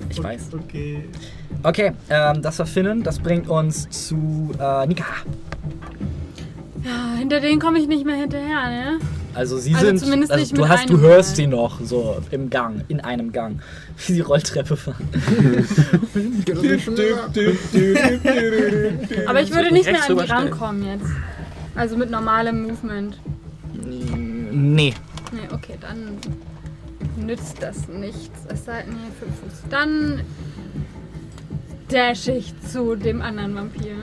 Ich 0.09 0.21
weiß. 0.21 0.49
Okay. 0.53 1.05
Okay, 1.63 1.93
ähm, 2.09 2.41
das 2.41 2.59
war 2.59 2.65
Finnen. 2.65 3.03
Das 3.03 3.19
bringt 3.19 3.47
uns 3.47 3.89
zu 3.89 4.51
äh, 4.59 4.85
Nika. 4.85 5.05
Ja, 6.83 7.15
hinter 7.17 7.39
denen 7.39 7.59
komme 7.59 7.79
ich 7.79 7.87
nicht 7.87 8.05
mehr 8.05 8.15
hinterher, 8.17 8.69
ne? 8.69 8.99
Also 9.33 9.57
sie 9.57 9.73
Also 9.73 9.87
sind, 9.87 9.99
zumindest 9.99 10.31
also 10.31 10.41
nicht 10.43 10.55
du 10.55 10.61
mit 10.61 10.69
hast, 10.69 10.89
du 10.89 10.99
hörst 10.99 11.35
sie 11.37 11.47
noch 11.47 11.79
so 11.81 12.17
im 12.29 12.51
Gang, 12.51 12.83
in 12.89 12.99
einem 12.99 13.31
Gang, 13.31 13.59
wie 14.05 14.13
sie 14.13 14.19
Rolltreppe 14.21 14.75
fahren. 14.77 15.07
Aber 19.27 19.41
ich 19.41 19.51
würde 19.53 19.73
nicht 19.73 19.91
mehr 19.91 20.03
an 20.07 20.17
die 20.17 20.23
rankommen 20.31 20.83
jetzt. 20.85 21.05
Also 21.75 21.97
mit 21.97 22.11
normalem 22.11 22.63
Movement. 22.67 23.17
Nee. 23.73 24.93
Nee, 25.31 25.47
okay, 25.51 25.77
dann 25.81 26.17
nützt 27.17 27.61
das 27.61 27.87
nichts. 27.87 28.45
Es 28.47 28.65
sei 28.65 28.83
nee, 28.87 28.93
fünf 29.19 29.35
Fuß. 29.39 29.69
Dann 29.69 30.21
dash 31.89 32.27
ich 32.27 32.53
zu 32.61 32.95
dem 32.95 33.21
anderen 33.21 33.55
Vampir. 33.55 33.95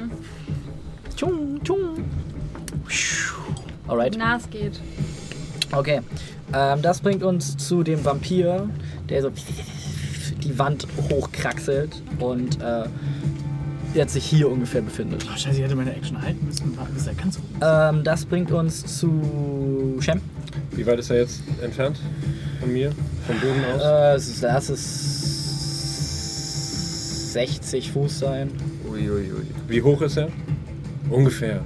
Tschung, 1.16 1.62
tschung. 1.62 2.04
Alright. 3.86 4.16
Na, 4.18 4.36
es 4.36 4.48
geht. 4.50 4.80
Okay. 5.72 6.00
Ähm, 6.52 6.82
das 6.82 7.00
bringt 7.00 7.22
uns 7.22 7.56
zu 7.56 7.82
dem 7.82 8.04
Vampir, 8.04 8.68
der 9.08 9.22
so 9.22 9.30
die 10.42 10.58
Wand 10.58 10.86
hochkraxelt 11.10 12.02
und 12.18 12.60
äh, 12.60 12.84
jetzt 13.94 14.12
sich 14.12 14.24
hier 14.24 14.50
ungefähr 14.50 14.82
befindet. 14.82 15.24
Oh, 15.28 15.36
scheiße, 15.36 15.58
ich 15.58 15.64
hätte 15.64 15.76
meine 15.76 15.94
Action 15.94 16.20
halten 16.20 16.44
müssen. 16.46 16.76
Warten, 16.76 16.94
bis 16.94 17.06
er 17.06 17.14
ganz 17.14 17.38
oben. 17.38 17.48
Ähm, 17.60 18.04
das 18.04 18.24
bringt 18.24 18.50
uns 18.52 18.98
zu 18.98 19.96
Shem. 20.00 20.20
Wie 20.72 20.86
weit 20.86 20.98
ist 20.98 21.10
er 21.10 21.18
jetzt 21.18 21.42
entfernt 21.62 21.98
von 22.60 22.72
mir? 22.72 22.90
Vom 23.26 23.36
Boden 23.40 23.64
aus? 23.74 23.82
Äh, 23.82 24.14
es 24.16 24.28
ist- 24.28 24.42
lass 24.42 24.68
es 24.68 25.36
60 27.32 27.92
Fuß 27.92 28.18
sein. 28.20 28.50
Uiuiui. 28.90 29.46
Wie 29.68 29.82
hoch 29.82 30.02
ist 30.02 30.16
er? 30.16 30.28
Ungefähr. 31.08 31.60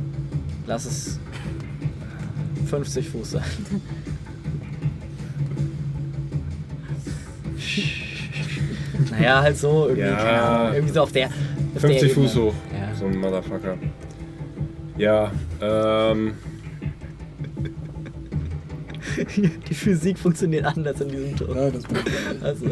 Lass 0.67 0.85
es 0.87 1.19
50 2.67 3.09
Fuß 3.09 3.31
sein. 3.33 3.45
naja, 9.11 9.43
halt 9.43 9.57
so 9.59 9.85
irgendwie, 9.89 10.01
Ja. 10.07 10.17
keine 10.17 10.43
Ahnung, 10.43 10.75
irgendwie 10.75 10.95
so 10.95 11.01
auf 11.03 11.13
der. 11.13 11.27
Auf 11.27 11.81
50 11.81 12.01
der 12.01 12.11
Fuß 12.11 12.31
Ebene. 12.33 12.47
hoch. 12.47 12.55
Ja. 12.73 12.95
So 12.99 13.07
ein 13.07 13.17
Motherfucker. 13.19 13.77
Ja, 14.97 15.33
ähm. 15.61 16.35
Die 19.69 19.75
Physik 19.75 20.19
funktioniert 20.19 20.65
anders 20.65 21.01
in 21.01 21.09
diesem 21.09 21.37
Ton. 21.37 21.57
Ja, 21.57 21.71
das 21.71 21.83
Also. 22.43 22.67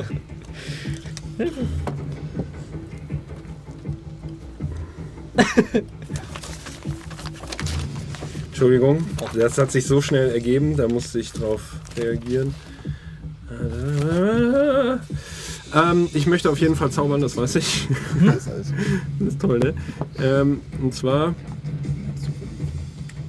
Entschuldigung, 8.49 9.05
das 9.35 9.59
hat 9.59 9.73
sich 9.73 9.86
so 9.86 10.01
schnell 10.01 10.31
ergeben, 10.31 10.77
da 10.77 10.86
musste 10.89 11.19
ich 11.19 11.32
drauf 11.32 11.77
reagieren. 11.97 12.55
Ähm, 15.74 16.09
ich 16.12 16.27
möchte 16.27 16.51
auf 16.51 16.59
jeden 16.59 16.77
Fall 16.77 16.90
zaubern, 16.90 17.20
das 17.20 17.36
weiß 17.36 17.57
ich. 17.57 17.89
Das 18.27 18.47
ist 19.28 19.40
toll, 19.40 19.59
ne? 19.59 19.74
Ähm, 20.23 20.61
und 20.82 20.94
zwar. 20.94 21.35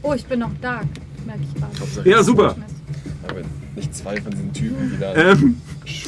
Oh, 0.02 0.14
ich 0.14 0.26
bin 0.26 0.40
noch 0.40 0.52
da. 0.62 0.82
Merke 1.26 1.42
ich 1.44 1.96
gerade. 1.96 2.10
Ja, 2.10 2.22
super! 2.24 2.56
Aber 3.28 3.40
nicht 3.76 3.96
zwei 3.96 4.20
von 4.20 4.32
diesen 4.32 4.52
Typen, 4.54 4.92
die 4.92 5.00
da. 5.00 5.16
Ähm, 5.16 5.56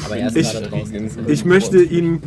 Aber 0.06 0.18
er 0.18 0.28
ist 0.28 0.36
Ich- 0.36 1.28
ich 1.28 1.46
möchte 1.46 1.82
ihn. 1.82 2.22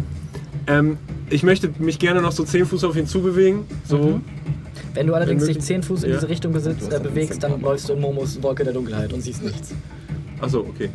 Ähm, 0.66 0.96
ich 1.30 1.42
möchte 1.42 1.70
mich 1.78 1.98
gerne 1.98 2.22
noch 2.22 2.32
so 2.32 2.44
10 2.44 2.64
Fuß 2.66 2.84
auf 2.84 2.96
ihn 2.96 3.06
zubewegen. 3.06 3.64
So. 3.86 4.20
Wenn 4.94 5.06
du 5.06 5.14
allerdings 5.14 5.42
dich 5.42 5.48
möglich. 5.56 5.64
10 5.66 5.82
Fuß 5.82 6.04
in 6.04 6.10
Ja. 6.10 6.16
diese 6.16 6.28
Richtung 6.28 6.52
besitzt, 6.52 6.90
äh, 6.92 6.98
bewegst, 7.00 7.42
dann 7.42 7.52
15 7.52 7.60
läufst 7.62 7.88
du 7.88 7.92
in 7.92 8.00
Momos 8.00 8.42
Wolke 8.42 8.64
der 8.64 8.72
Dunkelheit 8.72 9.12
und 9.12 9.20
siehst 9.22 9.42
nichts. 9.44 9.74
Achso, 10.40 10.60
okay. 10.60 10.90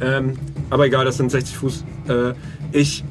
Ähm, 0.00 0.34
aber 0.70 0.86
egal, 0.86 1.04
das 1.04 1.16
sind 1.16 1.30
60 1.30 1.56
Fuß. 1.56 1.84
Äh, 2.08 2.32
ich. 2.72 3.04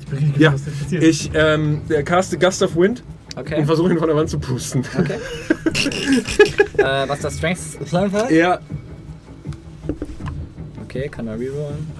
Ich 0.00 0.06
bin 0.08 0.18
richtig 0.18 0.36
Ja. 0.40 0.54
Ich 0.90 1.30
ähm, 1.34 1.82
der 1.88 2.02
caste 2.02 2.38
Gust 2.38 2.62
of 2.62 2.76
Wind 2.76 3.02
Okay. 3.34 3.58
und 3.58 3.64
versuche 3.64 3.90
ihn 3.90 3.98
von 3.98 4.08
der 4.08 4.16
Wand 4.16 4.28
zu 4.28 4.38
pusten. 4.38 4.84
Okay. 4.98 5.16
äh, 6.76 7.08
was 7.08 7.20
das 7.20 7.36
Strength 7.38 7.78
heißt? 8.12 8.30
Ja, 8.30 8.60
Okay, 10.94 11.08
kann 11.08 11.26
er 11.26 11.40
rerollen. 11.40 11.90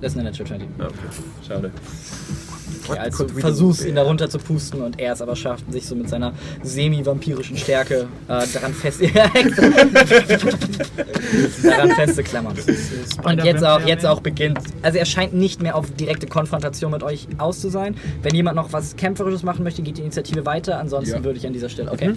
Das 0.00 0.12
ist 0.12 0.18
eine 0.18 0.30
Natural 0.30 0.58
20. 0.58 0.68
Ah, 0.78 0.84
okay. 0.86 0.96
Schade. 1.46 1.70
Ja, 2.94 3.02
als 3.02 3.18
du 3.18 3.28
versuchst, 3.28 3.84
ihn 3.84 3.94
darunter 3.94 4.28
zu 4.30 4.38
pusten 4.38 4.80
und 4.82 4.98
er 4.98 5.12
es 5.12 5.22
aber 5.22 5.36
schafft, 5.36 5.70
sich 5.72 5.86
so 5.86 5.94
mit 5.94 6.08
seiner 6.08 6.32
semi-vampirischen 6.62 7.56
Stärke 7.56 8.08
äh, 8.28 8.44
daran 8.52 8.72
fest 8.74 9.00
daran 11.64 11.90
festzuklammern. 11.90 12.56
Und 13.24 13.44
jetzt 13.44 13.64
auch, 13.64 13.80
jetzt 13.80 14.06
auch 14.06 14.20
beginnt, 14.20 14.58
also 14.82 14.98
er 14.98 15.04
scheint 15.06 15.34
nicht 15.34 15.62
mehr 15.62 15.76
auf 15.76 15.90
direkte 15.92 16.26
Konfrontation 16.26 16.92
mit 16.92 17.02
euch 17.02 17.26
aus 17.38 17.60
zu 17.60 17.68
sein. 17.68 17.96
Wenn 18.22 18.34
jemand 18.34 18.56
noch 18.56 18.72
was 18.72 18.96
Kämpferisches 18.96 19.42
machen 19.42 19.62
möchte, 19.64 19.82
geht 19.82 19.98
die 19.98 20.02
Initiative 20.02 20.46
weiter. 20.46 20.78
Ansonsten 20.78 21.16
Ja. 21.16 21.24
würde 21.24 21.38
ich 21.38 21.46
an 21.46 21.52
dieser 21.52 21.68
Stelle, 21.68 21.90
okay. 21.92 22.12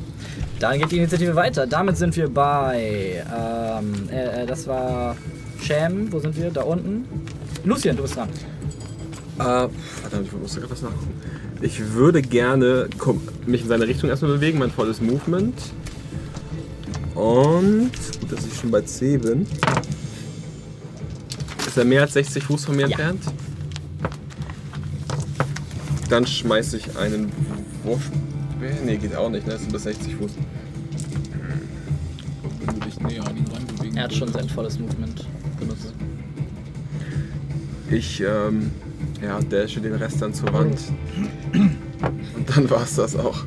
Dann 0.60 0.80
geht 0.80 0.92
die 0.92 0.98
Initiative 0.98 1.36
weiter. 1.36 1.68
Damit 1.68 1.98
sind 1.98 2.16
wir 2.16 2.30
bei, 2.30 3.24
ähm, 3.36 4.10
äh, 4.12 4.44
äh, 4.44 4.46
das 4.46 4.68
war 4.68 5.16
Sham, 5.62 6.12
wo 6.12 6.20
sind 6.20 6.36
wir? 6.38 6.50
Da 6.52 6.62
unten. 6.64 7.06
Lucian, 7.64 7.96
du 7.96 8.04
bist 8.04 8.16
dran. 8.16 8.30
Äh, 9.40 9.70
verdammt, 10.02 10.28
ich 10.28 10.34
musste 10.34 10.60
gerade 10.60 10.72
was 10.74 10.82
nachgucken. 10.82 11.14
Ich 11.62 11.94
würde 11.94 12.22
gerne 12.22 12.90
mich 13.46 13.62
in 13.62 13.68
seine 13.68 13.88
Richtung 13.88 14.10
erstmal 14.10 14.34
bewegen, 14.34 14.60
mein 14.60 14.72
volles 14.72 15.02
Movement. 15.02 15.56
Und 17.16 17.92
gut, 18.22 18.32
dass 18.32 18.46
ich 18.46 18.54
schon 18.60 18.72
bei 18.72 18.82
C 18.82 19.18
bin. 19.18 19.46
Ist 21.68 21.78
er 21.78 21.86
mehr 21.86 22.02
als 22.02 22.14
60 22.14 22.44
Fuß 22.44 22.66
von 22.66 22.76
mir 22.76 22.84
Ja. 22.84 22.88
entfernt? 22.88 23.24
Dann 26.10 26.26
schmeiße 26.26 26.78
ich 26.78 26.98
einen 26.98 27.32
Wurfspeer. 27.84 28.78
Nee, 28.86 28.98
geht 28.98 29.16
auch 29.16 29.30
nicht, 29.30 29.46
ne? 29.46 29.54
Das 29.54 29.62
sind 29.62 29.72
bis 29.72 29.84
60 29.84 30.16
Fuß. 30.16 30.32
Wenn 32.66 32.80
du 32.80 32.86
dich 32.86 33.00
näher 33.02 33.26
an 33.28 33.38
ihn 33.38 33.48
ranbewegen 33.48 33.96
Er 33.98 34.06
hat 34.06 34.14
schon 34.14 34.32
sein 34.32 34.50
volles 34.50 34.80
Movement 34.80 35.28
benutzt. 35.60 35.94
Ich, 37.92 38.22
ähm, 38.22 38.72
ja, 39.24 39.40
dashe 39.50 39.80
den 39.82 39.94
Rest 39.96 40.22
dann 40.22 40.34
zur 40.34 40.52
Wand. 40.54 40.78
Und 41.54 42.50
dann 42.56 42.70
war's 42.70 42.96
das 42.96 43.16
auch. 43.16 43.46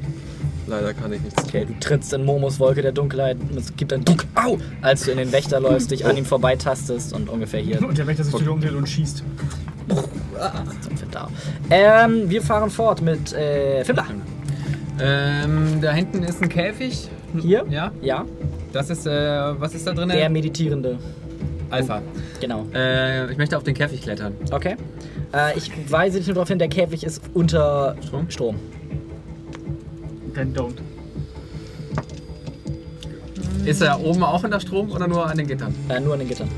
Leider 0.67 0.95
kann 0.95 1.13
ich 1.13 1.21
nichts 1.21 1.43
Okay, 1.45 1.65
du 1.67 1.75
trittst 1.81 2.13
in 2.13 2.25
Momos 2.25 2.61
Wolke 2.61 2.83
der 2.83 2.93
Dunkelheit 2.93 3.37
und 3.41 3.59
es 3.59 3.75
gibt 3.77 3.93
ein 3.93 4.05
Dunk, 4.05 4.25
au, 4.37 4.59
als 4.81 5.03
du 5.05 5.11
in 5.11 5.19
den 5.19 5.33
Wächter 5.33 5.59
läufst, 5.61 5.91
dich 5.91 6.07
an 6.07 6.17
ihm 6.17 6.25
vorbeitastest 6.25 7.13
und 7.13 7.29
ungefähr 7.29 7.61
hier 7.61 7.83
Und 7.83 7.99
der 7.99 8.07
Wächter 8.07 8.23
sich 8.25 8.41
wieder 8.41 8.53
umdreht 8.53 8.73
und 8.73 8.89
schießt. 8.89 9.25
sind 9.89 11.01
wir 11.01 11.09
da. 11.11 11.29
Ähm, 11.69 12.31
wir 12.31 12.43
fahren 12.43 12.71
fort 12.71 13.03
mit 13.03 13.33
äh, 13.33 13.85
Fimbla. 13.85 14.07
Ähm, 15.01 15.81
da 15.81 15.93
hinten 15.93 16.23
ist 16.23 16.41
ein 16.43 16.49
Käfig. 16.49 17.09
Hier? 17.41 17.65
Ja, 17.69 17.91
Ja, 18.01 18.25
das 18.73 18.91
ist, 18.91 19.07
äh, 19.07 19.11
was 19.61 19.75
ist 19.75 19.87
da 19.87 19.93
drin? 19.95 20.11
der 20.11 20.29
Meditierende. 20.31 20.99
Alpha. 21.71 22.03
Genau. 22.43 22.67
Äh, 22.75 23.31
ich 23.31 23.39
möchte 23.39 23.57
auf 23.57 23.63
den 23.63 23.73
Käfig 23.73 24.03
klettern. 24.03 24.35
Okay. 24.51 24.75
Äh, 25.33 25.57
ich 25.57 25.71
weise 25.89 26.19
dich 26.19 26.27
nur 26.27 26.35
darauf 26.35 26.49
hin, 26.49 26.59
der 26.59 26.67
Käfig 26.67 27.05
ist 27.05 27.23
unter 27.35 27.95
Strom? 28.05 28.29
Strom. 28.31 28.57
Dann 30.35 30.53
don't. 30.53 30.75
Ist 33.65 33.81
er 33.81 34.01
oben 34.01 34.25
auch 34.25 34.43
unter 34.43 34.59
Strom 34.59 34.91
oder 34.91 35.07
nur 35.07 35.25
an 35.25 35.39
den 35.39 35.47
Gittern? 35.47 35.73
Äh, 35.89 36.01
nur 36.01 36.15
an 36.15 36.19
den 36.19 36.29
Gittern. 36.29 36.49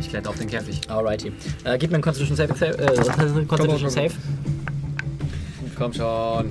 Ich 0.00 0.08
kletter 0.08 0.28
auf 0.28 0.38
den 0.38 0.48
Käfig. 0.48 0.80
Alrighty. 0.90 1.32
Äh, 1.62 1.78
gib 1.78 1.90
mir 1.90 1.98
einen 1.98 2.02
Constitution 2.02 2.36
Saving 2.36 2.56
Save. 2.56 2.78
Äh, 2.78 3.46
Constitution 3.46 3.90
Save. 3.90 4.10
Komm 5.78 5.92
schon. 5.92 6.50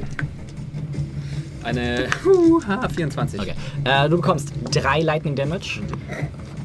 Eine 1.64 2.08
huh, 2.24 2.62
24. 2.96 3.38
Okay. 3.38 3.54
Äh, 3.84 4.08
du 4.08 4.16
bekommst 4.16 4.54
drei 4.72 5.02
Lightning 5.02 5.36
Damage 5.36 5.82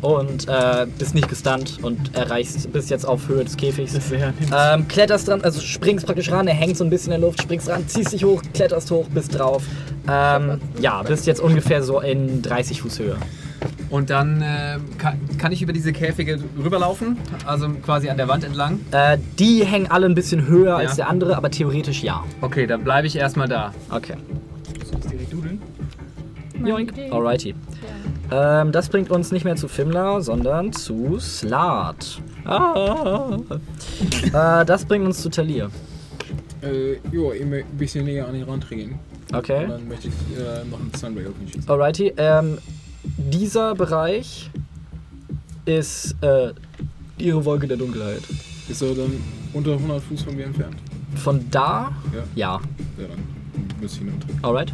und 0.07 0.49
äh, 0.49 0.86
bist 0.99 1.15
nicht 1.15 1.28
gestunt 1.28 1.78
und 1.83 2.15
erreichst 2.15 2.73
bist 2.73 2.91
jetzt 2.91 3.07
auf 3.07 3.28
Höhe 3.28 3.44
des 3.44 3.57
Käfigs. 3.57 3.94
Ähm, 4.12 4.89
kletterst 4.89 5.28
dran, 5.28 5.43
also 5.43 5.60
springst 5.60 6.07
praktisch 6.07 6.31
ran, 6.31 6.47
er 6.47 6.55
hängt 6.55 6.76
so 6.76 6.85
ein 6.85 6.91
bisschen 6.91 7.12
in 7.12 7.20
der 7.20 7.28
Luft, 7.28 7.43
springst 7.43 7.68
ran, 7.68 7.86
ziehst 7.89 8.12
dich 8.12 8.25
hoch, 8.25 8.43
kletterst 8.55 8.91
hoch, 8.91 9.07
bist 9.09 9.39
drauf. 9.39 9.62
Ähm, 10.09 10.60
ja, 10.81 11.02
bist 11.02 11.26
jetzt 11.26 11.41
ungefähr 11.41 11.83
so 11.83 12.01
in 12.01 12.43
30 12.43 12.83
Fuß 12.83 12.99
Höhe. 13.01 13.17
Und 13.89 14.10
dann 14.10 14.43
äh, 14.43 14.78
kann, 14.99 15.18
kann 15.39 15.52
ich 15.52 15.62
über 15.62 15.73
diese 15.73 15.93
Käfige 15.93 16.41
rüberlaufen, 16.62 17.17
also 17.47 17.68
quasi 17.85 18.09
an 18.09 18.17
der 18.17 18.28
Wand 18.28 18.44
entlang. 18.44 18.81
Äh, 18.91 19.18
die 19.39 19.65
hängen 19.65 19.91
alle 19.91 20.07
ein 20.07 20.15
bisschen 20.15 20.47
höher 20.47 20.76
als 20.76 20.97
der 20.97 21.09
andere, 21.09 21.36
aber 21.36 21.51
theoretisch 21.51 22.02
ja. 22.02 22.25
Okay, 22.41 22.67
dann 22.67 22.83
bleibe 22.83 23.07
ich 23.07 23.17
erstmal 23.17 23.49
da. 23.49 23.73
Okay. 23.91 24.15
Joink. 26.65 26.93
Alrighty. 27.10 27.55
Ähm, 28.31 28.73
das 28.73 28.89
bringt 28.89 29.10
uns 29.10 29.31
nicht 29.33 29.44
mehr 29.44 29.57
zu 29.57 29.68
Fimla, 29.68 30.20
sondern 30.20 30.73
zu 30.73 31.18
Slat. 31.20 32.20
Ah. 32.44 33.39
äh, 34.33 34.65
das 34.65 34.85
bringt 34.85 35.07
uns 35.07 35.23
zu 35.23 35.28
Talir. 35.28 35.70
Äh, 36.62 36.97
jo, 37.12 37.31
ein 37.31 37.65
bisschen 37.76 38.05
näher 38.05 38.26
an 38.26 38.35
ihn 38.35 38.44
rantreten. 38.44 38.99
Okay. 39.33 39.65
Und 39.65 39.70
dann 39.70 39.89
möchte 39.89 40.09
ich 40.09 40.15
äh, 40.39 40.65
noch 40.68 40.81
einen 40.81 40.93
Sunray 40.94 41.26
auf 41.26 41.35
ihn 41.41 41.49
schießen. 41.49 41.68
Alrighty. 41.68 42.12
Ähm, 42.17 42.59
dieser 43.18 43.75
Bereich 43.75 44.51
ist 45.65 46.17
äh, 46.23 46.52
ihre 47.18 47.44
Wolke 47.44 47.67
der 47.67 47.76
Dunkelheit. 47.76 48.23
Ist 48.68 48.83
er 48.83 48.94
dann 48.94 49.20
unter 49.52 49.73
100 49.73 50.02
Fuß 50.02 50.23
von 50.23 50.36
mir 50.36 50.47
entfernt? 50.47 50.76
Von 51.17 51.44
da? 51.51 51.93
Ja. 52.12 52.23
Ja. 52.35 52.60
Ja, 52.99 53.09
dann 53.09 53.81
müsste 53.81 54.01
ich 54.01 54.07
ihn 54.07 54.12
umdrehen. 54.12 54.39
Alright. 54.43 54.73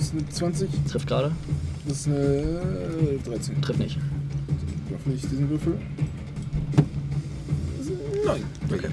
Das 0.00 0.06
ist 0.08 0.14
eine 0.14 0.28
20. 0.30 0.70
Trifft 0.90 1.06
gerade. 1.08 1.30
Das 1.86 1.98
ist 1.98 2.06
eine 2.06 2.16
äh, 2.16 3.18
13. 3.22 3.60
Trifft 3.60 3.80
nicht. 3.80 3.98
Öffne 4.94 5.12
ich 5.12 5.20
diesen 5.20 5.50
Würfel. 5.50 5.78
Nein. 8.24 8.42
Okay. 8.72 8.86
Äh, 8.86 8.90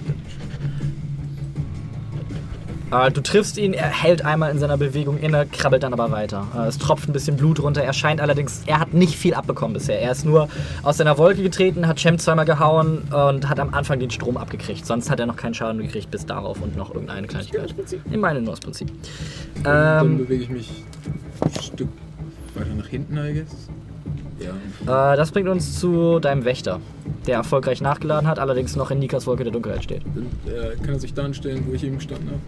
du 2.89 3.21
triffst 3.21 3.57
ihn, 3.57 3.73
er 3.73 3.87
hält 3.89 4.23
einmal 4.23 4.51
in 4.51 4.59
seiner 4.59 4.77
Bewegung 4.77 5.17
inne, 5.17 5.45
krabbelt 5.45 5.83
dann 5.83 5.93
aber 5.93 6.11
weiter. 6.11 6.47
Äh, 6.55 6.67
es 6.67 6.77
tropft 6.77 7.09
ein 7.09 7.13
bisschen 7.13 7.35
Blut 7.37 7.61
runter. 7.61 7.83
Er 7.83 7.93
scheint 7.93 8.21
allerdings, 8.21 8.61
er 8.65 8.79
hat 8.79 8.93
nicht 8.93 9.15
viel 9.15 9.33
abbekommen 9.33 9.73
bisher. 9.73 10.01
Er 10.01 10.11
ist 10.11 10.25
nur 10.25 10.47
aus 10.83 10.97
seiner 10.97 11.17
Wolke 11.17 11.43
getreten, 11.43 11.87
hat 11.87 11.99
Shem 11.99 12.17
zweimal 12.17 12.45
gehauen 12.45 12.99
und 13.11 13.49
hat 13.49 13.59
am 13.59 13.73
Anfang 13.73 13.99
den 13.99 14.09
Strom 14.09 14.37
abgekriegt. 14.37 14.85
Sonst 14.85 15.09
hat 15.09 15.19
er 15.19 15.25
noch 15.25 15.35
keinen 15.35 15.53
Schaden 15.53 15.81
gekriegt 15.81 16.11
bis 16.11 16.25
darauf 16.25 16.61
und 16.61 16.77
noch 16.77 16.93
irgendeine 16.93 17.27
Kleinigkeit. 17.27 17.73
Ich 18.09 18.17
meine 18.17 18.41
nur 18.41 18.51
das 18.51 18.59
Prinzip. 18.61 18.89
Und 18.89 19.63
dann 19.65 20.05
Ähm, 20.05 20.17
bewege 20.19 20.43
ich 20.43 20.49
mich 20.49 20.83
ein 21.41 21.61
Stück 21.61 21.89
weiter 22.55 22.73
nach 22.75 22.87
hinten, 22.87 23.17
I 23.17 23.33
guess. 23.33 23.67
Ja. 24.39 25.13
äh, 25.13 25.17
das 25.17 25.31
bringt 25.31 25.49
uns 25.49 25.79
zu 25.79 26.19
deinem 26.19 26.45
Wächter, 26.45 26.79
der 27.25 27.37
erfolgreich 27.37 27.81
nachgeladen 27.81 28.27
hat, 28.29 28.37
allerdings 28.37 28.75
noch 28.75 28.91
in 28.91 28.99
Nikas 28.99 29.25
Wolke 29.25 29.43
der 29.43 29.51
Dunkelheit 29.51 29.83
steht. 29.83 30.03
Dann 30.15 30.27
äh, 30.53 30.75
kann 30.75 30.93
er 30.93 30.99
sich 30.99 31.13
da 31.13 31.23
anstellen, 31.25 31.63
wo 31.67 31.73
ich 31.73 31.83
eben 31.83 31.95
gestanden 31.97 32.29
habe. 32.29 32.39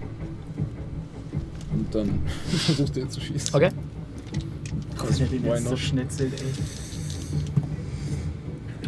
Und 1.89 1.95
dann 1.95 2.19
versucht 2.49 2.97
er 2.97 3.09
zu 3.09 3.19
schießen. 3.19 3.55
Okay. 3.55 3.69
Gott, 4.97 5.19
der 5.19 5.27
den 5.27 5.45
jetzt 5.45 5.63
so 5.63 5.69
not? 5.71 5.79
schnetzelt, 5.79 6.33
ey. 6.33 6.39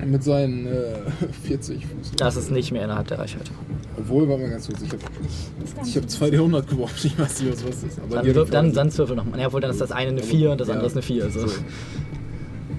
Mit 0.06 0.24
seinen 0.24 0.68
äh, 0.68 0.96
40 1.44 1.86
Fuß. 1.86 2.12
Das 2.18 2.36
ist 2.36 2.52
nicht 2.52 2.72
mehr 2.72 2.84
innerhalb 2.84 3.08
der 3.08 3.20
Reichweite. 3.20 3.52
Obwohl, 3.98 4.28
warte 4.28 4.44
mal 4.44 4.50
ganz 4.50 4.68
kurz, 4.68 4.82
ich 4.82 4.90
habe 4.92 5.02
ich 5.86 5.96
hab 5.98 6.10
2 6.10 6.28
D100 6.30 6.64
geworfen, 6.64 7.08
ich 7.08 7.20
weiß 7.20 7.42
nicht, 7.42 7.54
was 7.54 7.68
was 7.68 7.84
ist. 7.84 8.00
Aber 8.00 8.24
Dann, 8.24 8.50
dann, 8.50 8.74
dann 8.74 8.98
würfel 8.98 9.16
nochmal. 9.16 9.40
Ja, 9.40 9.54
wohl, 9.54 9.62
dann 9.62 9.70
ist 9.72 9.82
das 9.82 9.92
eine 9.92 10.10
eine 10.12 10.24
4 10.24 10.52
und 10.52 10.62
das 10.62 10.70
andere 10.70 10.88
ist 10.88 10.94
eine 10.94 11.02
4. 11.04 11.26
Also. 11.26 11.48
So. 11.48 11.54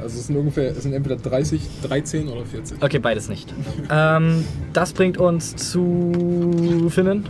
Also 0.00 0.18
es 0.18 0.26
sind 0.26 0.36
ungefähr, 0.36 0.72
es 0.72 0.82
sind 0.82 0.94
entweder 0.94 1.16
30, 1.16 1.60
13 1.82 2.28
oder 2.28 2.44
40. 2.44 2.82
Okay, 2.82 2.98
beides 2.98 3.28
nicht. 3.28 3.54
Ähm, 3.88 4.44
das 4.72 4.92
bringt 4.92 5.18
uns 5.18 5.54
zu 5.54 6.88
Finnen. 6.90 7.24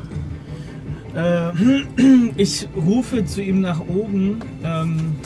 Äh, 1.14 1.52
ich 2.36 2.68
rufe 2.74 3.24
zu 3.24 3.42
ihm 3.42 3.60
nach 3.60 3.80
oben. 3.80 4.40
Ähm, 4.64 5.16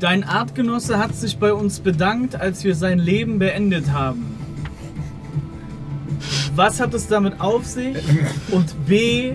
dein 0.00 0.24
Artgenosse 0.24 0.98
hat 0.98 1.14
sich 1.14 1.38
bei 1.38 1.52
uns 1.52 1.80
bedankt, 1.80 2.36
als 2.36 2.64
wir 2.64 2.74
sein 2.74 2.98
Leben 2.98 3.38
beendet 3.38 3.92
haben. 3.92 4.34
Was 6.54 6.80
hat 6.80 6.94
es 6.94 7.08
damit 7.08 7.40
auf 7.40 7.66
sich? 7.66 7.96
Und 8.50 8.86
B, 8.86 9.32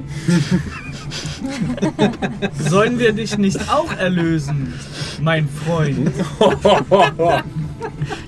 sollen 2.58 2.98
wir 2.98 3.12
dich 3.12 3.38
nicht 3.38 3.70
auch 3.70 3.92
erlösen, 3.98 4.74
mein 5.22 5.50
Freund? 5.50 6.12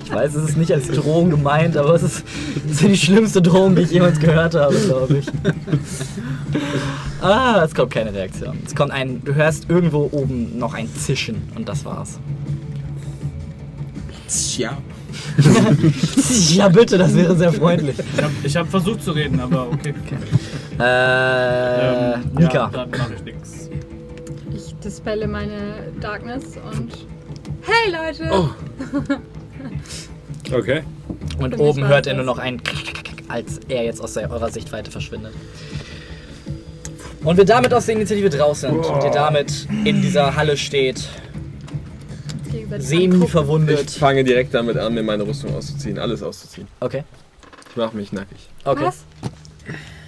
Ich 0.04 0.12
weiß, 0.12 0.34
es 0.34 0.50
ist 0.50 0.56
nicht 0.56 0.72
als 0.72 0.88
Drohung 0.88 1.30
gemeint, 1.30 1.76
aber 1.76 1.94
es 1.94 2.02
ist, 2.02 2.24
es 2.66 2.72
ist 2.72 2.82
die 2.82 2.96
schlimmste 2.96 3.40
Drohung, 3.42 3.74
die 3.76 3.82
ich 3.82 3.90
jemals 3.90 4.18
gehört 4.20 4.54
habe, 4.54 4.74
glaube 4.74 5.18
ich. 5.18 5.26
Ah, 7.20 7.62
es 7.64 7.74
kommt 7.74 7.92
keine 7.92 8.12
Reaktion. 8.12 8.58
Es 8.66 8.74
kommt 8.74 8.90
ein, 8.90 9.22
du 9.24 9.34
hörst 9.34 9.70
irgendwo 9.70 10.08
oben 10.12 10.58
noch 10.58 10.74
ein 10.74 10.88
Zischen 10.94 11.42
und 11.54 11.68
das 11.68 11.84
war's. 11.84 12.18
Tja. 14.28 14.76
ja, 16.50 16.68
bitte, 16.68 16.98
das 16.98 17.14
wäre 17.14 17.36
sehr 17.36 17.52
freundlich. 17.52 17.96
Ich 18.44 18.56
habe 18.56 18.66
hab 18.66 18.70
versucht 18.70 19.02
zu 19.02 19.12
reden, 19.12 19.40
aber 19.40 19.68
okay. 19.68 19.94
Äh, 20.78 22.14
Ähm, 22.14 22.20
Nika. 22.34 22.52
Ja, 22.54 22.70
dann 22.72 22.90
mache 22.90 23.14
ich 23.14 23.24
nichts. 23.24 23.68
Ich 24.54 24.74
dispelle 24.76 25.28
meine 25.28 25.92
Darkness 26.00 26.56
und. 26.72 27.06
Hey 27.62 27.92
Leute! 27.92 28.30
Oh. 28.32 28.48
Okay. 30.52 30.82
Und 31.38 31.58
oben 31.58 31.86
hört 31.86 32.06
er 32.06 32.14
nur 32.14 32.24
noch 32.24 32.38
ein 32.38 32.60
als 33.28 33.60
er 33.68 33.84
jetzt 33.84 34.00
aus 34.02 34.16
eurer 34.16 34.50
Sichtweite 34.50 34.90
verschwindet. 34.90 35.32
Und 37.24 37.36
wir 37.38 37.44
damit 37.46 37.72
aus 37.72 37.86
der 37.86 37.94
Initiative 37.96 38.28
draußen 38.28 38.70
sind 38.70 38.84
und 38.84 39.04
ihr 39.04 39.10
damit 39.10 39.66
in 39.84 40.02
dieser 40.02 40.34
Halle 40.36 40.56
steht, 40.56 41.08
semi 42.78 43.04
angucken. 43.04 43.22
Ich 43.24 43.30
verwundet. 43.30 43.90
fange 43.92 44.24
direkt 44.24 44.52
damit 44.52 44.76
an, 44.76 44.92
mir 44.92 45.02
meine 45.02 45.26
Rüstung 45.26 45.54
auszuziehen, 45.54 45.98
alles 45.98 46.22
auszuziehen. 46.22 46.66
Okay, 46.80 47.04
Ich 47.70 47.76
mache 47.76 47.96
mich 47.96 48.12
nackig. 48.12 48.48
okay. 48.64 48.84
Was? 48.84 49.04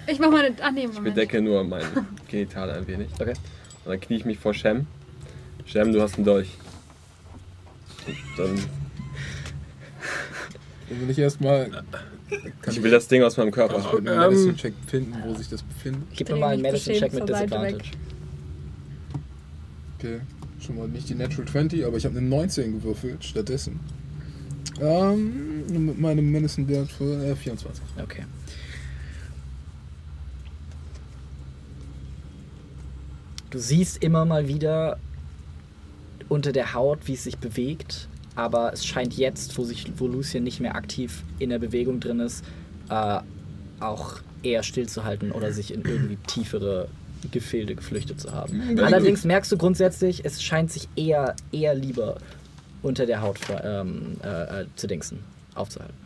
Ich 0.06 0.18
mach 0.18 0.30
meine. 0.30 0.54
Ah, 0.60 0.70
nee, 0.70 0.80
Ich 0.82 0.86
Moment. 0.88 1.04
bedecke 1.14 1.40
nur 1.40 1.64
mein 1.64 1.84
Genital 2.28 2.70
ein 2.70 2.86
wenig. 2.86 3.08
Okay. 3.18 3.32
Und 3.84 3.90
dann 3.92 4.00
knie 4.00 4.16
ich 4.16 4.24
mich 4.26 4.38
vor 4.38 4.52
Shem. 4.52 4.86
Shem, 5.64 5.92
du 5.92 6.02
hast 6.02 6.16
einen 6.16 6.26
Dolch. 6.26 6.48
Und 8.06 8.16
dann, 8.36 8.64
Dann 10.88 11.00
will 11.00 11.10
ich 11.10 11.18
erstmal. 11.18 11.70
ich 12.66 12.82
will 12.82 12.90
das 12.90 13.08
Ding 13.08 13.22
aus 13.22 13.36
meinem 13.36 13.50
Körper 13.50 13.78
Ich 13.78 13.92
würde 13.92 14.10
einen 14.10 14.20
Medicine-Check 14.20 14.74
finden, 14.86 15.14
wo 15.24 15.34
sich 15.34 15.48
das 15.48 15.62
befindet. 15.62 16.02
Gib 16.14 16.28
mir 16.28 16.36
mal 16.36 16.54
einen 16.54 16.62
Medicine-Check 16.62 17.10
beschämt 17.10 17.28
mit. 17.28 17.36
Disadvantage. 17.36 17.90
Okay. 19.98 20.20
Schon 20.60 20.76
mal 20.76 20.88
nicht 20.88 21.08
die 21.08 21.14
Natural 21.14 21.46
20, 21.46 21.84
aber 21.84 21.96
ich 21.96 22.04
habe 22.04 22.18
eine 22.18 22.26
19 22.26 22.80
gewürfelt 22.80 23.24
stattdessen. 23.24 23.80
Ähm, 24.80 25.86
mit 25.86 25.98
meinem 25.98 26.30
Medicine-Wert 26.30 26.90
für 26.90 27.24
äh, 27.24 27.36
24. 27.36 27.82
Okay. 28.02 28.24
Du 33.50 33.58
siehst 33.60 34.02
immer 34.02 34.24
mal 34.24 34.48
wieder 34.48 34.98
unter 36.28 36.50
der 36.50 36.74
Haut, 36.74 37.06
wie 37.06 37.12
es 37.12 37.24
sich 37.24 37.38
bewegt, 37.38 38.08
aber 38.36 38.72
es 38.72 38.84
scheint 38.84 39.16
jetzt, 39.16 39.56
wo, 39.56 39.64
sich, 39.64 39.92
wo 39.96 40.06
Lucien 40.06 40.44
nicht 40.44 40.60
mehr 40.60 40.74
aktiv 40.74 41.22
in 41.38 41.50
der 41.50 41.58
Bewegung 41.58 42.00
drin 42.00 42.20
ist, 42.20 42.44
äh, 42.90 43.20
auch 43.80 44.20
eher 44.42 44.62
stillzuhalten 44.62 45.32
oder 45.32 45.52
sich 45.52 45.72
in 45.72 45.82
irgendwie 45.82 46.16
tiefere 46.26 46.88
Gefilde 47.30 47.74
geflüchtet 47.74 48.20
zu 48.20 48.32
haben. 48.32 48.78
Allerdings 48.78 49.24
merkst 49.24 49.50
du 49.50 49.56
grundsätzlich, 49.56 50.24
es 50.24 50.42
scheint 50.42 50.70
sich 50.70 50.88
eher, 50.96 51.34
eher 51.52 51.74
lieber 51.74 52.18
unter 52.82 53.06
der 53.06 53.22
Haut 53.22 53.38
ähm, 53.62 54.16
äh, 54.22 54.62
äh, 54.62 54.66
zu 54.76 54.86
dingsen, 54.86 55.20
aufzuhalten. 55.54 55.96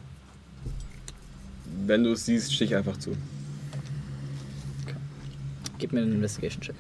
Wenn 1.86 2.05
du 2.05 2.12
es 2.12 2.26
siehst, 2.26 2.55
stich 2.55 2.74
einfach 2.76 2.97
zu. 2.98 3.16
Gib 5.78 5.92
mir 5.92 6.02
einen 6.02 6.15
Investigation-Check. 6.15 6.74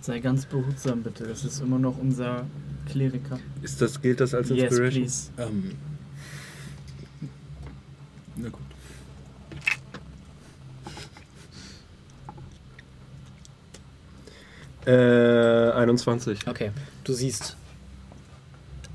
Sei 0.00 0.18
ganz 0.20 0.46
behutsam, 0.46 1.02
bitte. 1.02 1.24
Das 1.24 1.44
ist 1.44 1.60
immer 1.60 1.78
noch 1.78 1.98
unser 1.98 2.46
Kleriker. 2.90 3.38
Ist 3.62 3.80
das, 3.80 4.00
gilt 4.00 4.20
das 4.20 4.34
als 4.34 4.48
Yes, 4.50 4.62
Inspiration? 4.64 5.02
please. 5.02 5.30
Ähm. 5.38 5.72
Na 8.36 8.48
gut. 8.48 8.60
Äh, 14.86 14.90
21. 15.72 16.46
Okay, 16.48 16.70
du 17.04 17.12
siehst 17.12 17.56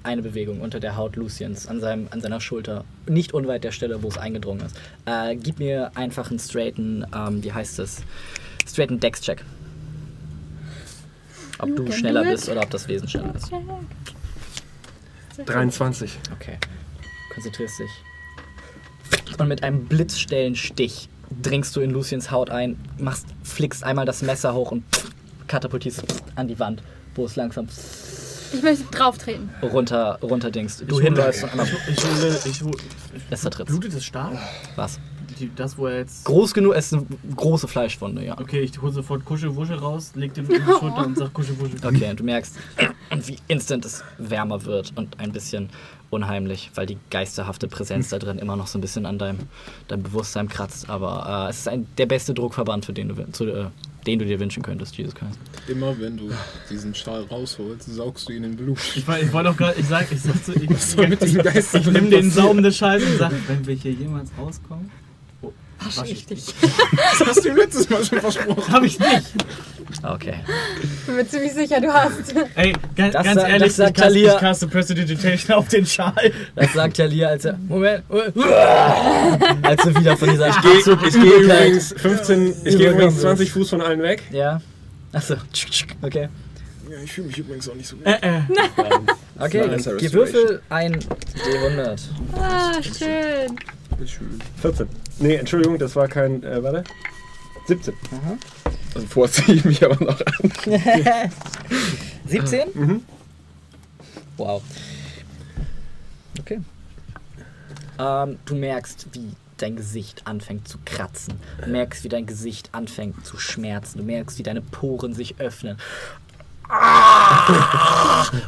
eine 0.04 0.22
Bewegung 0.22 0.62
unter 0.62 0.80
der 0.80 0.98
Haut 0.98 1.16
Luciens 1.16 1.68
an, 1.68 1.80
seinem, 1.80 2.08
an 2.12 2.22
seiner 2.22 2.40
Schulter, 2.40 2.86
nicht 3.08 3.34
unweit 3.34 3.64
der 3.64 3.72
Stelle, 3.72 4.02
wo 4.04 4.08
es 4.08 4.18
eingedrungen 4.18 4.66
ist. 4.66 4.76
Äh, 5.06 5.36
gib 5.36 5.60
mir 5.60 5.92
einfach 5.96 6.30
einen 6.30 6.40
straighten, 6.40 7.06
ähm, 7.16 7.44
wie 7.44 7.52
heißt 7.52 7.80
es, 7.80 8.02
straighten 8.68 9.00
Dex-Check. 9.00 9.44
Ob 11.60 11.70
You 11.70 11.76
du 11.76 11.92
schneller 11.92 12.24
bist 12.24 12.50
oder 12.50 12.62
ob 12.62 12.70
das 12.70 12.88
Wesen 12.88 13.08
schneller 13.08 13.34
ist. 13.36 13.52
23. 15.46 16.18
Okay. 16.34 16.58
Konzentrierst 17.34 17.80
dich. 17.80 17.92
Und 19.38 19.48
mit 19.48 19.64
einem 19.64 19.86
blitzstellen 19.86 20.58
dringst 21.42 21.76
du 21.76 21.82
in 21.82 21.92
Luciens 21.92 22.32
Haut 22.32 22.50
ein, 22.50 22.78
machst, 22.98 23.28
flickst 23.44 23.84
einmal 23.84 24.06
das 24.06 24.22
Messer 24.22 24.54
hoch 24.54 24.72
und 24.72 24.84
katapultierst 25.48 26.04
an 26.36 26.48
die 26.48 26.58
Wand, 26.60 26.82
wo 27.16 27.26
es 27.26 27.36
langsam 27.36 27.68
Ich 28.54 28.62
möchte 28.62 28.86
drauf 28.86 29.18
treten. 29.18 29.50
runter, 29.62 30.20
runterdingst. 30.22 30.84
Du 30.88 31.00
Ich 31.00 31.06
hinläufst 31.06 31.44
und 31.44 31.52
einmal 31.52 31.68
Ich 31.88 32.04
hole. 32.04 32.40
Ich 32.46 32.62
hole. 32.62 32.78
es 33.30 33.42
zertrittst. 33.42 33.72
Blutet 33.72 33.94
es 33.94 34.06
stark? 34.06 34.38
Was? 34.76 35.00
Die, 35.40 35.52
das, 35.56 35.78
wo 35.78 35.88
er 35.88 36.00
jetzt. 36.00 36.26
Groß 36.26 36.54
genug, 36.54 36.74
es 36.76 36.88
ist 36.92 36.94
eine 36.94 37.06
große 37.36 37.68
Fleischwunde, 37.68 38.24
ja. 38.26 38.40
Okay, 38.40 38.62
ich 38.62 38.82
hole 38.82 38.92
sofort 38.92 39.26
Kuschelwuschel 39.26 39.78
raus, 39.78 40.12
leg 40.16 40.34
den 40.34 40.46
in 40.46 40.62
die 40.66 40.72
Schulter 40.80 41.06
und 41.06 41.18
sag 41.18 41.34
Kuschelwuschel. 41.34 41.78
Okay, 41.84 42.10
und 42.10 42.20
du 42.20 42.24
merkst, 42.24 42.56
wie 43.26 43.38
instant 43.48 43.86
es 43.86 44.04
wärmer 44.18 44.64
wird 44.66 44.94
und 44.96 45.20
ein 45.20 45.32
bisschen 45.32 45.70
unheimlich, 46.10 46.72
weil 46.76 46.86
die 46.86 46.98
geisterhafte 47.10 47.68
Präsenz 47.68 48.10
da 48.10 48.20
drin 48.20 48.38
immer 48.40 48.56
noch 48.56 48.68
so 48.68 48.78
ein 48.78 48.82
bisschen 48.82 49.06
an 49.06 49.18
deinem, 49.20 49.40
deinem 49.88 50.04
Bewusstsein 50.04 50.48
kratzt. 50.48 50.90
Aber 50.90 51.46
äh, 51.48 51.50
es 51.50 51.60
ist 51.60 51.68
ein, 51.68 51.88
der 51.98 52.06
beste 52.06 52.34
Druckverband, 52.34 52.86
für 52.86 52.94
den 52.94 53.10
du, 53.10 53.32
zu, 53.32 53.46
äh, 53.48 53.66
den 54.08 54.20
du 54.20 54.26
dir 54.26 54.40
wünschen 54.40 54.64
könntest, 54.64 54.96
Jesus 54.96 55.14
Christ. 55.16 55.38
Immer 55.68 56.00
wenn 56.00 56.16
du 56.16 56.30
diesen 56.70 56.94
Schal 56.96 57.24
rausholst, 57.24 57.94
saugst 57.94 58.30
du 58.30 58.34
ihn 58.34 58.44
in 58.44 58.56
Blut. 58.56 58.78
Ich, 58.96 59.06
ich 59.08 59.34
wollte 59.34 59.50
doch 59.50 59.58
gerade, 59.58 59.80
ich 59.80 59.88
sag, 59.88 60.10
ich 60.12 60.22
sag 60.22 60.36
so, 60.38 60.54
ich, 60.54 60.70
Was 60.70 60.92
soll 60.92 61.08
mit 61.08 61.22
diesen 61.22 61.42
Geistern 61.42 61.82
ich 61.82 61.88
nehme 61.88 62.10
den 62.10 62.12
passieren? 62.12 62.32
saubenden 62.32 62.72
Scheiß 62.72 63.04
und 63.04 63.18
sag, 63.18 63.34
wenn 63.48 63.66
wir 63.66 63.76
hier 63.76 63.92
jemals 63.92 64.30
rauskommen. 64.38 64.90
Oh, 65.82 66.02
wasch 66.02 66.10
ich 66.12 66.26
dich. 66.26 66.46
Das 67.20 67.28
hast 67.28 67.46
du 67.46 67.50
ihm 67.50 67.56
letztes 67.56 67.90
Mal 67.90 68.04
schon 68.04 68.20
versprochen. 68.20 68.74
Hab 68.74 68.84
ich 68.84 69.00
nicht. 69.00 69.34
Okay. 70.04 70.36
Bin 71.06 71.16
mir 71.16 71.28
ziemlich 71.28 71.54
sicher, 71.54 71.80
du 71.80 71.94
hast. 71.94 72.34
Ey, 72.56 72.74
ganz, 72.96 73.14
Das 73.14 73.24
ganz 73.24 73.42
ehrlich, 73.44 73.68
das 73.68 73.76
sagt 73.78 73.90
ich, 73.92 73.96
caste, 73.96 74.14
Talia. 74.14 74.34
ich 74.34 74.40
caste 74.40 74.68
Prestidigitation 74.68 75.56
auf 75.58 75.68
den 75.68 75.86
Schal. 75.86 76.32
Das 76.56 76.74
sagt 76.74 76.98
Talia, 76.98 77.30
als 77.30 77.46
er. 77.46 77.58
Moment. 77.68 78.04
Moment. 78.10 78.36
Als 79.64 79.84
du 79.84 79.96
wieder 80.00 80.18
von 80.18 80.30
dieser 80.30 80.50
Ich 80.50 80.62
gehe 80.62 80.78
ich 81.08 81.14
geh 81.14 81.44
übrigens 81.44 81.94
15, 81.98 82.48
ich 82.48 82.64
gehe 82.64 82.72
Übergangen 82.74 82.94
übrigens 82.94 83.14
bist. 83.14 83.22
20 83.22 83.52
Fuß 83.52 83.70
von 83.70 83.82
allen 83.82 84.02
weg. 84.02 84.24
Ja. 84.32 84.62
Achso. 85.14 85.36
Okay. 86.02 86.30
Ja, 86.90 86.98
ich 87.04 87.12
fühle 87.12 87.28
mich 87.28 87.38
übrigens 87.38 87.70
auch 87.70 87.76
nicht 87.76 87.88
so 87.88 87.96
gut. 87.96 88.06
Äh, 88.06 88.18
äh. 88.22 88.42
Okay, 89.40 89.68
Nice 89.68 89.90
die 90.00 90.14
Würfel 90.14 90.62
ein 90.70 90.96
D100. 90.96 92.00
Ah, 92.38 92.74
schön. 92.82 93.56
Schön. 94.06 94.40
14. 94.62 94.88
Nee, 95.20 95.36
Entschuldigung, 95.36 95.78
das 95.78 95.96
war 95.96 96.08
kein. 96.08 96.44
Äh, 96.44 96.62
warte. 96.62 96.84
17. 97.68 97.94
Also 98.94 99.08
vorziehe 99.08 99.56
ich 99.56 99.66
mich 99.66 99.84
aber 99.84 100.04
noch 100.04 100.22
an. 100.22 100.52
17? 102.28 102.70
Mhm. 102.74 103.02
Wow. 104.38 104.62
Okay. 106.40 106.60
Ähm, 107.98 108.38
du 108.46 108.56
merkst, 108.56 109.08
wie 109.14 109.32
dein 109.58 109.76
Gesicht 109.76 110.28
anfängt 110.28 110.68
zu 110.68 110.78
kratzen. 110.84 111.36
Du 111.64 111.70
merkst, 111.70 112.04
wie 112.04 112.10
dein 112.10 112.26
Gesicht 112.26 112.70
anfängt 112.74 113.26
zu 113.26 113.38
schmerzen. 113.38 114.00
Du 114.00 114.04
merkst, 114.04 114.38
wie 114.38 114.44
deine 114.44 114.62
Poren 114.62 115.14
sich 115.14 115.40
öffnen. 115.40 115.78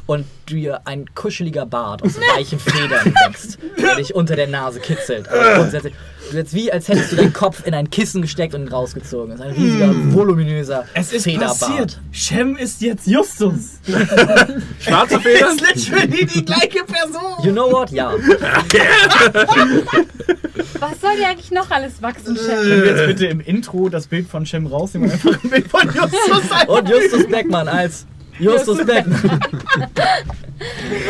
Und 0.05 0.25
dir 0.49 0.81
ein 0.85 1.05
kuscheliger 1.13 1.65
Bart 1.65 2.01
aus 2.03 2.17
weichen 2.17 2.59
Federn 2.59 3.13
wächst, 3.25 3.59
der 3.77 3.95
dich 3.95 4.15
unter 4.15 4.35
der 4.35 4.47
Nase 4.47 4.79
kitzelt. 4.79 5.27
Aber 5.29 5.55
grundsätzlich, 5.55 5.93
du 5.93 6.16
jetzt 6.33 6.53
wie, 6.53 6.72
als 6.72 6.88
hättest 6.88 7.11
du 7.11 7.15
deinen 7.17 7.33
Kopf 7.33 7.65
in 7.65 7.73
ein 7.73 7.89
Kissen 7.89 8.22
gesteckt 8.22 8.53
und 8.56 8.61
ihn 8.64 8.67
rausgezogen. 8.67 9.31
Das 9.31 9.39
ist 9.39 9.45
ein 9.45 9.51
riesiger, 9.53 9.93
voluminöser 10.14 10.85
Es 10.93 11.11
ist 11.14 11.23
Federbart. 11.23 11.59
passiert. 11.59 11.99
Shem 12.11 12.56
ist 12.57 12.81
jetzt 12.81 13.07
Justus. 13.07 13.80
Schwarze 14.80 15.19
Federn? 15.19 15.57
ist 15.57 15.89
literally 15.89 16.25
die 16.25 16.45
gleiche 16.45 16.83
Person. 16.83 17.43
You 17.43 17.51
know 17.51 17.72
what? 17.72 17.91
Ja. 17.91 18.11
Was 20.80 21.01
soll 21.01 21.15
dir 21.17 21.27
eigentlich 21.30 21.51
noch 21.51 21.69
alles 21.72 22.01
wachsen, 22.01 22.35
Chef? 22.35 22.45
Können 22.47 22.83
wir 22.83 22.95
jetzt 22.95 23.07
bitte 23.07 23.25
im 23.27 23.39
Intro 23.39 23.89
das 23.89 24.07
Bild 24.07 24.27
von 24.27 24.45
Shem 24.45 24.67
rausnehmen 24.67 25.09
und 25.09 25.14
einfach 25.15 25.43
ein 25.43 25.49
Bild 25.49 25.67
von 25.67 25.81
Justus 25.85 26.51
ein? 26.51 26.67
Und 26.67 26.89
Justus 26.89 27.27
Beckmann 27.27 27.67
als 27.67 28.06
Justus 28.40 28.85
Beckmann. 28.85 29.40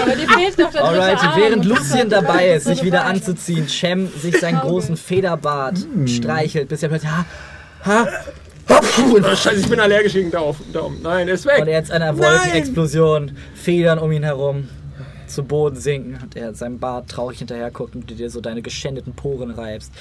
Aber 0.01 0.15
dir 0.15 0.27
fehlt 0.27 0.59
doch 0.59 0.75
Alright, 0.75 1.19
während 1.35 1.65
und 1.65 1.65
Lucien 1.65 2.09
dabei 2.09 2.49
ist, 2.51 2.65
sich 2.65 2.83
wieder 2.83 3.05
eine 3.05 3.15
anzuziehen, 3.15 3.67
Shem 3.69 4.09
sich 4.09 4.37
seinen 4.39 4.59
großen 4.59 4.97
Federbart 4.97 5.77
streichelt, 6.05 6.67
bis 6.67 6.83
er 6.83 6.89
plötzlich 6.89 7.11
ha, 7.11 7.25
ha, 7.85 8.07
Oh, 8.69 9.23
Scheiße, 9.23 9.61
ich 9.61 9.69
bin 9.69 9.79
allergisch 9.79 10.13
gegen 10.13 10.29
Daumen. 10.29 10.57
Daumen. 10.73 11.01
Nein, 11.01 11.29
er 11.29 11.35
ist 11.35 11.45
und 11.45 11.51
weg. 11.53 11.59
er 11.59 11.79
jetzt 11.79 11.91
einer 11.91 12.17
Wolkenexplosion, 12.17 13.37
Federn 13.55 13.97
um 13.97 14.11
ihn 14.11 14.23
herum 14.23 14.67
zu 15.29 15.43
Boden 15.43 15.75
sinken 15.75 16.17
und 16.21 16.35
er 16.35 16.53
seinem 16.53 16.79
Bart 16.79 17.09
traurig 17.09 17.39
hinterher 17.39 17.71
guckt 17.71 17.95
und 17.95 18.09
du 18.09 18.15
dir 18.15 18.29
so 18.29 18.41
deine 18.41 18.61
geschändeten 18.61 19.13
Poren 19.13 19.51
reibst, 19.51 19.91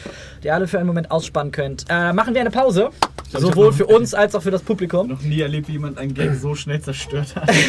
die 0.42 0.48
ihr 0.48 0.55
alle 0.55 0.66
für 0.66 0.78
einen 0.78 0.86
Moment 0.86 1.10
ausspannen 1.10 1.52
könnt. 1.52 1.84
Äh, 1.88 2.12
machen 2.12 2.34
wir 2.34 2.40
eine 2.40 2.50
Pause, 2.50 2.90
sowohl 3.32 3.72
für 3.72 3.86
uns 3.86 4.14
als 4.14 4.34
auch 4.34 4.42
für 4.42 4.50
das 4.50 4.62
Publikum. 4.62 5.08
noch 5.08 5.22
nie 5.22 5.40
erlebt, 5.40 5.68
wie 5.68 5.72
jemand 5.72 5.98
einen 5.98 6.14
Gag 6.14 6.34
so 6.34 6.55
schnell 6.55 6.80
zerstört 6.80 7.34
hat. 7.36 7.50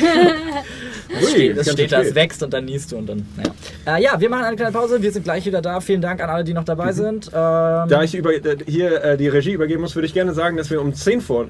Das 1.10 1.32
steht, 1.32 1.58
das 1.58 1.72
steht 1.72 1.92
da, 1.94 2.02
es 2.02 2.16
wächst 2.16 2.44
und 2.44 2.52
dann 2.54 2.66
niest 2.66 2.92
du 2.92 2.98
und 2.98 3.08
dann, 3.08 3.26
naja. 3.38 3.98
Äh, 3.98 4.04
ja, 4.04 4.20
wir 4.20 4.30
machen 4.30 4.44
eine 4.44 4.58
kleine 4.58 4.74
Pause, 4.74 5.02
wir 5.02 5.12
sind 5.12 5.24
gleich 5.24 5.46
wieder 5.46 5.62
da. 5.62 5.80
Vielen 5.80 6.02
Dank 6.02 6.22
an 6.22 6.30
alle, 6.30 6.44
die 6.44 6.54
noch 6.54 6.66
dabei 6.66 6.92
sind. 6.92 7.28
Ähm, 7.28 7.32
Da 7.34 8.04
ich 8.04 8.14
über, 8.14 8.32
hier 8.66 9.04
äh, 9.04 9.18
die 9.18 9.30
Regie 9.30 9.54
übergeben 9.54 9.82
muss, 9.82 9.96
würde 9.96 10.06
ich 10.06 10.14
gerne 10.14 10.34
sagen, 10.34 10.58
dass 10.58 10.70
wir 10.70 10.82
um 10.82 10.94
10 10.94 11.22
vor 11.22 11.48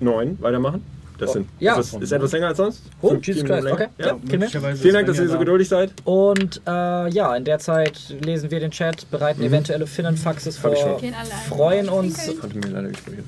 9 0.00 0.38
weitermachen. 0.40 0.82
Das 1.18 1.32
sind, 1.32 1.48
ja. 1.58 1.78
ist, 1.78 1.94
das, 1.94 2.02
ist 2.02 2.12
etwas 2.12 2.32
länger 2.32 2.48
als 2.48 2.56
sonst. 2.58 2.82
oh, 3.00 3.14
Jesus 3.14 3.44
Christ, 3.44 3.66
okay. 3.66 3.88
Ja, 3.98 4.16
wir. 4.22 4.38
möglicherweise 4.38 4.82
Vielen 4.82 4.94
Dank, 4.94 5.06
dass 5.06 5.18
ihr 5.18 5.28
so 5.28 5.38
geduldig 5.38 5.68
seid. 5.68 5.92
Und 6.04 6.60
äh, 6.66 7.08
ja, 7.10 7.34
in 7.36 7.44
der 7.44 7.58
Zeit 7.58 8.14
lesen 8.20 8.50
wir 8.50 8.60
den 8.60 8.70
Chat, 8.70 9.10
bereiten 9.10 9.42
eventuelle 9.42 9.86
Finnenfaxes 9.86 10.58
vor, 10.58 10.70
ein. 10.70 11.14
freuen 11.48 11.88
uns 11.88 12.28
auf 12.28 12.36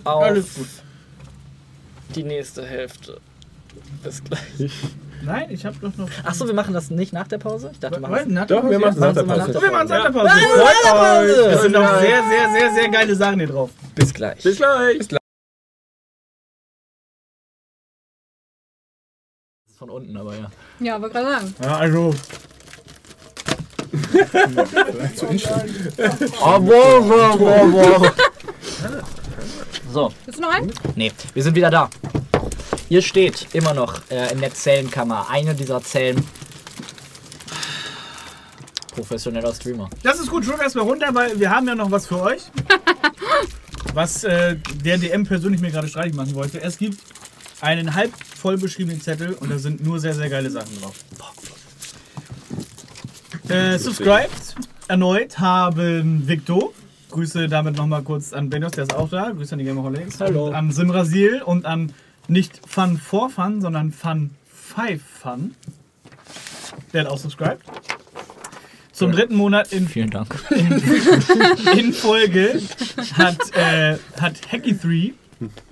Alles 0.05 0.55
gut. 0.55 0.67
die 2.15 2.25
nächste 2.25 2.65
Hälfte. 2.65 3.18
Bis 4.02 4.23
gleich. 4.23 4.70
Nein, 5.25 5.47
ich 5.50 5.67
hab 5.67 5.81
doch 5.81 5.97
noch. 5.97 6.08
Achso, 6.25 6.47
wir 6.47 6.55
machen 6.55 6.75
das 6.75 6.91
nicht 6.91 7.12
nach 7.12 7.26
der 7.26 7.39
Pause? 7.39 7.70
Ich 7.73 7.81
dachte, 7.81 8.00
wir 8.00 8.08
machen 8.08 8.34
der 8.34 8.47
Doch, 8.47 8.68
wir 8.68 8.78
machen 8.78 8.94
es 8.94 9.00
nach 9.00 9.15
der 9.15 9.23
Pause. 9.25 9.60
Wir 9.60 9.70
machen 9.73 9.84
es 9.84 9.91
nach 9.91 10.02
der 10.05 10.12
Pause. 10.12 10.26
Ja. 10.26 10.34
Freut 10.34 10.75
Nach 10.84 10.92
der 10.92 10.99
Pause. 11.00 11.44
euch. 11.47 11.55
Es 11.55 11.62
sind 11.62 11.73
noch 11.73 12.00
sehr, 12.00 12.23
sehr, 12.23 12.60
sehr, 12.60 12.75
sehr 12.75 12.89
geile 12.89 13.15
Sachen 13.15 13.39
hier 13.39 13.49
drauf. 13.49 13.70
bis 13.94 14.15
gleich. 14.15 14.42
Bis 14.42 14.57
gleich. 14.57 15.08
Von 19.78 19.90
unten, 19.90 20.16
aber 20.16 20.34
ja. 20.36 20.50
Ja, 20.81 20.97
aber 20.97 21.08
gerade 21.08 21.26
sagen. 21.26 21.55
Ja, 21.62 21.76
also. 21.76 22.12
So, 29.92 30.12
Willst 30.24 30.39
du 30.39 30.42
noch 30.42 30.52
einen? 30.52 30.73
nee, 30.97 31.12
wir 31.32 31.42
sind 31.44 31.55
wieder 31.55 31.70
da. 31.70 31.89
Ihr 32.89 33.02
steht 33.02 33.47
immer 33.52 33.73
noch 33.73 34.00
äh, 34.10 34.32
in 34.32 34.40
der 34.40 34.52
Zellenkammer. 34.52 35.28
Eine 35.31 35.55
dieser 35.55 35.81
Zellen. 35.81 36.26
Professioneller 38.97 39.55
Streamer. 39.55 39.89
Das 40.02 40.18
ist 40.18 40.28
gut, 40.28 40.44
schluck 40.44 40.60
erstmal 40.60 40.86
runter, 40.86 41.08
weil 41.12 41.39
wir 41.39 41.50
haben 41.50 41.68
ja 41.68 41.76
noch 41.76 41.90
was 41.90 42.08
für 42.08 42.20
euch. 42.20 42.42
Was 43.94 44.23
äh, 44.23 44.57
der 44.84 44.98
DM 44.98 45.24
persönlich 45.24 45.60
mir 45.60 45.70
gerade 45.70 45.89
streitig 45.89 46.15
machen 46.15 46.34
wollte. 46.34 46.60
Es 46.60 46.76
gibt 46.76 47.00
einen 47.60 47.94
halb 47.94 48.12
voll 48.16 48.56
beschriebenen 48.58 49.00
Zettel 49.00 49.34
und 49.34 49.50
da 49.50 49.58
sind 49.58 49.84
nur 49.84 49.98
sehr, 50.00 50.14
sehr 50.14 50.28
geile 50.28 50.50
Sachen 50.50 50.80
drauf. 50.80 50.94
Äh, 53.48 53.78
subscribed 53.78 54.56
erneut 54.88 55.38
haben 55.38 56.28
Victor. 56.28 56.72
Grüße 57.10 57.48
damit 57.48 57.76
nochmal 57.76 58.02
kurz 58.02 58.32
an 58.34 58.50
Benos, 58.50 58.72
der 58.72 58.84
ist 58.84 58.94
auch 58.94 59.08
da. 59.08 59.30
Grüße 59.30 59.52
an 59.54 59.58
die 59.58 59.64
Gamerholics. 59.64 60.20
Hallo. 60.20 60.48
Und 60.48 60.54
an 60.54 60.70
Simrasil 60.70 61.42
und 61.42 61.64
an 61.64 61.92
nicht 62.28 62.60
Fun 62.66 62.98
for 62.98 63.30
Fun, 63.30 63.62
sondern 63.62 63.92
Fun 63.92 64.30
5 64.52 65.02
Fun. 65.02 65.54
Der 66.92 67.04
hat 67.04 67.10
auch 67.10 67.18
subscribed. 67.18 67.62
Zum 68.92 69.12
dritten 69.12 69.36
Monat 69.36 69.72
in 69.72 69.88
Vielen 69.88 70.10
Dank. 70.10 70.34
in 71.76 71.92
Folge 71.92 72.60
hat, 73.14 73.38
äh, 73.56 73.96
hat 74.20 74.40
Hacky3 74.50 75.12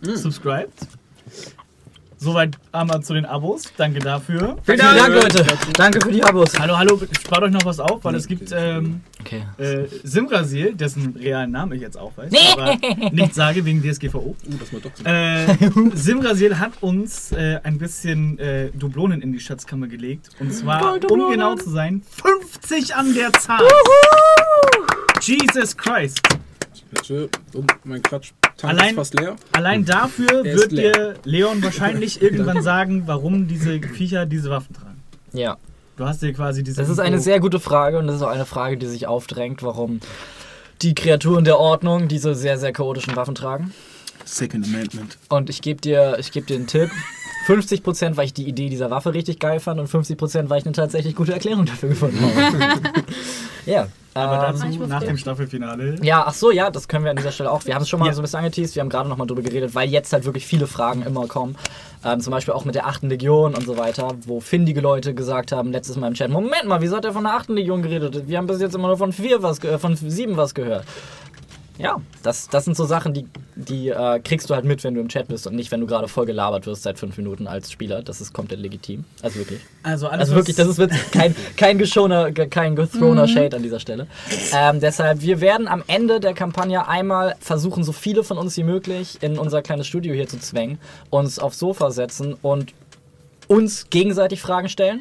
subscribed. 0.02 0.86
Soweit 2.26 2.58
einmal 2.72 3.04
zu 3.04 3.14
den 3.14 3.24
Abos. 3.24 3.72
Danke 3.76 4.00
dafür. 4.00 4.56
Vielen 4.64 4.78
Dank, 4.78 5.14
Leute. 5.14 5.46
Danke 5.74 6.00
für 6.00 6.10
die 6.10 6.24
Abos. 6.24 6.58
Hallo, 6.58 6.76
hallo, 6.76 7.00
spart 7.20 7.44
euch 7.44 7.52
noch 7.52 7.64
was 7.64 7.78
auf, 7.78 8.02
weil 8.02 8.16
es 8.16 8.26
gibt 8.26 8.50
ähm, 8.52 9.00
Okay. 9.20 9.44
Äh, 9.58 9.86
Simrasil, 10.02 10.74
dessen 10.74 11.14
realen 11.16 11.52
Namen 11.52 11.72
ich 11.72 11.80
jetzt 11.80 11.96
auch 11.96 12.10
weiß, 12.16 12.32
aber 12.52 12.76
nicht 13.12 13.32
sage 13.32 13.64
wegen 13.64 13.80
DSGVO. 13.80 14.18
Uh, 14.18 14.36
das 14.58 14.72
mal 14.72 14.80
doch 14.80 14.90
Äh, 15.04 15.56
Simrasil 15.94 16.58
hat 16.58 16.72
uns 16.80 17.30
äh, 17.30 17.60
ein 17.62 17.78
bisschen 17.78 18.40
äh, 18.40 18.70
Dublonen 18.74 19.22
in 19.22 19.32
die 19.32 19.40
Schatzkammer 19.40 19.86
gelegt. 19.86 20.30
Und 20.40 20.52
zwar, 20.52 21.00
um 21.10 21.30
genau 21.30 21.54
zu 21.54 21.70
sein, 21.70 22.02
50 22.10 22.96
an 22.96 23.14
der 23.14 23.32
Zahl. 23.34 23.62
Jesus 25.20 25.76
Christ. 25.76 26.20
Bitte. 26.98 27.28
Und 27.54 27.72
mein 27.84 28.02
Klatsch 28.02 28.32
Allein- 28.62 28.90
ist 28.90 28.94
fast 28.96 29.14
leer. 29.18 29.36
Allein 29.52 29.84
dafür 29.84 30.44
Er 30.44 30.52
ist 30.54 30.70
wird 30.70 30.72
dir 30.72 31.14
Leon 31.24 31.62
wahrscheinlich 31.62 32.20
irgendwann 32.22 32.62
sagen, 32.62 33.02
warum 33.06 33.46
diese 33.48 33.80
Viecher 33.80 34.26
diese 34.26 34.50
Waffen 34.50 34.74
tragen. 34.74 35.02
Ja. 35.32 35.56
Du 35.96 36.04
hast 36.06 36.22
dir 36.22 36.32
quasi 36.32 36.62
diese. 36.62 36.80
Das 36.80 36.88
ist 36.90 36.98
eine 36.98 37.18
sehr 37.18 37.40
gute 37.40 37.58
Frage 37.60 37.98
und 37.98 38.06
das 38.06 38.16
ist 38.16 38.22
auch 38.22 38.28
eine 38.28 38.44
Frage, 38.46 38.76
die 38.76 38.86
sich 38.86 39.06
aufdrängt, 39.06 39.62
warum 39.62 40.00
die 40.82 40.94
Kreaturen 40.94 41.44
der 41.44 41.58
Ordnung 41.58 42.06
diese 42.08 42.34
sehr, 42.34 42.58
sehr 42.58 42.72
chaotischen 42.72 43.16
Waffen 43.16 43.34
tragen. 43.34 43.72
Second 44.26 44.66
Amendment. 44.66 45.16
Und 45.28 45.48
ich 45.48 45.62
gebe 45.62 45.80
dir, 45.80 46.16
ich 46.18 46.32
geb 46.32 46.46
dir 46.46 46.56
einen 46.56 46.66
Tipp. 46.66 46.90
50% 47.46 48.16
weil 48.16 48.24
ich 48.26 48.34
die 48.34 48.48
Idee 48.48 48.68
dieser 48.68 48.90
Waffe 48.90 49.14
richtig 49.14 49.38
geil 49.38 49.60
fand 49.60 49.78
und 49.78 49.88
50% 49.88 50.48
weil 50.48 50.58
ich 50.58 50.64
eine 50.66 50.72
tatsächlich 50.72 51.14
gute 51.14 51.32
Erklärung 51.32 51.64
dafür 51.64 51.90
gefunden 51.90 52.18
habe. 52.20 52.80
ja. 53.66 53.86
Aber 54.14 54.48
ähm, 54.48 54.58
dazu 54.60 54.78
muss 54.78 54.88
nach 54.88 55.02
dem 55.02 55.16
Staffelfinale. 55.18 55.96
Ja, 56.02 56.24
ach 56.26 56.32
so, 56.34 56.50
ja, 56.50 56.70
das 56.70 56.88
können 56.88 57.04
wir 57.04 57.10
an 57.10 57.18
dieser 57.18 57.30
Stelle 57.32 57.52
auch. 57.52 57.64
Wir 57.66 57.74
haben 57.74 57.82
es 57.82 57.88
schon 57.88 58.00
mal 58.00 58.06
Ja. 58.06 58.14
so 58.14 58.20
ein 58.20 58.24
bisschen 58.24 58.38
angeteased, 58.38 58.74
wir 58.74 58.80
haben 58.80 58.88
gerade 58.88 59.08
noch 59.10 59.18
mal 59.18 59.26
drüber 59.26 59.42
geredet, 59.42 59.74
weil 59.74 59.88
jetzt 59.90 60.12
halt 60.12 60.24
wirklich 60.24 60.46
viele 60.46 60.66
Fragen 60.66 61.02
immer 61.02 61.26
kommen. 61.28 61.54
Ähm, 62.02 62.20
zum 62.20 62.30
Beispiel 62.32 62.54
auch 62.54 62.64
mit 62.64 62.74
der 62.74 62.86
8. 62.86 63.02
Legion 63.04 63.54
und 63.54 63.64
so 63.66 63.76
weiter, 63.76 64.08
wo 64.24 64.40
findige 64.40 64.80
Leute 64.80 65.14
gesagt 65.14 65.52
haben, 65.52 65.70
letztes 65.70 65.96
Mal 65.96 66.08
im 66.08 66.14
Chat, 66.14 66.30
Moment 66.30 66.64
mal, 66.64 66.80
wieso 66.80 66.96
hat 66.96 67.04
er 67.04 67.12
von 67.12 67.24
der 67.24 67.34
8. 67.34 67.50
Legion 67.50 67.82
geredet? 67.82 68.26
Wir 68.26 68.38
haben 68.38 68.46
bis 68.46 68.60
jetzt 68.60 68.74
immer 68.74 68.88
nur 68.88 68.96
von 68.96 69.12
vier 69.12 69.42
was, 69.42 69.60
ge- 69.60 69.70
äh, 69.72 69.78
von 69.78 69.94
sieben 69.94 70.36
was 70.38 70.54
gehört. 70.54 70.84
Ja, 71.78 72.00
das, 72.22 72.48
das 72.48 72.64
sind 72.64 72.76
so 72.76 72.84
Sachen, 72.86 73.12
die, 73.12 73.26
die 73.54 73.88
äh, 73.90 74.18
kriegst 74.20 74.48
du 74.48 74.54
halt 74.54 74.64
mit, 74.64 74.82
wenn 74.84 74.94
du 74.94 75.00
im 75.00 75.08
Chat 75.08 75.28
bist 75.28 75.46
und 75.46 75.54
nicht, 75.54 75.70
wenn 75.70 75.80
du 75.80 75.86
gerade 75.86 76.08
voll 76.08 76.24
gelabert 76.26 76.66
wirst 76.66 76.84
seit 76.84 76.98
fünf 76.98 77.16
Minuten 77.18 77.46
als 77.46 77.70
Spieler. 77.70 78.02
Das 78.02 78.20
ist 78.20 78.32
komplett 78.32 78.60
legitim. 78.60 79.04
Also 79.22 79.38
wirklich. 79.38 79.60
Also 79.82 80.06
alles, 80.08 80.20
Also 80.28 80.34
wirklich, 80.36 80.56
das 80.56 80.68
ist 80.68 80.78
wirklich 80.78 81.00
kein, 81.10 81.34
kein 81.56 81.78
geschoner, 81.78 82.30
ge- 82.32 82.48
kein 82.48 82.76
gethroner 82.76 83.28
Shade 83.28 83.56
an 83.56 83.62
dieser 83.62 83.78
Stelle. 83.80 84.06
Ähm, 84.54 84.80
deshalb, 84.80 85.20
wir 85.20 85.40
werden 85.40 85.68
am 85.68 85.82
Ende 85.86 86.18
der 86.20 86.32
Kampagne 86.34 86.88
einmal 86.88 87.36
versuchen, 87.40 87.84
so 87.84 87.92
viele 87.92 88.24
von 88.24 88.38
uns 88.38 88.56
wie 88.56 88.64
möglich 88.64 89.18
in 89.20 89.38
unser 89.38 89.60
kleines 89.62 89.86
Studio 89.86 90.14
hier 90.14 90.28
zu 90.28 90.38
zwängen, 90.40 90.78
uns 91.10 91.38
aufs 91.38 91.58
Sofa 91.58 91.90
setzen 91.90 92.34
und 92.42 92.72
uns 93.48 93.90
gegenseitig 93.90 94.40
Fragen 94.40 94.68
stellen. 94.68 95.00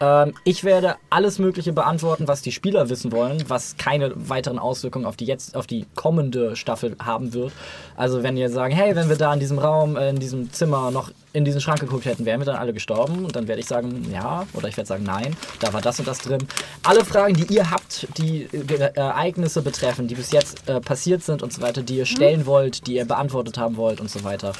Ähm, 0.00 0.34
ich 0.44 0.64
werde 0.64 0.96
alles 1.10 1.38
Mögliche 1.38 1.72
beantworten, 1.72 2.28
was 2.28 2.42
die 2.42 2.52
Spieler 2.52 2.88
wissen 2.88 3.12
wollen, 3.12 3.44
was 3.48 3.76
keine 3.76 4.12
weiteren 4.28 4.58
Auswirkungen 4.58 5.06
auf 5.06 5.16
die 5.16 5.26
jetzt, 5.26 5.56
auf 5.56 5.66
die 5.66 5.86
kommende 5.94 6.56
Staffel 6.56 6.96
haben 7.02 7.32
wird. 7.32 7.52
Also 7.96 8.22
wenn 8.22 8.36
ihr 8.36 8.50
sagen, 8.50 8.74
hey, 8.74 8.96
wenn 8.96 9.08
wir 9.08 9.16
da 9.16 9.32
in 9.32 9.40
diesem 9.40 9.58
Raum, 9.58 9.96
äh, 9.96 10.10
in 10.10 10.18
diesem 10.18 10.52
Zimmer 10.52 10.90
noch 10.90 11.10
in 11.34 11.44
diesen 11.44 11.60
Schrank 11.60 11.80
geguckt 11.80 12.04
hätten, 12.04 12.24
wären 12.24 12.40
wir 12.40 12.46
dann 12.46 12.56
alle 12.56 12.72
gestorben. 12.72 13.24
Und 13.24 13.36
dann 13.36 13.48
werde 13.48 13.60
ich 13.60 13.66
sagen, 13.66 14.08
ja, 14.10 14.46
oder 14.54 14.68
ich 14.68 14.76
werde 14.76 14.86
sagen, 14.86 15.04
nein, 15.04 15.36
da 15.60 15.72
war 15.72 15.82
das 15.82 15.98
und 15.98 16.06
das 16.06 16.18
drin. 16.18 16.38
Alle 16.84 17.04
Fragen, 17.04 17.34
die 17.34 17.52
ihr 17.52 17.70
habt, 17.70 18.06
die 18.16 18.44
äh, 18.44 18.90
Ereignisse 18.94 19.60
betreffen, 19.60 20.06
die 20.06 20.14
bis 20.14 20.30
jetzt 20.30 20.68
äh, 20.68 20.80
passiert 20.80 21.22
sind 21.22 21.42
und 21.42 21.52
so 21.52 21.60
weiter, 21.60 21.82
die 21.82 21.96
ihr 21.96 22.06
stellen 22.06 22.46
wollt, 22.46 22.86
die 22.86 22.94
ihr 22.94 23.04
beantwortet 23.04 23.58
haben 23.58 23.76
wollt 23.76 24.00
und 24.00 24.08
so 24.08 24.22
weiter. 24.22 24.52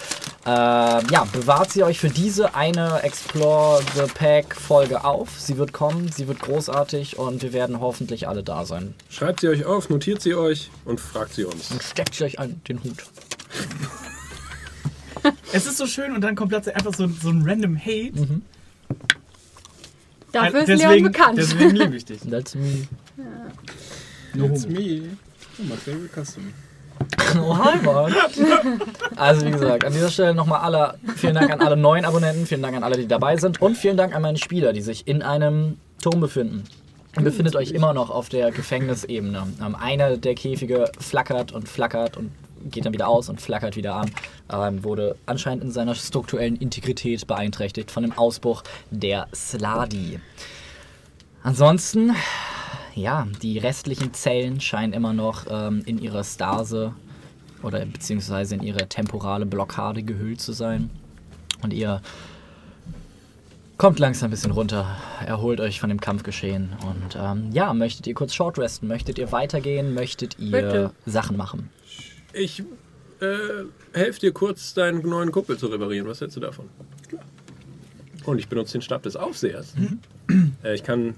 Äh, 0.44 0.50
ja, 0.50 1.26
bewahrt 1.32 1.70
sie 1.70 1.84
euch 1.84 2.00
für 2.00 2.10
diese 2.10 2.54
eine 2.56 3.02
Explore 3.02 3.80
the 3.94 4.12
Pack 4.12 4.56
Folge 4.56 5.04
auf. 5.04 5.30
Sie 5.38 5.56
wird 5.56 5.72
kommen, 5.72 6.10
sie 6.10 6.26
wird 6.26 6.40
großartig 6.40 7.18
und 7.18 7.42
wir 7.42 7.52
werden 7.52 7.80
hoffentlich 7.80 8.26
alle 8.26 8.42
da 8.42 8.64
sein. 8.64 8.94
Schreibt 9.08 9.40
sie 9.40 9.48
euch 9.48 9.64
auf, 9.64 9.88
notiert 9.90 10.20
sie 10.20 10.34
euch 10.34 10.70
und 10.84 11.00
fragt 11.00 11.34
sie 11.34 11.44
uns. 11.44 11.70
Und 11.70 11.82
steckt 11.82 12.20
euch 12.20 12.40
an 12.40 12.60
den 12.68 12.82
Hut. 12.82 13.04
Es 15.52 15.66
ist 15.66 15.76
so 15.78 15.86
schön 15.86 16.12
und 16.14 16.20
dann 16.20 16.34
kommt 16.34 16.50
plötzlich 16.50 16.76
einfach 16.76 16.94
so, 16.94 17.06
so 17.08 17.30
ein 17.30 17.42
random 17.46 17.76
Hate. 17.76 18.12
Dafür 20.32 20.60
ist 20.60 20.68
deswegen, 20.68 20.90
Leon 20.90 21.02
bekannt. 21.04 21.38
Deswegen 21.38 21.76
liebe 21.76 21.96
ich 21.96 22.04
dich. 22.06 22.20
That's 22.28 22.54
me. 22.54 22.86
No 24.34 24.46
It's 24.46 24.64
homo. 24.64 24.74
me. 24.78 25.02
Oh, 25.58 25.62
my 25.62 25.76
favorite 25.76 26.12
customer. 26.12 26.48
Oh, 27.36 27.56
hi, 27.58 27.76
Mann. 27.84 28.14
Also, 29.16 29.44
wie 29.44 29.50
gesagt, 29.50 29.84
an 29.84 29.92
dieser 29.92 30.10
Stelle 30.10 30.32
nochmal 30.34 30.60
alle, 30.60 30.96
vielen 31.16 31.34
Dank 31.34 31.50
an 31.50 31.60
alle 31.60 31.76
neuen 31.76 32.04
Abonnenten, 32.04 32.46
vielen 32.46 32.62
Dank 32.62 32.76
an 32.76 32.84
alle, 32.84 32.96
die 32.96 33.08
dabei 33.08 33.36
sind 33.36 33.60
und 33.60 33.76
vielen 33.76 33.96
Dank 33.96 34.14
an 34.14 34.22
meine 34.22 34.38
Spieler, 34.38 34.72
die 34.72 34.80
sich 34.80 35.06
in 35.08 35.20
einem 35.22 35.76
Turm 36.00 36.20
befinden. 36.20 36.62
Ihr 37.16 37.22
befindet 37.22 37.56
euch 37.56 37.72
immer 37.72 37.92
noch 37.94 38.10
auf 38.10 38.28
der 38.28 38.52
Gefängnisebene. 38.52 39.42
Ähm, 39.64 39.74
einer 39.74 40.16
der 40.16 40.34
Käfige 40.36 40.90
flackert 41.00 41.50
und 41.52 41.68
flackert 41.68 42.16
und 42.16 42.30
geht 42.70 42.86
dann 42.86 42.92
wieder 42.92 43.08
aus 43.08 43.28
und 43.28 43.40
flackert 43.40 43.76
wieder 43.76 43.94
an. 43.96 44.10
Ähm, 44.50 44.84
wurde 44.84 45.16
anscheinend 45.26 45.64
in 45.64 45.70
seiner 45.70 45.94
strukturellen 45.94 46.56
Integrität 46.56 47.26
beeinträchtigt 47.26 47.90
von 47.90 48.02
dem 48.02 48.12
Ausbruch 48.12 48.62
der 48.90 49.28
Sladi. 49.34 50.20
Ansonsten, 51.42 52.14
ja, 52.94 53.26
die 53.42 53.58
restlichen 53.58 54.14
Zellen 54.14 54.60
scheinen 54.60 54.92
immer 54.92 55.12
noch 55.12 55.46
ähm, 55.50 55.82
in 55.86 55.98
ihrer 55.98 56.24
Stase 56.24 56.94
oder 57.62 57.84
beziehungsweise 57.84 58.54
in 58.54 58.62
ihre 58.62 58.88
temporale 58.88 59.46
Blockade 59.46 60.02
gehüllt 60.02 60.40
zu 60.40 60.52
sein. 60.52 60.90
Und 61.62 61.72
ihr 61.72 62.00
kommt 63.76 63.98
langsam 63.98 64.28
ein 64.28 64.30
bisschen 64.30 64.52
runter, 64.52 64.96
erholt 65.26 65.60
euch 65.60 65.80
von 65.80 65.88
dem 65.88 66.00
Kampfgeschehen. 66.00 66.70
Und 66.86 67.16
ähm, 67.18 67.50
ja, 67.52 67.72
möchtet 67.74 68.06
ihr 68.06 68.14
kurz 68.14 68.34
short 68.34 68.58
resten? 68.58 68.86
Möchtet 68.86 69.18
ihr 69.18 69.32
weitergehen? 69.32 69.94
Möchtet 69.94 70.38
ihr 70.38 70.50
Bitte. 70.52 70.90
Sachen 71.06 71.36
machen? 71.36 71.70
Ich 72.34 72.60
äh, 73.20 73.26
helfe 73.92 74.20
dir 74.20 74.32
kurz, 74.32 74.74
deinen 74.74 75.02
neuen 75.08 75.30
Kuppel 75.32 75.56
zu 75.58 75.66
reparieren. 75.68 76.06
Was 76.06 76.20
hältst 76.20 76.36
du 76.36 76.40
davon? 76.40 76.68
Und 78.24 78.38
ich 78.38 78.48
benutze 78.48 78.72
den 78.72 78.82
Stab 78.82 79.02
des 79.02 79.16
Aufsehers. 79.16 79.74
Äh, 80.62 80.74
ich 80.74 80.82
kann 80.82 81.14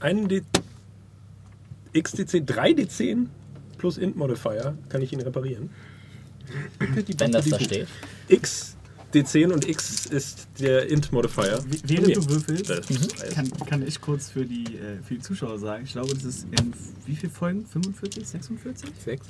einen 0.00 0.28
D 0.28 0.42
XD10, 1.94 2.46
3D10 2.46 3.26
plus 3.78 3.98
Int 3.98 4.16
Modifier 4.16 4.76
kann 4.88 5.02
ich 5.02 5.12
ihn 5.12 5.20
reparieren. 5.20 5.70
Wenn 7.18 7.32
das 7.32 7.48
da 7.48 7.60
steht. 7.60 7.86
X 8.28 8.76
D10 9.12 9.52
und 9.52 9.68
X 9.68 10.06
ist 10.06 10.48
der 10.58 10.88
Int 10.88 11.12
Modifier. 11.12 11.60
Wie- 11.68 11.80
Während 11.84 12.06
Nee. 12.08 12.14
du 12.14 12.28
würfelst, 12.28 12.70
alles. 12.70 12.86
kann, 13.34 13.50
kann 13.66 13.86
ich 13.86 14.00
kurz 14.00 14.30
für 14.30 14.44
die, 14.44 14.64
äh, 14.76 15.00
für 15.06 15.14
die 15.14 15.20
Zuschauer 15.20 15.58
sagen, 15.58 15.84
ich 15.84 15.92
glaube, 15.92 16.14
das 16.14 16.24
ist 16.24 16.44
in 16.50 16.72
wie 17.06 17.14
viel 17.16 17.30
Folgen? 17.30 17.64
45, 17.66 18.26
46? 18.26 18.88
Sechs. 19.04 19.26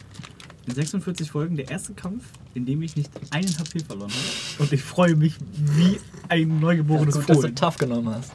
In 0.67 0.75
46 0.75 1.31
Folgen 1.31 1.57
der 1.57 1.71
erste 1.71 1.93
Kampf, 1.93 2.25
in 2.55 2.65
dem 2.65 2.81
ich 2.83 2.97
nicht 2.97 3.11
einen 3.31 3.59
HP 3.59 3.81
verloren 3.81 4.11
habe. 4.11 4.63
Und 4.63 4.73
ich 4.73 4.83
freue 4.83 5.15
mich 5.15 5.35
wie 5.53 6.01
ein 6.29 6.59
neugeborenes 6.59 7.15
Gut, 7.15 7.29
dass 7.29 7.37
du 7.37 7.43
Fohlen. 7.43 7.57
tough 7.57 7.77
genommen 7.77 8.15
hast. 8.15 8.33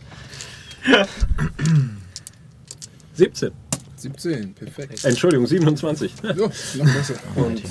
17. 3.16 3.51
17, 3.95 4.53
perfekt. 4.53 5.03
Entschuldigung, 5.03 5.48
27. 5.48 6.14
Ja, 6.24 6.33
noch 6.33 6.49
besser. 6.93 7.16
Und 7.35 7.64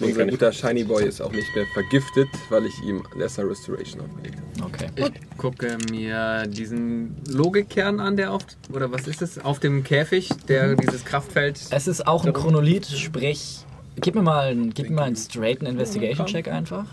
unser 0.00 0.26
guter 0.26 0.52
Shiny 0.52 0.84
Boy 0.84 1.06
ist 1.06 1.20
auch 1.20 1.32
nicht 1.32 1.54
mehr 1.54 1.66
vergiftet, 1.74 2.28
weil 2.50 2.66
ich 2.66 2.82
ihm 2.82 3.02
Lesser 3.16 3.48
Restoration 3.48 4.00
aufgelegt 4.00 4.38
habe. 4.60 4.68
Okay. 4.68 4.88
Ich 4.96 5.36
gucke 5.36 5.76
mir 5.90 6.46
diesen 6.46 7.16
Logikkern 7.28 8.00
an, 8.00 8.16
der 8.16 8.32
auf, 8.32 8.42
oder 8.72 8.90
was 8.90 9.06
ist 9.06 9.22
es, 9.22 9.38
auf 9.38 9.60
dem 9.60 9.84
Käfig, 9.84 10.30
der 10.48 10.74
dieses 10.76 11.04
Kraftfeld. 11.04 11.60
Es 11.70 11.86
ist 11.86 12.06
auch 12.06 12.24
ein 12.24 12.32
Chronolith, 12.32 12.86
sprich, 12.86 13.64
gib 14.00 14.14
mir 14.14 14.22
mal, 14.22 14.48
einen- 14.48 14.72
gib 14.74 14.88
mir 14.90 14.96
mal 14.96 15.02
einen 15.04 15.16
straighten 15.16 15.66
Investigation-Check 15.66 16.48
einfach. 16.48 16.86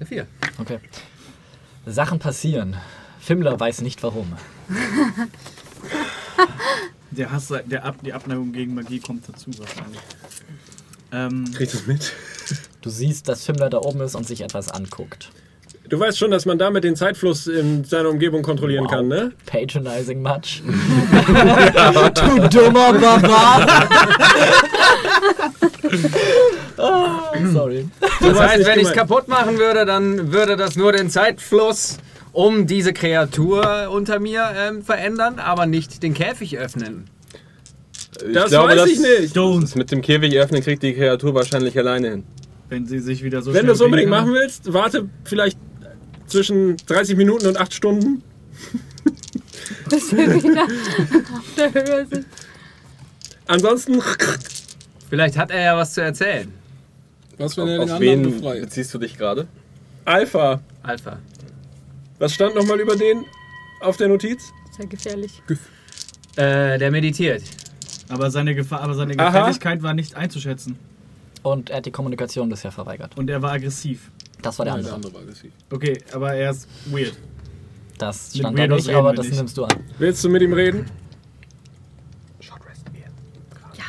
Der 0.00 0.06
vier. 0.06 0.26
Okay. 0.58 0.78
Sachen 1.86 2.18
passieren. 2.18 2.76
Fimmler 3.20 3.58
weiß 3.58 3.82
nicht 3.82 4.02
warum. 4.02 4.32
Der 7.10 7.30
Hass, 7.30 7.52
der 7.66 7.84
Ab, 7.84 7.96
die 8.02 8.12
Abneigung 8.14 8.52
gegen 8.52 8.74
Magie 8.74 8.98
kommt 8.98 9.28
dazu 9.28 9.50
wahrscheinlich. 9.58 10.00
Ähm, 11.12 11.44
Kriegst 11.54 11.74
du 11.74 11.78
es 11.78 11.86
mit? 11.86 12.12
Du 12.80 12.88
siehst, 12.88 13.28
dass 13.28 13.44
Fimmler 13.44 13.68
da 13.68 13.78
oben 13.78 14.00
ist 14.00 14.14
und 14.14 14.26
sich 14.26 14.40
etwas 14.40 14.70
anguckt. 14.70 15.30
Du 15.90 16.00
weißt 16.00 16.16
schon, 16.16 16.30
dass 16.30 16.46
man 16.46 16.56
damit 16.58 16.84
den 16.84 16.96
Zeitfluss 16.96 17.46
in 17.48 17.84
seiner 17.84 18.08
Umgebung 18.08 18.40
kontrollieren 18.42 18.86
kann, 18.86 19.08
ne? 19.08 19.32
Patronizing 19.44 20.22
much. 20.22 20.62
du 20.64 22.48
dummer 22.48 22.94
Barbar! 22.94 23.66
Oh, 26.78 27.08
sorry. 27.52 27.88
Das 28.20 28.38
heißt, 28.38 28.66
wenn 28.66 28.80
ich 28.80 28.88
es 28.88 28.92
kaputt 28.92 29.28
machen 29.28 29.58
würde, 29.58 29.84
dann 29.84 30.32
würde 30.32 30.56
das 30.56 30.76
nur 30.76 30.92
den 30.92 31.10
Zeitfluss 31.10 31.98
um 32.32 32.66
diese 32.66 32.92
Kreatur 32.92 33.90
unter 33.90 34.18
mir 34.18 34.50
ähm, 34.56 34.82
verändern, 34.82 35.38
aber 35.38 35.66
nicht 35.66 36.02
den 36.02 36.14
Käfig 36.14 36.58
öffnen. 36.58 37.04
Ich 38.26 38.32
Das 38.32 38.52
weiß 38.52 38.86
ich 38.86 39.00
nicht. 39.00 39.36
Das 39.36 39.74
mit 39.74 39.90
dem 39.90 40.02
Käfig 40.02 40.38
öffnen 40.38 40.62
kriegt 40.62 40.82
die 40.82 40.94
Kreatur 40.94 41.34
wahrscheinlich 41.34 41.76
alleine 41.78 42.10
hin. 42.10 42.24
wenn 42.68 42.86
sie 42.86 43.00
sich 43.00 43.22
wieder 43.22 43.42
so 43.42 43.52
Wenn 43.52 43.66
du 43.66 43.72
es 43.72 43.80
unbedingt 43.80 44.10
machen 44.10 44.32
willst, 44.32 44.72
warte 44.72 45.08
vielleicht 45.24 45.58
zwischen 46.26 46.76
30 46.86 47.16
Minuten 47.16 47.46
und 47.46 47.58
8 47.58 47.72
Stunden. 47.74 48.22
Bis 49.90 50.12
wir 50.12 50.42
wieder 50.42 50.64
auf 50.64 51.54
der 51.56 51.74
Höhe 51.74 52.06
sind. 52.10 52.26
Ansonsten, 53.46 54.00
Vielleicht 55.12 55.36
hat 55.36 55.50
er 55.50 55.60
ja 55.60 55.76
was 55.76 55.92
zu 55.92 56.00
erzählen. 56.00 56.50
Was, 57.36 57.54
wenn 57.58 57.68
er 57.68 57.80
den 57.80 57.82
Auf 57.82 57.96
anderen 57.96 58.24
wen 58.24 58.32
befreit? 58.32 58.62
beziehst 58.62 58.94
du 58.94 58.98
dich 58.98 59.18
gerade? 59.18 59.46
Alpha. 60.06 60.62
Alpha. 60.82 61.18
Was 62.18 62.32
stand 62.32 62.54
nochmal 62.54 62.80
über 62.80 62.96
den 62.96 63.26
auf 63.82 63.98
der 63.98 64.08
Notiz? 64.08 64.50
Sehr 64.74 64.86
gefährlich. 64.86 65.42
Äh, 66.36 66.78
der 66.78 66.90
meditiert. 66.90 67.42
Aber 68.08 68.30
seine, 68.30 68.54
Gefahr, 68.54 68.80
aber 68.80 68.94
seine 68.94 69.18
Aha. 69.18 69.26
Gefährlichkeit 69.26 69.82
war 69.82 69.92
nicht 69.92 70.14
einzuschätzen. 70.14 70.78
Und 71.42 71.68
er 71.68 71.76
hat 71.76 71.84
die 71.84 71.90
Kommunikation 71.90 72.48
bisher 72.48 72.72
verweigert. 72.72 73.18
Und 73.18 73.28
er 73.28 73.42
war 73.42 73.52
aggressiv. 73.52 74.10
Das 74.40 74.58
war 74.58 74.64
der 74.64 74.76
Nein, 74.76 74.84
der 74.84 74.94
andere. 74.94 75.08
andere 75.10 75.14
war 75.14 75.28
aggressiv. 75.28 75.52
Okay, 75.70 75.98
aber 76.14 76.32
er 76.32 76.52
ist 76.52 76.66
weird. 76.86 77.12
Das 77.98 78.34
stand 78.34 78.58
da 78.58 78.66
nicht, 78.66 78.88
aber 78.88 79.12
das 79.12 79.26
nicht. 79.26 79.36
nimmst 79.36 79.58
du 79.58 79.64
an. 79.64 79.76
Willst 79.98 80.24
du 80.24 80.30
mit 80.30 80.40
ihm 80.40 80.54
reden? 80.54 80.86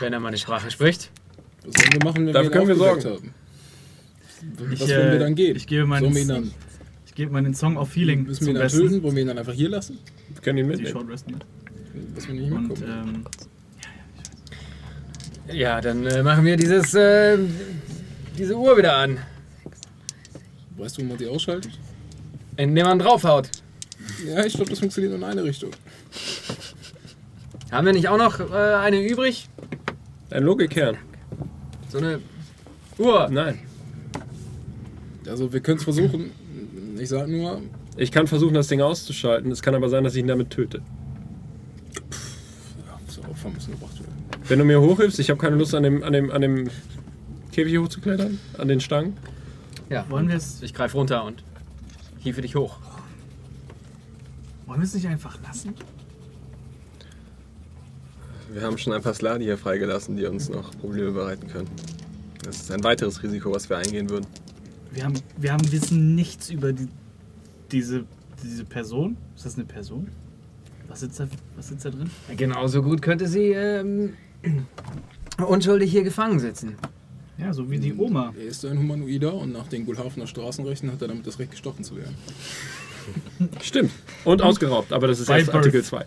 Wenn 0.04 0.12
er 0.12 0.20
meine 0.20 0.38
Sprache 0.38 0.70
spricht. 0.70 1.12
Was 1.66 1.76
sollen 1.82 1.94
wir 1.94 2.04
machen, 2.04 2.26
wenn 2.26 2.34
Dafür 2.34 2.52
wir 2.52 2.62
ihn 2.62 2.68
können 2.68 2.80
wir 2.80 2.92
aufgeweckt 2.92 3.24
haben? 3.24 3.34
Was, 4.58 4.82
Ich, 4.82 4.90
wenn 4.90 5.08
äh, 5.08 5.12
wir 5.14 5.20
dann 5.20 5.36
gehen? 5.36 5.56
ich 5.56 5.66
gebe 5.66 5.86
meinen, 5.86 6.14
wir 6.14 6.22
ihn 6.22 6.28
dann, 6.28 6.52
ich 7.06 7.16
gebe 7.16 7.32
meinen 7.32 7.54
Song 7.54 7.78
of 7.78 7.96
Healing 7.96 8.24
müssen 8.24 8.42
wir 8.42 8.48
zum 8.48 8.48
ihn 8.50 8.54
dann 8.56 8.64
Besten. 8.64 8.80
töten? 8.82 9.04
Wollen 9.04 9.16
wir 9.16 9.22
ihn 9.22 9.28
dann 9.30 9.38
einfach 9.38 9.54
hier 9.54 9.70
lassen? 9.70 9.98
Wir 10.34 10.42
können 10.42 10.58
ihn 10.58 10.66
Die 10.66 10.72
mitnehmen. 10.72 10.92
Short 10.92 11.10
Rest 11.10 11.32
mit. 11.32 11.46
Was 12.16 12.28
wir 12.28 12.34
nicht 12.34 12.52
Und 12.52 12.82
ähm, 12.82 13.24
Ja, 15.54 15.80
dann 15.80 16.06
äh, 16.06 16.22
machen 16.22 16.44
wir 16.44 16.58
dieses, 16.58 16.94
äh, 16.96 17.38
diese 18.38 18.58
Uhr 18.58 18.78
wieder 18.78 18.98
an. 18.98 19.20
weißt 20.76 20.98
du, 20.98 21.02
wie 21.02 21.06
man 21.06 21.18
die 21.18 21.28
ausschaltet? 21.28 21.72
Indem 22.58 22.88
man 22.88 23.00
draufhaut. 23.00 23.48
Ja, 24.28 24.44
ich 24.44 24.54
glaube, 24.56 24.70
das 24.70 24.80
funktioniert 24.80 25.12
nur 25.18 25.20
in 25.20 25.32
eine 25.32 25.46
Richtung. 25.46 25.72
Haben 27.72 27.86
wir 27.86 27.94
nicht 27.94 28.10
auch 28.10 28.18
noch 28.18 28.42
äh, 28.42 28.54
eine 28.54 29.02
übrig? 29.02 29.48
Ein 30.34 30.44
Logikkern. 30.46 30.98
So 31.90 32.00
eine 32.00 32.20
Uhr. 32.98 33.30
Nein. 33.30 33.60
Also 35.28 35.54
wir 35.54 35.60
können 35.60 35.78
es 35.78 35.84
versuchen. 35.84 36.32
Ich 36.98 37.10
sag 37.10 37.28
nur, 37.28 37.62
Ich 37.98 38.12
kann 38.12 38.26
versuchen, 38.26 38.56
das 38.56 38.68
Ding 38.68 38.82
auszuschalten. 38.82 39.52
Es 39.52 39.62
kann 39.62 39.76
aber 39.76 39.90
sein, 39.90 40.04
dass 40.04 40.16
ich 40.16 40.22
ihn 40.22 40.28
damit 40.28 40.50
töte. 40.50 40.82
ja, 42.88 43.00
müssen 43.50 43.72
gebracht 43.74 44.00
werden. 44.00 44.14
Wenn 44.48 44.58
du 44.58 44.66
mir 44.66 44.82
hochhilfst, 44.82 45.20
ich 45.20 45.30
habe 45.30 45.40
keine 45.40 45.56
Lust, 45.56 45.76
an 45.76 45.84
dem, 45.84 46.02
an, 46.02 46.14
dem, 46.14 46.32
an 46.32 46.42
dem 46.42 46.68
Käfig 47.52 47.78
hochzuklettern, 47.78 48.40
an 48.58 48.68
den 48.68 48.80
Stangen. 48.80 49.16
Ja, 49.92 50.04
wollen 50.10 50.28
wir 50.30 50.36
es 50.36 50.64
ich 50.64 50.74
greife 50.74 50.98
runter 50.98 51.24
und 51.26 51.44
hiefe 52.18 52.42
dich 52.42 52.56
hoch. 52.56 52.80
wollen 54.66 54.80
wir 54.80 54.86
es 54.86 54.96
nicht 54.96 55.08
einfach 55.08 55.38
lassen? 55.44 55.76
Wir 58.54 58.62
haben 58.62 58.78
schon 58.78 58.94
ein 58.94 59.02
paar 59.02 59.16
Sladi 59.16 59.46
hier 59.46 59.58
freigelassen, 59.58 60.16
die 60.16 60.26
uns 60.26 60.48
noch 60.48 60.78
Probleme 60.78 61.12
bereiten 61.12 61.48
können. 61.48 61.70
Das 62.44 62.58
ist 62.58 62.72
ein 62.72 62.84
weiteres 62.84 63.24
Risiko, 63.24 63.52
was 63.52 63.68
wir 63.68 63.78
eingehen 63.78 64.10
würden. 64.10 64.28
Wir 64.92 65.06
haben, 65.06 65.16
wir 65.38 65.52
haben 65.52 65.72
wissen 65.72 66.14
nichts 66.14 66.52
über 66.52 66.72
die, 66.72 66.88
diese, 67.72 68.06
diese 68.44 68.64
Person. 68.64 69.18
Ist 69.36 69.46
das 69.46 69.56
eine 69.56 69.66
Person? 69.66 70.10
Was 70.88 71.00
sitzt 71.00 71.20
da, 71.20 71.28
was 71.56 71.70
sitzt 71.70 71.86
da 71.86 71.90
drin? 71.90 72.12
Genauso 72.38 72.84
gut 72.84 73.02
könnte 73.02 73.28
sie 73.28 73.54
ähm, 73.54 74.14
unschuldig 75.48 75.90
hier 75.90 76.04
gefangen 76.04 76.40
sitzen. 76.40 76.76
Ja, 77.40 77.54
so 77.54 77.72
wie 77.72 77.80
die 77.80 77.96
Oma. 77.96 78.36
Er 78.38 78.46
ist 78.46 78.64
ein 78.66 78.78
Humanoider 78.78 79.34
und 79.34 79.52
nach 79.52 79.68
den 79.68 79.86
Gulhafener 79.88 80.28
Straßenrechten 80.28 80.92
hat 80.92 81.02
er 81.02 81.08
damit 81.08 81.26
das 81.26 81.40
Recht, 81.40 81.50
gestochen 81.52 81.84
zu 81.84 81.96
werden. 81.98 82.16
Stimmt. 83.64 83.92
Und 84.24 84.44
ausgeraubt, 84.44 84.94
aber 84.94 85.08
das 85.08 85.20
ist 85.20 85.26
By 85.26 85.40
erst. 85.40 85.52
Artikel 85.52 85.84
2. 85.84 86.06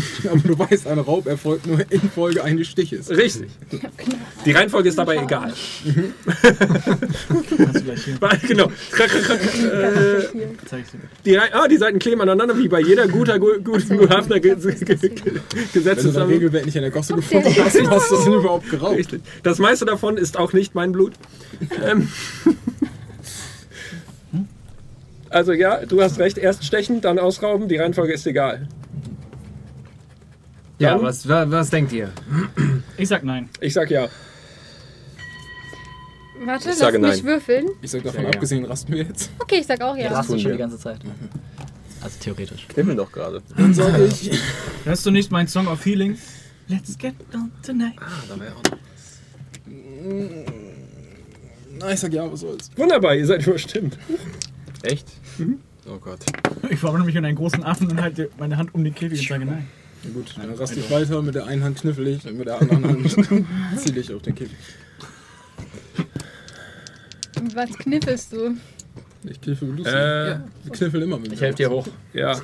Aber 0.30 0.38
du 0.40 0.58
weißt, 0.58 0.86
ein 0.86 0.98
Raub 0.98 1.26
erfolgt 1.26 1.66
nur 1.66 1.80
in 1.90 2.00
Folge 2.10 2.42
eines 2.44 2.68
Stiches. 2.68 3.10
Richtig. 3.10 3.48
Die 4.44 4.52
Reihenfolge 4.52 4.88
ist 4.88 4.98
dabei 4.98 5.16
egal. 5.18 5.52
Genau. 8.48 8.70
die, 11.24 11.38
ah, 11.38 11.68
die 11.68 11.76
Seiten 11.76 11.98
kleben 11.98 12.20
aneinander, 12.20 12.56
wie 12.58 12.68
bei 12.68 12.80
jeder 12.80 13.06
guter, 13.08 13.38
gu- 13.38 13.60
guten 13.62 13.98
Guthafner 13.98 14.40
Ge 14.40 14.56
Ge 14.56 14.74
Ge 14.74 15.10
Wenn 15.74 15.96
du. 15.96 16.26
Regelwerk 16.28 16.64
nicht 16.66 16.76
in 16.76 16.82
der 16.82 16.90
Gosse 16.90 17.14
gefunden 17.14 17.48
hast, 17.48 17.80
hast 17.90 18.10
du 18.10 18.16
das 18.16 18.26
überhaupt 18.26 18.70
geraubt. 18.70 18.96
Richtig. 18.98 19.22
Das 19.42 19.58
meiste 19.58 19.84
davon 19.84 20.16
ist 20.16 20.38
auch 20.38 20.52
nicht 20.52 20.74
mein 20.74 20.92
Blut. 20.92 21.12
ähm. 21.84 22.08
Also 25.30 25.52
ja, 25.52 25.84
du 25.86 26.02
hast 26.02 26.18
recht. 26.18 26.36
Erst 26.36 26.64
stechen, 26.64 27.00
dann 27.00 27.18
ausrauben. 27.18 27.66
Die 27.68 27.76
Reihenfolge 27.76 28.12
ist 28.12 28.26
egal. 28.26 28.68
Ja, 30.82 30.94
Dann? 30.94 31.02
was, 31.02 31.28
wa- 31.28 31.48
was 31.48 31.70
denkt 31.70 31.92
ihr? 31.92 32.10
Ich 32.96 33.08
sag 33.08 33.22
nein. 33.24 33.48
Ich 33.60 33.72
sag 33.72 33.88
ja. 33.90 34.08
Warte, 36.44 36.60
Ich 36.60 36.66
lass 36.66 36.78
sage 36.80 36.98
mich 36.98 37.16
nein. 37.18 37.24
würfeln. 37.24 37.66
Ich 37.82 37.90
sag 37.92 38.02
davon 38.02 38.22
Ja, 38.22 38.28
ja. 38.28 38.34
abgesehen, 38.34 38.64
rasten 38.64 38.92
wir 38.92 39.04
jetzt. 39.04 39.30
Okay, 39.38 39.58
ich 39.60 39.66
sag 39.66 39.80
auch 39.80 39.96
Ja, 39.96 40.04
ja. 40.04 40.08
das 40.10 40.26
tun 40.26 40.38
schon 40.40 40.46
wir. 40.50 40.52
die 40.54 40.58
ganze 40.58 40.78
Zeit. 40.78 40.98
Also 42.00 42.16
theoretisch. 42.20 42.66
Knibbeln 42.68 42.96
doch 42.96 43.12
gerade. 43.12 43.40
Dann 43.56 43.72
sage 43.72 44.06
ich, 44.06 44.30
Hörst 44.84 45.06
du 45.06 45.12
nicht 45.12 45.30
meinen 45.30 45.46
Song 45.46 45.68
of 45.68 45.84
Healing? 45.86 46.18
Let's 46.66 46.98
get 46.98 47.14
down 47.32 47.52
tonight. 47.64 47.94
Ah, 48.00 48.10
da 48.28 48.40
wäre 48.40 48.52
auch 48.56 48.62
noch. 48.72 48.78
na, 51.78 51.92
ich 51.92 52.00
sag 52.00 52.12
ja, 52.12 52.30
was 52.30 52.40
soll's. 52.40 52.70
Wunderbar, 52.76 53.14
ihr 53.14 53.26
seid 53.26 53.46
überstimmt. 53.46 53.96
Echt? 54.82 55.06
Oh 55.88 55.98
Gott. 55.98 56.20
Ich 56.70 56.80
verwandle 56.80 57.04
mich 57.06 57.14
in 57.14 57.24
einen 57.24 57.36
großen 57.36 57.62
Affen 57.62 57.88
und 57.88 58.00
halte 58.02 58.30
meine 58.38 58.56
Hand 58.56 58.74
um 58.74 58.82
den 58.82 58.94
Käfig 58.94 59.20
und 59.20 59.28
sage 59.28 59.44
nein. 59.44 59.68
Na 60.04 60.10
gut, 60.12 60.34
dann 60.36 60.52
raste 60.54 60.80
ich 60.80 60.90
weiter, 60.90 61.22
mit 61.22 61.34
der 61.34 61.46
einen 61.46 61.62
Hand 61.62 61.78
kniffel 61.78 62.06
ich 62.08 62.26
und 62.26 62.36
mit 62.36 62.46
der 62.48 62.60
anderen 62.60 62.84
Hand 62.84 63.10
ziele 63.76 64.00
ich 64.00 64.12
auf 64.12 64.22
den 64.22 64.34
Käfig. 64.34 64.56
Was 67.54 67.70
kniffelst 67.78 68.32
du? 68.32 68.56
Ich 69.24 69.40
kniffel 69.40 69.68
Lucy. 69.68 69.88
Äh, 69.88 70.28
ja, 70.30 70.44
ich 70.64 70.72
kniffel 70.72 71.02
immer 71.02 71.18
mit 71.18 71.32
Ich 71.32 71.40
helfe 71.40 71.56
dir 71.56 71.70
hoch. 71.70 71.86
Ja. 72.12 72.40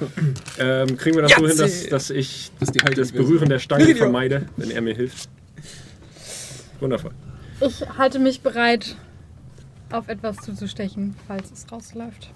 Ähm, 0.58 0.96
kriegen 0.96 1.16
wir 1.16 1.22
das 1.22 1.32
so 1.32 1.46
hin, 1.48 1.56
dass, 1.56 1.86
dass 1.88 2.10
ich 2.10 2.52
Das 2.60 2.70
das 2.70 3.12
Berühren 3.12 3.48
der 3.48 3.58
Stange 3.58 3.84
Video. 3.86 3.96
vermeide, 3.96 4.46
wenn 4.56 4.70
er 4.70 4.80
mir 4.80 4.94
hilft? 4.94 5.28
Wundervoll. 6.78 7.10
Ich 7.60 7.80
halte 7.98 8.20
mich 8.20 8.40
bereit, 8.40 8.96
auf 9.90 10.08
etwas 10.08 10.36
zuzustechen, 10.36 11.16
falls 11.26 11.50
es 11.50 11.70
rausläuft. 11.72 12.30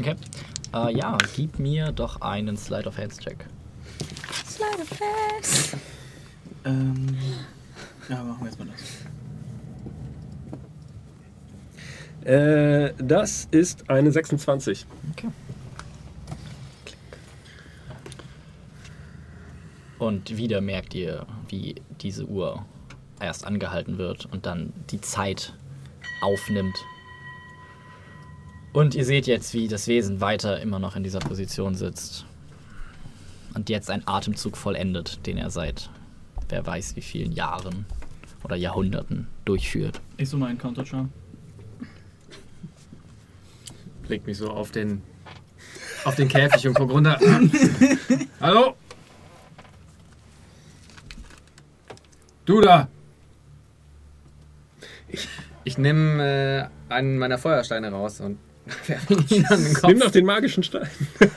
Okay. 0.00 0.16
Äh, 0.74 0.96
ja, 0.96 1.16
gib 1.36 1.60
mir 1.60 1.92
doch 1.92 2.20
einen 2.20 2.56
Slide 2.56 2.88
of 2.88 2.98
Hands 2.98 3.16
Check. 3.16 3.46
Slide 4.44 4.82
of 4.82 4.90
Hands. 5.00 5.76
Ähm, 6.64 7.16
ja, 8.08 8.22
machen 8.24 8.40
wir 8.40 8.46
erstmal 8.46 8.68
das. 8.68 9.04
Äh, 12.26 12.94
das 12.98 13.46
ist 13.50 13.88
eine 13.88 14.10
26. 14.10 14.86
Okay. 15.12 15.28
Und 19.98 20.36
wieder 20.36 20.60
merkt 20.60 20.94
ihr, 20.94 21.24
wie 21.48 21.76
diese 22.00 22.26
Uhr 22.26 22.64
erst 23.20 23.46
angehalten 23.46 23.96
wird 23.98 24.26
und 24.26 24.44
dann 24.44 24.72
die 24.90 25.00
Zeit 25.00 25.54
aufnimmt. 26.20 26.76
Und 28.74 28.96
ihr 28.96 29.04
seht 29.04 29.28
jetzt, 29.28 29.54
wie 29.54 29.68
das 29.68 29.86
Wesen 29.86 30.20
weiter 30.20 30.60
immer 30.60 30.80
noch 30.80 30.96
in 30.96 31.04
dieser 31.04 31.20
Position 31.20 31.76
sitzt. 31.76 32.26
Und 33.54 33.68
jetzt 33.68 33.88
einen 33.88 34.02
Atemzug 34.04 34.56
vollendet, 34.56 35.24
den 35.26 35.38
er 35.38 35.50
seit 35.50 35.90
wer 36.48 36.66
weiß 36.66 36.96
wie 36.96 37.00
vielen 37.00 37.30
Jahren 37.30 37.86
oder 38.42 38.56
Jahrhunderten 38.56 39.28
durchführt. 39.44 40.00
Ich 40.16 40.28
so 40.28 40.36
mal 40.36 40.48
einen 40.48 40.58
Counter-Charm. 40.58 41.12
Leg 44.08 44.26
mich 44.26 44.38
so 44.38 44.50
auf 44.50 44.72
den, 44.72 45.02
auf 46.04 46.16
den 46.16 46.26
Käfig 46.26 46.66
und 46.66 46.74
guck 46.74 46.90
runter. 46.90 47.20
Hallo? 48.40 48.74
Du 52.44 52.60
da! 52.60 52.88
Ich, 55.06 55.28
ich 55.62 55.78
nehme 55.78 56.70
äh, 56.90 56.92
einen 56.92 57.18
meiner 57.18 57.38
Feuersteine 57.38 57.92
raus 57.92 58.20
und 58.20 58.36
werfe 58.86 59.14
ihn 59.34 59.44
an 59.46 59.62
den 59.64 59.74
Kopf. 59.74 59.88
Nimm 59.88 60.00
doch 60.00 60.10
den 60.10 60.24
magischen 60.24 60.62
Stein. 60.62 60.88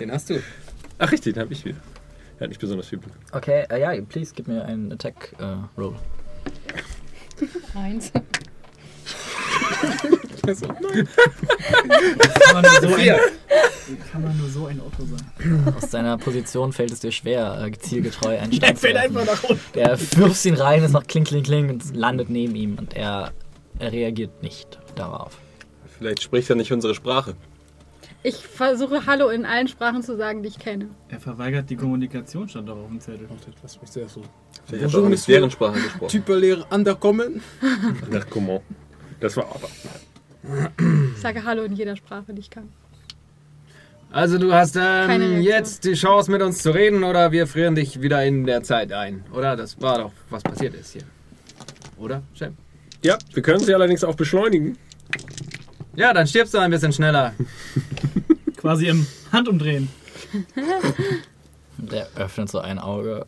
Den 0.00 0.10
hast 0.10 0.30
du. 0.30 0.40
Ach, 0.98 1.12
richtig, 1.12 1.34
den 1.34 1.42
habe 1.42 1.52
ich 1.52 1.64
wieder. 1.64 1.76
Er 2.38 2.44
hat 2.44 2.48
nicht 2.48 2.60
besonders 2.60 2.88
viel 2.88 2.98
Blut. 2.98 3.12
Okay, 3.32 3.64
äh, 3.70 3.80
ja, 3.80 3.92
please 4.02 4.32
gib 4.34 4.48
mir 4.48 4.64
einen 4.64 4.90
Attack 4.92 5.34
äh, 5.38 5.80
Roll. 5.80 5.94
Eins. 7.74 8.10
Kann 12.42 12.52
man 12.54 12.62
nur 12.62 12.80
so 12.80 12.94
ein, 12.96 13.16
kann 14.10 14.22
man 14.22 14.38
nur 14.38 14.48
so 14.48 14.66
ein 14.66 14.80
Auto 14.80 15.04
sein. 15.04 15.74
Aus 15.76 15.90
deiner 15.90 16.18
Position 16.18 16.72
fällt 16.72 16.90
es 16.92 17.00
dir 17.00 17.12
schwer, 17.12 17.62
äh, 17.64 17.70
zielgetreu 17.78 18.38
einen 18.38 18.52
Stein 18.52 18.70
Er 18.70 18.74
zu 18.74 18.80
fällt 18.80 18.94
werfen. 18.94 19.16
einfach 19.18 19.32
nach 19.34 19.44
unten. 19.50 19.62
Der 19.74 19.98
wirft 20.16 20.44
ihn 20.44 20.54
rein, 20.54 20.82
es 20.82 20.92
macht 20.92 21.08
kling, 21.08 21.24
kling, 21.24 21.42
kling 21.44 21.70
und 21.70 21.94
landet 21.96 22.28
neben 22.30 22.54
ihm 22.54 22.76
und 22.78 22.94
er, 22.94 23.32
er 23.78 23.92
reagiert 23.92 24.42
nicht 24.42 24.78
darauf. 24.96 25.38
Vielleicht 26.02 26.24
spricht 26.24 26.50
er 26.50 26.56
nicht 26.56 26.72
unsere 26.72 26.96
Sprache. 26.96 27.36
Ich 28.24 28.44
versuche 28.44 29.06
Hallo 29.06 29.28
in 29.28 29.46
allen 29.46 29.68
Sprachen 29.68 30.02
zu 30.02 30.16
sagen, 30.16 30.42
die 30.42 30.48
ich 30.48 30.58
kenne. 30.58 30.88
Er 31.08 31.20
verweigert 31.20 31.70
die 31.70 31.76
Kommunikation, 31.76 32.48
stand 32.48 32.68
doch 32.68 32.76
auf 32.76 32.88
dem 32.88 32.98
Zettel. 32.98 33.28
Lass 33.62 33.80
mich 33.80 33.90
sehr 33.90 34.08
so. 34.08 34.22
Ich 34.72 34.82
habe 34.82 34.98
auch 34.98 35.08
nicht 35.08 35.28
deren 35.28 35.52
Sprache 35.52 35.80
gesprochen. 35.80 36.08
Typerlehre 36.08 36.66
underkommen. 36.70 37.40
Na, 38.10 38.18
comment? 38.28 38.62
Das 39.20 39.36
war 39.36 39.44
aber. 39.44 39.68
Ich 41.14 41.20
sage 41.20 41.44
Hallo 41.44 41.62
in 41.62 41.74
jeder 41.74 41.94
Sprache, 41.94 42.34
die 42.34 42.40
ich 42.40 42.50
kann. 42.50 42.68
Also 44.10 44.38
du 44.38 44.52
hast 44.52 44.76
ähm, 44.76 45.40
jetzt 45.40 45.84
die 45.84 45.94
Chance 45.94 46.32
mit 46.32 46.42
uns 46.42 46.58
zu 46.58 46.74
reden 46.74 47.04
oder 47.04 47.30
wir 47.30 47.46
frieren 47.46 47.76
dich 47.76 48.02
wieder 48.02 48.24
in 48.24 48.44
der 48.44 48.64
Zeit 48.64 48.92
ein. 48.92 49.24
Oder? 49.32 49.54
Das 49.54 49.80
war 49.80 49.98
doch, 49.98 50.12
was 50.30 50.42
passiert 50.42 50.74
ist 50.74 50.94
hier. 50.94 51.04
Oder, 51.96 52.22
Chef? 52.34 52.52
Ja, 53.04 53.18
wir 53.32 53.42
können 53.44 53.60
sie 53.60 53.72
allerdings 53.72 54.02
auch 54.02 54.16
beschleunigen. 54.16 54.76
Ja, 55.94 56.12
dann 56.12 56.26
stirbst 56.26 56.54
du 56.54 56.58
ein 56.58 56.70
bisschen 56.70 56.92
schneller. 56.92 57.34
Quasi 58.56 58.86
im 58.86 59.06
Handumdrehen. 59.30 59.88
Der 61.76 62.08
öffnet 62.16 62.48
so 62.48 62.60
ein 62.60 62.78
Auge, 62.78 63.26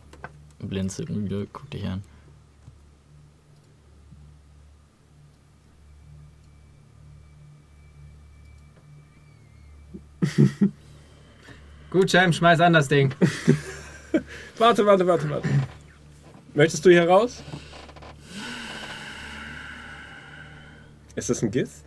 blinzelt 0.60 1.10
müde, 1.10 1.47
guckt 1.52 1.75
dich 1.75 1.84
an. 1.86 2.02
Gut, 11.91 12.10
Cem, 12.10 12.33
schmeiß 12.33 12.60
an 12.60 12.73
das 12.73 12.89
Ding. 12.89 13.15
Warte, 14.59 14.86
warte, 14.86 15.07
warte, 15.07 15.28
warte. 15.28 15.49
Möchtest 16.55 16.84
du 16.86 16.91
hier 16.91 17.09
raus? 17.09 17.43
Ist 21.17 21.31
das 21.31 21.43
ein 21.43 21.51
Giss? 21.51 21.83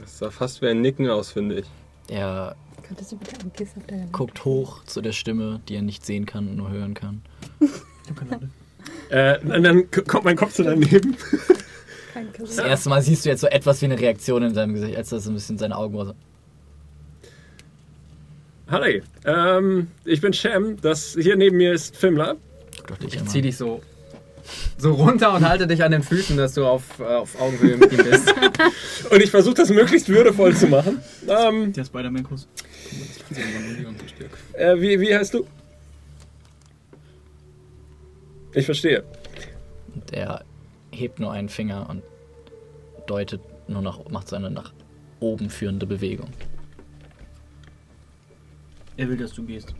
Das 0.00 0.18
sah 0.18 0.30
fast 0.30 0.62
wie 0.62 0.66
ein 0.68 0.80
Nicken 0.80 1.08
aus, 1.08 1.30
finde 1.32 1.60
ich. 1.60 1.66
Er 2.08 2.56
du 2.88 3.16
bitte 3.16 3.40
einen 3.40 3.52
Kiss 3.52 3.68
auf 3.76 3.86
deiner 3.86 4.06
guckt 4.06 4.44
hoch 4.44 4.82
zu 4.84 5.00
der 5.00 5.12
Stimme, 5.12 5.60
die 5.68 5.76
er 5.76 5.82
nicht 5.82 6.04
sehen 6.04 6.26
kann 6.26 6.48
und 6.48 6.56
nur 6.56 6.70
hören 6.70 6.94
kann. 6.94 7.22
Äh, 9.10 9.38
und 9.40 9.62
dann 9.62 9.90
k- 9.90 10.00
kommt 10.02 10.24
mein 10.24 10.36
Kopf 10.36 10.54
so 10.54 10.62
daneben. 10.64 11.16
Kein 12.14 12.32
Kiss. 12.32 12.56
Das 12.56 12.64
erste 12.64 12.88
Mal 12.88 13.02
siehst 13.02 13.24
du 13.24 13.28
jetzt 13.28 13.40
so 13.40 13.46
etwas 13.46 13.80
wie 13.82 13.84
eine 13.86 13.98
Reaktion 14.00 14.42
in 14.42 14.54
seinem 14.54 14.72
Gesicht, 14.74 14.96
als 14.96 15.12
er 15.12 15.20
so 15.20 15.30
ein 15.30 15.34
bisschen 15.34 15.58
seine 15.58 15.76
Augen 15.76 15.94
so. 16.06 16.14
Hi, 18.68 19.02
ähm, 19.26 19.88
ich 20.04 20.20
bin 20.20 20.32
Shem. 20.32 20.80
Das 20.80 21.16
hier 21.20 21.36
neben 21.36 21.56
mir 21.58 21.72
ist 21.74 21.96
Fimler. 21.96 22.36
Guck 22.78 22.86
doch 22.88 22.98
dich 22.98 23.14
Ich 23.14 23.20
an. 23.20 23.26
zieh 23.28 23.42
dich 23.42 23.56
so, 23.56 23.82
so 24.78 24.92
runter 24.92 25.34
und 25.34 25.46
halte 25.48 25.66
dich 25.66 25.82
an 25.82 25.92
den 25.92 26.02
Füßen, 26.02 26.36
dass 26.36 26.54
du 26.54 26.66
auf, 26.66 26.98
äh, 27.00 27.04
auf 27.04 27.40
Augenhöhe 27.40 27.76
mit 27.76 27.92
ihm 27.92 28.04
bist. 28.04 28.34
Und 29.10 29.22
ich 29.22 29.30
versuche 29.30 29.54
das 29.54 29.70
möglichst 29.70 30.08
würdevoll 30.08 30.54
zu 30.54 30.66
machen. 30.68 31.00
Ähm, 31.28 31.72
Der 31.72 31.84
Spider-Man-Kuss. 31.84 32.48
äh, 34.54 34.80
wie, 34.80 35.00
wie 35.00 35.14
heißt 35.14 35.34
du? 35.34 35.46
Ich 38.54 38.64
verstehe. 38.66 39.04
Und 39.94 40.12
er 40.12 40.44
hebt 40.90 41.18
nur 41.20 41.32
einen 41.32 41.48
Finger 41.48 41.88
und 41.88 42.02
deutet 43.06 43.40
nur 43.68 43.82
nach, 43.82 43.98
macht 44.08 44.28
so 44.28 44.36
eine 44.36 44.50
nach 44.50 44.72
oben 45.20 45.50
führende 45.50 45.86
Bewegung. 45.86 46.28
Er 48.96 49.08
will, 49.08 49.16
dass 49.16 49.32
du 49.32 49.44
gehst. 49.44 49.74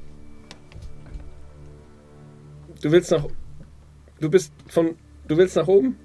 Du 2.80 2.90
willst 2.90 3.10
nach. 3.10 3.26
Du 4.20 4.28
bist 4.30 4.52
von. 4.68 4.94
Du 5.28 5.36
willst 5.36 5.56
nach 5.56 5.66
oben? 5.68 5.96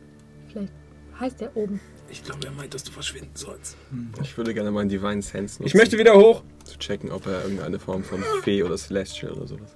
Vielleicht 0.48 0.72
heißt 1.19 1.42
der 1.42 1.56
oben. 1.58 1.80
Ich 2.10 2.24
glaube, 2.24 2.45
er 2.45 2.52
meint, 2.52 2.74
dass 2.74 2.84
du 2.84 2.92
verschwinden 2.92 3.32
sollst. 3.34 3.76
Ich 4.22 4.38
würde 4.38 4.53
gerne 4.53 4.69
meinen 4.72 4.90
Divine 4.90 5.22
Sense 5.24 5.56
nutzen, 5.61 5.66
Ich 5.66 5.74
möchte 5.74 5.98
wieder 5.98 6.16
hoch. 6.16 6.44
zu 6.64 6.77
checken, 6.77 7.11
ob 7.11 7.26
er 7.26 7.42
irgendeine 7.44 7.80
Form 7.80 8.03
von 8.03 8.24
Fee 8.44 8.61
oder 8.64 8.77
Celestial 8.77 9.32
oder 9.34 9.48
sowas. 9.48 9.76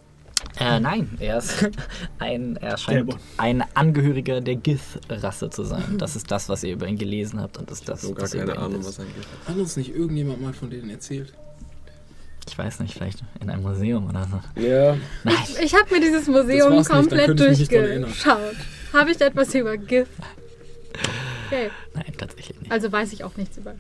Äh, 0.60 0.80
nein, 0.80 1.10
er 1.20 1.40
ist 1.40 1.70
ein, 2.20 2.56
er 2.58 2.78
scheint 2.78 3.16
ein 3.38 3.64
Angehöriger 3.74 4.42
der 4.42 4.56
Gith-Rasse 4.56 5.50
zu 5.50 5.64
sein. 5.64 5.98
Das 5.98 6.16
ist 6.16 6.30
das, 6.32 6.48
was 6.50 6.64
ihr 6.64 6.74
über 6.74 6.88
ihn 6.88 6.98
gelesen 6.98 7.42
habt 7.42 7.58
und 7.58 7.70
das 7.70 7.80
ist 7.80 7.90
das, 7.90 8.02
So 8.04 8.14
gar 8.14 8.24
was 8.24 8.34
ihr 8.36 8.46
keine 8.46 8.58
Ahnung, 8.58 8.80
wisst. 8.80 8.90
was 8.90 9.00
ein 9.00 9.08
Gift 9.16 9.28
ist. 9.42 9.50
Hat 9.50 9.58
uns 9.58 9.76
nicht 9.76 9.94
irgendjemand 9.96 10.42
mal 10.42 10.54
von 10.54 10.70
denen 10.70 10.90
erzählt? 10.92 11.34
Ich 12.50 12.58
weiß 12.58 12.80
nicht, 12.80 12.96
vielleicht 12.96 13.20
in 13.40 13.50
einem 13.50 13.62
Museum 13.62 14.10
oder 14.10 14.28
so. 14.30 14.62
Ja. 14.62 14.98
Nein, 15.24 15.36
Ich 15.64 15.76
habe 15.76 15.94
mir 15.94 16.02
dieses 16.02 16.28
Museum 16.28 16.84
komplett 16.84 17.30
ich 17.30 17.68
durchgeschaut. 17.68 18.56
Habe 18.92 19.12
ich 19.12 19.22
etwas 19.22 19.54
über 19.54 19.78
Gift? 19.78 20.12
Okay. 21.46 21.70
nein, 21.94 22.06
tatsächlich 22.18 22.60
nicht. 22.60 22.72
Also 22.72 22.92
weiß 22.92 23.14
ich 23.14 23.24
auch 23.24 23.38
nichts 23.38 23.58
über. 23.58 23.76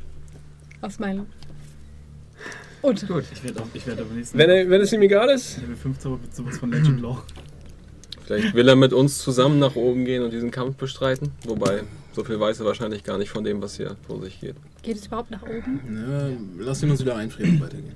Aus 0.81 0.99
meinem. 0.99 1.25
Und 2.81 3.07
Gut. 3.07 3.23
Ich 3.33 3.43
werde 3.43 3.63
ich 3.73 3.87
werd 3.87 3.99
aber 3.99 4.13
nächsten 4.13 4.37
Wenn, 4.37 4.49
er, 4.49 4.69
wenn 4.69 4.81
es 4.81 4.93
ihm 4.93 5.01
egal 5.01 5.29
ist. 5.29 5.57
Level 5.61 5.75
5 5.75 5.99
Zauber 5.99 6.21
wird 6.21 6.35
sowas 6.35 6.57
von 6.59 6.71
Legend 6.71 7.01
Law. 7.01 7.21
Vielleicht 8.25 8.53
will 8.53 8.69
er 8.69 8.75
mit 8.75 8.93
uns 8.93 9.17
zusammen 9.17 9.57
nach 9.57 9.75
oben 9.75 10.05
gehen 10.05 10.21
und 10.23 10.31
diesen 10.31 10.51
Kampf 10.51 10.75
bestreiten. 10.77 11.31
Wobei, 11.45 11.81
so 12.13 12.23
viel 12.23 12.39
weiß 12.39 12.59
er 12.59 12.67
wahrscheinlich 12.67 13.03
gar 13.03 13.17
nicht 13.17 13.31
von 13.31 13.43
dem, 13.43 13.61
was 13.61 13.77
hier 13.77 13.97
vor 14.05 14.21
sich 14.21 14.39
geht. 14.39 14.55
geht 14.83 14.97
es 14.97 15.07
überhaupt 15.07 15.31
nach 15.31 15.41
oben? 15.41 15.79
Ja, 16.07 16.29
lass 16.63 16.83
ihn 16.83 16.91
uns 16.91 17.01
wieder 17.01 17.15
einfrieren 17.15 17.55
und 17.55 17.61
weitergehen. 17.61 17.95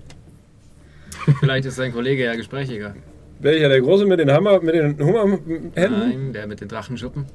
Vielleicht 1.40 1.66
ist 1.66 1.76
sein 1.76 1.92
Kollege 1.94 2.24
ja 2.26 2.36
gesprächiger. 2.36 2.96
Welcher? 3.40 3.70
Der 3.70 3.82
Große 3.82 4.06
mit 4.06 4.20
den 4.20 4.32
Hammer, 4.32 4.62
mit 4.62 4.74
den 4.76 4.98
Hummerhänden? 5.00 5.72
Nein, 5.76 6.34
der 6.34 6.48
mit 6.48 6.62
den 6.62 6.68
Drachenschuppen. 6.68 7.26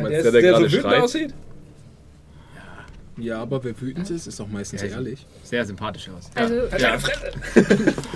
Meinst 0.00 0.10
Der, 0.10 0.22
du, 0.22 0.28
ist, 0.28 0.32
der 0.34 0.42
der 0.42 0.54
so 0.56 0.60
wütend 0.64 0.80
schreit? 0.82 1.02
aussieht? 1.02 1.34
Ja, 3.16 3.40
aber 3.42 3.64
wer 3.64 3.80
wütend 3.80 4.08
ist, 4.10 4.28
ist 4.28 4.40
auch 4.40 4.46
meistens 4.46 4.80
Ja, 4.80 4.86
ich- 4.86 4.92
ehrlich. 4.94 5.26
Sehr 5.42 5.64
sympathisch 5.64 6.08
aus. 6.08 6.30
Also, 6.36 6.54
Ja. 6.78 6.96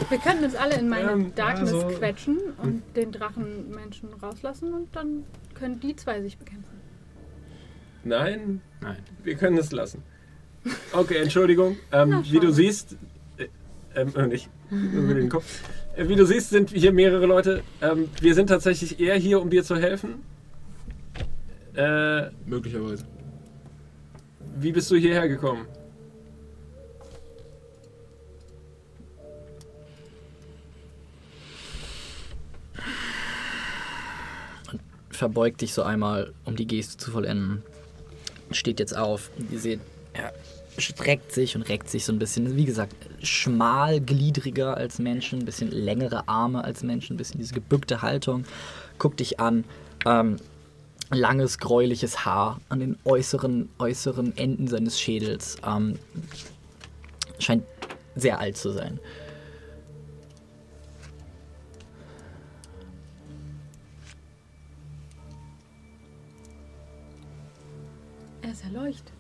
wir 0.08 0.18
könnten 0.18 0.44
uns 0.44 0.54
alle 0.54 0.76
in 0.78 0.88
meine 0.88 1.10
Ähm, 1.10 1.34
Darkness 1.34 1.72
also- 1.72 1.88
quetschen 1.88 2.38
und 2.62 2.82
den 2.94 3.10
Drachenmenschen 3.10 4.10
rauslassen 4.22 4.72
und 4.74 4.94
dann 4.94 5.24
können 5.54 5.80
die 5.80 5.96
zwei 5.96 6.20
sich 6.22 6.38
bekämpfen. 6.38 6.70
Nein, 8.04 8.60
Nein. 8.80 8.96
wir 9.24 9.34
können 9.34 9.58
es 9.58 9.72
lassen. 9.72 10.02
Okay, 10.92 11.16
Entschuldigung. 11.22 11.76
Ähm, 11.90 12.08
Na, 12.10 12.22
wie 12.24 12.38
du 12.38 12.52
siehst, 12.52 12.96
äh, 13.38 13.46
ähm, 13.96 14.12
äh, 14.14 14.26
nicht 14.28 14.48
über 14.92 15.14
den 15.14 15.28
Kopf. 15.28 15.60
Äh, 15.96 16.08
wie 16.08 16.16
du 16.16 16.24
siehst, 16.24 16.50
sind 16.50 16.70
hier 16.70 16.92
mehrere 16.92 17.26
Leute. 17.26 17.62
Ähm, 17.80 18.08
wir 18.20 18.34
sind 18.34 18.46
tatsächlich 18.46 18.98
eher 18.98 19.16
hier, 19.16 19.40
um 19.40 19.50
dir 19.50 19.62
zu 19.62 19.76
helfen. 19.76 20.22
Äh, 21.74 22.30
Möglicherweise. 22.46 23.04
wie 24.56 24.72
bist 24.72 24.90
du 24.90 24.96
hierher 24.96 25.28
gekommen? 25.28 25.66
verbeugt 35.22 35.60
dich 35.60 35.72
so 35.72 35.84
einmal, 35.84 36.32
um 36.44 36.56
die 36.56 36.66
Geste 36.66 36.96
zu 36.96 37.12
vollenden. 37.12 37.62
Steht 38.50 38.80
jetzt 38.80 38.96
auf. 38.96 39.30
Und 39.38 39.52
ihr 39.52 39.60
seht, 39.60 39.78
er 40.14 40.32
streckt 40.78 41.30
sich 41.30 41.54
und 41.54 41.62
reckt 41.62 41.88
sich 41.88 42.04
so 42.04 42.12
ein 42.12 42.18
bisschen. 42.18 42.56
Wie 42.56 42.64
gesagt, 42.64 42.96
schmalgliedriger 43.22 44.76
als 44.76 44.98
Menschen, 44.98 45.40
ein 45.40 45.44
bisschen 45.44 45.70
längere 45.70 46.28
Arme 46.28 46.64
als 46.64 46.82
Menschen, 46.82 47.14
ein 47.14 47.16
bisschen 47.16 47.40
diese 47.40 47.54
gebückte 47.54 48.02
Haltung. 48.02 48.44
Guckt 48.98 49.20
dich 49.20 49.40
an. 49.40 49.64
Ähm, 50.04 50.36
langes, 51.10 51.58
gräuliches 51.58 52.24
Haar 52.24 52.60
an 52.68 52.80
den 52.80 52.98
äußeren, 53.04 53.68
äußeren 53.78 54.36
Enden 54.36 54.66
seines 54.68 55.00
Schädels. 55.00 55.56
Ähm, 55.66 55.98
scheint 57.38 57.64
sehr 58.14 58.38
alt 58.38 58.56
zu 58.56 58.70
sein. 58.70 58.98
Er 68.42 68.50
ist 68.50 68.64
erleuchtet. 68.64 69.12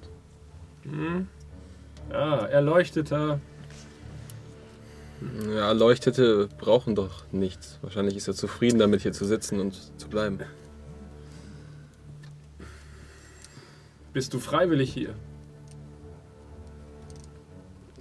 Ah, 2.10 2.46
erleuchteter. 2.46 3.40
Ja, 5.48 5.68
Erleuchtete 5.68 6.48
brauchen 6.58 6.94
doch 6.94 7.24
nichts. 7.32 7.78
Wahrscheinlich 7.82 8.16
ist 8.16 8.28
er 8.28 8.34
zufrieden 8.34 8.78
damit, 8.78 9.02
hier 9.02 9.12
zu 9.12 9.24
sitzen 9.24 9.60
und 9.60 10.00
zu 10.00 10.08
bleiben. 10.08 10.40
Bist 14.12 14.34
du 14.34 14.40
freiwillig 14.40 14.92
hier? 14.92 15.14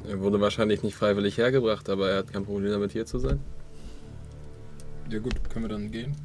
Er 0.07 0.19
wurde 0.19 0.41
wahrscheinlich 0.41 0.83
nicht 0.83 0.95
freiwillig 0.95 1.37
hergebracht, 1.37 1.89
aber 1.89 2.09
er 2.09 2.17
hat 2.17 2.33
kein 2.33 2.43
Problem 2.43 2.71
damit, 2.71 2.91
hier 2.91 3.05
zu 3.05 3.19
sein. 3.19 3.39
Ja 5.09 5.19
gut, 5.19 5.33
können 5.49 5.65
wir 5.65 5.69
dann 5.69 5.91
gehen? 5.91 6.15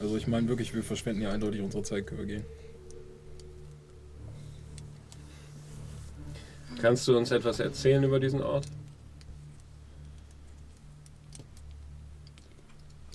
Also 0.00 0.16
ich 0.16 0.26
meine 0.26 0.48
wirklich, 0.48 0.74
wir 0.74 0.82
verschwenden 0.82 1.22
ja 1.22 1.30
eindeutig 1.30 1.60
unsere 1.60 1.82
Zeit, 1.82 2.06
können 2.06 2.20
wir 2.20 2.26
gehen. 2.26 2.44
Kannst 6.80 7.06
du 7.08 7.16
uns 7.16 7.30
etwas 7.30 7.60
erzählen 7.60 8.02
über 8.04 8.20
diesen 8.20 8.42
Ort? 8.42 8.66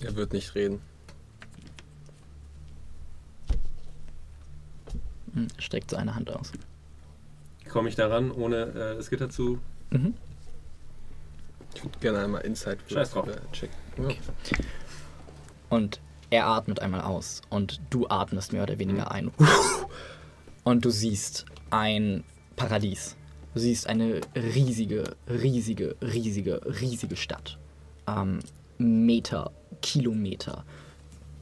Er 0.02 0.14
wird 0.16 0.32
nicht 0.32 0.54
reden. 0.54 0.80
Hm, 5.34 5.48
Streckt 5.58 5.90
so 5.90 5.96
eine 5.96 6.14
Hand 6.14 6.30
aus. 6.30 6.52
komme 7.70 7.88
ich 7.88 7.94
daran, 7.96 8.30
ohne 8.30 8.56
äh, 8.66 8.96
das 8.96 9.10
Gitter 9.10 9.28
zu. 9.30 9.58
Ich 11.74 11.84
würde 11.84 11.98
gerne 12.00 12.20
einmal 12.24 12.40
Insight 12.42 12.78
Scheiß 12.90 13.10
drauf. 13.10 13.28
äh, 13.28 13.36
checken. 13.52 13.74
Und 15.68 16.00
er 16.30 16.46
atmet 16.46 16.80
einmal 16.80 17.02
aus 17.02 17.42
und 17.50 17.80
du 17.90 18.08
atmest 18.08 18.52
mehr 18.52 18.62
oder 18.62 18.78
weniger 18.78 19.10
ein. 19.10 19.30
Und 20.64 20.84
du 20.84 20.90
siehst 20.90 21.44
ein 21.70 22.24
Paradies. 22.56 23.16
Du 23.54 23.60
siehst 23.60 23.86
eine 23.86 24.20
riesige, 24.34 25.16
riesige, 25.28 25.96
riesige, 26.02 26.60
riesige 26.80 27.16
Stadt. 27.16 27.58
Ähm, 28.06 28.40
Meter, 28.78 29.52
Kilometer, 29.82 30.64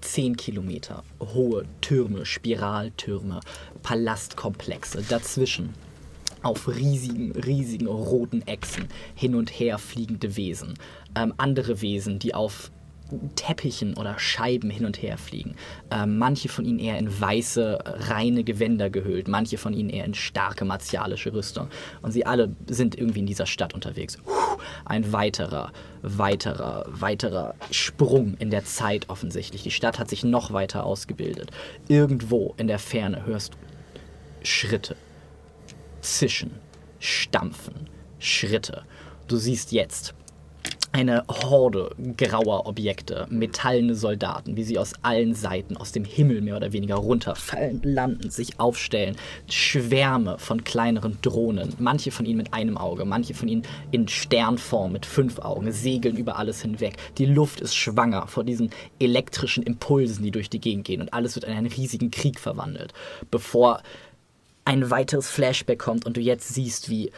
10 0.00 0.36
Kilometer 0.36 1.02
hohe 1.20 1.64
Türme, 1.80 2.26
Spiraltürme, 2.26 3.40
Palastkomplexe. 3.82 5.02
Dazwischen 5.08 5.74
auf 6.42 6.68
riesigen, 6.68 7.32
riesigen 7.32 7.86
roten 7.86 8.42
Echsen 8.42 8.88
hin 9.14 9.34
und 9.34 9.50
her 9.50 9.78
fliegende 9.78 10.36
Wesen. 10.36 10.74
Ähm, 11.16 11.32
andere 11.38 11.80
Wesen, 11.80 12.18
die 12.18 12.34
auf 12.34 12.70
Teppichen 13.36 13.96
oder 13.96 14.18
Scheiben 14.18 14.70
hin 14.70 14.86
und 14.86 15.02
her 15.02 15.18
fliegen. 15.18 15.56
Ähm, 15.90 16.18
manche 16.18 16.48
von 16.48 16.64
ihnen 16.64 16.78
eher 16.78 16.98
in 16.98 17.20
weiße, 17.20 17.78
reine 17.84 18.44
Gewänder 18.44 18.90
gehüllt, 18.90 19.28
manche 19.28 19.58
von 19.58 19.72
ihnen 19.72 19.90
eher 19.90 20.04
in 20.04 20.14
starke 20.14 20.64
martialische 20.64 21.32
Rüstung. 21.32 21.68
Und 22.02 22.12
sie 22.12 22.26
alle 22.26 22.54
sind 22.66 22.96
irgendwie 22.96 23.20
in 23.20 23.26
dieser 23.26 23.46
Stadt 23.46 23.74
unterwegs. 23.74 24.16
Puh, 24.18 24.32
ein 24.84 25.12
weiterer, 25.12 25.72
weiterer, 26.02 26.86
weiterer 26.88 27.54
Sprung 27.70 28.36
in 28.38 28.50
der 28.50 28.64
Zeit 28.64 29.08
offensichtlich. 29.08 29.62
Die 29.62 29.70
Stadt 29.70 29.98
hat 29.98 30.08
sich 30.08 30.24
noch 30.24 30.52
weiter 30.52 30.84
ausgebildet. 30.84 31.50
Irgendwo 31.88 32.54
in 32.56 32.66
der 32.66 32.78
Ferne 32.78 33.26
hörst 33.26 33.54
du 33.54 33.58
Schritte, 34.46 34.96
Zischen, 36.00 36.50
Stampfen, 36.98 37.88
Schritte. 38.18 38.84
Du 39.26 39.36
siehst 39.36 39.72
jetzt 39.72 40.14
eine 40.94 41.24
Horde 41.28 41.90
grauer 42.16 42.66
Objekte, 42.66 43.26
metallene 43.28 43.96
Soldaten, 43.96 44.56
wie 44.56 44.62
sie 44.62 44.78
aus 44.78 44.92
allen 45.02 45.34
Seiten, 45.34 45.76
aus 45.76 45.90
dem 45.90 46.04
Himmel 46.04 46.40
mehr 46.40 46.56
oder 46.56 46.72
weniger 46.72 46.94
runterfallen, 46.94 47.80
landen, 47.82 48.30
sich 48.30 48.60
aufstellen. 48.60 49.16
Schwärme 49.50 50.38
von 50.38 50.62
kleineren 50.62 51.18
Drohnen, 51.20 51.74
manche 51.80 52.12
von 52.12 52.26
ihnen 52.26 52.36
mit 52.36 52.54
einem 52.54 52.78
Auge, 52.78 53.04
manche 53.04 53.34
von 53.34 53.48
ihnen 53.48 53.64
in 53.90 54.06
Sternform 54.06 54.92
mit 54.92 55.04
fünf 55.04 55.40
Augen, 55.40 55.72
segeln 55.72 56.16
über 56.16 56.38
alles 56.38 56.62
hinweg. 56.62 56.96
Die 57.18 57.26
Luft 57.26 57.60
ist 57.60 57.74
schwanger 57.74 58.28
vor 58.28 58.44
diesen 58.44 58.70
elektrischen 59.00 59.64
Impulsen, 59.64 60.22
die 60.22 60.30
durch 60.30 60.48
die 60.48 60.60
Gegend 60.60 60.84
gehen 60.84 61.00
und 61.00 61.12
alles 61.12 61.34
wird 61.34 61.44
in 61.44 61.54
einen 61.54 61.66
riesigen 61.66 62.12
Krieg 62.12 62.38
verwandelt, 62.38 62.92
bevor 63.32 63.82
ein 64.64 64.90
weiteres 64.90 65.28
Flashback 65.28 65.80
kommt 65.80 66.06
und 66.06 66.16
du 66.16 66.20
jetzt 66.20 66.54
siehst, 66.54 66.88
wie 66.88 67.10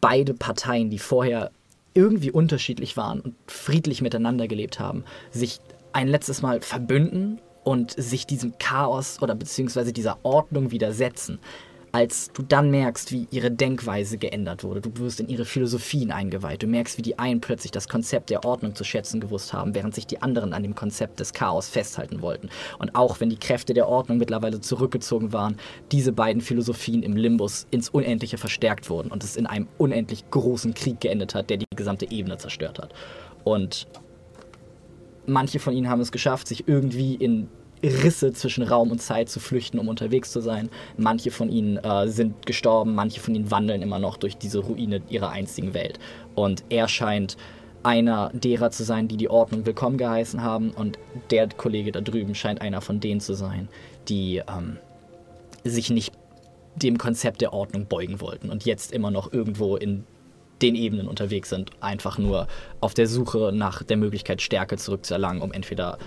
beide 0.00 0.32
Parteien, 0.32 0.88
die 0.88 0.98
vorher 0.98 1.50
irgendwie 1.94 2.30
unterschiedlich 2.30 2.96
waren 2.96 3.20
und 3.20 3.34
friedlich 3.46 4.02
miteinander 4.02 4.48
gelebt 4.48 4.78
haben, 4.80 5.04
sich 5.30 5.60
ein 5.92 6.08
letztes 6.08 6.42
Mal 6.42 6.60
verbünden 6.60 7.40
und 7.64 7.90
sich 7.90 8.26
diesem 8.26 8.58
Chaos 8.58 9.20
oder 9.20 9.34
beziehungsweise 9.34 9.92
dieser 9.92 10.18
Ordnung 10.22 10.70
widersetzen. 10.70 11.38
Als 11.92 12.30
du 12.32 12.42
dann 12.42 12.70
merkst, 12.70 13.12
wie 13.12 13.26
ihre 13.30 13.50
Denkweise 13.50 14.18
geändert 14.18 14.62
wurde, 14.62 14.80
du 14.80 14.90
wirst 14.98 15.20
in 15.20 15.28
ihre 15.28 15.44
Philosophien 15.44 16.12
eingeweiht, 16.12 16.62
du 16.62 16.66
merkst, 16.66 16.98
wie 16.98 17.02
die 17.02 17.18
einen 17.18 17.40
plötzlich 17.40 17.70
das 17.72 17.88
Konzept 17.88 18.30
der 18.30 18.44
Ordnung 18.44 18.74
zu 18.74 18.84
schätzen 18.84 19.20
gewusst 19.20 19.52
haben, 19.52 19.74
während 19.74 19.94
sich 19.94 20.06
die 20.06 20.20
anderen 20.20 20.52
an 20.52 20.62
dem 20.62 20.74
Konzept 20.74 21.18
des 21.18 21.32
Chaos 21.32 21.68
festhalten 21.68 22.20
wollten. 22.20 22.50
Und 22.78 22.94
auch 22.94 23.20
wenn 23.20 23.30
die 23.30 23.38
Kräfte 23.38 23.72
der 23.72 23.88
Ordnung 23.88 24.18
mittlerweile 24.18 24.60
zurückgezogen 24.60 25.32
waren, 25.32 25.56
diese 25.90 26.12
beiden 26.12 26.42
Philosophien 26.42 27.02
im 27.02 27.16
Limbus 27.16 27.66
ins 27.70 27.88
Unendliche 27.88 28.36
verstärkt 28.36 28.90
wurden 28.90 29.10
und 29.10 29.24
es 29.24 29.36
in 29.36 29.46
einem 29.46 29.68
unendlich 29.78 30.30
großen 30.30 30.74
Krieg 30.74 31.00
geendet 31.00 31.34
hat, 31.34 31.48
der 31.48 31.56
die 31.56 31.66
gesamte 31.74 32.10
Ebene 32.10 32.36
zerstört 32.36 32.78
hat. 32.78 32.92
Und 33.44 33.86
manche 35.26 35.58
von 35.58 35.74
ihnen 35.74 35.88
haben 35.88 36.00
es 36.00 36.12
geschafft, 36.12 36.48
sich 36.48 36.68
irgendwie 36.68 37.14
in 37.14 37.48
Risse 37.82 38.32
zwischen 38.32 38.64
Raum 38.64 38.90
und 38.90 39.00
Zeit 39.00 39.28
zu 39.28 39.40
flüchten, 39.40 39.78
um 39.78 39.88
unterwegs 39.88 40.32
zu 40.32 40.40
sein. 40.40 40.70
Manche 40.96 41.30
von 41.30 41.50
ihnen 41.50 41.76
äh, 41.78 42.08
sind 42.08 42.46
gestorben, 42.46 42.94
manche 42.94 43.20
von 43.20 43.34
ihnen 43.34 43.50
wandeln 43.50 43.82
immer 43.82 43.98
noch 43.98 44.16
durch 44.16 44.36
diese 44.36 44.60
Ruine 44.60 45.02
ihrer 45.08 45.30
einzigen 45.30 45.74
Welt. 45.74 45.98
Und 46.34 46.64
er 46.68 46.88
scheint 46.88 47.36
einer 47.82 48.30
derer 48.34 48.70
zu 48.70 48.84
sein, 48.84 49.08
die 49.08 49.16
die 49.16 49.30
Ordnung 49.30 49.64
willkommen 49.64 49.98
geheißen 49.98 50.42
haben. 50.42 50.70
Und 50.70 50.98
der 51.30 51.48
Kollege 51.48 51.92
da 51.92 52.00
drüben 52.00 52.34
scheint 52.34 52.60
einer 52.60 52.80
von 52.80 53.00
denen 53.00 53.20
zu 53.20 53.34
sein, 53.34 53.68
die 54.08 54.42
ähm, 54.48 54.78
sich 55.64 55.90
nicht 55.90 56.12
dem 56.76 56.98
Konzept 56.98 57.40
der 57.40 57.52
Ordnung 57.52 57.86
beugen 57.86 58.20
wollten 58.20 58.50
und 58.50 58.64
jetzt 58.64 58.92
immer 58.92 59.10
noch 59.10 59.32
irgendwo 59.32 59.76
in 59.76 60.04
den 60.62 60.74
Ebenen 60.74 61.08
unterwegs 61.08 61.50
sind, 61.50 61.70
einfach 61.80 62.18
nur 62.18 62.48
auf 62.80 62.94
der 62.94 63.06
Suche 63.06 63.52
nach 63.52 63.82
der 63.82 63.96
Möglichkeit, 63.96 64.42
Stärke 64.42 64.76
zurückzuerlangen, 64.76 65.42
um 65.42 65.52
entweder 65.52 65.98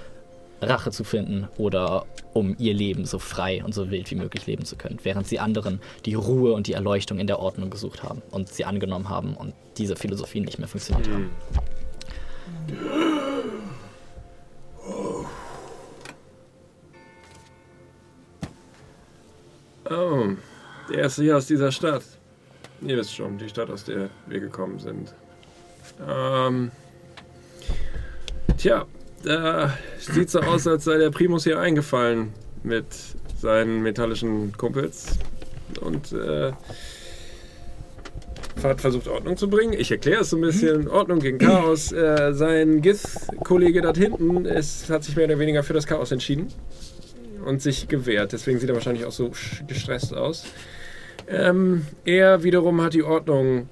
Rache 0.61 0.91
zu 0.91 1.03
finden 1.03 1.47
oder 1.57 2.05
um 2.33 2.55
ihr 2.59 2.73
Leben 2.73 3.05
so 3.05 3.19
frei 3.19 3.63
und 3.63 3.73
so 3.73 3.89
wild 3.91 4.09
wie 4.11 4.15
möglich 4.15 4.45
leben 4.47 4.65
zu 4.65 4.75
können, 4.75 4.99
während 5.03 5.27
sie 5.27 5.39
anderen 5.39 5.81
die 6.05 6.13
Ruhe 6.13 6.53
und 6.53 6.67
die 6.67 6.73
Erleuchtung 6.73 7.19
in 7.19 7.27
der 7.27 7.39
Ordnung 7.39 7.69
gesucht 7.69 8.03
haben 8.03 8.21
und 8.31 8.49
sie 8.49 8.65
angenommen 8.65 9.09
haben 9.09 9.33
und 9.33 9.53
diese 9.77 9.95
Philosophien 9.95 10.45
nicht 10.45 10.59
mehr 10.59 10.67
funktioniert 10.67 11.09
haben. 11.09 11.29
Oh, 19.89 20.29
der 20.89 20.99
erste 20.99 21.23
hier 21.23 21.37
aus 21.37 21.47
dieser 21.47 21.71
Stadt. 21.71 22.03
Ihr 22.81 22.97
wisst 22.97 23.13
schon, 23.13 23.37
die 23.37 23.49
Stadt, 23.49 23.69
aus 23.69 23.83
der 23.83 24.09
wir 24.27 24.39
gekommen 24.39 24.79
sind. 24.79 25.13
Ähm, 26.07 26.71
tja, 28.57 28.85
da 29.23 29.73
sieht 29.99 30.29
so 30.29 30.39
aus, 30.41 30.67
als 30.67 30.83
sei 30.83 30.97
der 30.97 31.11
Primus 31.11 31.43
hier 31.43 31.59
eingefallen 31.59 32.33
mit 32.63 32.85
seinen 33.39 33.81
metallischen 33.81 34.55
Kumpels 34.57 35.17
und 35.81 36.11
äh, 36.13 36.51
hat 38.63 38.81
versucht 38.81 39.07
Ordnung 39.07 39.37
zu 39.37 39.49
bringen. 39.49 39.73
Ich 39.73 39.91
erkläre 39.91 40.21
es 40.21 40.29
so 40.29 40.37
ein 40.37 40.41
bisschen. 40.41 40.87
Ordnung 40.87 41.19
gegen 41.19 41.37
Chaos. 41.37 41.91
Äh, 41.91 42.33
sein 42.33 42.81
Gith-Kollege 42.81 43.81
dort 43.81 43.97
hinten 43.97 44.45
ist, 44.45 44.89
hat 44.89 45.03
sich 45.03 45.15
mehr 45.15 45.25
oder 45.25 45.39
weniger 45.39 45.63
für 45.63 45.73
das 45.73 45.87
Chaos 45.87 46.11
entschieden 46.11 46.47
und 47.45 47.61
sich 47.61 47.87
gewehrt. 47.87 48.33
Deswegen 48.33 48.59
sieht 48.59 48.69
er 48.69 48.75
wahrscheinlich 48.75 49.05
auch 49.05 49.11
so 49.11 49.31
gestresst 49.67 50.13
aus. 50.13 50.45
Ähm, 51.27 51.85
er 52.05 52.43
wiederum 52.43 52.81
hat 52.81 52.93
die 52.93 53.03
Ordnung 53.03 53.69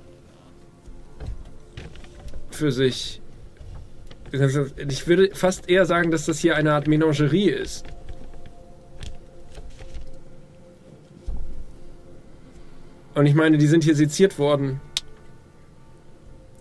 für 2.52 2.72
sich. 2.72 3.22
Ich 4.32 5.08
würde 5.08 5.30
fast 5.34 5.70
eher 5.70 5.86
sagen, 5.86 6.12
dass 6.12 6.26
das 6.26 6.40
hier 6.40 6.56
eine 6.56 6.74
Art 6.74 6.88
Menagerie 6.88 7.50
ist. 7.50 7.86
Und 13.16 13.26
ich 13.26 13.36
meine, 13.36 13.58
die 13.58 13.68
sind 13.68 13.84
hier 13.84 13.96
seziert 13.96 14.40
worden. 14.40 14.80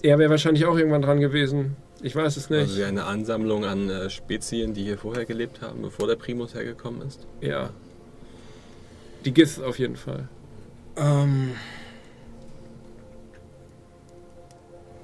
Er 0.02 0.18
wäre 0.18 0.30
wahrscheinlich 0.30 0.64
auch 0.64 0.76
irgendwann 0.76 1.02
dran 1.02 1.20
gewesen. 1.20 1.76
Ich 2.02 2.14
weiß 2.14 2.36
es 2.36 2.50
nicht. 2.50 2.60
Also 2.60 2.78
wie 2.78 2.84
eine 2.84 3.04
Ansammlung 3.04 3.64
an 3.64 3.90
äh, 3.90 4.10
Spezien, 4.10 4.72
die 4.72 4.84
hier 4.84 4.98
vorher 4.98 5.24
gelebt 5.24 5.60
haben, 5.62 5.82
bevor 5.82 6.06
der 6.06 6.16
Primus 6.16 6.54
hergekommen 6.54 7.02
ist. 7.02 7.26
Ja. 7.40 7.70
Die 9.24 9.34
Gith 9.34 9.60
auf 9.60 9.78
jeden 9.78 9.96
Fall. 9.96 10.28
Ähm. 10.96 11.52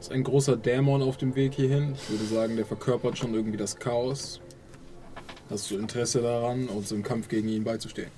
Ist 0.05 0.13
ein 0.13 0.23
großer 0.23 0.59
Dämon 0.59 1.01
auf 1.01 1.17
dem 1.17 1.35
Weg 1.35 1.55
hierhin. 1.55 1.95
Ich 1.95 2.11
würde 2.11 2.25
sagen, 2.27 2.57
der 2.57 2.67
verkörpert 2.67 3.17
schon 3.17 3.33
irgendwie 3.33 3.57
das 3.57 3.77
Chaos. 3.77 4.39
Hast 5.49 5.71
du 5.71 5.79
Interesse 5.79 6.21
daran, 6.21 6.69
uns 6.69 6.93
im 6.93 7.03
Kampf 7.03 7.27
gegen 7.29 7.49
ihn 7.49 7.65
beizustehen? 7.65 8.11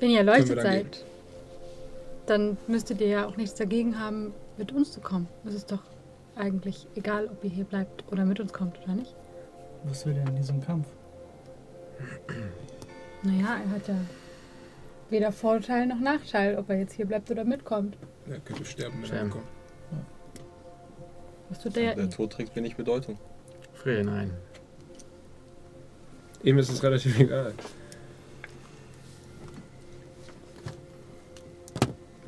Wenn 0.00 0.08
ihr 0.08 0.20
erleuchtet 0.20 0.56
dann 0.56 0.64
seid, 0.64 1.04
dann 2.24 2.56
müsstet 2.66 3.02
ihr 3.02 3.08
ja 3.08 3.26
auch 3.26 3.36
nichts 3.36 3.56
dagegen 3.56 4.00
haben, 4.00 4.32
mit 4.56 4.72
uns 4.72 4.92
zu 4.92 5.00
kommen. 5.00 5.28
Es 5.44 5.52
ist 5.52 5.70
doch 5.70 5.82
eigentlich 6.34 6.86
egal, 6.94 7.26
ob 7.26 7.44
ihr 7.44 7.50
hier 7.50 7.64
bleibt 7.64 8.10
oder 8.10 8.24
mit 8.24 8.40
uns 8.40 8.54
kommt, 8.54 8.80
oder 8.84 8.94
nicht? 8.94 9.14
Was 9.84 10.06
will 10.06 10.16
er 10.16 10.26
in 10.28 10.36
diesem 10.36 10.62
Kampf? 10.62 10.86
Naja, 13.22 13.58
er 13.62 13.70
hat 13.70 13.86
ja 13.86 13.96
weder 15.10 15.32
Vorteil 15.32 15.86
noch 15.86 16.00
Nachteil, 16.00 16.58
ob 16.58 16.70
er 16.70 16.78
jetzt 16.78 16.94
hier 16.94 17.06
bleibt 17.06 17.30
oder 17.30 17.44
mitkommt. 17.44 17.96
Er 18.28 18.40
könnte 18.40 18.64
sterben, 18.64 18.94
wenn 18.94 19.02
er 19.02 19.06
Sterben. 19.06 19.30
kommt. 19.30 19.46
Was 21.48 21.60
tut 21.60 21.76
der? 21.76 21.94
Der 21.94 22.10
Tod 22.10 22.32
trägt 22.32 22.56
wenig 22.56 22.76
Bedeutung. 22.76 23.18
Friere, 23.74 24.02
nein. 24.02 24.32
Ihm 26.42 26.58
ist 26.58 26.68
es 26.68 26.82
relativ 26.82 27.18
egal. 27.20 27.54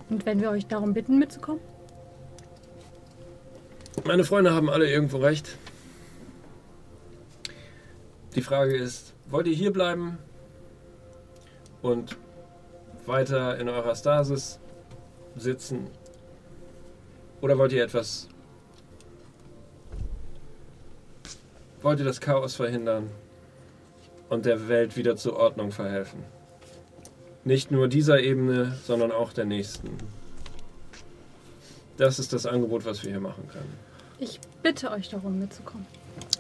Und 0.09 0.25
wenn 0.25 0.41
wir 0.41 0.51
euch 0.51 0.67
darum 0.67 0.95
bitten, 0.95 1.19
mitzukommen? 1.19 1.61
Meine 4.07 4.25
Freunde 4.25 4.55
haben 4.55 4.71
alle 4.71 4.89
irgendwo 4.89 5.19
recht. 5.19 5.57
Die 8.35 8.43
Frage 8.43 8.77
ist, 8.77 9.15
wollt 9.27 9.47
ihr 9.47 9.55
hier 9.55 9.73
bleiben 9.73 10.19
und 11.83 12.17
weiter 13.09 13.59
in 13.59 13.69
eurer 13.69 13.95
Stasis 13.95 14.61
sitzen? 15.37 15.89
Oder 17.41 17.59
wollt 17.59 17.73
ihr 17.73 17.83
etwas... 17.83 18.29
Wollt 21.81 22.01
ihr 22.01 22.05
das 22.05 22.21
Chaos 22.21 22.57
verhindern 22.57 23.09
und 24.29 24.47
der 24.47 24.69
Welt 24.69 24.97
wieder 24.97 25.17
zur 25.17 25.37
Ordnung 25.37 25.71
verhelfen? 25.71 26.25
Nicht 27.45 27.71
nur 27.71 27.89
dieser 27.89 28.21
Ebene, 28.21 28.77
sondern 28.85 29.13
auch 29.13 29.33
der 29.33 29.45
nächsten. 29.45 29.97
Das 31.97 32.19
ist 32.19 32.33
das 32.33 32.47
Angebot, 32.47 32.85
was 32.85 33.03
wir 33.05 33.11
hier 33.11 33.21
machen 33.21 33.49
können. 33.49 33.73
Ich 34.19 34.41
bitte 34.63 34.91
euch 34.91 35.09
darum, 35.09 35.39
mitzukommen. 35.39 35.87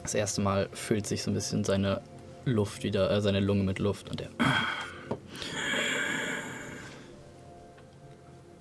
Das 0.02 0.14
erste 0.14 0.40
Mal 0.40 0.68
füllt 0.72 1.06
sich 1.06 1.22
so 1.22 1.30
ein 1.30 1.34
bisschen 1.34 1.62
seine 1.64 2.00
Luft 2.44 2.82
wieder, 2.82 3.10
äh, 3.10 3.20
seine 3.20 3.40
Lunge 3.40 3.62
mit 3.62 3.78
Luft 3.78 4.10
und 4.10 4.20
er. 4.20 4.30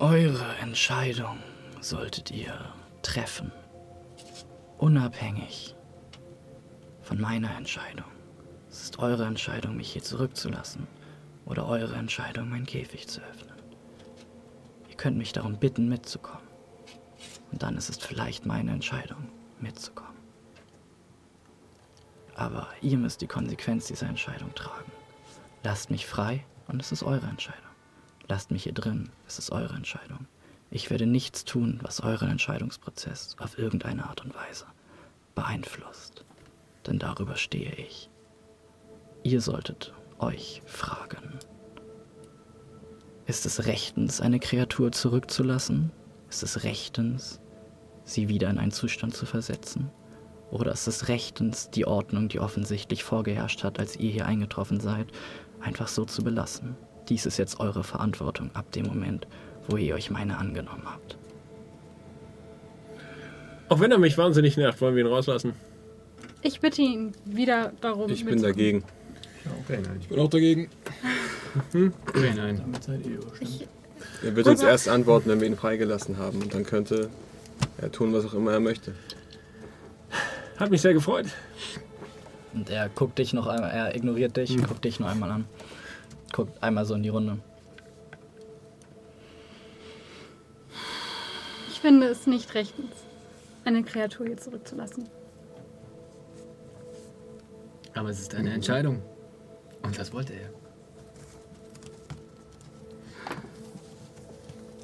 Eure 0.00 0.54
Entscheidung 0.58 1.38
solltet 1.80 2.30
ihr 2.30 2.72
treffen. 3.02 3.50
Unabhängig 4.78 5.74
von 7.02 7.20
meiner 7.20 7.56
Entscheidung. 7.56 8.06
Es 8.70 8.84
ist 8.84 9.00
eure 9.00 9.26
Entscheidung, 9.26 9.76
mich 9.76 9.90
hier 9.92 10.04
zurückzulassen. 10.04 10.86
Oder 11.46 11.66
eure 11.66 11.96
Entscheidung, 11.96 12.48
meinen 12.48 12.64
Käfig 12.64 13.08
zu 13.08 13.20
öffnen. 13.22 13.56
Ihr 14.88 14.96
könnt 14.96 15.16
mich 15.16 15.32
darum 15.32 15.58
bitten, 15.58 15.88
mitzukommen. 15.88 16.46
Und 17.50 17.64
dann 17.64 17.76
ist 17.76 17.88
es 17.88 17.96
vielleicht 17.96 18.46
meine 18.46 18.70
Entscheidung, 18.70 19.28
mitzukommen. 19.58 20.20
Aber 22.36 22.68
ihr 22.82 22.98
müsst 22.98 23.20
die 23.20 23.26
Konsequenz 23.26 23.88
dieser 23.88 24.06
Entscheidung 24.06 24.54
tragen. 24.54 24.92
Lasst 25.64 25.90
mich 25.90 26.06
frei 26.06 26.44
und 26.68 26.80
es 26.80 26.92
ist 26.92 27.02
eure 27.02 27.26
Entscheidung. 27.26 27.67
Lasst 28.28 28.50
mich 28.50 28.64
hier 28.64 28.74
drin, 28.74 29.08
es 29.26 29.38
ist 29.38 29.50
eure 29.50 29.74
Entscheidung. 29.74 30.26
Ich 30.70 30.90
werde 30.90 31.06
nichts 31.06 31.46
tun, 31.46 31.80
was 31.82 32.00
euren 32.00 32.30
Entscheidungsprozess 32.30 33.36
auf 33.38 33.58
irgendeine 33.58 34.04
Art 34.04 34.22
und 34.22 34.34
Weise 34.34 34.66
beeinflusst. 35.34 36.26
Denn 36.86 36.98
darüber 36.98 37.36
stehe 37.36 37.72
ich. 37.72 38.10
Ihr 39.22 39.40
solltet 39.40 39.94
euch 40.18 40.62
fragen. 40.66 41.38
Ist 43.26 43.46
es 43.46 43.66
rechtens, 43.66 44.20
eine 44.20 44.40
Kreatur 44.40 44.92
zurückzulassen? 44.92 45.90
Ist 46.28 46.42
es 46.42 46.64
rechtens, 46.64 47.40
sie 48.04 48.28
wieder 48.28 48.50
in 48.50 48.58
einen 48.58 48.72
Zustand 48.72 49.14
zu 49.14 49.24
versetzen? 49.24 49.90
Oder 50.50 50.72
ist 50.72 50.86
es 50.86 51.08
rechtens, 51.08 51.70
die 51.70 51.86
Ordnung, 51.86 52.28
die 52.28 52.40
offensichtlich 52.40 53.04
vorgeherrscht 53.04 53.64
hat, 53.64 53.78
als 53.78 53.96
ihr 53.96 54.10
hier 54.10 54.26
eingetroffen 54.26 54.80
seid, 54.80 55.12
einfach 55.60 55.88
so 55.88 56.04
zu 56.04 56.22
belassen? 56.22 56.76
Dies 57.08 57.26
ist 57.26 57.38
jetzt 57.38 57.60
eure 57.60 57.84
Verantwortung 57.84 58.50
ab 58.54 58.70
dem 58.72 58.86
Moment, 58.86 59.26
wo 59.68 59.76
ihr 59.76 59.94
euch 59.94 60.10
meine 60.10 60.38
angenommen 60.38 60.82
habt. 60.84 61.16
Auch 63.68 63.80
wenn 63.80 63.92
er 63.92 63.98
mich 63.98 64.16
wahnsinnig 64.16 64.56
nervt, 64.56 64.80
wollen 64.80 64.94
wir 64.96 65.04
ihn 65.04 65.10
rauslassen. 65.10 65.52
Ich 66.42 66.60
bitte 66.60 66.82
ihn 66.82 67.12
wieder 67.24 67.72
darum, 67.80 68.10
Ich 68.10 68.24
bin 68.24 68.34
mitzukommen. 68.34 68.42
dagegen. 68.56 68.84
Okay, 69.64 69.78
nein. 69.82 69.98
Ich 70.00 70.08
bin 70.08 70.18
auch 70.18 70.30
dagegen. 70.30 70.68
Okay, 71.74 72.32
nein. 72.36 72.58
Damit 72.58 72.84
seid 72.84 73.06
ihr 73.06 73.16
überstimmt. 73.16 73.68
Er 74.22 74.36
wird 74.36 74.46
uns 74.46 74.62
erst 74.62 74.88
antworten, 74.88 75.28
wenn 75.30 75.40
wir 75.40 75.46
ihn 75.48 75.56
freigelassen 75.56 76.18
haben. 76.18 76.42
Und 76.42 76.54
dann 76.54 76.64
könnte 76.64 77.08
er 77.78 77.90
tun, 77.90 78.12
was 78.12 78.24
auch 78.24 78.34
immer 78.34 78.52
er 78.52 78.60
möchte. 78.60 78.94
Hat 80.56 80.70
mich 80.70 80.80
sehr 80.80 80.94
gefreut. 80.94 81.26
Und 82.54 82.70
er 82.70 82.88
guckt 82.88 83.18
dich 83.18 83.32
noch 83.32 83.46
einmal, 83.46 83.70
er 83.70 83.94
ignoriert 83.94 84.36
dich, 84.36 84.56
guckt 84.66 84.84
dich 84.84 84.98
noch 85.00 85.08
einmal 85.08 85.30
an. 85.30 85.44
Guckt 86.32 86.62
einmal 86.62 86.84
so 86.84 86.94
in 86.94 87.02
die 87.02 87.08
Runde. 87.08 87.38
Ich 91.70 91.80
finde 91.80 92.08
es 92.08 92.26
nicht 92.26 92.54
rechtens, 92.54 92.92
eine 93.64 93.82
Kreatur 93.82 94.26
hier 94.26 94.36
zurückzulassen. 94.36 95.08
Aber 97.94 98.10
es 98.10 98.20
ist 98.20 98.34
eine 98.34 98.52
Entscheidung. 98.52 99.02
Und 99.82 99.98
das 99.98 100.12
wollte 100.12 100.32
er. 100.34 100.50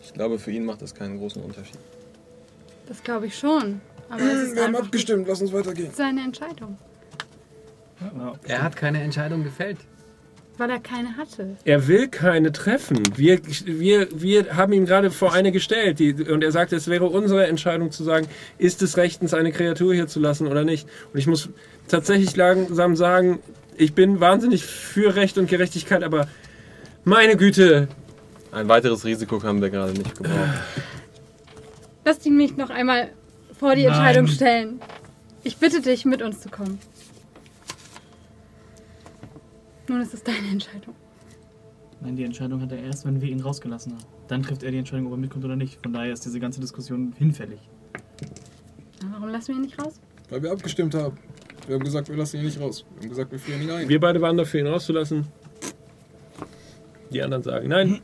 Ich 0.02 0.12
glaube, 0.14 0.38
für 0.38 0.52
ihn 0.52 0.64
macht 0.64 0.82
das 0.82 0.94
keinen 0.94 1.18
großen 1.18 1.42
Unterschied. 1.42 1.78
Das 2.86 3.02
glaube 3.02 3.26
ich 3.26 3.36
schon. 3.36 3.80
Aber 4.08 4.20
es 4.22 4.48
ist 4.48 4.54
Wir 4.54 4.64
haben 4.64 4.76
abgestimmt, 4.76 5.26
lass 5.26 5.40
uns 5.40 5.52
weitergehen. 5.52 5.90
seine 5.92 6.22
Entscheidung. 6.22 6.78
Er 8.46 8.62
hat 8.62 8.76
keine 8.76 9.02
Entscheidung 9.02 9.42
gefällt. 9.42 9.78
Weil 10.56 10.70
er 10.70 10.78
keine 10.78 11.16
hatte. 11.16 11.56
Er 11.64 11.88
will 11.88 12.06
keine 12.08 12.52
treffen. 12.52 13.02
Wir, 13.16 13.40
wir, 13.64 14.08
wir 14.14 14.56
haben 14.56 14.72
ihm 14.72 14.86
gerade 14.86 15.10
vor 15.10 15.32
eine 15.32 15.50
gestellt. 15.50 15.98
Die, 15.98 16.12
und 16.14 16.44
er 16.44 16.52
sagte, 16.52 16.76
es 16.76 16.86
wäre 16.86 17.06
unsere 17.06 17.46
Entscheidung 17.48 17.90
zu 17.90 18.04
sagen, 18.04 18.28
ist 18.58 18.80
es 18.82 18.96
rechtens, 18.96 19.34
eine 19.34 19.50
Kreatur 19.50 19.94
hier 19.94 20.06
zu 20.06 20.20
lassen 20.20 20.46
oder 20.46 20.62
nicht. 20.62 20.86
Und 21.12 21.18
ich 21.18 21.26
muss 21.26 21.48
tatsächlich 21.88 22.36
langsam 22.36 22.94
sagen, 22.94 23.40
ich 23.76 23.94
bin 23.94 24.20
wahnsinnig 24.20 24.64
für 24.64 25.16
Recht 25.16 25.38
und 25.38 25.48
Gerechtigkeit, 25.48 26.04
aber 26.04 26.28
meine 27.02 27.36
Güte, 27.36 27.88
Ein 28.52 28.68
weiteres 28.68 29.04
Risiko 29.04 29.42
haben 29.42 29.60
wir 29.60 29.70
gerade 29.70 29.92
nicht 29.92 30.16
gebraucht. 30.16 30.38
Lass 32.04 32.24
ihn 32.24 32.36
mich 32.36 32.56
noch 32.56 32.70
einmal 32.70 33.10
vor 33.58 33.74
die 33.74 33.82
Nein. 33.82 33.92
Entscheidung 33.92 34.26
stellen. 34.28 34.80
Ich 35.42 35.56
bitte 35.56 35.80
dich, 35.82 36.04
mit 36.04 36.22
uns 36.22 36.40
zu 36.40 36.48
kommen. 36.48 36.78
Nun 39.88 40.00
ist 40.00 40.14
es 40.14 40.22
deine 40.22 40.48
Entscheidung. 40.48 40.94
Nein, 42.00 42.16
die 42.16 42.24
Entscheidung 42.24 42.60
hat 42.60 42.72
er 42.72 42.78
erst, 42.78 43.06
wenn 43.06 43.20
wir 43.20 43.28
ihn 43.28 43.40
rausgelassen 43.40 43.92
haben. 43.92 44.04
Dann 44.28 44.42
trifft 44.42 44.62
er 44.62 44.70
die 44.70 44.78
Entscheidung, 44.78 45.06
ob 45.06 45.12
er 45.12 45.18
mitkommt 45.18 45.44
oder 45.44 45.56
nicht. 45.56 45.80
Von 45.82 45.92
daher 45.92 46.12
ist 46.12 46.24
diese 46.24 46.40
ganze 46.40 46.60
Diskussion 46.60 47.14
hinfällig. 47.16 47.60
Na, 49.02 49.08
Warum 49.12 49.28
lassen 49.28 49.48
wir 49.48 49.54
ihn 49.56 49.62
nicht 49.62 49.78
raus? 49.78 50.00
Weil 50.30 50.42
wir 50.42 50.52
abgestimmt 50.52 50.94
haben. 50.94 51.16
Wir 51.66 51.76
haben 51.76 51.84
gesagt, 51.84 52.08
wir 52.08 52.16
lassen 52.16 52.38
ihn 52.38 52.44
nicht 52.44 52.60
raus. 52.60 52.84
Wir 52.94 53.02
haben 53.02 53.08
gesagt, 53.08 53.32
wir 53.32 53.38
führen 53.38 53.62
ihn 53.62 53.70
ein. 53.70 53.88
wir 53.88 54.00
beide 54.00 54.20
waren 54.20 54.36
dafür, 54.36 54.60
ihn 54.60 54.66
rauszulassen. 54.66 55.26
Die 57.10 57.22
anderen 57.22 57.42
sagen 57.42 57.68
nein. 57.68 58.00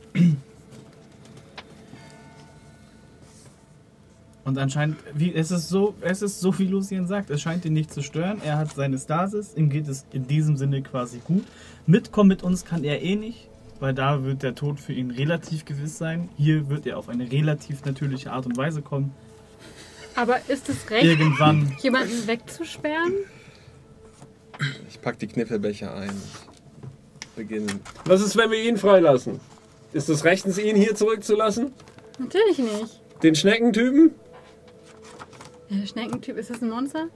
Und 4.43 4.57
anscheinend, 4.57 4.97
wie, 5.13 5.33
es, 5.33 5.51
ist 5.51 5.69
so, 5.69 5.93
es 6.01 6.21
ist 6.21 6.39
so, 6.39 6.57
wie 6.57 6.65
Lucien 6.65 7.05
sagt, 7.05 7.29
es 7.29 7.41
scheint 7.41 7.63
ihn 7.65 7.73
nicht 7.73 7.93
zu 7.93 8.01
stören. 8.01 8.41
Er 8.43 8.57
hat 8.57 8.73
seine 8.73 8.97
Stasis, 8.97 9.53
ihm 9.55 9.69
geht 9.69 9.87
es 9.87 10.05
in 10.11 10.27
diesem 10.27 10.57
Sinne 10.57 10.81
quasi 10.81 11.19
gut. 11.23 11.43
Mitkommen 11.85 12.29
mit 12.29 12.41
uns 12.41 12.65
kann 12.65 12.83
er 12.83 13.01
eh 13.03 13.15
nicht, 13.15 13.47
weil 13.79 13.93
da 13.93 14.23
wird 14.23 14.41
der 14.41 14.55
Tod 14.55 14.79
für 14.79 14.93
ihn 14.93 15.11
relativ 15.11 15.65
gewiss 15.65 15.97
sein. 15.97 16.29
Hier 16.37 16.69
wird 16.69 16.87
er 16.87 16.97
auf 16.97 17.07
eine 17.07 17.31
relativ 17.31 17.85
natürliche 17.85 18.31
Art 18.31 18.47
und 18.47 18.57
Weise 18.57 18.81
kommen. 18.81 19.13
Aber 20.15 20.37
ist 20.47 20.69
es 20.69 20.89
recht, 20.89 21.05
Irgendwann. 21.05 21.75
jemanden 21.81 22.27
wegzusperren? 22.27 23.13
Ich 24.89 25.01
pack 25.01 25.19
die 25.19 25.27
Kniffelbecher 25.27 25.93
ein. 25.95 26.11
Beginnen. 27.35 27.79
Was 28.05 28.21
ist, 28.21 28.35
wenn 28.35 28.51
wir 28.51 28.61
ihn 28.61 28.77
freilassen? 28.77 29.39
Ist 29.93 30.09
es 30.09 30.23
rechtens, 30.25 30.57
ihn 30.57 30.75
hier 30.75 30.95
zurückzulassen? 30.95 31.71
Natürlich 32.19 32.57
nicht. 32.57 33.01
Den 33.23 33.35
Schneckentypen? 33.35 34.11
Der 35.71 35.87
Schneckentyp, 35.87 36.37
ist 36.37 36.49
das 36.49 36.61
ein 36.61 36.69
Monster? 36.69 37.07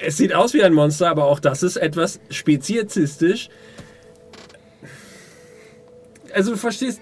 Es 0.00 0.18
sieht 0.18 0.34
aus 0.34 0.52
wie 0.52 0.62
ein 0.62 0.74
Monster, 0.74 1.08
aber 1.08 1.24
auch 1.24 1.40
das 1.40 1.62
ist 1.62 1.76
etwas 1.76 2.20
speziesistisch. 2.30 3.48
Also 6.34 6.52
du 6.52 6.56
verstehst, 6.56 7.00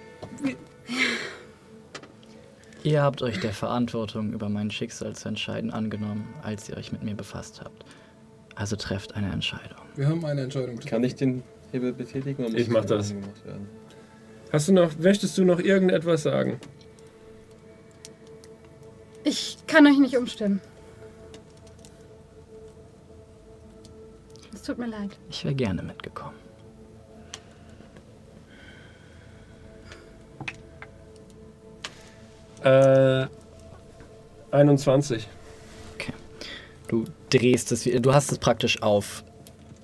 Ihr 2.83 3.03
habt 3.03 3.21
euch 3.21 3.39
der 3.41 3.53
Verantwortung 3.53 4.33
über 4.33 4.49
mein 4.49 4.71
Schicksal 4.71 5.15
zu 5.15 5.29
entscheiden 5.29 5.71
angenommen, 5.71 6.33
als 6.43 6.69
ihr 6.69 6.79
euch 6.79 6.93
mit 6.93 7.03
mir 7.03 7.15
befasst 7.15 7.61
habt. 7.63 7.85
Also 8.55 8.77
trefft 8.77 9.15
eine 9.15 9.31
Entscheidung. 9.31 9.79
Wir 9.97 10.09
haben 10.09 10.25
eine 10.25 10.43
Entscheidung 10.43 10.77
getroffen. 10.77 10.89
Kann 10.89 11.05
ich 11.05 11.15
den 11.15 11.43
Hebel 11.73 11.93
betätigen? 11.93 12.57
Ich 12.57 12.69
mach 12.69 12.87
das. 12.87 13.11
gemacht 13.11 13.45
werden? 13.45 13.69
hast 14.51 14.69
du 14.69 14.73
noch, 14.73 14.99
möchtest 14.99 15.37
du 15.37 15.45
noch 15.45 15.61
irgendetwas 15.61 16.23
sagen? 16.23 16.59
Ich 19.25 19.59
kann 19.67 19.87
euch 19.87 19.99
nicht 19.99 20.17
umstimmen. 20.17 20.61
Es 24.53 24.63
tut 24.63 24.79
mir 24.79 24.87
leid. 24.87 25.11
Ich 25.31 25.45
wäre 25.45 25.55
gerne 25.55 25.83
mitgekommen. 25.83 26.37
Äh, 32.63 33.27
21. 34.51 35.27
Du 36.91 37.05
drehst 37.31 37.71
es 37.71 37.87
wieder. 37.87 38.01
Du 38.01 38.13
hast 38.13 38.33
es 38.33 38.39
praktisch 38.39 38.83
auf 38.83 39.23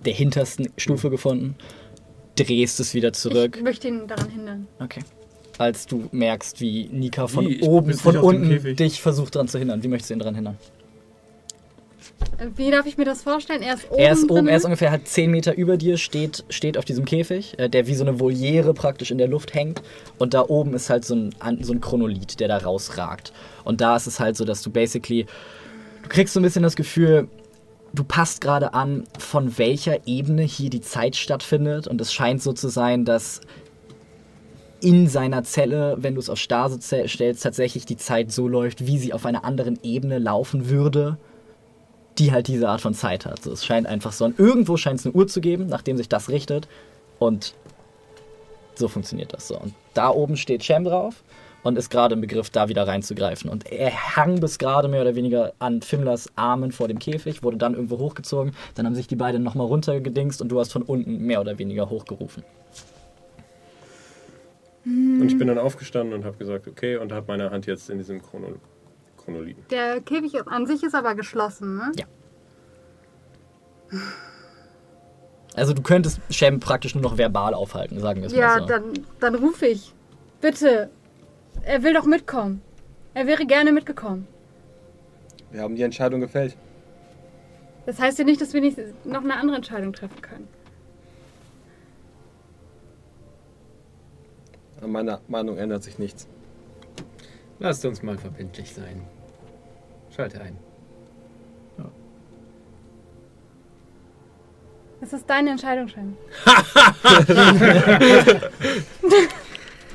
der 0.04 0.12
hintersten 0.12 0.72
Stufe 0.76 1.08
gefunden. 1.08 1.54
Drehst 2.34 2.80
es 2.80 2.94
wieder 2.94 3.12
zurück. 3.12 3.56
Ich 3.56 3.62
möchte 3.62 3.86
ihn 3.86 4.08
daran 4.08 4.28
hindern. 4.28 4.66
Okay. 4.80 5.00
Als 5.58 5.86
du 5.86 6.08
merkst, 6.12 6.60
wie 6.60 6.88
Nika 6.92 7.26
von 7.26 7.48
Wie? 7.48 7.62
Oben, 7.62 7.94
von 7.94 8.16
unten 8.18 8.76
dich 8.76 9.00
versucht 9.00 9.34
daran 9.34 9.48
zu 9.48 9.58
hindern. 9.58 9.82
Wie 9.82 9.88
möchtest 9.88 10.10
du 10.10 10.14
ihn 10.14 10.18
daran 10.18 10.34
hindern? 10.34 10.58
Wie 12.54 12.70
darf 12.70 12.86
ich 12.86 12.98
mir 12.98 13.04
das 13.04 13.22
vorstellen? 13.22 13.62
Er 13.62 13.74
ist 13.74 13.90
oben. 13.90 14.00
Er 14.00 14.12
ist 14.12 14.24
oben, 14.24 14.34
drin? 14.34 14.48
er 14.48 14.56
ist 14.56 14.64
ungefähr 14.64 14.90
halt 14.90 15.08
10 15.08 15.30
Meter 15.30 15.56
über 15.56 15.76
dir, 15.76 15.96
steht, 15.96 16.44
steht 16.50 16.76
auf 16.76 16.84
diesem 16.84 17.04
Käfig, 17.04 17.58
äh, 17.58 17.68
der 17.68 17.86
wie 17.86 17.94
so 17.94 18.04
eine 18.04 18.20
Voliere 18.20 18.74
praktisch 18.74 19.10
in 19.10 19.18
der 19.18 19.28
Luft 19.28 19.54
hängt. 19.54 19.82
Und 20.18 20.34
da 20.34 20.42
oben 20.42 20.74
ist 20.74 20.90
halt 20.90 21.04
so 21.04 21.14
ein, 21.14 21.34
so 21.62 21.72
ein 21.72 21.80
Chronolith, 21.80 22.38
der 22.38 22.48
da 22.48 22.58
rausragt. 22.58 23.32
Und 23.64 23.80
da 23.80 23.96
ist 23.96 24.06
es 24.06 24.20
halt 24.20 24.36
so, 24.36 24.44
dass 24.44 24.62
du 24.62 24.70
basically, 24.70 25.26
du 26.02 26.08
kriegst 26.08 26.34
so 26.34 26.40
ein 26.40 26.42
bisschen 26.42 26.62
das 26.62 26.76
Gefühl, 26.76 27.28
du 27.94 28.04
passt 28.04 28.40
gerade 28.42 28.74
an, 28.74 29.04
von 29.18 29.56
welcher 29.58 30.06
Ebene 30.06 30.42
hier 30.42 30.68
die 30.68 30.82
Zeit 30.82 31.16
stattfindet. 31.16 31.86
Und 31.86 32.00
es 32.00 32.12
scheint 32.12 32.42
so 32.42 32.52
zu 32.52 32.68
sein, 32.68 33.06
dass 33.06 33.40
in 34.86 35.08
seiner 35.08 35.42
Zelle, 35.42 35.96
wenn 35.98 36.14
du 36.14 36.20
es 36.20 36.30
auf 36.30 36.38
Stase 36.38 36.78
stellst, 36.80 37.42
tatsächlich 37.42 37.86
die 37.86 37.96
Zeit 37.96 38.30
so 38.30 38.46
läuft, 38.46 38.86
wie 38.86 38.98
sie 38.98 39.12
auf 39.12 39.26
einer 39.26 39.44
anderen 39.44 39.80
Ebene 39.82 40.18
laufen 40.18 40.68
würde 40.68 41.18
die 42.18 42.32
halt 42.32 42.48
diese 42.48 42.68
Art 42.68 42.80
von 42.80 42.94
Zeit 42.94 43.26
hat. 43.26 43.42
So, 43.42 43.52
es 43.52 43.64
scheint 43.64 43.86
einfach 43.86 44.12
so, 44.12 44.24
und 44.24 44.38
irgendwo 44.38 44.76
scheint 44.76 45.00
es 45.00 45.06
eine 45.06 45.14
Uhr 45.14 45.26
zu 45.26 45.40
geben, 45.40 45.66
nachdem 45.66 45.96
sich 45.96 46.08
das 46.08 46.28
richtet. 46.28 46.68
Und 47.18 47.54
so 48.74 48.88
funktioniert 48.88 49.32
das 49.32 49.48
so. 49.48 49.58
Und 49.58 49.74
da 49.94 50.10
oben 50.10 50.36
steht 50.36 50.64
Shem 50.64 50.84
drauf 50.84 51.22
und 51.62 51.76
ist 51.76 51.90
gerade 51.90 52.14
im 52.14 52.20
Begriff, 52.20 52.50
da 52.50 52.68
wieder 52.68 52.86
reinzugreifen. 52.86 53.50
Und 53.50 53.70
er 53.70 54.16
hang 54.16 54.40
bis 54.40 54.58
gerade 54.58 54.88
mehr 54.88 55.02
oder 55.02 55.14
weniger 55.14 55.52
an 55.58 55.82
Fimlers 55.82 56.30
Armen 56.36 56.72
vor 56.72 56.88
dem 56.88 56.98
Käfig, 56.98 57.42
wurde 57.42 57.56
dann 57.56 57.74
irgendwo 57.74 57.98
hochgezogen. 57.98 58.54
Dann 58.74 58.86
haben 58.86 58.94
sich 58.94 59.08
die 59.08 59.16
beiden 59.16 59.42
nochmal 59.42 59.66
runtergedingst 59.66 60.40
und 60.40 60.48
du 60.48 60.60
hast 60.60 60.72
von 60.72 60.82
unten 60.82 61.18
mehr 61.18 61.40
oder 61.40 61.58
weniger 61.58 61.90
hochgerufen. 61.90 62.44
Und 64.86 65.26
ich 65.26 65.36
bin 65.36 65.48
dann 65.48 65.58
aufgestanden 65.58 66.14
und 66.14 66.24
habe 66.24 66.36
gesagt, 66.36 66.68
okay, 66.68 66.96
und 66.96 67.10
habe 67.12 67.26
meine 67.26 67.50
Hand 67.50 67.66
jetzt 67.66 67.90
in 67.90 67.98
diesem 67.98 68.22
Chrono 68.22 68.54
Chronolithen. 69.16 69.64
Der 69.70 70.00
Käfig 70.00 70.34
an 70.46 70.66
sich 70.66 70.84
ist 70.84 70.94
aber 70.94 71.16
geschlossen, 71.16 71.76
ne? 71.76 71.90
Ja. 71.96 72.06
Also 75.56 75.72
du 75.72 75.82
könntest 75.82 76.20
Shem 76.30 76.60
praktisch 76.60 76.94
nur 76.94 77.02
noch 77.02 77.18
verbal 77.18 77.52
aufhalten, 77.54 77.98
sagen 77.98 78.20
wir 78.20 78.28
es 78.28 78.32
Ja, 78.32 78.46
mal 78.48 78.60
so. 78.60 78.66
dann, 78.66 78.92
dann 79.18 79.34
rufe 79.34 79.66
ich. 79.66 79.92
Bitte. 80.40 80.90
Er 81.62 81.82
will 81.82 81.94
doch 81.94 82.04
mitkommen. 82.04 82.62
Er 83.14 83.26
wäre 83.26 83.44
gerne 83.46 83.72
mitgekommen. 83.72 84.28
Wir 85.50 85.62
haben 85.62 85.74
die 85.74 85.82
Entscheidung 85.82 86.20
gefällt. 86.20 86.56
Das 87.86 87.98
heißt 87.98 88.18
ja 88.18 88.24
nicht, 88.24 88.40
dass 88.40 88.52
wir 88.52 88.60
nicht 88.60 88.78
noch 89.04 89.24
eine 89.24 89.34
andere 89.34 89.56
Entscheidung 89.56 89.92
treffen 89.92 90.20
können. 90.20 90.48
An 94.80 94.92
meiner 94.92 95.20
Meinung 95.28 95.58
ändert 95.58 95.82
sich 95.82 95.98
nichts. 95.98 96.28
Lasst 97.58 97.84
uns 97.84 98.02
mal 98.02 98.18
verbindlich 98.18 98.74
sein. 98.74 99.02
Schalte 100.14 100.40
ein. 100.40 100.56
Das 105.00 105.12
ist 105.12 105.28
deine 105.28 105.50
Entscheidung, 105.50 105.88
Shem. 105.88 106.16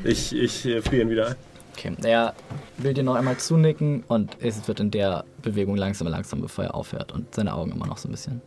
Ich, 0.03 0.35
ich 0.35 0.65
äh, 0.65 0.81
friere 0.81 1.03
ihn 1.03 1.09
wieder 1.11 1.27
ein. 1.27 1.35
Okay, 1.73 1.95
er 2.03 2.33
will 2.77 2.95
dir 2.95 3.03
noch 3.03 3.13
einmal 3.13 3.37
zunicken 3.37 4.03
und 4.07 4.35
es 4.39 4.67
wird 4.67 4.79
in 4.79 4.89
der 4.89 5.25
Bewegung 5.43 5.75
langsam, 5.75 6.07
langsam, 6.07 6.41
bevor 6.41 6.63
er 6.63 6.73
aufhört 6.73 7.11
und 7.11 7.35
seine 7.35 7.53
Augen 7.53 7.71
immer 7.71 7.85
noch 7.85 7.99
so 7.99 8.07
ein 8.07 8.11
bisschen. 8.11 8.41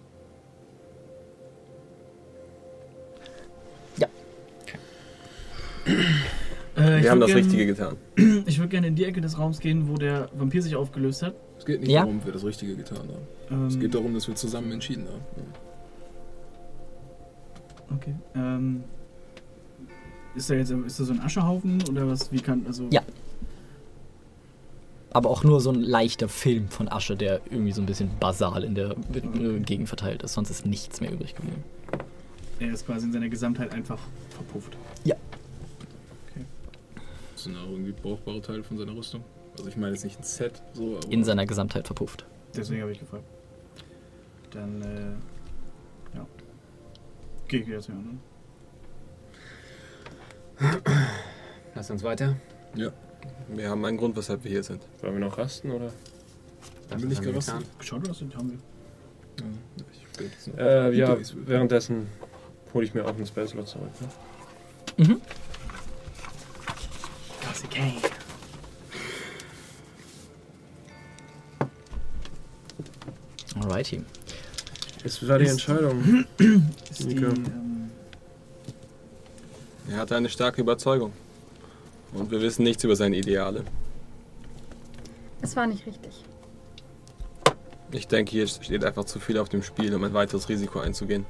Äh, 5.86 7.02
Wir 7.02 7.10
haben 7.10 7.20
das 7.20 7.28
gern- 7.28 7.38
Richtige 7.38 7.66
getan. 7.66 7.96
Ich 8.46 8.58
würde 8.58 8.68
gerne 8.68 8.86
in 8.88 8.96
die 8.96 9.04
Ecke 9.04 9.20
des 9.20 9.38
Raums 9.38 9.60
gehen, 9.60 9.88
wo 9.88 9.94
der 9.94 10.28
Vampir 10.36 10.60
sich 10.62 10.74
aufgelöst 10.76 11.22
hat. 11.22 11.34
Es 11.58 11.64
geht 11.64 11.80
nicht 11.80 11.90
Ja? 11.90 12.00
darum, 12.00 12.18
ob 12.18 12.26
wir 12.26 12.32
das 12.32 12.44
Richtige 12.44 12.74
getan 12.74 12.98
haben. 12.98 13.26
Ähm, 13.50 13.66
Es 13.68 13.78
geht 13.78 13.94
darum, 13.94 14.12
dass 14.14 14.26
wir 14.26 14.34
zusammen 14.34 14.72
entschieden 14.72 15.06
haben. 15.06 15.22
Okay. 17.96 18.14
Ähm, 18.34 18.82
ist 20.34 20.50
da 20.50 20.54
jetzt 20.54 20.70
ist 20.70 20.98
da 21.00 21.04
so 21.04 21.12
ein 21.12 21.20
Aschehaufen 21.20 21.82
oder 21.88 22.08
was? 22.08 22.32
Wie 22.32 22.40
kann 22.40 22.64
also? 22.66 22.88
Ja. 22.90 23.02
Aber 25.12 25.30
auch 25.30 25.44
nur 25.44 25.60
so 25.60 25.70
ein 25.70 25.80
leichter 25.80 26.28
Film 26.28 26.68
von 26.68 26.88
Asche, 26.88 27.14
der 27.16 27.40
irgendwie 27.50 27.70
so 27.70 27.80
ein 27.80 27.86
bisschen 27.86 28.10
basal 28.18 28.64
in 28.64 28.74
der 28.74 28.96
äh, 29.14 29.60
Gegend 29.60 29.86
verteilt 29.88 30.24
ist. 30.24 30.32
Sonst 30.34 30.50
ist 30.50 30.66
nichts 30.66 31.00
mehr 31.00 31.12
übrig 31.12 31.36
geblieben. 31.36 31.62
Er 32.58 32.72
ist 32.72 32.84
quasi 32.84 33.06
in 33.06 33.12
seiner 33.12 33.28
Gesamtheit 33.28 33.72
einfach 33.72 34.00
verpufft. 34.30 34.76
Ja. 35.04 35.14
Das 37.44 37.52
sind 37.52 37.58
auch 37.62 37.70
irgendwie 37.70 37.92
brauchbare 37.92 38.40
Teile 38.40 38.64
von 38.64 38.78
seiner 38.78 38.96
Rüstung. 38.96 39.22
Also 39.58 39.68
ich 39.68 39.76
meine 39.76 39.92
jetzt 39.92 40.02
nicht 40.02 40.18
ein 40.18 40.22
Set, 40.22 40.62
so, 40.72 40.96
aber 40.96 41.12
In 41.12 41.24
seiner 41.24 41.44
Gesamtheit 41.44 41.86
verpufft. 41.86 42.24
Deswegen 42.56 42.80
habe 42.80 42.92
ich 42.92 42.98
gefragt. 43.00 43.24
Dann 44.50 44.80
äh, 44.80 46.16
ja. 46.16 46.26
Gehe 47.46 47.60
ich 47.60 47.66
wieder 47.66 47.80
zu 47.80 47.92
den 47.92 48.18
anderen. 50.58 50.82
Lass 51.74 51.90
uns 51.90 52.02
weiter. 52.02 52.34
ja, 52.76 52.90
Wir 53.48 53.68
haben 53.68 53.84
einen 53.84 53.98
Grund, 53.98 54.16
weshalb 54.16 54.42
wir 54.42 54.50
hier 54.50 54.62
sind. 54.62 54.80
Wollen 55.02 55.12
wir 55.12 55.20
noch 55.20 55.36
rasten 55.36 55.70
oder? 55.70 55.90
dann 56.88 57.00
bin 57.02 57.10
ich 57.10 57.18
haben 57.18 57.26
wir 57.26 57.32
gerastet. 57.32 57.58
getan. 57.58 57.78
Geschaut, 57.78 58.08
was 58.08 58.22
haben 58.22 58.50
wir? 58.52 59.44
Ja, 59.44 59.50
ich 59.92 60.20
jetzt 60.22 60.48
Äh, 60.56 60.92
ja, 60.92 61.14
währenddessen 61.44 62.06
hole 62.72 62.86
ich 62.86 62.94
mir 62.94 63.04
auch 63.04 63.14
einen 63.14 63.26
Spell 63.26 63.46
Slot 63.46 63.68
zurück. 63.68 63.90
Ne? 64.96 65.04
Mhm. 65.06 65.20
Classic 67.54 67.70
K. 67.70 67.94
Alrighty. 73.60 74.02
Jetzt 75.04 75.28
war 75.28 75.38
die 75.38 75.46
Entscheidung. 75.46 76.24
Ist 76.90 77.10
die, 77.10 77.16
ähm, 77.16 77.90
Er 79.88 79.98
hatte 79.98 80.16
eine 80.16 80.28
starke 80.28 80.60
Überzeugung. 80.62 81.12
Und 82.12 82.32
wir 82.32 82.40
wissen 82.40 82.64
nichts 82.64 82.82
über 82.82 82.96
seine 82.96 83.16
Ideale. 83.16 83.64
Es 85.40 85.54
war 85.54 85.68
nicht 85.68 85.86
richtig. 85.86 86.24
Ich 87.92 88.08
denke, 88.08 88.32
hier 88.32 88.48
steht 88.48 88.84
einfach 88.84 89.04
zu 89.04 89.20
viel 89.20 89.38
auf 89.38 89.48
dem 89.48 89.62
Spiel, 89.62 89.94
um 89.94 90.02
ein 90.02 90.14
weiteres 90.14 90.48
Risiko 90.48 90.80
einzugehen. 90.80 91.24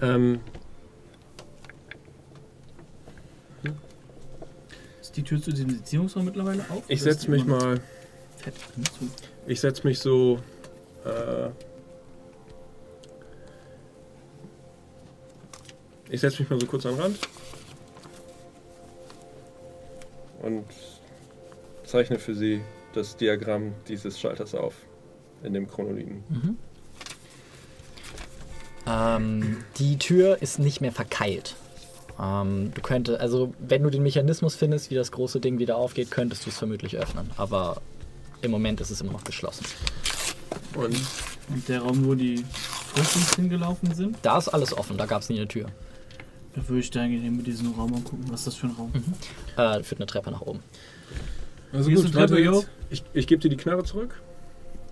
Ähm, 0.00 0.40
die 5.16 5.22
Tür 5.22 5.40
zu 5.40 5.50
diesem 5.50 5.68
Beziehungsraum 5.68 6.24
mittlerweile 6.24 6.64
auf? 6.70 6.84
ich 6.88 7.02
setze 7.02 7.30
mich 7.30 7.44
mal, 7.44 7.80
Fett. 8.36 8.54
Hm, 8.74 8.84
zu? 8.84 9.10
ich 9.46 9.60
setze 9.60 9.86
mich 9.86 9.98
so. 9.98 10.40
Äh, 11.04 11.48
ich 16.08 16.20
setze 16.20 16.42
mich 16.42 16.50
mal 16.50 16.60
so 16.60 16.66
kurz 16.66 16.86
an 16.86 16.92
den 16.92 17.00
Rand 17.00 17.18
und 20.42 20.64
zeichne 21.84 22.18
für 22.18 22.34
sie 22.34 22.60
das 22.94 23.16
Diagramm 23.16 23.74
dieses 23.88 24.18
Schalters 24.18 24.54
auf 24.54 24.74
in 25.42 25.52
dem 25.52 25.68
Chronolithen. 25.68 26.22
Mhm. 26.28 26.58
Ähm, 28.86 29.64
die 29.78 29.98
Tür 29.98 30.40
ist 30.40 30.58
nicht 30.58 30.80
mehr 30.80 30.92
verkeilt. 30.92 31.56
Ähm, 32.20 32.72
du 32.74 32.80
könntest, 32.80 33.20
also 33.20 33.52
wenn 33.58 33.82
du 33.82 33.90
den 33.90 34.02
Mechanismus 34.02 34.54
findest, 34.54 34.90
wie 34.90 34.94
das 34.94 35.12
große 35.12 35.40
Ding 35.40 35.58
wieder 35.58 35.76
aufgeht, 35.76 36.10
könntest 36.10 36.46
du 36.46 36.50
es 36.50 36.56
vermutlich 36.58 36.96
öffnen. 36.96 37.30
Aber 37.36 37.80
im 38.42 38.50
Moment 38.50 38.80
ist 38.80 38.90
es 38.90 39.00
immer 39.00 39.12
noch 39.12 39.24
geschlossen. 39.24 39.64
Und 40.74 40.96
Und 41.48 41.68
der 41.68 41.80
Raum, 41.80 42.04
wo 42.06 42.14
die 42.14 42.44
Früchtings 42.94 43.34
hingelaufen 43.36 43.94
sind, 43.94 44.16
Da 44.22 44.38
ist 44.38 44.48
alles 44.48 44.76
offen, 44.76 44.96
da 44.96 45.06
gab 45.06 45.22
es 45.22 45.28
nie 45.28 45.36
eine 45.36 45.46
Tür. 45.48 45.66
da 46.54 46.66
würde 46.68 46.80
ich 46.80 46.90
da 46.90 47.02
eigentlich 47.02 47.30
mit 47.30 47.46
diesem 47.46 47.72
Raum 47.72 47.92
angucken. 47.94 48.24
Was 48.30 48.40
ist 48.40 48.46
das 48.48 48.54
für 48.56 48.66
ein 48.68 48.72
Raum? 48.78 48.92
Äh, 49.56 49.82
führt 49.82 50.00
eine 50.00 50.06
Treppe 50.06 50.30
nach 50.30 50.40
oben. 50.40 50.60
Also 51.72 51.88
Hier 51.90 51.98
ist 51.98 52.06
gut, 52.06 52.16
eine 52.16 52.26
Treppe, 52.26 52.42
yo. 52.42 52.54
jetzt. 52.60 52.68
ich, 52.90 53.04
ich 53.12 53.26
gebe 53.26 53.40
dir 53.42 53.48
die 53.50 53.56
Knarre 53.56 53.84
zurück 53.84 54.20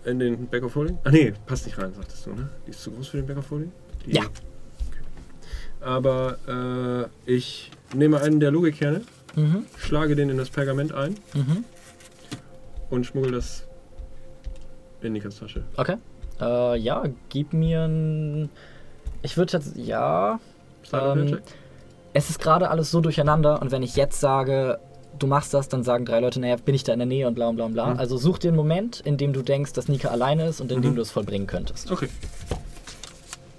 in 0.04 0.18
den 0.18 0.46
Back 0.48 0.62
of 0.64 0.74
Holding. 0.74 0.98
Ah 1.04 1.10
nee, 1.10 1.32
passt 1.46 1.64
nicht 1.64 1.78
rein, 1.78 1.92
sagtest 1.94 2.26
du, 2.26 2.34
ne? 2.34 2.50
Die 2.66 2.70
ist 2.70 2.82
zu 2.82 2.90
groß 2.90 3.08
für 3.08 3.16
den 3.16 3.26
Back 3.26 3.38
of 3.38 3.50
Holding? 3.50 3.72
Die- 4.06 4.12
Ja. 4.16 4.24
Aber 5.84 7.08
äh, 7.26 7.30
ich 7.32 7.70
nehme 7.94 8.20
einen 8.20 8.40
der 8.40 8.50
Logikerne, 8.50 9.02
Mhm. 9.36 9.64
schlage 9.76 10.14
den 10.16 10.30
in 10.30 10.38
das 10.38 10.48
Pergament 10.50 10.92
ein 10.94 11.16
Mhm. 11.34 11.64
und 12.90 13.04
schmuggel 13.04 13.32
das 13.32 13.66
in 15.02 15.12
Nikas 15.12 15.38
Tasche. 15.38 15.64
Okay. 15.76 15.96
Äh, 16.40 16.78
ja, 16.78 17.04
gib 17.28 17.52
mir 17.52 17.82
ein. 17.84 18.48
Ich 19.22 19.36
würde 19.36 19.52
jetzt. 19.52 19.76
Ja. 19.76 20.38
Ähm. 20.92 21.38
Es 22.12 22.30
ist 22.30 22.38
gerade 22.38 22.70
alles 22.70 22.90
so 22.92 23.00
durcheinander 23.00 23.60
und 23.60 23.72
wenn 23.72 23.82
ich 23.82 23.96
jetzt 23.96 24.20
sage, 24.20 24.78
du 25.18 25.26
machst 25.26 25.52
das, 25.52 25.68
dann 25.68 25.82
sagen 25.82 26.04
drei 26.04 26.20
Leute, 26.20 26.38
naja, 26.40 26.54
bin 26.56 26.74
ich 26.74 26.84
da 26.84 26.92
in 26.92 27.00
der 27.00 27.06
Nähe 27.06 27.26
und 27.26 27.34
bla 27.34 27.50
bla 27.50 27.66
bla. 27.68 27.94
Mhm. 27.94 27.98
Also 27.98 28.16
such 28.18 28.38
dir 28.38 28.48
einen 28.48 28.56
Moment, 28.56 29.00
in 29.00 29.16
dem 29.16 29.32
du 29.32 29.42
denkst, 29.42 29.72
dass 29.72 29.88
Nika 29.88 30.08
alleine 30.08 30.46
ist 30.46 30.60
und 30.60 30.70
in 30.70 30.80
dem 30.80 30.92
Mhm. 30.92 30.96
du 30.96 31.02
es 31.02 31.10
vollbringen 31.10 31.48
könntest. 31.48 31.90
Okay. 31.90 32.08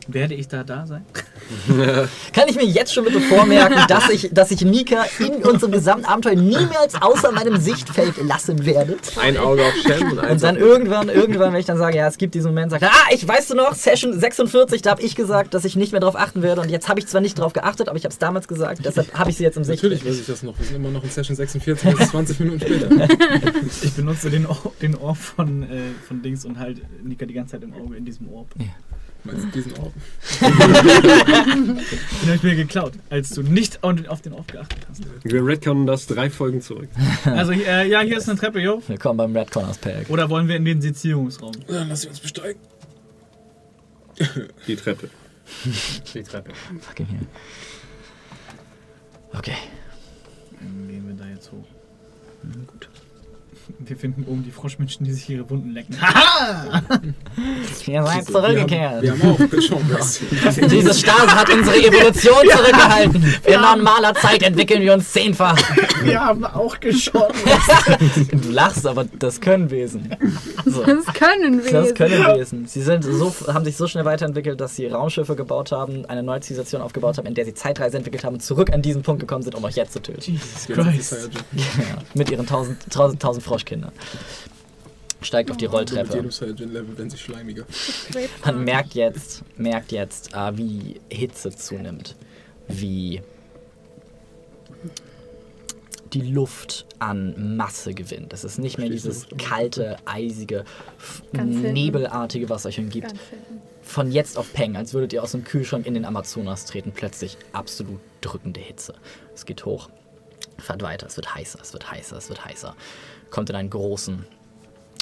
Werde 0.08 0.36
ich 0.36 0.48
da 0.48 0.64
da 0.64 0.86
sein? 0.86 1.06
Kann 2.34 2.48
ich 2.48 2.56
mir 2.56 2.66
jetzt 2.66 2.94
schon 2.94 3.06
bitte 3.06 3.20
vormerken, 3.22 3.78
dass 3.88 4.10
ich, 4.10 4.30
dass 4.32 4.52
ich 4.52 4.62
Nika 4.62 5.06
in 5.20 5.44
unserem 5.44 5.72
gesamten 5.72 6.06
Abenteuer 6.06 6.36
niemals 6.36 7.02
außer 7.02 7.32
meinem 7.32 7.58
Sichtfeld 7.58 8.18
lassen 8.24 8.66
werde? 8.66 8.98
Ein 9.20 9.38
Auge 9.38 9.64
auf 9.64 9.74
Shem 9.74 10.12
und 10.12 10.20
Und 10.20 10.44
dann 10.44 10.58
irgendwann, 10.58 11.10
irgendwann, 11.10 11.54
wenn 11.54 11.60
ich 11.60 11.66
dann 11.66 11.78
sage, 11.78 11.98
ja, 11.98 12.08
es 12.08 12.18
gibt 12.18 12.36
diesen 12.36 12.52
Moment, 12.52 12.72
sagt 12.72 12.84
er, 12.84 12.90
ah, 12.92 13.08
ich 13.12 13.28
weißt 13.28 13.52
du 13.52 13.56
noch, 13.56 13.74
Session 13.74 14.18
46, 14.18 14.82
da 14.82 14.92
habe 14.92 15.02
ich 15.02 15.16
gesagt, 15.16 15.54
dass 15.54 15.66
ich 15.66 15.76
nicht 15.76 15.92
mehr 15.92 16.02
drauf 16.02 16.16
achten 16.16 16.42
werde. 16.42 16.62
Und 16.62 16.70
jetzt 16.70 16.88
habe 16.88 17.00
ich 17.00 17.08
zwar 17.08 17.22
nicht 17.22 17.40
drauf 17.40 17.54
geachtet, 17.54 17.90
aber 17.90 17.98
ich 17.98 18.04
habe 18.04 18.14
es 18.14 18.20
damals 18.20 18.48
gesagt, 18.48 18.86
deshalb 18.86 19.14
habe 19.14 19.30
ich 19.32 19.38
sie 19.38 19.44
jetzt 19.44 19.58
im 19.58 19.64
Sichtfeld. 19.64 19.94
Natürlich 19.94 20.14
weiß 20.14 20.22
ich 20.22 20.28
das 20.28 20.44
noch. 20.44 20.58
Wir 20.60 20.66
sind 20.66 20.76
immer 20.76 20.90
noch 20.90 21.04
in 21.04 21.10
Session 21.10 21.36
46, 21.36 21.92
das 21.92 22.00
ist 22.00 22.12
20 22.12 22.40
Minuten 22.40 22.60
später. 22.62 22.90
Ich 23.82 23.94
benutze 23.94 24.30
den 24.30 24.46
Ohr, 24.46 24.74
den 24.82 24.96
Ohr 24.96 25.16
von, 25.16 25.64
äh, 25.64 25.68
von 26.08 26.22
Dings 26.22 26.46
und 26.46 26.60
halt 26.60 26.82
Nika 27.04 27.26
die 27.26 27.34
ganze 27.34 27.54
Zeit 27.54 27.64
im 27.64 27.74
Auge 27.74 27.96
in 27.96 28.06
diesem 28.06 28.30
Orb. 28.32 28.48
Meinst 29.26 29.44
du 29.44 29.48
diesen 29.48 29.74
Ort? 29.80 29.92
Den 30.42 30.50
habe 32.28 32.36
ich 32.36 32.44
mir 32.44 32.56
geklaut, 32.56 32.94
als 33.10 33.32
du 33.32 33.42
nicht 33.42 33.84
auf 33.84 34.22
den 34.22 34.34
Orb 34.34 34.52
geachtet 34.52 34.86
hast. 34.88 35.02
Wir 35.24 35.46
retconnen 35.46 35.88
das 35.88 36.06
drei 36.06 36.30
Folgen 36.30 36.62
zurück. 36.62 36.90
Also, 37.26 37.54
äh, 37.54 37.88
ja, 37.88 38.02
hier 38.02 38.18
ist 38.18 38.30
eine 38.30 38.38
Treppe, 38.38 38.60
jo. 38.60 38.84
Willkommen 38.88 39.18
beim 39.18 39.36
Red 39.36 39.50
Corners 39.50 39.80
Pack. 39.80 40.10
Oder 40.10 40.30
wollen 40.30 40.48
wir 40.48 40.56
in 40.58 40.66
den 40.66 40.82
Sezierungsraum? 40.82 41.54
Dann 41.68 41.90
lass 41.90 42.02
sie 42.02 42.08
uns 42.10 42.20
besteigen. 42.20 42.60
Die 44.68 44.76
Treppe. 44.76 45.10
Die 46.14 46.24
Treppe. 46.24 46.52
Fucking 46.82 47.08
hier. 47.08 47.20
Okay. 49.34 49.56
Dann 50.60 50.88
gehen 50.88 51.08
wir 51.08 51.16
da 51.16 51.30
jetzt 51.30 51.52
hoch. 51.52 51.66
Hm, 52.44 52.68
gut. 52.68 52.75
Wir 53.80 53.98
finden 53.98 54.24
oben 54.28 54.44
die 54.44 54.52
Froschmenschen, 54.52 55.06
die 55.06 55.14
sich 55.14 55.30
ihre 55.30 55.50
Wunden 55.50 55.72
lecken. 55.72 55.96
Haha! 56.02 56.82
Ihr 57.38 57.64
seid 57.74 57.88
Wir 57.88 58.02
haben, 58.04 58.26
zurückgekehrt. 58.26 59.02
wir 59.02 59.12
haben 59.12 59.22
auch 59.32 59.50
geschaut. 59.50 59.82
Dieses 60.72 61.00
Stase 61.00 61.36
hat 61.36 61.50
unsere 61.50 61.78
Evolution 61.78 62.36
zurückgehalten. 62.50 63.36
In 63.46 63.62
normaler 63.62 64.14
Zeit 64.16 64.44
entwickeln 64.44 64.82
wir 64.82 64.94
uns 64.94 65.12
zehnfach. 65.12 65.58
Wir 66.04 66.20
haben 66.24 66.46
auch 66.46 66.80
geschossen. 66.80 67.36
Du 68.32 68.52
lachst, 68.52 68.86
aber 68.86 69.06
das 69.20 69.40
können 69.42 69.70
Wesen. 69.72 70.10
So. 70.66 70.84
Das 70.84 71.06
können 71.14 71.64
wir. 71.64 71.72
Das 71.72 71.94
können 71.94 72.26
Wesen. 72.38 72.66
Sie 72.68 72.82
sind 72.82 73.04
so, 73.04 73.34
haben 73.48 73.66
sich 73.66 73.78
so 73.78 73.88
schnell 73.88 74.06
weiterentwickelt, 74.06 74.60
dass 74.60 74.76
sie 74.76 74.88
Raumschiffe 74.88 75.36
gebaut 75.36 75.72
haben, 75.72 76.06
eine 76.06 76.24
neue 76.24 76.42
Zivilisation 76.42 76.82
aufgebaut 76.82 77.18
haben, 77.18 77.28
in 77.28 77.34
der 77.34 77.46
sie 77.46 77.54
Zeitreise 77.54 77.98
entwickelt 77.98 78.24
haben 78.24 78.36
und 78.36 78.42
zurück 78.42 78.72
an 78.72 78.82
diesen 78.82 79.02
Punkt 79.04 79.22
gekommen 79.22 79.44
sind, 79.44 79.56
um 79.56 79.64
euch 79.64 79.76
jetzt 79.76 79.94
zu 79.94 80.02
töten. 80.02 80.22
Jesus 80.22 80.68
Christ. 80.68 81.30
Ja, 81.56 81.64
mit 82.14 82.30
ihren 82.30 82.46
tausend, 82.46 82.78
tausend, 82.92 83.22
tausend 83.22 83.44
Froschkindern. 83.56 83.92
Steigt 85.22 85.50
auf 85.50 85.58
die 85.58 85.66
Mit 85.66 85.74
Rolltreppe. 85.74 86.30
Saiyajin-Level 86.30 86.98
werden 86.98 87.10
sie 87.10 87.18
schleimiger. 87.18 87.66
Man 88.44 88.64
merkt 88.64 88.94
jetzt, 88.94 89.44
merkt 89.58 89.92
jetzt, 89.92 90.34
äh, 90.34 90.58
wie 90.58 91.00
Hitze 91.10 91.52
zunimmt, 91.52 92.16
wie 92.68 93.22
die 96.14 96.22
Luft 96.22 96.86
an 97.00 97.56
Masse 97.58 97.94
gewinnt. 97.94 98.34
Es 98.34 98.44
ist 98.44 98.58
nicht 98.60 98.78
mehr 98.78 98.90
dieses 98.90 99.28
kalte, 99.38 99.98
eisige, 100.06 100.64
nebelartige, 101.32 102.50
was 102.50 102.66
euch 102.66 102.78
umgibt. 102.80 103.14
Von 103.82 104.12
jetzt 104.12 104.38
auf 104.38 104.52
Peng, 104.54 104.76
als 104.76 104.94
würdet 104.94 105.14
ihr 105.14 105.24
aus 105.24 105.32
dem 105.32 105.44
Kühlschrank 105.44 105.86
in 105.86 105.94
den 105.94 106.06
Amazonas 106.06 106.66
treten, 106.66 106.92
plötzlich 106.94 107.38
absolut 107.54 108.00
drückende 108.22 108.60
Hitze. 108.60 108.96
Es 109.34 109.46
geht 109.46 109.66
hoch, 109.66 109.90
fahrt 110.58 110.82
weiter, 110.84 111.08
es 111.08 111.16
wird 111.16 111.34
heißer, 111.34 111.60
es 111.62 111.74
wird 111.74 111.90
heißer, 111.92 112.18
es 112.18 112.30
wird 112.30 112.46
heißer. 112.46 112.76
Kommt 113.30 113.50
in 113.50 113.56
einen 113.56 113.70
großen, 113.70 114.26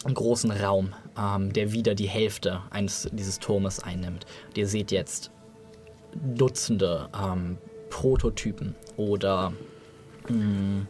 einen 0.05 0.15
großen 0.15 0.51
Raum, 0.51 0.93
ähm, 1.17 1.53
der 1.53 1.71
wieder 1.71 1.95
die 1.95 2.07
Hälfte 2.07 2.61
eines 2.69 3.09
dieses 3.11 3.39
Turmes 3.39 3.79
einnimmt. 3.79 4.25
Und 4.47 4.57
ihr 4.57 4.67
seht 4.67 4.91
jetzt 4.91 5.31
Dutzende 6.35 7.09
ähm, 7.19 7.57
Prototypen 7.89 8.75
oder 8.97 9.53
mh, 10.29 10.85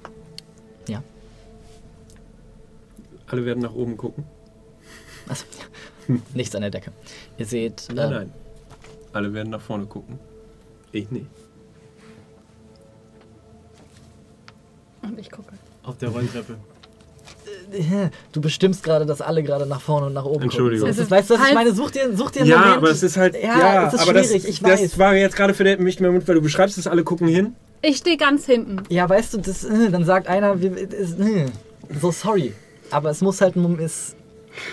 ja, 0.88 1.04
Alle 3.28 3.46
werden 3.46 3.62
nach 3.64 3.74
oben 3.74 3.98
gucken. 3.98 4.26
also, 5.28 5.46
nichts 6.34 6.56
an 6.56 6.62
der 6.62 6.72
Decke. 6.72 6.92
Ihr 7.38 7.46
seht 7.46 7.88
Nein, 7.94 8.12
äh, 8.12 8.16
nein. 8.16 8.34
Alle 9.14 9.34
werden 9.34 9.50
nach 9.50 9.62
vorne 9.62 9.86
gucken. 9.86 10.20
Ich 10.92 11.10
nicht. 11.12 11.28
Und 15.02 15.20
ich 15.20 15.30
gucke. 15.32 15.54
Auf 15.84 15.98
der 15.98 16.10
Rolltreppe. 16.10 16.58
Äh, 17.72 18.10
du 18.32 18.42
bestimmst 18.42 18.84
gerade, 18.84 19.06
dass 19.06 19.22
alle 19.22 19.44
gerade 19.44 19.66
nach 19.66 19.82
vorne 19.82 20.08
und 20.08 20.14
nach 20.14 20.26
oben 20.26 20.44
Entschuldigung. 20.44 20.88
gucken. 20.88 20.92
Es 20.92 20.98
das 20.98 21.06
ist, 21.06 21.12
weißt 21.12 21.30
du, 21.30 21.34
was 21.36 21.40
ich 21.42 21.46
halb- 21.48 21.56
meine? 21.56 21.74
Such 21.74 21.92
dir, 21.92 22.16
such 22.16 22.32
dir 22.32 22.42
einen 22.42 22.50
Ja, 22.50 22.58
Moment. 22.60 22.78
aber 22.78 22.90
es 22.92 23.04
ist 23.04 23.18
halt. 23.18 23.36
Ja, 23.36 23.42
Ja, 23.60 23.88
es 23.88 23.94
ist 23.94 24.00
aber 24.02 24.12
schwierig, 24.24 24.42
das, 24.44 24.46
ich 24.46 24.64
weiß. 24.64 24.82
das 24.82 25.00
war 25.00 25.16
jetzt 25.16 25.36
gerade 25.36 25.54
für 25.54 25.64
den, 25.64 25.82
mich 25.84 26.00
mehr, 26.00 26.12
weil 26.14 26.36
du 26.36 26.42
beschreibst 26.42 26.78
es, 26.78 26.88
alle 26.88 27.04
gucken 27.04 27.28
hin. 27.28 27.56
Ich 27.82 27.98
stehe 27.98 28.18
ganz 28.18 28.46
hinten. 28.46 28.78
Ja, 28.90 29.10
weißt 29.10 29.34
du, 29.34 29.38
das, 29.40 29.64
äh, 29.64 29.90
dann 29.92 30.06
sagt 30.06 30.28
einer, 30.28 30.62
wir, 30.62 30.78
ist, 30.78 31.20
äh, 31.20 31.46
so 32.02 32.12
sorry. 32.12 32.54
Aber 32.92 33.10
es 33.10 33.22
muss 33.22 33.42
halt, 33.42 33.56
ist, 33.80 34.16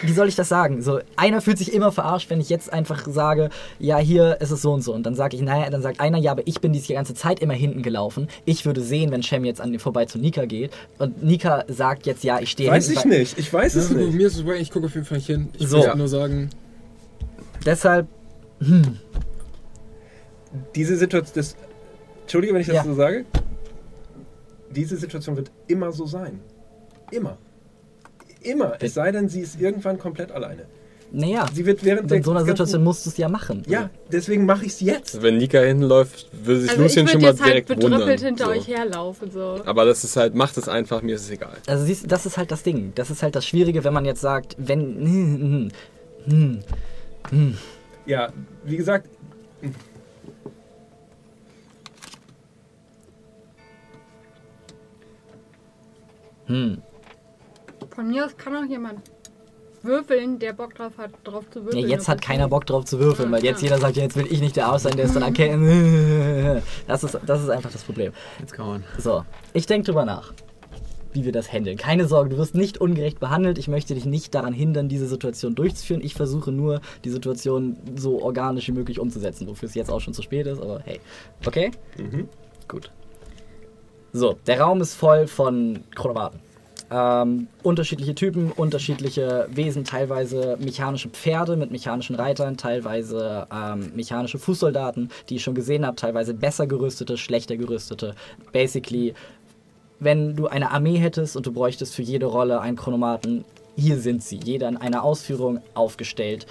wie 0.02 0.12
soll 0.12 0.28
ich 0.28 0.36
das 0.36 0.48
sagen? 0.48 0.82
So, 0.82 1.00
einer 1.16 1.40
fühlt 1.40 1.58
sich 1.58 1.72
immer 1.72 1.92
verarscht, 1.92 2.30
wenn 2.30 2.40
ich 2.40 2.48
jetzt 2.48 2.72
einfach 2.72 3.06
sage, 3.08 3.50
ja, 3.78 3.98
hier 3.98 4.40
ist 4.40 4.50
es 4.50 4.62
so 4.62 4.72
und 4.72 4.82
so. 4.82 4.92
Und 4.94 5.04
dann 5.04 5.14
sage 5.14 5.36
ich, 5.36 5.42
naja, 5.42 5.68
dann 5.70 5.82
sagt 5.82 6.00
einer, 6.00 6.18
ja, 6.18 6.32
aber 6.32 6.46
ich 6.46 6.60
bin 6.60 6.72
die 6.72 6.80
ganze 6.92 7.14
Zeit 7.14 7.40
immer 7.40 7.54
hinten 7.54 7.82
gelaufen. 7.82 8.28
Ich 8.44 8.66
würde 8.66 8.82
sehen, 8.82 9.10
wenn 9.10 9.22
Shem 9.22 9.44
jetzt 9.44 9.60
an 9.60 9.72
dir 9.72 9.78
vorbei 9.80 10.04
zu 10.06 10.18
Nika 10.18 10.44
geht. 10.44 10.70
Und 10.98 11.22
Nika 11.22 11.64
sagt 11.68 12.06
jetzt, 12.06 12.24
ja, 12.24 12.40
ich 12.40 12.50
stehe 12.50 12.70
Weiß 12.70 12.86
hinten. 12.88 13.12
ich 13.12 13.18
nicht. 13.18 13.38
Ich 13.38 13.52
weiß 13.52 13.74
es 13.74 13.90
nicht. 13.90 14.12
mir 14.12 14.26
ist 14.26 14.36
es 14.38 14.44
ich 14.60 14.70
gucke 14.70 14.86
auf 14.86 14.94
jeden 14.94 15.06
Fall 15.06 15.18
nicht 15.18 15.26
hin. 15.26 15.48
Ich 15.58 15.68
So. 15.68 15.78
möchte 15.78 15.96
nur 15.98 16.08
sagen, 16.08 16.50
Deshalb, 17.64 18.06
Diese 20.74 20.96
Situation. 20.96 21.32
Das, 21.34 21.56
Entschuldige, 22.22 22.54
wenn 22.54 22.60
ich 22.60 22.66
das 22.66 22.76
Ja. 22.76 22.84
so 22.84 22.94
sage. 22.94 23.24
Diese 24.70 24.96
Situation 24.96 25.36
wird 25.36 25.50
immer 25.66 25.90
so 25.92 26.06
sein. 26.06 26.40
Immer. 27.10 27.36
Immer. 28.42 28.74
Es 28.80 28.94
sei 28.94 29.12
denn, 29.12 29.28
sie 29.28 29.40
ist 29.40 29.60
irgendwann 29.60 29.98
komplett 29.98 30.32
alleine. 30.32 30.62
naja, 31.12 31.46
Sie 31.52 31.66
wird 31.66 31.84
während 31.84 32.10
in 32.12 32.22
so 32.22 32.30
einer 32.30 32.44
Situation 32.44 32.82
musst 32.84 33.04
du 33.04 33.10
es 33.10 33.16
ja 33.16 33.28
machen. 33.28 33.62
Ja, 33.66 33.90
deswegen 34.10 34.46
mache 34.46 34.64
ich 34.64 34.72
es 34.72 34.80
jetzt. 34.80 35.20
Wenn 35.22 35.38
Nika 35.38 35.58
hinläuft, 35.60 36.28
würde 36.32 36.60
sich 36.60 36.70
Also 36.70 36.82
Lucien 36.82 37.08
schon 37.08 37.20
mal 37.20 37.28
jetzt 37.28 37.40
halt 37.40 37.50
direkt 37.52 37.68
bedrüppelt 37.68 38.00
wundern. 38.00 38.18
hinter 38.18 38.44
so. 38.46 38.50
euch 38.52 38.68
herlaufen. 38.68 39.30
So. 39.30 39.60
Aber 39.66 39.84
das 39.84 40.04
ist 40.04 40.16
halt, 40.16 40.34
macht 40.34 40.56
es 40.56 40.68
einfach, 40.68 41.02
mir 41.02 41.16
ist 41.16 41.22
es 41.22 41.30
egal. 41.30 41.56
Also 41.66 41.84
siehst, 41.84 42.04
du, 42.04 42.08
das 42.08 42.26
ist 42.26 42.38
halt 42.38 42.50
das 42.50 42.62
Ding. 42.62 42.92
Das 42.94 43.10
ist 43.10 43.22
halt 43.22 43.34
das 43.34 43.44
Schwierige, 43.46 43.82
wenn 43.84 43.92
man 43.92 44.04
jetzt 44.04 44.20
sagt, 44.20 44.54
wenn. 44.58 44.80
Hm, 44.80 45.68
hm, 46.26 46.58
hm. 47.30 47.58
Ja, 48.06 48.32
wie 48.64 48.76
gesagt, 48.76 49.08
Hm. 56.46 56.82
Von 58.00 58.08
mir 58.08 58.24
aus 58.24 58.34
kann 58.34 58.56
auch 58.56 58.64
jemand 58.66 59.00
würfeln, 59.82 60.38
der 60.38 60.54
Bock 60.54 60.74
drauf 60.74 60.92
hat, 60.96 61.10
drauf 61.22 61.44
zu 61.50 61.58
Ja, 61.58 61.64
würfeln. 61.66 61.86
jetzt 61.90 62.08
hat 62.08 62.22
keiner 62.22 62.48
Bock 62.48 62.64
drauf 62.64 62.86
zu 62.86 62.98
würfeln, 62.98 63.30
weil 63.30 63.44
jetzt 63.44 63.60
Ja. 63.60 63.68
jeder 63.68 63.78
sagt, 63.78 63.94
ja, 63.98 64.04
jetzt 64.04 64.16
will 64.16 64.26
ich 64.30 64.40
nicht 64.40 64.56
der 64.56 64.72
Aus 64.72 64.84
sein, 64.84 64.96
der 64.96 65.04
ist 65.04 65.14
dann 65.14 65.22
erkennen. 65.34 66.62
Das 66.86 67.04
ist, 67.04 67.18
das 67.26 67.42
ist 67.42 67.50
einfach 67.50 67.70
das 67.70 67.82
Problem. 67.82 68.14
Jetzt 68.38 68.54
kann 68.54 68.66
man. 68.66 68.84
So, 68.96 69.22
ich 69.52 69.66
denke 69.66 69.84
drüber 69.84 70.06
nach, 70.06 70.32
wie 71.12 71.26
wir 71.26 71.32
das 71.32 71.52
handeln. 71.52 71.76
Keine 71.76 72.06
Sorge, 72.08 72.30
du 72.30 72.38
wirst 72.38 72.54
nicht 72.54 72.78
ungerecht 72.78 73.20
behandelt. 73.20 73.58
Ich 73.58 73.68
möchte 73.68 73.92
dich 73.92 74.06
nicht 74.06 74.34
daran 74.34 74.54
hindern, 74.54 74.88
diese 74.88 75.06
Situation 75.06 75.54
durchzuführen. 75.54 76.00
Ich 76.02 76.14
versuche 76.14 76.52
nur, 76.52 76.80
die 77.04 77.10
Situation 77.10 77.76
so 77.96 78.22
organisch 78.22 78.66
wie 78.68 78.72
möglich 78.72 78.98
umzusetzen, 78.98 79.46
wofür 79.46 79.68
es 79.68 79.74
jetzt 79.74 79.90
auch 79.90 80.00
schon 80.00 80.14
zu 80.14 80.22
spät 80.22 80.46
ist, 80.46 80.62
aber 80.62 80.80
hey. 80.86 81.00
Okay? 81.46 81.70
Gut. 82.66 82.90
So, 84.14 84.38
der 84.46 84.58
Raum 84.62 84.80
ist 84.80 84.94
voll 84.94 85.26
von 85.26 85.80
Chronomaten. 85.94 86.40
Ähm, 86.92 87.46
unterschiedliche 87.62 88.16
Typen, 88.16 88.50
unterschiedliche 88.50 89.46
Wesen, 89.50 89.84
teilweise 89.84 90.56
mechanische 90.60 91.08
Pferde 91.08 91.56
mit 91.56 91.70
mechanischen 91.70 92.16
Reitern, 92.16 92.56
teilweise 92.56 93.46
ähm, 93.52 93.92
mechanische 93.94 94.38
Fußsoldaten, 94.38 95.10
die 95.28 95.36
ich 95.36 95.42
schon 95.42 95.54
gesehen 95.54 95.86
habe, 95.86 95.96
teilweise 95.96 96.34
besser 96.34 96.66
gerüstete, 96.66 97.16
schlechter 97.16 97.56
gerüstete. 97.56 98.16
Basically, 98.52 99.14
wenn 100.00 100.34
du 100.34 100.48
eine 100.48 100.72
Armee 100.72 100.98
hättest 100.98 101.36
und 101.36 101.46
du 101.46 101.52
bräuchtest 101.52 101.94
für 101.94 102.02
jede 102.02 102.26
Rolle 102.26 102.60
einen 102.60 102.76
Chronomaten, 102.76 103.44
hier 103.76 103.98
sind 103.98 104.22
sie, 104.22 104.40
jeder 104.42 104.68
in 104.68 104.76
einer 104.76 105.04
Ausführung 105.04 105.60
aufgestellt. 105.74 106.46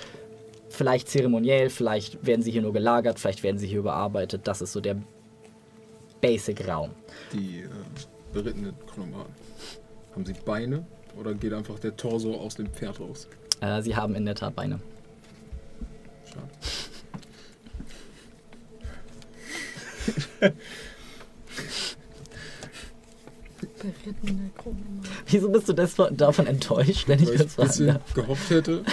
Vielleicht 0.70 1.10
zeremoniell, 1.10 1.70
vielleicht 1.70 2.26
werden 2.26 2.44
sie 2.44 2.52
hier 2.52 2.62
nur 2.62 2.74
gelagert, 2.74 3.20
vielleicht 3.20 3.44
werden 3.44 3.58
sie 3.58 3.68
hier 3.68 3.80
überarbeitet. 3.80 4.42
Das 4.46 4.62
ist 4.62 4.72
so 4.72 4.80
der 4.80 4.96
Basic-Raum. 6.22 6.92
die 7.34 7.62
äh, 7.62 7.70
berittenen 8.32 8.74
Chronomaten. 8.88 9.34
Haben 10.14 10.26
sie 10.26 10.34
Beine 10.46 10.86
oder 11.18 11.34
geht 11.34 11.54
einfach 11.54 11.80
der 11.80 11.96
Torso 11.96 12.36
aus 12.36 12.56
dem 12.56 12.68
Pferd 12.68 13.00
raus? 13.00 13.28
Äh, 13.62 13.82
sie 13.82 13.96
haben 13.96 14.16
in 14.16 14.26
der 14.26 14.36
Tat 14.36 14.56
Beine. 14.56 14.80
Schade. 16.26 16.50
Wieso 25.28 25.50
bist 25.50 25.70
du 25.70 25.74
das, 25.74 25.96
davon 26.12 26.48
enttäuscht, 26.48 27.08
wenn 27.08 27.20
ich 27.22 27.28
Weil 27.28 27.36
ich 27.36 27.42
das 27.42 27.56
bisschen 27.56 27.88
darf? 27.88 28.14
gehofft 28.14 28.50
hätte, 28.50 28.84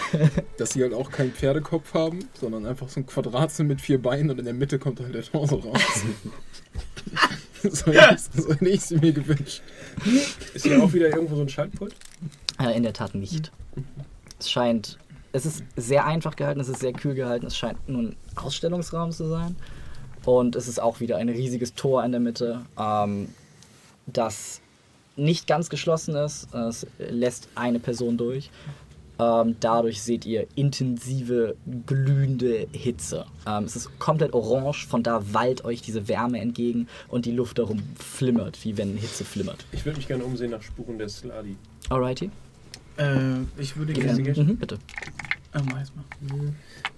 dass 0.59 0.73
sie 0.73 0.83
halt 0.83 0.95
auch 0.95 1.11
keinen 1.11 1.33
Pferdekopf 1.33 1.95
haben, 1.95 2.29
sondern 2.39 2.67
einfach 2.67 2.89
so 2.89 3.01
ein 3.01 3.07
Quadrat 3.07 3.51
sind 3.51 3.69
mit 3.69 3.81
vier 3.81 4.01
Beinen 4.01 4.31
und 4.31 4.39
in 4.39 4.45
der 4.45 4.55
Mitte 4.55 4.79
kommt 4.79 5.01
dann 5.01 5.13
der 5.13 5.23
Torso 5.23 5.57
raus. 5.57 5.81
so, 7.63 7.71
so 7.71 7.93
hätte 7.93 8.69
ich 8.69 8.83
sie 8.83 8.97
mir 8.97 9.13
gewünscht. 9.13 9.63
Ist 10.55 10.67
hier 10.67 10.83
auch 10.83 10.93
wieder 10.93 11.09
irgendwo 11.09 11.37
so 11.37 11.43
ein 11.43 11.49
Schaltpult? 11.49 11.95
Äh, 12.61 12.77
in 12.77 12.83
der 12.83 12.93
Tat 12.93 13.15
nicht. 13.15 13.51
Es 14.39 14.51
scheint, 14.51 14.99
es 15.33 15.47
ist 15.47 15.65
sehr 15.77 16.05
einfach 16.05 16.37
gehalten, 16.37 16.61
es 16.61 16.69
ist 16.69 16.81
sehr 16.81 16.93
kühl 16.93 17.15
gehalten, 17.15 17.47
es 17.47 17.57
scheint 17.57 17.89
nur 17.89 18.03
ein 18.03 18.17
Ausstellungsraum 18.37 19.13
zu 19.13 19.29
sein. 19.29 19.57
Und 20.25 20.57
es 20.57 20.67
ist 20.67 20.81
auch 20.81 21.01
wieder 21.01 21.17
ein 21.19 21.29
riesiges 21.29 21.75
Tor 21.75 22.05
in 22.05 22.11
der 22.11 22.21
Mitte, 22.21 22.63
ähm, 22.79 23.29
das 24.07 24.61
nicht 25.17 25.47
ganz 25.47 25.71
geschlossen 25.71 26.15
ist. 26.17 26.53
Es 26.53 26.87
lässt 26.99 27.49
eine 27.55 27.79
Person 27.79 28.17
durch. 28.17 28.51
Ähm, 29.19 29.57
dadurch 29.61 30.03
seht 30.03 30.27
ihr 30.27 30.47
intensive, 30.57 31.57
glühende 31.87 32.67
Hitze. 32.73 33.25
Ähm, 33.47 33.65
es 33.65 33.75
ist 33.75 33.99
komplett 33.99 34.35
orange, 34.35 34.87
von 34.87 35.03
da 35.03 35.23
wallt 35.33 35.65
euch 35.65 35.81
diese 35.81 36.07
Wärme 36.09 36.41
entgegen 36.41 36.87
und 37.09 37.25
die 37.25 37.33
Luft 37.33 37.59
darum 37.59 37.83
flimmert, 37.99 38.63
wie 38.65 38.77
wenn 38.77 38.97
Hitze 38.97 39.25
flimmert. 39.25 39.65
Ich 39.73 39.85
würde 39.87 39.97
mich 39.97 40.07
gerne 40.07 40.25
umsehen 40.25 40.51
nach 40.51 40.63
Spuren 40.63 40.99
der 40.99 41.09
Sladi. 41.09 41.57
Alrighty. 41.89 42.31
Äh, 42.99 43.41
ich 43.59 43.77
würde 43.77 43.93
gerne. 43.93 44.23
Mhm, 44.23 44.57
bitte. 44.57 44.79
Mach 45.55 45.79
erst 45.79 45.93
mal. 45.97 46.05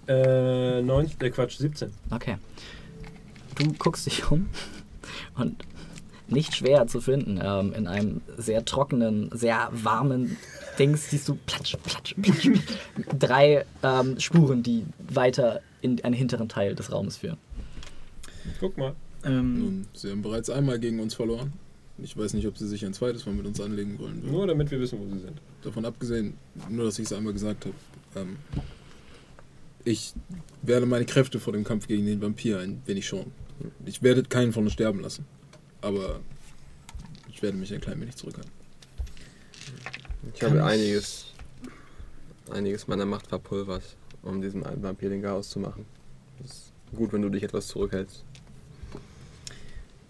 Äh, 0.08 0.82
9, 0.82 1.10
der 1.20 1.30
Quatsch, 1.30 1.58
17. 1.58 1.92
Okay. 2.10 2.36
Du 3.56 3.72
guckst 3.74 4.06
dich 4.06 4.30
um 4.30 4.48
und 5.36 5.64
nicht 6.26 6.56
schwer 6.56 6.86
zu 6.86 7.00
finden. 7.00 7.40
Ähm, 7.42 7.72
in 7.74 7.86
einem 7.86 8.20
sehr 8.36 8.64
trockenen, 8.64 9.30
sehr 9.32 9.68
warmen 9.72 10.36
Dings 10.78 11.10
siehst 11.10 11.28
du 11.28 11.36
platsch, 11.46 11.76
platsch, 11.82 12.14
platsch. 12.20 12.50
drei 13.18 13.64
ähm, 13.82 14.18
Spuren, 14.20 14.62
die 14.62 14.84
weiter 14.98 15.60
in 15.80 16.02
einen 16.04 16.14
hinteren 16.14 16.48
Teil 16.48 16.74
des 16.74 16.92
Raumes 16.92 17.16
führen. 17.16 17.38
Guck 18.60 18.76
mal. 18.78 18.94
Ähm, 19.24 19.58
Nun, 19.58 19.86
sie 19.94 20.10
haben 20.10 20.22
bereits 20.22 20.50
einmal 20.50 20.78
gegen 20.78 21.00
uns 21.00 21.14
verloren. 21.14 21.52
Ich 22.00 22.16
weiß 22.16 22.34
nicht, 22.34 22.46
ob 22.46 22.56
sie 22.56 22.68
sich 22.68 22.86
ein 22.86 22.94
zweites 22.94 23.26
Mal 23.26 23.34
mit 23.34 23.46
uns 23.46 23.60
anlegen 23.60 23.98
wollen. 23.98 24.22
Nur 24.24 24.46
damit 24.46 24.70
wir 24.70 24.78
wissen, 24.78 25.00
wo 25.00 25.04
sie 25.12 25.20
sind. 25.20 25.40
Davon 25.62 25.84
abgesehen, 25.84 26.34
nur 26.68 26.84
dass 26.84 26.98
ich 27.00 27.06
es 27.06 27.12
einmal 27.12 27.32
gesagt 27.32 27.66
habe, 27.66 27.74
ähm, 28.14 28.36
ich 29.84 30.12
werde 30.62 30.86
meine 30.86 31.06
Kräfte 31.06 31.40
vor 31.40 31.52
dem 31.52 31.64
Kampf 31.64 31.88
gegen 31.88 32.06
den 32.06 32.20
Vampir 32.20 32.60
ein 32.60 32.82
wenig 32.86 33.06
schonen. 33.06 33.32
Ich 33.84 34.02
werde 34.02 34.22
keinen 34.22 34.52
von 34.52 34.64
uns 34.64 34.74
sterben 34.74 35.00
lassen. 35.00 35.24
Aber 35.80 36.20
ich 37.30 37.42
werde 37.42 37.56
mich 37.56 37.72
ein 37.72 37.80
klein 37.80 38.00
wenig 38.00 38.16
zurückhalten. 38.16 38.52
Ich 40.34 40.42
habe 40.42 40.64
einiges, 40.64 41.26
einiges 42.50 42.86
meiner 42.86 43.06
Macht 43.06 43.26
verpulvert, 43.26 43.82
um 44.22 44.40
diesem 44.40 44.64
alten 44.64 44.82
Vampir 44.82 45.08
den 45.08 45.22
Chaos 45.22 45.48
zu 45.50 45.58
machen. 45.58 45.84
Es 46.44 46.50
ist 46.50 46.72
gut, 46.94 47.12
wenn 47.12 47.22
du 47.22 47.28
dich 47.28 47.42
etwas 47.42 47.68
zurückhältst. 47.68 48.24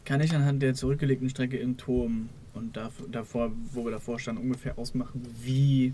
Kann 0.05 0.21
ich 0.21 0.35
anhand 0.35 0.63
der 0.63 0.75
zurückgelegten 0.75 1.29
Strecke 1.29 1.59
im 1.59 1.77
Turm 1.77 2.29
und 2.55 2.77
dav- 2.77 3.05
davor, 3.11 3.53
wo 3.73 3.85
wir 3.85 3.91
davor 3.91 4.19
standen, 4.19 4.43
ungefähr 4.43 4.79
ausmachen, 4.79 5.23
wie 5.43 5.93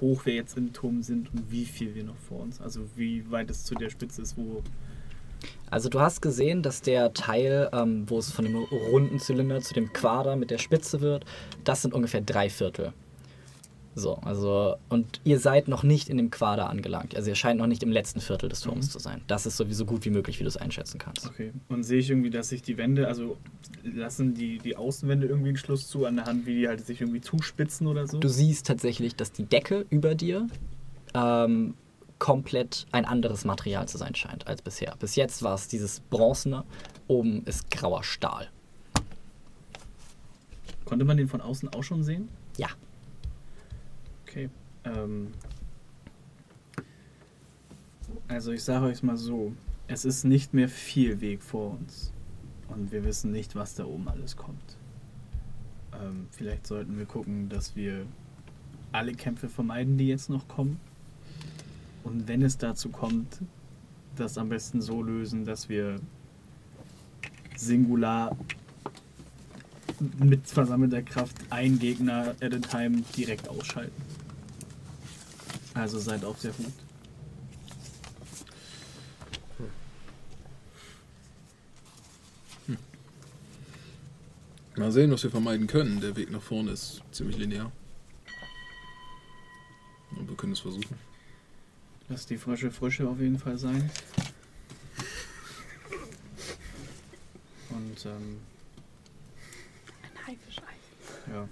hoch 0.00 0.26
wir 0.26 0.34
jetzt 0.34 0.56
im 0.56 0.72
Turm 0.72 1.02
sind 1.02 1.32
und 1.32 1.50
wie 1.50 1.64
viel 1.64 1.94
wir 1.94 2.04
noch 2.04 2.16
vor 2.16 2.40
uns? 2.40 2.60
Also 2.60 2.80
wie 2.96 3.30
weit 3.30 3.50
es 3.50 3.64
zu 3.64 3.74
der 3.74 3.90
Spitze 3.90 4.22
ist, 4.22 4.36
wo. 4.36 4.62
Also 5.70 5.88
du 5.88 6.00
hast 6.00 6.22
gesehen, 6.22 6.62
dass 6.62 6.82
der 6.82 7.12
Teil, 7.14 7.68
ähm, 7.72 8.04
wo 8.08 8.18
es 8.18 8.30
von 8.30 8.44
dem 8.44 8.56
runden 8.56 9.18
Zylinder 9.18 9.60
zu 9.60 9.74
dem 9.74 9.92
Quader 9.92 10.36
mit 10.36 10.50
der 10.50 10.58
Spitze 10.58 11.00
wird, 11.00 11.24
das 11.64 11.82
sind 11.82 11.94
ungefähr 11.94 12.20
drei 12.20 12.48
Viertel. 12.50 12.92
So, 13.94 14.14
also, 14.16 14.76
und 14.88 15.20
ihr 15.24 15.38
seid 15.38 15.68
noch 15.68 15.82
nicht 15.82 16.08
in 16.08 16.16
dem 16.16 16.30
Quader 16.30 16.70
angelangt. 16.70 17.14
Also 17.14 17.28
ihr 17.28 17.34
scheint 17.34 17.58
noch 17.58 17.66
nicht 17.66 17.82
im 17.82 17.92
letzten 17.92 18.20
Viertel 18.20 18.48
des 18.48 18.60
Turms 18.60 18.90
zu 18.90 18.98
sein. 18.98 19.20
Das 19.26 19.44
ist 19.44 19.58
sowieso 19.58 19.84
gut 19.84 20.04
wie 20.06 20.10
möglich, 20.10 20.38
wie 20.38 20.44
du 20.44 20.48
es 20.48 20.56
einschätzen 20.56 20.98
kannst. 20.98 21.26
Okay. 21.26 21.52
Und 21.68 21.82
sehe 21.82 21.98
ich 21.98 22.08
irgendwie, 22.08 22.30
dass 22.30 22.48
sich 22.48 22.62
die 22.62 22.78
Wände, 22.78 23.06
also 23.06 23.36
lassen 23.84 24.34
die, 24.34 24.58
die 24.58 24.76
Außenwände 24.76 25.26
irgendwie 25.26 25.48
einen 25.48 25.58
Schluss 25.58 25.88
zu 25.88 26.06
an 26.06 26.16
der 26.16 26.24
Hand, 26.24 26.46
wie 26.46 26.54
die 26.54 26.68
halt 26.68 26.86
sich 26.86 27.02
irgendwie 27.02 27.20
zuspitzen 27.20 27.86
oder 27.86 28.06
so? 28.06 28.18
Du 28.18 28.28
siehst 28.28 28.66
tatsächlich, 28.66 29.14
dass 29.14 29.32
die 29.32 29.44
Decke 29.44 29.84
über 29.90 30.14
dir 30.14 30.46
ähm, 31.14 31.74
komplett 32.18 32.86
ein 32.92 33.04
anderes 33.04 33.44
Material 33.44 33.88
zu 33.88 33.98
sein 33.98 34.14
scheint 34.14 34.46
als 34.46 34.62
bisher. 34.62 34.94
Bis 35.00 35.16
jetzt 35.16 35.42
war 35.42 35.54
es 35.54 35.68
dieses 35.68 36.00
Bronzene, 36.00 36.64
oben 37.08 37.44
ist 37.44 37.70
grauer 37.70 38.04
Stahl. 38.04 38.48
Konnte 40.84 41.04
man 41.04 41.16
den 41.16 41.28
von 41.28 41.40
außen 41.40 41.68
auch 41.70 41.82
schon 41.82 42.04
sehen? 42.04 42.28
Ja. 42.56 42.68
Okay. 44.32 44.48
Ähm, 44.84 45.28
also 48.28 48.52
ich 48.52 48.64
sage 48.64 48.86
euch 48.86 49.02
mal 49.02 49.18
so, 49.18 49.52
es 49.88 50.06
ist 50.06 50.24
nicht 50.24 50.54
mehr 50.54 50.70
viel 50.70 51.20
Weg 51.20 51.42
vor 51.42 51.72
uns. 51.72 52.12
Und 52.68 52.92
wir 52.92 53.04
wissen 53.04 53.30
nicht, 53.30 53.54
was 53.54 53.74
da 53.74 53.84
oben 53.84 54.08
alles 54.08 54.34
kommt. 54.34 54.78
Ähm, 56.02 56.28
vielleicht 56.30 56.66
sollten 56.66 56.96
wir 56.96 57.04
gucken, 57.04 57.50
dass 57.50 57.76
wir 57.76 58.06
alle 58.92 59.12
Kämpfe 59.12 59.50
vermeiden, 59.50 59.98
die 59.98 60.08
jetzt 60.08 60.30
noch 60.30 60.48
kommen. 60.48 60.80
Und 62.02 62.26
wenn 62.26 62.40
es 62.40 62.56
dazu 62.56 62.88
kommt, 62.88 63.42
das 64.16 64.38
am 64.38 64.48
besten 64.48 64.80
so 64.80 65.02
lösen, 65.02 65.44
dass 65.44 65.68
wir 65.68 66.00
singular 67.54 68.34
mit 70.18 70.46
versammelter 70.46 71.02
Kraft 71.02 71.36
einen 71.50 71.78
Gegner 71.78 72.34
at 72.40 72.54
a 72.54 72.58
time 72.58 73.02
direkt 73.14 73.46
ausschalten. 73.46 74.11
Also 75.74 75.98
seid 75.98 76.24
auf 76.24 76.40
der 76.40 76.56
Hut. 76.58 76.72
Mal 84.76 84.90
sehen, 84.90 85.10
was 85.10 85.22
wir 85.22 85.30
vermeiden 85.30 85.66
können. 85.66 86.00
Der 86.00 86.16
Weg 86.16 86.30
nach 86.30 86.42
vorne 86.42 86.70
ist 86.70 87.02
ziemlich 87.12 87.36
linear. 87.36 87.70
Und 90.16 90.28
wir 90.28 90.36
können 90.36 90.52
es 90.52 90.60
versuchen. 90.60 90.98
Lass 92.08 92.26
die 92.26 92.38
frische 92.38 92.70
Frische 92.70 93.08
auf 93.08 93.20
jeden 93.20 93.38
Fall 93.38 93.58
sein. 93.58 93.90
Und 97.70 98.06
ähm, 98.06 98.40
Ein 100.02 100.26
Haifischei. 100.26 100.62
ja. 101.32 101.48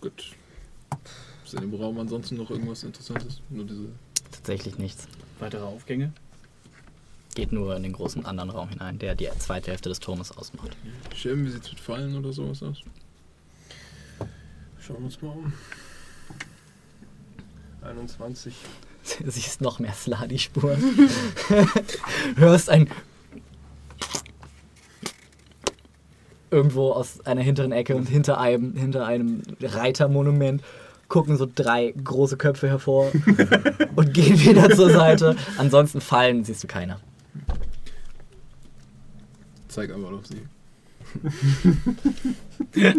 Gut. 0.00 0.36
Ist 1.50 1.60
in 1.60 1.68
dem 1.68 1.80
Raum 1.80 1.98
ansonsten 1.98 2.36
noch 2.36 2.48
irgendwas 2.48 2.84
Interessantes? 2.84 3.40
Nur 3.50 3.64
diese. 3.64 3.88
Tatsächlich 4.30 4.78
nichts. 4.78 5.08
Weitere 5.40 5.64
Aufgänge. 5.64 6.12
Geht 7.34 7.50
nur 7.50 7.74
in 7.74 7.82
den 7.82 7.92
großen 7.92 8.24
anderen 8.24 8.50
Raum 8.50 8.68
hinein, 8.68 9.00
der 9.00 9.16
die 9.16 9.28
zweite 9.36 9.72
Hälfte 9.72 9.88
des 9.88 9.98
Turmes 9.98 10.30
ausmacht. 10.30 10.76
Scherben, 11.12 11.44
wie 11.44 11.50
sieht 11.50 11.64
es 11.64 11.70
mit 11.72 11.80
Fallen 11.80 12.16
oder 12.16 12.32
sowas 12.32 12.62
aus? 12.62 12.82
Schauen 14.78 14.98
wir 14.98 15.04
uns 15.06 15.20
mal 15.20 15.30
um. 15.30 15.52
21. 17.82 18.54
Siehst 19.26 19.60
noch 19.60 19.80
mehr 19.80 19.92
Sladi-Spuren. 19.92 21.10
Hörst 22.36 22.70
ein. 22.70 22.88
Irgendwo 26.52 26.92
aus 26.92 27.26
einer 27.26 27.42
hinteren 27.42 27.72
Ecke 27.72 27.96
und 27.96 28.08
hinter 28.08 28.38
einem, 28.38 28.76
hinter 28.76 29.04
einem 29.04 29.42
Reitermonument 29.60 30.62
gucken 31.10 31.36
so 31.36 31.46
drei 31.52 31.92
große 31.92 32.38
Köpfe 32.38 32.68
hervor 32.68 33.12
und 33.96 34.14
gehen 34.14 34.40
wieder 34.40 34.70
zur 34.70 34.90
Seite. 34.90 35.36
Ansonsten 35.58 36.00
fallen 36.00 36.42
siehst 36.44 36.62
du 36.64 36.68
keiner. 36.68 36.98
Zeig 39.68 39.92
einfach 39.92 40.12
auf 40.12 40.26
sie. 40.26 40.40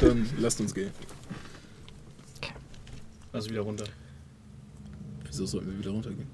Dann 0.00 0.26
lasst 0.38 0.60
uns 0.60 0.74
gehen. 0.74 0.90
Also 3.32 3.50
wieder 3.50 3.60
runter. 3.60 3.84
Wieso 5.26 5.46
sollten 5.46 5.70
wir 5.70 5.78
wieder 5.78 5.90
runtergehen? 5.90 6.26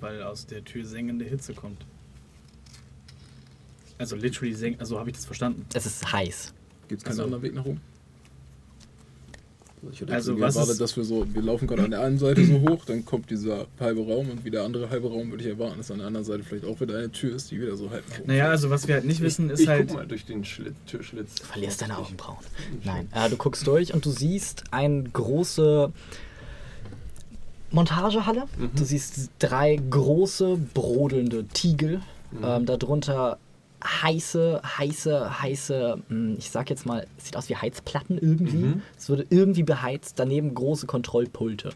Weil 0.00 0.22
aus 0.22 0.46
der 0.46 0.64
Tür 0.64 0.84
sengende 0.86 1.24
Hitze 1.24 1.52
kommt. 1.54 1.84
Also 3.98 4.16
literally 4.16 4.54
seng. 4.54 4.76
Also 4.80 4.98
habe 4.98 5.10
ich 5.10 5.16
das 5.16 5.26
verstanden. 5.26 5.64
Es 5.74 5.84
ist 5.86 6.10
heiß. 6.12 6.52
Gibt 6.88 7.02
es 7.02 7.04
keinen 7.04 7.12
Also- 7.12 7.24
anderen 7.24 7.42
Weg 7.42 7.54
nach 7.54 7.64
oben? 7.66 7.80
Ich 9.90 10.00
hätte 10.00 10.12
Also 10.12 10.38
was 10.38 10.54
erwartet, 10.54 10.80
dass 10.80 10.96
wir 10.96 11.04
so, 11.04 11.26
wir 11.32 11.42
laufen 11.42 11.66
gerade 11.66 11.82
an 11.82 11.90
der 11.90 12.02
einen 12.02 12.18
Seite 12.18 12.44
so 12.44 12.60
hoch, 12.60 12.84
dann 12.84 13.04
kommt 13.04 13.30
dieser 13.30 13.66
halbe 13.80 14.00
Raum 14.02 14.30
und 14.30 14.44
wie 14.44 14.50
der 14.50 14.62
andere 14.62 14.90
halbe 14.90 15.08
Raum 15.08 15.30
würde 15.30 15.42
ich 15.42 15.50
erwarten, 15.50 15.78
dass 15.78 15.90
an 15.90 15.98
der 15.98 16.06
anderen 16.06 16.24
Seite 16.24 16.44
vielleicht 16.44 16.64
auch 16.64 16.80
wieder 16.80 16.96
eine 16.98 17.10
Tür 17.10 17.34
ist, 17.34 17.50
die 17.50 17.60
wieder 17.60 17.76
so 17.76 17.90
halb 17.90 18.04
hoch. 18.10 18.26
Naja, 18.26 18.48
also 18.48 18.70
was 18.70 18.86
wir 18.86 18.94
halt 18.94 19.04
nicht 19.04 19.20
wissen, 19.20 19.46
ich, 19.46 19.54
ist 19.54 19.60
ich 19.60 19.68
halt. 19.68 19.88
guck 19.88 19.96
mal 19.96 20.06
durch 20.06 20.24
den 20.24 20.44
Schlitz, 20.44 20.74
Türschlitz. 20.86 21.34
Du 21.36 21.44
verlierst 21.44 21.82
deine 21.82 21.98
Augenbrauen. 21.98 22.38
Nein, 22.84 23.08
äh, 23.12 23.28
du 23.28 23.36
guckst 23.36 23.66
durch 23.66 23.92
und 23.92 24.04
du 24.04 24.10
siehst 24.10 24.64
eine 24.70 25.02
große 25.02 25.92
Montagehalle. 27.72 28.44
Du 28.76 28.84
siehst 28.84 29.30
drei 29.38 29.76
große, 29.76 30.58
brodelnde 30.74 31.44
Tiegel. 31.46 32.00
Ähm, 32.42 32.64
darunter 32.64 33.38
heiße, 33.84 34.60
heiße, 34.78 35.42
heiße, 35.42 35.98
mh, 36.08 36.34
ich 36.38 36.50
sag 36.50 36.70
jetzt 36.70 36.86
mal, 36.86 37.06
es 37.18 37.26
sieht 37.26 37.36
aus 37.36 37.48
wie 37.48 37.56
Heizplatten 37.56 38.18
irgendwie. 38.18 38.80
Es 38.98 39.10
wurde 39.10 39.26
irgendwie 39.30 39.62
beheizt, 39.62 40.18
daneben 40.18 40.54
große 40.54 40.86
Kontrollpulte. 40.86 41.70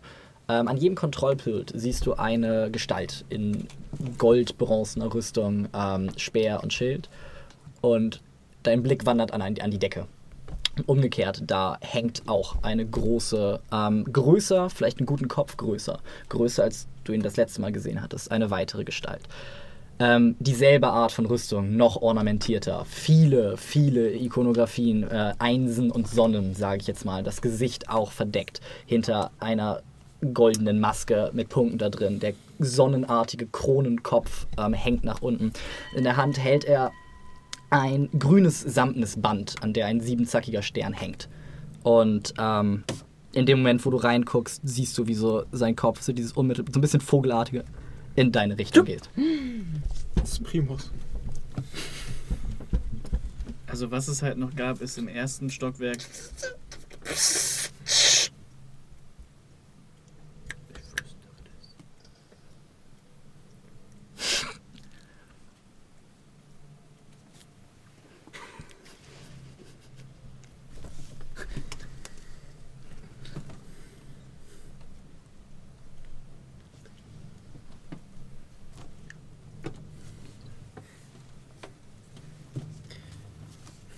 Ähm, 0.49 0.69
an 0.69 0.77
jedem 0.77 0.95
Kontrollpult 0.95 1.73
siehst 1.75 2.07
du 2.07 2.15
eine 2.15 2.71
Gestalt 2.71 3.25
in 3.29 3.67
goldbronzener 4.19 5.13
Rüstung, 5.13 5.69
ähm, 5.75 6.11
Speer 6.17 6.63
und 6.63 6.73
Schild. 6.73 7.09
Und 7.81 8.23
dein 8.63 8.83
Blick 8.83 9.07
wandert 9.07 9.33
an, 9.33 9.43
ein, 9.43 9.61
an 9.61 9.71
die 9.71 9.79
Decke. 9.79 10.07
Umgekehrt, 10.87 11.43
da 11.47 11.79
hängt 11.81 12.23
auch 12.27 12.63
eine 12.63 12.85
große, 12.87 13.61
ähm, 13.73 14.05
größer, 14.13 14.69
vielleicht 14.69 14.99
einen 14.99 15.07
guten 15.07 15.27
Kopf 15.27 15.57
größer, 15.57 15.99
größer 16.29 16.65
als 16.65 16.87
du 17.05 17.13
ihn 17.13 17.23
das 17.23 17.37
letzte 17.37 17.63
Mal 17.63 17.73
gesehen 17.73 18.03
hattest, 18.03 18.31
eine 18.31 18.51
weitere 18.51 18.85
Gestalt. 18.85 19.23
Ähm, 19.99 20.37
dieselbe 20.39 20.89
Art 20.89 21.13
von 21.13 21.25
Rüstung, 21.25 21.77
noch 21.77 22.03
ornamentierter. 22.03 22.85
Viele, 22.85 23.57
viele 23.57 24.13
Ikonografien, 24.13 25.05
äh, 25.05 25.33
Einsen 25.39 25.91
und 25.91 26.07
Sonnen, 26.07 26.55
sage 26.55 26.81
ich 26.83 26.87
jetzt 26.87 27.05
mal. 27.05 27.23
Das 27.23 27.41
Gesicht 27.41 27.89
auch 27.89 28.13
verdeckt 28.13 28.61
hinter 28.85 29.31
einer 29.41 29.81
goldenen 30.35 30.81
Maske 30.81 31.31
mit 31.33 31.49
Punkten 31.49 31.79
da 31.79 31.89
drin. 31.89 32.21
Der 32.21 32.35
sonnenartige 32.59 33.47
Kronenkopf 33.47 34.47
ähm, 34.59 34.75
hängt 34.75 35.05
nach 35.05 35.23
unten. 35.23 35.53
In 35.95 36.05
der 36.05 36.17
Hand 36.17 36.39
hält 36.39 36.65
er 36.65 36.93
ein 37.71 38.09
grünes 38.19 38.61
samtnes 38.61 39.21
Band, 39.21 39.57
an 39.63 39.73
der 39.73 39.87
ein 39.87 40.01
siebenzackiger 40.01 40.63
Stern 40.63 40.93
hängt. 40.93 41.29
Und 41.83 42.35
ähm, 42.39 42.85
in 43.33 43.47
dem 43.47 43.59
Moment, 43.59 43.85
wo 43.85 43.91
du 43.91 43.99
reinguckst, 43.99 44.63
siehst 44.65 44.97
du, 44.99 45.07
wie 45.07 45.15
so 45.15 45.45
sein 45.53 45.77
Kopf, 45.77 46.03
so 46.03 46.13
dieses 46.13 46.33
unmittelbar, 46.33 46.73
so 46.73 46.79
ein 46.79 46.83
bisschen 46.83 47.01
vogelartige, 47.01 47.65
in 48.17 48.33
deine 48.33 48.59
Richtung 48.59 48.85
geht. 48.85 49.09
Das 50.17 50.33
ist 50.33 50.43
Primus. 50.43 50.91
Also 53.67 53.91
was 53.91 54.09
es 54.09 54.23
halt 54.23 54.39
noch 54.39 54.55
gab, 54.57 54.81
ist 54.81 54.99
im 54.99 55.07
ersten 55.07 55.51
Stockwerk. 55.51 55.99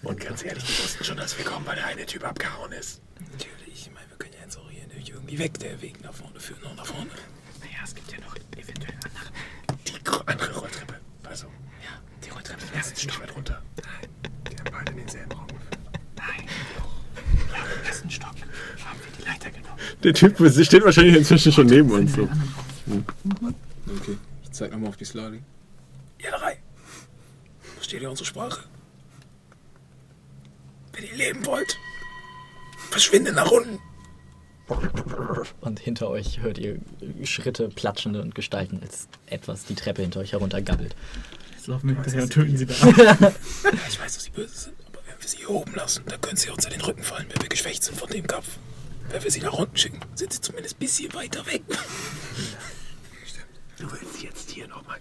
Und 0.08 0.20
ganz 0.20 0.42
ehrlich, 0.42 0.64
die 0.64 0.82
wussten 0.82 1.04
schon, 1.04 1.16
dass 1.18 1.36
wir 1.36 1.44
kommen, 1.44 1.66
weil 1.66 1.76
der 1.76 1.86
eine 1.86 2.06
Typ 2.06 2.24
abgehauen 2.24 2.72
ist. 2.72 3.02
Natürlich, 3.30 3.86
ich 3.86 3.90
meine, 3.92 4.08
wir 4.08 4.16
können 4.16 4.32
ja 4.32 4.40
jetzt 4.40 4.56
auch 4.56 4.70
hier 4.70 4.86
nicht 5.38 5.54
weg. 5.54 5.58
Der 5.60 5.80
Weg 5.80 6.02
nach 6.02 6.12
vorne 6.12 6.40
führt 6.40 6.62
noch 6.62 6.74
nach 6.74 6.86
vorne. 6.86 7.10
Naja, 7.60 7.78
es 7.84 7.94
gibt 7.94 8.10
ja 8.12 8.18
noch 8.20 8.34
eventuell 8.56 8.94
andere. 9.04 9.32
Die 9.86 9.92
andere 10.26 10.58
Rolltreppe. 10.58 10.94
Also, 11.24 11.46
ja, 11.82 12.00
die 12.24 12.30
Rolltreppe 12.30 12.64
im 12.70 12.76
ersten 12.76 12.96
Stock 12.98 13.22
weit 13.22 13.36
runter. 13.36 13.62
Nein, 13.76 14.08
die 14.50 14.56
haben 14.56 14.70
beide 14.72 14.92
in 14.92 14.98
denselben 14.98 15.32
Raum 15.32 15.46
geführt. 15.46 15.78
Nein, 16.16 16.48
ja, 17.52 17.64
im 17.80 17.86
ersten 17.86 18.10
Stock 18.10 18.34
haben 18.84 19.00
wir 19.00 19.12
die 19.18 19.28
Leiter 19.28 19.50
genommen. 19.50 19.78
Der 20.02 20.14
Typ 20.14 20.64
steht 20.64 20.84
wahrscheinlich 20.84 21.16
inzwischen 21.16 21.52
schon 21.52 21.66
neben 21.66 21.90
uns. 21.90 22.12
So. 22.14 22.28
Okay, 23.86 24.16
ich 24.42 24.52
zeig 24.52 24.72
nochmal 24.72 24.90
auf 24.90 24.96
die 24.96 25.04
Sladi. 25.04 25.42
Ihr 26.18 26.30
drei. 26.30 26.58
Versteht 27.76 28.02
ihr 28.02 28.10
unsere 28.10 28.26
Sprache? 28.26 28.64
Wenn 30.92 31.04
ihr 31.04 31.14
leben 31.14 31.46
wollt, 31.46 31.76
verschwindet 32.90 33.34
nach 33.34 33.50
unten. 33.50 33.57
Hinter 36.08 36.28
euch 36.28 36.40
hört 36.40 36.58
ihr 36.58 36.78
Schritte, 37.24 37.68
platschende 37.68 38.22
und 38.22 38.34
Gestalten, 38.34 38.80
als 38.82 39.08
etwas 39.26 39.66
die 39.66 39.74
Treppe 39.74 40.00
hinter 40.02 40.20
euch 40.20 40.32
heruntergabbelt. 40.32 40.96
Jetzt 41.52 41.66
laufen 41.66 41.88
wir 41.88 41.96
hinterher 41.96 42.22
und 42.22 42.32
töten 42.32 42.56
sie 42.56 42.64
da. 42.64 42.74
Ja, 42.84 43.32
ich 43.88 44.00
weiß, 44.00 44.14
dass 44.14 44.24
sie 44.24 44.30
böse 44.30 44.54
sind, 44.54 44.76
aber 44.86 45.00
wenn 45.06 45.20
wir 45.20 45.28
sie 45.28 45.38
hier 45.38 45.50
oben 45.50 45.74
lassen, 45.74 46.04
dann 46.06 46.20
können 46.20 46.38
sie 46.38 46.48
uns 46.48 46.64
an 46.64 46.72
den 46.72 46.80
Rücken 46.80 47.02
fallen, 47.02 47.26
wenn 47.28 47.42
wir 47.42 47.48
geschwächt 47.50 47.82
sind 47.82 47.98
von 47.98 48.08
dem 48.08 48.26
Kampf. 48.26 48.58
Wenn 49.10 49.22
wir 49.22 49.30
sie 49.30 49.40
nach 49.40 49.52
unten 49.52 49.76
schicken, 49.76 50.00
sind 50.14 50.32
sie 50.32 50.40
zumindest 50.40 50.76
ein 50.76 50.78
bisschen 50.78 51.12
weiter 51.12 51.44
weg. 51.46 51.62
Du 53.78 53.90
willst 53.92 54.22
jetzt 54.22 54.50
hier 54.50 54.66
nochmal. 54.66 54.98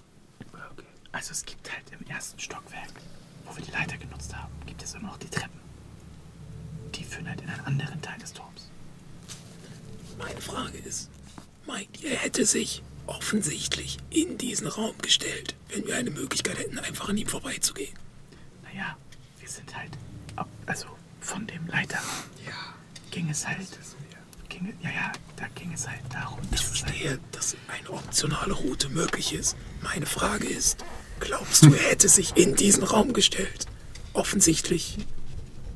Okay. 0.54 0.86
Also 1.14 1.32
es 1.32 1.46
gibt 1.46 1.72
halt 1.72 1.84
im 1.98 2.06
ersten 2.08 2.40
Stockwerk, 2.40 2.92
wo 3.46 3.56
wir 3.56 3.64
die 3.64 3.72
Leiter 3.72 3.98
genutzt 3.98 4.36
haben, 4.36 4.52
gibt 4.66 4.84
es 4.84 4.94
immer 4.94 5.08
noch 5.08 5.18
die 5.18 5.30
Treppen. 5.30 5.60
Die 6.96 7.04
führen 7.04 7.30
halt 7.30 7.42
in 7.42 7.50
einen 7.50 7.66
anderen 7.66 8.02
Teil 8.02 8.20
des 8.20 8.34
Turms. 8.34 8.57
Meine 10.18 10.42
Frage 10.42 10.78
ist, 10.80 11.10
meint 11.66 12.02
ihr, 12.02 12.12
er 12.12 12.18
hätte 12.18 12.46
sich 12.46 12.82
offensichtlich 13.06 13.98
in 14.10 14.38
diesen 14.38 14.68
Raum 14.68 14.98
gestellt, 15.02 15.56
wenn 15.70 15.86
wir 15.88 15.96
eine 15.96 16.10
Möglichkeit 16.12 16.58
hätten, 16.58 16.80
einfach 16.80 17.10
an 17.10 17.18
ihm 17.18 17.28
vorbeizugehen? 17.28 17.94
Naja, 18.64 18.98
wir 19.40 19.48
sind 19.50 19.76
halt, 19.76 19.92
ab- 20.36 20.50
also 20.66 20.88
von 21.22 21.46
dem 21.48 21.68
Leiterraum 21.68 22.04
Ja, 22.46 22.74
ging 23.12 23.30
es 23.30 23.48
halt, 23.48 23.68
ging, 24.50 24.74
ja, 24.82 24.90
ja, 24.90 25.12
da 25.38 25.48
ging 25.56 25.72
es 25.74 25.88
halt 25.88 26.02
darum, 26.12 26.40
ich 26.52 26.60
es 26.62 26.68
halt, 26.68 26.78
verstehe, 26.78 27.20
dass 27.32 27.56
eine 27.68 27.90
optionale 27.92 28.54
Route 28.54 28.90
möglich 28.90 29.34
ist. 29.34 29.56
Meine 29.82 30.06
Frage 30.06 30.48
ist, 30.48 30.84
glaubst 31.20 31.64
du, 31.64 31.74
er 31.74 31.92
hätte 31.92 32.10
sich 32.10 32.36
in 32.36 32.56
diesen 32.56 32.84
Raum 32.84 33.14
gestellt? 33.14 33.68
Offensichtlich, 34.14 34.98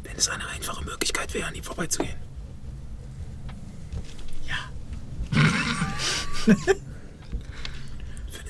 wenn 0.04 0.16
es 0.18 0.28
eine 0.30 0.48
einfache 0.50 0.84
Möglichkeit 0.84 1.34
wäre, 1.34 1.48
an 1.48 1.56
ihm 1.56 1.64
vorbeizugehen. 1.64 2.16
Findet 6.46 6.68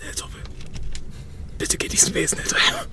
er 0.07 0.15
Toppe. 0.15 0.37
Bitte 1.57 1.77
geht 1.77 1.91
diesen 1.91 2.13
Wesen 2.13 2.37
hinterher. 2.39 2.85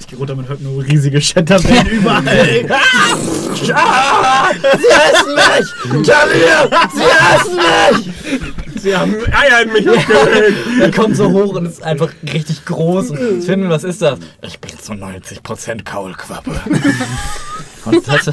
ich 0.00 0.06
gehe 0.06 0.18
runter, 0.18 0.34
man 0.34 0.48
hört 0.48 0.60
nur 0.60 0.82
riesige 0.84 1.20
Shatterwellen 1.20 1.86
überall. 1.88 2.66
Sie 6.94 8.53
haben 8.92 9.14
Eier 9.32 9.62
in 9.62 9.72
mich 9.72 9.88
aufgelegt. 9.88 10.56
Er 10.80 10.90
kommt 10.90 11.16
so 11.16 11.30
hoch 11.30 11.54
und 11.54 11.66
ist 11.66 11.82
einfach 11.82 12.12
richtig 12.22 12.64
groß. 12.64 13.10
Und 13.10 13.42
Finn, 13.42 13.68
was 13.68 13.84
ist 13.84 14.02
das? 14.02 14.18
Ich 14.42 14.58
bin 14.58 14.78
zu 14.78 14.92
90% 14.92 15.84
Kaulquappe. 15.84 16.50
Und 17.84 18.08
das, 18.08 18.30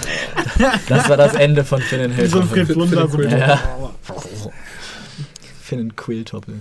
das 0.88 1.10
war 1.10 1.18
das 1.18 1.34
Ende 1.34 1.66
von 1.66 1.82
Finn 1.82 2.00
in 2.00 2.18
Wie 2.18 2.26
so 2.26 2.40
ein 2.40 2.48
Flunder. 2.48 3.10
Ja. 3.30 3.60
Finn 5.62 5.80
in 5.80 5.96
Quilltoppel. 5.96 6.56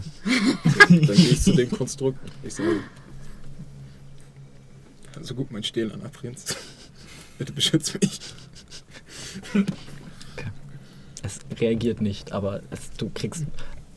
Dann 0.88 1.00
gehe 1.00 1.14
ich 1.14 1.42
zu 1.42 1.52
dem 1.52 1.70
Konstrukt. 1.76 2.18
Ich 2.42 2.54
sage, 2.54 2.80
also 5.16 5.34
guck 5.34 5.50
mein 5.50 5.62
stählerner 5.62 6.08
Prinz. 6.08 6.56
Bitte 7.38 7.52
beschütz 7.52 7.94
mich. 7.94 8.20
Es 11.22 11.40
reagiert 11.60 12.00
nicht, 12.00 12.32
aber 12.32 12.60
es, 12.70 12.90
du 12.96 13.10
kriegst 13.12 13.44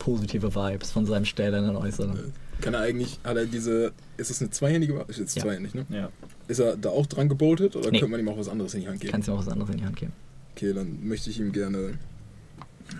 positive 0.04 0.54
Vibes 0.54 0.90
von 0.92 1.06
seinem 1.06 1.24
stählernen 1.24 1.76
Äußeren. 1.76 2.32
Kann 2.60 2.74
er 2.74 2.80
eigentlich, 2.80 3.18
hat 3.24 3.36
er 3.38 3.46
diese, 3.46 3.92
ist 4.18 4.30
es 4.30 4.40
eine 4.42 4.50
zweihändige 4.50 4.96
Waffe? 4.96 5.10
Ist 5.10 5.18
jetzt 5.18 5.36
Ja. 5.36 5.42
zweihändig, 5.42 5.74
ne? 5.74 5.86
Ja. 5.88 6.10
Ist 6.46 6.58
er 6.60 6.76
da 6.76 6.90
auch 6.90 7.06
dran 7.06 7.28
geboltet 7.30 7.74
oder 7.74 7.90
Nee. 7.90 8.00
könnte 8.00 8.10
man 8.10 8.20
ihm 8.20 8.28
auch 8.28 8.36
was 8.38 8.48
anderes 8.48 8.74
in 8.74 8.82
die 8.82 8.88
Hand 8.88 9.00
geben? 9.00 9.12
Kannst 9.12 9.28
du 9.28 9.32
mir 9.32 9.38
auch 9.38 9.46
was 9.46 9.52
anderes 9.52 9.70
in 9.70 9.78
die 9.78 9.84
Hand 9.84 9.96
geben. 9.96 10.12
Okay, 10.54 10.74
dann 10.74 11.06
möchte 11.08 11.30
ich 11.30 11.40
ihm 11.40 11.52
gerne. 11.52 11.98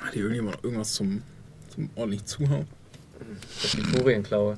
Hat 0.00 0.15
hier 0.15 0.23
irgendjemand 0.23 0.65
irgendwas 0.65 0.94
zum, 0.94 1.23
zum 1.74 1.91
ordentlich 1.94 2.24
Zuhauen? 2.24 2.66
Das 3.62 3.65
ist 3.65 3.74
die 3.76 3.83
Furienklaue. 3.83 4.57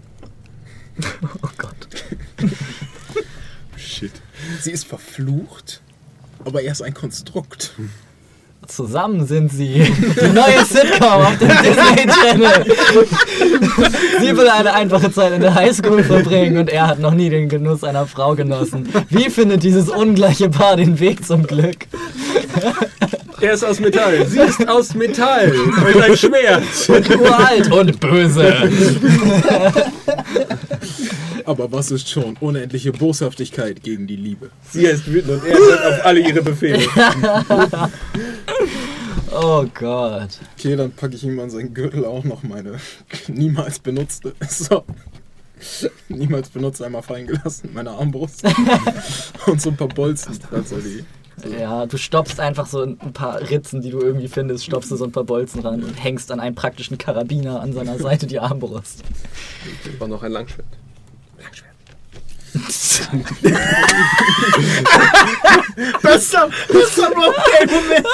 Oh 1.42 1.49
Gott. 1.58 1.89
Shit. 3.76 4.12
Sie 4.62 4.70
ist 4.70 4.84
verflucht, 4.86 5.83
aber 6.44 6.62
er 6.62 6.73
ist 6.73 6.81
ein 6.83 6.94
Konstrukt. 6.94 7.75
Zusammen 8.67 9.27
sind 9.27 9.53
sie 9.53 9.93
die 10.20 10.33
neue 10.33 10.65
Sitcom 10.65 11.23
auf 11.23 11.39
dem 11.39 11.49
Disney 11.49 12.07
Channel. 12.07 12.65
Sie 14.20 14.36
will 14.36 14.49
eine 14.49 14.75
einfache 14.75 15.12
Zeit 15.12 15.33
in 15.33 15.41
der 15.41 15.55
Highschool 15.55 16.03
verbringen 16.03 16.59
und 16.59 16.70
er 16.70 16.89
hat 16.89 16.99
noch 16.99 17.12
nie 17.12 17.31
den 17.31 17.49
Genuss 17.49 17.85
einer 17.85 18.07
Frau 18.07 18.35
genossen. 18.35 18.89
Wie 19.09 19.31
findet 19.31 19.62
dieses 19.62 19.89
ungleiche 19.89 20.49
Paar 20.49 20.77
den 20.77 20.99
Weg 20.99 21.25
zum 21.25 21.47
Glück? 21.47 21.86
Er 23.41 23.53
ist 23.53 23.65
aus 23.65 23.78
Metall. 23.81 24.27
Sie 24.27 24.41
ist 24.41 24.69
aus 24.69 24.95
Metall. 24.95 25.53
Und 25.53 26.03
ein 26.03 26.17
Schwert. 26.17 26.65
Und 26.89 27.17
uralt 27.17 27.70
und 27.70 28.01
böse. 28.01 28.55
Aber 31.47 31.70
was 31.70 31.92
ist 31.92 32.08
schon 32.10 32.36
unendliche 32.41 32.91
Boshaftigkeit 32.92 33.83
gegen 33.83 34.07
die 34.08 34.16
Liebe? 34.16 34.50
Sie 34.70 34.84
ist 34.84 35.07
wütend 35.07 35.41
und 35.41 35.44
er 35.49 35.57
hört 35.57 35.86
auf 35.86 36.05
alle 36.05 36.20
ihre 36.20 36.42
Befehle. 36.42 36.84
Oh 39.39 39.66
Gott. 39.75 40.31
Okay, 40.57 40.76
dann 40.76 40.92
packe 40.92 41.15
ich 41.15 41.25
ihm 41.25 41.39
an 41.41 41.50
seinen 41.50 41.75
Gürtel 41.75 42.07
auch 42.07 42.25
noch 42.25 42.42
meine 42.42 42.78
niemals 43.28 43.78
benutzte. 43.78 44.34
So. 44.49 44.84
Niemals 46.08 46.49
benutzt, 46.49 46.83
einmal 46.83 47.02
fallen 47.02 47.26
gelassen, 47.26 47.70
meine 47.75 47.91
Armbrust. 47.91 48.44
Und 49.47 49.60
so 49.60 49.70
ein 49.70 49.76
paar 49.76 49.89
Bolzen. 49.89 50.39
Also 50.50 50.76
die, 50.76 51.05
Ja, 51.50 51.86
du 51.86 51.97
stopfst 51.99 52.39
einfach 52.41 52.66
so 52.66 52.83
ein 52.83 52.97
paar 53.12 53.41
Ritzen, 53.41 53.83
die 53.83 53.91
du 53.91 54.00
irgendwie 54.00 54.28
findest, 54.28 54.65
stopfst 54.65 54.91
du 54.91 54.97
so 54.97 55.05
ein 55.05 55.12
paar 55.12 55.25
Bolzen 55.25 55.60
ran 55.60 55.83
und 55.83 55.94
hängst 55.94 56.31
an 56.31 56.41
einem 56.41 56.55
praktischen 56.55 56.97
Karabiner 56.99 57.60
an 57.60 57.73
seiner 57.73 57.99
Seite 57.99 58.26
die 58.26 58.39
Armbrust. 58.39 59.02
War 59.99 60.08
noch 60.08 60.23
ein 60.23 60.33
Langschwert. 60.33 60.66
Bester, 66.02 66.49
bester 66.73 67.09
Roleplay-Moment. 67.09 68.07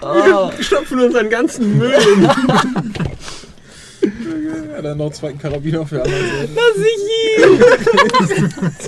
Oh, 0.00 0.50
Stopfen 0.60 1.00
unseren 1.00 1.30
ganzen 1.30 1.78
Müll 1.78 1.92
in. 1.92 2.22
ja, 4.70 4.82
dann 4.82 4.98
noch 4.98 5.06
einen 5.06 5.14
zweiten 5.14 5.38
Karabiner 5.38 5.80
anderen 6.02 6.30
Seite. 6.30 6.52
Lass 6.54 6.76
ich 6.78 6.98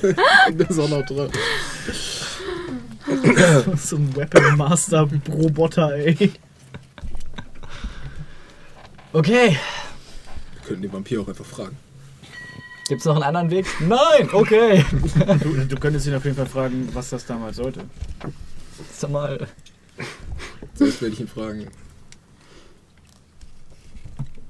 ihn! 0.03 0.17
Der 0.59 0.71
ist 0.71 0.79
auch 0.79 0.89
noch 0.89 1.05
drin. 1.05 1.31
so 3.77 3.97
ein 3.97 4.17
Weapon 4.17 4.57
Master 4.57 5.09
Roboter, 5.31 5.95
ey. 5.95 6.33
Okay, 9.13 9.51
Wir 9.51 10.63
könnten 10.67 10.83
den 10.83 10.93
Vampir 10.93 11.21
auch 11.21 11.29
einfach 11.29 11.45
fragen. 11.45 11.77
Gibt's 12.89 13.05
noch 13.05 13.15
einen 13.15 13.25
anderen 13.25 13.51
Weg? 13.51 13.67
Nein! 13.81 14.29
Okay. 14.33 14.85
Du, 15.43 15.65
du 15.65 15.77
könntest 15.77 16.07
ihn 16.07 16.15
auf 16.15 16.25
jeden 16.25 16.37
Fall 16.37 16.47
fragen, 16.47 16.89
was 16.93 17.11
das 17.11 17.27
damals 17.27 17.57
sollte. 17.57 17.85
Sag 18.93 19.11
mal. 19.11 19.47
Zuerst 20.75 21.03
werde 21.03 21.15
ich 21.15 21.21
ihn 21.21 21.29
fragen. 21.29 21.69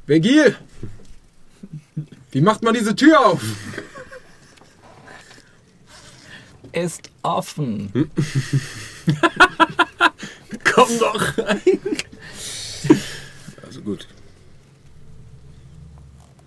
Vergil! 0.06 0.56
Wie 2.30 2.40
macht 2.40 2.62
man 2.62 2.74
diese 2.74 2.94
Tür 2.94 3.26
auf? 3.26 3.42
Ist 6.72 7.10
offen. 7.22 7.92
Komm 10.64 10.98
doch 10.98 11.38
rein. 11.38 11.60
Also 13.64 13.80
gut. 13.80 14.08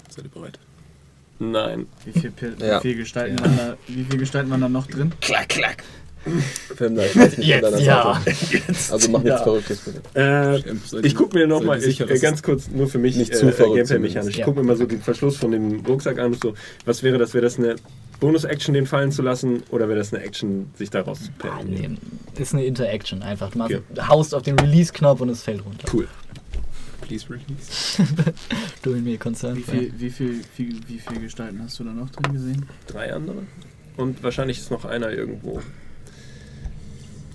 Seid 0.10 0.26
ihr 0.26 0.32
bereit? 0.32 0.60
Nein. 1.40 1.86
Wie 2.06 2.20
viel, 2.20 2.32
Pil 2.32 2.56
Ja. 2.60 2.78
wie 2.84 2.90
viel 2.90 2.98
Gestalten 2.98 3.40
waren 3.40 3.58
da, 3.58 3.78
wie 3.88 4.04
viel 4.04 4.20
Gestalten 4.20 4.50
waren 4.50 4.62
da 4.62 4.70
noch 4.70 4.88
drin? 4.88 5.12
Klack, 5.22 5.50
klack. 5.50 5.84
Film 6.76 6.96
da, 6.96 7.04
ich 7.06 7.16
weiß 7.16 7.38
nicht, 7.38 7.48
Jetzt, 7.48 7.80
ja. 7.80 8.22
Seite. 8.26 8.64
Also 8.92 9.12
mach 9.12 9.22
nichts 9.24 9.42
Verrücktes 9.44 9.80
bitte. 9.80 10.02
Äh, 10.20 11.06
ich 11.06 11.16
gucke 11.16 11.38
mir 11.38 11.48
nochmal, 11.48 11.82
äh, 11.82 12.20
ganz 12.20 12.44
kurz, 12.44 12.68
nur 12.70 12.90
für 12.90 12.98
mich, 12.98 13.16
Nicht 13.16 13.32
äh, 13.32 13.36
zu 13.36 13.48
äh, 13.48 13.52
Gameplay-mechanisch. 13.76 14.38
Ich 14.38 14.44
gucke 14.44 14.60
mir 14.60 14.66
mal 14.66 14.76
so 14.76 14.86
den 14.86 15.02
Verschluss 15.02 15.38
von 15.38 15.52
dem 15.52 15.86
Rucksack 15.86 16.20
an 16.20 16.34
und 16.34 16.42
so. 16.44 16.54
Was 16.86 17.02
wäre 17.04 17.18
das? 17.18 17.34
Wäre 17.34 17.44
das 17.44 17.58
eine 17.58 17.78
Bonus-Action, 18.20 18.74
den 18.74 18.88
fallen 18.88 19.12
zu 19.14 19.22
lassen? 19.22 19.64
Oder 19.70 19.88
wäre 19.88 20.00
das 20.00 20.14
eine 20.14 20.22
Action, 20.24 20.70
sich 20.76 20.90
daraus 20.90 21.20
zu 21.24 21.30
Ah, 21.40 21.60
perlen? 21.60 21.98
nee, 22.36 22.42
ist 22.42 22.54
eine 22.54 22.66
Interaction 22.66 23.22
einfach. 23.22 23.52
Du 23.52 23.60
machst, 23.60 23.76
Okay. 23.76 24.02
haust 24.10 24.36
auf 24.36 24.42
den 24.42 24.60
Release-Knopf 24.60 25.22
und 25.22 25.30
es 25.30 25.44
fällt 25.44 25.64
runter. 25.66 25.88
Cool. 25.94 26.08
Please 27.08 27.30
release. 27.30 28.04
Doing 28.84 29.02
me 29.02 29.14
a 29.14 29.18
concern. 29.18 29.56
Wie 29.56 29.64
viel, 29.64 29.94
wie, 29.98 30.10
viel, 30.10 30.42
wie, 30.58 30.90
wie 30.90 31.00
viel 31.00 31.22
Gestalten 31.22 31.64
hast 31.64 31.80
du 31.80 31.86
da 31.86 31.94
noch 31.94 32.10
drin 32.10 32.34
gesehen? 32.34 32.66
Drei 32.86 33.14
andere? 33.14 33.44
Und 33.96 34.22
wahrscheinlich 34.24 34.58
ist 34.58 34.72
noch 34.72 34.84
einer 34.84 35.10
irgendwo. 35.10 35.62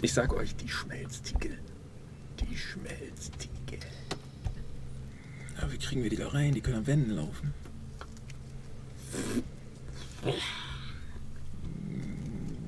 Ich 0.03 0.13
sag 0.13 0.35
euch, 0.35 0.55
die 0.57 0.69
Schmelztiegel. 0.69 1.57
Die 2.41 2.55
Schmelztiegel. 2.55 3.79
Ja, 5.59 5.73
wie 5.73 5.79
kriegen 5.79 6.03
wir 6.03 6.11
die 6.11 6.17
da 6.17 6.29
rein? 6.29 6.53
Die 6.53 6.61
können 6.61 6.77
an 6.77 6.87
Wänden 6.87 7.13
laufen. 7.13 7.55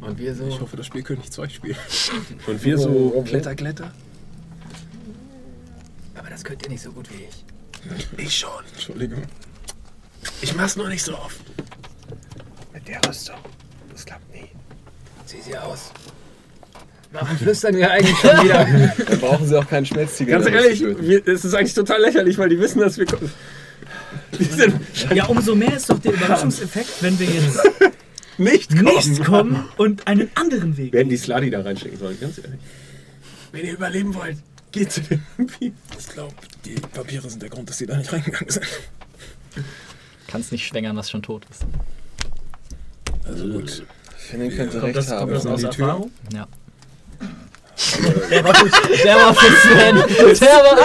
Und 0.00 0.18
wir 0.18 0.34
so. 0.34 0.46
Ich 0.48 0.58
hoffe, 0.58 0.78
das 0.78 0.86
Spiel 0.86 1.02
König 1.02 1.30
2 1.30 1.48
spielen. 1.50 1.76
Und 2.46 2.64
wir 2.64 2.78
so 2.78 3.22
Kletter, 3.26 3.54
Kletter. 3.54 3.92
Aber 6.24 6.30
das 6.30 6.42
könnt 6.42 6.62
ihr 6.62 6.70
nicht 6.70 6.82
so 6.82 6.90
gut 6.90 7.06
wie 7.10 7.24
ich. 7.28 8.24
Ich 8.24 8.34
schon. 8.38 8.48
Entschuldigung. 8.72 9.22
Ich 10.40 10.56
mach's 10.56 10.74
nur 10.74 10.88
nicht 10.88 11.02
so 11.02 11.12
oft. 11.18 11.38
Mit 12.72 12.88
der 12.88 12.98
Rüstung. 13.06 13.36
Das 13.92 14.06
klappt 14.06 14.32
nie. 14.32 14.48
Sieh 15.26 15.42
sie 15.42 15.58
aus. 15.58 15.90
Warum 17.12 17.36
flüstern 17.36 17.76
wir 17.76 17.90
eigentlich 17.90 18.16
schon 18.16 18.42
wieder? 18.42 18.64
Dann 19.06 19.20
brauchen 19.20 19.46
sie 19.46 19.58
auch 19.58 19.68
keinen 19.68 19.84
Schmelztiegel. 19.84 20.32
Ganz 20.32 20.46
ehrlich, 20.46 20.82
wir, 20.82 21.28
es 21.28 21.44
ist 21.44 21.52
eigentlich 21.52 21.74
total 21.74 22.00
lächerlich, 22.00 22.38
weil 22.38 22.48
die 22.48 22.58
wissen, 22.58 22.80
dass 22.80 22.96
wir. 22.96 23.04
Die 24.38 24.44
sind 24.44 24.80
Ja, 25.14 25.26
umso 25.26 25.54
mehr 25.54 25.76
ist 25.76 25.90
doch 25.90 25.98
der 25.98 26.14
Überraschungseffekt, 26.14 27.02
wenn 27.02 27.18
wir 27.18 27.26
jetzt 27.26 27.60
nicht 28.38 28.70
kommen. 28.70 28.84
nicht 28.84 29.24
kommen 29.24 29.68
und 29.76 30.06
einen 30.06 30.30
anderen 30.36 30.78
Weg. 30.78 30.94
Hätten 30.94 31.10
die 31.10 31.18
Sladi 31.18 31.50
da 31.50 31.60
reinschicken 31.60 31.98
sollen, 31.98 32.18
ganz 32.18 32.38
ehrlich. 32.38 32.60
Wenn 33.52 33.66
ihr 33.66 33.74
überleben 33.74 34.14
wollt, 34.14 34.38
geht 34.74 34.92
zu 34.92 35.00
den 35.00 35.24
Vampir. 35.36 35.72
Ich 35.98 36.08
glaube, 36.08 36.34
die 36.64 36.76
Vampire 36.94 37.30
sind 37.30 37.40
der 37.40 37.48
Grund, 37.48 37.70
dass 37.70 37.78
sie 37.78 37.86
da 37.86 37.96
nicht 37.96 38.12
reingegangen 38.12 38.50
sind. 38.50 38.66
Kannst 40.26 40.52
nicht 40.52 40.66
schwängern, 40.66 40.96
was 40.96 41.10
schon 41.10 41.22
tot 41.22 41.46
ist. 41.50 41.64
Also 43.24 43.46
gut. 43.48 43.86
Finn 44.16 44.50
könnte 44.50 44.72
Kommt 44.72 44.84
recht 44.84 44.96
das, 44.96 45.10
haben. 45.10 45.20
kommt 45.20 45.32
das 45.32 45.46
aus 45.46 45.60
die 45.60 45.68
Tür. 45.68 45.86
Erfahrung? 45.86 46.10
Ja. 46.32 46.48
Der 48.30 48.44
war, 48.44 48.54
für, 48.54 49.04
der 49.04 49.16
war 49.16 49.34
für 49.34 49.56
Sven. 49.56 49.96
Der 50.40 50.48
war. 50.48 50.78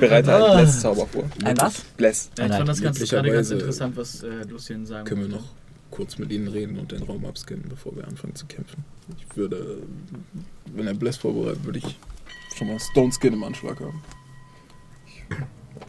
Bereite 0.00 0.34
einen 0.34 0.56
Bless-Zauber 0.56 1.06
vor. 1.06 1.24
Ein 1.44 1.56
was? 1.58 1.80
Bless. 1.96 2.30
Ja, 2.38 2.46
ich 2.46 2.52
fand 2.52 2.68
das 2.68 2.80
ganz, 2.80 2.98
gerade 2.98 3.30
ganz 3.30 3.50
interessant, 3.50 3.96
was 3.96 4.22
äh, 4.22 4.42
Lucien 4.48 4.86
sagen 4.86 5.06
Können 5.06 5.22
wir 5.22 5.36
noch 5.36 5.44
kurz 5.92 6.18
mit 6.18 6.32
ihnen 6.32 6.48
reden 6.48 6.78
und 6.78 6.90
den 6.90 7.04
Raum 7.04 7.24
abscannen, 7.24 7.66
bevor 7.68 7.94
wir 7.94 8.08
anfangen 8.08 8.34
zu 8.34 8.46
kämpfen. 8.46 8.84
Ich 9.16 9.36
würde, 9.36 9.78
wenn 10.74 10.88
er 10.88 10.94
Bless 10.94 11.18
vorbereitet, 11.18 11.64
würde 11.64 11.78
ich 11.78 11.98
schon 12.56 12.66
mal 12.66 12.80
Stone 12.80 13.12
Skin 13.12 13.34
im 13.34 13.44
Anschlag 13.44 13.78
haben. 13.78 14.02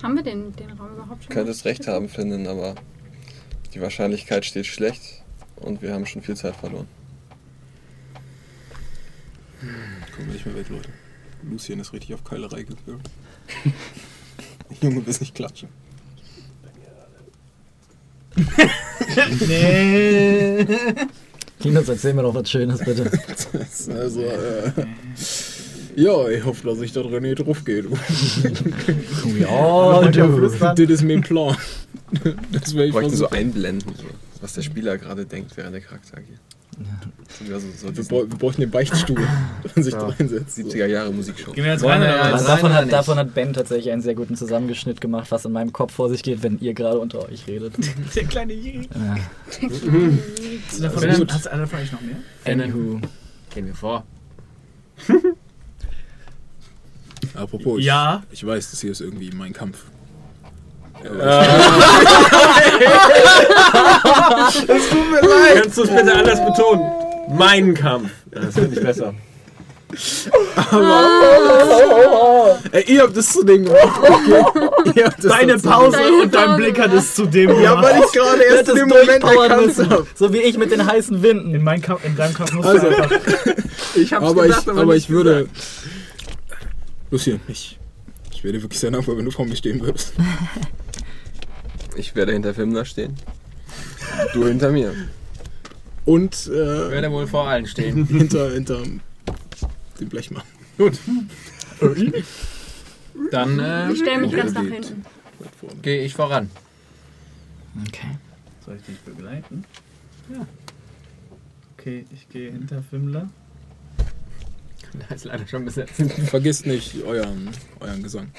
Haben 0.04 0.16
wir 0.16 0.24
den, 0.24 0.52
den 0.54 0.72
Raum 0.72 0.94
überhaupt 0.94 1.24
schon? 1.24 1.34
Könntest 1.34 1.66
recht 1.66 1.88
haben, 1.88 2.10
Finden, 2.10 2.46
aber 2.46 2.76
die 3.74 3.82
Wahrscheinlichkeit 3.82 4.46
steht 4.46 4.68
schlecht 4.68 5.24
und 5.56 5.82
wir 5.82 5.94
haben 5.94 6.06
schon 6.06 6.22
viel 6.22 6.36
Zeit 6.36 6.56
verloren. 6.56 6.88
Kommen 10.16 10.28
wir 10.28 10.34
nicht 10.34 10.46
mehr 10.46 10.56
weg, 10.56 10.70
Leute. 10.70 10.90
Lucien 11.44 11.80
ist 11.80 11.94
richtig 11.94 12.14
auf 12.14 12.24
Keilerei 12.24 12.64
gewöhnt. 12.64 13.10
Junge, 14.82 15.06
willst 15.06 15.22
nicht 15.22 15.36
klatschen. 15.36 15.70
Nee. 19.48 20.66
Linus, 21.60 21.88
erzähl 21.90 22.14
mir 22.14 22.24
doch 22.24 22.36
was 22.36 22.50
Schönes, 22.50 22.80
bitte. 22.80 23.10
Also, 23.98 24.22
äh, 24.22 24.72
ja, 25.96 26.28
ich 26.30 26.44
hoffe, 26.44 26.68
dass 26.68 26.82
ich 26.82 26.92
da 26.92 27.02
drin 27.02 27.24
nicht 27.24 27.40
drauf 27.40 27.64
gehe. 27.64 27.84
Ja, 29.40 30.02
du. 30.10 30.42
Das 30.42 30.90
ist 30.90 31.04
mein 31.04 31.22
Plan. 31.22 31.56
Das 32.52 32.74
ich 32.74 32.92
bräuchten 32.92 33.16
so 33.16 33.30
einblenden, 33.30 33.94
so, 33.96 34.04
was 34.42 34.54
der 34.54 34.62
Spieler 34.62 34.98
gerade 34.98 35.26
denkt, 35.26 35.56
während 35.56 35.74
der 35.74 35.82
Charakter 35.82 36.18
agiert. 36.18 36.40
So, 37.40 37.48
wie 37.48 37.54
also 37.54 37.68
so 37.76 37.96
Wir, 37.96 38.10
wir 38.30 38.38
bräuchten 38.38 38.62
den 38.62 38.72
Beichtstuhl, 38.72 39.18
wenn 39.64 39.72
man 39.76 39.84
sich 39.84 39.94
Ja. 39.94 40.00
da 40.00 40.08
reinsetzt. 40.08 40.58
70er 40.58 40.86
Jahre 40.88 41.12
Musikshow. 41.12 41.52
Gehen 41.52 41.64
wir 41.66 41.72
jetzt 41.74 41.84
rein 41.84 42.02
wir 42.02 42.08
oder 42.10 42.18
ja 42.18 42.34
was? 42.34 42.42
Rein 42.42 42.48
davon, 42.48 42.74
hat, 42.74 42.92
davon 42.92 43.18
hat 43.18 43.34
Ben 43.34 43.54
tatsächlich 43.54 43.92
einen 43.92 44.02
sehr 44.02 44.16
guten 44.16 44.36
Zusammengeschnitt 44.36 45.02
gemacht, 45.02 45.32
was 45.32 45.46
in 45.46 45.52
meinem 45.52 45.74
Kopf 45.74 45.94
vor 45.94 46.10
sich 46.10 46.24
geht, 46.24 46.44
wenn 46.44 46.60
ihr 46.60 46.74
gerade 46.74 47.00
unter 47.00 47.28
euch 47.28 47.48
redet. 47.48 47.74
Der 48.16 48.24
kleine 48.26 48.54
Jäger. 48.54 48.82
Ja. 48.96 49.18
Hast 49.50 49.64
du 50.80 50.82
davon, 50.84 51.04
Also 51.10 51.26
hast 51.28 51.46
du 51.46 51.50
davon 51.50 51.80
eigentlich 51.80 51.92
noch 51.92 52.02
mehr? 52.02 52.18
Anywho. 52.46 53.00
Gehen 53.54 53.66
wir 53.68 53.76
vor. 53.76 54.04
Apropos, 57.36 57.80
ich, 57.80 57.86
Ja. 57.86 58.24
ich 58.32 58.46
weiß, 58.46 58.72
das 58.72 58.82
hier 58.82 58.92
ist 58.92 59.02
irgendwie 59.02 59.32
mein 59.32 59.54
Kampf. 59.54 59.86
Kannst 65.56 65.78
du 65.78 65.84
es 65.84 65.90
bitte 65.90 66.14
anders 66.14 66.46
betonen? 66.46 66.84
Mein 67.38 67.74
Kampf. 67.74 68.10
Das 68.32 68.54
finde 68.56 68.78
ich 68.78 68.84
besser. 68.86 69.14
Ey, 72.72 72.84
ihr 72.88 73.02
habt 73.04 73.16
das 73.16 73.32
zu 73.32 73.44
dem 73.44 73.66
gemacht. 73.66 74.00
Okay? 74.02 75.06
Deine 75.22 75.58
Pause 75.60 75.98
und 76.22 76.34
dein. 76.34 76.56
Blick 76.58 76.80
hat 76.80 76.92
es 76.94 77.14
zu 77.16 77.26
dem 77.28 77.50
Ja, 77.62 77.76
gemacht. 77.76 77.84
weil 77.84 78.02
ich 78.04 78.12
gerade 78.12 78.42
erst 78.44 78.70
in 78.70 78.76
dem 78.76 78.88
Moment 78.90 79.24
erkannt 79.24 79.78
habe. 79.92 80.08
So 80.16 80.34
wie 80.34 80.40
ich 80.40 80.58
mit 80.58 80.72
den 80.72 80.86
heißen 80.86 81.22
Winden. 81.22 81.54
In, 81.54 81.64
meinem 81.64 81.82
Kampf, 81.82 82.04
in 82.06 82.16
deinem 82.16 82.34
Kampf 82.34 82.54
musst 82.54 82.68
Also, 82.70 82.90
du 82.90 82.96
einfach... 82.96 83.12
Ich 83.96 84.14
hab's 84.14 84.26
Aber, 84.26 84.44
gedacht, 84.44 84.64
ich, 84.66 84.74
aber 84.80 84.96
ich 84.96 85.10
würde. 85.10 85.48
Lucien, 87.12 87.40
ich, 87.48 87.78
ich 88.44 88.52
wäre 88.52 88.62
wirklich 88.62 88.80
sehr 88.82 88.92
dankbar, 88.92 89.16
wenn 89.16 89.24
du 89.24 89.32
vor 89.32 89.46
mir 89.46 89.56
stehen 89.56 89.80
würdest. 89.82 90.14
Ich 91.96 92.16
werde 92.16 92.34
hinter 92.34 92.56
Filmner 92.56 92.86
stehen. 92.86 93.16
Du 94.34 94.48
hinter 94.48 94.72
mir. 94.72 94.96
Und 96.06 96.34
Ich 96.34 96.50
äh, 96.50 96.90
werde 96.90 97.12
wohl 97.12 97.28
vor 97.28 97.48
allen 97.48 97.68
stehen. 97.68 98.06
hinter, 98.08 98.50
hinter 98.50 98.82
dem 100.00 100.10
Blechmann. 100.10 100.42
Gut. 100.76 100.98
Dann 103.30 103.60
äh, 103.60 103.92
Ich 103.92 104.00
stelle 104.00 104.22
mich 104.22 104.32
ganz 104.36 104.54
nach 104.54 104.64
hinten. 104.64 105.06
Gehe 105.84 106.04
ich 106.04 106.16
voran. 106.16 106.50
Okay. 107.88 108.18
Soll 108.66 108.78
ich 108.78 108.84
dich 108.88 109.00
begleiten? 109.02 109.66
Ja. 110.34 110.48
Okay, 111.78 112.08
ich 112.12 112.28
gehe 112.30 112.52
hinter 112.52 112.82
Fimmler. 112.82 113.30
Da 115.10 115.16
ist 115.16 115.26
leider 115.26 115.48
schon 115.48 115.66
besetzt. 115.66 115.96
Vergisst 116.30 116.66
nicht 116.66 117.02
euren, 117.04 117.50
euren 117.80 118.04
Gesang. 118.04 118.32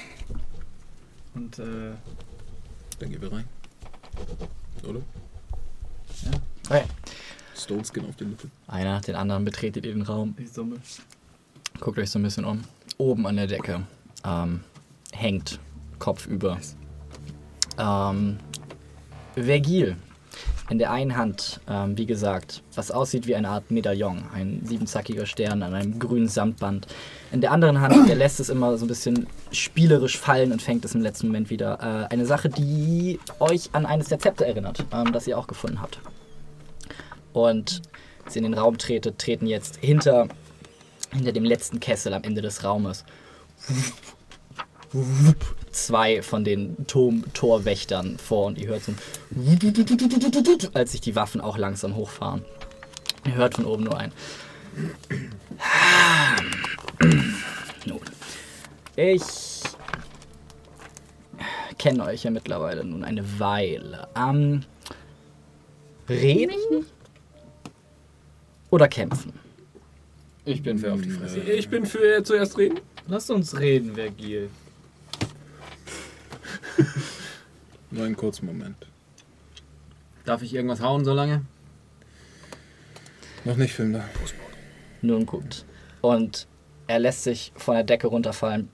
Und 1.33 1.59
äh, 1.59 1.91
Dann 2.99 3.09
gehen 3.09 3.21
wir 3.21 3.31
rein. 3.31 3.45
Oder? 4.87 5.01
Okay. 6.69 6.83
Stone 7.55 7.83
Skin 7.83 8.05
auf 8.05 8.15
die 8.15 8.25
Lippe. 8.25 8.49
Einer 8.67 8.93
nach 8.93 9.01
den 9.01 9.15
anderen 9.15 9.43
betretet 9.43 9.85
ihr 9.85 9.93
den 9.93 10.01
Raum. 10.01 10.35
ich 10.37 10.51
summe. 10.51 10.77
Guckt 11.79 11.97
euch 11.97 12.09
so 12.09 12.19
ein 12.19 12.23
bisschen 12.23 12.45
um. 12.45 12.63
Oben 12.97 13.27
an 13.27 13.35
der 13.35 13.47
Decke 13.47 13.85
ähm, 14.23 14.61
hängt 15.11 15.59
kopfüber 15.99 16.59
ähm, 17.77 18.37
Vergil. 19.33 19.97
In 20.69 20.79
der 20.79 20.91
einen 20.91 21.15
Hand, 21.15 21.59
ähm, 21.69 21.95
wie 21.97 22.07
gesagt, 22.07 22.63
was 22.73 22.89
aussieht 22.89 23.27
wie 23.27 23.35
eine 23.35 23.49
Art 23.49 23.69
Medaillon, 23.69 24.23
ein 24.33 24.61
siebenzackiger 24.63 25.27
Stern 25.27 25.61
an 25.61 25.75
einem 25.75 25.99
grünen 25.99 26.27
Samtband. 26.27 26.87
In 27.31 27.41
der 27.41 27.51
anderen 27.51 27.81
Hand, 27.81 28.09
der 28.09 28.15
lässt 28.15 28.39
es 28.39 28.49
immer 28.49 28.75
so 28.77 28.85
ein 28.85 28.87
bisschen 28.87 29.27
spielerisch 29.51 30.17
fallen 30.17 30.51
und 30.51 30.63
fängt 30.63 30.83
es 30.83 30.95
im 30.95 31.01
letzten 31.01 31.27
Moment 31.27 31.51
wieder. 31.51 32.07
Äh, 32.09 32.13
eine 32.13 32.25
Sache, 32.25 32.49
die 32.49 33.19
euch 33.39 33.69
an 33.73 33.85
eines 33.85 34.07
der 34.07 34.17
Zepter 34.17 34.45
erinnert, 34.45 34.83
ähm, 34.91 35.11
das 35.13 35.27
ihr 35.27 35.37
auch 35.37 35.47
gefunden 35.47 35.81
habt. 35.81 35.99
Und 37.31 37.83
ihr 38.29 38.37
in 38.37 38.43
den 38.43 38.53
Raum 38.55 38.79
tretet, 38.79 39.19
treten 39.19 39.45
jetzt 39.45 39.77
hinter 39.77 40.27
hinter 41.15 41.31
dem 41.31 41.45
letzten 41.45 41.79
Kessel 41.79 42.13
am 42.13 42.23
Ende 42.23 42.41
des 42.41 42.63
Raumes 42.63 43.05
zwei 45.75 46.21
von 46.21 46.43
den 46.43 46.87
Turm 46.87 47.25
Torwächtern 47.33 48.17
vor 48.17 48.47
und 48.47 48.57
ihr 48.57 48.69
hört 48.69 48.83
so 48.83 48.93
ein 48.93 48.97
als 50.73 50.91
sich 50.91 51.01
die 51.01 51.15
Waffen 51.15 51.41
auch 51.41 51.57
langsam 51.57 51.95
hochfahren. 51.95 52.43
Ihr 53.25 53.35
hört 53.35 53.55
von 53.55 53.65
oben 53.65 53.83
nur 53.83 53.97
ein. 53.97 54.11
Nun, 57.85 57.99
ich 58.95 59.23
kenne 61.77 62.05
euch 62.05 62.23
ja 62.23 62.31
mittlerweile 62.31 62.83
nun 62.83 63.03
eine 63.03 63.39
Weile. 63.39 64.07
Am 64.13 64.63
Reden 66.07 66.85
oder 68.69 68.87
kämpfen? 68.87 69.33
Ich 70.45 70.61
bin 70.61 70.77
für 70.77 70.93
auf 70.93 71.01
die 71.01 71.09
Fresse. 71.09 71.39
Ich 71.39 71.69
bin 71.69 71.85
für 71.85 72.23
zuerst 72.23 72.57
reden. 72.57 72.79
Lass 73.07 73.29
uns 73.29 73.59
reden, 73.59 73.95
Vergil. 73.95 74.49
Nur 77.91 78.05
einen 78.05 78.15
kurzen 78.15 78.45
Moment. 78.45 78.77
Darf 80.25 80.41
ich 80.41 80.53
irgendwas 80.53 80.81
hauen 80.81 81.05
so 81.05 81.13
lange? 81.13 81.45
Noch 83.43 83.57
nicht, 83.57 83.73
Film 83.73 83.93
da. 83.93 84.03
Nun 85.01 85.25
gut. 85.25 85.65
Und 86.01 86.47
er 86.87 86.99
lässt 86.99 87.23
sich 87.23 87.51
von 87.55 87.75
der 87.75 87.83
Decke 87.83 88.07
runterfallen, 88.07 88.69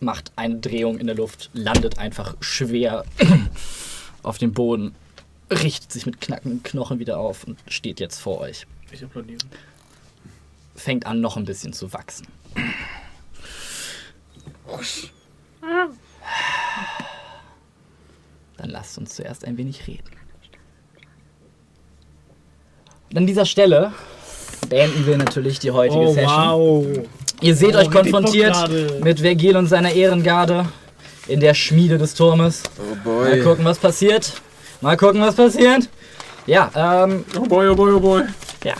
macht 0.00 0.32
eine 0.36 0.56
Drehung 0.56 0.98
in 0.98 1.06
der 1.06 1.16
Luft, 1.16 1.50
landet 1.54 1.98
einfach 1.98 2.36
schwer 2.40 3.04
auf 4.22 4.38
dem 4.38 4.52
Boden, 4.52 4.94
richtet 5.50 5.92
sich 5.92 6.06
mit 6.06 6.20
knackenden 6.20 6.62
Knochen 6.62 6.98
wieder 6.98 7.18
auf 7.18 7.44
und 7.44 7.58
steht 7.68 8.00
jetzt 8.00 8.18
vor 8.20 8.40
euch. 8.40 8.66
Ich 8.90 9.02
applaudiere. 9.02 9.40
Fängt 10.74 11.06
an, 11.06 11.20
noch 11.20 11.36
ein 11.36 11.44
bisschen 11.44 11.72
zu 11.72 11.92
wachsen. 11.92 12.26
Dann 18.56 18.70
lasst 18.70 18.98
uns 18.98 19.14
zuerst 19.14 19.44
ein 19.44 19.56
wenig 19.56 19.86
reden. 19.86 20.10
Und 23.10 23.18
an 23.18 23.26
dieser 23.26 23.44
Stelle 23.44 23.92
beenden 24.68 25.06
wir 25.06 25.16
natürlich 25.18 25.58
die 25.58 25.70
heutige 25.70 26.00
Oh, 26.00 26.12
Session. 26.14 26.30
wow. 26.32 26.86
Ihr 27.40 27.56
seht 27.56 27.74
Oh, 27.74 27.78
euch 27.78 27.90
konfrontiert 27.90 28.52
gerade. 28.54 29.00
mit 29.02 29.20
Vergil 29.20 29.56
und 29.56 29.66
seiner 29.66 29.92
Ehrengarde 29.92 30.66
in 31.26 31.40
der 31.40 31.54
Schmiede 31.54 31.98
des 31.98 32.14
Turmes. 32.14 32.62
Oh 32.78 32.94
Mal 33.08 33.30
boy. 33.30 33.40
gucken, 33.42 33.64
was 33.64 33.78
passiert. 33.78 34.32
Mal 34.80 34.96
gucken, 34.96 35.20
was 35.20 35.34
passiert. 35.34 35.88
Ja, 36.46 36.70
ähm, 37.04 37.24
Oh 37.36 37.40
boy, 37.42 37.68
oh 37.68 37.74
boy, 37.74 37.92
oh 37.92 38.00
boy. 38.00 38.22
ja. 38.64 38.74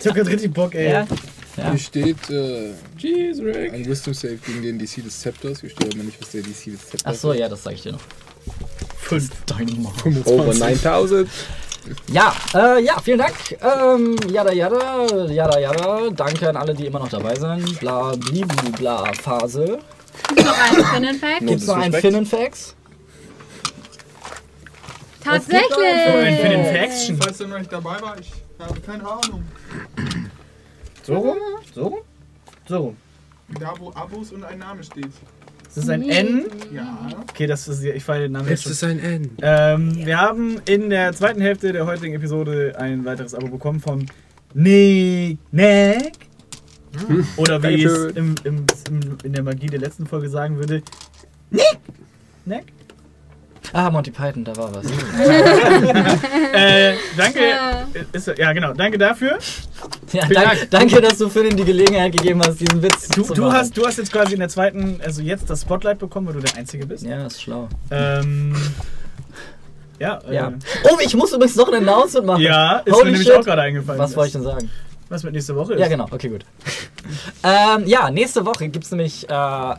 Ich 0.00 0.06
hab 0.08 0.14
grad 0.16 0.26
richtig 0.28 0.52
Bock, 0.52 0.74
ey. 0.74 0.90
ja. 0.90 1.06
Ja. 1.56 1.70
Hier 1.70 1.78
steht 1.78 2.30
äh, 2.30 2.72
Jeez, 2.96 3.38
Rick. 3.40 3.72
ein 3.72 3.84
Wisdom 3.86 4.14
Save 4.14 4.36
gegen 4.36 4.62
den 4.62 4.78
DC 4.78 5.04
des 5.04 5.20
Zepters. 5.20 5.60
Hier 5.60 5.70
steht 5.70 5.94
aber 5.94 6.02
nicht, 6.02 6.20
was 6.20 6.30
der 6.30 6.42
DC 6.42 6.64
des 6.66 6.88
Zepters 6.88 7.02
Ach 7.04 7.14
so, 7.14 7.32
ja, 7.32 7.48
das 7.48 7.62
sage 7.62 7.76
ich 7.76 7.82
dir 7.82 7.92
noch. 7.92 8.00
Fünf. 8.98 9.30
Dynamite. 9.44 10.00
25. 10.02 10.32
Over 10.32 10.54
9000. 10.54 11.28
Ja, 12.12 12.34
äh, 12.54 12.82
ja, 12.82 13.00
vielen 13.00 13.18
Dank. 13.18 13.34
Ähm, 13.60 14.16
jada, 14.30 14.52
jada, 14.52 15.26
jada, 15.26 15.58
jada. 15.58 16.10
Danke 16.10 16.48
an 16.48 16.56
alle, 16.56 16.74
die 16.74 16.86
immer 16.86 17.00
noch 17.00 17.08
dabei 17.08 17.34
sind. 17.34 17.80
Bla, 17.80 18.12
blibu, 18.14 18.70
bla, 18.78 19.12
Phase. 19.14 19.78
Noch 20.36 20.58
einen 20.58 20.84
Finnenfact? 20.84 21.40
Gibt's 21.40 21.66
noch 21.66 21.76
einen. 21.76 21.92
Finnenfax? 21.92 22.76
Tatsächlich! 25.22 25.78
ein 25.78 26.36
Finn 26.36 26.64
Faction. 26.64 27.18
Falls 27.20 27.40
er 27.40 27.46
noch 27.46 27.58
nicht 27.58 27.72
dabei 27.72 28.00
war, 28.00 28.16
ich 28.18 28.32
habe 28.58 28.80
keine 28.80 29.08
Ahnung. 29.08 29.44
So 31.02 31.14
rum? 31.14 31.38
So 31.74 31.82
rum? 31.84 31.98
So 32.68 32.76
rum. 32.78 32.96
Da, 33.60 33.74
wo 33.78 33.90
Abos 33.92 34.32
und 34.32 34.44
ein 34.44 34.58
Name 34.58 34.82
steht. 34.82 35.10
Ist 35.68 35.76
das 35.76 35.88
ein 35.88 36.02
N? 36.08 36.46
Ja. 36.72 37.08
Okay, 37.30 37.46
das 37.46 37.66
ist, 37.66 37.82
ich 37.82 38.04
fahre 38.04 38.20
den 38.20 38.32
Namen 38.32 38.48
jetzt 38.48 38.66
Es 38.66 38.72
ist 38.72 38.84
ein 38.84 38.98
N. 38.98 39.30
Ähm, 39.40 40.04
wir 40.04 40.20
haben 40.20 40.60
in 40.66 40.90
der 40.90 41.12
zweiten 41.14 41.40
Hälfte 41.40 41.72
der 41.72 41.86
heutigen 41.86 42.14
Episode 42.14 42.74
ein 42.78 43.04
weiteres 43.04 43.34
Abo 43.34 43.48
bekommen 43.48 43.80
von 43.80 44.06
Nick 44.54 45.38
Nack. 45.50 46.12
Oder 47.38 47.62
wie 47.62 47.82
es 47.84 47.92
Dankeschön. 47.92 48.16
im, 48.16 48.34
im, 48.44 48.66
im, 48.90 49.18
in 49.24 49.32
der 49.32 49.42
Magie 49.42 49.66
der 49.66 49.80
letzten 49.80 50.06
Folge 50.06 50.28
sagen 50.28 50.58
würde. 50.58 50.82
Nick! 51.50 51.78
Nack? 52.44 52.64
Ah, 53.72 53.90
Monty 53.90 54.10
Python, 54.10 54.44
da 54.44 54.54
war 54.56 54.70
was. 54.74 54.84
Äh, 56.54 56.94
danke. 57.16 57.40
Ja. 57.48 57.86
Ist, 58.12 58.26
ja, 58.36 58.52
genau. 58.52 58.74
Danke 58.74 58.98
dafür. 58.98 59.38
Ja, 60.12 60.26
Dank. 60.28 60.68
danke, 60.70 61.00
dass 61.00 61.16
du 61.16 61.30
Finn 61.30 61.56
die 61.56 61.64
Gelegenheit 61.64 62.12
gegeben 62.12 62.42
hast, 62.44 62.60
diesen 62.60 62.82
Witz 62.82 63.08
Du, 63.08 63.22
zu 63.22 63.32
du, 63.34 63.42
machen. 63.42 63.54
hast, 63.56 63.74
du 63.76 63.86
hast 63.86 63.96
jetzt 63.96 64.12
quasi 64.12 64.34
in 64.34 64.40
der 64.40 64.50
zweiten, 64.50 65.00
also 65.02 65.22
jetzt 65.22 65.48
das 65.48 65.62
Spotlight 65.62 65.98
bekommen, 65.98 66.26
weil 66.26 66.34
du 66.34 66.40
der 66.40 66.54
Einzige 66.58 66.84
bist. 66.86 67.04
Ja, 67.04 67.26
ist 67.26 67.40
schlau. 67.40 67.68
Ähm, 67.90 68.54
ja, 69.98 70.18
äh, 70.28 70.34
Ja. 70.34 70.52
Oh, 70.84 70.98
ich 71.00 71.14
muss 71.16 71.32
übrigens 71.32 71.56
noch 71.56 71.68
ein 71.72 71.74
Announcement 71.88 72.26
machen. 72.26 72.42
ja, 72.42 72.78
ist 72.84 72.92
Holy 72.92 73.04
mir 73.06 73.10
nämlich 73.12 73.26
shit. 73.28 73.36
auch 73.38 73.44
gerade 73.44 73.62
eingefallen. 73.62 73.98
Was 73.98 74.14
wollte 74.14 74.26
ich 74.28 74.32
denn 74.34 74.42
sagen? 74.42 74.70
Was 75.08 75.22
mit 75.22 75.32
nächste 75.32 75.56
Woche 75.56 75.74
ist. 75.74 75.80
Ja, 75.80 75.88
genau. 75.88 76.06
Okay, 76.10 76.28
gut. 76.28 76.44
ähm, 77.42 77.86
ja, 77.86 78.10
nächste 78.10 78.44
Woche 78.44 78.68
gibt 78.68 78.84
es 78.84 78.90
nämlich 78.90 79.28
äh, 79.28 79.74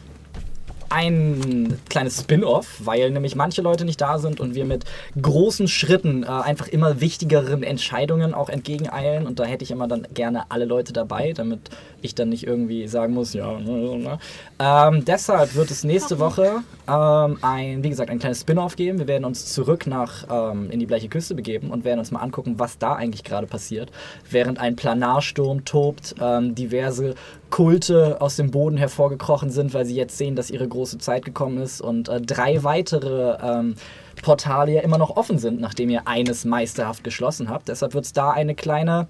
ein 0.93 1.79
kleines 1.89 2.21
Spin-off, 2.21 2.81
weil 2.83 3.09
nämlich 3.09 3.35
manche 3.35 3.63
Leute 3.63 3.83
nicht 3.83 3.99
da 3.99 4.19
sind 4.19 4.39
und 4.39 4.53
wir 4.53 4.63
mit 4.63 4.85
großen 5.19 5.67
Schritten 5.67 6.21
äh, 6.21 6.27
einfach 6.27 6.67
immer 6.67 7.01
wichtigeren 7.01 7.63
Entscheidungen 7.63 8.35
auch 8.35 8.47
entgegeneilen. 8.47 9.25
Und 9.25 9.39
da 9.39 9.45
hätte 9.45 9.63
ich 9.63 9.71
immer 9.71 9.87
dann 9.87 10.07
gerne 10.13 10.51
alle 10.51 10.65
Leute 10.65 10.93
dabei, 10.93 11.33
damit 11.33 11.71
ich 12.03 12.13
dann 12.13 12.29
nicht 12.29 12.45
irgendwie 12.45 12.87
sagen 12.87 13.13
muss, 13.15 13.33
ja, 13.33 13.59
ne, 13.59 13.97
ne. 13.97 14.19
Ähm, 14.59 15.03
deshalb 15.03 15.55
wird 15.55 15.71
es 15.71 15.83
nächste 15.83 16.19
Woche 16.19 16.61
ähm, 16.87 17.37
ein, 17.41 17.83
wie 17.83 17.89
gesagt, 17.89 18.11
ein 18.11 18.19
kleines 18.19 18.41
Spin-off 18.41 18.75
geben. 18.75 18.99
Wir 18.99 19.07
werden 19.07 19.25
uns 19.25 19.51
zurück 19.51 19.87
nach 19.87 20.27
ähm, 20.29 20.69
in 20.69 20.79
die 20.79 20.85
bleiche 20.85 21.09
Küste 21.09 21.33
begeben 21.33 21.71
und 21.71 21.85
werden 21.85 21.99
uns 21.99 22.11
mal 22.11 22.19
angucken, 22.19 22.59
was 22.59 22.77
da 22.77 22.93
eigentlich 22.93 23.23
gerade 23.23 23.47
passiert, 23.47 23.91
während 24.29 24.59
ein 24.59 24.75
Planarsturm 24.75 25.65
tobt, 25.65 26.13
ähm, 26.21 26.53
diverse 26.53 27.15
Kulte 27.53 28.19
aus 28.19 28.35
dem 28.35 28.49
Boden 28.49 28.77
hervorgekrochen 28.77 29.51
sind, 29.51 29.75
weil 29.75 29.85
sie 29.85 29.93
jetzt 29.93 30.17
sehen, 30.17 30.35
dass 30.35 30.49
ihre 30.49 30.67
große 30.67 30.97
Zeit 30.97 31.23
gekommen 31.23 31.59
ist 31.59 31.81
und 31.81 32.09
äh, 32.09 32.19
drei 32.19 32.63
weitere 32.63 33.37
ähm, 33.39 33.75
Portale 34.23 34.71
ja 34.71 34.81
immer 34.81 34.97
noch 34.97 35.17
offen 35.17 35.37
sind, 35.37 35.61
nachdem 35.61 35.91
ihr 35.91 36.07
eines 36.07 36.45
meisterhaft 36.45 37.03
geschlossen 37.03 37.51
habt. 37.51 37.67
Deshalb 37.67 37.93
wird 37.93 38.05
es 38.05 38.13
da 38.13 38.31
eine 38.31 38.55
kleine 38.55 39.07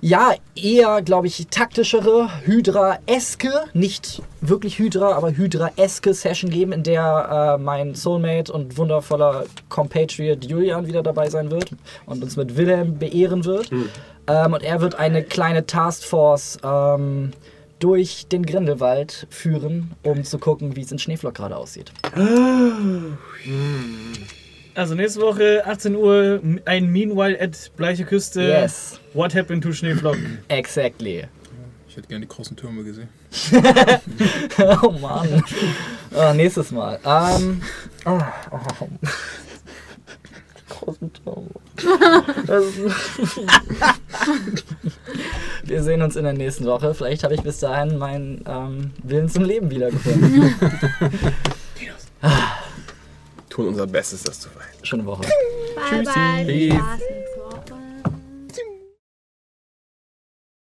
ja, 0.00 0.34
eher, 0.54 1.02
glaube 1.02 1.26
ich, 1.26 1.46
taktischere, 1.50 2.30
Hydra-eske, 2.44 3.50
nicht 3.74 4.22
wirklich 4.40 4.78
Hydra, 4.78 5.12
aber 5.12 5.36
Hydra-eske 5.36 6.14
Session 6.14 6.50
geben, 6.50 6.72
in 6.72 6.82
der 6.82 7.56
äh, 7.58 7.62
mein 7.62 7.94
Soulmate 7.94 8.52
und 8.52 8.78
wundervoller 8.78 9.44
Compatriot 9.68 10.44
Julian 10.44 10.86
wieder 10.86 11.02
dabei 11.02 11.28
sein 11.28 11.50
wird 11.50 11.72
und 12.06 12.22
uns 12.22 12.36
mit 12.36 12.56
Wilhelm 12.56 12.98
beehren 12.98 13.44
wird. 13.44 13.70
Ähm, 14.26 14.52
und 14.52 14.62
er 14.62 14.80
wird 14.80 14.94
eine 14.94 15.22
kleine 15.22 15.66
Taskforce 15.66 16.58
ähm, 16.62 17.32
durch 17.78 18.26
den 18.28 18.46
Grindelwald 18.46 19.26
führen, 19.30 19.92
um 20.02 20.24
zu 20.24 20.38
gucken, 20.38 20.76
wie 20.76 20.82
es 20.82 20.92
in 20.92 20.98
Schneeflock 20.98 21.34
gerade 21.34 21.56
aussieht. 21.56 21.92
Also 24.74 24.94
nächste 24.94 25.20
Woche 25.20 25.62
18 25.66 25.94
Uhr 25.96 26.40
ein 26.64 26.86
Meanwhile 26.90 27.38
at 27.40 27.70
Bleiche 27.76 28.04
Küste. 28.04 28.42
Yes, 28.42 29.00
What 29.14 29.34
happened 29.34 29.62
to 29.64 29.72
Schneeflock? 29.72 30.16
exactly. 30.48 31.24
Ich 31.88 31.96
hätte 31.96 32.06
gerne 32.08 32.24
die 32.24 32.28
großen 32.32 32.56
Türme 32.56 32.84
gesehen. 32.84 33.08
oh 34.82 34.92
Mann. 34.92 35.42
Ah, 36.16 36.32
nächstes 36.32 36.70
Mal. 36.70 37.00
Ähm. 37.04 37.60
Oh, 38.06 38.20
oh. 38.52 38.58
Großen 40.68 41.12
Turm. 41.12 41.48
Ist- 41.76 43.40
Wir 45.64 45.82
sehen 45.82 46.02
uns 46.02 46.14
in 46.14 46.22
der 46.24 46.32
nächsten 46.32 46.64
Woche. 46.66 46.94
Vielleicht 46.94 47.24
habe 47.24 47.34
ich 47.34 47.42
bis 47.42 47.58
dahin 47.58 47.98
meinen 47.98 48.44
ähm, 48.48 48.92
Willen 49.02 49.28
zum 49.28 49.42
Leben 49.44 49.68
wiedergefunden. 49.70 50.54
Tun 53.50 53.68
unser 53.68 53.86
Bestes, 53.86 54.22
das 54.22 54.40
zu 54.40 54.48
verhindern. 54.48 54.84
Schöne 54.84 55.04
Woche. 55.04 55.22
Bye, 55.74 56.02
bye. 56.04 56.44
Peace. 56.46 56.74
Spaß. 56.74 57.00